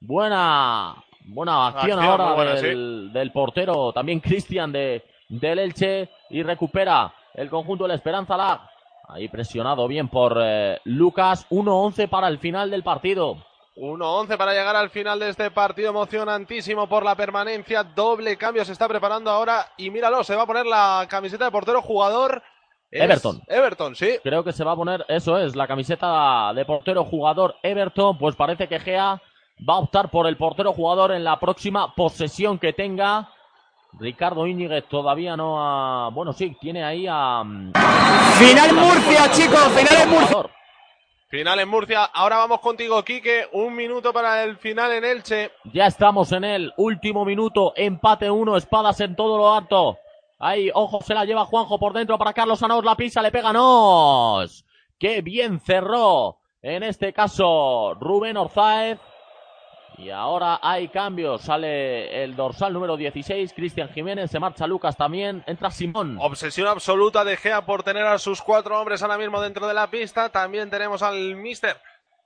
Buena. 0.00 0.94
Buena 1.28 1.66
acción, 1.66 1.98
ahora 1.98 2.34
buena, 2.34 2.52
del, 2.54 3.10
del 3.12 3.32
portero. 3.32 3.92
También 3.92 4.20
Cristian 4.20 4.70
de, 4.70 5.02
del 5.28 5.58
Elche. 5.58 6.08
Y 6.30 6.44
recupera 6.44 7.12
el 7.34 7.50
conjunto 7.50 7.84
de 7.84 7.88
la 7.88 7.94
Esperanza 7.94 8.36
Lag. 8.36 8.60
Ahí 9.08 9.28
presionado 9.28 9.86
bien 9.86 10.08
por 10.08 10.38
eh, 10.42 10.80
Lucas. 10.84 11.46
1-11 11.50 12.08
para 12.08 12.28
el 12.28 12.38
final 12.38 12.70
del 12.70 12.82
partido. 12.82 13.36
1-11 13.76 14.36
para 14.36 14.52
llegar 14.52 14.74
al 14.74 14.90
final 14.90 15.18
de 15.18 15.28
este 15.28 15.50
partido 15.50 15.90
emocionantísimo 15.90 16.88
por 16.88 17.04
la 17.04 17.14
permanencia. 17.14 17.84
Doble 17.84 18.36
cambio 18.36 18.64
se 18.64 18.72
está 18.72 18.88
preparando 18.88 19.30
ahora. 19.30 19.72
Y 19.76 19.90
míralo, 19.90 20.24
se 20.24 20.34
va 20.34 20.42
a 20.42 20.46
poner 20.46 20.66
la 20.66 21.06
camiseta 21.08 21.44
de 21.44 21.50
portero 21.50 21.82
jugador. 21.82 22.42
Everton. 22.90 23.42
Everton, 23.46 23.94
sí. 23.94 24.18
Creo 24.22 24.42
que 24.42 24.52
se 24.52 24.64
va 24.64 24.72
a 24.72 24.76
poner, 24.76 25.04
eso 25.08 25.38
es, 25.38 25.54
la 25.54 25.66
camiseta 25.66 26.52
de 26.54 26.64
portero 26.64 27.04
jugador 27.04 27.56
Everton. 27.62 28.16
Pues 28.16 28.34
parece 28.34 28.66
que 28.68 28.80
Gea 28.80 29.20
va 29.68 29.74
a 29.74 29.78
optar 29.78 30.10
por 30.10 30.26
el 30.26 30.36
portero 30.36 30.72
jugador 30.72 31.12
en 31.12 31.24
la 31.24 31.38
próxima 31.38 31.94
posesión 31.94 32.58
que 32.58 32.72
tenga. 32.72 33.30
Ricardo 33.98 34.46
Íñiguez 34.46 34.84
todavía 34.88 35.36
no 35.36 35.56
ha. 35.58 36.10
Bueno, 36.10 36.32
sí, 36.32 36.56
tiene 36.60 36.84
ahí 36.84 37.06
a. 37.08 37.42
mm, 37.44 37.72
Final 38.38 38.74
Murcia, 38.74 39.30
chicos, 39.32 39.68
final 39.68 40.02
en 40.02 40.10
Murcia. 40.10 40.50
Final 41.28 41.60
en 41.60 41.68
Murcia. 41.68 42.04
Ahora 42.04 42.36
vamos 42.36 42.60
contigo, 42.60 43.02
Quique. 43.02 43.48
Un 43.52 43.74
minuto 43.74 44.12
para 44.12 44.44
el 44.44 44.56
final 44.58 44.92
en 44.92 45.04
Elche. 45.04 45.50
Ya 45.72 45.86
estamos 45.86 46.30
en 46.32 46.44
el 46.44 46.72
último 46.76 47.24
minuto. 47.24 47.72
Empate 47.74 48.30
uno, 48.30 48.56
espadas 48.56 49.00
en 49.00 49.16
todo 49.16 49.38
lo 49.38 49.52
alto. 49.52 49.98
Ahí, 50.38 50.70
ojo, 50.72 51.00
se 51.02 51.14
la 51.14 51.24
lleva 51.24 51.46
Juanjo 51.46 51.78
por 51.78 51.94
dentro 51.94 52.18
para 52.18 52.32
Carlos 52.34 52.62
Anaos, 52.62 52.84
la 52.84 52.94
pisa, 52.94 53.22
le 53.22 53.32
pega 53.32 53.52
Nos. 53.52 54.64
Qué 54.98 55.22
bien 55.22 55.60
cerró. 55.60 56.38
En 56.62 56.82
este 56.82 57.12
caso, 57.12 57.94
Rubén 58.00 58.36
Orzáez. 58.36 58.98
Y 59.98 60.10
ahora 60.10 60.58
hay 60.62 60.88
cambios. 60.88 61.40
Sale 61.42 62.22
el 62.22 62.36
dorsal 62.36 62.72
número 62.72 62.96
16, 62.96 63.52
Cristian 63.54 63.88
Jiménez. 63.88 64.30
Se 64.30 64.38
marcha 64.38 64.66
Lucas 64.66 64.96
también. 64.96 65.42
Entra 65.46 65.70
Simón. 65.70 66.18
Obsesión 66.20 66.68
absoluta 66.68 67.24
de 67.24 67.36
Gea 67.36 67.64
por 67.64 67.82
tener 67.82 68.06
a 68.06 68.18
sus 68.18 68.42
cuatro 68.42 68.78
hombres 68.78 69.02
ahora 69.02 69.16
mismo 69.16 69.40
dentro 69.40 69.66
de 69.66 69.72
la 69.74 69.86
pista. 69.88 70.28
También 70.28 70.68
tenemos 70.70 71.02
al 71.02 71.34
mister 71.36 71.76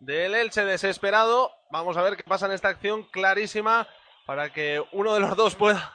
del 0.00 0.34
Elche 0.34 0.64
desesperado. 0.64 1.52
Vamos 1.70 1.96
a 1.96 2.02
ver 2.02 2.16
qué 2.16 2.24
pasa 2.24 2.46
en 2.46 2.52
esta 2.52 2.68
acción 2.68 3.04
clarísima 3.04 3.86
para 4.26 4.52
que 4.52 4.82
uno 4.92 5.14
de 5.14 5.20
los 5.20 5.36
dos 5.36 5.54
pueda, 5.54 5.92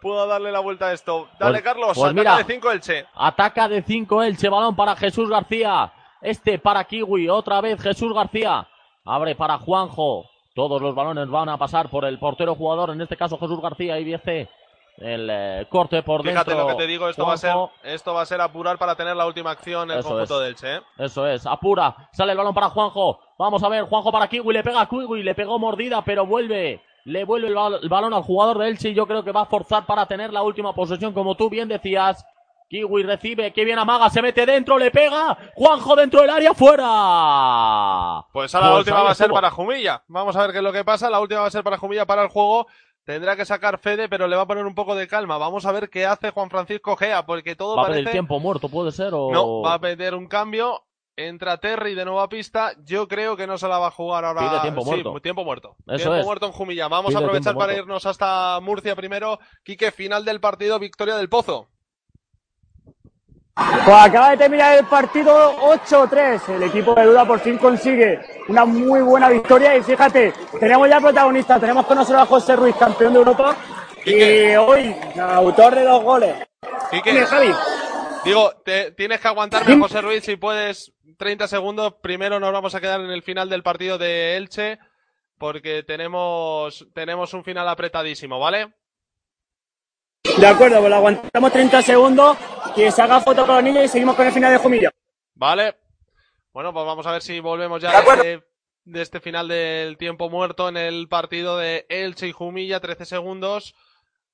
pueda 0.00 0.26
darle 0.26 0.50
la 0.50 0.58
vuelta 0.60 0.86
a 0.88 0.92
esto. 0.92 1.28
Dale, 1.38 1.52
Pues- 1.60 1.62
Carlos. 1.64 1.92
pues 1.94 2.10
ataca 2.12 2.18
mira. 2.20 2.36
de 2.38 2.44
cinco 2.52 2.70
Elche. 2.72 3.06
Ataca 3.14 3.68
de 3.68 3.82
5 3.82 4.22
Elche, 4.24 4.48
balón 4.48 4.74
para 4.74 4.96
Jesús 4.96 5.28
García. 5.30 5.92
Este 6.20 6.58
para 6.58 6.82
Kiwi, 6.82 7.28
otra 7.28 7.60
vez 7.60 7.80
Jesús 7.80 8.12
García. 8.12 8.66
Abre 9.04 9.36
para 9.36 9.58
Juanjo. 9.58 10.28
Todos 10.54 10.82
los 10.82 10.94
balones 10.94 11.28
van 11.28 11.48
a 11.48 11.56
pasar 11.58 11.88
por 11.88 12.04
el 12.04 12.18
portero 12.18 12.54
jugador, 12.54 12.90
en 12.90 13.00
este 13.00 13.16
caso 13.16 13.38
Jesús 13.38 13.60
García. 13.60 13.98
Y 13.98 14.04
viene 14.04 14.48
el 14.98 15.28
eh, 15.30 15.66
corte 15.70 16.02
por 16.02 16.22
Fíjate 16.22 16.50
dentro. 16.50 16.68
lo 16.68 16.76
que 16.76 16.82
te 16.82 16.86
digo, 16.86 17.08
esto 17.08 17.24
va, 17.26 17.32
a 17.32 17.38
ser, 17.38 17.54
esto 17.84 18.12
va 18.12 18.20
a 18.22 18.26
ser 18.26 18.40
apurar 18.42 18.76
para 18.78 18.94
tener 18.94 19.16
la 19.16 19.26
última 19.26 19.50
acción 19.50 19.90
el 19.90 19.98
Eso 20.00 20.08
conjunto 20.10 20.34
es. 20.34 20.40
del 20.40 20.48
Elche. 20.70 20.76
¿eh? 20.76 20.80
Eso 20.98 21.26
es, 21.26 21.46
apura. 21.46 22.08
Sale 22.12 22.32
el 22.32 22.38
balón 22.38 22.52
para 22.54 22.68
Juanjo. 22.68 23.18
Vamos 23.38 23.62
a 23.62 23.68
ver, 23.70 23.84
Juanjo 23.84 24.12
para 24.12 24.28
Kiwi. 24.28 24.52
Le 24.52 24.62
pega 24.62 24.82
a 24.82 24.88
Kiwi, 24.88 25.22
le 25.22 25.34
pegó 25.34 25.58
mordida, 25.58 26.02
pero 26.04 26.26
vuelve. 26.26 26.82
Le 27.04 27.24
vuelve 27.24 27.48
el, 27.48 27.54
bal- 27.56 27.80
el 27.82 27.88
balón 27.88 28.12
al 28.14 28.22
jugador 28.22 28.58
de 28.58 28.68
Elche 28.68 28.90
y 28.90 28.94
yo 28.94 29.06
creo 29.06 29.24
que 29.24 29.32
va 29.32 29.40
a 29.42 29.46
forzar 29.46 29.86
para 29.86 30.06
tener 30.06 30.32
la 30.32 30.42
última 30.42 30.72
posesión, 30.74 31.12
como 31.14 31.34
tú 31.34 31.48
bien 31.50 31.66
decías. 31.68 32.24
Kiwi 32.72 33.02
recibe, 33.02 33.52
que 33.52 33.66
bien 33.66 33.78
amaga, 33.78 34.08
se 34.08 34.22
mete 34.22 34.46
dentro, 34.46 34.78
le 34.78 34.90
pega. 34.90 35.36
Juanjo 35.54 35.94
dentro 35.94 36.22
del 36.22 36.30
área, 36.30 36.54
fuera. 36.54 38.24
Pues 38.32 38.54
ahora 38.54 38.70
la 38.70 38.76
última 38.78 38.98
ahí 39.00 39.04
va 39.04 39.10
a 39.10 39.14
ser 39.14 39.24
estuvo. 39.26 39.34
para 39.34 39.50
Jumilla. 39.50 40.02
Vamos 40.08 40.34
a 40.36 40.40
ver 40.40 40.52
qué 40.52 40.56
es 40.58 40.64
lo 40.64 40.72
que 40.72 40.82
pasa. 40.82 41.10
La 41.10 41.20
última 41.20 41.40
va 41.42 41.48
a 41.48 41.50
ser 41.50 41.62
para 41.64 41.76
Jumilla 41.76 42.06
para 42.06 42.22
el 42.22 42.28
juego. 42.28 42.66
Tendrá 43.04 43.36
que 43.36 43.44
sacar 43.44 43.78
Fede, 43.78 44.08
pero 44.08 44.26
le 44.26 44.36
va 44.36 44.42
a 44.42 44.46
poner 44.46 44.64
un 44.64 44.74
poco 44.74 44.94
de 44.94 45.06
calma. 45.06 45.36
Vamos 45.36 45.66
a 45.66 45.72
ver 45.72 45.90
qué 45.90 46.06
hace 46.06 46.30
Juan 46.30 46.48
Francisco 46.48 46.96
Gea, 46.96 47.26
porque 47.26 47.56
todo 47.56 47.76
Va 47.76 47.82
a 47.82 47.84
parece... 47.86 48.00
pedir 48.04 48.12
tiempo 48.12 48.40
muerto, 48.40 48.70
puede 48.70 48.90
ser, 48.92 49.10
o... 49.12 49.30
No, 49.30 49.60
va 49.60 49.74
a 49.74 49.78
pedir 49.78 50.14
un 50.14 50.26
cambio. 50.26 50.84
Entra 51.14 51.58
Terry 51.58 51.94
de 51.94 52.06
nueva 52.06 52.26
pista. 52.30 52.72
Yo 52.86 53.06
creo 53.06 53.36
que 53.36 53.46
no 53.46 53.58
se 53.58 53.68
la 53.68 53.78
va 53.78 53.88
a 53.88 53.90
jugar 53.90 54.24
ahora. 54.24 54.48
Pide 54.48 54.60
tiempo 54.60 54.80
Sí, 54.80 54.86
muerto. 54.88 55.20
tiempo 55.20 55.44
muerto. 55.44 55.76
Eso 55.88 55.96
tiempo 55.96 56.14
es. 56.14 56.24
muerto 56.24 56.46
en 56.46 56.52
Jumilla. 56.52 56.88
Vamos 56.88 57.10
Pide 57.10 57.18
a 57.18 57.26
aprovechar 57.26 57.52
para 57.54 57.66
muerto. 57.74 57.82
irnos 57.82 58.06
hasta 58.06 58.58
Murcia 58.62 58.96
primero. 58.96 59.38
Quique, 59.62 59.90
final 59.90 60.24
del 60.24 60.40
partido, 60.40 60.78
victoria 60.78 61.16
del 61.16 61.28
Pozo. 61.28 61.68
Pues 63.54 63.96
acaba 63.96 64.30
de 64.30 64.36
terminar 64.38 64.78
el 64.78 64.86
partido 64.86 65.56
8-3. 65.58 66.48
El 66.56 66.62
equipo 66.62 66.94
de 66.94 67.04
Duda 67.04 67.26
por 67.26 67.38
fin 67.40 67.58
consigue 67.58 68.18
una 68.48 68.64
muy 68.64 69.00
buena 69.02 69.28
victoria. 69.28 69.76
Y 69.76 69.82
fíjate, 69.82 70.32
tenemos 70.58 70.88
ya 70.88 71.00
protagonistas. 71.00 71.60
Tenemos 71.60 71.84
con 71.86 71.98
nosotros 71.98 72.22
a 72.22 72.26
José 72.26 72.56
Ruiz, 72.56 72.74
campeón 72.76 73.12
de 73.12 73.18
Europa. 73.18 73.54
Y 74.04 74.54
hoy, 74.56 74.96
autor 75.20 75.74
de 75.74 75.84
dos 75.84 76.02
goles. 76.02 76.34
Quique, 76.90 77.12
Javi. 77.26 77.52
Digo, 78.24 78.52
te- 78.64 78.92
tienes 78.92 79.20
que 79.20 79.28
aguantarme, 79.28 79.78
José 79.78 80.00
Ruiz, 80.00 80.24
si 80.24 80.36
puedes, 80.36 80.92
30 81.18 81.46
segundos. 81.46 81.94
Primero 82.02 82.40
nos 82.40 82.52
vamos 82.52 82.74
a 82.74 82.80
quedar 82.80 83.00
en 83.00 83.10
el 83.10 83.22
final 83.22 83.48
del 83.50 83.62
partido 83.62 83.98
de 83.98 84.36
Elche, 84.36 84.78
porque 85.38 85.82
tenemos, 85.82 86.86
tenemos 86.94 87.34
un 87.34 87.44
final 87.44 87.68
apretadísimo, 87.68 88.38
¿vale? 88.38 88.72
De 90.22 90.46
acuerdo, 90.46 90.78
pues 90.78 90.90
lo 90.90 90.96
aguantamos 90.96 91.52
30 91.52 91.82
segundos. 91.82 92.36
Que 92.74 92.90
se 92.90 93.02
haga 93.02 93.20
foto 93.20 93.44
con 93.44 93.56
los 93.56 93.64
niños 93.64 93.84
y 93.84 93.88
seguimos 93.88 94.16
con 94.16 94.26
el 94.26 94.32
final 94.32 94.52
de 94.52 94.58
Jumilla. 94.58 94.90
Vale. 95.34 95.76
Bueno, 96.52 96.72
pues 96.72 96.86
vamos 96.86 97.06
a 97.06 97.12
ver 97.12 97.22
si 97.22 97.40
volvemos 97.40 97.82
ya 97.82 98.00
de 98.00 98.10
este, 98.10 98.46
de 98.84 99.02
este 99.02 99.20
final 99.20 99.48
del 99.48 99.96
tiempo 99.96 100.30
muerto 100.30 100.68
en 100.68 100.76
el 100.76 101.08
partido 101.08 101.56
de 101.58 101.86
Elche 101.88 102.28
y 102.28 102.32
Jumilla, 102.32 102.80
13 102.80 103.04
segundos. 103.04 103.74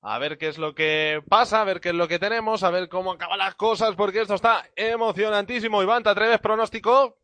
A 0.01 0.17
ver 0.19 0.37
qué 0.37 0.47
es 0.47 0.57
lo 0.57 0.73
que 0.73 1.21
pasa, 1.27 1.61
a 1.61 1.65
ver 1.65 1.81
qué 1.81 1.89
es 1.89 1.95
lo 1.95 2.07
que 2.07 2.19
tenemos, 2.19 2.63
a 2.63 2.69
ver 2.69 2.87
cómo 2.87 3.11
acaban 3.11 3.39
las 3.39 3.55
cosas, 3.55 3.95
porque 3.95 4.21
esto 4.21 4.35
está 4.35 4.65
emocionantísimo. 4.75 5.83
Iván, 5.83 6.03
¿te 6.03 6.09
atreves 6.09 6.39
pronóstico? 6.39 7.18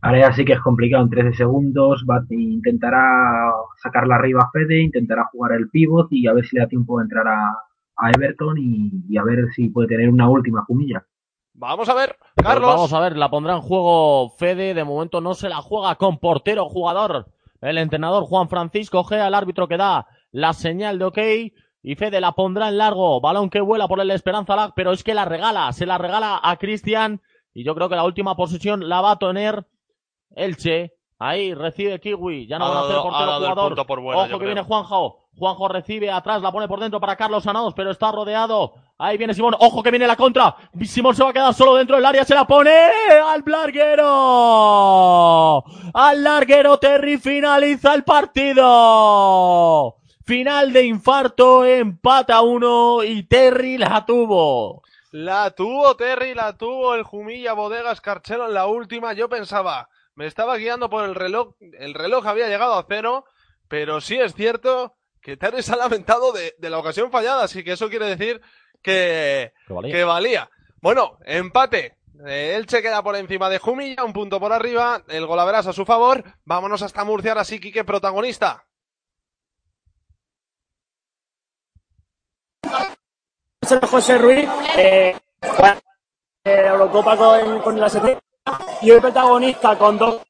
Ahora 0.00 0.20
ya 0.20 0.32
sí 0.32 0.44
que 0.44 0.52
es 0.52 0.60
complicado 0.60 1.02
en 1.04 1.10
13 1.10 1.34
segundos. 1.34 2.04
Va, 2.08 2.22
intentará 2.30 3.02
sacarla 3.82 4.16
arriba 4.16 4.42
a 4.42 4.50
Fede, 4.50 4.80
intentará 4.82 5.24
jugar 5.32 5.52
el 5.52 5.68
pivot 5.70 6.08
y 6.10 6.26
a 6.26 6.32
ver 6.32 6.46
si 6.46 6.56
le 6.56 6.62
da 6.62 6.68
tiempo 6.68 6.98
de 6.98 7.04
entrar 7.04 7.26
a, 7.26 7.50
a 7.96 8.10
Everton 8.10 8.56
y, 8.58 8.90
y 9.08 9.16
a 9.18 9.24
ver 9.24 9.46
si 9.54 9.68
puede 9.68 9.88
tener 9.88 10.08
una 10.08 10.28
última 10.28 10.64
jumilla. 10.64 11.04
Vamos 11.54 11.88
a 11.88 11.94
ver, 11.94 12.16
Pues 12.34 12.46
Carlos. 12.46 12.68
vamos 12.68 12.92
a 12.92 13.00
ver, 13.00 13.16
la 13.16 13.30
pondrá 13.30 13.54
en 13.54 13.62
juego 13.62 14.30
Fede. 14.38 14.74
De 14.74 14.84
momento 14.84 15.20
no 15.20 15.34
se 15.34 15.48
la 15.48 15.56
juega 15.56 15.94
con 15.96 16.18
portero 16.18 16.68
jugador. 16.68 17.26
El 17.60 17.78
entrenador 17.78 18.24
Juan 18.24 18.48
Francisco 18.48 19.02
Gea, 19.04 19.26
el 19.28 19.34
árbitro 19.34 19.66
que 19.66 19.78
da 19.78 20.06
la 20.30 20.52
señal 20.52 20.98
de 20.98 21.04
ok. 21.06 21.18
Y 21.82 21.94
Fede 21.94 22.20
la 22.20 22.32
pondrá 22.32 22.68
en 22.68 22.78
largo. 22.78 23.20
Balón 23.20 23.48
que 23.48 23.60
vuela 23.60 23.88
por 23.88 24.00
el 24.00 24.10
Esperanza 24.10 24.54
Lag, 24.54 24.72
pero 24.76 24.92
es 24.92 25.02
que 25.02 25.14
la 25.14 25.24
regala. 25.24 25.72
Se 25.72 25.86
la 25.86 25.96
regala 25.98 26.38
a 26.42 26.56
Cristian. 26.56 27.20
Y 27.56 27.64
yo 27.64 27.74
creo 27.74 27.88
que 27.88 27.96
la 27.96 28.04
última 28.04 28.36
posesión 28.36 28.86
la 28.86 29.00
va 29.00 29.12
a 29.12 29.18
tener 29.18 29.66
Elche. 30.34 30.92
Ahí 31.18 31.54
recibe 31.54 31.98
Kiwi. 31.98 32.46
Ya 32.46 32.58
no 32.58 32.68
van 32.68 32.76
a 32.76 32.80
hacer 32.82 32.96
portero 32.96 33.32
jugador. 33.38 33.86
por 33.86 34.00
bueno, 34.02 34.20
Ojo 34.20 34.28
que 34.28 34.36
creo. 34.36 34.48
viene 34.48 34.60
Juanjo. 34.62 35.20
Juanjo 35.38 35.66
recibe 35.68 36.10
atrás, 36.10 36.42
la 36.42 36.52
pone 36.52 36.68
por 36.68 36.80
dentro 36.80 37.00
para 37.00 37.16
Carlos 37.16 37.44
Sanados, 37.44 37.72
pero 37.72 37.90
está 37.90 38.12
rodeado. 38.12 38.74
Ahí 38.98 39.16
viene 39.16 39.32
Simón. 39.32 39.54
Ojo 39.58 39.82
que 39.82 39.90
viene 39.90 40.06
la 40.06 40.16
contra. 40.16 40.54
Simón 40.84 41.16
se 41.16 41.24
va 41.24 41.30
a 41.30 41.32
quedar 41.32 41.54
solo 41.54 41.76
dentro 41.76 41.96
del 41.96 42.04
área. 42.04 42.26
Se 42.26 42.34
la 42.34 42.46
pone 42.46 42.70
al 43.26 43.42
larguero. 43.46 44.04
Al 45.94 46.22
larguero 46.22 46.76
Terry 46.76 47.16
finaliza 47.16 47.94
el 47.94 48.04
partido. 48.04 49.96
Final 50.26 50.74
de 50.74 50.84
infarto, 50.84 51.64
empata 51.64 52.42
uno 52.42 53.02
y 53.02 53.22
Terry 53.22 53.78
la 53.78 54.04
tuvo. 54.04 54.82
La 55.18 55.50
tuvo 55.52 55.96
Terry, 55.96 56.34
la 56.34 56.58
tuvo 56.58 56.94
el 56.94 57.02
Jumilla 57.02 57.54
Bodegas 57.54 58.02
Carchelo 58.02 58.48
en 58.48 58.52
la 58.52 58.66
última. 58.66 59.14
Yo 59.14 59.30
pensaba, 59.30 59.88
me 60.14 60.26
estaba 60.26 60.58
guiando 60.58 60.90
por 60.90 61.04
el 61.04 61.14
reloj. 61.14 61.54
El 61.78 61.94
reloj 61.94 62.26
había 62.26 62.48
llegado 62.48 62.74
a 62.74 62.84
cero, 62.86 63.24
pero 63.66 64.02
sí 64.02 64.20
es 64.20 64.34
cierto 64.34 64.94
que 65.22 65.38
Terry 65.38 65.62
se 65.62 65.72
ha 65.72 65.76
lamentado 65.76 66.32
de, 66.32 66.54
de 66.58 66.68
la 66.68 66.78
ocasión 66.78 67.10
fallada, 67.10 67.44
así 67.44 67.64
que 67.64 67.72
eso 67.72 67.88
quiere 67.88 68.14
decir 68.14 68.42
que, 68.82 69.54
Que 69.66 69.72
valía. 69.72 69.94
que 69.94 70.04
valía. 70.04 70.50
Bueno, 70.82 71.16
empate. 71.24 71.96
Elche 72.26 72.82
queda 72.82 73.02
por 73.02 73.16
encima 73.16 73.48
de 73.48 73.58
Jumilla, 73.58 74.04
un 74.04 74.12
punto 74.12 74.38
por 74.38 74.52
arriba. 74.52 75.02
El 75.08 75.24
golaveras 75.24 75.66
a 75.66 75.72
su 75.72 75.86
favor. 75.86 76.24
Vámonos 76.44 76.82
hasta 76.82 77.04
Murcia, 77.04 77.30
ahora 77.32 77.44
sí, 77.44 77.58
Quique, 77.58 77.84
protagonista. 77.84 78.66
José 83.66 84.18
Ruiz, 84.18 84.48
eh, 84.76 85.16
Eurocopa 86.44 87.16
con, 87.62 87.80
la 87.80 87.88
selección 87.88 88.22
y 88.80 88.90
hoy 88.90 89.00
protagonista 89.00 89.76
con 89.76 89.98
dos. 89.98 90.22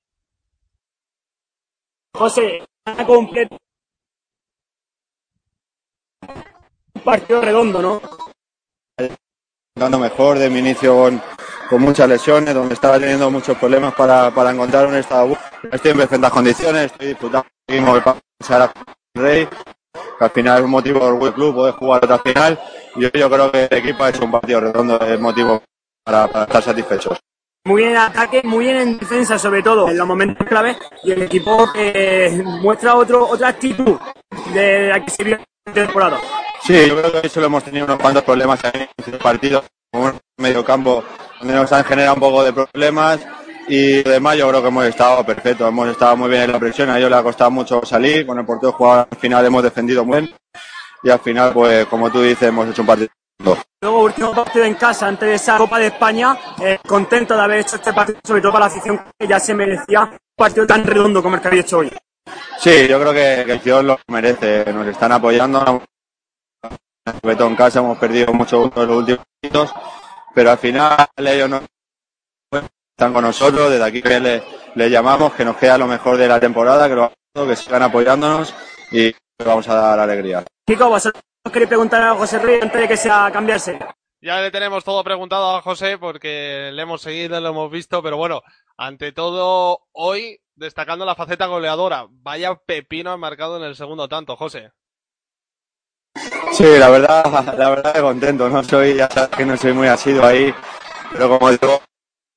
José, 2.15 2.67
completo. 3.07 3.59
Un 6.95 7.03
partido 7.03 7.41
redondo, 7.43 7.83
¿no? 7.83 8.01
dando 9.75 9.99
mejor 9.99 10.39
de 10.39 10.49
mi 10.49 10.61
inicio 10.61 10.97
con, 11.69 11.83
muchas 11.83 12.09
lesiones, 12.09 12.55
donde 12.55 12.73
estaba 12.73 12.99
teniendo 12.99 13.31
muchos 13.31 13.59
problemas 13.59 13.95
para, 13.95 14.31
para 14.31 14.53
encontrar 14.53 14.87
un 14.87 14.95
estado. 14.95 15.37
Estoy 15.71 15.91
en 15.91 15.99
perfectas 15.99 16.33
condiciones, 16.33 16.87
estoy 16.87 17.09
disfrutando 17.09 17.47
mismo 17.69 17.97
el 17.97 18.03
Rey, 19.15 19.49
que 20.19 20.25
al 20.25 20.31
final 20.31 20.59
es 20.59 20.65
un 20.65 20.71
motivo 20.71 21.05
del 21.05 21.15
World 21.15 21.35
Club 21.35 21.55
poder 21.55 21.75
jugar 21.75 22.05
otra 22.05 22.19
final. 22.19 22.59
Y 22.95 23.03
yo, 23.03 23.11
yo 23.13 23.31
creo 23.31 23.53
que 23.53 23.69
el 23.71 23.79
equipo 23.79 24.05
ha 24.05 24.11
hecho 24.11 24.25
un 24.25 24.33
partido 24.33 24.61
redondo, 24.61 25.01
es 25.01 25.21
motivo 25.21 25.63
para, 26.05 26.29
para 26.29 26.45
estar 26.45 26.63
satisfechos. 26.63 27.19
Muy 27.65 27.83
bien 27.83 27.93
en 27.93 27.99
ataque, 27.99 28.43
muy 28.45 28.65
bien 28.65 28.77
en 28.77 28.99
defensa, 28.99 29.39
sobre 29.39 29.61
todo 29.61 29.89
en 29.89 29.99
los 29.99 30.07
momentos 30.07 30.47
clave. 30.47 30.77
Y 31.03 31.11
el 31.11 31.23
equipo 31.23 31.69
eh, 31.75 32.41
muestra 32.45 32.95
otro, 32.95 33.29
otra 33.29 33.49
actitud 33.49 33.99
de 34.55 34.89
la 34.89 35.05
que 35.05 35.11
se 35.11 35.25
vio 35.25 35.39
en 35.67 35.75
temporada. 35.75 36.21
Sí, 36.63 36.89
yo 36.89 36.97
creo 36.97 37.11
que 37.11 37.19
hoy 37.19 37.29
solo 37.29 37.47
hemos 37.47 37.65
tenido 37.65 37.85
unos 37.85 37.99
cuantos 37.99 38.23
problemas 38.23 38.61
en 38.73 38.89
el 39.13 39.19
partido, 39.19 39.65
como 39.91 40.07
un 40.07 40.21
medio 40.39 40.65
campo 40.65 41.03
donde 41.41 41.55
nos 41.55 41.73
han 41.73 41.85
generado 41.85 42.15
un 42.15 42.21
poco 42.21 42.45
de 42.45 42.53
problemas 42.53 43.27
y 43.69 44.03
lo 44.03 44.11
demás 44.11 44.37
yo 44.37 44.49
creo 44.49 44.63
que 44.63 44.69
hemos 44.69 44.85
estado 44.87 45.25
perfecto, 45.25 45.67
hemos 45.67 45.89
estado 45.89 46.17
muy 46.17 46.31
bien 46.31 46.43
en 46.43 46.53
la 46.53 46.59
presión, 46.59 46.91
a 46.91 46.99
ellos 46.99 47.11
les 47.11 47.19
ha 47.19 47.23
costado 47.23 47.51
mucho 47.51 47.85
salir, 47.85 48.27
con 48.27 48.39
el 48.39 48.45
portero 48.45 48.73
jugador 48.73 49.09
al 49.11 49.19
final 49.19 49.45
hemos 49.45 49.63
defendido 49.63 50.05
muy 50.05 50.21
bien 50.21 50.35
y 51.03 51.11
al 51.11 51.21
final 51.21 51.53
pues 51.53 51.87
como 51.87 52.11
tú 52.11 52.23
dices 52.23 52.49
hemos 52.49 52.69
hecho 52.69 52.83
un 52.83 52.87
partido. 52.87 53.09
Luego, 53.83 54.05
último 54.05 54.35
partido 54.35 54.65
en 54.65 54.75
casa 54.75 55.07
antes 55.07 55.29
de 55.29 55.35
esa 55.35 55.59
Copa 55.59 55.79
de 55.79 55.89
España. 55.89 56.37
eh, 56.63 56.79
contento 56.87 57.35
de 57.35 57.43
haber 57.43 57.61
hecho 57.61 57.77
este 57.77 57.93
partido, 57.93 58.19
sobre 58.25 58.41
todo 58.41 58.53
para 58.53 58.67
la 58.67 58.73
afición 58.73 59.01
que 59.19 59.27
ya 59.27 59.39
se 59.39 59.55
merecía 59.55 60.03
un 60.05 60.19
partido 60.35 60.67
tan 60.67 60.83
redondo 60.83 61.23
como 61.23 61.37
el 61.37 61.43
que 61.43 61.49
había 61.49 61.61
hecho 61.61 61.79
hoy. 61.79 61.93
Sí, 62.59 62.89
yo 62.89 62.99
creo 62.99 63.13
que, 63.13 63.45
que 63.45 63.53
el 63.53 63.61
Ciudad 63.61 63.83
lo 63.83 63.99
merece, 64.09 64.65
nos 64.73 64.87
están 64.87 65.13
apoyando, 65.13 65.83
Beto 67.23 67.47
en 67.47 67.55
casa 67.55 67.79
hemos 67.79 67.99
perdido 67.99 68.33
mucho 68.33 68.65
en 68.65 68.89
los 68.89 68.99
últimos 68.99 69.25
minutos, 69.43 69.73
pero 70.35 70.51
al 70.51 70.59
final 70.59 71.07
ellos 71.17 71.49
no 71.49 71.61
están 72.97 73.13
con 73.13 73.25
nosotros, 73.25 73.71
desde 73.71 73.85
aquí 73.85 74.01
que 74.01 74.19
le, 74.19 74.43
le 74.75 74.89
llamamos, 74.89 75.35
que 75.35 75.45
nos 75.45 75.59
queda 75.59 75.77
lo 75.77 75.87
mejor 75.87 76.17
de 76.17 76.29
la 76.29 76.41
temporada, 76.41 76.89
que 76.89 76.95
lo 76.95 77.13
que 77.47 77.55
sigan 77.55 77.83
apoyándonos 77.83 78.55
y 78.91 79.15
vamos 79.45 79.69
a 79.69 79.75
dar 79.75 80.01
alegría. 80.01 80.43
Kiko, 80.67 80.89
vosotros 80.89 81.23
queréis 81.53 81.69
preguntar 81.69 82.03
a 82.03 82.15
José 82.15 82.39
Ruiz 82.39 82.63
antes 82.63 82.81
de 82.81 82.89
que 82.89 82.97
sea 82.97 83.31
cambiarse. 83.31 83.79
Ya 84.23 84.41
le 84.41 84.51
tenemos 84.51 84.83
todo 84.83 85.05
preguntado 85.05 85.55
a 85.55 85.61
José 85.61 85.99
porque 85.99 86.71
le 86.73 86.81
hemos 86.81 87.03
seguido, 87.03 87.39
lo 87.39 87.51
hemos 87.51 87.71
visto, 87.71 88.03
pero 88.03 88.17
bueno, 88.17 88.41
ante 88.79 89.13
todo 89.13 89.81
hoy 89.93 90.41
destacando 90.55 91.05
la 91.05 91.15
faceta 91.15 91.45
goleadora. 91.45 92.07
Vaya 92.09 92.55
pepino 92.55 93.11
ha 93.11 93.19
marcado 93.19 93.59
en 93.59 93.65
el 93.65 93.77
segundo 93.77 94.09
tanto, 94.09 94.37
José. 94.37 94.73
Sí, 96.53 96.65
la 96.79 96.89
verdad, 96.89 97.25
la 97.59 97.69
verdad 97.69 97.93
que 97.93 98.01
contento, 98.01 98.49
no 98.49 98.65
soy, 98.65 98.95
ya 98.95 99.11
sabes 99.11 99.37
que 99.37 99.45
no 99.45 99.55
soy 99.59 99.75
muy 99.75 99.87
asido 99.87 100.25
ahí, 100.25 100.55
pero 101.13 101.29
como 101.29 101.51
digo, 101.51 101.83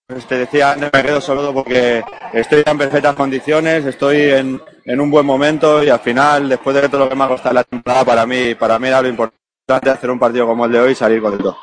pues 0.09 0.25
te 0.25 0.39
decía 0.39 0.71
antes, 0.71 0.89
me 0.91 1.03
quedo 1.03 1.21
solo 1.21 1.53
porque 1.53 2.03
estoy 2.33 2.63
en 2.65 2.77
perfectas 2.79 3.13
condiciones, 3.13 3.85
estoy 3.85 4.21
en, 4.21 4.59
en 4.83 4.99
un 4.99 5.11
buen 5.11 5.23
momento 5.23 5.83
y 5.83 5.89
al 5.89 5.99
final, 5.99 6.49
después 6.49 6.75
de 6.75 6.89
todo 6.89 7.01
lo 7.01 7.09
que 7.09 7.15
me 7.15 7.25
ha 7.25 7.27
costado 7.27 7.53
la 7.53 7.63
temporada, 7.63 8.03
para 8.03 8.25
mí, 8.25 8.55
para 8.55 8.79
mí 8.79 8.87
era 8.87 9.03
lo 9.03 9.07
importante 9.07 9.91
hacer 9.91 10.09
un 10.09 10.17
partido 10.17 10.47
como 10.47 10.65
el 10.65 10.71
de 10.71 10.79
hoy 10.79 10.91
y 10.93 10.95
salir 10.95 11.21
contento. 11.21 11.55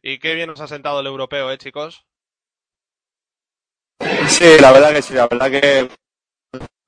Y 0.00 0.18
qué 0.18 0.34
bien 0.34 0.48
nos 0.48 0.62
ha 0.62 0.68
sentado 0.68 1.00
el 1.00 1.06
europeo, 1.06 1.50
¿eh, 1.50 1.58
chicos? 1.58 2.06
Sí, 4.26 4.56
la 4.58 4.72
verdad 4.72 4.94
que 4.94 5.02
sí, 5.02 5.12
la 5.12 5.28
verdad 5.28 5.50
que 5.50 5.90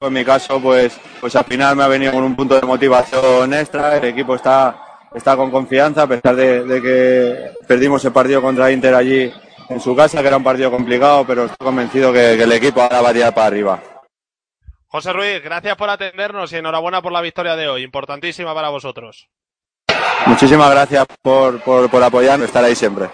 en 0.01 0.12
mi 0.12 0.24
caso, 0.24 0.59
pues, 0.59 0.98
pues 1.20 1.36
al 1.36 1.44
final 1.44 1.76
me 1.76 1.82
ha 1.82 1.89
venido 1.89 2.12
con 2.12 2.24
un 2.24 2.35
punto 2.35 2.59
de 2.59 2.66
motivación 2.66 3.52
extra, 3.52 3.98
el 3.98 4.05
equipo 4.05 4.36
está, 4.36 4.98
está 5.14 5.36
con 5.36 5.51
confianza, 5.51 6.05
a 6.05 6.06
pesar 6.06 6.35
de, 6.35 6.64
de 6.64 6.81
que 6.81 7.66
perdimos 7.66 8.02
el 8.06 8.12
partido 8.12 8.40
contra 8.40 8.72
Inter 8.72 8.94
allí 8.94 9.31
en 9.69 9.81
su 9.81 9.95
casa, 9.95 10.20
que 10.20 10.28
era 10.28 10.36
un 10.36 10.45
partido 10.45 10.70
complicado, 10.70 11.24
pero 11.27 11.45
estoy 11.45 11.65
convencido 11.65 12.12
que, 12.12 12.35
que 12.36 12.43
el 12.43 12.53
equipo 12.53 12.82
ahora 12.82 13.01
va 13.01 13.11
a 13.11 13.12
tirar 13.12 13.35
para 13.35 13.47
arriba. 13.47 13.82
José 14.86 15.12
Ruiz, 15.12 15.43
gracias 15.43 15.77
por 15.77 15.91
atendernos 15.91 16.53
y 16.53 16.57
enhorabuena 16.57 17.03
por 17.03 17.12
la 17.12 17.20
victoria 17.20 17.57
de 17.57 17.69
hoy, 17.69 17.82
importantísima 17.82 18.55
para 18.55 18.69
vosotros. 18.69 19.28
Muchísimas 20.27 20.70
gracias 20.70 21.07
por, 21.20 21.61
por, 21.62 21.91
por 21.91 22.03
apoyarnos, 22.03 22.47
estar 22.47 22.65
ahí 22.65 22.74
siempre. 22.74 23.09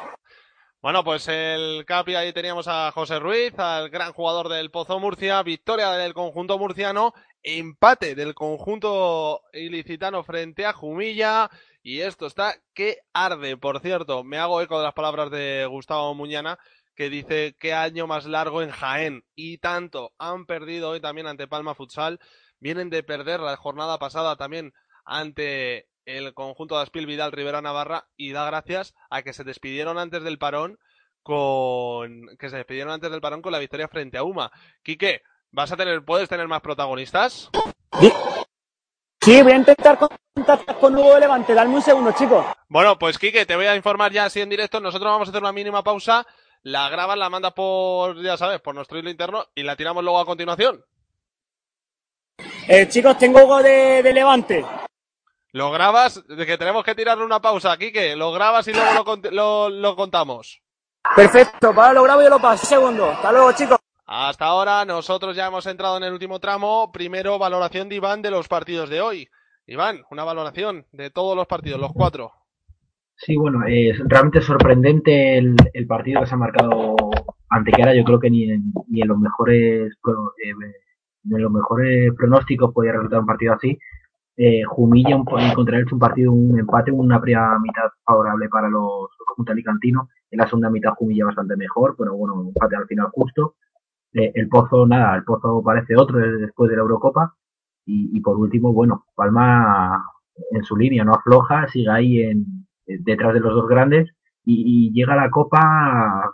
Bueno, 0.82 1.04
pues 1.04 1.28
el 1.28 1.84
Capi 1.86 2.14
ahí 2.14 2.32
teníamos 2.32 2.66
a 2.66 2.90
José 2.92 3.18
Ruiz, 3.18 3.58
al 3.58 3.90
gran 3.90 4.12
jugador 4.12 4.48
del 4.48 4.70
Pozo 4.70 4.98
Murcia, 4.98 5.42
victoria 5.42 5.90
del 5.90 6.14
conjunto 6.14 6.58
murciano, 6.58 7.12
empate 7.42 8.14
del 8.14 8.34
conjunto 8.34 9.42
ilicitano 9.52 10.22
frente 10.24 10.64
a 10.64 10.72
Jumilla 10.72 11.50
y 11.82 12.00
esto 12.00 12.26
está 12.26 12.56
que 12.74 12.98
arde, 13.12 13.56
por 13.56 13.80
cierto, 13.80 14.24
me 14.24 14.38
hago 14.38 14.60
eco 14.60 14.78
de 14.78 14.84
las 14.84 14.94
palabras 14.94 15.30
de 15.30 15.66
Gustavo 15.66 16.14
Muñana 16.14 16.58
que 16.94 17.08
dice 17.08 17.56
qué 17.58 17.72
año 17.72 18.06
más 18.06 18.26
largo 18.26 18.62
en 18.62 18.70
Jaén 18.70 19.24
y 19.34 19.58
tanto 19.58 20.12
han 20.18 20.44
perdido 20.44 20.90
hoy 20.90 21.00
también 21.00 21.26
ante 21.26 21.48
Palma 21.48 21.74
Futsal, 21.74 22.20
vienen 22.58 22.90
de 22.90 23.02
perder 23.02 23.40
la 23.40 23.56
jornada 23.56 23.98
pasada 23.98 24.36
también 24.36 24.74
ante 25.04 25.88
el 26.04 26.34
conjunto 26.34 26.76
de 26.76 26.82
Aspil 26.82 27.06
Vidal 27.06 27.32
Rivera 27.32 27.62
Navarra 27.62 28.08
y 28.16 28.32
da 28.32 28.44
gracias 28.44 28.94
a 29.08 29.22
que 29.22 29.32
se 29.32 29.44
despidieron 29.44 29.98
antes 29.98 30.22
del 30.22 30.38
parón 30.38 30.78
con 31.22 32.36
que 32.38 32.50
se 32.50 32.56
despidieron 32.56 32.92
antes 32.92 33.10
del 33.10 33.20
parón 33.20 33.42
con 33.42 33.52
la 33.52 33.58
victoria 33.58 33.88
frente 33.88 34.18
a 34.18 34.22
Uma. 34.22 34.50
Quique, 34.82 35.22
vas 35.50 35.72
a 35.72 35.76
tener 35.76 36.04
puedes 36.04 36.28
tener 36.28 36.48
más 36.48 36.60
protagonistas? 36.60 37.50
Sí, 39.22 39.42
voy 39.42 39.52
a 39.52 39.56
intentar 39.56 39.98
contactar 39.98 40.78
con 40.78 40.96
Hugo 40.96 41.14
de 41.14 41.20
Levante. 41.20 41.54
Dame 41.54 41.74
un 41.74 41.82
segundo, 41.82 42.12
chicos. 42.12 42.44
Bueno, 42.68 42.98
pues 42.98 43.18
Quique, 43.18 43.44
te 43.44 43.56
voy 43.56 43.66
a 43.66 43.76
informar 43.76 44.12
ya 44.12 44.24
así 44.24 44.40
en 44.40 44.48
directo. 44.48 44.80
Nosotros 44.80 45.10
vamos 45.12 45.28
a 45.28 45.30
hacer 45.30 45.42
una 45.42 45.52
mínima 45.52 45.82
pausa, 45.82 46.26
la 46.62 46.88
grabas, 46.88 47.18
la 47.18 47.28
mandas 47.28 47.52
por, 47.52 48.20
ya 48.22 48.36
sabes, 48.38 48.60
por 48.60 48.74
nuestro 48.74 48.98
hilo 48.98 49.10
interno 49.10 49.44
y 49.54 49.62
la 49.62 49.76
tiramos 49.76 50.02
luego 50.02 50.20
a 50.20 50.24
continuación. 50.26 50.82
Eh, 52.66 52.88
chicos, 52.88 53.18
tengo 53.18 53.44
Hugo 53.44 53.62
de, 53.62 54.02
de 54.02 54.12
Levante. 54.14 54.64
Lo 55.52 55.70
grabas, 55.70 56.26
de 56.26 56.46
que 56.46 56.56
tenemos 56.56 56.84
que 56.84 56.94
tirarle 56.94 57.24
una 57.24 57.40
pausa, 57.40 57.76
Quique. 57.76 58.16
Lo 58.16 58.32
grabas 58.32 58.68
y 58.68 58.72
luego 58.72 58.92
lo, 58.94 59.04
cont- 59.04 59.30
lo- 59.30 59.68
lo 59.68 59.96
contamos. 59.96 60.62
Perfecto, 61.14 61.74
para 61.74 61.92
lo 61.92 62.04
grabo 62.04 62.20
y 62.22 62.24
yo 62.24 62.30
lo 62.30 62.38
paso. 62.40 62.62
Un 62.62 62.68
segundo. 62.68 63.10
Hasta 63.10 63.32
luego, 63.32 63.52
chicos. 63.52 63.79
Hasta 64.12 64.46
ahora 64.46 64.84
nosotros 64.84 65.36
ya 65.36 65.46
hemos 65.46 65.64
entrado 65.66 65.96
en 65.96 66.02
el 66.02 66.12
último 66.12 66.40
tramo. 66.40 66.90
Primero, 66.92 67.38
valoración 67.38 67.88
de 67.88 67.94
Iván 67.94 68.22
de 68.22 68.32
los 68.32 68.48
partidos 68.48 68.90
de 68.90 69.00
hoy. 69.00 69.28
Iván, 69.68 70.02
una 70.10 70.24
valoración 70.24 70.84
de 70.90 71.10
todos 71.10 71.36
los 71.36 71.46
partidos, 71.46 71.80
los 71.80 71.92
cuatro. 71.92 72.32
Sí, 73.14 73.36
bueno, 73.36 73.60
es 73.68 74.00
realmente 74.08 74.40
sorprendente 74.40 75.38
el, 75.38 75.54
el 75.74 75.86
partido 75.86 76.20
que 76.20 76.26
se 76.26 76.34
ha 76.34 76.38
marcado 76.38 76.96
ante 77.50 77.70
que 77.70 77.82
ahora 77.82 77.94
yo 77.94 78.02
creo 78.02 78.18
que 78.18 78.30
ni 78.30 78.50
en, 78.50 78.72
ni 78.88 79.00
en 79.00 79.06
los 79.06 79.16
mejores 79.16 79.92
eh, 79.92 80.54
ni 81.22 81.36
en 81.36 81.42
los 81.42 81.52
mejores 81.52 82.12
pronósticos 82.16 82.74
podía 82.74 82.90
resultar 82.90 83.20
un 83.20 83.26
partido 83.26 83.52
así. 83.54 83.78
Eh, 84.36 84.64
Jumilla 84.64 85.14
un, 85.14 85.24
contra 85.24 85.78
un 85.88 85.98
partido, 86.00 86.32
un 86.32 86.58
empate, 86.58 86.90
una 86.90 87.20
primera 87.20 87.56
mitad 87.60 87.84
favorable 88.04 88.48
para 88.48 88.68
los 88.68 89.08
los 89.38 89.48
alicantinos. 89.48 90.08
En 90.32 90.40
la 90.40 90.48
segunda 90.48 90.68
mitad 90.68 90.94
Jumilla 90.96 91.26
bastante 91.26 91.56
mejor, 91.56 91.94
pero 91.96 92.16
bueno, 92.16 92.34
un 92.34 92.48
empate 92.48 92.74
al 92.74 92.88
final 92.88 93.06
justo. 93.12 93.54
Eh, 94.14 94.32
el 94.34 94.48
Pozo, 94.48 94.86
nada, 94.86 95.16
el 95.16 95.24
Pozo 95.24 95.62
parece 95.64 95.96
otro 95.96 96.18
después 96.18 96.70
de 96.70 96.76
la 96.76 96.82
Eurocopa. 96.82 97.36
Y, 97.92 98.20
por 98.20 98.36
último, 98.36 98.72
bueno, 98.72 99.04
Palma 99.16 100.00
en 100.52 100.62
su 100.62 100.76
línea 100.76 101.02
no 101.02 101.14
afloja, 101.14 101.66
sigue 101.66 101.90
ahí 101.90 102.22
en, 102.22 102.68
detrás 102.86 103.34
de 103.34 103.40
los 103.40 103.52
dos 103.52 103.66
grandes 103.66 104.08
y, 104.44 104.92
llega 104.92 105.14
a 105.14 105.16
la 105.16 105.30
Copa 105.30 106.32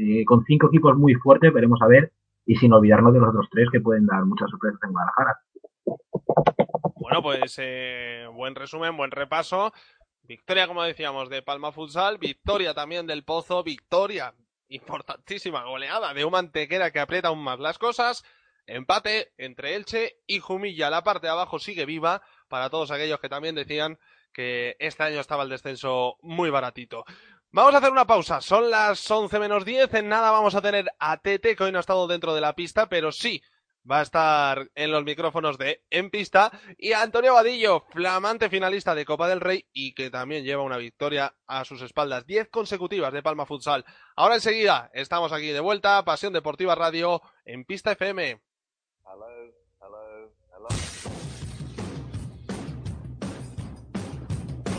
eh, 0.00 0.24
con 0.24 0.44
cinco 0.44 0.68
equipos 0.68 0.96
muy 0.96 1.14
fuertes, 1.14 1.52
veremos 1.52 1.80
a 1.82 1.86
ver, 1.86 2.12
y 2.44 2.56
sin 2.56 2.72
olvidarnos 2.72 3.12
de 3.12 3.20
los 3.20 3.28
otros 3.28 3.48
tres 3.50 3.68
que 3.70 3.80
pueden 3.80 4.06
dar 4.06 4.24
muchas 4.24 4.50
sorpresas 4.50 4.80
en 4.82 4.92
Guadalajara. 4.92 5.38
Bueno, 6.96 7.22
pues 7.22 7.56
eh, 7.62 8.26
buen 8.32 8.54
resumen, 8.54 8.96
buen 8.96 9.10
repaso. 9.10 9.72
Victoria, 10.22 10.66
como 10.66 10.82
decíamos, 10.82 11.30
de 11.30 11.42
Palma 11.42 11.70
Futsal, 11.70 12.18
victoria 12.18 12.74
también 12.74 13.06
del 13.06 13.22
Pozo, 13.22 13.62
victoria 13.62 14.34
importantísima, 14.68 15.64
goleada 15.64 16.14
de 16.14 16.24
un 16.24 16.32
mantequera 16.32 16.90
que 16.90 17.00
aprieta 17.00 17.28
aún 17.28 17.42
más 17.42 17.58
las 17.58 17.78
cosas. 17.78 18.24
Empate 18.66 19.32
entre 19.38 19.76
Elche 19.76 20.18
y 20.26 20.40
Jumilla. 20.40 20.90
La 20.90 21.04
parte 21.04 21.26
de 21.26 21.32
abajo 21.32 21.58
sigue 21.58 21.86
viva 21.86 22.22
para 22.48 22.70
todos 22.70 22.90
aquellos 22.90 23.20
que 23.20 23.28
también 23.28 23.54
decían 23.54 23.98
que 24.32 24.76
este 24.80 25.02
año 25.02 25.20
estaba 25.20 25.44
el 25.44 25.48
descenso 25.48 26.16
muy 26.20 26.50
baratito. 26.50 27.04
Vamos 27.52 27.74
a 27.74 27.78
hacer 27.78 27.90
una 27.90 28.06
pausa. 28.06 28.40
Son 28.40 28.70
las 28.70 29.10
11 29.10 29.38
menos 29.38 29.64
10. 29.64 29.94
En 29.94 30.08
nada 30.08 30.30
vamos 30.30 30.54
a 30.54 30.60
tener 30.60 30.90
a 30.98 31.16
Tete, 31.18 31.56
que 31.56 31.64
hoy 31.64 31.72
no 31.72 31.78
ha 31.78 31.80
estado 31.80 32.06
dentro 32.06 32.34
de 32.34 32.40
la 32.40 32.54
pista, 32.54 32.88
pero 32.88 33.12
sí 33.12 33.42
va 33.90 34.00
a 34.00 34.02
estar 34.02 34.70
en 34.74 34.90
los 34.90 35.04
micrófonos 35.04 35.58
de 35.58 35.84
En 35.90 36.10
Pista. 36.10 36.50
Y 36.76 36.92
Antonio 36.92 37.34
Vadillo, 37.34 37.84
flamante 37.90 38.50
finalista 38.50 38.94
de 38.94 39.04
Copa 39.04 39.28
del 39.28 39.40
Rey 39.40 39.66
y 39.72 39.94
que 39.94 40.10
también 40.10 40.44
lleva 40.44 40.62
una 40.62 40.76
victoria 40.76 41.34
a 41.46 41.64
sus 41.64 41.82
espaldas. 41.82 42.26
10 42.26 42.48
consecutivas 42.48 43.12
de 43.12 43.22
Palma 43.22 43.46
Futsal. 43.46 43.84
Ahora 44.16 44.34
enseguida 44.34 44.90
estamos 44.92 45.32
aquí 45.32 45.48
de 45.48 45.60
vuelta. 45.60 46.04
Pasión 46.04 46.32
Deportiva 46.32 46.74
Radio 46.74 47.22
en 47.44 47.64
Pista 47.64 47.92
FM. 47.92 48.40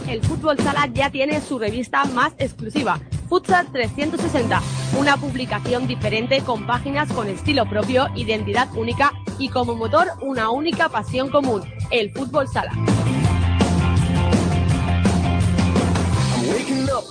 El 0.08 0.24
fútbol 0.24 0.58
sala 0.58 0.88
ya 0.94 1.12
tiene 1.12 1.42
su 1.42 1.60
revista 1.60 2.06
más 2.06 2.34
exclusiva, 2.38 2.98
Futsal 3.28 3.68
360, 3.72 4.62
una 4.98 5.18
publicación 5.18 5.86
diferente 5.86 6.42
con 6.42 6.66
páginas 6.66 7.12
con 7.12 7.28
estilo 7.28 7.68
propio, 7.70 8.08
identidad 8.16 8.70
única 8.76 9.12
y 9.38 9.50
como 9.50 9.76
motor 9.76 10.08
una 10.22 10.50
única 10.50 10.88
pasión 10.88 11.30
común, 11.30 11.62
el 11.92 12.12
fútbol 12.12 12.48
sala. 12.48 12.72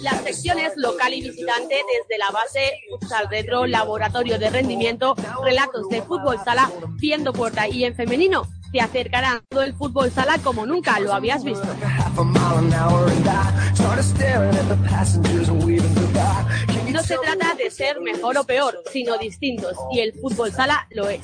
Las 0.02 0.22
secciones 0.22 0.72
local 0.76 1.12
y 1.14 1.22
visitante 1.22 1.74
desde 1.74 2.18
la 2.18 2.30
base, 2.30 2.80
futsal 2.88 3.28
retro, 3.28 3.66
laboratorio 3.66 4.38
de 4.38 4.50
rendimiento, 4.50 5.14
relatos 5.44 5.88
de 5.88 6.02
fútbol 6.02 6.38
sala, 6.44 6.70
viendo 6.98 7.32
puerta 7.32 7.68
y 7.68 7.84
en 7.84 7.94
femenino 7.94 8.42
te 8.76 8.82
acercarán 8.82 9.40
todo 9.48 9.62
el 9.62 9.72
fútbol 9.72 10.10
sala 10.10 10.36
como 10.44 10.66
nunca 10.66 11.00
lo 11.00 11.14
habías 11.14 11.42
visto. 11.42 11.66
No 16.90 17.02
se 17.02 17.16
trata 17.16 17.54
de 17.54 17.70
ser 17.70 18.02
mejor 18.02 18.36
o 18.36 18.44
peor, 18.44 18.82
sino 18.92 19.16
distintos 19.16 19.78
y 19.92 20.00
el 20.00 20.12
fútbol 20.12 20.52
sala 20.52 20.86
lo 20.90 21.08
es. 21.08 21.22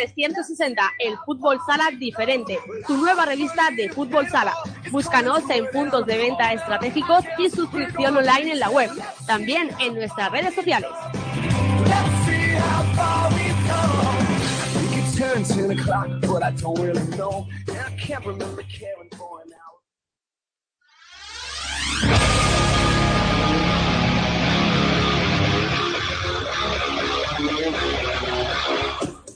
360, 0.00 0.82
el 0.98 1.18
fútbol 1.26 1.58
sala 1.66 1.90
diferente, 1.98 2.58
tu 2.86 2.96
nueva 2.96 3.26
revista 3.26 3.70
de 3.70 3.90
fútbol 3.90 4.26
sala. 4.28 4.54
Búscanos 4.90 5.42
en 5.50 5.66
puntos 5.70 6.06
de 6.06 6.16
venta 6.16 6.54
estratégicos 6.54 7.24
y 7.38 7.50
suscripción 7.50 8.16
online 8.16 8.52
en 8.52 8.60
la 8.60 8.70
web, 8.70 8.90
también 9.26 9.68
en 9.78 9.94
nuestras 9.94 10.32
redes 10.32 10.54
sociales. 10.54 10.90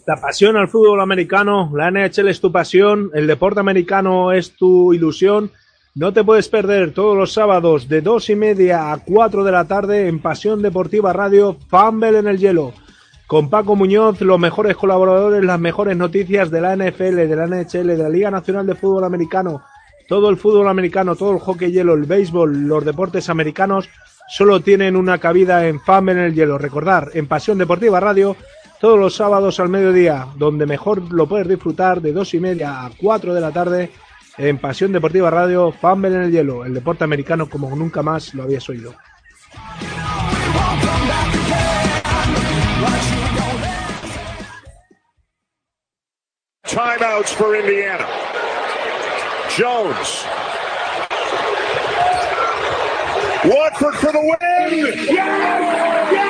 La 0.07 0.17
pasión 0.17 0.59
al 0.59 0.69
fútbol 0.69 1.01
americano, 1.01 1.73
la 1.75 1.91
NHL 1.91 2.29
es 2.29 2.39
tu 2.39 2.53
pasión, 2.53 3.11
el 3.15 3.27
deporte 3.27 3.61
americano 3.61 4.33
es 4.33 4.55
tu 4.55 4.93
ilusión. 4.93 5.51
No 5.95 6.13
te 6.13 6.23
puedes 6.23 6.51
perder 6.51 6.93
todos 6.93 7.17
los 7.17 7.33
sábados 7.33 7.89
de 7.89 8.03
dos 8.03 8.29
y 8.29 8.35
media 8.37 8.93
a 8.93 8.99
4 8.99 9.45
de 9.45 9.53
la 9.53 9.65
tarde 9.65 10.09
en 10.09 10.21
Pasión 10.21 10.61
Deportiva 10.61 11.15
Radio 11.15 11.57
Fumble 11.71 12.19
en 12.19 12.27
el 12.27 12.37
Hielo. 12.37 12.75
Con 13.27 13.49
Paco 13.49 13.77
Muñoz, 13.77 14.21
los 14.21 14.39
mejores 14.39 14.77
colaboradores, 14.77 15.43
las 15.43 15.59
mejores 15.59 15.97
noticias 15.97 16.51
de 16.51 16.61
la 16.61 16.77
NFL, 16.77 17.27
de 17.27 17.37
la 17.37 17.47
NHL, 17.47 17.87
de 17.87 17.97
la 17.97 18.11
Liga 18.11 18.31
Nacional 18.31 18.67
de 18.67 18.75
Fútbol 18.75 19.05
Americano, 19.05 19.63
todo 20.07 20.29
el 20.29 20.37
fútbol 20.37 20.69
americano, 20.69 21.17
todo 21.17 21.33
el 21.33 21.39
hockey 21.39 21.73
hielo, 21.73 21.95
el 21.95 22.05
béisbol, 22.05 22.69
los 22.69 22.85
deportes 22.85 23.31
americanos, 23.31 23.89
solo 24.29 24.61
tienen 24.61 24.97
una 24.97 25.17
cabida 25.17 25.67
en 25.67 25.81
Fumble 25.81 26.13
en 26.13 26.19
el 26.19 26.35
Hielo. 26.35 26.59
Recordar, 26.59 27.11
en 27.15 27.27
Pasión 27.27 27.57
Deportiva 27.57 28.01
Radio, 28.01 28.37
todos 28.85 28.99
los 28.99 29.17
sábados 29.17 29.59
al 29.61 29.71
mediodía, 29.71 30.29
donde 30.37 30.67
mejor 30.67 31.11
lo 31.11 31.27
puedes 31.27 31.49
disfrutar 31.49 32.03
de 32.03 32.13
dos 32.13 32.35
y 32.35 32.39
media 32.39 32.85
a 32.85 32.91
4 32.95 33.33
de 33.33 33.41
la 33.41 33.51
tarde 33.51 33.91
en 34.37 34.59
Pasión 34.59 34.93
Deportiva 34.93 35.31
Radio, 35.31 35.73
Fumble 35.73 36.15
en 36.15 36.25
el 36.25 36.31
Hielo, 36.31 36.67
el 36.67 36.75
deporte 36.75 37.03
americano 37.03 37.49
como 37.49 37.75
nunca 37.75 38.03
más 38.03 38.35
lo 38.35 38.43
habías 38.43 38.69
oído. 38.69 38.95
Timeouts 46.65 47.33
for 47.33 47.57
Indiana. 47.57 48.07
Jones. 49.57 50.27
Watford 53.47 53.95
for 53.95 54.13
the 54.13 54.21
win! 54.21 56.24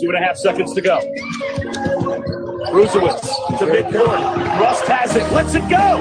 Two 0.00 0.10
and 0.10 0.22
a 0.22 0.28
half 0.28 0.36
seconds 0.36 0.72
to 0.74 0.80
go. 0.80 1.00
Brusewitz 2.70 3.20
to 3.58 3.66
midcourt. 3.66 4.60
Rust 4.60 4.86
has 4.86 5.16
it. 5.16 5.26
Lets 5.32 5.54
it 5.54 5.68
go. 5.68 5.98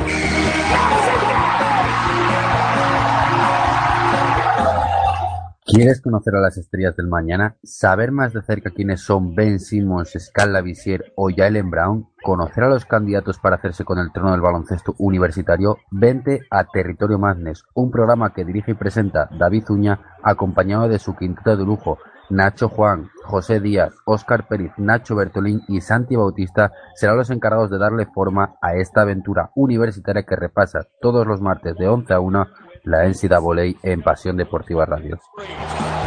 ¿Quieres 5.65 6.01
conocer 6.01 6.35
a 6.35 6.39
las 6.39 6.57
estrellas 6.57 6.95
del 6.95 7.07
mañana? 7.07 7.57
¿Saber 7.63 8.11
más 8.11 8.33
de 8.33 8.41
cerca 8.41 8.69
quiénes 8.69 9.01
son 9.01 9.35
Ben 9.35 9.59
Simmons, 9.59 10.13
Scala 10.17 10.61
Visier 10.61 11.11
o 11.15 11.29
Jalen 11.35 11.69
Brown? 11.69 12.07
¿Conocer 12.23 12.63
a 12.63 12.69
los 12.69 12.85
candidatos 12.85 13.37
para 13.39 13.57
hacerse 13.57 13.83
con 13.83 13.99
el 13.99 14.11
trono 14.11 14.31
del 14.31 14.41
baloncesto 14.41 14.95
universitario? 14.97 15.77
Vente 15.91 16.41
a 16.51 16.63
Territorio 16.65 17.19
Madness, 17.19 17.63
un 17.73 17.91
programa 17.91 18.33
que 18.33 18.45
dirige 18.45 18.71
y 18.71 18.75
presenta 18.75 19.27
David 19.37 19.65
Uña, 19.69 19.99
acompañado 20.23 20.87
de 20.87 20.99
su 20.99 21.15
quinteto 21.15 21.57
de 21.57 21.65
lujo, 21.65 21.99
Nacho 22.29 22.69
Juan, 22.69 23.09
José 23.23 23.59
Díaz, 23.59 23.93
Óscar 24.05 24.47
Pérez, 24.47 24.71
Nacho 24.77 25.15
Bertolín 25.15 25.61
y 25.67 25.81
Santi 25.81 26.15
Bautista 26.15 26.71
serán 26.95 27.17
los 27.17 27.29
encargados 27.29 27.69
de 27.69 27.77
darle 27.77 28.05
forma 28.05 28.55
a 28.61 28.75
esta 28.75 29.01
aventura 29.01 29.51
universitaria 29.55 30.23
que 30.23 30.35
repasa 30.35 30.87
todos 31.01 31.25
los 31.25 31.41
martes 31.41 31.75
de 31.77 31.87
11 31.87 32.13
a 32.13 32.19
1 32.19 32.47
la 32.83 33.05
NCAA 33.05 33.79
en 33.83 34.01
Pasión 34.01 34.37
Deportiva 34.37 34.85
Radio. 34.85 35.19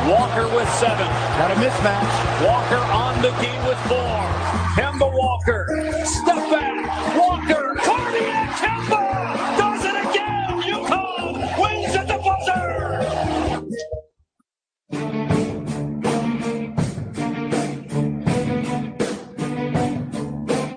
Walker 0.09 0.47
with 0.57 0.69
seven. 0.79 1.07
Got 1.39 1.51
a 1.51 1.55
mismatch. 1.57 2.13
Walker 2.43 2.83
on 2.91 3.21
the 3.21 3.29
key 3.41 3.53
with 3.69 3.79
four. 3.87 4.21
Kemba 4.75 5.07
Walker. 5.13 5.80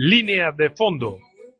Línea 0.00 0.52
de 0.52 0.70
fondo 0.70 1.18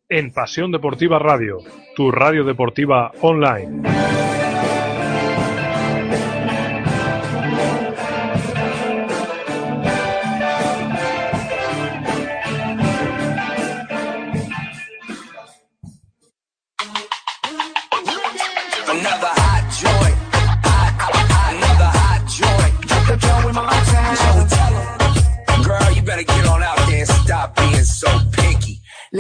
en 0.09 0.33
Pasión 0.33 0.71
Deportiva 0.71 1.19
Radio, 1.19 1.59
tu 1.97 2.13
radio 2.13 2.45
deportiva 2.45 3.11
online. 3.21 3.83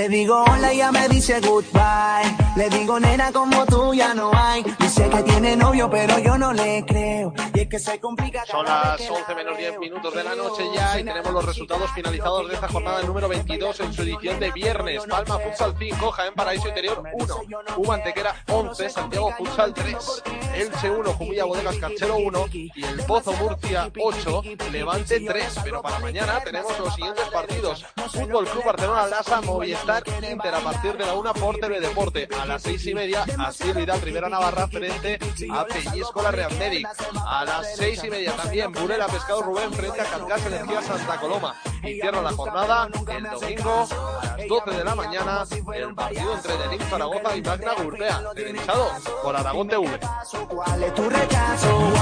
Digo 0.08 0.42
hola 0.42 0.72
ella 0.72 0.90
me 0.90 1.06
dice 1.06 1.38
goodbye. 1.40 2.47
Le 2.56 2.68
digo 2.70 2.98
nena 2.98 3.30
como 3.32 3.64
tú 3.66 3.94
ya 3.94 4.14
no 4.14 4.30
hay. 4.34 4.64
Dice 4.78 5.08
que 5.08 5.22
tiene 5.22 5.56
novio 5.56 5.88
pero 5.90 6.18
yo 6.18 6.36
no 6.38 6.52
le 6.52 6.84
creo. 6.86 7.32
Y 7.54 7.60
es 7.60 7.68
que 7.68 7.78
se 7.78 8.00
complica 8.00 8.44
Son 8.46 8.64
las 8.64 9.00
11 9.08 9.34
menos 9.34 9.56
10 9.56 9.78
minutos 9.78 10.14
de 10.14 10.24
la 10.24 10.34
noche 10.34 10.64
ya 10.74 10.98
y 10.98 11.04
tenemos 11.04 11.32
los 11.32 11.44
resultados 11.44 11.90
finalizados 11.92 12.48
de 12.48 12.54
esta 12.54 12.68
jornada 12.68 13.02
número 13.02 13.28
22 13.28 13.80
en 13.80 13.92
su 13.92 14.02
edición 14.02 14.40
de 14.40 14.50
viernes. 14.50 15.04
Palma 15.06 15.38
Futsal 15.38 15.74
5, 15.78 16.10
Jaén 16.10 16.34
Paraíso 16.34 16.68
Interior 16.68 17.02
1, 17.12 17.36
U 17.76 17.92
Antequera 17.92 18.34
11, 18.48 18.90
Santiago 18.90 19.32
Futsal 19.36 19.74
3, 19.74 20.22
Elche 20.54 20.90
1, 20.90 21.12
Jumilla 21.14 21.44
Bodegas 21.44 21.76
Canchero 21.76 22.16
1 22.16 22.46
y 22.52 22.84
el 22.84 23.02
Pozo 23.04 23.32
Murcia 23.34 23.90
8, 24.00 24.42
Levante 24.72 25.20
3. 25.20 25.60
Pero 25.62 25.82
para 25.82 25.98
mañana 26.00 26.40
tenemos 26.44 26.78
los 26.78 26.94
siguientes 26.94 27.24
partidos. 27.28 27.84
Fútbol 28.12 28.46
Club 28.46 28.64
Barcelona 28.64 29.06
Lasa, 29.06 29.40
Movistar 29.42 30.02
Inter 30.30 30.54
a 30.54 30.60
partir 30.60 30.96
de 30.96 31.06
la 31.06 31.14
1 31.14 31.34
por 31.34 31.56
TV 31.58 31.80
Deporte. 31.80 32.28
A 32.40 32.46
las 32.48 32.62
6 32.62 32.86
y 32.86 32.94
media, 32.94 33.26
Así 33.38 33.72
Vidal 33.72 34.00
Primera 34.00 34.28
Navarra 34.28 34.66
frente 34.68 35.18
a 35.52 35.64
Pellizco 35.66 36.22
la 36.22 36.30
Real 36.30 36.50
Medic. 36.58 36.88
A 37.26 37.44
las 37.44 37.76
6 37.76 38.04
y 38.04 38.10
media 38.10 38.32
también 38.32 38.72
Burela 38.72 39.06
Pescado 39.06 39.42
Rubén 39.42 39.72
frente 39.72 40.00
a 40.00 40.04
Calgas 40.04 40.46
Energía 40.46 40.82
Santa 40.82 41.20
Coloma. 41.20 41.54
Y 41.82 42.00
cierra 42.00 42.22
la 42.22 42.32
jornada 42.32 42.88
el 43.08 43.22
domingo 43.22 43.86
a 43.90 44.36
las 44.38 44.48
12 44.48 44.70
de 44.70 44.84
la 44.84 44.94
mañana 44.94 45.44
el 45.74 45.94
partido 45.94 46.34
entre 46.34 46.56
Denim 46.56 46.80
Zaragoza 46.88 47.36
y 47.36 47.42
Magna 47.42 47.72
Gurtea, 47.74 48.22
televisado 48.34 48.90
por 49.22 49.36
Aragón 49.36 49.68
TV. 49.68 50.00
¿Cuál 50.48 50.82
es 50.82 50.94
tu 50.94 51.10
rechazo? 51.10 51.92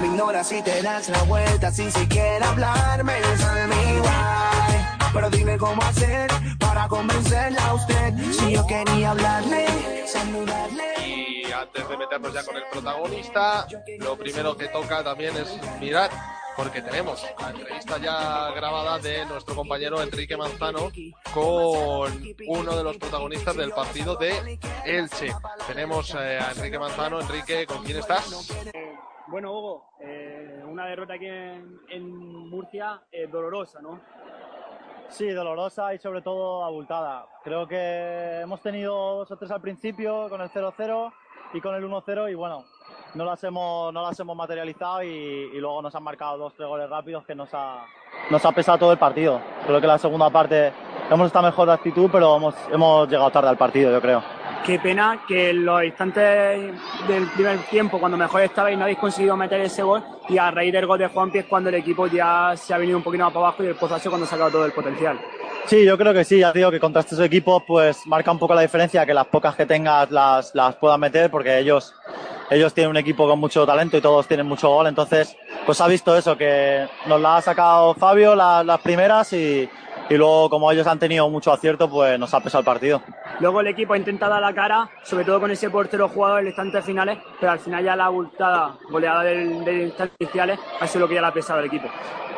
Me 0.00 0.06
ignoras 0.06 0.48
si 0.48 0.62
te 0.62 0.82
das 0.82 1.08
la 1.08 1.22
vuelta 1.24 1.72
sin 1.72 1.90
siquiera 1.90 2.48
hablarme. 2.48 3.14
Pero 5.12 5.28
dime 5.30 5.58
cómo 5.58 5.82
hacer 5.82 6.30
para 6.58 6.88
convencerla 6.88 7.64
a 7.66 7.74
usted. 7.74 8.14
Si 8.32 8.52
yo 8.52 8.66
quería 8.66 9.10
hablarle, 9.10 10.06
saludarle. 10.06 10.84
Y 11.06 11.52
antes 11.52 11.88
de 11.88 11.96
meternos 11.96 12.32
ya 12.32 12.44
con 12.44 12.56
el 12.56 12.64
protagonista, 12.70 13.66
lo 13.98 14.16
primero 14.16 14.56
que 14.56 14.68
toca 14.68 15.04
también 15.04 15.36
es 15.36 15.58
mirar, 15.80 16.10
porque 16.56 16.80
tenemos 16.80 17.26
la 17.38 17.50
entrevista 17.50 17.98
ya 17.98 18.50
grabada 18.52 18.98
de 18.98 19.26
nuestro 19.26 19.54
compañero 19.54 20.02
Enrique 20.02 20.36
Manzano 20.36 20.90
con 21.34 22.34
uno 22.48 22.76
de 22.76 22.82
los 22.82 22.96
protagonistas 22.96 23.56
del 23.56 23.72
partido 23.72 24.16
de 24.16 24.58
Elche. 24.86 25.34
Tenemos 25.66 26.14
eh, 26.14 26.38
a 26.40 26.52
Enrique 26.52 26.78
Manzano. 26.78 27.20
Enrique, 27.20 27.66
¿con 27.66 27.84
quién 27.84 27.98
estás? 27.98 28.54
Bueno, 29.28 29.52
Hugo, 29.52 29.84
eh, 30.00 30.62
una 30.66 30.86
derrota 30.86 31.14
aquí 31.14 31.26
en, 31.26 31.80
en 31.88 32.48
Murcia 32.50 33.02
eh, 33.10 33.26
dolorosa, 33.28 33.80
¿no? 33.80 34.00
Sí, 35.08 35.28
dolorosa 35.30 35.94
y 35.94 35.98
sobre 35.98 36.22
todo 36.22 36.64
abultada. 36.64 37.26
Creo 37.44 37.66
que 37.66 38.40
hemos 38.40 38.60
tenido 38.60 39.18
dos 39.18 39.30
o 39.30 39.36
tres 39.36 39.50
al 39.50 39.60
principio 39.60 40.28
con 40.28 40.40
el 40.40 40.48
0-0 40.48 41.12
y 41.54 41.60
con 41.60 41.74
el 41.74 41.84
1-0 41.84 42.30
y 42.30 42.34
bueno, 42.34 42.64
no 43.14 43.24
las 43.24 43.44
hemos, 43.44 43.92
no 43.92 44.02
las 44.02 44.18
hemos 44.18 44.36
materializado 44.36 45.02
y, 45.02 45.08
y 45.08 45.58
luego 45.58 45.82
nos 45.82 45.94
han 45.94 46.02
marcado 46.02 46.38
dos, 46.38 46.54
tres 46.54 46.66
goles 46.66 46.88
rápidos 46.88 47.26
que 47.26 47.34
nos 47.34 47.50
ha, 47.52 47.84
nos 48.30 48.44
ha 48.44 48.52
pesado 48.52 48.78
todo 48.78 48.92
el 48.92 48.98
partido. 48.98 49.40
Creo 49.66 49.80
que 49.80 49.86
la 49.86 49.98
segunda 49.98 50.30
parte 50.30 50.72
hemos 51.10 51.26
estado 51.26 51.44
mejor 51.44 51.68
de 51.68 51.74
actitud, 51.74 52.08
pero 52.10 52.36
hemos, 52.36 52.54
hemos 52.72 53.08
llegado 53.08 53.30
tarde 53.30 53.50
al 53.50 53.58
partido, 53.58 53.92
yo 53.92 54.00
creo. 54.00 54.22
Qué 54.64 54.78
pena 54.78 55.22
que 55.26 55.50
en 55.50 55.64
los 55.64 55.82
instantes 55.82 56.72
del 57.08 57.26
primer 57.34 57.58
tiempo, 57.68 57.98
cuando 57.98 58.16
mejor 58.16 58.42
estabais, 58.42 58.76
no 58.78 58.84
habéis 58.84 58.98
conseguido 58.98 59.36
meter 59.36 59.60
ese 59.60 59.82
gol 59.82 60.04
y 60.28 60.38
a 60.38 60.52
raíz 60.52 60.72
del 60.72 60.86
gol 60.86 61.00
de 61.00 61.08
Juanpi 61.08 61.38
es 61.38 61.46
cuando 61.46 61.68
el 61.68 61.74
equipo 61.74 62.06
ya 62.06 62.52
se 62.56 62.72
ha 62.72 62.78
venido 62.78 62.96
un 62.96 63.02
poquito 63.02 63.24
más 63.24 63.32
para 63.32 63.46
abajo 63.48 63.64
y 63.64 63.66
el 63.66 63.74
sido 63.76 63.88
cuando 64.10 64.24
ha 64.24 64.28
sacado 64.30 64.50
todo 64.52 64.64
el 64.64 64.70
potencial. 64.72 65.18
Sí, 65.66 65.84
yo 65.84 65.98
creo 65.98 66.12
que 66.12 66.24
sí, 66.24 66.38
ya 66.38 66.52
digo 66.52 66.70
que 66.70 66.78
contra 66.78 67.00
estos 67.00 67.18
equipos 67.20 67.64
pues 67.66 68.06
marca 68.06 68.30
un 68.30 68.38
poco 68.38 68.54
la 68.54 68.60
diferencia 68.62 69.04
que 69.04 69.12
las 69.14 69.26
pocas 69.26 69.56
que 69.56 69.66
tengas 69.66 70.10
las, 70.12 70.54
las 70.54 70.76
puedan 70.76 71.00
meter 71.00 71.28
porque 71.28 71.58
ellos, 71.58 71.92
ellos 72.48 72.72
tienen 72.72 72.90
un 72.90 72.96
equipo 72.98 73.26
con 73.26 73.40
mucho 73.40 73.66
talento 73.66 73.96
y 73.96 74.00
todos 74.00 74.28
tienen 74.28 74.46
mucho 74.46 74.68
gol, 74.68 74.86
entonces 74.86 75.36
pues 75.66 75.80
ha 75.80 75.88
visto 75.88 76.16
eso, 76.16 76.36
que 76.36 76.86
nos 77.06 77.20
la 77.20 77.36
ha 77.38 77.42
sacado 77.42 77.94
Fabio 77.94 78.34
la- 78.36 78.62
las 78.62 78.80
primeras 78.80 79.32
y, 79.32 79.68
y 80.10 80.14
luego 80.14 80.50
como 80.50 80.70
ellos 80.70 80.86
han 80.86 80.98
tenido 80.98 81.28
mucho 81.28 81.52
acierto 81.52 81.88
pues 81.88 82.18
nos 82.18 82.32
ha 82.34 82.40
pesado 82.40 82.60
el 82.60 82.64
partido. 82.66 83.02
Luego 83.40 83.60
el 83.60 83.68
equipo 83.68 83.94
ha 83.94 83.96
intentado 83.96 84.32
dar 84.32 84.42
la 84.42 84.54
cara, 84.54 84.90
sobre 85.02 85.24
todo 85.24 85.40
con 85.40 85.50
ese 85.50 85.70
portero 85.70 86.08
jugador 86.08 86.40
en 86.40 86.48
instantes 86.48 86.84
finales, 86.84 87.18
pero 87.40 87.52
al 87.52 87.58
final 87.58 87.84
ya 87.84 87.96
la 87.96 88.06
abultada 88.06 88.76
goleada 88.90 89.22
del- 89.22 89.64
de 89.64 89.82
instantes 89.84 90.16
iniciales 90.20 90.58
ha 90.80 90.86
sido 90.86 91.00
lo 91.00 91.08
que 91.08 91.14
ya 91.14 91.20
le 91.22 91.26
ha 91.28 91.32
pesado 91.32 91.58
al 91.60 91.64
equipo. 91.66 91.88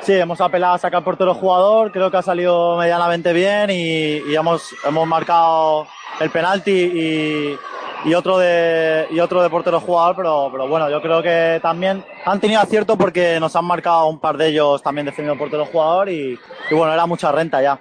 Sí, 0.01 0.12
hemos 0.12 0.41
apelado 0.41 0.75
a 0.75 0.78
sacar 0.78 1.02
portero 1.02 1.33
jugador, 1.34 1.91
creo 1.91 2.10
que 2.10 2.17
ha 2.18 2.23
salido 2.23 2.76
medianamente 2.76 3.33
bien 3.33 3.70
y, 3.70 4.18
y 4.31 4.36
hemos, 4.36 4.75
hemos 4.86 5.07
marcado 5.09 5.86
el 6.20 6.31
penalti 6.31 6.70
y, 6.73 7.59
y 8.05 8.15
otro 8.15 8.39
de 8.39 9.07
y 9.10 9.20
otro 9.20 9.42
de 9.42 9.50
portero 9.50 9.81
jugador, 9.81 10.16
pero, 10.16 10.49
pero 10.52 10.68
bueno, 10.68 10.91
yo 10.91 11.00
creo 11.00 11.23
que 11.23 11.58
también 11.62 12.05
han 12.24 12.41
tenido 12.41 12.60
acierto 12.60 12.97
porque 12.97 13.39
nos 13.41 13.57
han 13.57 13.65
marcado 13.65 14.07
un 14.07 14.18
par 14.18 14.36
de 14.36 14.49
ellos 14.49 14.83
también 14.83 15.07
defendiendo 15.07 15.39
portero 15.39 15.66
jugador 15.66 16.08
y, 16.08 16.39
y 16.70 16.74
bueno, 16.74 16.92
era 16.92 17.07
mucha 17.07 17.33
renta 17.33 17.62
ya. 17.62 17.81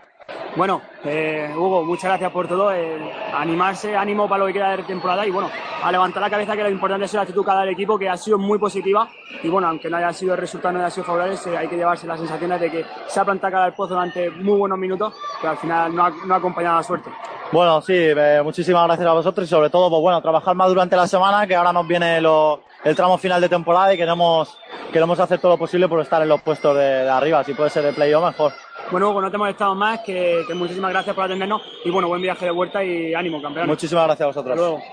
Bueno, 0.55 0.81
eh, 1.03 1.51
Hugo, 1.57 1.83
muchas 1.83 2.05
gracias 2.11 2.31
por 2.31 2.47
todo. 2.47 2.71
eh, 2.71 2.97
animarse, 3.33 3.95
ánimo 3.97 4.29
para 4.29 4.41
lo 4.41 4.45
que 4.47 4.53
queda 4.53 4.77
de 4.77 4.83
temporada 4.83 5.25
y 5.25 5.31
bueno, 5.31 5.49
a 5.81 5.91
levantar 5.91 6.21
la 6.21 6.29
cabeza 6.29 6.55
que 6.55 6.61
lo 6.63 6.69
importante 6.69 7.05
es 7.05 7.13
la 7.15 7.21
actitud 7.21 7.43
cada 7.43 7.61
del 7.61 7.69
equipo 7.69 7.97
que 7.97 8.07
ha 8.07 8.15
sido 8.15 8.37
muy 8.37 8.59
positiva 8.59 9.09
y 9.41 9.49
bueno, 9.49 9.67
aunque 9.67 9.89
no 9.89 9.97
haya 9.97 10.13
sido 10.13 10.33
el 10.35 10.39
resultado, 10.39 10.73
no 10.75 10.79
haya 10.81 10.91
sido 10.91 11.05
favorable, 11.05 11.35
hay 11.57 11.67
que 11.67 11.75
llevarse 11.75 12.05
las 12.05 12.19
sensaciones 12.19 12.61
de 12.61 12.69
que 12.69 12.85
se 13.07 13.19
ha 13.19 13.25
plantado 13.25 13.51
cara 13.51 13.65
al 13.65 13.73
pozo 13.73 13.95
durante 13.95 14.29
muy 14.29 14.57
buenos 14.59 14.77
minutos, 14.77 15.13
pero 15.41 15.51
al 15.51 15.57
final 15.57 15.95
no 15.95 16.05
ha, 16.05 16.35
acompañado 16.37 16.77
la 16.77 16.83
suerte. 16.83 17.09
Bueno, 17.51 17.81
sí, 17.81 17.93
eh, 17.95 18.41
muchísimas 18.43 18.85
gracias 18.85 19.07
a 19.07 19.13
vosotros 19.13 19.47
y 19.47 19.49
sobre 19.49 19.71
todo, 19.71 19.89
pues 19.89 20.01
bueno, 20.01 20.21
trabajar 20.21 20.55
más 20.55 20.67
durante 20.69 20.95
la 20.95 21.07
semana, 21.07 21.47
que 21.47 21.55
ahora 21.55 21.73
nos 21.73 21.87
viene 21.87 22.21
lo- 22.21 22.61
el 22.83 22.95
tramo 22.95 23.17
final 23.17 23.41
de 23.41 23.49
temporada 23.49 23.93
y 23.93 23.97
queremos, 23.97 24.57
queremos 24.91 25.19
hacer 25.19 25.39
todo 25.39 25.53
lo 25.53 25.57
posible 25.57 25.87
por 25.87 25.99
estar 26.01 26.21
en 26.21 26.29
los 26.29 26.41
puestos 26.41 26.75
de, 26.75 26.81
de 26.83 27.09
arriba, 27.09 27.43
si 27.43 27.53
puede 27.53 27.69
ser 27.71 27.83
de 27.83 27.93
playoff 27.93 28.25
mejor. 28.25 28.53
Bueno, 28.91 29.09
Hugo, 29.09 29.21
no 29.21 29.29
te 29.29 29.35
hemos 29.35 29.49
estado 29.49 29.73
más, 29.75 30.01
que, 30.01 30.43
que 30.47 30.53
muchísimas 30.53 30.91
gracias 30.91 31.15
por 31.15 31.25
atendernos 31.25 31.61
y 31.83 31.89
bueno, 31.89 32.07
buen 32.07 32.21
viaje 32.21 32.45
de 32.45 32.51
vuelta 32.51 32.83
y 32.83 33.13
ánimo, 33.13 33.41
campeón. 33.41 33.67
Muchísimas 33.67 34.05
gracias 34.05 34.23
a 34.23 34.27
vosotros. 34.27 34.53
Hasta 34.53 34.69
luego. 34.69 34.83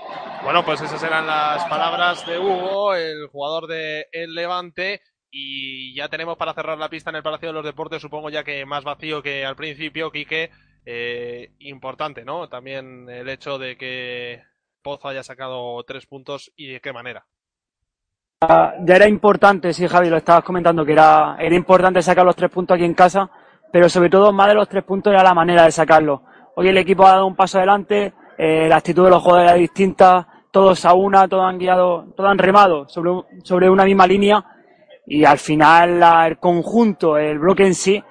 Bueno, 0.43 0.65
pues 0.65 0.81
esas 0.81 1.03
eran 1.03 1.27
las 1.27 1.63
palabras 1.65 2.25
de 2.25 2.39
Hugo, 2.39 2.95
el 2.95 3.27
jugador 3.27 3.67
de 3.67 4.07
El 4.11 4.33
Levante. 4.33 5.01
Y 5.29 5.95
ya 5.95 6.09
tenemos 6.09 6.35
para 6.35 6.53
cerrar 6.53 6.77
la 6.77 6.89
pista 6.89 7.09
en 7.09 7.15
el 7.17 7.23
Palacio 7.23 7.49
de 7.49 7.53
los 7.53 7.63
Deportes, 7.63 8.01
supongo 8.01 8.29
ya 8.29 8.43
que 8.43 8.65
más 8.65 8.83
vacío 8.83 9.21
que 9.21 9.45
al 9.45 9.55
principio, 9.55 10.11
Quique. 10.11 10.49
Eh, 10.83 11.51
importante, 11.59 12.25
¿no? 12.25 12.49
También 12.49 13.07
el 13.07 13.29
hecho 13.29 13.59
de 13.59 13.77
que 13.77 14.41
Pozo 14.81 15.09
haya 15.09 15.21
sacado 15.21 15.83
tres 15.83 16.07
puntos 16.07 16.51
y 16.55 16.67
de 16.71 16.81
qué 16.81 16.91
manera. 16.91 17.25
Ah, 18.41 18.73
Ya 18.83 18.95
era 18.95 19.07
importante, 19.07 19.73
sí, 19.73 19.87
Javi, 19.87 20.09
lo 20.09 20.17
estabas 20.17 20.43
comentando, 20.43 20.83
que 20.83 20.93
era, 20.93 21.37
era 21.39 21.55
importante 21.55 22.01
sacar 22.01 22.25
los 22.25 22.35
tres 22.35 22.49
puntos 22.49 22.73
aquí 22.75 22.83
en 22.83 22.95
casa, 22.95 23.29
pero 23.71 23.89
sobre 23.89 24.09
todo 24.09 24.31
más 24.31 24.47
de 24.47 24.55
los 24.55 24.69
tres 24.69 24.83
puntos 24.83 25.13
era 25.13 25.23
la 25.23 25.33
manera 25.33 25.63
de 25.63 25.71
sacarlos. 25.71 26.21
Hoy 26.55 26.67
el 26.67 26.77
equipo 26.77 27.05
ha 27.05 27.11
dado 27.11 27.27
un 27.27 27.35
paso 27.35 27.57
adelante, 27.57 28.13
eh, 28.37 28.67
la 28.67 28.77
actitud 28.77 29.05
de 29.05 29.09
los 29.09 29.21
jugadores 29.21 29.51
era 29.51 29.59
distinta, 29.59 30.27
todos 30.51 30.85
a 30.85 30.93
una, 30.93 31.27
todos 31.27 31.45
han 31.45 31.57
guiado, 31.57 32.05
todos 32.15 32.29
han 32.29 32.37
remado 32.37 32.87
sobre, 32.89 33.11
sobre 33.43 33.69
una 33.69 33.85
misma 33.85 34.05
línea 34.05 34.43
y 35.05 35.25
al 35.25 35.39
final 35.39 36.01
el 36.27 36.37
conjunto, 36.37 37.17
el 37.17 37.39
bloque 37.39 37.65
en 37.65 37.75
sí, 37.75 38.03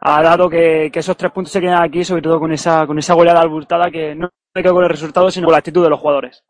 ha 0.00 0.22
dado 0.22 0.48
que, 0.48 0.90
esos 0.92 1.16
tres 1.16 1.32
puntos 1.32 1.52
se 1.52 1.60
quedan 1.60 1.82
aquí, 1.82 2.04
sobre 2.04 2.22
todo 2.22 2.38
con 2.38 2.52
esa, 2.52 2.86
con 2.86 2.98
esa 2.98 3.14
goleada 3.14 3.42
abultada 3.42 3.90
que 3.90 4.14
no 4.14 4.30
se 4.54 4.62
quedó 4.62 4.74
con 4.74 4.84
el 4.84 4.90
resultado, 4.90 5.30
sino 5.30 5.46
con 5.46 5.52
la 5.52 5.58
actitud 5.58 5.82
de 5.82 5.90
los 5.90 6.00
jugadores. 6.00 6.44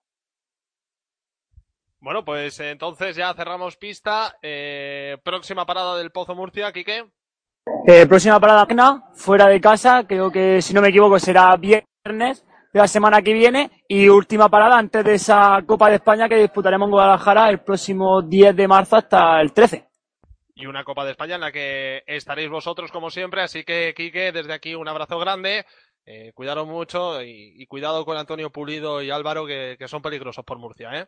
Bueno, 2.00 2.24
pues 2.24 2.60
entonces 2.60 3.16
ya 3.16 3.34
cerramos 3.34 3.76
pista. 3.76 4.36
Eh, 4.40 5.18
próxima 5.24 5.66
parada 5.66 5.97
del 5.98 6.12
Pozo 6.12 6.34
Murcia, 6.34 6.72
Quique. 6.72 7.05
Eh, 7.86 8.06
próxima 8.06 8.38
parada 8.38 8.66
fuera 9.14 9.47
de 9.47 9.60
casa, 9.60 10.05
creo 10.06 10.30
que 10.30 10.60
si 10.60 10.74
no 10.74 10.82
me 10.82 10.88
equivoco 10.88 11.18
será 11.18 11.56
viernes 11.56 12.44
de 12.72 12.80
la 12.80 12.86
semana 12.86 13.22
que 13.22 13.32
viene 13.32 13.70
y 13.88 14.08
última 14.08 14.48
parada 14.50 14.76
antes 14.78 15.02
de 15.05 15.14
esa 15.14 15.62
Copa 15.66 15.88
de 15.88 15.97
España 15.97 16.28
que 16.28 16.36
disputaremos 16.36 16.86
en 16.86 16.90
Guadalajara 16.92 17.48
el 17.48 17.60
próximo 17.60 18.20
10 18.22 18.55
de 18.55 18.68
marzo 18.68 18.97
hasta 18.97 19.40
el 19.40 19.52
13. 19.52 19.86
y 20.55 20.66
una 20.66 20.84
Copa 20.84 21.05
de 21.05 21.12
España 21.12 21.36
en 21.36 21.40
la 21.40 21.52
que 21.52 22.02
estaréis 22.06 22.50
vosotros 22.50 22.90
como 22.92 23.10
siempre. 23.10 23.40
Así 23.42 23.64
que, 23.64 23.94
Quique, 23.97 24.32
desde 24.32 24.52
aquí 24.52 24.74
un 24.74 24.88
abrazo 24.88 25.18
grande. 25.18 25.64
Eh, 26.05 26.32
cuidaros 26.34 26.66
mucho 26.66 27.22
y, 27.22 27.55
y 27.62 27.66
cuidado 27.66 28.05
con 28.05 28.16
Antonio 28.16 28.50
Pulido 28.50 29.00
y 29.02 29.10
Álvaro, 29.10 29.47
que, 29.47 29.76
que 29.78 29.88
son 29.88 30.02
peligrosos 30.02 30.44
por 30.44 30.58
Murcia, 30.58 30.90
¿eh? 30.94 31.06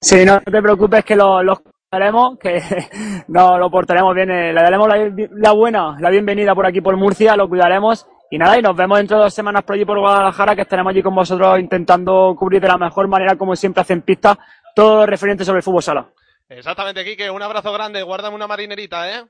Sí, 0.00 0.24
no 0.24 0.40
te 0.40 0.62
preocupes 0.62 1.04
que 1.04 1.16
lo- 1.16 1.42
los 1.42 1.58
haremos, 1.98 2.38
que 2.38 2.60
no 3.28 3.58
lo 3.58 3.70
portaremos 3.70 4.14
bien, 4.14 4.30
eh, 4.30 4.52
le 4.52 4.60
daremos 4.62 4.88
la, 4.88 5.10
la 5.30 5.52
buena, 5.52 5.96
la 6.00 6.10
bienvenida 6.10 6.54
por 6.54 6.66
aquí 6.66 6.80
por 6.80 6.96
Murcia, 6.96 7.36
lo 7.36 7.48
cuidaremos 7.48 8.06
y 8.30 8.36
nada, 8.38 8.58
y 8.58 8.62
nos 8.62 8.76
vemos 8.76 8.98
dentro 8.98 9.16
de 9.16 9.22
dos 9.24 9.34
semanas 9.34 9.62
por 9.64 9.74
allí 9.74 9.84
por 9.86 9.98
Guadalajara, 9.98 10.54
que 10.54 10.62
estaremos 10.62 10.90
allí 10.90 11.02
con 11.02 11.14
vosotros 11.14 11.58
intentando 11.58 12.34
cubrir 12.38 12.60
de 12.60 12.68
la 12.68 12.76
mejor 12.76 13.08
manera, 13.08 13.36
como 13.36 13.56
siempre 13.56 13.80
hacen 13.80 14.02
pista, 14.02 14.38
todo 14.74 14.96
lo 15.00 15.06
referente 15.06 15.44
sobre 15.44 15.58
el 15.58 15.62
fútbol 15.62 15.82
sala. 15.82 16.06
Exactamente, 16.50 17.04
Quique, 17.04 17.30
un 17.30 17.42
abrazo 17.42 17.72
grande. 17.72 18.02
Guárdame 18.02 18.36
una 18.36 18.46
marinerita, 18.46 19.10
¿eh? 19.18 19.24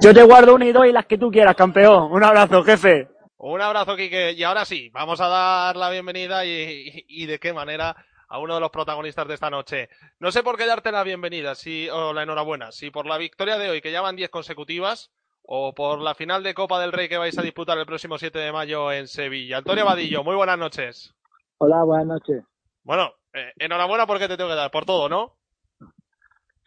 Yo 0.00 0.14
te 0.14 0.22
guardo 0.22 0.54
una 0.54 0.64
y 0.66 0.72
dos 0.72 0.86
y 0.86 0.92
las 0.92 1.04
que 1.06 1.18
tú 1.18 1.30
quieras, 1.30 1.54
campeón. 1.54 2.10
Un 2.12 2.24
abrazo, 2.24 2.62
jefe. 2.62 3.08
Un 3.36 3.60
abrazo, 3.60 3.96
Quique. 3.96 4.32
Y 4.32 4.42
ahora 4.42 4.64
sí, 4.64 4.88
vamos 4.90 5.20
a 5.20 5.28
dar 5.28 5.76
la 5.76 5.90
bienvenida 5.90 6.44
y, 6.46 6.50
y- 6.50 7.04
y 7.22 7.26
de 7.26 7.38
qué 7.38 7.52
manera 7.52 7.94
a 8.30 8.38
uno 8.38 8.54
de 8.54 8.60
los 8.60 8.70
protagonistas 8.70 9.26
de 9.26 9.34
esta 9.34 9.50
noche. 9.50 9.88
No 10.20 10.30
sé 10.30 10.42
por 10.42 10.56
qué 10.56 10.64
darte 10.64 10.92
la 10.92 11.02
bienvenida 11.02 11.56
si, 11.56 11.88
o 11.90 12.12
la 12.12 12.22
enhorabuena, 12.22 12.70
si 12.70 12.90
por 12.90 13.06
la 13.06 13.18
victoria 13.18 13.58
de 13.58 13.68
hoy, 13.68 13.80
que 13.80 13.90
ya 13.90 14.00
van 14.00 14.16
10 14.16 14.30
consecutivas, 14.30 15.12
o 15.42 15.74
por 15.74 16.00
la 16.00 16.14
final 16.14 16.44
de 16.44 16.54
Copa 16.54 16.80
del 16.80 16.92
Rey 16.92 17.08
que 17.08 17.18
vais 17.18 17.36
a 17.36 17.42
disputar 17.42 17.76
el 17.76 17.86
próximo 17.86 18.18
7 18.18 18.38
de 18.38 18.52
mayo 18.52 18.92
en 18.92 19.08
Sevilla. 19.08 19.58
Antonio 19.58 19.84
Vadillo, 19.84 20.22
muy 20.22 20.36
buenas 20.36 20.58
noches. 20.58 21.12
Hola, 21.58 21.82
buenas 21.82 22.06
noches. 22.06 22.44
Bueno, 22.84 23.10
eh, 23.34 23.52
enhorabuena 23.58 24.06
porque 24.06 24.28
te 24.28 24.36
tengo 24.36 24.50
que 24.50 24.56
dar, 24.56 24.70
por 24.70 24.84
todo, 24.84 25.08
¿no? 25.08 25.32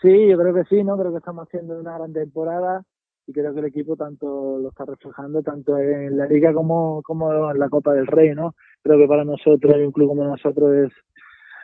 Sí, 0.02 0.28
yo 0.28 0.38
creo 0.38 0.54
que 0.54 0.66
sí, 0.66 0.84
¿no? 0.84 0.98
Creo 0.98 1.14
que 1.14 1.20
estamos 1.20 1.48
haciendo 1.48 1.80
una 1.80 1.98
gran 1.98 2.12
temporada 2.12 2.84
y 3.26 3.32
creo 3.32 3.54
que 3.54 3.62
el 3.62 3.68
equipo 3.68 3.96
tanto 3.96 4.60
lo 4.60 4.68
está 4.68 4.84
reflejando 4.84 5.42
tanto 5.42 5.78
en 5.78 6.18
la 6.18 6.26
Liga 6.26 6.54
como, 6.54 7.02
como 7.04 7.52
en 7.52 7.58
la 7.58 7.70
Copa 7.70 7.94
del 7.94 8.08
Rey, 8.08 8.36
¿no? 8.36 8.54
Creo 8.82 8.98
que 8.98 9.08
para 9.08 9.24
nosotros, 9.24 9.74
un 9.78 9.94
club 9.94 10.10
como 10.10 10.26
nosotros, 10.26 10.74
es, 10.76 10.92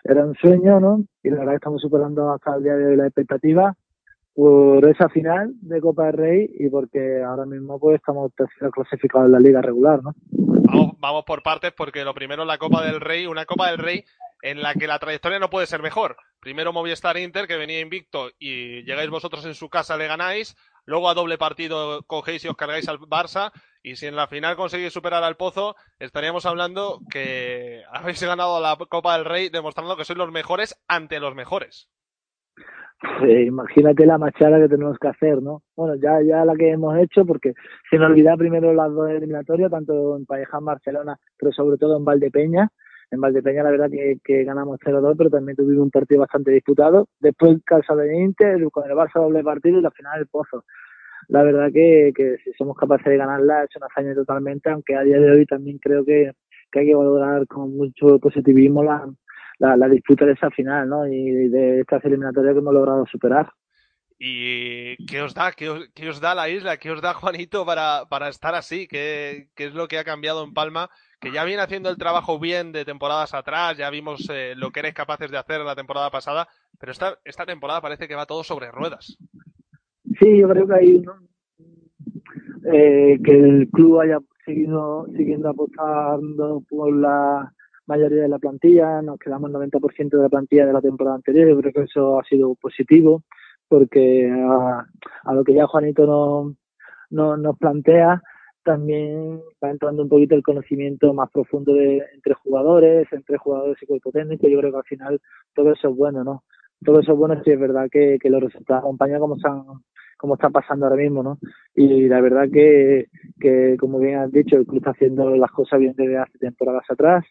era 0.03 0.25
un 0.25 0.35
sueño, 0.35 0.79
¿no? 0.79 1.03
Y 1.23 1.29
la 1.29 1.39
verdad 1.39 1.51
que 1.53 1.57
estamos 1.57 1.81
superando 1.81 2.31
hasta 2.31 2.55
el 2.55 2.63
día 2.63 2.75
de 2.75 2.85
hoy 2.85 2.95
la 2.95 3.07
expectativa 3.07 3.75
por 4.33 4.87
esa 4.87 5.09
final 5.09 5.51
de 5.61 5.81
Copa 5.81 6.05
del 6.05 6.13
Rey 6.13 6.49
y 6.59 6.69
porque 6.69 7.21
ahora 7.23 7.45
mismo 7.45 7.79
pues 7.79 7.97
estamos 7.97 8.31
terceros 8.35 8.73
clasificados 8.73 9.25
en 9.25 9.33
la 9.33 9.39
Liga 9.39 9.61
regular, 9.61 10.01
¿no? 10.01 10.15
Vamos, 10.31 10.93
vamos 10.99 11.23
por 11.25 11.43
partes 11.43 11.73
porque 11.75 12.05
lo 12.05 12.13
primero 12.13 12.45
la 12.45 12.57
Copa 12.57 12.85
del 12.85 13.01
Rey, 13.01 13.25
una 13.27 13.45
Copa 13.45 13.69
del 13.69 13.79
Rey 13.79 14.05
en 14.41 14.61
la 14.61 14.73
que 14.73 14.87
la 14.87 14.99
trayectoria 14.99 15.39
no 15.39 15.49
puede 15.49 15.67
ser 15.67 15.81
mejor. 15.81 16.15
Primero 16.39 16.71
Movistar 16.71 17.17
Inter, 17.17 17.47
que 17.47 17.57
venía 17.57 17.81
invicto 17.81 18.29
y 18.39 18.83
llegáis 18.83 19.09
vosotros 19.09 19.45
en 19.45 19.55
su 19.55 19.69
casa, 19.69 19.97
le 19.97 20.07
ganáis. 20.07 20.55
Luego 20.85 21.09
a 21.09 21.13
doble 21.13 21.37
partido 21.37 22.03
cogéis 22.03 22.45
y 22.45 22.47
os 22.47 22.55
cargáis 22.55 22.87
al 22.87 22.99
Barça. 22.99 23.51
Y 23.81 23.95
si 23.95 24.07
en 24.07 24.15
la 24.15 24.27
final 24.27 24.55
conseguís 24.55 24.91
superar 24.91 25.23
al 25.23 25.37
Pozo, 25.37 25.75
estaríamos 25.99 26.45
hablando 26.45 26.99
que 27.09 27.83
habéis 27.91 28.21
ganado 28.21 28.61
la 28.61 28.77
Copa 28.89 29.15
del 29.15 29.25
Rey 29.25 29.49
demostrando 29.49 29.95
que 29.95 30.05
sois 30.05 30.17
los 30.17 30.31
mejores 30.31 30.75
ante 30.87 31.19
los 31.19 31.35
mejores. 31.35 31.89
Eh, 33.23 33.43
imagínate 33.43 34.05
la 34.05 34.17
machada 34.17 34.59
que 34.59 34.67
tenemos 34.67 34.97
que 34.99 35.07
hacer, 35.07 35.41
¿no? 35.41 35.63
Bueno, 35.75 35.95
ya, 35.95 36.21
ya 36.21 36.43
la 36.43 36.53
que 36.55 36.71
hemos 36.71 36.97
hecho, 36.97 37.25
porque 37.25 37.53
sin 37.89 38.01
olvidar 38.01 38.37
primero 38.37 38.73
las 38.73 38.91
dos 38.91 39.09
eliminatorias, 39.09 39.71
tanto 39.71 40.17
en 40.17 40.25
Pareja, 40.25 40.59
Barcelona, 40.59 41.17
pero 41.37 41.53
sobre 41.53 41.77
todo 41.77 41.95
en 41.97 42.03
Valdepeña. 42.03 42.69
En 43.11 43.21
Valdepeña 43.21 43.63
la 43.63 43.71
verdad 43.71 43.89
que, 43.89 44.17
que 44.21 44.43
ganamos 44.43 44.79
0-2, 44.81 45.15
pero 45.17 45.29
también 45.29 45.55
tuvimos 45.55 45.83
un 45.83 45.91
partido 45.91 46.19
bastante 46.19 46.51
disputado. 46.51 47.07
Después 47.19 47.57
Casa 47.65 47.95
de 47.95 48.17
Inter, 48.17 48.61
con 48.69 48.89
el 48.89 48.95
Barça 48.95 49.21
doble 49.21 49.43
partido 49.43 49.79
y 49.79 49.81
la 49.81 49.91
final 49.91 50.19
el 50.19 50.27
Pozo. 50.27 50.65
La 51.27 51.43
verdad 51.43 51.69
que, 51.73 52.11
que 52.15 52.37
si 52.43 52.51
somos 52.53 52.77
capaces 52.77 53.05
de 53.05 53.17
ganarla 53.17 53.63
es 53.63 53.75
una 53.75 53.87
hazaña 53.87 54.15
totalmente, 54.15 54.69
aunque 54.69 54.95
a 54.95 55.03
día 55.03 55.19
de 55.19 55.31
hoy 55.31 55.45
también 55.45 55.77
creo 55.77 56.03
que, 56.05 56.31
que 56.71 56.79
hay 56.79 56.85
que 56.87 56.95
valorar 56.95 57.45
con 57.47 57.75
mucho 57.75 58.19
positivismo 58.19 58.83
la, 58.83 59.07
la, 59.59 59.77
la 59.77 59.87
disputa 59.87 60.25
de 60.25 60.33
esa 60.33 60.49
final, 60.49 60.89
¿no? 60.89 61.07
Y 61.07 61.49
de 61.49 61.81
estas 61.81 62.03
eliminatorias 62.05 62.53
que 62.53 62.59
hemos 62.59 62.73
logrado 62.73 63.05
superar. 63.05 63.51
¿Y 64.21 64.97
qué 65.05 65.21
os 65.21 65.33
da? 65.33 65.53
¿Qué 65.53 65.69
os, 65.69 65.87
qué 65.95 66.09
os 66.09 66.19
da 66.19 66.35
la 66.35 66.49
isla? 66.49 66.75
¿Qué 66.75 66.91
os 66.91 67.01
da 67.01 67.13
Juanito 67.13 67.65
para, 67.65 68.05
para 68.09 68.27
estar 68.27 68.53
así? 68.53 68.85
¿Qué, 68.85 69.47
¿Qué 69.55 69.67
es 69.67 69.73
lo 69.73 69.87
que 69.87 69.97
ha 69.97 70.03
cambiado 70.03 70.43
en 70.43 70.53
Palma? 70.53 70.89
Que 71.21 71.31
ya 71.31 71.45
viene 71.45 71.61
haciendo 71.61 71.89
el 71.89 71.97
trabajo 71.97 72.37
bien 72.37 72.73
de 72.73 72.83
temporadas 72.83 73.33
atrás, 73.33 73.77
ya 73.77 73.89
vimos 73.89 74.29
eh, 74.29 74.55
lo 74.57 74.71
que 74.71 74.81
eres 74.81 74.93
capaces 74.93 75.31
de 75.31 75.37
hacer 75.37 75.61
la 75.61 75.75
temporada 75.75 76.09
pasada, 76.09 76.49
pero 76.77 76.91
esta, 76.91 77.17
esta 77.23 77.45
temporada 77.45 77.81
parece 77.81 78.07
que 78.07 78.15
va 78.15 78.25
todo 78.25 78.43
sobre 78.43 78.71
ruedas. 78.71 79.17
Sí, 80.19 80.37
yo 80.37 80.49
creo 80.49 80.67
que 80.67 80.73
hay 80.73 80.99
¿no? 80.99 81.13
eh, 82.71 83.19
que 83.23 83.31
el 83.31 83.69
club 83.69 84.01
haya 84.01 84.19
seguido 84.45 85.07
siguiendo 85.15 85.49
apostando 85.49 86.61
por 86.69 86.93
la 86.93 87.53
mayoría 87.85 88.23
de 88.23 88.29
la 88.29 88.39
plantilla, 88.39 89.01
nos 89.01 89.17
quedamos 89.17 89.49
el 89.49 89.55
90% 89.55 90.09
de 90.09 90.23
la 90.23 90.29
plantilla 90.29 90.65
de 90.65 90.73
la 90.73 90.81
temporada 90.81 91.15
anterior, 91.15 91.49
yo 91.49 91.59
creo 91.59 91.73
que 91.73 91.81
eso 91.83 92.19
ha 92.19 92.23
sido 92.23 92.55
positivo 92.55 93.23
porque 93.67 94.29
a, 94.29 94.85
a 95.23 95.33
lo 95.33 95.43
que 95.43 95.53
ya 95.53 95.67
Juanito 95.67 96.05
no, 96.05 96.55
no, 97.11 97.37
nos 97.37 97.57
plantea, 97.57 98.21
también 98.63 99.39
va 99.63 99.71
entrando 99.71 100.03
un 100.03 100.09
poquito 100.09 100.35
el 100.35 100.43
conocimiento 100.43 101.13
más 101.13 101.29
profundo 101.31 101.73
de, 101.73 102.03
entre 102.13 102.33
jugadores, 102.33 103.07
entre 103.11 103.37
jugadores 103.37 103.77
y 103.81 103.85
cuerpo 103.85 104.11
técnico. 104.11 104.47
Yo 104.47 104.59
creo 104.59 104.71
que 104.71 104.77
al 104.77 104.83
final 104.83 105.21
todo 105.55 105.71
eso 105.71 105.89
es 105.89 105.95
bueno, 105.95 106.23
¿no? 106.23 106.43
Todo 106.83 106.99
eso 106.99 107.13
es 107.13 107.17
bueno 107.17 107.41
si 107.43 107.51
es 107.51 107.59
verdad 107.59 107.87
que, 107.91 108.17
que 108.21 108.29
los 108.29 108.41
resultados 108.41 108.83
acompañan 108.83 109.19
como 109.19 109.35
están 109.37 109.63
como 110.19 110.33
está 110.35 110.49
pasando 110.49 110.85
ahora 110.85 111.01
mismo, 111.01 111.23
¿no? 111.23 111.39
Y 111.73 112.09
la 112.09 112.19
verdad 112.19 112.49
que, 112.51 113.07
que 113.39 113.77
como 113.79 113.99
bien 113.99 114.19
has 114.19 114.31
dicho, 114.31 114.57
el 114.57 114.65
club 114.65 114.79
está 114.79 114.91
haciendo 114.91 115.33
las 115.37 115.49
cosas 115.51 115.79
bien 115.79 115.93
desde 115.95 116.17
hace 116.17 116.37
temporadas 116.37 116.83
atrás. 116.89 117.23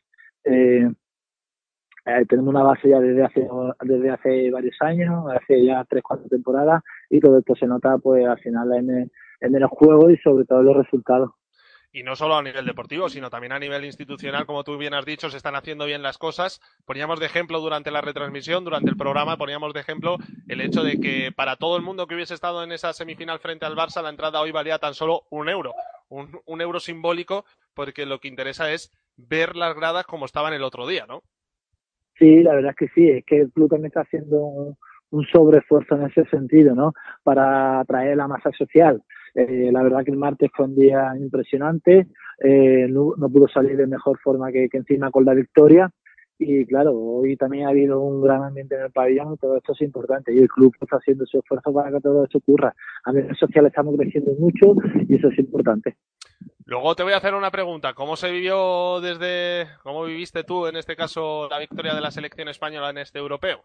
Eh, 0.44 0.90
eh, 2.06 2.24
tenemos 2.26 2.48
una 2.48 2.62
base 2.62 2.88
ya 2.88 2.98
desde 2.98 3.22
hace 3.22 3.46
desde 3.82 4.10
hace 4.10 4.50
varios 4.50 4.76
años, 4.80 5.26
hace 5.30 5.62
ya 5.62 5.84
tres, 5.84 6.02
cuatro 6.02 6.26
temporadas, 6.28 6.82
y 7.10 7.20
todo 7.20 7.38
esto 7.38 7.54
se 7.54 7.66
nota 7.66 7.98
pues 7.98 8.26
al 8.26 8.38
final 8.38 8.72
en 8.72 8.90
el, 8.90 9.12
en 9.40 9.54
el 9.54 9.66
juego 9.66 10.08
y 10.10 10.16
sobre 10.16 10.46
todo 10.46 10.62
los 10.62 10.76
resultados. 10.78 11.32
Y 11.90 12.02
no 12.02 12.16
solo 12.16 12.36
a 12.36 12.42
nivel 12.42 12.66
deportivo, 12.66 13.08
sino 13.08 13.30
también 13.30 13.52
a 13.52 13.58
nivel 13.58 13.84
institucional, 13.84 14.44
como 14.44 14.62
tú 14.62 14.76
bien 14.76 14.92
has 14.92 15.06
dicho, 15.06 15.30
se 15.30 15.38
están 15.38 15.56
haciendo 15.56 15.86
bien 15.86 16.02
las 16.02 16.18
cosas. 16.18 16.60
Poníamos 16.84 17.18
de 17.18 17.26
ejemplo 17.26 17.60
durante 17.60 17.90
la 17.90 18.02
retransmisión, 18.02 18.64
durante 18.64 18.90
el 18.90 18.96
programa, 18.96 19.38
poníamos 19.38 19.72
de 19.72 19.80
ejemplo 19.80 20.18
el 20.48 20.60
hecho 20.60 20.82
de 20.82 21.00
que 21.00 21.32
para 21.34 21.56
todo 21.56 21.76
el 21.76 21.82
mundo 21.82 22.06
que 22.06 22.14
hubiese 22.14 22.34
estado 22.34 22.62
en 22.62 22.72
esa 22.72 22.92
semifinal 22.92 23.38
frente 23.38 23.64
al 23.64 23.74
Barça, 23.74 24.02
la 24.02 24.10
entrada 24.10 24.40
hoy 24.40 24.52
valía 24.52 24.78
tan 24.78 24.92
solo 24.92 25.22
un 25.30 25.48
euro. 25.48 25.72
Un, 26.10 26.60
euro 26.60 26.80
simbólico, 26.80 27.44
porque 27.74 28.06
lo 28.06 28.18
que 28.18 28.28
interesa 28.28 28.70
es 28.72 28.92
ver 29.16 29.56
las 29.56 29.74
gradas 29.74 30.04
como 30.06 30.26
estaban 30.26 30.52
el 30.52 30.64
otro 30.64 30.86
día, 30.86 31.06
¿no? 31.06 31.22
Sí, 32.18 32.42
la 32.42 32.54
verdad 32.54 32.70
es 32.70 32.76
que 32.76 32.88
sí, 32.94 33.08
es 33.08 33.24
que 33.24 33.40
el 33.40 33.52
club 33.52 33.70
también 33.70 33.86
está 33.88 34.00
haciendo 34.00 34.38
un, 34.38 34.76
un 35.10 35.26
sobreesfuerzo 35.26 35.96
en 35.96 36.06
ese 36.06 36.24
sentido, 36.26 36.74
¿no? 36.74 36.92
Para 37.22 37.80
atraer 37.80 38.16
la 38.16 38.28
masa 38.28 38.50
social. 38.52 39.02
Eh, 39.34 39.70
la 39.72 39.82
verdad 39.82 40.04
que 40.04 40.10
el 40.10 40.16
martes 40.16 40.50
fue 40.54 40.66
un 40.66 40.76
día 40.76 41.12
impresionante, 41.18 42.06
eh, 42.40 42.86
no, 42.88 43.14
no, 43.16 43.28
pudo 43.28 43.48
salir 43.48 43.76
de 43.76 43.86
mejor 43.86 44.18
forma 44.18 44.50
que, 44.52 44.68
que, 44.68 44.78
encima 44.78 45.10
con 45.10 45.24
la 45.24 45.34
victoria. 45.34 45.90
Y 46.40 46.64
claro, 46.66 46.92
hoy 46.94 47.36
también 47.36 47.66
ha 47.66 47.70
habido 47.70 48.00
un 48.00 48.22
gran 48.22 48.44
ambiente 48.44 48.76
en 48.76 48.82
el 48.82 48.92
pabellón 48.92 49.34
y 49.34 49.36
todo 49.38 49.56
esto 49.56 49.72
es 49.72 49.80
importante. 49.82 50.32
Y 50.32 50.38
el 50.38 50.48
club 50.48 50.72
está 50.80 50.96
haciendo 50.96 51.26
su 51.26 51.38
esfuerzo 51.38 51.72
para 51.72 51.90
que 51.90 52.00
todo 52.00 52.22
esto 52.24 52.38
ocurra. 52.38 52.72
A 53.04 53.12
nivel 53.12 53.34
social 53.36 53.66
estamos 53.66 53.96
creciendo 53.96 54.32
mucho 54.38 54.74
y 55.08 55.16
eso 55.16 55.28
es 55.28 55.38
importante. 55.38 55.96
Luego 56.64 56.94
te 56.94 57.02
voy 57.02 57.14
a 57.14 57.16
hacer 57.16 57.34
una 57.34 57.50
pregunta. 57.50 57.94
¿Cómo 57.94 58.14
se 58.14 58.30
vivió 58.30 59.00
desde, 59.00 59.66
cómo 59.82 60.04
viviste 60.04 60.44
tú 60.44 60.66
en 60.66 60.76
este 60.76 60.94
caso 60.94 61.48
la 61.50 61.58
victoria 61.58 61.94
de 61.94 62.00
la 62.00 62.10
selección 62.12 62.48
española 62.48 62.90
en 62.90 62.98
este 62.98 63.18
europeo? 63.18 63.64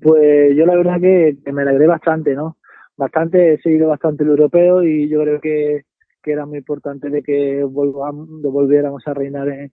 Pues 0.00 0.54
yo 0.54 0.64
la 0.64 0.76
verdad 0.76 1.00
que, 1.00 1.38
que 1.44 1.52
me 1.52 1.62
alegré 1.62 1.86
bastante, 1.86 2.34
¿no? 2.34 2.56
Bastante, 2.96 3.54
he 3.54 3.58
seguido 3.60 3.88
bastante 3.88 4.22
el 4.22 4.30
europeo 4.30 4.82
y 4.82 5.08
yo 5.08 5.22
creo 5.22 5.40
que, 5.40 5.82
que 6.22 6.32
era 6.32 6.46
muy 6.46 6.58
importante 6.58 7.08
de 7.10 7.22
que 7.22 7.64
volvamos, 7.64 8.28
volviéramos 8.42 9.02
a 9.06 9.14
reinar 9.14 9.48
en, 9.48 9.72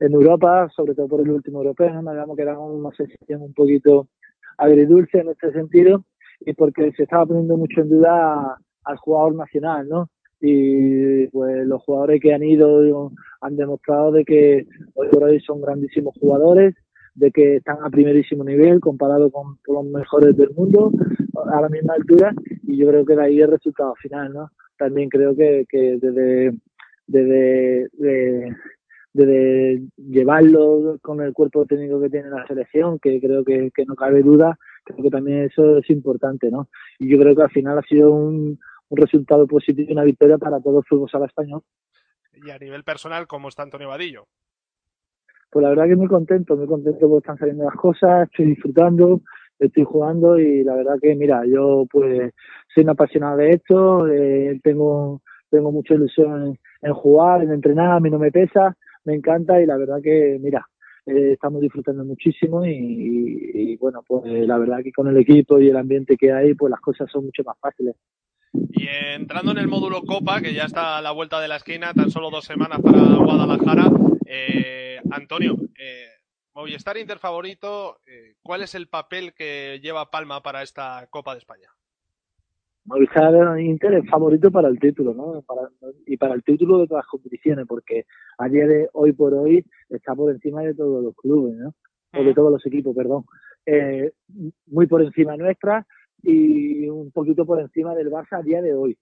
en 0.00 0.12
Europa, 0.12 0.68
sobre 0.74 0.94
todo 0.94 1.08
por 1.08 1.20
el 1.20 1.30
último 1.30 1.58
europeo, 1.58 2.02
¿no? 2.02 2.10
Digamos 2.10 2.36
que 2.36 2.42
era 2.42 2.58
una 2.58 2.90
sensación 2.94 3.42
un 3.42 3.54
poquito 3.54 4.08
agridulce 4.58 5.18
en 5.18 5.30
este 5.30 5.52
sentido 5.52 6.04
y 6.40 6.52
porque 6.52 6.92
se 6.92 7.04
estaba 7.04 7.26
poniendo 7.26 7.56
mucho 7.56 7.80
en 7.80 7.88
duda 7.88 8.58
al 8.84 8.96
jugador 8.98 9.34
nacional, 9.34 9.88
¿no? 9.88 10.10
y 10.40 11.26
pues 11.28 11.66
los 11.66 11.82
jugadores 11.82 12.20
que 12.20 12.32
han 12.32 12.42
ido 12.42 13.12
han 13.40 13.56
demostrado 13.56 14.12
de 14.12 14.24
que 14.24 14.66
hoy 14.94 15.08
por 15.08 15.24
hoy 15.24 15.40
son 15.40 15.60
grandísimos 15.60 16.14
jugadores, 16.20 16.74
de 17.18 17.30
que 17.32 17.56
están 17.56 17.78
a 17.82 17.90
primerísimo 17.90 18.44
nivel 18.44 18.80
comparado 18.80 19.30
con, 19.30 19.58
los 19.66 19.84
mejores 19.84 20.36
del 20.36 20.50
mundo 20.50 20.92
a 21.52 21.60
la 21.60 21.68
misma 21.68 21.94
altura 21.94 22.32
y 22.62 22.76
yo 22.76 22.88
creo 22.88 23.04
que 23.04 23.16
de 23.16 23.22
ahí 23.24 23.40
el 23.40 23.50
resultado 23.50 23.94
final, 23.96 24.32
¿no? 24.32 24.50
También 24.76 25.08
creo 25.08 25.34
que, 25.34 25.66
que 25.68 25.98
desde, 26.00 26.56
desde, 27.06 27.88
de, 27.94 28.56
desde 29.12 29.82
llevarlo 29.96 30.98
con 31.02 31.20
el 31.20 31.32
cuerpo 31.32 31.66
técnico 31.66 32.00
que 32.00 32.10
tiene 32.10 32.30
la 32.30 32.46
selección, 32.46 33.00
que 33.00 33.20
creo 33.20 33.44
que, 33.44 33.72
que 33.74 33.84
no 33.84 33.96
cabe 33.96 34.22
duda, 34.22 34.56
creo 34.84 35.02
que 35.02 35.10
también 35.10 35.42
eso 35.42 35.78
es 35.78 35.90
importante, 35.90 36.50
¿no? 36.50 36.68
Y 37.00 37.08
yo 37.08 37.18
creo 37.18 37.34
que 37.34 37.42
al 37.42 37.50
final 37.50 37.78
ha 37.78 37.82
sido 37.82 38.12
un, 38.12 38.58
un 38.88 38.96
resultado 38.96 39.46
positivo 39.46 39.88
y 39.88 39.92
una 39.92 40.04
victoria 40.04 40.38
para 40.38 40.60
todo 40.60 40.78
el 40.78 40.84
fútbol 40.84 41.10
sala 41.10 41.26
español. 41.26 41.62
Y 42.32 42.50
a 42.50 42.58
nivel 42.58 42.84
personal, 42.84 43.26
¿cómo 43.26 43.48
está 43.48 43.64
Antonio 43.64 43.88
Vadillo? 43.88 44.28
Pues 45.50 45.62
la 45.62 45.70
verdad 45.70 45.86
que 45.86 45.96
muy 45.96 46.08
contento, 46.08 46.56
muy 46.56 46.66
contento 46.66 47.08
porque 47.08 47.18
están 47.24 47.38
saliendo 47.38 47.64
las 47.64 47.74
cosas, 47.74 48.28
estoy 48.28 48.46
disfrutando, 48.46 49.22
estoy 49.58 49.84
jugando 49.84 50.38
y 50.38 50.62
la 50.62 50.74
verdad 50.74 50.96
que, 51.00 51.14
mira, 51.14 51.42
yo 51.46 51.86
pues 51.90 52.32
soy 52.74 52.84
un 52.84 52.90
apasionado 52.90 53.38
de 53.38 53.50
esto, 53.50 54.06
eh, 54.08 54.60
tengo, 54.62 55.22
tengo 55.50 55.72
mucha 55.72 55.94
ilusión 55.94 56.58
en, 56.82 56.94
jugar, 56.94 57.42
en 57.42 57.52
entrenar, 57.52 57.92
a 57.92 58.00
mí 58.00 58.10
no 58.10 58.18
me 58.18 58.30
pesa, 58.30 58.76
me 59.04 59.14
encanta 59.14 59.60
y 59.60 59.66
la 59.66 59.78
verdad 59.78 60.00
que, 60.02 60.38
mira, 60.40 60.66
eh, 61.06 61.32
estamos 61.32 61.62
disfrutando 61.62 62.04
muchísimo 62.04 62.64
y 62.66 63.76
bueno, 63.80 64.02
pues 64.06 64.24
la 64.46 64.58
verdad 64.58 64.80
que 64.82 64.92
con 64.92 65.08
el 65.08 65.16
equipo 65.16 65.58
y 65.58 65.70
el 65.70 65.76
ambiente 65.76 66.16
que 66.16 66.32
hay, 66.32 66.54
pues 66.54 66.70
las 66.70 66.80
cosas 66.80 67.10
son 67.10 67.24
mucho 67.24 67.42
más 67.44 67.56
fáciles. 67.58 67.96
Y 68.52 68.86
entrando 68.88 69.52
en 69.52 69.58
el 69.58 69.68
módulo 69.68 70.02
Copa, 70.02 70.40
que 70.40 70.54
ya 70.54 70.64
está 70.64 70.98
a 70.98 71.02
la 71.02 71.12
vuelta 71.12 71.40
de 71.40 71.48
la 71.48 71.56
esquina, 71.56 71.92
tan 71.94 72.10
solo 72.10 72.30
dos 72.30 72.44
semanas 72.44 72.80
para 72.80 73.00
Guadalajara, 73.00 73.90
eh, 74.26 74.98
Antonio, 75.10 75.56
eh, 75.78 76.06
Movistar 76.54 76.96
Inter 76.96 77.18
favorito, 77.18 78.00
eh, 78.06 78.34
¿cuál 78.42 78.62
es 78.62 78.74
el 78.74 78.88
papel 78.88 79.32
que 79.34 79.78
lleva 79.82 80.10
Palma 80.10 80.42
para 80.42 80.62
esta 80.62 81.06
Copa 81.10 81.32
de 81.32 81.38
España? 81.38 81.68
Movistar 82.84 83.60
Inter 83.60 83.94
es 83.94 84.08
favorito 84.08 84.50
para 84.50 84.68
el 84.68 84.78
título, 84.78 85.12
¿no? 85.12 85.42
Para, 85.42 85.68
y 86.06 86.16
para 86.16 86.34
el 86.34 86.42
título 86.42 86.78
de 86.78 86.86
todas 86.86 87.04
las 87.04 87.10
competiciones, 87.10 87.66
porque 87.68 88.06
a 88.38 88.48
día 88.48 88.66
de 88.66 88.88
hoy 88.94 89.12
por 89.12 89.34
hoy 89.34 89.64
está 89.90 90.14
por 90.14 90.32
encima 90.32 90.62
de 90.62 90.74
todos 90.74 91.04
los 91.04 91.14
clubes, 91.14 91.54
¿no? 91.54 91.74
O 92.18 92.24
de 92.24 92.32
todos 92.32 92.50
los 92.50 92.64
equipos, 92.64 92.96
perdón. 92.96 93.24
Eh, 93.66 94.12
muy 94.66 94.86
por 94.86 95.02
encima 95.02 95.36
nuestra, 95.36 95.86
y 96.22 96.88
un 96.88 97.10
poquito 97.10 97.46
por 97.46 97.60
encima 97.60 97.94
del 97.94 98.10
Barça 98.10 98.38
a 98.38 98.42
día 98.42 98.62
de 98.62 98.74
hoy. 98.74 98.96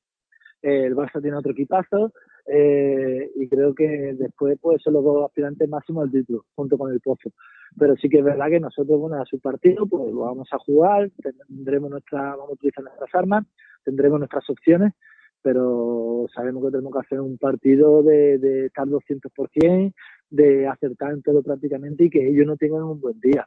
El 0.62 0.94
Barça 0.96 1.20
tiene 1.20 1.36
otro 1.36 1.52
equipazo 1.52 2.12
eh, 2.46 3.30
y 3.34 3.48
creo 3.48 3.74
que 3.74 4.14
después 4.18 4.58
pues 4.60 4.82
son 4.82 4.94
los 4.94 5.04
dos 5.04 5.24
aspirantes 5.24 5.68
máximos 5.68 6.04
al 6.04 6.12
título, 6.12 6.44
junto 6.54 6.78
con 6.78 6.92
el 6.92 7.00
Pozo. 7.00 7.30
Pero 7.78 7.96
sí 7.96 8.08
que 8.08 8.18
es 8.18 8.24
verdad 8.24 8.48
que 8.48 8.60
nosotros, 8.60 8.98
bueno, 8.98 9.20
a 9.20 9.26
su 9.26 9.38
partido, 9.40 9.86
pues 9.86 10.12
lo 10.12 10.20
vamos 10.20 10.48
a 10.52 10.58
jugar, 10.58 11.10
tendremos 11.48 11.90
nuestra, 11.90 12.36
vamos 12.36 12.50
a 12.50 12.54
utilizar 12.54 12.84
nuestras 12.84 13.14
armas, 13.14 13.44
tendremos 13.84 14.18
nuestras 14.18 14.48
opciones, 14.48 14.92
pero 15.42 16.26
sabemos 16.34 16.64
que 16.64 16.70
tenemos 16.70 16.92
que 16.92 17.00
hacer 17.00 17.20
un 17.20 17.36
partido 17.38 18.02
de, 18.02 18.38
de 18.38 18.66
estar 18.66 18.86
200%, 18.86 19.92
de 20.30 20.66
acertar 20.66 21.12
en 21.12 21.22
todo 21.22 21.42
prácticamente 21.42 22.04
y 22.04 22.10
que 22.10 22.28
ellos 22.28 22.46
no 22.46 22.56
tengan 22.56 22.84
un 22.84 23.00
buen 23.00 23.20
día. 23.20 23.46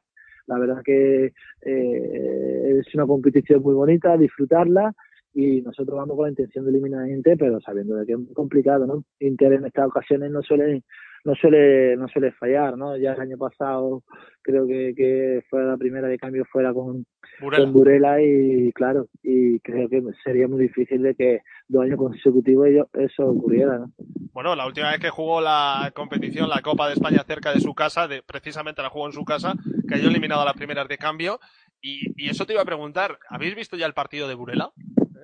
La 0.49 0.57
verdad 0.57 0.81
que 0.83 1.31
eh, 1.61 2.79
es 2.79 2.95
una 2.95 3.05
competición 3.05 3.61
muy 3.61 3.75
bonita, 3.75 4.17
disfrutarla 4.17 4.93
y 5.31 5.61
nosotros 5.61 5.95
vamos 5.95 6.15
con 6.17 6.25
la 6.25 6.31
intención 6.31 6.65
de 6.65 6.71
eliminar 6.71 7.03
a 7.03 7.09
Inter, 7.09 7.37
pero 7.37 7.61
sabiendo 7.61 7.95
de 7.95 8.05
que 8.07 8.13
es 8.13 8.17
muy 8.17 8.33
complicado, 8.33 8.87
¿no? 8.87 9.03
Inter 9.19 9.53
en 9.53 9.65
estas 9.65 9.85
ocasiones 9.85 10.31
no 10.31 10.41
suele 10.41 10.83
no 11.25 11.35
suele 11.35 11.95
no 11.97 12.07
suele 12.07 12.31
fallar, 12.31 12.77
¿no? 12.77 12.97
Ya 12.97 13.13
el 13.13 13.21
año 13.21 13.37
pasado 13.37 14.03
creo 14.41 14.65
que, 14.67 14.93
que 14.95 15.43
fue 15.49 15.63
la 15.63 15.77
primera 15.77 16.07
de 16.07 16.17
cambio 16.17 16.45
fuera 16.45 16.73
con 16.73 17.05
Burela. 17.39 17.63
con 17.63 17.73
Burela 17.73 18.21
y 18.21 18.71
claro, 18.73 19.07
y 19.21 19.59
creo 19.59 19.89
que 19.89 20.01
sería 20.23 20.47
muy 20.47 20.61
difícil 20.61 21.03
de 21.03 21.15
que 21.15 21.41
dos 21.67 21.83
años 21.83 21.97
consecutivos 21.97 22.67
eso 22.93 23.25
ocurriera, 23.25 23.77
¿no? 23.77 23.91
Bueno, 24.33 24.55
la 24.55 24.65
última 24.65 24.91
vez 24.91 24.99
que 24.99 25.09
jugó 25.09 25.41
la 25.41 25.91
competición, 25.93 26.49
la 26.49 26.61
Copa 26.61 26.87
de 26.87 26.93
España 26.93 27.23
cerca 27.27 27.53
de 27.53 27.59
su 27.59 27.73
casa, 27.73 28.07
de, 28.07 28.21
precisamente 28.23 28.81
la 28.81 28.89
jugó 28.89 29.07
en 29.07 29.13
su 29.13 29.25
casa, 29.25 29.53
cayó 29.87 30.07
eliminado 30.07 30.41
a 30.41 30.45
las 30.45 30.53
primeras 30.53 30.87
de 30.87 30.97
cambio 30.97 31.39
y, 31.81 32.13
y 32.15 32.29
eso 32.29 32.45
te 32.45 32.53
iba 32.53 32.61
a 32.61 32.65
preguntar, 32.65 33.19
¿habéis 33.29 33.55
visto 33.55 33.75
ya 33.75 33.85
el 33.85 33.93
partido 33.93 34.27
de 34.27 34.35
Burela? 34.35 34.71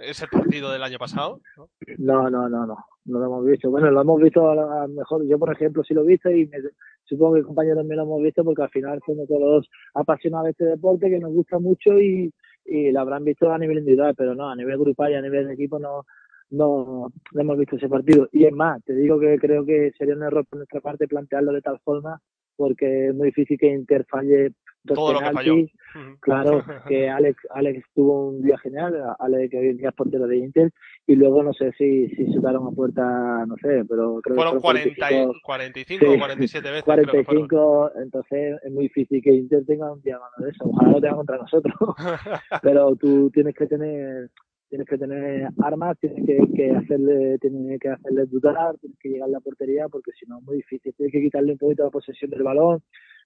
Ese 0.02 0.28
partido 0.28 0.72
del 0.72 0.84
año 0.84 0.98
pasado? 0.98 1.42
¿no? 1.58 1.70
no, 1.98 2.30
no, 2.30 2.50
no, 2.50 2.66
no, 2.66 2.78
lo 3.06 3.26
hemos 3.26 3.46
visto. 3.46 3.70
Bueno, 3.70 3.92
lo 3.92 4.02
hemos 4.02 4.22
visto 4.22 4.50
a 4.50 4.56
lo 4.56 4.88
mejor, 4.88 5.26
yo 5.26 5.40
por 5.40 5.52
ejemplo 5.52 5.84
sí 5.84 5.94
lo 5.94 6.04
he 6.04 6.08
visto 6.08 6.30
y 6.30 6.48
me, 6.48 6.58
supongo 7.04 7.36
que 7.36 7.44
compañeros 7.44 7.86
me 7.86 7.96
lo 7.96 8.04
hemos 8.04 8.22
visto 8.22 8.44
porque 8.44 8.64
al 8.64 8.70
final 8.70 9.00
somos 9.06 9.28
todos 9.28 9.70
apasionados 9.94 10.46
de 10.46 10.52
este 10.52 10.66
deporte 10.66 11.10
que 11.10 11.20
nos 11.20 11.34
gusta 11.34 11.60
mucho 11.60 12.00
y, 12.00 12.32
y 12.66 12.92
lo 12.92 13.00
habrán 13.00 13.24
visto 13.24 13.52
a 13.52 13.58
nivel 13.58 13.80
individual, 13.80 14.16
pero 14.16 14.36
no, 14.36 14.50
a 14.50 14.56
nivel 14.56 14.78
grupal 14.78 15.12
y 15.12 15.16
a 15.16 15.22
nivel 15.22 15.48
de 15.48 15.54
equipo 15.54 15.80
no, 15.80 16.06
no, 16.50 17.12
no 17.32 17.42
hemos 17.42 17.58
visto 17.58 17.76
ese 17.76 17.90
partido. 17.90 18.28
Y 18.32 18.46
es 18.46 18.54
más, 18.54 18.84
te 18.84 18.94
digo 18.94 19.20
que 19.20 19.38
creo 19.40 19.66
que 19.66 19.92
sería 19.98 20.16
un 20.16 20.24
error 20.24 20.46
por 20.46 20.58
nuestra 20.58 20.82
parte 20.82 21.08
plantearlo 21.08 21.52
de 21.54 21.62
tal 21.62 21.80
forma 21.80 22.22
porque 22.56 23.10
es 23.10 23.16
muy 23.16 23.28
difícil 23.28 23.58
que 23.58 23.68
Inter 23.68 24.06
falle 24.10 24.54
dos 24.86 24.96
Todo 24.96 25.14
lo 25.14 25.20
que 25.20 25.26
penaltis. 25.26 25.72
falló. 25.72 26.18
Claro, 26.20 26.64
que 26.88 27.10
Alex, 27.10 27.38
Alex 27.52 27.84
tuvo 27.94 28.30
un 28.30 28.42
día 28.42 28.58
genial, 28.58 28.94
Alex 29.20 29.50
que 29.52 29.70
es 29.70 29.94
portero 29.94 30.28
de 30.28 30.38
Inter, 30.38 30.72
y 31.08 31.16
luego 31.16 31.44
no 31.44 31.54
sé 31.54 31.72
si, 31.78 32.08
si 32.10 32.34
chutaron 32.34 32.68
a 32.68 32.72
puerta, 32.72 33.46
no 33.46 33.56
sé, 33.62 33.84
pero 33.88 34.20
creo 34.22 34.36
Fueron 34.36 34.56
que 34.56 34.62
40 34.62 35.12
y- 35.12 35.42
45 35.44 36.06
o 36.06 36.18
47 36.18 36.70
veces, 36.70 36.84
creo 36.84 36.96
que 36.98 37.24
45, 37.24 37.92
entonces 38.04 38.58
es 38.64 38.72
muy 38.72 38.84
difícil 38.84 39.22
que 39.22 39.34
Inter 39.34 39.66
tenga 39.66 39.92
un 39.92 40.02
día 40.02 40.20
malo 40.20 40.34
de 40.46 40.52
eso, 40.52 40.66
ojalá 40.66 40.92
lo 40.92 41.02
tenga 41.02 41.16
contra 41.16 41.38
nosotros, 41.38 41.74
pero 42.62 42.96
tú 42.96 43.30
tienes 43.32 43.56
que 43.56 43.68
tener 43.68 44.30
tienes 44.68 44.88
que 44.88 44.98
tener 44.98 45.48
armas, 45.64 45.98
tienes 46.00 46.26
que, 46.26 46.38
que 46.56 46.72
hacerle 46.72 47.38
tienes 47.40 47.80
que 47.80 47.90
hacerle 47.90 48.26
dudar, 48.26 48.76
tienes 48.80 48.98
que 49.00 49.10
llegar 49.10 49.30
a 49.30 49.32
la 49.34 49.40
portería 49.40 49.88
porque 49.88 50.12
si 50.20 50.26
no 50.26 50.40
es 50.40 50.44
muy 50.44 50.58
difícil, 50.58 50.94
tienes 50.98 51.14
que 51.14 51.22
quitarle 51.22 51.54
un 51.54 51.58
poquito 51.60 51.84
la 51.86 51.92
posesión 51.92 52.32
del 52.32 52.44
balón 52.44 52.82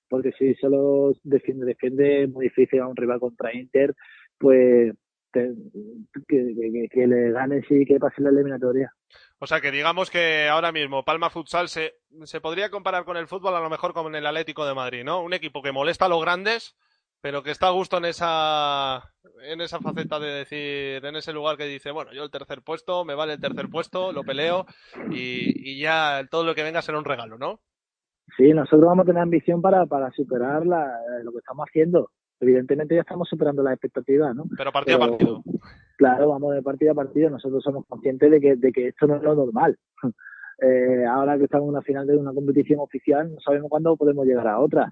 porque 0.09 0.31
si 0.37 0.55
solo 0.55 1.13
defiende 1.23 1.65
defiende 1.65 2.27
muy 2.27 2.45
difícil 2.45 2.79
a 2.79 2.87
un 2.87 2.95
rival 2.95 3.19
contra 3.19 3.55
Inter 3.55 3.95
pues 4.37 4.93
que 5.31 7.07
le 7.07 7.31
ganes 7.31 7.65
y 7.69 7.85
que 7.85 7.99
pase 7.99 8.21
la 8.21 8.29
eliminatoria. 8.29 8.91
O 9.37 9.47
sea 9.47 9.61
que 9.61 9.71
digamos 9.71 10.09
que 10.09 10.47
ahora 10.47 10.71
mismo 10.71 11.05
Palma 11.05 11.29
Futsal 11.29 11.69
se, 11.69 11.95
se 12.23 12.41
podría 12.41 12.69
comparar 12.69 13.05
con 13.05 13.17
el 13.17 13.27
fútbol 13.27 13.55
a 13.55 13.59
lo 13.59 13.69
mejor 13.69 13.93
con 13.93 14.15
el 14.15 14.25
Atlético 14.25 14.65
de 14.65 14.73
Madrid, 14.73 15.03
¿no? 15.03 15.21
Un 15.21 15.33
equipo 15.33 15.61
que 15.61 15.71
molesta 15.71 16.05
a 16.05 16.09
los 16.09 16.21
grandes, 16.21 16.75
pero 17.21 17.43
que 17.43 17.51
está 17.51 17.67
a 17.67 17.71
gusto 17.71 17.97
en 17.97 18.05
esa 18.05 19.13
en 19.43 19.61
esa 19.61 19.79
faceta 19.79 20.19
de 20.19 20.31
decir, 20.31 21.05
en 21.05 21.15
ese 21.15 21.31
lugar 21.31 21.55
que 21.55 21.65
dice, 21.65 21.91
bueno, 21.91 22.11
yo 22.11 22.23
el 22.23 22.31
tercer 22.31 22.61
puesto, 22.61 23.05
me 23.05 23.15
vale 23.15 23.33
el 23.33 23.39
tercer 23.39 23.69
puesto, 23.69 24.11
lo 24.11 24.23
peleo 24.23 24.65
y, 25.11 25.71
y 25.71 25.79
ya 25.79 26.27
todo 26.29 26.43
lo 26.43 26.55
que 26.55 26.63
venga 26.63 26.81
será 26.81 26.97
un 26.97 27.05
regalo, 27.05 27.37
¿no? 27.37 27.61
Sí, 28.37 28.53
nosotros 28.53 28.87
vamos 28.87 29.03
a 29.03 29.07
tener 29.07 29.21
ambición 29.21 29.61
para, 29.61 29.85
para 29.85 30.11
superar 30.11 30.65
la- 30.65 30.85
eh, 31.19 31.23
lo 31.23 31.31
que 31.31 31.39
estamos 31.39 31.65
haciendo. 31.67 32.09
Evidentemente 32.39 32.95
ya 32.95 33.01
estamos 33.01 33.27
superando 33.27 33.61
las 33.63 33.73
expectativas, 33.73 34.35
¿no? 34.35 34.45
Pero 34.57 34.71
partido 34.71 34.97
a 35.03 35.07
partido. 35.09 35.43
Claro, 35.97 36.29
vamos 36.29 36.53
de 36.55 36.61
partido 36.61 36.91
a 36.93 36.95
partido. 36.95 37.29
Nosotros 37.29 37.61
somos 37.63 37.85
conscientes 37.87 38.31
de 38.31 38.39
que, 38.39 38.55
de 38.55 38.71
que 38.71 38.87
esto 38.87 39.07
no 39.07 39.15
es 39.17 39.23
lo 39.23 39.35
normal. 39.35 39.77
Eh, 40.61 41.05
ahora 41.05 41.37
que 41.37 41.45
estamos 41.45 41.67
en 41.67 41.69
una 41.69 41.81
final 41.81 42.05
de 42.05 42.17
una 42.17 42.33
competición 42.33 42.81
oficial, 42.81 43.33
no 43.33 43.39
sabemos 43.39 43.69
cuándo 43.69 43.95
podemos 43.95 44.25
llegar 44.25 44.45
a 44.45 44.59
otra. 44.59 44.91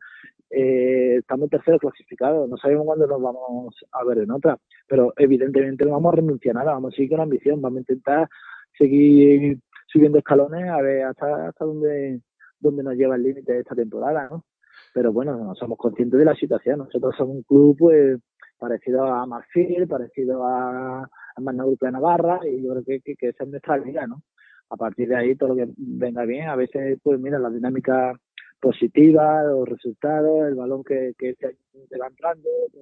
Eh, 0.49 1.15
estamos 1.17 1.49
terceros 1.49 1.81
clasificados, 1.81 2.47
no 2.49 2.55
sabemos 2.55 2.85
cuándo 2.85 3.05
nos 3.05 3.21
vamos 3.21 3.75
a 3.91 4.03
ver 4.05 4.19
en 4.19 4.31
otra. 4.31 4.57
Pero 4.87 5.11
evidentemente 5.17 5.83
no 5.83 5.91
vamos 5.91 6.13
a 6.13 6.15
renunciar 6.15 6.55
a 6.55 6.59
nada, 6.59 6.71
vamos 6.71 6.93
a 6.93 6.95
seguir 6.95 7.09
con 7.11 7.19
ambición, 7.19 7.61
vamos 7.61 7.77
a 7.77 7.79
intentar 7.81 8.29
seguir 8.77 9.59
subiendo 9.87 10.19
escalones 10.19 10.69
a 10.69 10.81
ver 10.81 11.03
hasta, 11.03 11.47
hasta 11.49 11.65
dónde, 11.65 12.21
dónde 12.59 12.83
nos 12.83 12.95
lleva 12.95 13.15
el 13.15 13.23
límite 13.23 13.53
de 13.53 13.59
esta 13.59 13.75
temporada, 13.75 14.27
¿no? 14.29 14.45
Pero 14.93 15.11
bueno, 15.13 15.37
no 15.37 15.55
somos 15.55 15.77
conscientes 15.77 16.17
de 16.17 16.25
la 16.25 16.35
situación. 16.35 16.79
Nosotros 16.79 17.15
somos 17.17 17.35
un 17.35 17.43
club 17.43 17.75
pues 17.77 18.19
parecido 18.57 19.03
a 19.03 19.25
Marfil, 19.25 19.87
parecido 19.87 20.45
a, 20.45 21.03
a 21.03 21.41
Magnaur 21.41 21.77
de 21.77 21.91
Navarra 21.91 22.39
y 22.43 22.63
yo 22.63 22.71
creo 22.71 22.83
que, 22.83 23.15
que, 23.15 23.29
esa 23.29 23.43
es 23.43 23.49
nuestra 23.49 23.77
liga, 23.77 24.07
¿no? 24.07 24.23
A 24.69 24.75
partir 24.75 25.07
de 25.07 25.15
ahí 25.15 25.35
todo 25.35 25.49
lo 25.49 25.55
que 25.55 25.71
venga 25.77 26.25
bien, 26.25 26.49
a 26.49 26.55
veces 26.55 26.99
pues 27.03 27.19
mira 27.19 27.39
la 27.39 27.49
dinámica 27.49 28.13
positiva, 28.59 29.43
los 29.43 29.69
resultados, 29.69 30.47
el 30.47 30.55
balón 30.55 30.83
que, 30.83 31.13
que 31.17 31.35
te, 31.35 31.57
te 31.87 31.97
va 31.99 32.07
entrando, 32.07 32.49
que 32.73 32.79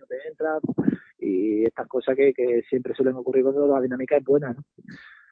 no 0.00 0.06
te 0.06 0.28
entra 0.28 0.58
y 1.20 1.64
estas 1.64 1.86
cosas 1.88 2.16
que, 2.16 2.32
que 2.32 2.62
siempre 2.68 2.94
suelen 2.94 3.14
ocurrir 3.14 3.44
cuando 3.44 3.66
la 3.66 3.80
dinámica 3.80 4.16
es 4.16 4.24
buena, 4.24 4.52
¿no? 4.52 4.64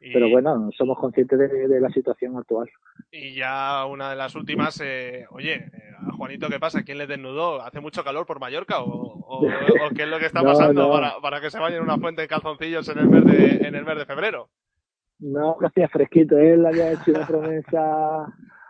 Pero 0.00 0.28
bueno, 0.28 0.70
somos 0.76 0.98
conscientes 0.98 1.38
de, 1.38 1.68
de 1.68 1.80
la 1.80 1.88
situación 1.90 2.36
actual. 2.36 2.68
Y 3.10 3.34
ya 3.34 3.84
una 3.86 4.10
de 4.10 4.16
las 4.16 4.34
últimas, 4.34 4.80
eh, 4.84 5.26
oye, 5.30 5.54
eh, 5.54 5.70
a 5.98 6.12
Juanito, 6.12 6.48
¿qué 6.48 6.60
pasa? 6.60 6.82
¿Quién 6.84 6.98
le 6.98 7.06
desnudó? 7.06 7.62
¿Hace 7.62 7.80
mucho 7.80 8.04
calor 8.04 8.26
por 8.26 8.38
Mallorca? 8.38 8.80
¿O, 8.80 8.90
o- 8.90 9.46
o 9.46 9.48
qué 9.96 10.02
es 10.02 10.08
lo 10.08 10.18
que 10.18 10.26
está 10.26 10.42
pasando 10.42 10.82
no. 10.82 10.90
Para, 10.92 11.20
para 11.20 11.40
que 11.40 11.50
se 11.50 11.58
vaya 11.58 11.76
en 11.76 11.82
una 11.82 11.98
fuente 11.98 12.22
en 12.22 12.28
calzoncillos 12.28 12.88
en 12.88 12.98
el 12.98 13.08
mes 13.08 13.24
de, 13.24 13.66
en 13.68 13.74
el 13.74 13.84
mes 13.84 13.96
de 13.98 14.06
febrero? 14.06 14.48
No, 15.18 15.56
que 15.58 15.66
hacía 15.66 15.88
fresquito. 15.88 16.36
Él 16.38 16.64
había 16.66 16.92
hecho 16.92 17.12
una 17.12 17.26
promesa 17.26 18.26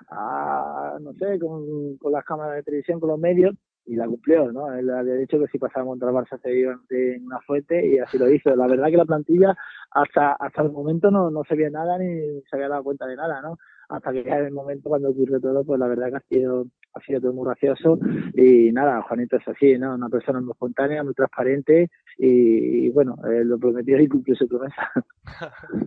a, 0.08 0.96
no 1.00 1.12
sé, 1.14 1.38
con, 1.40 1.96
con 1.98 2.12
las 2.12 2.24
cámaras 2.24 2.56
de 2.56 2.62
televisión, 2.62 3.00
con 3.00 3.08
los 3.10 3.18
medios, 3.18 3.54
y 3.86 3.96
la 3.96 4.06
cumplió, 4.06 4.50
¿no? 4.52 4.72
Él 4.74 4.90
había 4.90 5.14
dicho 5.14 5.38
que 5.38 5.46
si 5.46 5.58
pasaba 5.58 5.86
contra 5.86 6.08
el 6.08 6.14
Barça 6.14 6.40
se 6.40 6.52
iba 6.52 6.78
en 6.90 7.26
una 7.26 7.40
fuente 7.40 7.86
y 7.86 7.98
así 7.98 8.18
lo 8.18 8.28
hizo. 8.30 8.54
La 8.56 8.66
verdad 8.66 8.88
que 8.88 8.96
la 8.96 9.04
plantilla 9.04 9.56
hasta 9.92 10.32
hasta 10.32 10.62
el 10.62 10.72
momento 10.72 11.10
no, 11.10 11.30
no 11.30 11.42
se 11.44 11.54
veía 11.54 11.70
nada 11.70 11.98
ni 11.98 12.40
se 12.42 12.56
había 12.56 12.68
dado 12.68 12.84
cuenta 12.84 13.06
de 13.06 13.16
nada, 13.16 13.40
¿no? 13.40 13.58
Hasta 13.88 14.12
que 14.12 14.20
en 14.20 14.46
el 14.46 14.52
momento 14.52 14.88
cuando 14.88 15.10
ocurrió 15.10 15.40
todo, 15.40 15.64
pues 15.64 15.78
la 15.78 15.86
verdad 15.86 16.08
que 16.10 16.16
ha 16.16 16.20
sido, 16.28 16.66
ha 16.94 17.00
sido 17.00 17.20
todo 17.20 17.32
muy 17.32 17.46
gracioso 17.46 17.98
y 18.34 18.72
nada, 18.72 19.02
Juanito 19.02 19.36
es 19.36 19.46
así, 19.46 19.78
¿no? 19.78 19.94
Una 19.94 20.08
persona 20.08 20.40
muy 20.40 20.50
espontánea, 20.50 21.04
muy 21.04 21.14
transparente 21.14 21.88
y, 22.18 22.86
y 22.86 22.88
bueno, 22.90 23.16
eh, 23.30 23.44
lo 23.44 23.58
prometió 23.58 24.00
y 24.00 24.08
cumplió 24.08 24.34
su 24.36 24.48
promesa. 24.48 24.90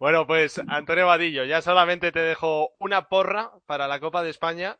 Bueno, 0.00 0.26
pues 0.26 0.60
Antonio 0.68 1.06
Vadillo, 1.06 1.44
ya 1.44 1.60
solamente 1.60 2.12
te 2.12 2.20
dejo 2.20 2.70
una 2.78 3.08
porra 3.08 3.50
para 3.66 3.86
la 3.88 4.00
Copa 4.00 4.22
de 4.22 4.30
España. 4.30 4.78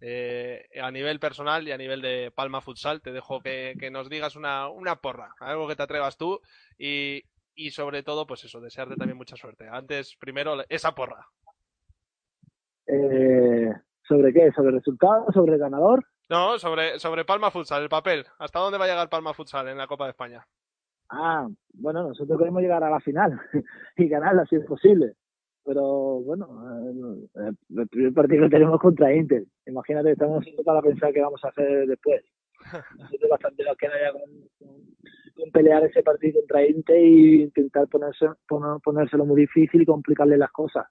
Eh, 0.00 0.66
a 0.82 0.90
nivel 0.90 1.20
personal 1.20 1.66
y 1.66 1.72
a 1.72 1.78
nivel 1.78 2.00
de 2.00 2.32
Palma 2.34 2.60
Futsal, 2.60 3.02
te 3.02 3.12
dejo 3.12 3.40
que, 3.40 3.74
que 3.78 3.90
nos 3.90 4.08
digas 4.08 4.36
una, 4.36 4.68
una 4.68 4.96
porra, 4.96 5.34
algo 5.40 5.68
que 5.68 5.76
te 5.76 5.82
atrevas 5.82 6.16
tú 6.16 6.40
y, 6.78 7.22
y 7.54 7.70
sobre 7.70 8.02
todo, 8.02 8.26
pues 8.26 8.44
eso, 8.44 8.60
desearte 8.60 8.96
también 8.96 9.18
mucha 9.18 9.36
suerte. 9.36 9.68
Antes, 9.70 10.16
primero, 10.18 10.56
esa 10.68 10.94
porra. 10.94 11.26
Eh, 12.86 13.70
¿Sobre 14.08 14.32
qué? 14.32 14.50
¿Sobre 14.52 14.72
resultados? 14.72 15.32
¿Sobre 15.34 15.54
el 15.54 15.60
ganador? 15.60 16.04
No, 16.28 16.58
sobre, 16.58 16.98
sobre 16.98 17.24
Palma 17.24 17.50
Futsal, 17.50 17.82
el 17.82 17.88
papel. 17.88 18.24
¿Hasta 18.38 18.60
dónde 18.60 18.78
va 18.78 18.84
a 18.84 18.88
llegar 18.88 19.08
Palma 19.08 19.34
Futsal 19.34 19.68
en 19.68 19.78
la 19.78 19.86
Copa 19.86 20.04
de 20.04 20.10
España? 20.10 20.46
Ah, 21.08 21.48
bueno, 21.74 22.08
nosotros 22.08 22.38
queremos 22.38 22.62
llegar 22.62 22.82
a 22.84 22.90
la 22.90 23.00
final 23.00 23.40
y 23.96 24.08
ganarla 24.08 24.46
si 24.46 24.56
es 24.56 24.64
posible. 24.64 25.14
Pero 25.70 26.20
bueno, 26.22 26.48
eh, 27.36 27.52
el 27.76 27.88
primer 27.88 28.12
partido 28.12 28.42
que 28.44 28.50
tenemos 28.50 28.80
contra 28.80 29.14
Inter. 29.14 29.44
Imagínate, 29.66 30.10
estamos 30.10 30.40
haciendo 30.40 30.64
para 30.64 30.82
pensar 30.82 31.12
qué 31.12 31.20
vamos 31.20 31.40
a 31.44 31.48
hacer 31.48 31.86
después. 31.86 32.24
Nosotros 32.98 33.30
bastante 33.30 33.62
nos 33.62 33.76
queda 33.76 33.92
ya 34.02 34.12
con, 34.12 34.22
con- 34.58 34.80
con 35.36 35.50
pelear 35.52 35.84
ese 35.84 36.02
partido 36.02 36.40
contra 36.40 36.66
Inter 36.66 36.96
e 36.96 37.06
intentar 37.42 37.86
ponerse, 37.86 38.26
poner- 38.48 38.80
ponérselo 38.82 39.24
muy 39.24 39.42
difícil 39.42 39.82
y 39.82 39.86
complicarle 39.86 40.36
las 40.36 40.50
cosas. 40.50 40.86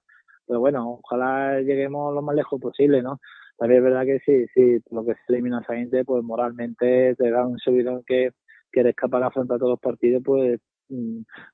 Pero 0.48 0.62
bueno, 0.62 1.02
ojalá 1.04 1.60
lleguemos 1.60 2.14
lo 2.16 2.22
más 2.22 2.36
lejos 2.38 2.60
posible, 2.62 3.02
¿no? 3.02 3.20
También 3.58 3.80
es 3.80 3.84
verdad 3.84 4.06
que 4.06 4.20
sí, 4.26 4.46
sí, 4.54 4.80
lo 4.92 5.04
que 5.06 5.14
se 5.14 5.34
elimina 5.34 5.62
a 5.68 5.76
Inter, 5.76 6.06
pues 6.06 6.24
moralmente 6.24 7.16
te 7.16 7.30
da 7.30 7.46
un 7.46 7.60
subidón 7.60 8.02
que, 8.08 8.32
que 8.72 8.80
eres 8.80 8.96
capaz 8.96 9.20
de 9.20 9.26
afrontar 9.26 9.60
todos 9.60 9.72
los 9.72 9.80
partidos, 9.82 10.24
pues 10.24 10.62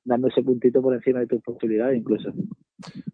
dando 0.04 0.28
ese 0.28 0.42
puntito 0.42 0.80
por 0.80 0.94
encima 0.94 1.20
de 1.20 1.26
tus 1.26 1.42
posibilidades 1.42 1.98
incluso. 1.98 2.32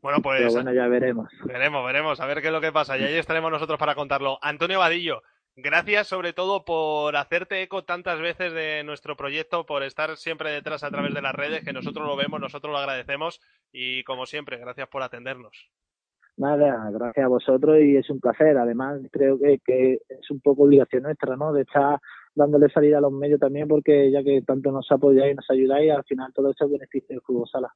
Bueno, 0.01 0.21
pues 0.23 0.41
Pero 0.41 0.53
bueno, 0.53 0.73
ya 0.73 0.89
veremos. 0.89 1.29
Veremos, 1.45 1.85
veremos, 1.85 2.21
a 2.21 2.27
ver 2.27 2.41
qué 2.41 2.49
es 2.49 2.53
lo 2.53 2.61
que 2.61 2.73
pasa. 2.73 2.99
Y 2.99 3.05
ahí 3.05 3.15
estaremos 3.15 3.51
nosotros 3.51 3.79
para 3.79 3.95
contarlo. 3.95 4.39
Antonio 4.43 4.79
Vadillo, 4.79 5.23
gracias 5.57 6.09
sobre 6.09 6.33
todo 6.33 6.65
por 6.65 7.17
hacerte 7.17 7.63
eco 7.63 7.85
tantas 7.85 8.21
veces 8.21 8.53
de 8.53 8.83
nuestro 8.85 9.17
proyecto, 9.17 9.67
por 9.67 9.83
estar 9.83 10.17
siempre 10.17 10.51
detrás 10.51 10.85
a 10.85 10.91
través 10.91 11.15
de 11.15 11.23
las 11.23 11.35
redes, 11.35 11.65
que 11.65 11.73
nosotros 11.73 12.07
lo 12.07 12.17
vemos, 12.17 12.41
nosotros 12.41 12.73
lo 12.73 12.79
agradecemos. 12.79 13.41
Y 13.73 14.05
como 14.05 14.27
siempre, 14.27 14.59
gracias 14.59 14.89
por 14.89 15.03
atendernos. 15.03 15.71
Nada, 16.37 16.91
gracias 16.91 17.25
a 17.25 17.29
vosotros 17.29 17.79
y 17.81 17.97
es 17.97 18.09
un 18.11 18.19
placer. 18.19 18.57
Además, 18.57 19.01
creo 19.13 19.39
que, 19.39 19.59
que 19.65 19.99
es 20.09 20.31
un 20.31 20.41
poco 20.41 20.63
obligación 20.63 21.03
nuestra, 21.03 21.37
¿no? 21.37 21.53
De 21.53 21.63
estar 21.63 22.01
dándole 22.35 22.69
salida 22.71 22.99
a 22.99 23.01
los 23.01 23.13
medios 23.13 23.41
también, 23.41 23.69
porque 23.69 24.11
ya 24.11 24.23
que 24.23 24.43
tanto 24.43 24.73
nos 24.73 24.91
apoyáis 24.91 25.33
y 25.33 25.37
nos 25.37 25.51
ayudáis, 25.51 25.93
al 25.93 26.05
final 26.05 26.33
todo 26.33 26.51
eso 26.51 26.69
beneficia 26.69 27.15
el 27.15 27.21
fútbol 27.21 27.49
sala. 27.49 27.73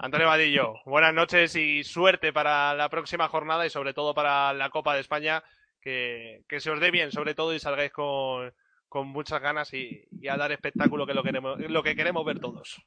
Antonio 0.00 0.26
Vadillo, 0.26 0.74
buenas 0.84 1.14
noches 1.14 1.56
y 1.56 1.82
suerte 1.84 2.32
para 2.32 2.74
la 2.74 2.88
próxima 2.88 3.28
jornada 3.28 3.66
y 3.66 3.70
sobre 3.70 3.94
todo 3.94 4.14
para 4.14 4.52
la 4.52 4.70
Copa 4.70 4.94
de 4.94 5.00
España. 5.00 5.42
Que, 5.80 6.42
que 6.48 6.58
se 6.58 6.72
os 6.72 6.80
dé 6.80 6.90
bien, 6.90 7.12
sobre 7.12 7.36
todo, 7.36 7.54
y 7.54 7.60
salgáis 7.60 7.92
con, 7.92 8.52
con 8.88 9.06
muchas 9.06 9.40
ganas 9.40 9.72
y, 9.72 10.04
y 10.10 10.26
a 10.26 10.36
dar 10.36 10.50
espectáculo, 10.50 11.06
que 11.06 11.12
es 11.12 11.16
lo, 11.16 11.22
queremos, 11.22 11.60
lo 11.60 11.82
que 11.84 11.94
queremos 11.94 12.24
ver 12.24 12.40
todos. 12.40 12.84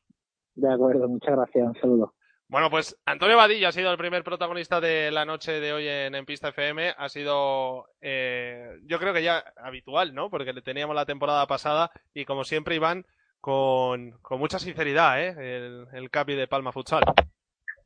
De 0.56 0.74
acuerdo, 0.74 1.08
muchas 1.08 1.34
gracias. 1.34 1.66
Un 1.66 1.76
saludo. 1.80 2.14
Bueno, 2.50 2.72
pues 2.72 3.00
Antonio 3.06 3.38
Vadillo 3.38 3.68
ha 3.68 3.72
sido 3.72 3.92
el 3.92 3.98
primer 4.00 4.24
protagonista 4.24 4.82
de 4.82 5.12
la 5.12 5.24
noche 5.24 5.60
de 5.60 5.72
hoy 5.72 5.86
en, 5.88 6.26
Pista 6.26 6.50
FM. 6.50 6.96
Ha 6.98 7.08
sido, 7.08 7.86
eh, 8.02 8.80
yo 8.86 8.98
creo 8.98 9.14
que 9.14 9.22
ya 9.22 9.44
habitual, 9.56 10.16
¿no? 10.16 10.32
Porque 10.32 10.52
le 10.52 10.64
teníamos 10.64 10.96
la 10.96 11.06
temporada 11.06 11.46
pasada 11.46 11.92
y 12.12 12.26
como 12.26 12.44
siempre, 12.44 12.76
Iván, 12.76 13.06
con, 13.40 14.14
con 14.24 14.40
mucha 14.40 14.58
sinceridad, 14.58 15.22
¿eh? 15.22 15.36
El, 15.38 15.86
el 15.94 16.10
capi 16.10 16.34
de 16.34 16.48
Palma 16.48 16.72
Futsal. 16.72 17.04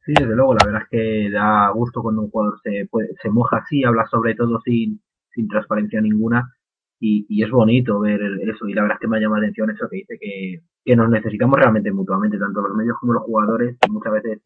Sí, 0.06 0.14
desde 0.14 0.34
luego, 0.34 0.54
la 0.54 0.66
verdad 0.66 0.84
es 0.84 0.90
que 0.90 1.30
da 1.30 1.70
gusto 1.72 2.02
cuando 2.02 2.22
un 2.22 2.32
jugador 2.32 2.58
se, 2.64 2.88
se 3.22 3.30
moja 3.30 3.58
así, 3.58 3.84
habla 3.84 4.08
sobre 4.10 4.34
todo 4.34 4.62
sin, 4.64 5.02
sin 5.34 5.50
transparencia 5.50 6.00
ninguna 6.00 6.56
y, 7.02 7.26
y 7.28 7.44
es 7.44 7.52
bonito 7.52 8.00
ver 8.00 8.22
eso 8.48 8.66
y 8.66 8.74
la 8.74 8.84
verdad 8.84 8.96
es 8.96 9.02
que 9.02 9.08
me 9.10 9.18
ha 9.18 9.20
llamado 9.20 9.42
la 9.42 9.48
atención 9.48 9.70
eso 9.72 9.90
que 9.90 9.98
dice 9.98 10.18
que, 10.18 10.62
que 10.86 10.96
nos 10.96 11.10
necesitamos 11.10 11.60
realmente 11.60 11.92
mutuamente, 11.92 12.38
tanto 12.38 12.62
los 12.62 12.78
medios 12.78 12.98
como 12.98 13.12
los 13.12 13.24
jugadores 13.24 13.78
y 13.86 13.92
muchas 13.92 14.14
veces 14.14 14.42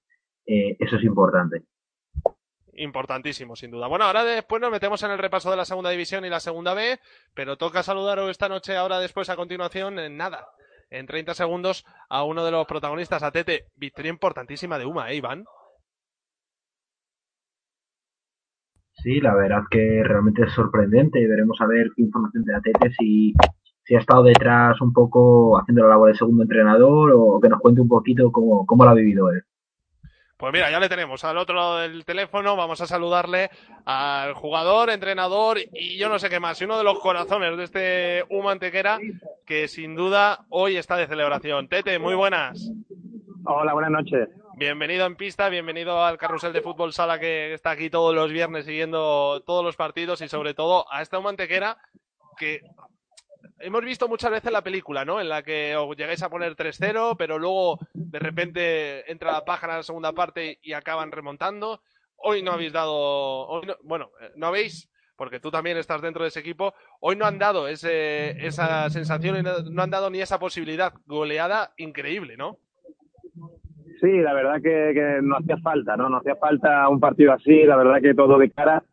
eh, 0.48 0.78
eso 0.80 0.96
es 0.96 1.04
importante. 1.04 1.64
Importantísimo, 2.74 3.56
sin 3.56 3.72
duda. 3.72 3.88
Bueno, 3.88 4.06
ahora 4.06 4.24
después 4.24 4.62
nos 4.62 4.72
metemos 4.72 5.02
en 5.04 5.12
el 5.12 5.18
repaso 5.18 5.50
de 5.50 5.58
la 5.58 5.66
segunda 5.66 5.90
división 5.90 6.26
y 6.26 6.30
la 6.30 6.40
segunda 6.40 6.74
B, 6.74 7.00
pero 7.34 7.58
toca 7.58 7.84
saludaros 7.84 8.30
esta 8.30 8.50
noche, 8.50 8.78
ahora 8.78 9.00
después 9.00 9.30
a 9.30 9.36
continuación, 9.36 9.98
en 10.00 10.16
nada, 10.16 10.48
en 10.90 11.08
30 11.08 11.34
segundos, 11.34 11.86
a 12.08 12.24
uno 12.24 12.46
de 12.46 12.52
los 12.52 12.68
protagonistas, 12.68 13.24
a 13.24 13.32
Tete. 13.32 13.66
Victoria 13.76 14.12
importantísima 14.12 14.78
de 14.78 14.86
Uma, 14.86 15.12
¿eh, 15.12 15.16
Iván? 15.16 15.46
Sí, 18.94 19.22
la 19.22 19.36
verdad 19.36 19.64
que 19.70 20.04
realmente 20.04 20.44
es 20.44 20.54
sorprendente. 20.54 21.28
Veremos 21.28 21.60
a 21.62 21.68
ver 21.68 21.90
qué 21.96 22.04
información 22.04 22.44
te 22.46 22.52
da 22.52 22.62
Tete, 22.62 22.92
si, 22.98 23.34
si 23.84 23.96
ha 23.96 24.00
estado 24.00 24.24
detrás 24.24 24.80
un 24.82 24.94
poco 24.94 25.58
haciendo 25.60 25.84
la 25.84 25.90
labor 25.90 26.12
de 26.12 26.18
segundo 26.18 26.44
entrenador 26.44 27.12
o 27.16 27.40
que 27.42 27.50
nos 27.50 27.60
cuente 27.60 27.82
un 27.82 27.88
poquito 27.88 28.32
cómo, 28.32 28.68
cómo 28.68 28.86
lo 28.86 28.92
ha 28.92 28.94
vivido 28.94 29.32
él. 29.32 29.44
Pues 30.38 30.54
mira, 30.54 30.70
ya 30.70 30.80
le 30.80 30.88
tenemos 30.88 31.24
al 31.24 31.40
otro 31.40 31.56
lado 31.56 31.78
del 31.80 32.06
teléfono. 32.06 32.56
Vamos 32.56 32.80
a 32.80 32.86
saludarle 32.86 33.50
al 33.86 34.36
jugador, 34.36 34.92
entrenador 34.92 35.58
y 35.74 35.98
yo 35.98 36.10
no 36.10 36.20
sé 36.20 36.30
qué 36.30 36.40
más. 36.40 36.62
Y 36.62 36.66
uno 36.66 36.78
de 36.78 36.84
los 36.84 37.00
corazones 37.00 37.58
de 37.58 37.64
este 37.64 38.24
Uma 38.30 38.52
Antequera 38.52 39.00
que 39.48 39.68
sin 39.68 39.96
duda 39.96 40.46
hoy 40.50 40.78
está 40.78 40.96
de 40.96 41.08
celebración. 41.08 41.68
Tete, 41.68 41.98
muy 41.98 42.14
buenas. 42.14 42.72
Hola, 43.46 43.74
buenas 43.74 43.90
noches. 43.90 44.30
Bienvenido 44.58 45.08
en 45.08 45.16
pista, 45.16 45.50
bienvenido 45.50 46.04
al 46.06 46.20
carrusel 46.20 46.54
de 46.54 46.62
fútbol 46.62 46.94
sala 46.94 47.20
que 47.20 47.54
está 47.54 47.72
aquí 47.72 47.90
todos 47.90 48.14
los 48.14 48.32
viernes 48.32 48.66
siguiendo 48.66 49.42
todos 49.44 49.64
los 49.64 49.76
partidos 49.76 50.22
y 50.22 50.28
sobre 50.28 50.54
todo 50.54 50.86
a 50.92 51.02
esta 51.02 51.18
Uma 51.18 51.32
Antequera 51.32 51.78
que 52.38 52.62
hemos 53.60 53.82
visto 53.84 54.08
muchas 54.08 54.32
veces 54.32 54.52
la 54.52 54.62
película, 54.64 55.06
¿no? 55.06 55.20
En 55.22 55.30
la 55.30 55.44
que 55.44 55.76
os 55.76 55.96
llegáis 55.98 56.22
a 56.24 56.30
poner 56.30 56.56
3-0, 56.56 57.16
pero 57.18 57.38
luego 57.40 57.80
de 57.94 58.20
repente 58.20 59.10
entra 59.12 59.32
la 59.32 59.46
pájara 59.46 59.74
en 59.74 59.80
la 59.80 59.84
segunda 59.84 60.12
parte 60.14 60.60
y 60.62 60.74
acaban 60.74 61.12
remontando. 61.12 61.82
Hoy 62.18 62.42
no 62.44 62.52
habéis 62.52 62.74
dado, 62.74 62.94
hoy 63.48 63.66
no- 63.68 63.78
bueno, 63.84 64.10
eh, 64.22 64.32
no 64.36 64.48
habéis, 64.48 64.90
porque 65.16 65.40
tú 65.40 65.52
también 65.52 65.78
estás 65.78 66.02
dentro 66.02 66.24
de 66.24 66.30
ese 66.30 66.40
equipo, 66.40 66.74
hoy 67.00 67.16
no 67.16 67.26
han 67.26 67.40
dado 67.40 67.68
ese, 67.68 68.46
esa 68.46 68.90
sensación 68.90 69.44
no 69.72 69.82
han 69.84 69.90
dado 69.90 70.10
ni 70.10 70.22
esa 70.22 70.40
posibilidad 70.40 70.94
goleada 71.06 71.74
increíble, 71.78 72.38
¿no? 72.38 72.58
Sí, 74.02 74.12
la 74.12 74.34
verdad 74.34 74.56
que, 74.62 74.92
que 74.94 75.20
no 75.24 75.38
hacía 75.38 75.58
falta, 75.58 75.98
¿no? 75.98 76.08
No 76.10 76.18
hacía 76.18 76.36
falta 76.36 76.88
un 76.88 77.00
partido 77.00 77.34
así, 77.34 77.64
la 77.64 77.76
verdad 77.78 78.00
que 78.02 78.14
todo 78.14 78.38
de 78.38 78.52
cara. 78.52 78.84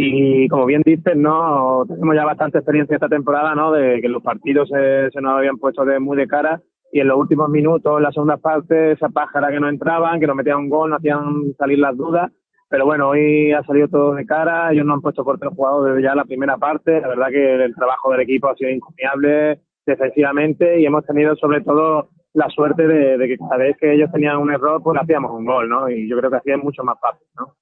Y 0.00 0.46
como 0.46 0.64
bien 0.64 0.82
dices, 0.84 1.16
¿no? 1.16 1.84
Tenemos 1.88 2.14
ya 2.14 2.24
bastante 2.24 2.58
experiencia 2.58 2.94
esta 2.94 3.08
temporada, 3.08 3.56
¿no? 3.56 3.72
De 3.72 4.00
que 4.00 4.08
los 4.08 4.22
partidos 4.22 4.68
se, 4.68 5.10
se 5.10 5.20
nos 5.20 5.36
habían 5.36 5.58
puesto 5.58 5.84
de 5.84 5.98
muy 5.98 6.16
de 6.16 6.28
cara 6.28 6.62
y 6.92 7.00
en 7.00 7.08
los 7.08 7.18
últimos 7.18 7.48
minutos, 7.48 7.96
en 7.96 8.04
la 8.04 8.12
segunda 8.12 8.36
parte, 8.36 8.92
esa 8.92 9.08
pájara 9.08 9.50
que 9.50 9.58
no 9.58 9.68
entraban, 9.68 10.20
que 10.20 10.28
nos 10.28 10.36
metían 10.36 10.58
un 10.58 10.68
gol, 10.68 10.90
nos 10.90 11.00
hacían 11.00 11.52
salir 11.58 11.80
las 11.80 11.96
dudas. 11.96 12.30
Pero 12.68 12.84
bueno, 12.84 13.08
hoy 13.08 13.50
ha 13.50 13.64
salido 13.64 13.88
todo 13.88 14.14
de 14.14 14.24
cara, 14.24 14.70
ellos 14.70 14.86
no 14.86 14.94
han 14.94 15.00
puesto 15.00 15.24
por 15.24 15.36
tres 15.36 15.52
jugadores 15.52 15.96
desde 15.96 16.08
ya 16.08 16.14
la 16.14 16.24
primera 16.24 16.56
parte. 16.58 17.00
La 17.00 17.08
verdad 17.08 17.28
que 17.30 17.64
el 17.64 17.74
trabajo 17.74 18.12
del 18.12 18.20
equipo 18.20 18.48
ha 18.48 18.54
sido 18.54 18.70
encomiable 18.70 19.62
defensivamente 19.84 20.80
y 20.80 20.86
hemos 20.86 21.04
tenido 21.06 21.34
sobre 21.34 21.62
todo 21.62 22.10
la 22.34 22.48
suerte 22.50 22.86
de, 22.86 23.18
de 23.18 23.26
que 23.26 23.36
cada 23.36 23.56
vez 23.56 23.76
que 23.78 23.94
ellos 23.94 24.12
tenían 24.12 24.36
un 24.36 24.52
error, 24.52 24.80
pues 24.80 24.96
hacíamos 25.00 25.32
un 25.32 25.44
gol, 25.44 25.68
¿no? 25.68 25.88
Y 25.88 26.08
yo 26.08 26.16
creo 26.18 26.30
que 26.30 26.36
así 26.36 26.52
es 26.52 26.62
mucho 26.62 26.84
más 26.84 27.00
fácil, 27.00 27.26
¿no? 27.36 27.54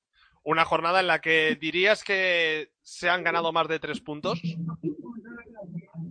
Una 0.46 0.64
jornada 0.64 1.00
en 1.00 1.08
la 1.08 1.18
que 1.18 1.56
dirías 1.60 2.04
que 2.04 2.68
se 2.80 3.10
han 3.10 3.24
ganado 3.24 3.52
más 3.52 3.66
de 3.66 3.80
tres 3.80 4.00
puntos. 4.00 4.40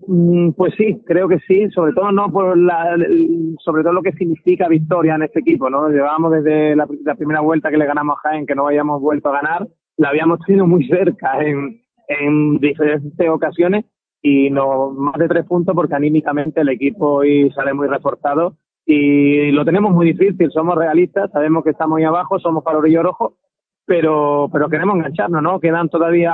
Mm, 0.08 0.52
Pues 0.52 0.74
sí, 0.78 1.02
creo 1.06 1.30
que 1.30 1.40
sí, 1.48 1.70
sobre 1.72 1.94
todo 1.94 2.12
no 2.12 2.30
por 2.30 2.58
sobre 3.64 3.84
todo 3.84 3.94
lo 3.94 4.02
que 4.02 4.12
significa 4.12 4.68
victoria 4.68 5.16
en 5.16 5.24
este 5.24 5.40
equipo, 5.40 5.70
¿no? 5.70 5.88
Llevábamos 5.88 6.34
desde 6.34 6.76
la, 6.76 6.86
primera 7.16 7.40
vuelta 7.40 7.72
que 7.72 7.78
le 7.78 7.86
ganamos 7.86 8.18
a 8.18 8.30
Jaén, 8.30 8.46
que 8.46 8.56
no 8.56 8.68
habíamos 8.68 9.02
vuelto 9.02 9.30
a 9.30 9.42
ganar, 9.42 9.70
la 9.96 10.10
habíamos 10.10 10.40
tenido 10.46 10.68
muy 10.68 10.86
cerca 10.90 11.42
en, 11.42 11.82
en 12.10 12.58
diferentes 12.60 13.30
ocasiones 13.30 13.86
y 14.22 14.50
no 14.50 14.92
más 14.92 15.16
de 15.16 15.30
tres 15.30 15.46
puntos 15.46 15.74
porque 15.74 15.96
anímicamente 15.96 16.60
el 16.60 16.70
equipo 16.70 17.20
hoy 17.20 17.50
sale 17.52 17.74
muy 17.74 17.88
reforzado 17.88 18.58
y 18.86 19.50
lo 19.52 19.64
tenemos 19.64 19.94
muy 19.94 20.08
difícil, 20.08 20.52
somos 20.52 20.76
realistas, 20.76 21.32
sabemos 21.32 21.64
que 21.64 21.70
estamos 21.70 21.98
ahí 21.98 22.04
abajo, 22.04 22.38
somos 22.38 22.64
falorillo 22.66 23.02
rojo, 23.02 23.38
pero, 23.86 24.50
pero 24.52 24.70
queremos 24.70 24.96
engancharnos, 24.96 25.42
¿no? 25.42 25.60
Quedan 25.60 25.90
todavía, 25.90 26.34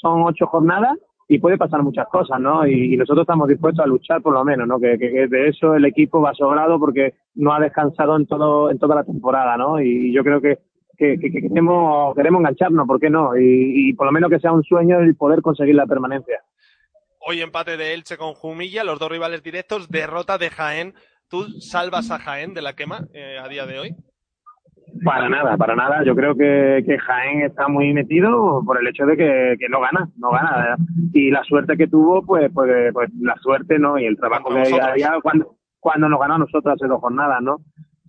son 0.00 0.22
ocho 0.24 0.46
jornadas 0.46 0.98
y 1.28 1.38
puede 1.38 1.56
pasar 1.56 1.82
muchas 1.82 2.08
cosas, 2.08 2.40
¿no? 2.40 2.66
Y, 2.66 2.96
nosotros 2.96 3.22
estamos 3.22 3.48
dispuestos 3.48 3.84
a 3.84 3.88
luchar 3.88 4.20
por 4.20 4.34
lo 4.34 4.44
menos, 4.44 4.66
¿no? 4.66 4.78
Que, 4.78 4.98
que- 4.98 5.28
de 5.28 5.48
eso 5.48 5.74
el 5.74 5.84
equipo 5.84 6.20
va 6.20 6.34
sobrado 6.34 6.78
porque 6.78 7.14
no 7.36 7.54
ha 7.54 7.60
descansado 7.60 8.16
en 8.16 8.26
todo 8.26 8.70
en 8.70 8.78
toda 8.78 8.96
la 8.96 9.04
temporada, 9.04 9.56
¿no? 9.56 9.80
Y, 9.80 10.12
yo 10.12 10.22
creo 10.24 10.40
que, 10.40 10.58
que, 10.98 11.18
que- 11.18 11.30
que 11.30 11.42
queremos, 11.42 12.14
queremos 12.14 12.40
engancharnos, 12.40 12.86
¿por 12.86 13.00
qué 13.00 13.08
no? 13.08 13.36
Y, 13.36 13.90
y 13.90 13.92
por 13.94 14.06
lo 14.06 14.12
menos 14.12 14.28
que 14.30 14.40
sea 14.40 14.52
un 14.52 14.62
sueño 14.64 14.98
el 15.00 15.16
poder 15.16 15.40
conseguir 15.40 15.74
la 15.76 15.86
permanencia. 15.86 16.40
Hoy 17.24 17.40
empate 17.40 17.76
de 17.76 17.94
Elche 17.94 18.16
con 18.18 18.34
Jumilla, 18.34 18.82
los 18.82 18.98
dos 18.98 19.10
rivales 19.10 19.42
directos, 19.44 19.88
derrota 19.88 20.38
de 20.38 20.50
Jaén. 20.50 20.94
¿Tú 21.30 21.44
salvas 21.60 22.10
a 22.10 22.18
Jaén 22.18 22.52
de 22.52 22.60
la 22.62 22.74
quema 22.74 23.06
eh, 23.14 23.38
a 23.42 23.48
día 23.48 23.64
de 23.64 23.78
hoy? 23.78 23.94
Para 25.04 25.28
nada, 25.28 25.56
para 25.56 25.74
nada. 25.74 26.04
Yo 26.04 26.14
creo 26.14 26.34
que, 26.34 26.82
que 26.86 26.98
Jaén 26.98 27.42
está 27.42 27.68
muy 27.68 27.92
metido 27.92 28.62
por 28.64 28.80
el 28.80 28.86
hecho 28.86 29.06
de 29.06 29.16
que, 29.16 29.56
que 29.58 29.68
no 29.68 29.80
gana, 29.80 30.08
no 30.16 30.30
gana. 30.30 30.76
Y 31.12 31.30
la 31.30 31.42
suerte 31.44 31.76
que 31.76 31.88
tuvo, 31.88 32.24
pues, 32.24 32.50
pues, 32.52 32.92
pues 32.92 33.10
la 33.20 33.34
suerte, 33.36 33.78
¿no? 33.78 33.98
Y 33.98 34.06
el 34.06 34.16
trabajo 34.16 34.48
que 34.50 34.60
nosotros. 34.60 34.88
había 34.88 35.12
cuando, 35.22 35.56
cuando 35.80 36.08
nos 36.08 36.20
ganó 36.20 36.34
a 36.34 36.38
nosotros 36.38 36.74
hace 36.74 36.86
dos 36.86 37.00
jornadas, 37.00 37.42
¿no? 37.42 37.58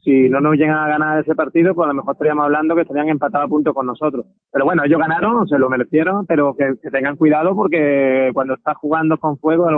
Si 0.03 0.29
no 0.29 0.41
nos 0.41 0.55
llegan 0.55 0.77
a 0.77 0.87
ganar 0.89 1.19
ese 1.19 1.33
partido, 1.33 1.73
pues 1.73 1.85
a 1.85 1.87
lo 1.87 1.93
mejor 1.93 2.13
estaríamos 2.13 2.43
hablando 2.43 2.75
que 2.75 2.81
estarían 2.81 3.07
empatados 3.07 3.45
a 3.45 3.49
punto 3.49 3.73
con 3.73 3.85
nosotros. 3.85 4.25
Pero 4.51 4.65
bueno, 4.65 4.83
ellos 4.83 4.99
ganaron, 4.99 5.47
se 5.47 5.57
lo 5.57 5.69
merecieron, 5.69 6.25
pero 6.25 6.53
que, 6.55 6.73
que 6.81 6.91
tengan 6.91 7.15
cuidado 7.15 7.55
porque 7.55 8.29
cuando 8.33 8.55
estás 8.55 8.75
jugando 8.77 9.17
con 9.17 9.37
fuego, 9.37 9.69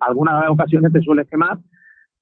algunas 0.00 0.48
ocasiones 0.50 0.92
te 0.92 1.00
sueles 1.00 1.28
quemar 1.28 1.58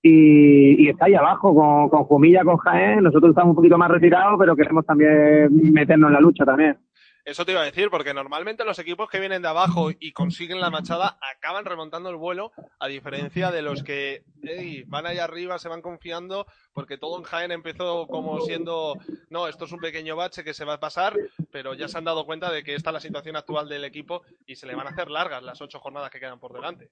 y, 0.06 0.84
y 0.84 0.88
está 0.90 1.06
ahí 1.06 1.14
abajo 1.14 1.54
con, 1.54 1.88
con 1.88 2.04
Jumilla, 2.04 2.44
con 2.44 2.58
Jaén. 2.58 3.02
Nosotros 3.02 3.30
estamos 3.30 3.52
un 3.52 3.56
poquito 3.56 3.78
más 3.78 3.90
retirados, 3.90 4.36
pero 4.38 4.54
queremos 4.54 4.84
también 4.84 5.48
meternos 5.72 6.08
en 6.08 6.14
la 6.14 6.20
lucha 6.20 6.44
también. 6.44 6.78
Eso 7.24 7.46
te 7.46 7.52
iba 7.52 7.62
a 7.62 7.64
decir, 7.64 7.88
porque 7.88 8.12
normalmente 8.12 8.66
los 8.66 8.78
equipos 8.78 9.08
que 9.08 9.18
vienen 9.18 9.40
de 9.40 9.48
abajo 9.48 9.90
y 9.98 10.12
consiguen 10.12 10.60
la 10.60 10.68
machada 10.68 11.16
acaban 11.34 11.64
remontando 11.64 12.10
el 12.10 12.16
vuelo, 12.16 12.52
a 12.78 12.86
diferencia 12.86 13.50
de 13.50 13.62
los 13.62 13.82
que 13.82 14.24
ey, 14.42 14.84
van 14.88 15.06
allá 15.06 15.24
arriba, 15.24 15.58
se 15.58 15.70
van 15.70 15.80
confiando, 15.80 16.46
porque 16.74 16.98
todo 16.98 17.16
en 17.16 17.24
Jaén 17.24 17.50
empezó 17.50 18.06
como 18.08 18.40
siendo, 18.42 18.98
no, 19.30 19.48
esto 19.48 19.64
es 19.64 19.72
un 19.72 19.80
pequeño 19.80 20.16
bache 20.16 20.44
que 20.44 20.52
se 20.52 20.66
va 20.66 20.74
a 20.74 20.80
pasar, 20.80 21.16
pero 21.50 21.72
ya 21.72 21.88
se 21.88 21.96
han 21.96 22.04
dado 22.04 22.26
cuenta 22.26 22.52
de 22.52 22.62
que 22.62 22.74
esta 22.74 22.90
es 22.90 22.94
la 22.94 23.00
situación 23.00 23.36
actual 23.36 23.70
del 23.70 23.84
equipo 23.84 24.20
y 24.44 24.56
se 24.56 24.66
le 24.66 24.74
van 24.74 24.86
a 24.86 24.90
hacer 24.90 25.10
largas 25.10 25.42
las 25.42 25.62
ocho 25.62 25.80
jornadas 25.80 26.10
que 26.10 26.20
quedan 26.20 26.38
por 26.38 26.52
delante. 26.52 26.90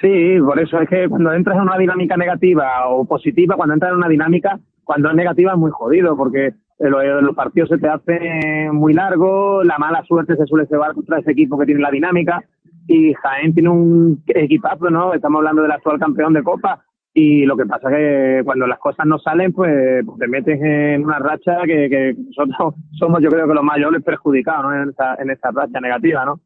Sí, 0.00 0.36
por 0.40 0.58
eso 0.60 0.80
es 0.80 0.88
que 0.88 1.08
cuando 1.08 1.32
entras 1.32 1.56
en 1.56 1.62
una 1.62 1.78
dinámica 1.78 2.16
negativa 2.16 2.88
o 2.88 3.04
positiva, 3.04 3.56
cuando 3.56 3.74
entras 3.74 3.92
en 3.92 3.98
una 3.98 4.08
dinámica, 4.08 4.58
cuando 4.84 5.10
es 5.10 5.16
negativa 5.16 5.52
es 5.52 5.58
muy 5.58 5.70
jodido, 5.70 6.16
porque 6.16 6.52
lo- 6.78 7.20
los 7.22 7.34
partidos 7.34 7.68
se 7.70 7.78
te 7.78 7.88
hacen 7.88 8.74
muy 8.74 8.92
largos, 8.92 9.66
la 9.66 9.78
mala 9.78 10.02
suerte 10.04 10.36
se 10.36 10.46
suele 10.46 10.66
llevar 10.70 10.94
contra 10.94 11.18
ese 11.18 11.32
equipo 11.32 11.58
que 11.58 11.66
tiene 11.66 11.80
la 11.80 11.90
dinámica, 11.90 12.42
y 12.86 13.12
Jaén 13.14 13.52
tiene 13.54 13.68
un 13.70 14.22
equipazo, 14.28 14.88
¿no? 14.88 15.12
Estamos 15.14 15.38
hablando 15.38 15.62
del 15.62 15.72
actual 15.72 15.98
campeón 15.98 16.32
de 16.32 16.42
Copa, 16.42 16.84
y 17.12 17.44
lo 17.46 17.56
que 17.56 17.66
pasa 17.66 17.88
es 17.90 17.96
que 17.96 18.42
cuando 18.44 18.66
las 18.66 18.78
cosas 18.78 19.04
no 19.06 19.18
salen, 19.18 19.52
pues 19.52 20.04
pues 20.06 20.18
te 20.18 20.28
metes 20.28 20.60
en 20.62 21.04
una 21.04 21.18
racha 21.18 21.62
que, 21.66 21.88
que 21.90 22.14
nosotros 22.28 22.74
somos, 22.92 23.20
yo 23.20 23.30
creo 23.30 23.48
que 23.48 23.54
los 23.54 23.64
mayores 23.64 24.02
perjudicados, 24.04 24.64
¿no? 24.66 24.82
En 24.82 24.88
esta, 24.90 25.16
en 25.16 25.30
esta 25.30 25.50
racha 25.50 25.80
negativa, 25.80 26.24
¿no? 26.24 26.40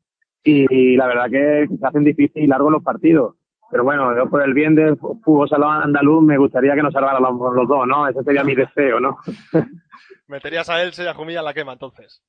Y, 0.44 0.96
la 0.96 1.06
verdad 1.06 1.30
que 1.30 1.68
se 1.68 1.86
hacen 1.86 2.04
difíciles 2.04 2.44
y 2.44 2.48
largos 2.48 2.72
los 2.72 2.82
partidos. 2.82 3.36
Pero 3.70 3.84
bueno, 3.84 4.14
yo 4.16 4.28
por 4.28 4.42
el 4.42 4.52
bien 4.52 4.74
del 4.74 4.96
fútbol 4.98 5.48
salón 5.48 5.82
andaluz 5.82 6.22
me 6.24 6.36
gustaría 6.36 6.74
que 6.74 6.82
nos 6.82 6.92
salvaran 6.92 7.22
los, 7.22 7.54
los 7.54 7.66
dos, 7.68 7.86
¿no? 7.86 8.06
Ese 8.06 8.22
sería 8.22 8.44
mi 8.44 8.54
deseo, 8.54 9.00
¿no? 9.00 9.16
Meterías 10.28 10.68
a 10.68 10.82
Elche 10.82 11.04
y 11.04 11.06
a 11.06 11.14
Jumilla 11.14 11.40
en 11.40 11.44
la 11.46 11.54
quema, 11.54 11.72
entonces. 11.72 12.22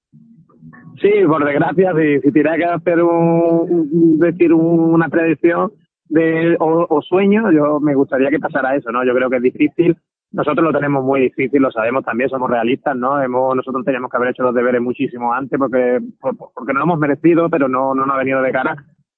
Sí, 1.01 1.11
por 1.27 1.43
desgracia, 1.45 1.93
si, 1.95 2.19
si 2.21 2.29
tuviera 2.29 2.55
que 2.55 2.65
hacer 2.65 3.01
un, 3.03 4.19
decir 4.19 4.53
un- 4.53 4.93
una 4.93 5.09
predicción 5.09 5.71
de, 6.07 6.55
o, 6.59 6.85
o 6.89 7.01
sueño, 7.01 7.51
yo 7.51 7.79
me 7.79 7.95
gustaría 7.95 8.29
que 8.29 8.39
pasara 8.39 8.75
eso, 8.75 8.91
¿no? 8.91 9.03
Yo 9.05 9.13
creo 9.13 9.29
que 9.29 9.37
es 9.37 9.43
difícil. 9.43 9.97
Nosotros 10.33 10.65
lo 10.65 10.73
tenemos 10.73 11.03
muy 11.03 11.21
difícil, 11.21 11.61
lo 11.61 11.71
sabemos 11.71 12.03
también, 12.03 12.29
somos 12.29 12.49
realistas, 12.49 12.95
¿no? 12.95 13.21
Hemos, 13.21 13.55
nosotros 13.55 13.85
teníamos 13.85 14.09
que 14.09 14.17
haber 14.17 14.29
hecho 14.29 14.43
los 14.43 14.53
deberes 14.53 14.81
muchísimo 14.81 15.31
antes 15.33 15.57
porque, 15.59 15.99
por- 16.19 16.35
porque 16.53 16.73
no 16.73 16.79
lo 16.79 16.85
hemos 16.85 16.99
merecido, 16.99 17.49
pero 17.49 17.67
no, 17.69 17.93
no 17.93 18.05
nos 18.05 18.15
ha 18.15 18.19
venido 18.19 18.41
de 18.41 18.51
cara. 18.51 18.75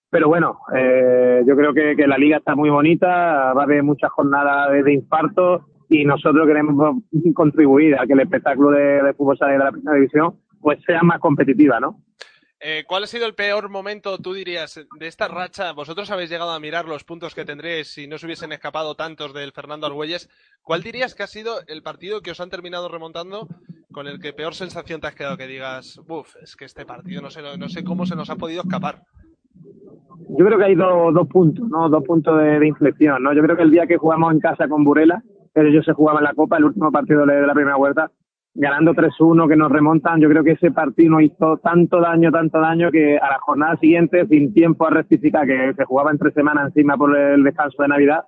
Pero 0.10 0.28
bueno, 0.28 0.60
eh, 0.76 1.44
yo 1.48 1.56
creo 1.56 1.74
que, 1.74 1.96
la 2.08 2.18
liga 2.18 2.38
está 2.38 2.56
muy 2.56 2.70
bonita, 2.70 3.54
va 3.54 3.62
a 3.62 3.64
haber 3.64 3.82
muchas 3.84 4.12
jornadas 4.12 4.72
de, 4.72 4.94
infarto 4.94 5.66
y 5.90 6.06
nosotros 6.06 6.46
queremos 6.48 6.98
contribuir 7.34 7.98
a 8.00 8.06
que 8.06 8.14
el 8.14 8.20
espectáculo 8.22 8.72
de, 8.72 9.02
de 9.04 9.14
fútbol 9.14 9.38
sala 9.38 9.54
de 9.54 9.58
la 9.60 9.72
primera 9.72 9.96
división 9.96 10.36
pues 10.62 10.80
sea 10.86 11.02
más 11.04 11.20
competitiva, 11.20 11.80
¿no? 11.80 11.98
Eh, 12.62 12.84
¿Cuál 12.88 13.04
ha 13.04 13.08
sido 13.08 13.26
el 13.26 13.36
peor 13.36 13.70
momento, 13.70 14.18
tú 14.18 14.34
dirías, 14.34 14.80
de 14.98 15.08
esta 15.08 15.28
racha? 15.28 15.74
Vosotros 15.74 16.10
habéis 16.10 16.30
llegado 16.30 16.52
a 16.52 16.60
mirar 16.60 16.86
los 16.86 17.04
puntos 17.04 17.36
que 17.36 17.46
tendréis 17.46 17.90
si 17.90 18.08
no 18.08 18.18
se 18.18 18.26
hubiesen 18.26 18.54
escapado 18.54 18.96
tantos 18.96 19.34
del 19.34 19.52
Fernando 19.52 19.88
Argüelles. 19.88 20.30
¿Cuál 20.64 20.82
dirías 20.82 21.16
que 21.16 21.24
ha 21.24 21.28
sido 21.28 21.60
el 21.68 21.84
partido 21.84 22.22
que 22.22 22.32
os 22.32 22.40
han 22.40 22.50
terminado 22.50 22.88
remontando 22.88 23.48
con 23.92 24.08
el 24.08 24.20
que 24.20 24.34
peor 24.34 24.56
sensación 24.56 25.02
te 25.02 25.08
has 25.08 25.16
quedado? 25.16 25.38
Que 25.38 25.48
digas, 25.48 26.00
uff, 26.08 26.36
es 26.42 26.56
que 26.56 26.66
este 26.66 26.86
partido 26.86 27.22
no 27.22 27.30
sé, 27.30 27.42
no 27.58 27.70
sé 27.70 27.84
cómo 27.84 28.06
se 28.06 28.16
nos 28.16 28.30
ha 28.30 28.36
podido 28.36 28.62
escapar. 28.62 29.04
Yo 30.30 30.46
creo 30.46 30.58
que 30.58 30.66
hay 30.66 30.76
dos, 30.76 31.28
puntos, 31.28 31.68
¿no? 31.70 31.90
Dos 31.90 32.04
puntos 32.04 32.42
de, 32.42 32.66
inflexión, 32.66 33.22
¿no? 33.22 33.34
Yo 33.34 33.42
creo 33.44 33.58
que 33.58 33.64
el 33.64 33.72
día 33.72 33.86
que 33.86 33.98
jugamos 33.98 34.34
en 34.34 34.40
casa 34.40 34.68
con 34.68 34.84
Burela, 34.84 35.22
ellos 35.54 35.86
se 35.86 35.94
jugaban 35.94 36.24
la 36.24 36.34
Copa, 36.34 36.58
el 36.58 36.66
último 36.66 36.92
partido 36.92 37.26
de 37.26 37.46
la 37.46 37.54
primera 37.54 37.76
vuelta, 37.76 38.12
ganando 38.56 38.94
3-1, 38.94 39.48
que 39.50 39.56
nos 39.58 39.72
remontan, 39.72 40.22
yo 40.22 40.30
creo 40.30 40.44
que 40.44 40.52
ese 40.54 40.72
partido 40.72 41.12
nos 41.12 41.24
hizo 41.24 41.58
tanto 41.58 42.00
daño, 42.00 42.32
tanto 42.32 42.60
daño, 42.60 42.90
que 42.90 43.18
a 43.18 43.30
la 43.30 43.40
jornada 43.40 43.76
siguiente, 43.78 44.26
sin 44.28 44.54
tiempo 44.54 44.88
a 44.88 44.92
rectificar, 44.92 45.46
que 45.46 45.74
se 45.76 45.84
jugaba 45.86 46.12
en 46.12 46.18
tres 46.18 46.34
semanas 46.34 46.68
encima 46.68 46.96
por 46.98 47.16
el 47.18 47.44
descanso 47.44 47.82
de 47.84 47.90
Navidad, 47.90 48.24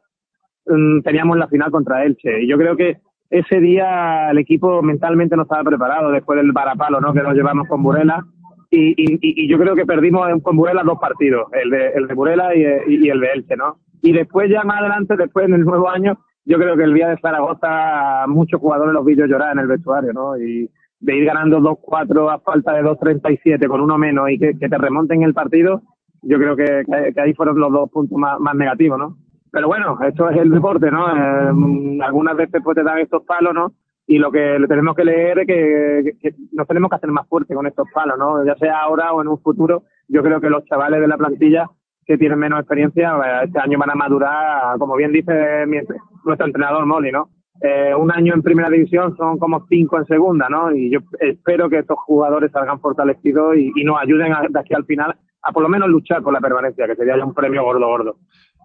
mm, 0.66 1.02
teníamos 1.02 1.38
la 1.38 1.48
final 1.48 1.72
contra 1.72 2.04
Elche. 2.04 2.44
Y 2.44 2.48
yo 2.48 2.58
creo 2.58 2.76
que 2.76 2.98
ese 3.30 3.60
día 3.62 4.30
el 4.32 4.38
equipo 4.38 4.82
mentalmente 4.82 5.36
no 5.36 5.44
estaba 5.44 5.64
preparado 5.64 6.12
después 6.12 6.38
del 6.38 6.52
varapalo 6.52 7.00
¿no? 7.02 7.14
que 7.14 7.22
nos 7.24 7.34
llevamos 7.34 7.68
con 7.68 7.82
Burela. 7.82 8.24
Y, 8.70 8.90
y, 9.02 9.18
y 9.22 9.48
yo 9.48 9.58
creo 9.58 9.76
que 9.76 9.86
perdimos 9.86 10.28
con 10.44 10.58
Burela 10.58 10.84
dos 10.84 11.00
partidos, 11.00 11.48
el 11.54 11.70
de, 11.70 11.88
el 11.96 12.06
de 12.08 12.14
Burela 12.14 12.54
y- 12.54 12.96
y 13.06 13.10
el 13.10 13.22
de 13.22 13.28
Elche, 13.34 13.56
¿no? 13.56 13.78
Y 14.02 14.12
después 14.12 14.50
ya 14.50 14.64
más 14.64 14.82
adelante, 14.82 15.16
después 15.16 15.46
en 15.48 15.54
el 15.54 15.62
nuevo 15.64 15.90
año, 15.90 16.18
yo 16.48 16.58
creo 16.58 16.76
que 16.78 16.84
el 16.84 16.94
día 16.94 17.10
de 17.10 17.18
Zaragoza 17.18 18.26
muchos 18.28 18.60
jugadores 18.62 18.94
los 18.94 19.06
vi 19.06 19.16
yo 19.16 19.26
llorar 19.26 19.52
en 19.54 19.60
el 19.60 19.68
vestuario, 19.68 20.14
¿no? 20.14 20.38
Y 20.38 20.70
de 21.00 21.16
ir 21.16 21.26
ganando 21.26 21.60
2-4 21.60 22.34
a 22.34 22.40
falta 22.40 22.74
de 22.74 22.84
2-37 22.84 23.68
con 23.68 23.82
uno 23.82 23.98
menos 23.98 24.30
y 24.32 24.40
que, 24.40 24.58
que 24.58 24.70
te 24.70 24.78
remonten 24.78 25.22
el 25.24 25.34
partido, 25.34 25.82
yo 26.24 26.38
creo 26.40 26.56
que, 26.56 26.84
ahí 27.22 27.34
fueron 27.36 27.60
los 27.60 27.72
dos 27.72 27.90
puntos 27.92 28.18
más, 28.18 28.40
negativos, 28.56 28.98
¿no? 28.98 29.18
Pero 29.52 29.68
bueno, 29.68 29.98
esto 30.08 30.30
es 30.30 30.38
el 30.38 30.50
deporte, 30.50 30.90
¿no? 30.92 31.08
Eh, 31.16 32.00
algunas 32.04 32.36
veces 32.36 32.62
pues 32.64 32.76
te 32.76 32.84
dan 32.84 33.00
estos 33.00 33.24
palos, 33.24 33.54
¿no? 33.54 33.74
Y 34.08 34.18
lo 34.20 34.32
que 34.32 34.58
le 34.58 34.68
tenemos 34.68 34.96
que 34.96 35.04
leer 35.06 35.40
es 35.40 35.48
que, 35.48 36.14
que- 36.22 36.32
que 36.32 36.36
nos 36.54 36.66
tenemos 36.68 36.90
que 36.90 36.96
hacer 36.96 37.12
más 37.12 37.28
fuerte 37.28 37.54
con 37.54 37.68
estos 37.68 37.88
palos, 37.94 38.18
¿no? 38.18 38.44
Ya 38.46 38.56
sea 38.56 38.80
ahora 38.80 39.12
o 39.14 39.22
en 39.22 39.28
un 39.28 39.40
futuro, 39.40 39.84
yo 40.08 40.24
creo 40.24 40.40
que 40.42 40.50
los 40.50 40.64
chavales 40.66 41.00
de 41.02 41.08
la 41.08 41.18
plantilla 41.18 41.70
que 42.06 42.18
tienen 42.18 42.40
menos 42.40 42.60
experiencia, 42.62 43.12
eh, 43.18 43.46
este 43.46 43.60
año 43.60 43.78
van 43.78 43.90
a 43.92 43.96
madurar, 43.96 44.78
como 44.80 44.96
bien 44.96 45.12
dice 45.12 45.66
mi- 45.68 45.80
nuestro 46.28 46.46
entrenador 46.48 46.86
Molly, 46.86 47.12
¿no? 47.12 47.30
Eh, 47.62 47.94
un 47.96 48.12
año 48.12 48.34
en 48.36 48.44
primera 48.44 48.70
división 48.70 49.16
son 49.18 49.40
como 49.40 49.66
cinco 49.68 49.98
en 49.98 50.06
segunda, 50.06 50.48
¿no? 50.48 50.72
Y 50.76 50.92
yo 50.92 51.00
espero 51.20 51.70
que 51.70 51.80
estos 51.80 51.98
jugadores 52.00 52.52
salgan 52.52 52.80
fortalecidos 52.80 53.56
y, 53.58 53.72
y 53.76 53.84
nos 53.84 54.00
ayuden 54.00 54.32
a- 54.34 54.46
de 54.48 54.60
aquí 54.60 54.74
al 54.76 54.86
final 54.86 55.16
a 55.42 55.52
por 55.52 55.64
lo 55.64 55.70
menos 55.70 55.88
luchar 55.90 56.22
por 56.22 56.34
la 56.34 56.40
permanencia, 56.42 56.86
que 56.88 56.96
sería 56.96 57.18
ya 57.18 57.26
un 57.26 57.34
premio 57.34 57.64
gordo, 57.64 57.88
gordo. 57.88 58.18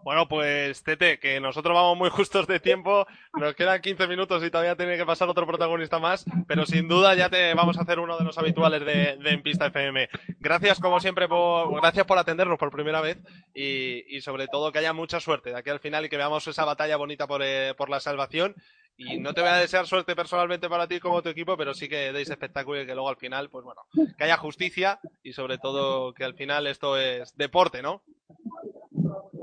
Bueno, 0.04 0.26
pues 0.26 0.82
Tete, 0.82 1.18
que 1.20 1.40
nosotros 1.40 1.74
vamos 1.74 1.96
muy 1.96 2.10
justos 2.10 2.46
de 2.48 2.58
tiempo, 2.58 3.06
nos 3.34 3.54
quedan 3.54 3.80
15 3.80 4.08
minutos 4.08 4.42
y 4.42 4.50
todavía 4.50 4.76
tiene 4.76 4.96
que 4.96 5.06
pasar 5.06 5.28
otro 5.28 5.46
protagonista 5.46 6.00
más, 6.00 6.24
pero 6.48 6.66
sin 6.66 6.88
duda 6.88 7.14
ya 7.14 7.28
te 7.28 7.54
vamos 7.54 7.78
a 7.78 7.82
hacer 7.82 8.00
uno 8.00 8.18
de 8.18 8.24
los 8.24 8.36
habituales 8.36 8.84
de, 8.84 9.16
de 9.16 9.30
En 9.30 9.42
Pista 9.42 9.66
FM. 9.66 10.08
Gracias 10.40 10.80
como 10.80 10.98
siempre 10.98 11.28
por, 11.28 11.72
gracias 11.80 12.04
por 12.04 12.18
atendernos 12.18 12.58
por 12.58 12.72
primera 12.72 13.00
vez 13.00 13.18
y, 13.54 14.16
y 14.16 14.20
sobre 14.22 14.48
todo 14.48 14.72
que 14.72 14.80
haya 14.80 14.92
mucha 14.92 15.20
suerte 15.20 15.50
de 15.50 15.58
aquí 15.58 15.70
al 15.70 15.80
final 15.80 16.04
y 16.04 16.08
que 16.08 16.16
veamos 16.16 16.46
esa 16.48 16.64
batalla 16.64 16.96
bonita 16.96 17.28
por, 17.28 17.42
eh, 17.44 17.74
por 17.76 17.88
la 17.88 18.00
salvación. 18.00 18.56
Y 18.96 19.18
no 19.18 19.32
te 19.34 19.40
voy 19.40 19.50
a 19.50 19.56
desear 19.56 19.86
suerte 19.86 20.14
personalmente 20.14 20.68
para 20.68 20.86
ti 20.86 21.00
como 21.00 21.22
tu 21.22 21.28
equipo, 21.28 21.56
pero 21.56 21.74
sí 21.74 21.88
que 21.88 22.12
deis 22.12 22.28
espectáculo 22.28 22.82
y 22.82 22.86
que 22.86 22.94
luego 22.94 23.08
al 23.08 23.16
final, 23.16 23.48
pues 23.48 23.64
bueno, 23.64 23.80
que 24.18 24.24
haya 24.24 24.36
justicia 24.36 25.00
y 25.22 25.32
sobre 25.32 25.58
todo 25.58 26.12
que 26.12 26.24
al 26.24 26.34
final 26.34 26.66
esto 26.66 26.98
es 26.98 27.34
deporte, 27.36 27.82
¿no? 27.82 28.02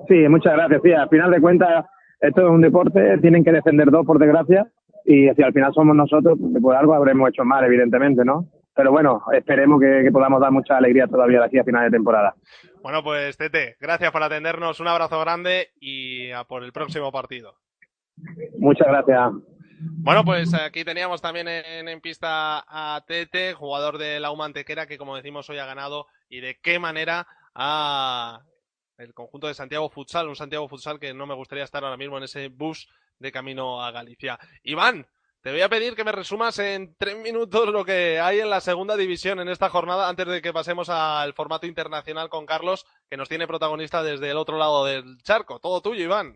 Sí, 0.07 0.27
muchas 0.27 0.53
gracias. 0.53 0.81
Sí, 0.83 0.91
al 0.91 1.09
final 1.09 1.31
de 1.31 1.41
cuentas, 1.41 1.85
esto 2.19 2.41
es 2.41 2.49
un 2.49 2.61
deporte, 2.61 3.17
tienen 3.19 3.43
que 3.43 3.51
defender 3.51 3.91
dos, 3.91 4.05
por 4.05 4.19
desgracia, 4.19 4.67
y 5.05 5.29
si 5.29 5.41
al 5.41 5.53
final 5.53 5.73
somos 5.73 5.95
nosotros, 5.95 6.37
pues 6.39 6.61
por 6.61 6.75
algo 6.75 6.93
habremos 6.93 7.29
hecho 7.29 7.43
mal, 7.43 7.63
evidentemente, 7.65 8.23
¿no? 8.25 8.47
Pero 8.75 8.91
bueno, 8.91 9.21
esperemos 9.33 9.81
que, 9.81 10.01
que 10.03 10.11
podamos 10.11 10.39
dar 10.39 10.51
mucha 10.51 10.77
alegría 10.77 11.07
todavía 11.07 11.39
de 11.39 11.45
aquí 11.45 11.57
a 11.59 11.63
final 11.63 11.83
de 11.85 11.97
temporada. 11.97 12.35
Bueno, 12.81 13.03
pues 13.03 13.35
Tete, 13.37 13.75
gracias 13.79 14.11
por 14.11 14.23
atendernos, 14.23 14.79
un 14.79 14.87
abrazo 14.87 15.19
grande 15.19 15.69
y 15.79 16.31
a 16.31 16.43
por 16.45 16.63
el 16.63 16.71
próximo 16.71 17.11
partido. 17.11 17.55
Muchas 18.57 18.87
gracias. 18.87 19.33
Bueno, 19.81 20.23
pues 20.23 20.53
aquí 20.53 20.83
teníamos 20.83 21.21
también 21.21 21.47
en, 21.47 21.87
en 21.87 22.01
pista 22.01 22.63
a 22.67 23.01
Tete, 23.07 23.53
jugador 23.53 23.97
de 23.97 24.19
la 24.19 24.31
Humantequera, 24.31 24.87
que 24.87 24.97
como 24.97 25.15
decimos 25.15 25.49
hoy 25.49 25.57
ha 25.57 25.65
ganado 25.65 26.05
y 26.29 26.41
de 26.41 26.57
qué 26.61 26.79
manera 26.79 27.27
a 27.55 28.41
el 28.99 29.13
conjunto 29.13 29.47
de 29.47 29.53
Santiago 29.53 29.89
Futsal, 29.89 30.27
un 30.27 30.35
Santiago 30.35 30.67
Futsal 30.67 30.99
que 30.99 31.13
no 31.13 31.25
me 31.25 31.33
gustaría 31.33 31.63
estar 31.63 31.83
ahora 31.83 31.97
mismo 31.97 32.17
en 32.17 32.23
ese 32.23 32.49
bus 32.49 32.89
de 33.17 33.31
camino 33.31 33.81
a 33.81 33.91
Galicia. 33.91 34.37
Iván, 34.63 35.07
te 35.41 35.51
voy 35.51 35.61
a 35.61 35.69
pedir 35.69 35.95
que 35.95 36.03
me 36.03 36.11
resumas 36.11 36.59
en 36.59 36.95
tres 36.97 37.17
minutos 37.17 37.69
lo 37.69 37.85
que 37.85 38.19
hay 38.19 38.39
en 38.39 38.49
la 38.49 38.59
segunda 38.59 38.97
división 38.97 39.39
en 39.39 39.47
esta 39.47 39.69
jornada 39.69 40.09
antes 40.09 40.27
de 40.27 40.41
que 40.41 40.51
pasemos 40.51 40.89
al 40.89 41.33
formato 41.33 41.65
internacional 41.65 42.29
con 42.29 42.45
Carlos, 42.45 42.85
que 43.09 43.15
nos 43.15 43.29
tiene 43.29 43.47
protagonista 43.47 44.03
desde 44.03 44.31
el 44.31 44.37
otro 44.37 44.57
lado 44.57 44.85
del 44.85 45.17
charco. 45.23 45.59
Todo 45.59 45.81
tuyo, 45.81 46.03
Iván. 46.03 46.35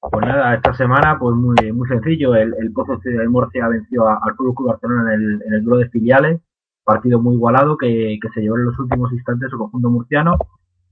Pues 0.00 0.24
nada, 0.24 0.54
esta 0.54 0.72
semana, 0.74 1.18
pues 1.18 1.34
muy, 1.34 1.56
sencillo. 1.88 2.36
El, 2.36 2.72
Pozo 2.72 3.00
Ciudad 3.00 3.22
de 3.22 3.28
Murcia 3.28 3.66
venció 3.66 4.06
al 4.06 4.36
Fútbol 4.36 4.54
Club 4.54 4.68
Barcelona 4.68 5.14
en 5.14 5.22
el, 5.22 5.54
en 5.54 5.64
de 5.64 5.88
filiales. 5.88 6.40
Partido 6.84 7.20
muy 7.20 7.34
igualado 7.34 7.76
que, 7.76 8.16
que 8.22 8.28
se 8.32 8.40
llevó 8.40 8.56
en 8.56 8.66
los 8.66 8.78
últimos 8.78 9.12
instantes 9.12 9.50
su 9.50 9.58
conjunto 9.58 9.90
murciano. 9.90 10.38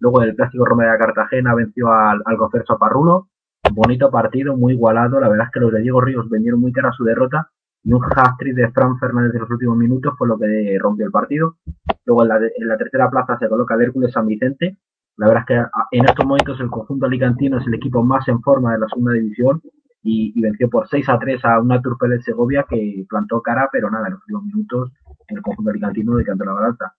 Luego 0.05 0.20
el 0.20 0.36
Clásico 0.36 0.66
Roma 0.66 0.84
de 0.84 0.99
Cartagena 0.99 1.55
venció 1.55 1.91
al, 1.91 2.20
al 2.26 2.36
Conferso 2.36 2.76
Parrulo. 2.76 3.28
Bonito 3.73 4.10
partido, 4.10 4.55
muy 4.55 4.74
igualado. 4.74 5.18
La 5.18 5.31
verdad 5.31 5.47
es 5.47 5.52
que 5.52 5.60
los 5.60 5.73
de 5.73 5.81
Diego 5.81 6.02
Ríos 6.02 6.28
vendieron 6.28 6.60
muy 6.60 6.73
cara 6.73 6.92
su 6.92 7.05
derrota. 7.05 7.49
Y 7.83 7.94
un 7.94 8.05
hat-trick 8.05 8.55
de 8.55 8.70
Fran 8.70 8.99
Fernández 8.99 9.33
en 9.33 9.41
los 9.41 9.50
últimos 9.50 9.78
minutos 9.78 10.12
fue 10.18 10.28
lo 10.28 10.39
que 10.39 10.76
rompió 10.78 11.07
el 11.07 11.10
partido. 11.10 11.57
Luego 12.05 12.23
en 12.23 12.28
la, 12.28 12.36
en 12.36 12.68
la 12.68 12.76
tercera 12.76 13.08
plaza 13.08 13.39
se 13.39 13.49
coloca 13.49 13.76
el 13.76 13.81
Hércules 13.81 14.12
San 14.12 14.26
Vicente. 14.26 14.76
La 15.16 15.26
verdad 15.26 15.44
es 15.49 15.57
que 15.57 15.97
en 15.99 16.05
estos 16.05 16.26
momentos 16.26 16.60
el 16.60 16.68
conjunto 16.68 17.07
alicantino 17.07 17.57
es 17.58 17.66
el 17.66 17.73
equipo 17.73 18.05
más 18.05 18.28
en 18.28 18.42
forma 18.42 18.74
de 18.74 18.81
la 18.81 18.89
segunda 18.89 19.12
división 19.12 19.62
y, 20.02 20.34
y 20.39 20.42
venció 20.42 20.68
por 20.68 20.86
6 20.86 21.08
a 21.08 21.18
3 21.18 21.42
a 21.47 21.60
una 21.60 21.81
Turpel 21.81 22.23
Segovia 22.23 22.66
que 22.68 23.07
plantó 23.08 23.41
cara, 23.41 23.70
pero 23.73 23.91
nada, 23.91 24.08
en 24.08 24.12
los 24.12 24.20
últimos 24.24 24.44
minutos 24.44 24.92
el 25.28 25.41
conjunto 25.41 25.70
alicantino 25.70 26.15
decantó 26.16 26.44
la 26.44 26.52
balanza. 26.52 26.92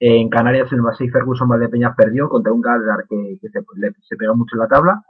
En 0.00 0.28
Canarias 0.28 0.72
el 0.72 0.82
Masei 0.82 1.08
Ferguson 1.08 1.48
Valdepeñas 1.48 1.94
perdió 1.96 2.28
contra 2.28 2.52
un 2.52 2.60
Galdar 2.60 3.06
que, 3.08 3.38
se, 3.40 3.60
le- 3.76 3.92
pegó 4.18 4.34
mucho 4.36 4.56
en 4.56 4.60
la 4.60 4.68
tabla. 4.68 5.02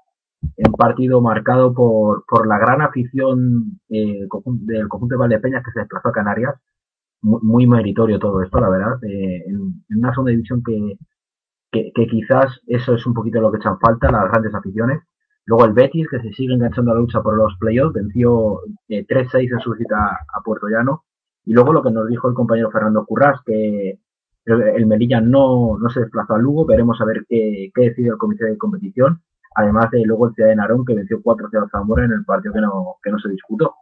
En 0.56 0.72
partido 0.72 1.20
marcado 1.22 1.72
por, 1.72 2.24
por 2.28 2.46
la 2.46 2.58
gran 2.58 2.82
afición 2.82 3.80
eh, 3.88 4.26
del 4.60 4.88
conjunto 4.88 5.14
de 5.14 5.18
Valdepeñas 5.18 5.64
que 5.64 5.70
se 5.72 5.80
desplazó 5.80 6.08
a 6.08 6.12
Canarias. 6.12 6.54
Muy, 7.22 7.66
meritorio 7.66 8.18
todo 8.18 8.42
esto, 8.42 8.60
la 8.60 8.68
verdad. 8.68 9.02
Eh, 9.04 9.44
en, 9.46 9.84
en 9.88 9.98
una 9.98 10.12
segunda 10.12 10.32
división 10.32 10.62
que, 10.62 10.98
que, 11.72 12.06
quizás 12.06 12.60
eso 12.66 12.94
es 12.94 13.06
un 13.06 13.14
poquito 13.14 13.40
lo 13.40 13.50
que 13.50 13.56
echan 13.58 13.78
falta, 13.80 14.10
las 14.12 14.30
grandes 14.30 14.54
aficiones. 14.54 15.00
Luego 15.46 15.64
el 15.64 15.72
Betis, 15.72 16.08
que 16.08 16.20
se 16.20 16.32
sigue 16.32 16.54
enganchando 16.54 16.90
a 16.90 16.94
la 16.94 17.00
lucha 17.00 17.22
por 17.22 17.36
los 17.36 17.56
playoffs, 17.58 17.94
venció 17.94 18.60
eh, 18.88 19.06
3-6 19.06 19.52
en 19.52 19.60
su 19.60 19.72
visita 19.72 20.18
a 20.32 20.40
Puerto 20.42 20.68
Llano. 20.68 21.04
Y 21.46 21.52
luego 21.54 21.72
lo 21.72 21.82
que 21.82 21.90
nos 21.90 22.06
dijo 22.08 22.28
el 22.28 22.34
compañero 22.34 22.70
Fernando 22.70 23.04
Currás, 23.06 23.40
que 23.44 23.98
el, 24.44 24.62
el 24.62 24.86
Melilla 24.86 25.20
no, 25.20 25.78
no 25.78 25.88
se 25.90 26.00
desplazó 26.00 26.34
a 26.34 26.38
Lugo, 26.38 26.66
veremos 26.66 27.00
a 27.00 27.04
ver 27.04 27.24
qué, 27.28 27.70
qué 27.74 27.82
decide 27.90 28.08
el 28.08 28.18
comité 28.18 28.46
de 28.46 28.58
competición. 28.58 29.22
Además 29.56 29.90
de 29.90 30.04
luego 30.04 30.28
el 30.28 30.34
Ciudad 30.34 30.50
de 30.50 30.56
Narón, 30.56 30.84
que 30.84 30.94
venció 30.94 31.22
4-0 31.22 31.66
a 31.66 31.68
Zamora 31.70 32.04
en 32.04 32.12
el 32.12 32.24
partido 32.24 32.52
que 32.54 32.60
no, 32.60 32.96
que 33.02 33.10
no 33.10 33.18
se 33.18 33.28
disputó. 33.28 33.76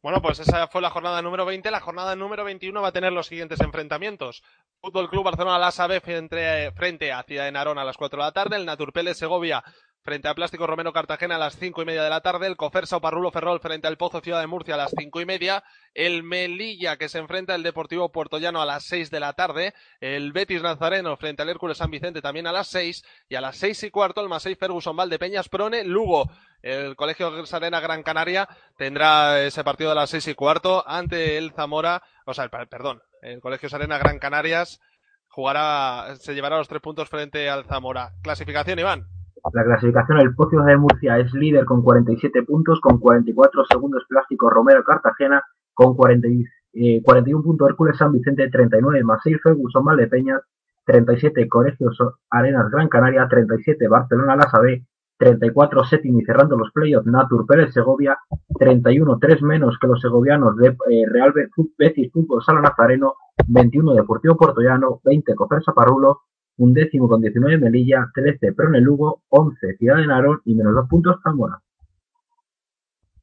Bueno, 0.00 0.22
pues 0.22 0.40
esa 0.40 0.66
fue 0.68 0.80
la 0.80 0.90
jornada 0.90 1.20
número 1.20 1.44
20. 1.44 1.70
La 1.70 1.80
jornada 1.80 2.16
número 2.16 2.44
21 2.44 2.80
va 2.80 2.88
a 2.88 2.92
tener 2.92 3.12
los 3.12 3.26
siguientes 3.26 3.60
enfrentamientos. 3.60 4.42
Fútbol 4.80 5.10
Club 5.10 5.24
Barcelona 5.24 5.58
Lasa 5.58 5.86
B 5.86 6.00
frente, 6.00 6.72
frente 6.72 7.12
a 7.12 7.22
Ciudad 7.22 7.44
de 7.44 7.52
Narón 7.52 7.78
a 7.78 7.84
las 7.84 7.98
4 7.98 8.18
de 8.18 8.24
la 8.24 8.32
tarde. 8.32 8.56
El 8.56 8.66
Naturpele 8.66 9.14
Segovia 9.14 9.62
frente 10.02 10.28
a 10.28 10.34
Plástico 10.34 10.66
Romero 10.66 10.92
Cartagena 10.92 11.36
a 11.36 11.38
las 11.38 11.56
cinco 11.56 11.82
y 11.82 11.84
media 11.84 12.02
de 12.02 12.10
la 12.10 12.20
tarde. 12.20 12.46
El 12.46 12.56
Cofersa 12.56 13.00
Parrulo 13.00 13.30
Ferrol 13.30 13.60
frente 13.60 13.86
al 13.86 13.96
Pozo 13.96 14.20
Ciudad 14.20 14.40
de 14.40 14.46
Murcia 14.46 14.74
a 14.74 14.78
las 14.78 14.92
cinco 14.96 15.20
y 15.20 15.26
media. 15.26 15.62
El 15.94 16.22
Melilla 16.22 16.96
que 16.96 17.08
se 17.08 17.18
enfrenta 17.18 17.54
al 17.54 17.62
Deportivo 17.62 18.10
Puertollano 18.10 18.60
a 18.60 18.66
las 18.66 18.84
seis 18.84 19.10
de 19.10 19.20
la 19.20 19.32
tarde. 19.32 19.74
El 20.00 20.32
Betis 20.32 20.62
Nazareno 20.62 21.16
frente 21.16 21.42
al 21.42 21.48
Hércules 21.48 21.78
San 21.78 21.90
Vicente 21.90 22.20
también 22.22 22.46
a 22.46 22.52
las 22.52 22.68
seis. 22.68 23.04
Y 23.28 23.36
a 23.36 23.40
las 23.40 23.56
seis 23.56 23.82
y 23.82 23.90
cuarto 23.90 24.20
el 24.20 24.28
Masei 24.28 24.54
Ferguson 24.54 24.96
Valdepeñas 24.96 25.48
Prone 25.48 25.84
Lugo. 25.84 26.30
El 26.62 26.94
Colegio 26.96 27.44
Sarena 27.46 27.80
Gran 27.80 28.02
Canaria 28.02 28.48
tendrá 28.76 29.40
ese 29.42 29.64
partido 29.64 29.90
a 29.92 29.94
las 29.94 30.10
seis 30.10 30.26
y 30.28 30.34
cuarto 30.34 30.84
ante 30.86 31.36
el 31.36 31.52
Zamora, 31.52 32.02
o 32.24 32.34
sea, 32.34 32.44
el- 32.44 32.50
perdón, 32.68 33.02
el 33.20 33.40
Colegio 33.40 33.68
Sarena 33.68 33.98
Gran 33.98 34.20
Canarias 34.20 34.78
jugará, 35.26 36.14
se 36.20 36.34
llevará 36.34 36.58
los 36.58 36.68
tres 36.68 36.80
puntos 36.80 37.08
frente 37.08 37.50
al 37.50 37.64
Zamora. 37.64 38.12
Clasificación, 38.22 38.78
Iván. 38.78 39.08
La 39.50 39.64
clasificación 39.64 40.20
el 40.20 40.34
Pozo 40.36 40.62
de 40.62 40.76
Murcia 40.76 41.18
es 41.18 41.32
líder 41.34 41.64
con 41.64 41.82
47 41.82 42.44
puntos, 42.44 42.80
con 42.80 43.00
44 43.00 43.64
segundos 43.64 44.04
Plástico 44.08 44.48
Romero 44.48 44.84
Cartagena, 44.84 45.42
con 45.74 45.96
40, 45.96 46.28
eh, 46.74 47.02
41 47.02 47.42
puntos 47.42 47.68
Hércules 47.70 47.96
San 47.96 48.12
Vicente, 48.12 48.48
39 48.48 49.02
Masil 49.02 49.40
Ferguson 49.42 49.84
Valdepeñas, 49.84 50.42
37 50.86 51.48
Colegios 51.48 51.98
Arenas 52.30 52.70
Gran 52.70 52.88
Canaria, 52.88 53.26
37 53.28 53.88
Barcelona 53.88 54.36
Las 54.36 54.52
B, 54.62 54.86
34 55.18 55.84
séptimo 55.84 56.20
y 56.20 56.24
cerrando 56.24 56.56
los 56.56 56.70
playoffs 56.70 57.06
Natur 57.06 57.44
Pérez 57.44 57.74
Segovia, 57.74 58.16
31 58.58 59.18
3 59.20 59.42
menos 59.42 59.76
que 59.80 59.88
los 59.88 60.00
segovianos 60.00 60.56
de 60.56 60.68
eh, 60.68 61.04
Real 61.08 61.32
Betis 61.76 62.12
Fútbol 62.12 62.44
Sala 62.44 62.60
Nazareno, 62.60 63.14
21 63.48 63.94
Deportivo 63.94 64.36
Portollano, 64.36 65.00
20 65.04 65.34
Cofersa 65.34 65.72
Parrulo, 65.72 66.22
un 66.58 66.72
décimo 66.72 67.08
con 67.08 67.20
19 67.20 67.58
Melilla, 67.58 68.10
13 68.14 68.52
Prone 68.52 68.80
Lugo, 68.80 69.22
11 69.28 69.76
Ciudad 69.78 69.96
de 69.96 70.06
Narón 70.06 70.40
y 70.44 70.54
menos 70.54 70.74
dos 70.74 70.88
puntos 70.88 71.16
Zamora. 71.22 71.60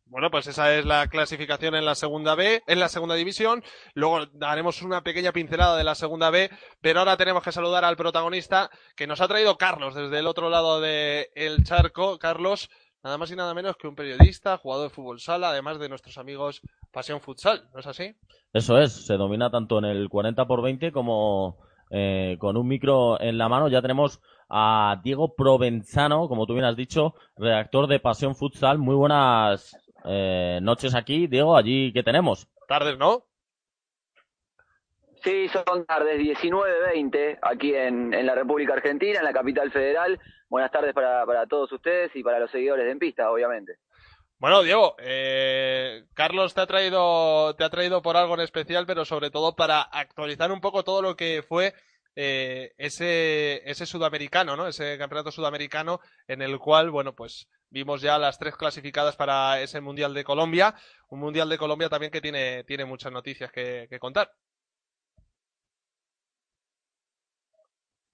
Bueno, 0.10 0.32
pues 0.32 0.48
esa 0.48 0.76
es 0.76 0.86
la 0.86 1.06
clasificación 1.08 1.76
en 1.76 1.86
la 1.86 1.94
segunda 1.94 2.34
B, 2.34 2.64
en 2.66 2.80
la 2.80 2.90
segunda 2.90 3.14
división. 3.14 3.64
Luego 3.94 4.26
daremos 4.34 4.82
una 4.82 5.04
pequeña 5.04 5.32
pincelada 5.32 5.78
de 5.78 5.84
la 5.84 5.94
segunda 5.94 6.32
B, 6.32 6.50
pero 6.82 7.00
ahora 7.00 7.16
tenemos 7.16 7.44
que 7.44 7.52
saludar 7.52 7.86
al 7.86 7.96
protagonista 7.96 8.72
que 8.96 9.06
nos 9.06 9.22
ha 9.22 9.28
traído 9.28 9.60
Carlos 9.60 9.94
desde 9.94 10.18
el 10.18 10.26
otro 10.26 10.50
lado 10.50 10.82
del 10.82 11.28
el 11.36 11.64
charco. 11.64 12.18
Carlos, 12.18 12.72
nada 13.04 13.20
más 13.20 13.32
y 13.32 13.36
nada 13.36 13.54
menos 13.54 13.78
que 13.78 13.88
un 13.88 13.96
periodista, 13.96 14.58
jugador 14.58 14.90
de 14.90 14.96
fútbol 14.96 15.20
sala, 15.20 15.50
además 15.50 15.78
de 15.78 15.90
nuestros 15.90 16.18
amigos 16.18 16.62
Pasión 16.92 17.22
Futsal, 17.22 17.70
¿no 17.72 17.80
es 17.80 17.86
así? 17.86 18.16
Eso 18.52 18.80
es, 18.80 19.06
se 19.06 19.14
domina 19.14 19.52
tanto 19.52 19.78
en 19.78 19.86
el 19.86 20.10
40 20.10 20.48
por 20.48 20.64
20 20.64 20.92
como 20.92 21.60
eh, 21.90 22.38
con 22.40 22.58
un 22.58 22.68
micro 22.68 23.20
en 23.20 23.38
la 23.38 23.50
mano. 23.50 23.68
Ya 23.68 23.82
tenemos 23.82 24.22
a 24.50 25.00
Diego 25.04 25.36
Provenzano, 25.36 26.28
como 26.28 26.46
tú 26.46 26.54
bien 26.54 26.66
has 26.66 26.76
dicho, 26.76 27.14
redactor 27.38 27.88
de 27.88 28.00
Pasión 28.00 28.36
Futsal. 28.36 28.78
Muy 28.78 28.96
buenas 28.96 29.78
eh, 30.06 30.60
noches 30.62 30.96
aquí. 30.96 31.28
Diego, 31.28 31.56
allí, 31.56 31.92
¿qué 31.94 32.04
tenemos? 32.04 32.48
Tardes, 32.68 32.98
¿no? 32.98 33.24
Sí, 35.24 35.50
son 35.50 35.86
tardes 35.86 36.20
19.20 36.20 37.40
aquí 37.42 37.76
en, 37.76 38.14
en 38.14 38.26
la 38.26 38.36
República 38.36 38.74
Argentina, 38.74 39.20
en 39.20 39.26
la 39.26 39.34
capital 39.34 39.70
federal. 39.72 40.18
Buenas 40.48 40.72
tardes 40.72 40.94
para, 40.94 41.26
para 41.26 41.46
todos 41.46 41.72
ustedes 41.74 42.16
y 42.16 42.24
para 42.24 42.40
los 42.40 42.50
seguidores 42.50 42.86
de 42.86 42.92
En 42.92 43.00
Pista, 43.00 43.30
obviamente. 43.30 43.78
Bueno, 44.40 44.64
Diego, 44.64 44.96
eh, 45.00 46.06
Carlos 46.14 46.54
te 46.54 46.62
ha 46.62 46.66
traído 46.66 47.56
te 47.56 47.66
ha 47.66 47.70
traído 47.70 48.02
por 48.02 48.16
algo 48.16 48.36
en 48.36 48.40
especial, 48.42 48.86
pero 48.86 49.04
sobre 49.04 49.32
todo 49.32 49.56
para 49.56 49.82
actualizar 49.82 50.52
un 50.52 50.62
poco 50.62 50.84
todo 50.86 51.02
lo 51.02 51.16
que 51.18 51.44
fue 51.48 51.74
eh, 52.16 52.74
ese 52.78 53.62
ese 53.70 53.86
sudamericano, 53.86 54.56
¿no? 54.56 54.68
Ese 54.68 54.98
campeonato 54.98 55.32
sudamericano 55.32 56.00
en 56.28 56.42
el 56.42 56.58
cual, 56.58 56.90
bueno, 56.90 57.14
pues 57.16 57.50
vimos 57.70 58.02
ya 58.02 58.18
las 58.18 58.40
tres 58.40 58.56
clasificadas 58.56 59.18
para 59.18 59.60
ese 59.62 59.82
mundial 59.82 60.14
de 60.14 60.24
Colombia, 60.24 60.74
un 61.10 61.20
mundial 61.20 61.50
de 61.50 61.58
Colombia 61.58 61.90
también 61.90 62.12
que 62.12 62.22
tiene 62.22 62.64
tiene 62.64 62.86
muchas 62.86 63.12
noticias 63.12 63.52
que, 63.52 63.88
que 63.90 64.00
contar. 64.00 64.32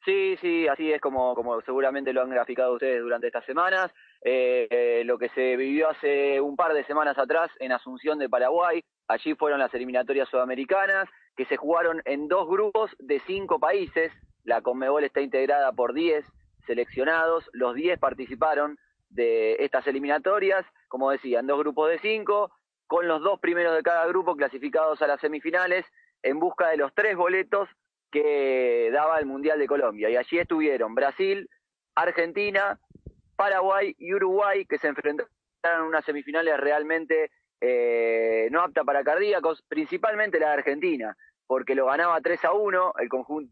Sí, 0.06 0.38
sí, 0.40 0.68
así 0.68 0.94
es 0.94 1.02
como, 1.02 1.34
como 1.34 1.60
seguramente 1.62 2.14
lo 2.14 2.22
han 2.22 2.30
graficado 2.30 2.74
ustedes 2.74 3.02
durante 3.02 3.26
estas 3.26 3.44
semanas. 3.44 3.92
Eh, 4.24 4.68
eh, 4.70 5.04
lo 5.04 5.18
que 5.18 5.30
se 5.30 5.56
vivió 5.58 5.90
hace 5.90 6.40
un 6.40 6.56
par 6.56 6.74
de 6.74 6.84
semanas 6.86 7.18
atrás 7.18 7.50
en 7.60 7.72
Asunción 7.72 8.20
de 8.20 8.30
Paraguay, 8.30 8.84
allí 9.08 9.34
fueron 9.34 9.60
las 9.60 9.74
eliminatorias 9.74 10.30
sudamericanas, 10.30 11.10
que 11.36 11.46
se 11.46 11.58
jugaron 11.58 12.04
en 12.06 12.28
dos 12.28 12.48
grupos 12.48 12.96
de 13.00 13.20
cinco 13.22 13.60
países. 13.60 14.14
La 14.44 14.62
Conmebol 14.62 15.04
está 15.04 15.22
integrada 15.22 15.72
por 15.72 15.96
10 15.96 16.24
seleccionados, 16.68 17.50
los 17.54 17.74
10 17.74 17.98
participaron 17.98 18.78
de 19.10 19.56
estas 19.60 19.88
eliminatorias, 19.88 20.68
como 20.88 21.10
decía, 21.10 21.40
en 21.40 21.48
dos 21.48 21.60
grupos 21.60 21.90
de 21.90 21.98
cinco, 21.98 22.52
con 22.86 23.08
los 23.08 23.24
dos 23.24 23.40
primeros 23.40 23.76
de 23.76 23.82
cada 23.82 24.06
grupo 24.06 24.36
clasificados 24.36 25.02
a 25.02 25.08
las 25.08 25.20
semifinales 25.20 25.92
en 26.22 26.40
busca 26.40 26.70
de 26.70 26.78
los 26.78 26.94
tres 26.94 27.16
boletos 27.18 27.70
que 28.16 28.90
daba 28.94 29.20
el 29.20 29.26
Mundial 29.26 29.60
de 29.60 29.68
Colombia. 29.68 30.10
Y 30.10 30.16
allí 30.16 30.40
estuvieron 30.40 30.96
Brasil, 30.96 31.50
Argentina, 31.96 32.80
Paraguay 33.36 33.94
y 34.00 34.14
Uruguay, 34.14 34.66
que 34.66 34.78
se 34.78 34.88
enfrentaron 34.88 35.30
en 35.64 35.82
unas 35.82 36.06
semifinales 36.06 36.58
realmente 36.58 37.30
eh, 37.60 38.48
no 38.52 38.62
apta 38.62 38.86
para 38.86 39.04
cardíacos, 39.04 39.64
principalmente 39.68 40.40
la 40.40 40.48
de 40.48 40.54
Argentina, 40.54 41.18
porque 41.46 41.76
lo 41.76 41.88
ganaba 41.88 42.22
3 42.22 42.46
a 42.46 42.54
1 42.54 42.94
el 43.00 43.10
conjunto 43.10 43.52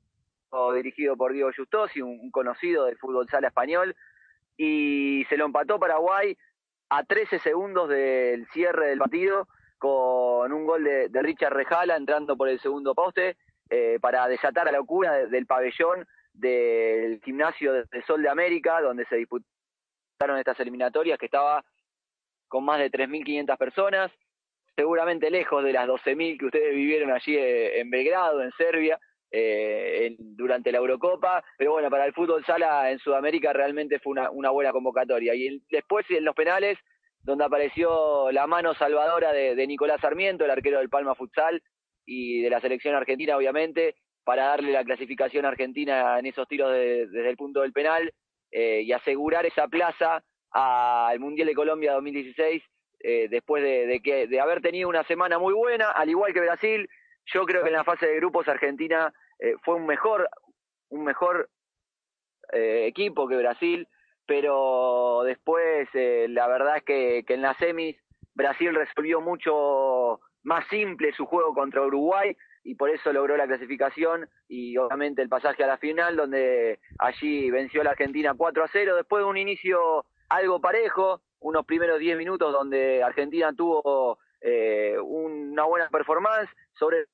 dirigido 0.73 1.17
por 1.17 1.33
Diego 1.33 1.49
Justosi, 1.53 2.01
un, 2.01 2.17
un 2.21 2.31
conocido 2.31 2.85
del 2.85 2.97
fútbol 2.97 3.27
sala 3.27 3.49
español, 3.49 3.97
y 4.55 5.25
se 5.27 5.35
lo 5.35 5.45
empató 5.45 5.77
Paraguay 5.77 6.37
a 6.87 7.03
13 7.03 7.39
segundos 7.39 7.89
del 7.89 8.47
cierre 8.53 8.87
del 8.87 8.99
partido 8.99 9.49
con 9.77 10.53
un 10.53 10.65
gol 10.65 10.85
de, 10.85 11.09
de 11.09 11.21
Richard 11.21 11.53
Rejala 11.53 11.97
entrando 11.97 12.37
por 12.37 12.47
el 12.47 12.61
segundo 12.61 12.95
poste 12.95 13.35
eh, 13.69 13.97
para 14.01 14.27
desatar 14.27 14.65
la 14.65 14.71
locura 14.73 15.13
de- 15.13 15.27
del 15.27 15.45
pabellón 15.45 16.05
del 16.33 17.21
gimnasio 17.23 17.73
de 17.73 18.03
Sol 18.07 18.21
de 18.23 18.29
América, 18.29 18.81
donde 18.81 19.05
se 19.05 19.15
disputaron 19.17 20.37
estas 20.37 20.59
eliminatorias, 20.59 21.17
que 21.19 21.25
estaba 21.27 21.63
con 22.47 22.63
más 22.65 22.79
de 22.79 22.89
3.500 22.91 23.57
personas, 23.57 24.11
seguramente 24.75 25.29
lejos 25.29 25.63
de 25.63 25.73
las 25.73 25.87
12.000 25.87 26.37
que 26.37 26.45
ustedes 26.45 26.73
vivieron 26.75 27.11
allí 27.11 27.35
eh, 27.37 27.79
en 27.79 27.89
Belgrado, 27.89 28.41
en 28.41 28.51
Serbia, 28.57 28.99
eh, 29.31 30.15
durante 30.19 30.71
la 30.71 30.77
Eurocopa, 30.77 31.43
pero 31.57 31.71
bueno, 31.71 31.89
para 31.89 32.05
el 32.05 32.13
fútbol 32.13 32.45
sala 32.45 32.91
en 32.91 32.99
Sudamérica 32.99 33.51
realmente 33.53 33.99
fue 33.99 34.13
una, 34.31 34.49
buena 34.51 34.71
convocatoria. 34.71 35.33
Y 35.33 35.63
después 35.71 36.05
en 36.11 36.23
los 36.23 36.35
penales, 36.35 36.77
donde 37.21 37.43
apareció 37.45 38.31
la 38.31 38.45
mano 38.45 38.75
salvadora 38.75 39.33
de, 39.33 39.55
de 39.55 39.67
Nicolás 39.67 40.01
Sarmiento, 40.01 40.45
el 40.45 40.51
arquero 40.51 40.77
del 40.79 40.89
Palma 40.89 41.15
Futsal, 41.15 41.63
y 42.05 42.41
de 42.41 42.49
la 42.49 42.59
selección 42.61 42.95
argentina, 42.95 43.37
obviamente, 43.37 43.95
para 44.23 44.45
darle 44.45 44.71
la 44.71 44.83
clasificación 44.83 45.45
argentina 45.45 46.17
en 46.19 46.25
esos 46.25 46.47
tiros 46.47 46.71
de- 46.71 47.07
desde 47.07 47.29
el 47.29 47.35
punto 47.37 47.61
del 47.61 47.73
penal 47.73 48.13
eh, 48.51 48.81
y 48.81 48.91
asegurar 48.91 49.45
esa 49.45 49.67
plaza 49.67 50.23
al 50.51 51.19
Mundial 51.19 51.47
de 51.47 51.55
Colombia 51.55 51.93
2016 51.93 52.61
eh, 52.99 53.27
después 53.29 53.61
de, 53.63 53.99
que 54.03 54.27
de 54.27 54.39
haber 54.39 54.61
tenido 54.61 54.87
una 54.87 55.03
semana 55.03 55.37
muy 55.39 55.53
buena, 55.53 55.91
al 55.91 56.09
igual 56.09 56.33
que 56.33 56.39
Brasil. 56.39 56.87
Yo 57.25 57.45
creo 57.45 57.61
que 57.63 57.69
en 57.69 57.75
la 57.75 57.83
fase 57.83 58.05
de 58.05 58.15
grupos 58.17 58.47
Argentina 58.47 59.13
eh, 59.39 59.55
fue 59.63 59.75
un 59.75 59.85
mejor 59.85 60.29
un 60.89 61.03
mejor 61.03 61.49
eh, 62.51 62.85
equipo 62.87 63.27
que 63.27 63.37
Brasil, 63.37 63.87
pero 64.25 65.23
después 65.23 65.89
eh, 65.93 66.27
la 66.29 66.47
verdad 66.47 66.77
es 66.77 66.83
que, 66.83 67.23
que 67.25 67.33
en 67.33 67.41
las 67.41 67.57
semis 67.57 67.97
Brasil 68.35 68.73
resolvió 68.75 69.21
mucho 69.21 70.19
más 70.43 70.65
simple 70.67 71.13
su 71.13 71.25
juego 71.25 71.53
contra 71.53 71.81
Uruguay 71.81 72.35
y 72.63 72.75
por 72.75 72.89
eso 72.89 73.11
logró 73.11 73.35
la 73.37 73.47
clasificación 73.47 74.29
y 74.47 74.77
obviamente 74.77 75.21
el 75.21 75.29
pasaje 75.29 75.63
a 75.63 75.67
la 75.67 75.77
final 75.77 76.15
donde 76.15 76.79
allí 76.99 77.49
venció 77.51 77.81
a 77.81 77.85
la 77.85 77.91
Argentina 77.91 78.33
4 78.37 78.63
a 78.63 78.67
0 78.71 78.95
después 78.95 79.23
de 79.23 79.29
un 79.29 79.37
inicio 79.37 80.05
algo 80.29 80.59
parejo, 80.61 81.21
unos 81.39 81.65
primeros 81.65 81.99
10 81.99 82.17
minutos 82.17 82.51
donde 82.53 83.03
Argentina 83.03 83.53
tuvo 83.53 84.17
eh, 84.41 84.97
una 84.99 85.63
buena 85.65 85.89
performance, 85.89 86.49
sobre 86.73 87.05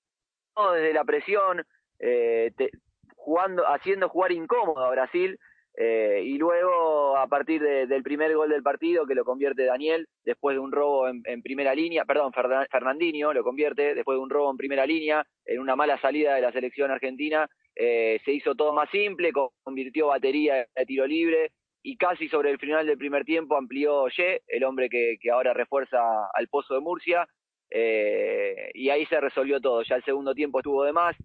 todo 0.56 0.74
desde 0.74 0.94
la 0.94 1.04
presión, 1.04 1.66
eh, 2.00 2.52
te- 2.56 2.72
jugando, 3.16 3.68
haciendo 3.68 4.08
jugar 4.10 4.32
incómodo 4.32 4.84
a 4.86 4.92
Brasil. 4.92 5.40
Eh, 5.76 6.22
y 6.26 6.38
luego, 6.38 7.16
a 7.18 7.28
partir 7.28 7.62
de- 7.62 7.88
del 7.88 8.04
primer 8.04 8.36
gol 8.36 8.50
del 8.50 8.64
partido, 8.64 9.06
que 9.06 9.16
lo 9.16 9.24
convierte 9.24 9.64
Daniel, 9.66 10.08
después 10.26 10.56
de 10.56 10.60
un 10.60 10.72
robo 10.72 11.08
en, 11.08 11.42
primera 11.42 11.74
línea, 11.74 12.06
perdón, 12.06 12.34
Fernan- 12.34 12.68
Fernandinho 12.70 13.34
lo 13.34 13.44
convierte, 13.44 13.96
después 13.96 14.18
de 14.18 14.22
un 14.24 14.30
robo 14.30 14.52
en 14.52 14.58
primera 14.58 14.86
línea, 14.86 15.26
en 15.46 15.60
una 15.60 15.76
mala 15.76 16.00
salida 16.02 16.36
de 16.36 16.42
la 16.42 16.52
selección 16.52 16.92
argentina, 16.92 17.48
eh, 17.76 18.20
se 18.26 18.32
hizo 18.34 18.56
todo 18.56 18.74
más 18.74 18.90
simple, 18.90 19.32
co- 19.32 19.54
convirtió 19.64 20.08
batería 20.08 20.66
de 20.76 20.86
tiro 20.86 21.08
libre, 21.08 21.52
y 21.82 21.96
casi 21.96 22.28
sobre 22.28 22.52
el 22.52 22.60
final 22.60 22.86
del 22.86 22.98
primer 22.98 23.24
tiempo 23.24 23.56
amplió 23.56 24.08
Ye, 24.10 24.42
el 24.48 24.66
hombre 24.66 24.90
que, 24.90 25.16
que 25.22 25.32
ahora 25.32 25.54
refuerza 25.54 25.98
al 26.34 26.50
Pozo 26.50 26.74
de 26.74 26.82
Murcia, 26.82 27.26
eh, 27.72 28.72
y 28.74 28.90
ahí 28.90 29.06
se 29.06 29.20
resolvió 29.22 29.62
todo. 29.62 29.84
Ya 29.84 29.96
el 29.96 30.04
segundo 30.04 30.34
tiempo 30.34 30.60
estuvo 30.60 30.84
de 30.84 30.92
más. 30.92 31.16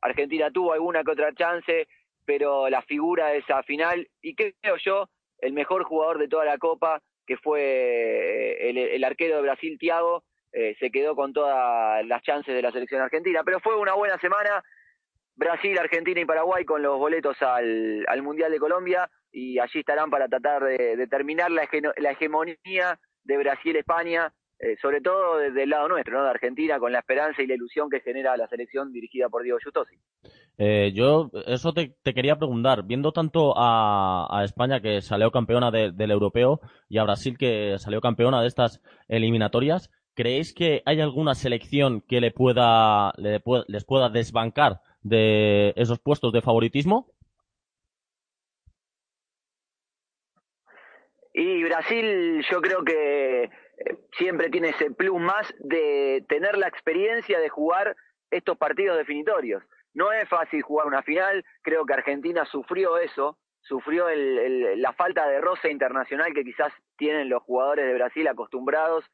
Argentina 0.00 0.50
tuvo 0.52 0.72
alguna 0.74 1.02
que 1.02 1.10
otra 1.10 1.32
chance, 1.34 1.88
pero 2.26 2.68
la 2.68 2.82
figura 2.82 3.28
de 3.28 3.38
esa 3.38 3.62
final, 3.62 4.08
y 4.20 4.34
creo 4.34 4.76
yo, 4.84 5.08
el 5.38 5.52
mejor 5.52 5.84
jugador 5.84 6.18
de 6.18 6.28
toda 6.28 6.44
la 6.44 6.58
Copa, 6.58 7.00
que 7.26 7.36
fue 7.36 7.60
eh, 7.60 8.94
el, 8.94 9.04
arquero 9.04 9.36
de 9.36 9.42
Brasil, 9.42 9.78
Thiago, 9.78 10.24
eh, 10.52 10.76
se 10.78 10.90
quedó 10.90 11.14
con 11.14 11.32
todas 11.32 12.04
las 12.06 12.22
chances 12.22 12.54
de 12.54 12.62
la 12.62 12.72
selección 12.72 13.00
argentina. 13.00 13.42
Pero 13.44 13.60
fue 13.60 13.76
una 13.76 13.94
buena 13.94 14.18
semana. 14.18 14.62
Brasil, 15.34 15.78
Argentina 15.78 16.20
y 16.20 16.24
Paraguay 16.24 16.64
con 16.64 16.82
los 16.82 16.98
boletos 16.98 17.40
al, 17.42 18.04
al 18.08 18.22
Mundial 18.22 18.50
de 18.50 18.58
Colombia 18.58 19.10
y 19.30 19.58
allí 19.58 19.80
estarán 19.80 20.08
para 20.08 20.28
tratar 20.28 20.64
de, 20.64 21.06
terminar 21.08 21.50
la, 21.50 21.68
la 21.98 22.10
hegemonía 22.12 22.98
de 23.22 23.36
Brasil-España 23.36 24.32
eh, 24.58 24.76
sobre 24.80 25.00
todo 25.00 25.38
desde 25.38 25.64
el 25.64 25.70
lado 25.70 25.88
nuestro, 25.88 26.18
¿no? 26.18 26.24
de 26.24 26.30
Argentina, 26.30 26.78
con 26.78 26.92
la 26.92 27.00
esperanza 27.00 27.42
y 27.42 27.46
la 27.46 27.54
ilusión 27.54 27.90
que 27.90 28.00
genera 28.00 28.36
la 28.36 28.48
selección 28.48 28.92
dirigida 28.92 29.28
por 29.28 29.42
Diego 29.42 29.58
Justosi. 29.62 29.96
Eh, 30.58 30.92
yo, 30.94 31.30
eso 31.46 31.72
te, 31.74 31.94
te 32.02 32.14
quería 32.14 32.36
preguntar, 32.36 32.84
viendo 32.84 33.12
tanto 33.12 33.52
a, 33.56 34.26
a 34.30 34.44
España 34.44 34.80
que 34.80 35.02
salió 35.02 35.30
campeona 35.30 35.70
de- 35.70 35.92
del 35.92 36.10
europeo 36.10 36.60
y 36.88 36.96
a 36.98 37.04
Brasil 37.04 37.36
que 37.36 37.76
salió 37.78 38.00
campeona 38.00 38.40
de 38.40 38.48
estas 38.48 38.80
eliminatorias, 39.08 39.90
¿creéis 40.14 40.54
que 40.54 40.82
hay 40.86 41.00
alguna 41.02 41.34
selección 41.34 42.00
que 42.00 42.22
le 42.22 42.30
pueda, 42.30 43.12
le 43.18 43.42
pue- 43.42 43.64
les 43.68 43.84
pueda 43.84 44.08
desbancar 44.08 44.80
de 45.02 45.74
esos 45.76 45.98
puestos 45.98 46.32
de 46.32 46.40
favoritismo? 46.40 47.12
Y 51.34 51.62
Brasil 51.64 52.42
yo 52.50 52.60
creo 52.62 52.82
que 52.82 53.50
siempre 54.16 54.50
tiene 54.50 54.70
ese 54.70 54.90
plus 54.90 55.20
más 55.20 55.52
de 55.58 56.24
tener 56.28 56.56
la 56.56 56.68
experiencia 56.68 57.38
de 57.38 57.48
jugar 57.48 57.96
estos 58.30 58.56
partidos 58.56 58.96
definitorios. 58.96 59.62
No 59.94 60.12
es 60.12 60.28
fácil 60.28 60.62
jugar 60.62 60.86
una 60.86 61.02
final, 61.02 61.44
creo 61.62 61.86
que 61.86 61.94
Argentina 61.94 62.44
sufrió 62.44 62.98
eso, 62.98 63.38
sufrió 63.60 64.08
el- 64.08 64.80
la 64.80 64.92
falta 64.92 65.26
de 65.28 65.40
roce 65.40 65.70
internacional 65.70 66.32
que 66.34 66.44
quizás 66.44 66.72
tienen 66.96 67.28
los 67.28 67.42
jugadores 67.42 67.86
de 67.86 67.94
Brasil 67.94 68.28
acostumbrados 68.28 69.04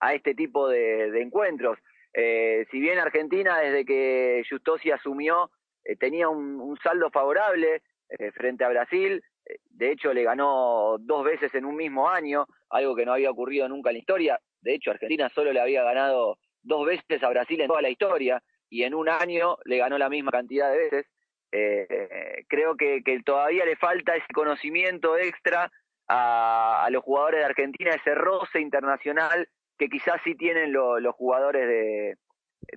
a 0.00 0.14
este 0.14 0.34
tipo 0.34 0.68
de, 0.68 1.20
encuentros. 1.20 1.78
Eh, 2.12 2.66
si 2.70 2.80
bien 2.80 2.98
Argentina 2.98 3.58
desde 3.60 3.84
que 3.84 4.42
Justosi 4.50 4.90
asumió 4.90 5.50
eh, 5.84 5.96
tenía 5.96 6.28
un, 6.28 6.76
saldo 6.82 7.10
favorable 7.10 7.82
eh, 8.10 8.32
frente 8.32 8.64
a 8.64 8.68
Brasil, 8.68 9.22
de 9.70 9.90
hecho 9.90 10.12
le 10.12 10.22
ganó 10.22 10.96
dos 10.98 11.24
veces 11.24 11.54
en 11.54 11.64
un 11.64 11.76
mismo 11.76 12.08
año, 12.08 12.46
algo 12.70 12.94
que 12.94 13.04
no 13.04 13.12
había 13.12 13.30
ocurrido 13.30 13.68
nunca 13.68 13.90
en 13.90 13.94
la 13.94 14.00
historia. 14.00 14.40
De 14.60 14.74
hecho, 14.74 14.90
Argentina 14.90 15.28
solo 15.28 15.52
le 15.52 15.60
había 15.60 15.82
ganado 15.82 16.38
dos 16.62 16.86
veces 16.86 17.22
a 17.22 17.28
Brasil 17.28 17.60
en 17.60 17.66
toda 17.66 17.82
la 17.82 17.90
historia 17.90 18.42
y 18.70 18.84
en 18.84 18.94
un 18.94 19.08
año 19.08 19.56
le 19.64 19.78
ganó 19.78 19.98
la 19.98 20.08
misma 20.08 20.30
cantidad 20.30 20.70
de 20.70 20.78
veces. 20.78 21.06
Eh, 21.50 21.86
eh, 21.90 22.44
creo 22.48 22.76
que, 22.76 23.02
todavía 23.24 23.64
le 23.64 23.76
falta 23.76 24.16
ese 24.16 24.32
conocimiento 24.32 25.18
extra 25.18 25.70
a, 26.08 26.88
los 26.90 27.02
jugadores 27.02 27.40
de 27.40 27.46
Argentina, 27.46 27.90
ese 27.94 28.14
roce 28.14 28.60
internacional 28.60 29.48
que 29.78 29.88
quizás 29.88 30.20
sí 30.24 30.34
tienen 30.34 30.72
lo- 30.72 31.00
los 31.00 31.14
jugadores 31.14 31.66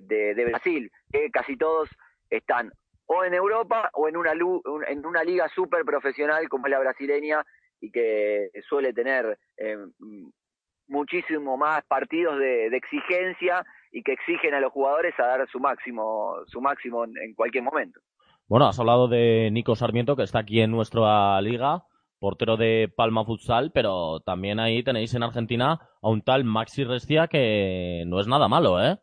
de, 0.02 0.34
de 0.34 0.44
Brasil, 0.44 0.90
que 1.12 1.30
casi 1.30 1.56
todos 1.56 1.88
están 2.28 2.72
o 3.06 3.24
en 3.24 3.34
Europa 3.34 3.90
o 3.94 4.08
en 4.08 4.16
una, 4.16 4.32
en 4.32 5.06
una 5.06 5.24
liga 5.24 5.48
súper 5.54 5.84
profesional 5.84 6.48
como 6.48 6.66
es 6.66 6.70
la 6.70 6.80
brasileña 6.80 7.44
y 7.80 7.90
que 7.90 8.50
suele 8.68 8.92
tener 8.92 9.38
eh, 9.56 9.76
muchísimo 10.88 11.56
más 11.56 11.84
partidos 11.86 12.38
de, 12.38 12.70
de 12.70 12.76
exigencia 12.76 13.64
y 13.92 14.02
que 14.02 14.12
exigen 14.12 14.54
a 14.54 14.60
los 14.60 14.72
jugadores 14.72 15.14
a 15.18 15.26
dar 15.26 15.48
su 15.48 15.60
máximo, 15.60 16.36
su 16.46 16.60
máximo 16.60 17.04
en, 17.04 17.16
en 17.18 17.34
cualquier 17.34 17.64
momento. 17.64 18.00
Bueno, 18.48 18.68
has 18.68 18.78
hablado 18.78 19.08
de 19.08 19.50
Nico 19.52 19.74
Sarmiento, 19.74 20.14
que 20.14 20.22
está 20.22 20.40
aquí 20.40 20.60
en 20.60 20.70
nuestra 20.70 21.40
liga, 21.40 21.84
portero 22.20 22.56
de 22.56 22.92
Palma 22.94 23.24
Futsal, 23.24 23.72
pero 23.72 24.20
también 24.20 24.60
ahí 24.60 24.82
tenéis 24.84 25.14
en 25.14 25.22
Argentina 25.22 25.80
a 26.00 26.08
un 26.08 26.22
tal 26.22 26.44
Maxi 26.44 26.84
Restia 26.84 27.26
que 27.26 28.04
no 28.06 28.20
es 28.20 28.28
nada 28.28 28.48
malo, 28.48 28.82
¿eh? 28.82 28.98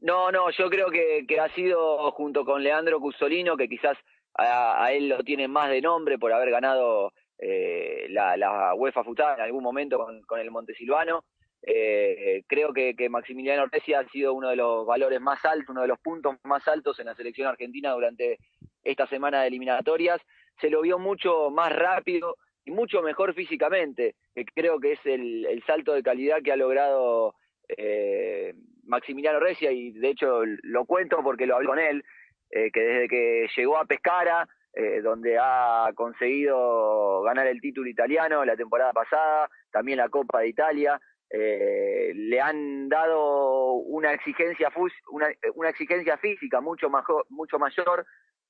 No, 0.00 0.32
no, 0.32 0.50
yo 0.50 0.70
creo 0.70 0.90
que, 0.90 1.26
ha 1.40 1.48
sido 1.54 2.10
junto 2.12 2.44
con 2.44 2.62
Leandro 2.62 3.00
Cusolino, 3.00 3.56
que 3.56 3.68
quizás 3.68 3.98
a, 4.34 4.92
él 4.92 5.08
lo 5.08 5.22
tiene 5.22 5.46
más 5.46 5.68
de 5.68 5.82
nombre 5.82 6.18
por 6.18 6.32
haber 6.32 6.50
ganado 6.50 7.12
eh, 7.38 8.06
la, 8.08 8.36
la 8.36 8.74
UEFA 8.74 9.04
Futsal 9.04 9.36
en 9.36 9.44
algún 9.44 9.62
momento 9.62 9.98
con, 9.98 10.22
con 10.22 10.40
el 10.40 10.50
Montesilvano. 10.50 11.24
Eh, 11.62 12.42
creo 12.46 12.72
que, 12.72 13.08
Maximiliano 13.10 13.64
Ortesia 13.64 14.00
ha 14.00 14.08
sido 14.08 14.32
uno 14.32 14.48
de 14.48 14.56
los 14.56 14.86
valores 14.86 15.20
más 15.20 15.44
altos, 15.44 15.68
uno 15.68 15.82
de 15.82 15.88
los 15.88 15.98
puntos 15.98 16.36
más 16.44 16.66
altos 16.66 16.98
en 16.98 17.06
la 17.06 17.14
selección 17.14 17.48
argentina 17.48 17.92
durante 17.92 18.38
esta 18.82 19.06
semana 19.06 19.42
de 19.42 19.48
eliminatorias. 19.48 20.20
Se 20.60 20.70
lo 20.70 20.80
vio 20.80 20.98
mucho 20.98 21.50
más 21.50 21.74
rápido 21.74 22.36
y 22.64 22.70
mucho 22.70 23.02
mejor 23.02 23.34
físicamente, 23.34 24.14
que 24.34 24.44
creo 24.44 24.80
que 24.80 24.92
es 24.92 25.00
el, 25.04 25.44
el 25.46 25.62
salto 25.64 25.92
de 25.92 26.02
calidad 26.02 26.42
que 26.42 26.52
ha 26.52 26.56
logrado 26.56 27.34
eh, 27.76 28.54
Maximiliano 28.84 29.40
Recia 29.40 29.70
y 29.70 29.92
de 29.92 30.08
hecho 30.08 30.42
lo 30.44 30.84
cuento 30.84 31.22
porque 31.22 31.46
lo 31.46 31.56
hablé 31.56 31.68
con 31.68 31.78
él, 31.78 32.04
eh, 32.50 32.70
que 32.72 32.80
desde 32.80 33.08
que 33.08 33.48
llegó 33.56 33.78
a 33.78 33.84
Pescara, 33.84 34.48
eh, 34.72 35.00
donde 35.00 35.38
ha 35.40 35.90
conseguido 35.94 37.22
ganar 37.22 37.46
el 37.46 37.60
título 37.60 37.88
italiano 37.88 38.44
la 38.44 38.56
temporada 38.56 38.92
pasada, 38.92 39.48
también 39.70 39.98
la 39.98 40.08
Copa 40.08 40.40
de 40.40 40.48
Italia, 40.48 41.00
eh, 41.30 42.12
le 42.14 42.40
han 42.40 42.88
dado 42.88 43.74
una 43.74 44.12
exigencia 44.12 44.68
una, 45.12 45.28
una 45.54 45.68
exigencia 45.68 46.16
física 46.18 46.60
mucho 46.60 46.88
mucho 47.28 47.58
mayor 47.58 48.04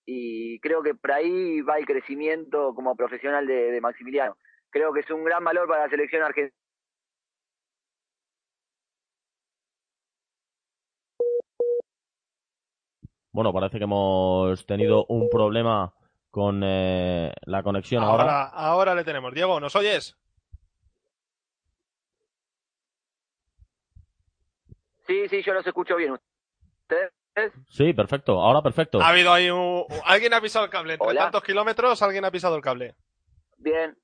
y 0.07 0.59
creo 0.61 0.83
que 0.83 0.95
por 0.95 1.13
ahí 1.13 1.61
va 1.61 1.77
el 1.77 1.85
crecimiento 1.85 2.75
como 2.75 2.97
profesional 2.97 3.47
de 3.47 3.81
Maximiliano. 3.83 4.37
Creo 4.71 4.93
que 4.93 5.01
es 5.01 5.11
un 5.11 5.25
gran 5.25 5.45
valor 5.45 5.69
para 5.69 5.85
la 5.85 5.91
selección 5.91 6.23
argentina. 6.23 6.60
Bueno, 13.33 13.53
parece 13.53 13.79
que 13.79 13.85
hemos 13.85 14.67
tenido 14.67 15.07
un 15.07 15.29
problema 15.29 15.95
con 16.31 16.63
eh, 16.65 17.33
la 17.43 17.63
conexión 17.63 18.03
ahora. 18.03 18.23
Ahora, 18.23 18.45
ahora 18.49 18.95
le 18.95 19.05
tenemos. 19.05 19.33
Diego, 19.33 19.61
¿nos 19.61 19.75
oyes? 19.77 20.17
Sí, 25.07 25.29
sí, 25.29 25.43
yo 25.43 25.55
los 25.55 25.67
escucho 25.67 25.97
bien. 25.97 26.17
¿Ustedes? 26.83 27.13
Sí, 27.69 27.93
perfecto. 27.93 28.41
Ahora 28.41 28.63
perfecto. 28.63 29.01
Ha 29.01 29.09
habido 29.09 29.33
ahí 29.33 29.51
un... 29.51 29.85
Alguien 30.05 30.35
ha 30.35 30.41
pisado 30.41 30.65
el 30.65 30.71
cable. 30.71 30.95
Entre 30.95 31.09
Hola. 31.09 31.23
tantos 31.23 31.43
kilómetros, 31.43 32.03
alguien 32.03 32.25
ha 32.25 32.31
pisado 32.31 32.57
el 32.57 32.63
cable. 32.63 32.95
Bien. 33.57 33.97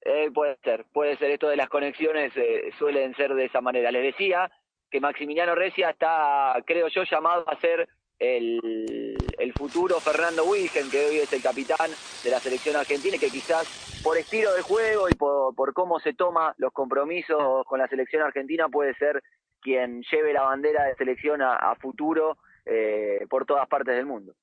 Eh, 0.00 0.30
puede 0.32 0.56
ser, 0.62 0.84
puede 0.92 1.16
ser. 1.16 1.30
Esto 1.30 1.48
de 1.48 1.56
las 1.56 1.68
conexiones 1.68 2.32
eh, 2.36 2.70
suelen 2.78 3.14
ser 3.14 3.34
de 3.34 3.46
esa 3.46 3.60
manera. 3.60 3.90
Les 3.90 4.02
decía 4.02 4.50
que 4.94 5.00
Maximiliano 5.00 5.56
Recia 5.56 5.90
está, 5.90 6.54
creo 6.64 6.86
yo, 6.86 7.02
llamado 7.02 7.42
a 7.50 7.56
ser 7.56 7.88
el, 8.20 9.52
futuro 9.56 9.98
Fernando 9.98 10.44
Wilgen, 10.44 10.88
que 10.88 11.06
hoy 11.06 11.16
es 11.16 11.32
el 11.32 11.42
capitán 11.42 11.90
de 12.22 12.30
la 12.30 12.38
selección 12.38 12.76
argentina 12.76 13.16
y 13.16 13.18
que 13.18 13.28
quizás 13.28 14.00
por 14.04 14.16
estilo 14.16 14.54
de 14.54 14.62
juego 14.62 15.08
y 15.10 15.14
por, 15.16 15.74
cómo 15.74 15.98
se 15.98 16.14
toma 16.14 16.54
los 16.58 16.72
compromisos 16.72 17.64
con 17.66 17.80
la 17.80 17.88
selección 17.88 18.22
argentina 18.22 18.68
puede 18.68 18.94
ser 18.94 19.20
quien 19.60 20.00
lleve 20.12 20.32
la 20.32 20.42
bandera 20.42 20.84
de 20.84 20.94
selección 20.94 21.42
a, 21.42 21.74
futuro 21.80 22.38
eh, 22.64 23.26
por 23.28 23.46
todas 23.46 23.66
partes 23.66 23.96
del 23.96 24.06
mundo. 24.06 24.34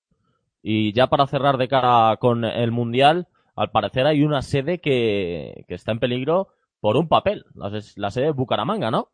Y 0.62 0.92
ya 0.92 1.08
para 1.08 1.28
cerrar 1.28 1.56
de 1.56 1.70
cara 1.70 2.18
con 2.18 2.44
el 2.44 2.72
Mundial, 2.72 3.30
al 3.56 3.72
parecer 3.72 4.06
hay 4.06 4.22
una 4.22 4.42
sede 4.42 4.82
que, 4.82 5.64
está 5.70 5.94
en 5.94 6.02
peligro 6.02 6.50
por 6.82 6.98
un 6.98 7.08
papel. 7.08 7.46
La, 7.56 7.72
la 7.96 8.12
sede 8.12 8.26
de 8.26 8.32
Bucaramanga, 8.32 8.92
¿no? 8.92 9.12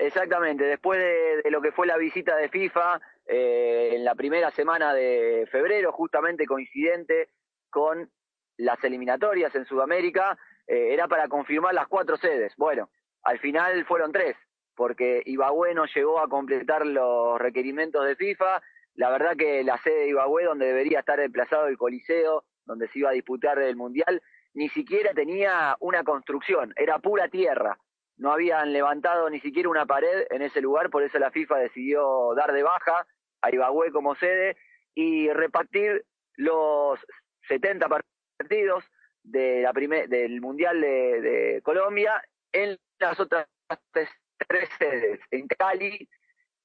Exactamente, 0.00 0.64
después 0.64 0.98
de, 0.98 1.50
lo 1.50 1.60
que 1.60 1.72
fue 1.72 1.86
la 1.86 1.98
visita 1.98 2.34
de 2.34 2.48
FIFA 2.48 2.98
eh, 3.26 3.90
en 3.92 4.02
la 4.02 4.14
primera 4.14 4.50
semana 4.50 4.94
de 4.94 5.46
febrero, 5.52 5.92
justamente 5.92 6.46
coincidente 6.46 7.28
con 7.68 8.10
las 8.56 8.82
eliminatorias 8.82 9.54
en 9.54 9.66
Sudamérica, 9.66 10.38
eh, 10.66 10.94
era 10.94 11.06
para 11.06 11.28
confirmar 11.28 11.74
las 11.74 11.86
cuatro 11.86 12.16
sedes. 12.16 12.54
Bueno, 12.56 12.88
al 13.24 13.40
final 13.40 13.84
fueron 13.84 14.10
tres, 14.10 14.36
porque 14.74 15.22
Ibagüe 15.26 15.74
no 15.74 15.84
llegó 15.84 16.20
a 16.20 16.28
completar 16.28 16.86
los 16.86 17.38
requerimientos 17.38 18.06
de 18.06 18.16
FIFA. 18.16 18.62
La 18.94 19.10
verdad 19.10 19.36
que 19.36 19.62
la 19.64 19.76
sede 19.76 20.00
de 20.00 20.08
Ibagüe, 20.08 20.44
donde 20.44 20.64
debería 20.64 21.00
estar 21.00 21.20
emplazado 21.20 21.66
el 21.66 21.76
Coliseo, 21.76 22.44
donde 22.64 22.88
se 22.88 23.00
iba 23.00 23.10
a 23.10 23.12
disputar 23.12 23.58
el 23.58 23.76
Mundial, 23.76 24.22
ni 24.54 24.70
siquiera 24.70 25.12
tenía 25.12 25.76
una 25.78 26.04
construcción, 26.04 26.72
era 26.76 26.98
pura 27.00 27.28
tierra 27.28 27.78
no 28.20 28.32
habían 28.32 28.72
levantado 28.72 29.30
ni 29.30 29.40
siquiera 29.40 29.70
una 29.70 29.86
pared 29.86 30.26
en 30.28 30.42
ese 30.42 30.60
lugar, 30.60 30.90
por 30.90 31.02
eso 31.02 31.18
la 31.18 31.30
FIFA 31.30 31.56
decidió 31.56 32.34
dar 32.36 32.52
de 32.52 32.62
baja 32.62 33.06
a 33.40 33.50
Ibagüe 33.50 33.90
como 33.92 34.14
sede 34.14 34.58
y 34.94 35.30
repartir 35.30 36.04
los 36.36 37.00
70 37.48 37.88
partidos 37.88 38.84
de 39.22 39.62
la 39.62 39.72
primer, 39.72 40.08
del 40.10 40.42
Mundial 40.42 40.82
de, 40.82 41.60
Colombia 41.64 42.22
en 42.52 42.78
las 42.98 43.18
otras 43.18 43.46
tres 43.88 44.68
sedes, 44.78 45.20
en 45.30 45.48
Cali, 45.48 46.06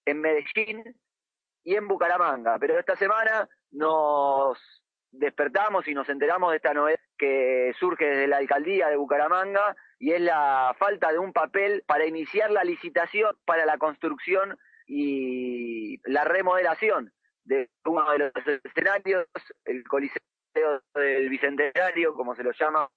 en 0.06 0.20
Medellín 0.20 0.84
y 1.64 1.76
en 1.76 1.88
Bucaramanga. 1.88 2.58
Pero 2.60 2.78
esta 2.78 2.98
semana 2.98 3.48
nos 3.72 4.84
despertamos 5.18 5.88
y 5.88 5.94
nos 5.94 6.08
enteramos 6.10 6.52
de 6.52 6.58
esta 6.58 6.74
novedad 6.74 7.00
que 7.18 7.74
surge 7.80 8.06
desde 8.06 8.28
la 8.28 8.38
alcaldía 8.38 8.90
de 8.90 8.98
Bucaramanga 8.98 9.76
y 10.00 10.12
es 10.12 10.22
la 10.22 10.76
falta 10.78 11.12
de 11.12 11.20
un 11.20 11.34
papel 11.34 11.84
para 11.88 12.06
iniciar 12.06 12.52
la 12.52 12.64
licitación 12.64 13.36
para 13.46 13.66
la 13.66 13.78
construcción 13.78 14.58
y 14.88 16.00
la 16.10 16.24
remodelación 16.24 17.12
de 17.44 17.70
uno 17.86 18.12
de 18.12 18.18
los 18.20 18.32
escenarios, 18.64 19.26
el 19.66 19.84
Coliseo 19.84 20.22
del 20.94 21.30
Bicentenario, 21.30 22.14
como 22.14 22.36
se 22.36 22.44
lo 22.44 22.52
llama 22.52 22.90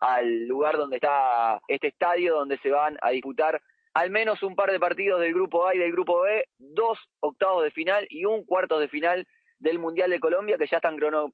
al 0.00 0.46
lugar 0.46 0.76
donde 0.76 0.96
está 0.96 1.60
este 1.68 1.88
estadio, 1.88 2.36
donde 2.36 2.58
se 2.58 2.70
van 2.70 2.96
a 3.02 3.10
disputar 3.10 3.60
al 3.94 4.10
menos 4.10 4.42
un 4.42 4.54
par 4.54 4.70
de 4.70 4.78
partidos 4.78 5.20
del 5.20 5.34
grupo 5.34 5.66
A 5.66 5.74
y 5.74 5.78
del 5.78 5.92
grupo 5.92 6.20
B, 6.20 6.44
dos 6.58 6.98
octavos 7.20 7.64
de 7.64 7.70
final 7.70 8.06
y 8.10 8.24
un 8.24 8.44
cuarto 8.44 8.78
de 8.78 8.88
final 8.88 9.26
del 9.58 9.78
Mundial 9.78 10.10
de 10.10 10.20
Colombia 10.20 10.58
que 10.58 10.66
ya 10.66 10.76
están 10.76 10.96
crono, 10.96 11.32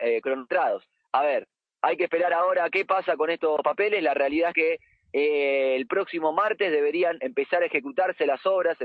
eh, 0.00 0.20
cronometrados. 0.20 0.88
A 1.12 1.22
ver, 1.22 1.48
hay 1.82 1.96
que 1.96 2.04
esperar 2.04 2.32
ahora 2.32 2.68
qué 2.70 2.84
pasa 2.84 3.16
con 3.16 3.30
estos 3.30 3.60
papeles. 3.62 4.02
La 4.02 4.14
realidad 4.14 4.50
es 4.50 4.54
que 4.54 4.78
eh, 5.12 5.76
el 5.76 5.86
próximo 5.86 6.32
martes 6.32 6.70
deberían 6.70 7.16
empezar 7.20 7.62
a 7.62 7.66
ejecutarse 7.66 8.26
las 8.26 8.44
obras, 8.46 8.76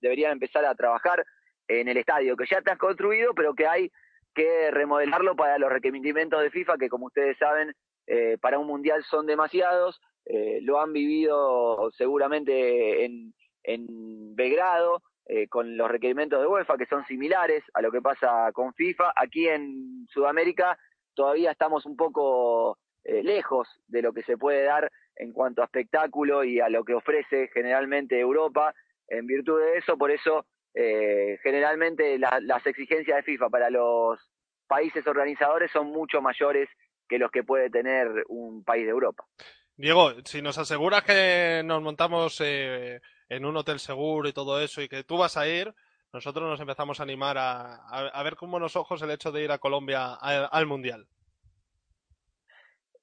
deberían 0.00 0.32
empezar 0.32 0.64
a 0.64 0.74
trabajar 0.74 1.24
en 1.66 1.88
el 1.88 1.96
estadio 1.96 2.36
que 2.36 2.46
ya 2.48 2.58
está 2.58 2.76
construido, 2.76 3.34
pero 3.34 3.54
que 3.54 3.66
hay 3.66 3.90
que 4.34 4.70
remodelarlo 4.70 5.36
para 5.36 5.58
los 5.58 5.70
requerimientos 5.70 6.42
de 6.42 6.50
FIFA, 6.50 6.76
que 6.78 6.88
como 6.88 7.06
ustedes 7.06 7.36
saben, 7.38 7.72
eh, 8.06 8.36
para 8.40 8.58
un 8.58 8.66
mundial 8.66 9.02
son 9.04 9.26
demasiados. 9.26 10.00
Eh, 10.26 10.60
lo 10.62 10.80
han 10.80 10.92
vivido 10.92 11.90
seguramente 11.96 13.04
en, 13.04 13.34
en 13.62 14.34
Belgrado, 14.34 15.02
eh, 15.26 15.48
con 15.48 15.76
los 15.76 15.90
requerimientos 15.90 16.40
de 16.40 16.46
UEFA, 16.46 16.76
que 16.76 16.86
son 16.86 17.04
similares 17.06 17.62
a 17.74 17.80
lo 17.82 17.90
que 17.90 18.00
pasa 18.02 18.50
con 18.52 18.74
FIFA. 18.74 19.12
Aquí 19.16 19.48
en 19.48 20.06
Sudamérica 20.08 20.78
todavía 21.14 21.50
estamos 21.50 21.86
un 21.86 21.96
poco 21.96 22.78
eh, 23.04 23.22
lejos 23.22 23.68
de 23.86 24.02
lo 24.02 24.12
que 24.12 24.22
se 24.22 24.36
puede 24.36 24.64
dar 24.64 24.90
en 25.16 25.32
cuanto 25.32 25.62
a 25.62 25.66
espectáculo 25.66 26.42
y 26.44 26.60
a 26.60 26.68
lo 26.68 26.84
que 26.84 26.94
ofrece 26.94 27.48
generalmente 27.54 28.18
Europa. 28.18 28.74
En 29.08 29.26
virtud 29.26 29.60
de 29.60 29.78
eso, 29.78 29.96
por 29.96 30.10
eso 30.10 30.46
eh, 30.74 31.38
generalmente 31.42 32.18
la- 32.18 32.40
las 32.42 32.66
exigencias 32.66 33.16
de 33.18 33.22
FIFA 33.22 33.48
para 33.48 33.70
los 33.70 34.18
países 34.66 35.06
organizadores 35.06 35.70
son 35.70 35.86
mucho 35.92 36.20
mayores 36.20 36.68
que 37.08 37.18
los 37.18 37.30
que 37.30 37.44
puede 37.44 37.70
tener 37.70 38.08
un 38.28 38.64
país 38.64 38.84
de 38.84 38.90
Europa. 38.90 39.24
Diego, 39.76 40.12
si 40.24 40.40
nos 40.40 40.56
aseguras 40.58 41.02
que 41.04 41.62
nos 41.64 41.82
montamos 41.82 42.40
eh, 42.42 43.00
en 43.28 43.44
un 43.44 43.56
hotel 43.56 43.78
seguro 43.80 44.28
y 44.28 44.32
todo 44.32 44.60
eso 44.60 44.80
y 44.82 44.88
que 44.88 45.04
tú 45.04 45.16
vas 45.18 45.36
a 45.36 45.46
ir, 45.48 45.74
nosotros 46.12 46.48
nos 46.48 46.60
empezamos 46.60 47.00
a 47.00 47.02
animar 47.02 47.38
a, 47.38 47.74
a- 47.76 48.08
a 48.12 48.22
ver 48.22 48.36
con 48.36 48.50
buenos 48.50 48.76
ojos 48.76 49.02
el 49.02 49.10
hecho 49.10 49.32
de 49.32 49.42
ir 49.42 49.50
a 49.52 49.58
Colombia 49.58 50.14
al, 50.14 50.48
al 50.50 50.66
Mundial. 50.66 51.06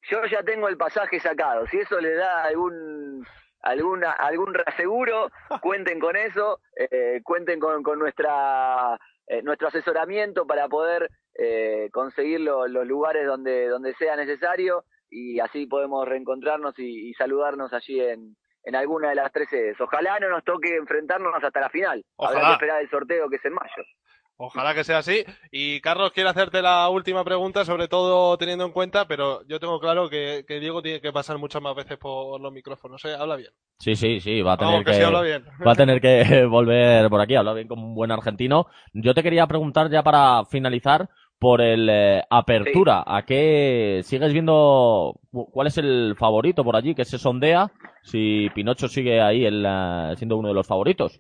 Yo 0.10 0.26
ya 0.26 0.44
tengo 0.44 0.68
el 0.68 0.78
pasaje 0.78 1.20
sacado. 1.20 1.68
Si 1.68 1.78
eso 1.78 2.00
le 2.00 2.14
da 2.16 2.44
algún 2.44 3.26
alguna 3.62 4.12
algún 4.12 4.54
reaseguro, 4.54 5.30
cuenten 5.62 6.00
con 6.00 6.16
eso, 6.16 6.60
eh, 6.76 7.22
cuenten 7.24 7.60
con, 7.60 7.84
con 7.84 8.00
nuestra 8.00 8.98
eh, 9.28 9.42
nuestro 9.44 9.68
asesoramiento 9.68 10.48
para 10.48 10.68
poder 10.68 11.10
eh, 11.36 11.90
conseguir 11.94 12.40
lo- 12.42 12.68
los 12.68 12.88
lugares 12.88 13.26
donde 13.28 13.68
donde 13.68 13.94
sea 13.96 14.16
necesario 14.16 14.86
y 15.10 15.40
así 15.40 15.68
podemos 15.68 16.08
reencontrarnos 16.08 16.78
y, 16.80 17.10
y 17.10 17.14
saludarnos 17.14 17.72
allí 17.74 18.00
en, 18.02 18.36
en 18.64 18.76
alguna 18.76 19.10
de 19.10 19.16
las 19.16 19.32
tres 19.32 19.50
sedes. 19.50 19.80
Ojalá 19.80 20.20
no 20.20 20.30
nos 20.30 20.44
toque 20.44 20.76
enfrentarnos 20.76 21.34
hasta 21.42 21.60
la 21.60 21.70
final. 21.70 22.04
Habrá 22.18 22.40
Ojalá. 22.40 22.48
que 22.48 22.54
esperar 22.54 22.82
el 22.82 22.90
sorteo 22.90 23.30
que 23.30 23.36
es 23.38 23.46
en 23.46 23.54
mayo. 23.54 23.84
Ojalá 24.44 24.74
que 24.74 24.84
sea 24.84 24.98
así. 24.98 25.24
Y 25.52 25.82
Carlos 25.82 26.12
quiere 26.14 26.28
hacerte 26.30 26.64
la 26.64 26.90
última 26.90 27.24
pregunta, 27.24 27.64
sobre 27.64 27.88
todo 27.88 28.36
teniendo 28.40 28.66
en 28.66 28.72
cuenta, 28.72 29.08
pero 29.08 29.46
yo 29.48 29.60
tengo 29.60 29.80
claro 29.80 30.10
que, 30.10 30.46
que 30.48 30.60
Diego 30.60 30.82
tiene 30.82 31.00
que 31.00 31.12
pasar 31.12 31.38
muchas 31.38 31.62
más 31.62 31.76
veces 31.76 32.00
por 32.00 32.42
los 32.42 32.52
micrófonos. 32.52 33.06
¿eh? 33.06 33.14
Habla 33.14 33.36
bien. 33.36 33.52
Sí, 33.78 33.96
sí, 33.96 34.20
sí, 34.20 34.42
va 34.42 34.54
a 34.54 34.58
tener 34.58 34.80
que 34.84 34.92
que, 34.92 34.98
sí 34.98 35.04
habla 35.04 35.22
bien. 35.22 35.46
va 35.66 35.74
a 35.74 35.76
tener 35.76 36.02
que 36.02 36.46
volver 36.50 37.08
por 37.12 37.22
aquí, 37.22 37.36
habla 37.36 37.54
bien 37.54 37.68
como 37.68 37.86
un 37.86 37.94
buen 37.94 38.12
argentino. 38.12 38.66
Yo 38.94 39.14
te 39.14 39.22
quería 39.22 39.46
preguntar 39.46 39.92
ya 39.92 40.02
para 40.02 40.44
finalizar 40.46 41.08
por 41.42 41.60
el 41.60 41.90
eh, 41.90 42.22
apertura, 42.30 43.04
¿a 43.04 43.26
qué 43.26 44.02
sigues 44.04 44.32
viendo 44.32 45.16
cu- 45.32 45.50
cuál 45.52 45.66
es 45.66 45.78
el 45.80 46.16
favorito 46.16 46.64
por 46.64 46.76
allí 46.76 46.94
que 46.94 47.04
se 47.04 47.18
sondea? 47.18 47.72
Si 48.04 48.48
Pinocho 48.54 48.88
sigue 48.88 49.20
ahí 49.20 49.44
el, 49.44 49.66
eh, 49.68 50.14
siendo 50.18 50.38
uno 50.38 50.50
de 50.50 50.54
los 50.54 50.68
favoritos. 50.68 51.20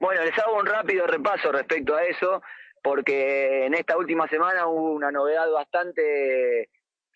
Bueno, 0.00 0.24
les 0.24 0.38
hago 0.38 0.56
un 0.58 0.64
rápido 0.64 1.06
repaso 1.06 1.52
respecto 1.52 1.94
a 1.94 2.04
eso, 2.04 2.40
porque 2.82 3.66
en 3.66 3.74
esta 3.74 3.98
última 3.98 4.26
semana 4.26 4.66
hubo 4.66 4.92
una 4.92 5.10
novedad 5.10 5.50
bastante, 5.52 6.70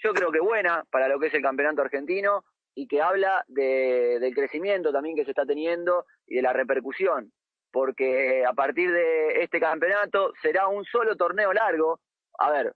yo 0.05 0.13
creo 0.13 0.31
que 0.31 0.41
buena 0.41 0.85
para 0.91 1.09
lo 1.09 1.19
que 1.19 1.29
es 1.29 1.35
el 1.35 1.41
campeonato 1.43 1.81
argentino 1.81 2.45
y 2.75 2.87
que 2.87 3.01
habla 3.01 3.45
de- 3.49 4.19
del 4.21 4.35
crecimiento 4.35 4.93
también 4.93 5.17
que 5.17 5.25
se 5.25 5.31
está 5.31 5.47
teniendo 5.47 6.05
y 6.27 6.35
de 6.37 6.43
la 6.43 6.53
repercusión, 6.53 7.33
porque 7.71 8.45
a 8.45 8.53
partir 8.53 8.91
de 8.91 9.43
este 9.43 9.61
campeonato 9.61 10.33
será 10.43 10.69
un 10.69 10.85
solo 10.85 11.17
torneo 11.17 11.53
largo. 11.53 12.01
A 12.39 12.51
ver, 12.51 12.75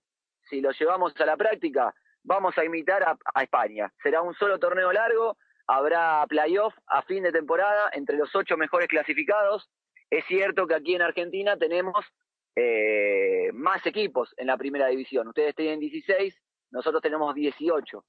si 0.49 0.61
lo 0.61 0.71
llevamos 0.73 1.15
a 1.21 1.27
la 1.27 1.37
práctica, 1.37 1.95
vamos 2.23 2.57
a 2.59 2.65
imitar 2.65 3.03
a, 3.03 3.43
España. 3.43 3.93
Será 4.03 4.23
un 4.23 4.35
solo 4.35 4.59
torneo 4.59 4.93
largo, 4.93 5.37
habrá 5.67 6.25
playoff 6.29 6.75
a 6.87 7.03
fin 7.03 7.23
de 7.23 7.33
temporada 7.33 7.91
entre 7.93 8.17
los 8.17 8.35
ocho 8.35 8.57
mejores 8.57 8.89
clasificados. 8.89 9.71
Es 10.11 10.25
cierto 10.27 10.67
que 10.67 10.75
aquí 10.75 10.95
en 10.95 11.03
Argentina 11.03 11.57
tenemos 11.57 12.05
eh, 12.57 13.51
más 13.53 13.85
equipos 13.87 14.35
en 14.37 14.47
la 14.47 14.57
primera 14.57 14.89
división. 14.89 15.29
Ustedes 15.29 15.55
tienen 15.55 15.81
16, 15.81 16.41
nosotros 16.71 17.03
tenemos 17.03 17.35
18. 17.35 18.05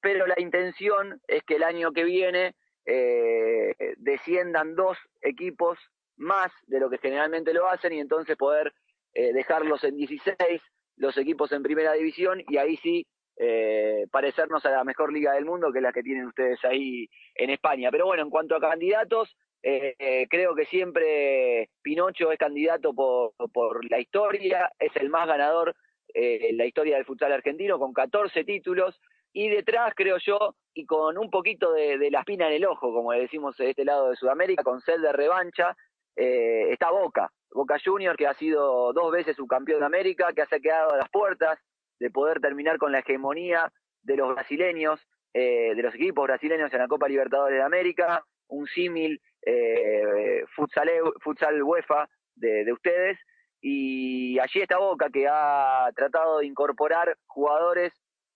Pero 0.00 0.26
la 0.26 0.38
intención 0.38 1.20
es 1.26 1.42
que 1.42 1.56
el 1.56 1.64
año 1.64 1.92
que 1.92 2.04
viene 2.04 2.54
eh, 2.86 3.74
desciendan 3.96 4.74
dos 4.76 4.96
equipos 5.20 5.78
más 6.18 6.52
de 6.66 6.80
lo 6.80 6.90
que 6.90 6.98
generalmente 6.98 7.54
lo 7.54 7.68
hacen 7.68 7.92
y 7.92 8.00
entonces 8.00 8.36
poder 8.36 8.72
eh, 9.14 9.32
dejarlos 9.32 9.82
en 9.84 9.96
16, 9.96 10.60
los 10.96 11.16
equipos 11.16 11.52
en 11.52 11.62
primera 11.62 11.92
división 11.94 12.42
y 12.48 12.56
ahí 12.58 12.76
sí 12.78 13.06
eh, 13.36 14.06
parecernos 14.10 14.64
a 14.66 14.70
la 14.70 14.84
mejor 14.84 15.12
liga 15.12 15.32
del 15.32 15.44
mundo 15.44 15.72
que 15.72 15.78
es 15.78 15.82
la 15.82 15.92
que 15.92 16.02
tienen 16.02 16.26
ustedes 16.26 16.62
ahí 16.64 17.08
en 17.34 17.50
España. 17.50 17.90
Pero 17.90 18.06
bueno, 18.06 18.22
en 18.22 18.30
cuanto 18.30 18.56
a 18.56 18.60
candidatos, 18.60 19.36
eh, 19.62 19.96
eh, 19.98 20.26
creo 20.28 20.54
que 20.54 20.66
siempre 20.66 21.68
Pinocho 21.82 22.30
es 22.30 22.38
candidato 22.38 22.94
por, 22.94 23.32
por 23.52 23.90
la 23.90 23.98
historia, 23.98 24.70
es 24.78 24.94
el 24.96 25.10
más 25.10 25.26
ganador 25.26 25.74
eh, 26.14 26.50
en 26.50 26.56
la 26.56 26.66
historia 26.66 26.96
del 26.96 27.04
futsal 27.04 27.32
argentino 27.32 27.78
con 27.78 27.92
14 27.92 28.44
títulos 28.44 29.00
y 29.32 29.48
detrás 29.48 29.92
creo 29.96 30.18
yo 30.18 30.54
y 30.74 30.86
con 30.86 31.18
un 31.18 31.28
poquito 31.28 31.72
de, 31.72 31.98
de 31.98 32.10
la 32.10 32.20
espina 32.20 32.46
en 32.46 32.54
el 32.54 32.66
ojo, 32.66 32.92
como 32.92 33.12
le 33.12 33.20
decimos 33.20 33.56
de 33.56 33.70
este 33.70 33.84
lado 33.84 34.10
de 34.10 34.16
Sudamérica, 34.16 34.62
con 34.62 34.80
sed 34.80 35.00
de 35.00 35.12
revancha, 35.12 35.76
eh, 36.18 36.72
está 36.72 36.90
Boca, 36.90 37.30
Boca 37.52 37.76
Junior 37.82 38.16
que 38.16 38.26
ha 38.26 38.34
sido 38.34 38.92
dos 38.92 39.12
veces 39.12 39.36
subcampeón 39.36 39.80
de 39.80 39.86
América, 39.86 40.32
que 40.34 40.44
se 40.46 40.56
ha 40.56 40.60
quedado 40.60 40.92
a 40.92 40.96
las 40.96 41.08
puertas 41.10 41.60
de 42.00 42.10
poder 42.10 42.40
terminar 42.40 42.76
con 42.78 42.90
la 42.90 42.98
hegemonía 42.98 43.72
de 44.02 44.16
los 44.16 44.34
brasileños, 44.34 45.00
eh, 45.32 45.74
de 45.76 45.82
los 45.82 45.94
equipos 45.94 46.26
brasileños 46.26 46.72
en 46.72 46.80
la 46.80 46.88
Copa 46.88 47.06
Libertadores 47.06 47.58
de 47.58 47.64
América, 47.64 48.24
un 48.48 48.66
símil 48.66 49.20
eh, 49.46 50.44
futsal, 50.56 50.90
futsal 51.20 51.62
UEFA 51.62 52.08
de, 52.34 52.64
de 52.64 52.72
ustedes, 52.72 53.18
y 53.60 54.38
allí 54.40 54.60
está 54.60 54.78
Boca 54.78 55.10
que 55.10 55.28
ha 55.28 55.88
tratado 55.94 56.38
de 56.38 56.46
incorporar 56.46 57.16
jugadores. 57.26 57.92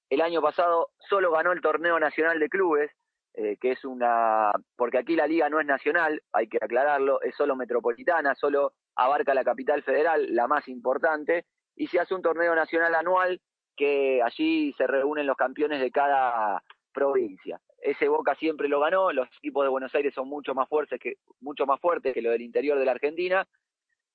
El 0.09 0.21
año 0.21 0.41
pasado 0.41 0.91
solo 1.09 1.33
ganó 1.33 1.53
el 1.53 1.61
torneo 1.61 1.99
nacional 1.99 2.39
de 2.39 2.49
clubes, 2.49 2.93
eh, 3.35 3.57
que 3.59 3.73
es 3.73 3.85
una, 3.85 4.53
porque 4.77 4.99
aquí 4.99 5.17
la 5.17 5.27
liga 5.27 5.49
no 5.49 5.59
es 5.59 5.67
nacional, 5.67 6.23
hay 6.33 6.49
que 6.49 6.59
aclararlo, 6.61 7.23
es 7.23 7.35
solo 7.35 7.57
metropolitana, 7.57 8.35
solo 8.35 8.75
abarca 8.95 9.33
la 9.33 9.43
capital 9.45 9.83
federal, 9.83 10.35
la 10.35 10.47
más 10.47 10.69
importante, 10.69 11.47
y 11.75 11.87
se 11.87 11.99
hace 11.99 12.15
un 12.15 12.21
torneo 12.21 12.55
nacional 12.55 12.95
anual 12.95 13.41
que 13.75 14.21
allí 14.23 14.75
se 14.75 14.87
reúnen 14.87 15.27
los 15.27 15.37
campeones 15.37 15.81
de 15.81 15.91
cada 15.91 16.63
provincia. 16.93 17.59
Ese 17.79 18.07
Boca 18.07 18.35
siempre 18.35 18.69
lo 18.69 18.81
ganó, 18.81 19.13
los 19.13 19.29
equipos 19.39 19.65
de 19.65 19.71
Buenos 19.71 19.95
Aires 19.95 20.13
son 20.15 20.29
mucho 20.29 20.55
más 20.55 20.69
fuertes 20.69 21.01
que, 21.01 21.15
mucho 21.41 21.65
más 21.65 21.81
fuertes 21.81 22.13
que 22.13 22.21
los 22.21 22.33
del 22.33 22.43
interior 22.43 22.79
de 22.79 22.85
la 22.85 22.93
Argentina, 22.93 23.49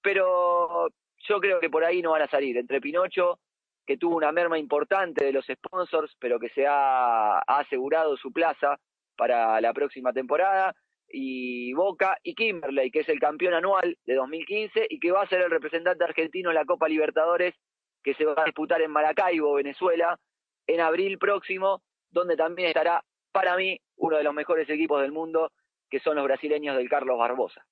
pero 0.01 0.89
yo 1.17 1.39
creo 1.39 1.59
que 1.59 1.71
por 1.71 1.83
ahí 1.83 2.03
no 2.03 2.11
van 2.11 2.21
a 2.21 2.29
salir. 2.29 2.55
Entre 2.55 2.79
Pinocho, 2.79 3.39
que 3.85 3.97
tuvo 3.97 4.15
una 4.15 4.31
merma 4.31 4.59
importante 4.59 5.25
de 5.25 5.31
los 5.31 5.45
sponsors, 5.45 6.15
pero 6.19 6.39
que 6.39 6.49
se 6.49 6.67
ha 6.67 7.39
asegurado 7.39 8.15
su 8.15 8.31
plaza 8.31 8.79
para 9.17 9.59
la 9.59 9.73
próxima 9.73 10.13
temporada, 10.13 10.75
y 11.09 11.73
Boca 11.73 12.17
y 12.23 12.35
Kimberley, 12.35 12.91
que 12.91 12.99
es 12.99 13.09
el 13.09 13.19
campeón 13.19 13.53
anual 13.53 13.97
de 14.05 14.15
2015 14.15 14.87
y 14.89 14.99
que 14.99 15.11
va 15.11 15.23
a 15.23 15.27
ser 15.27 15.41
el 15.41 15.49
representante 15.49 16.03
argentino 16.03 16.49
en 16.49 16.55
la 16.55 16.65
Copa 16.65 16.87
Libertadores 16.87 17.55
que 18.03 18.13
se 18.13 18.25
va 18.25 18.35
a 18.37 18.45
disputar 18.45 18.81
en 18.81 18.91
Maracaibo, 18.91 19.53
Venezuela, 19.53 20.17
en 20.65 20.79
abril 20.81 21.17
próximo, 21.17 21.81
donde 22.09 22.37
también 22.37 22.69
estará 22.69 23.03
para 23.31 23.55
mí 23.57 23.79
uno 23.97 24.17
de 24.17 24.23
los 24.23 24.33
mejores 24.33 24.69
equipos 24.69 25.01
del 25.01 25.11
mundo, 25.11 25.51
que 25.89 25.99
son 25.99 26.15
los 26.15 26.23
brasileños 26.23 26.77
del 26.77 26.89
Carlos 26.89 27.17
Barbosa. 27.17 27.65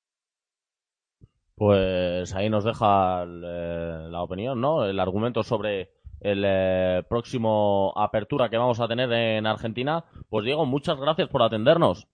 Pues 1.55 2.35
ahí 2.35 2.49
nos 2.49 2.65
deja 2.65 3.23
eh, 3.23 4.07
la 4.09 4.21
opinión, 4.21 4.59
¿no? 4.59 4.85
El 4.85 4.99
argumento 4.99 5.41
sobre 5.41 5.89
el 6.21 6.43
eh, 6.45 7.03
próximo 7.07 7.93
apertura 7.95 8.49
que 8.49 8.57
vamos 8.57 8.79
a 8.79 8.87
tener 8.87 9.11
en 9.11 9.45
Argentina. 9.45 10.05
Pues 10.29 10.45
Diego, 10.45 10.65
muchas 10.65 10.99
gracias 10.99 11.29
por 11.29 11.41
atendernos. 11.43 12.07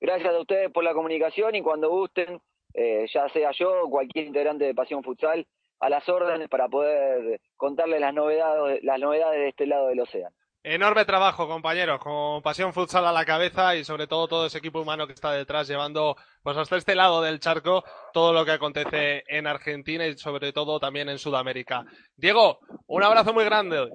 Gracias 0.00 0.34
a 0.34 0.40
ustedes 0.40 0.70
por 0.70 0.84
la 0.84 0.92
comunicación 0.92 1.54
y 1.54 1.62
cuando 1.62 1.88
gusten, 1.88 2.40
eh, 2.74 3.06
ya 3.12 3.28
sea 3.30 3.50
yo 3.52 3.84
o 3.84 3.90
cualquier 3.90 4.26
integrante 4.26 4.64
de 4.64 4.74
Pasión 4.74 5.02
Futsal, 5.02 5.46
a 5.80 5.88
las 5.90 6.08
órdenes 6.08 6.48
para 6.48 6.68
poder 6.68 7.40
contarles 7.56 8.00
las 8.00 8.14
novedades, 8.14 8.82
las 8.82 8.98
novedades 9.00 9.40
de 9.40 9.48
este 9.48 9.66
lado 9.66 9.88
del 9.88 10.00
océano. 10.00 10.34
Enorme 10.68 11.04
trabajo, 11.04 11.46
compañeros, 11.46 12.00
con 12.00 12.42
Pasión 12.42 12.72
Futsal 12.72 13.06
a 13.06 13.12
la 13.12 13.24
cabeza 13.24 13.76
y 13.76 13.84
sobre 13.84 14.08
todo 14.08 14.26
todo 14.26 14.46
ese 14.46 14.58
equipo 14.58 14.80
humano 14.80 15.06
que 15.06 15.12
está 15.12 15.30
detrás 15.30 15.68
llevando 15.68 16.16
pues 16.42 16.56
hasta 16.56 16.76
este 16.76 16.96
lado 16.96 17.22
del 17.22 17.38
charco 17.38 17.84
todo 18.12 18.32
lo 18.32 18.44
que 18.44 18.50
acontece 18.50 19.22
en 19.28 19.46
Argentina 19.46 20.04
y 20.08 20.18
sobre 20.18 20.52
todo 20.52 20.80
también 20.80 21.08
en 21.08 21.20
Sudamérica. 21.20 21.84
Diego, 22.16 22.58
un 22.88 23.04
abrazo 23.04 23.32
muy 23.32 23.44
grande. 23.44 23.88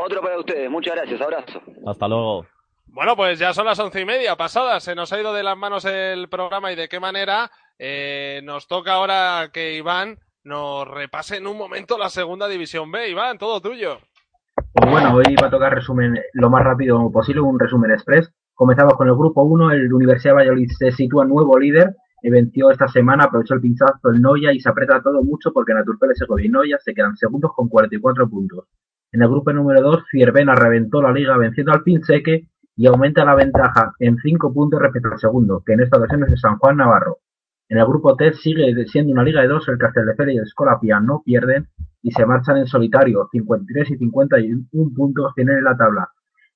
Otro 0.00 0.22
para 0.22 0.38
ustedes, 0.38 0.70
muchas 0.70 0.94
gracias, 0.94 1.20
abrazo. 1.22 1.60
Hasta 1.84 2.06
luego. 2.06 2.46
Bueno, 2.86 3.16
pues 3.16 3.36
ya 3.36 3.52
son 3.52 3.66
las 3.66 3.80
once 3.80 4.00
y 4.00 4.04
media 4.04 4.36
pasadas, 4.36 4.84
se 4.84 4.94
nos 4.94 5.12
ha 5.12 5.20
ido 5.20 5.34
de 5.34 5.42
las 5.42 5.56
manos 5.56 5.86
el 5.86 6.28
programa 6.28 6.70
y 6.70 6.76
de 6.76 6.88
qué 6.88 7.00
manera. 7.00 7.50
Eh, 7.80 8.42
nos 8.44 8.68
toca 8.68 8.92
ahora 8.92 9.50
que 9.52 9.74
Iván 9.74 10.20
nos 10.44 10.86
repase 10.86 11.38
en 11.38 11.48
un 11.48 11.58
momento 11.58 11.98
la 11.98 12.10
segunda 12.10 12.46
división 12.46 12.92
B. 12.92 13.08
Iván, 13.08 13.38
todo 13.38 13.60
tuyo. 13.60 13.98
Bueno, 14.86 15.14
hoy 15.14 15.34
va 15.42 15.48
a 15.48 15.50
tocar 15.50 15.74
resumen 15.74 16.18
lo 16.34 16.50
más 16.50 16.62
rápido 16.62 17.10
posible, 17.10 17.40
un 17.40 17.58
resumen 17.58 17.90
express. 17.90 18.30
Comenzamos 18.54 18.94
con 18.94 19.08
el 19.08 19.14
grupo 19.14 19.42
1, 19.42 19.72
el 19.72 19.92
Universidad 19.92 20.34
Valladolid 20.34 20.70
se 20.70 20.92
sitúa 20.92 21.24
nuevo 21.24 21.58
líder, 21.58 21.96
eh, 22.22 22.30
venció 22.30 22.70
esta 22.70 22.86
semana, 22.86 23.24
aprovechó 23.24 23.54
el 23.54 23.60
pinchazo 23.60 24.10
el 24.12 24.22
Noya 24.22 24.52
y 24.52 24.60
se 24.60 24.68
aprieta 24.68 25.02
todo 25.02 25.22
mucho 25.22 25.52
porque 25.52 25.74
Naturpele, 25.74 26.14
Segovia 26.14 26.46
y 26.46 26.48
Noya 26.48 26.78
se 26.78 26.94
quedan 26.94 27.16
segundos 27.16 27.50
con 27.56 27.68
44 27.68 28.28
puntos. 28.28 28.66
En 29.10 29.22
el 29.22 29.28
grupo 29.28 29.52
número 29.52 29.82
2, 29.82 30.04
Fiervena 30.10 30.54
reventó 30.54 31.02
la 31.02 31.12
liga 31.12 31.36
venciendo 31.36 31.72
al 31.72 31.82
Pinseque 31.82 32.48
y 32.76 32.86
aumenta 32.86 33.24
la 33.24 33.34
ventaja 33.34 33.92
en 33.98 34.16
5 34.16 34.52
puntos 34.54 34.80
respecto 34.80 35.08
al 35.10 35.18
segundo, 35.18 35.62
que 35.66 35.72
en 35.72 35.80
esta 35.80 35.98
ocasión 35.98 36.22
es 36.24 36.30
el 36.30 36.38
San 36.38 36.58
Juan 36.58 36.76
Navarro. 36.76 37.18
En 37.70 37.78
el 37.78 37.86
grupo 37.86 38.16
T 38.16 38.32
sigue 38.32 38.86
siendo 38.86 39.12
una 39.12 39.22
liga 39.22 39.42
de 39.42 39.48
dos, 39.48 39.68
el 39.68 39.76
Castelldefels 39.76 40.32
y 40.32 40.36
el 40.38 40.44
Escolapia 40.44 41.00
no 41.00 41.22
pierden 41.22 41.68
y 42.02 42.10
se 42.12 42.24
marchan 42.24 42.56
en 42.56 42.66
solitario, 42.66 43.28
53 43.30 43.90
y 43.90 43.96
51 43.98 44.62
puntos 44.96 45.32
tienen 45.34 45.58
en 45.58 45.64
la 45.64 45.76
tabla. 45.76 46.08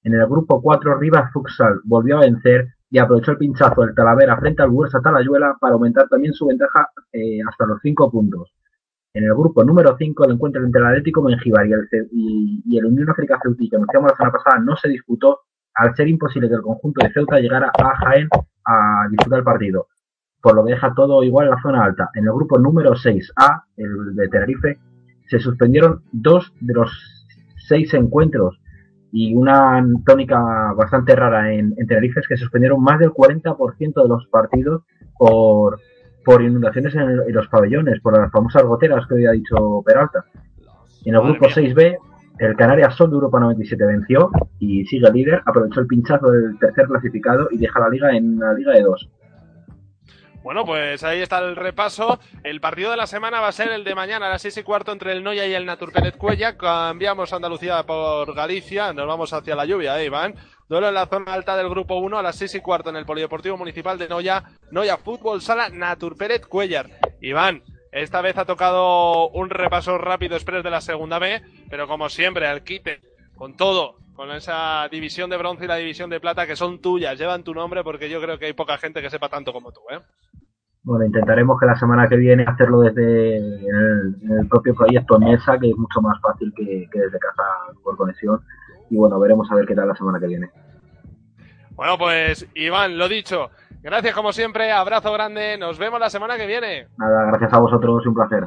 En 0.04 0.14
el 0.14 0.26
grupo 0.26 0.62
4, 0.62 0.98
Rivas 0.98 1.30
Futsal 1.32 1.80
volvió 1.84 2.16
a 2.16 2.20
vencer 2.20 2.68
y 2.90 2.98
aprovechó 2.98 3.32
el 3.32 3.38
pinchazo 3.38 3.82
del 3.82 3.94
Talavera 3.94 4.38
frente 4.38 4.62
al 4.62 4.70
Bursa 4.70 5.00
Talayuela 5.00 5.56
para 5.60 5.74
aumentar 5.74 6.08
también 6.08 6.32
su 6.32 6.46
ventaja 6.46 6.88
eh, 7.12 7.40
hasta 7.46 7.66
los 7.66 7.78
5 7.82 8.10
puntos. 8.10 8.52
En 9.14 9.24
el 9.24 9.34
grupo 9.34 9.62
número 9.62 9.94
5, 9.98 10.24
el 10.24 10.32
encuentro 10.32 10.64
entre 10.64 10.80
el 10.80 10.86
Atlético 10.86 11.22
Mengíbar 11.22 11.66
y 11.66 11.72
el, 11.72 11.88
y, 12.10 12.62
y 12.66 12.78
el 12.78 12.86
Unión 12.86 13.10
África 13.10 13.38
Ceutí, 13.42 13.68
que 13.68 13.76
anunciamos 13.76 14.10
la 14.10 14.16
semana 14.16 14.32
pasada, 14.32 14.62
no 14.64 14.74
se 14.76 14.88
disputó 14.88 15.40
al 15.74 15.94
ser 15.94 16.08
imposible 16.08 16.48
que 16.48 16.54
el 16.54 16.62
conjunto 16.62 17.04
de 17.04 17.12
Ceuta 17.12 17.38
llegara 17.38 17.70
a 17.78 17.96
Jaén 17.96 18.28
a 18.64 19.06
disputar 19.10 19.40
el 19.40 19.44
partido, 19.44 19.88
por 20.42 20.54
lo 20.54 20.64
que 20.64 20.72
deja 20.72 20.92
todo 20.94 21.22
igual 21.22 21.46
en 21.46 21.50
la 21.52 21.62
zona 21.62 21.84
alta. 21.84 22.10
En 22.14 22.24
el 22.24 22.32
grupo 22.32 22.58
número 22.58 22.92
6A, 22.94 23.62
el 23.76 24.14
de 24.16 24.28
Tenerife, 24.28 24.78
se 25.28 25.38
suspendieron 25.38 26.02
dos 26.12 26.52
de 26.60 26.74
los 26.74 26.90
seis 27.68 27.94
encuentros 27.94 28.58
y 29.12 29.34
una 29.34 29.84
tónica 30.04 30.72
bastante 30.74 31.14
rara 31.14 31.52
en, 31.52 31.74
en 31.76 31.86
Tenerife 31.86 32.20
es 32.20 32.28
que 32.28 32.36
se 32.36 32.42
suspendieron 32.42 32.82
más 32.82 32.98
del 32.98 33.10
40% 33.10 34.02
de 34.02 34.08
los 34.08 34.26
partidos 34.28 34.82
por, 35.16 35.78
por 36.24 36.42
inundaciones 36.42 36.94
en, 36.94 37.02
el- 37.02 37.20
en 37.28 37.34
los 37.34 37.46
pabellones, 37.48 38.00
por 38.00 38.18
las 38.18 38.30
famosas 38.32 38.64
goteras 38.64 39.06
que 39.06 39.14
hoy 39.14 39.26
ha 39.26 39.32
dicho 39.32 39.82
Peralta. 39.86 40.24
En 41.04 41.14
el 41.14 41.20
Madre 41.20 41.38
grupo 41.38 41.46
mía. 41.46 41.74
6B, 41.74 41.96
el 42.38 42.56
Canarias 42.56 42.94
Sol 42.96 43.10
de 43.10 43.14
Europa 43.16 43.38
97 43.40 43.84
venció 43.86 44.30
y 44.58 44.84
sigue 44.86 45.10
líder, 45.12 45.42
aprovechó 45.44 45.80
el 45.80 45.86
pinchazo 45.86 46.30
del 46.30 46.58
tercer 46.58 46.86
clasificado 46.86 47.48
y 47.50 47.58
deja 47.58 47.78
la 47.80 47.88
liga 47.90 48.16
en 48.16 48.38
la 48.38 48.52
liga 48.54 48.72
de 48.72 48.82
dos. 48.82 49.08
Bueno, 50.42 50.64
pues 50.64 51.04
ahí 51.04 51.20
está 51.20 51.38
el 51.38 51.54
repaso. 51.54 52.18
El 52.42 52.60
partido 52.60 52.90
de 52.90 52.96
la 52.96 53.06
semana 53.06 53.40
va 53.40 53.48
a 53.48 53.52
ser 53.52 53.70
el 53.70 53.84
de 53.84 53.94
mañana 53.94 54.26
a 54.26 54.30
las 54.30 54.42
seis 54.42 54.56
y 54.56 54.64
cuarto 54.64 54.90
entre 54.90 55.12
el 55.12 55.22
Noya 55.22 55.46
y 55.46 55.54
el 55.54 55.64
Naturpenet 55.64 56.16
Cuella. 56.16 56.56
Cambiamos 56.56 57.32
Andalucía 57.32 57.84
por 57.84 58.34
Galicia. 58.34 58.92
Nos 58.92 59.06
vamos 59.06 59.32
hacia 59.32 59.54
la 59.54 59.66
lluvia, 59.66 60.00
¿eh, 60.00 60.06
Iván? 60.06 60.34
Duelo 60.68 60.88
en 60.88 60.94
la 60.94 61.06
zona 61.06 61.32
alta 61.32 61.56
del 61.56 61.68
grupo 61.68 61.96
1 61.96 62.18
a 62.18 62.22
las 62.22 62.36
seis 62.36 62.54
y 62.56 62.60
cuarto 62.60 62.90
en 62.90 62.96
el 62.96 63.06
Polideportivo 63.06 63.56
Municipal 63.56 63.98
de 63.98 64.08
Noya. 64.08 64.42
Noya 64.72 64.96
Fútbol 64.96 65.42
Sala 65.42 65.68
Naturperet 65.68 66.46
Cuellar. 66.48 66.90
Iván, 67.20 67.62
esta 67.92 68.20
vez 68.20 68.36
ha 68.36 68.44
tocado 68.44 69.28
un 69.28 69.48
repaso 69.48 69.96
rápido 69.96 70.34
express 70.34 70.64
de 70.64 70.70
la 70.70 70.80
segunda 70.80 71.20
B, 71.20 71.40
pero 71.70 71.86
como 71.86 72.08
siempre, 72.08 72.48
al 72.48 72.64
quite, 72.64 73.00
con 73.36 73.56
todo, 73.56 73.98
con 74.14 74.30
esa 74.30 74.88
división 74.90 75.30
de 75.30 75.36
bronce 75.36 75.64
y 75.64 75.68
la 75.68 75.76
división 75.76 76.10
de 76.10 76.20
plata 76.20 76.46
que 76.46 76.56
son 76.56 76.80
tuyas, 76.80 77.18
llevan 77.18 77.42
tu 77.42 77.54
nombre 77.54 77.82
porque 77.82 78.10
yo 78.10 78.20
creo 78.20 78.38
que 78.38 78.46
hay 78.46 78.52
poca 78.52 78.78
gente 78.78 79.00
que 79.00 79.10
sepa 79.10 79.28
tanto 79.28 79.52
como 79.52 79.72
tú, 79.72 79.80
¿eh? 79.90 80.00
Bueno, 80.84 81.04
intentaremos 81.04 81.60
que 81.60 81.66
la 81.66 81.76
semana 81.76 82.08
que 82.08 82.16
viene 82.16 82.44
hacerlo 82.44 82.80
desde 82.80 83.36
el, 83.36 84.48
propio 84.50 84.74
proyecto 84.74 85.18
mesa, 85.18 85.56
que 85.58 85.70
es 85.70 85.76
mucho 85.76 86.00
más 86.00 86.20
fácil 86.20 86.52
que, 86.56 86.88
que 86.90 86.98
desde 86.98 87.18
casa 87.20 87.42
por 87.84 87.96
conexión. 87.96 88.40
Y 88.90 88.96
bueno, 88.96 89.20
veremos 89.20 89.48
a 89.50 89.54
ver 89.54 89.64
qué 89.64 89.76
tal 89.76 89.86
la 89.86 89.94
semana 89.94 90.18
que 90.18 90.26
viene. 90.26 90.50
Bueno, 91.70 91.96
pues 91.96 92.48
Iván, 92.54 92.98
lo 92.98 93.08
dicho. 93.08 93.50
Gracias 93.82 94.14
como 94.14 94.32
siempre, 94.32 94.70
abrazo 94.70 95.12
grande, 95.12 95.56
nos 95.58 95.78
vemos 95.78 95.98
la 95.98 96.10
semana 96.10 96.36
que 96.36 96.46
viene. 96.46 96.86
Nada, 96.96 97.26
gracias 97.26 97.52
a 97.52 97.58
vosotros 97.58 98.06
un 98.06 98.14
placer. 98.14 98.46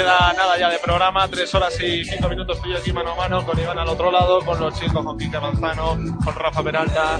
Queda 0.00 0.32
nada 0.32 0.58
ya 0.58 0.70
de 0.70 0.78
programa, 0.78 1.28
tres 1.28 1.54
horas 1.54 1.78
y 1.82 2.04
cinco 2.04 2.28
minutos 2.28 2.56
estoy 2.56 2.74
aquí 2.74 2.92
mano 2.92 3.12
a 3.12 3.16
mano 3.16 3.44
con 3.44 3.58
Iván 3.58 3.78
al 3.78 3.88
otro 3.88 4.10
lado, 4.10 4.40
con 4.40 4.58
los 4.58 4.78
chicos, 4.80 5.04
con 5.04 5.18
Quique 5.18 5.38
Manzano, 5.38 5.96
con 6.24 6.34
Rafa 6.34 6.62
Peralta, 6.62 7.18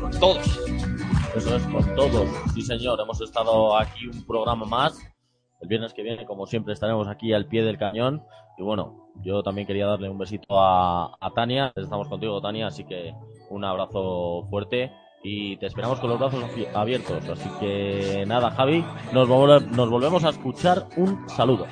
con 0.00 0.10
todos. 0.18 0.60
Eso 1.36 1.56
es 1.56 1.62
con 1.64 1.94
todos. 1.94 2.28
Sí, 2.54 2.62
señor. 2.62 2.98
Hemos 3.00 3.20
estado 3.20 3.76
aquí 3.78 4.08
un 4.08 4.26
programa 4.26 4.64
más. 4.64 4.98
El 5.60 5.68
viernes 5.68 5.92
que 5.94 6.02
viene, 6.02 6.24
como 6.26 6.46
siempre, 6.46 6.72
estaremos 6.74 7.06
aquí 7.08 7.32
al 7.32 7.46
pie 7.46 7.62
del 7.62 7.78
cañón. 7.78 8.24
Y 8.58 8.62
bueno, 8.62 9.10
yo 9.22 9.42
también 9.42 9.66
quería 9.66 9.86
darle 9.86 10.08
un 10.08 10.18
besito 10.18 10.46
a, 10.58 11.16
Tania. 11.34 11.72
Estamos 11.76 12.08
contigo, 12.08 12.40
Tania, 12.40 12.66
así 12.68 12.84
que 12.84 13.14
un 13.50 13.64
abrazo 13.64 14.46
fuerte. 14.50 14.90
Y 15.22 15.56
te 15.58 15.66
esperamos 15.66 16.00
con 16.00 16.08
los 16.10 16.18
brazos 16.18 16.42
abi- 16.42 16.68
abiertos. 16.74 17.28
Así 17.28 17.48
que 17.60 18.24
nada, 18.26 18.50
Javi, 18.52 18.84
nos, 19.12 19.28
volve- 19.28 19.66
nos 19.66 19.90
volvemos 19.90 20.24
a 20.24 20.30
escuchar. 20.30 20.86
Un 20.96 21.28
saludo. 21.28 21.66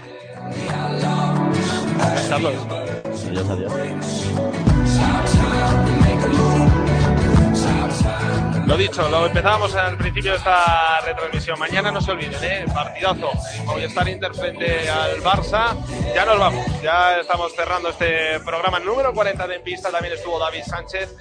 Carlos. 2.29 2.55
Adiós, 3.27 3.49
adiós. 3.49 3.73
Lo 8.67 8.79
dicho, 8.79 9.09
lo 9.09 9.27
empezábamos 9.27 9.75
al 9.77 9.97
principio 9.99 10.33
de 10.33 10.39
esta 10.39 11.01
retransmisión. 11.03 11.59
Mañana 11.59 11.91
no 11.93 12.01
se 12.01 12.13
olviden, 12.13 12.43
¿eh? 12.43 12.65
Partidazo. 12.73 13.31
Movistar 13.67 14.09
Inter 14.09 14.35
frente 14.35 14.89
al 14.89 15.21
Barça. 15.23 15.77
Ya 16.15 16.25
nos 16.25 16.39
vamos. 16.39 16.65
Ya 16.83 17.21
estamos 17.21 17.55
cerrando 17.55 17.91
este 17.91 18.41
programa 18.41 18.81
número 18.81 19.13
40 19.13 19.47
de 19.47 19.57
En 19.57 19.63
Pista. 19.63 19.91
También 19.91 20.15
estuvo 20.15 20.39
David 20.39 20.63
Sánchez. 20.67 21.15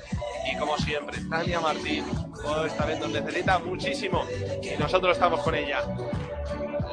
Y 0.52 0.58
como 0.58 0.78
siempre, 0.78 1.20
Tania 1.30 1.60
Martín. 1.60 2.06
Oh, 2.46 2.66
esta 2.66 2.86
vez 2.86 3.00
nos 3.00 3.10
necesita 3.10 3.60
muchísimo. 3.60 4.26
Y 4.62 4.80
nosotros 4.82 5.14
estamos 5.14 5.42
con 5.42 5.54
ella. 5.54 5.84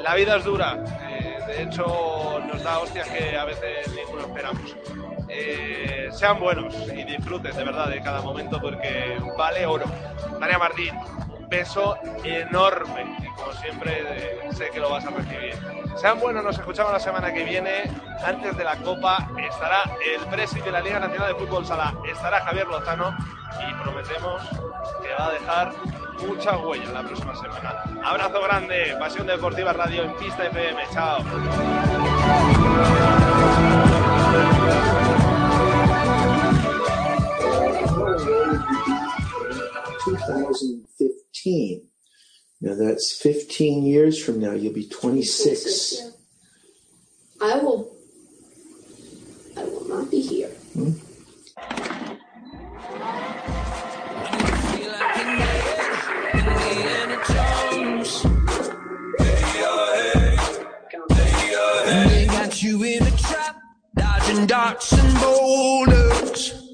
La 0.02 0.15
vida 0.15 0.36
es 0.36 0.44
dura. 0.44 1.10
De 1.51 1.62
hecho, 1.65 2.41
nos 2.47 2.62
da 2.62 2.79
hostias 2.79 3.09
que 3.09 3.37
a 3.37 3.45
veces 3.45 3.93
ninguno 3.95 4.23
esperamos. 4.23 4.77
Eh, 5.29 6.09
sean 6.12 6.41
buenos 6.41 6.75
y 6.89 7.05
disfruten 7.05 7.55
de 7.55 7.65
verdad 7.65 7.89
de 7.89 8.01
cada 8.03 8.20
momento 8.20 8.61
porque 8.61 9.17
vale 9.37 9.67
oro. 9.67 9.85
Tania 10.39 10.59
Martín, 10.59 10.95
beso 11.49 11.97
enorme 12.25 13.17
y 13.20 13.27
como 13.35 13.53
siempre 13.55 14.41
sé 14.53 14.70
que 14.70 14.81
lo 14.81 14.91
vas 14.91 15.05
a 15.07 15.11
recibir. 15.11 15.55
Sean 15.97 16.20
buenos, 16.20 16.45
nos 16.45 16.59
escuchamos 16.59 16.93
la 16.93 17.01
semana 17.01 17.33
que 17.33 17.45
viene. 17.45 17.83
Antes 18.25 18.57
de 18.57 18.65
la 18.65 18.77
Copa 18.77 19.29
estará 19.39 19.83
el 20.05 20.25
presidente 20.27 20.70
de 20.70 20.73
la 20.73 20.81
Liga 20.81 21.01
Nacional 21.01 21.29
de 21.29 21.35
Fútbol 21.35 21.67
Sala, 21.67 21.95
estará 22.11 22.41
Javier 22.43 22.67
Lozano 22.69 23.17
y 23.69 23.83
prometemos 23.83 24.43
que 25.03 25.12
va 25.19 25.27
a 25.27 25.33
dejar 25.33 25.73
mucha 26.27 26.57
huella 26.59 26.91
la 26.93 27.03
próxima 27.03 27.35
semana. 27.35 27.85
Abrazo 28.05 28.43
grande, 28.43 28.97
Pasión 28.99 29.27
Deportiva 29.27 29.73
Radio 29.73 30.05
en 30.05 30.15
Pista 30.17 30.47
FM. 30.47 30.83
Chao. 30.93 31.19
2015. 40.05 41.83
Now 42.61 42.75
that's 42.75 43.13
15 43.13 43.85
years 43.87 44.23
from 44.23 44.41
now. 44.41 44.53
You'll 44.53 44.75
be 44.75 44.87
26. 44.87 46.13
I 47.41 47.59
will. 47.59 47.91
I 49.57 49.65
will 49.65 49.89
not 49.89 50.11
be 50.11 50.21
here. 50.21 50.51
They 50.75 50.93
you 62.63 62.83
in 62.83 63.03
a 63.03 63.11
trap, 63.17 63.57
dodging 63.97 64.47
darts 64.47 64.93
and 64.93 65.21
boulders. 65.21 66.70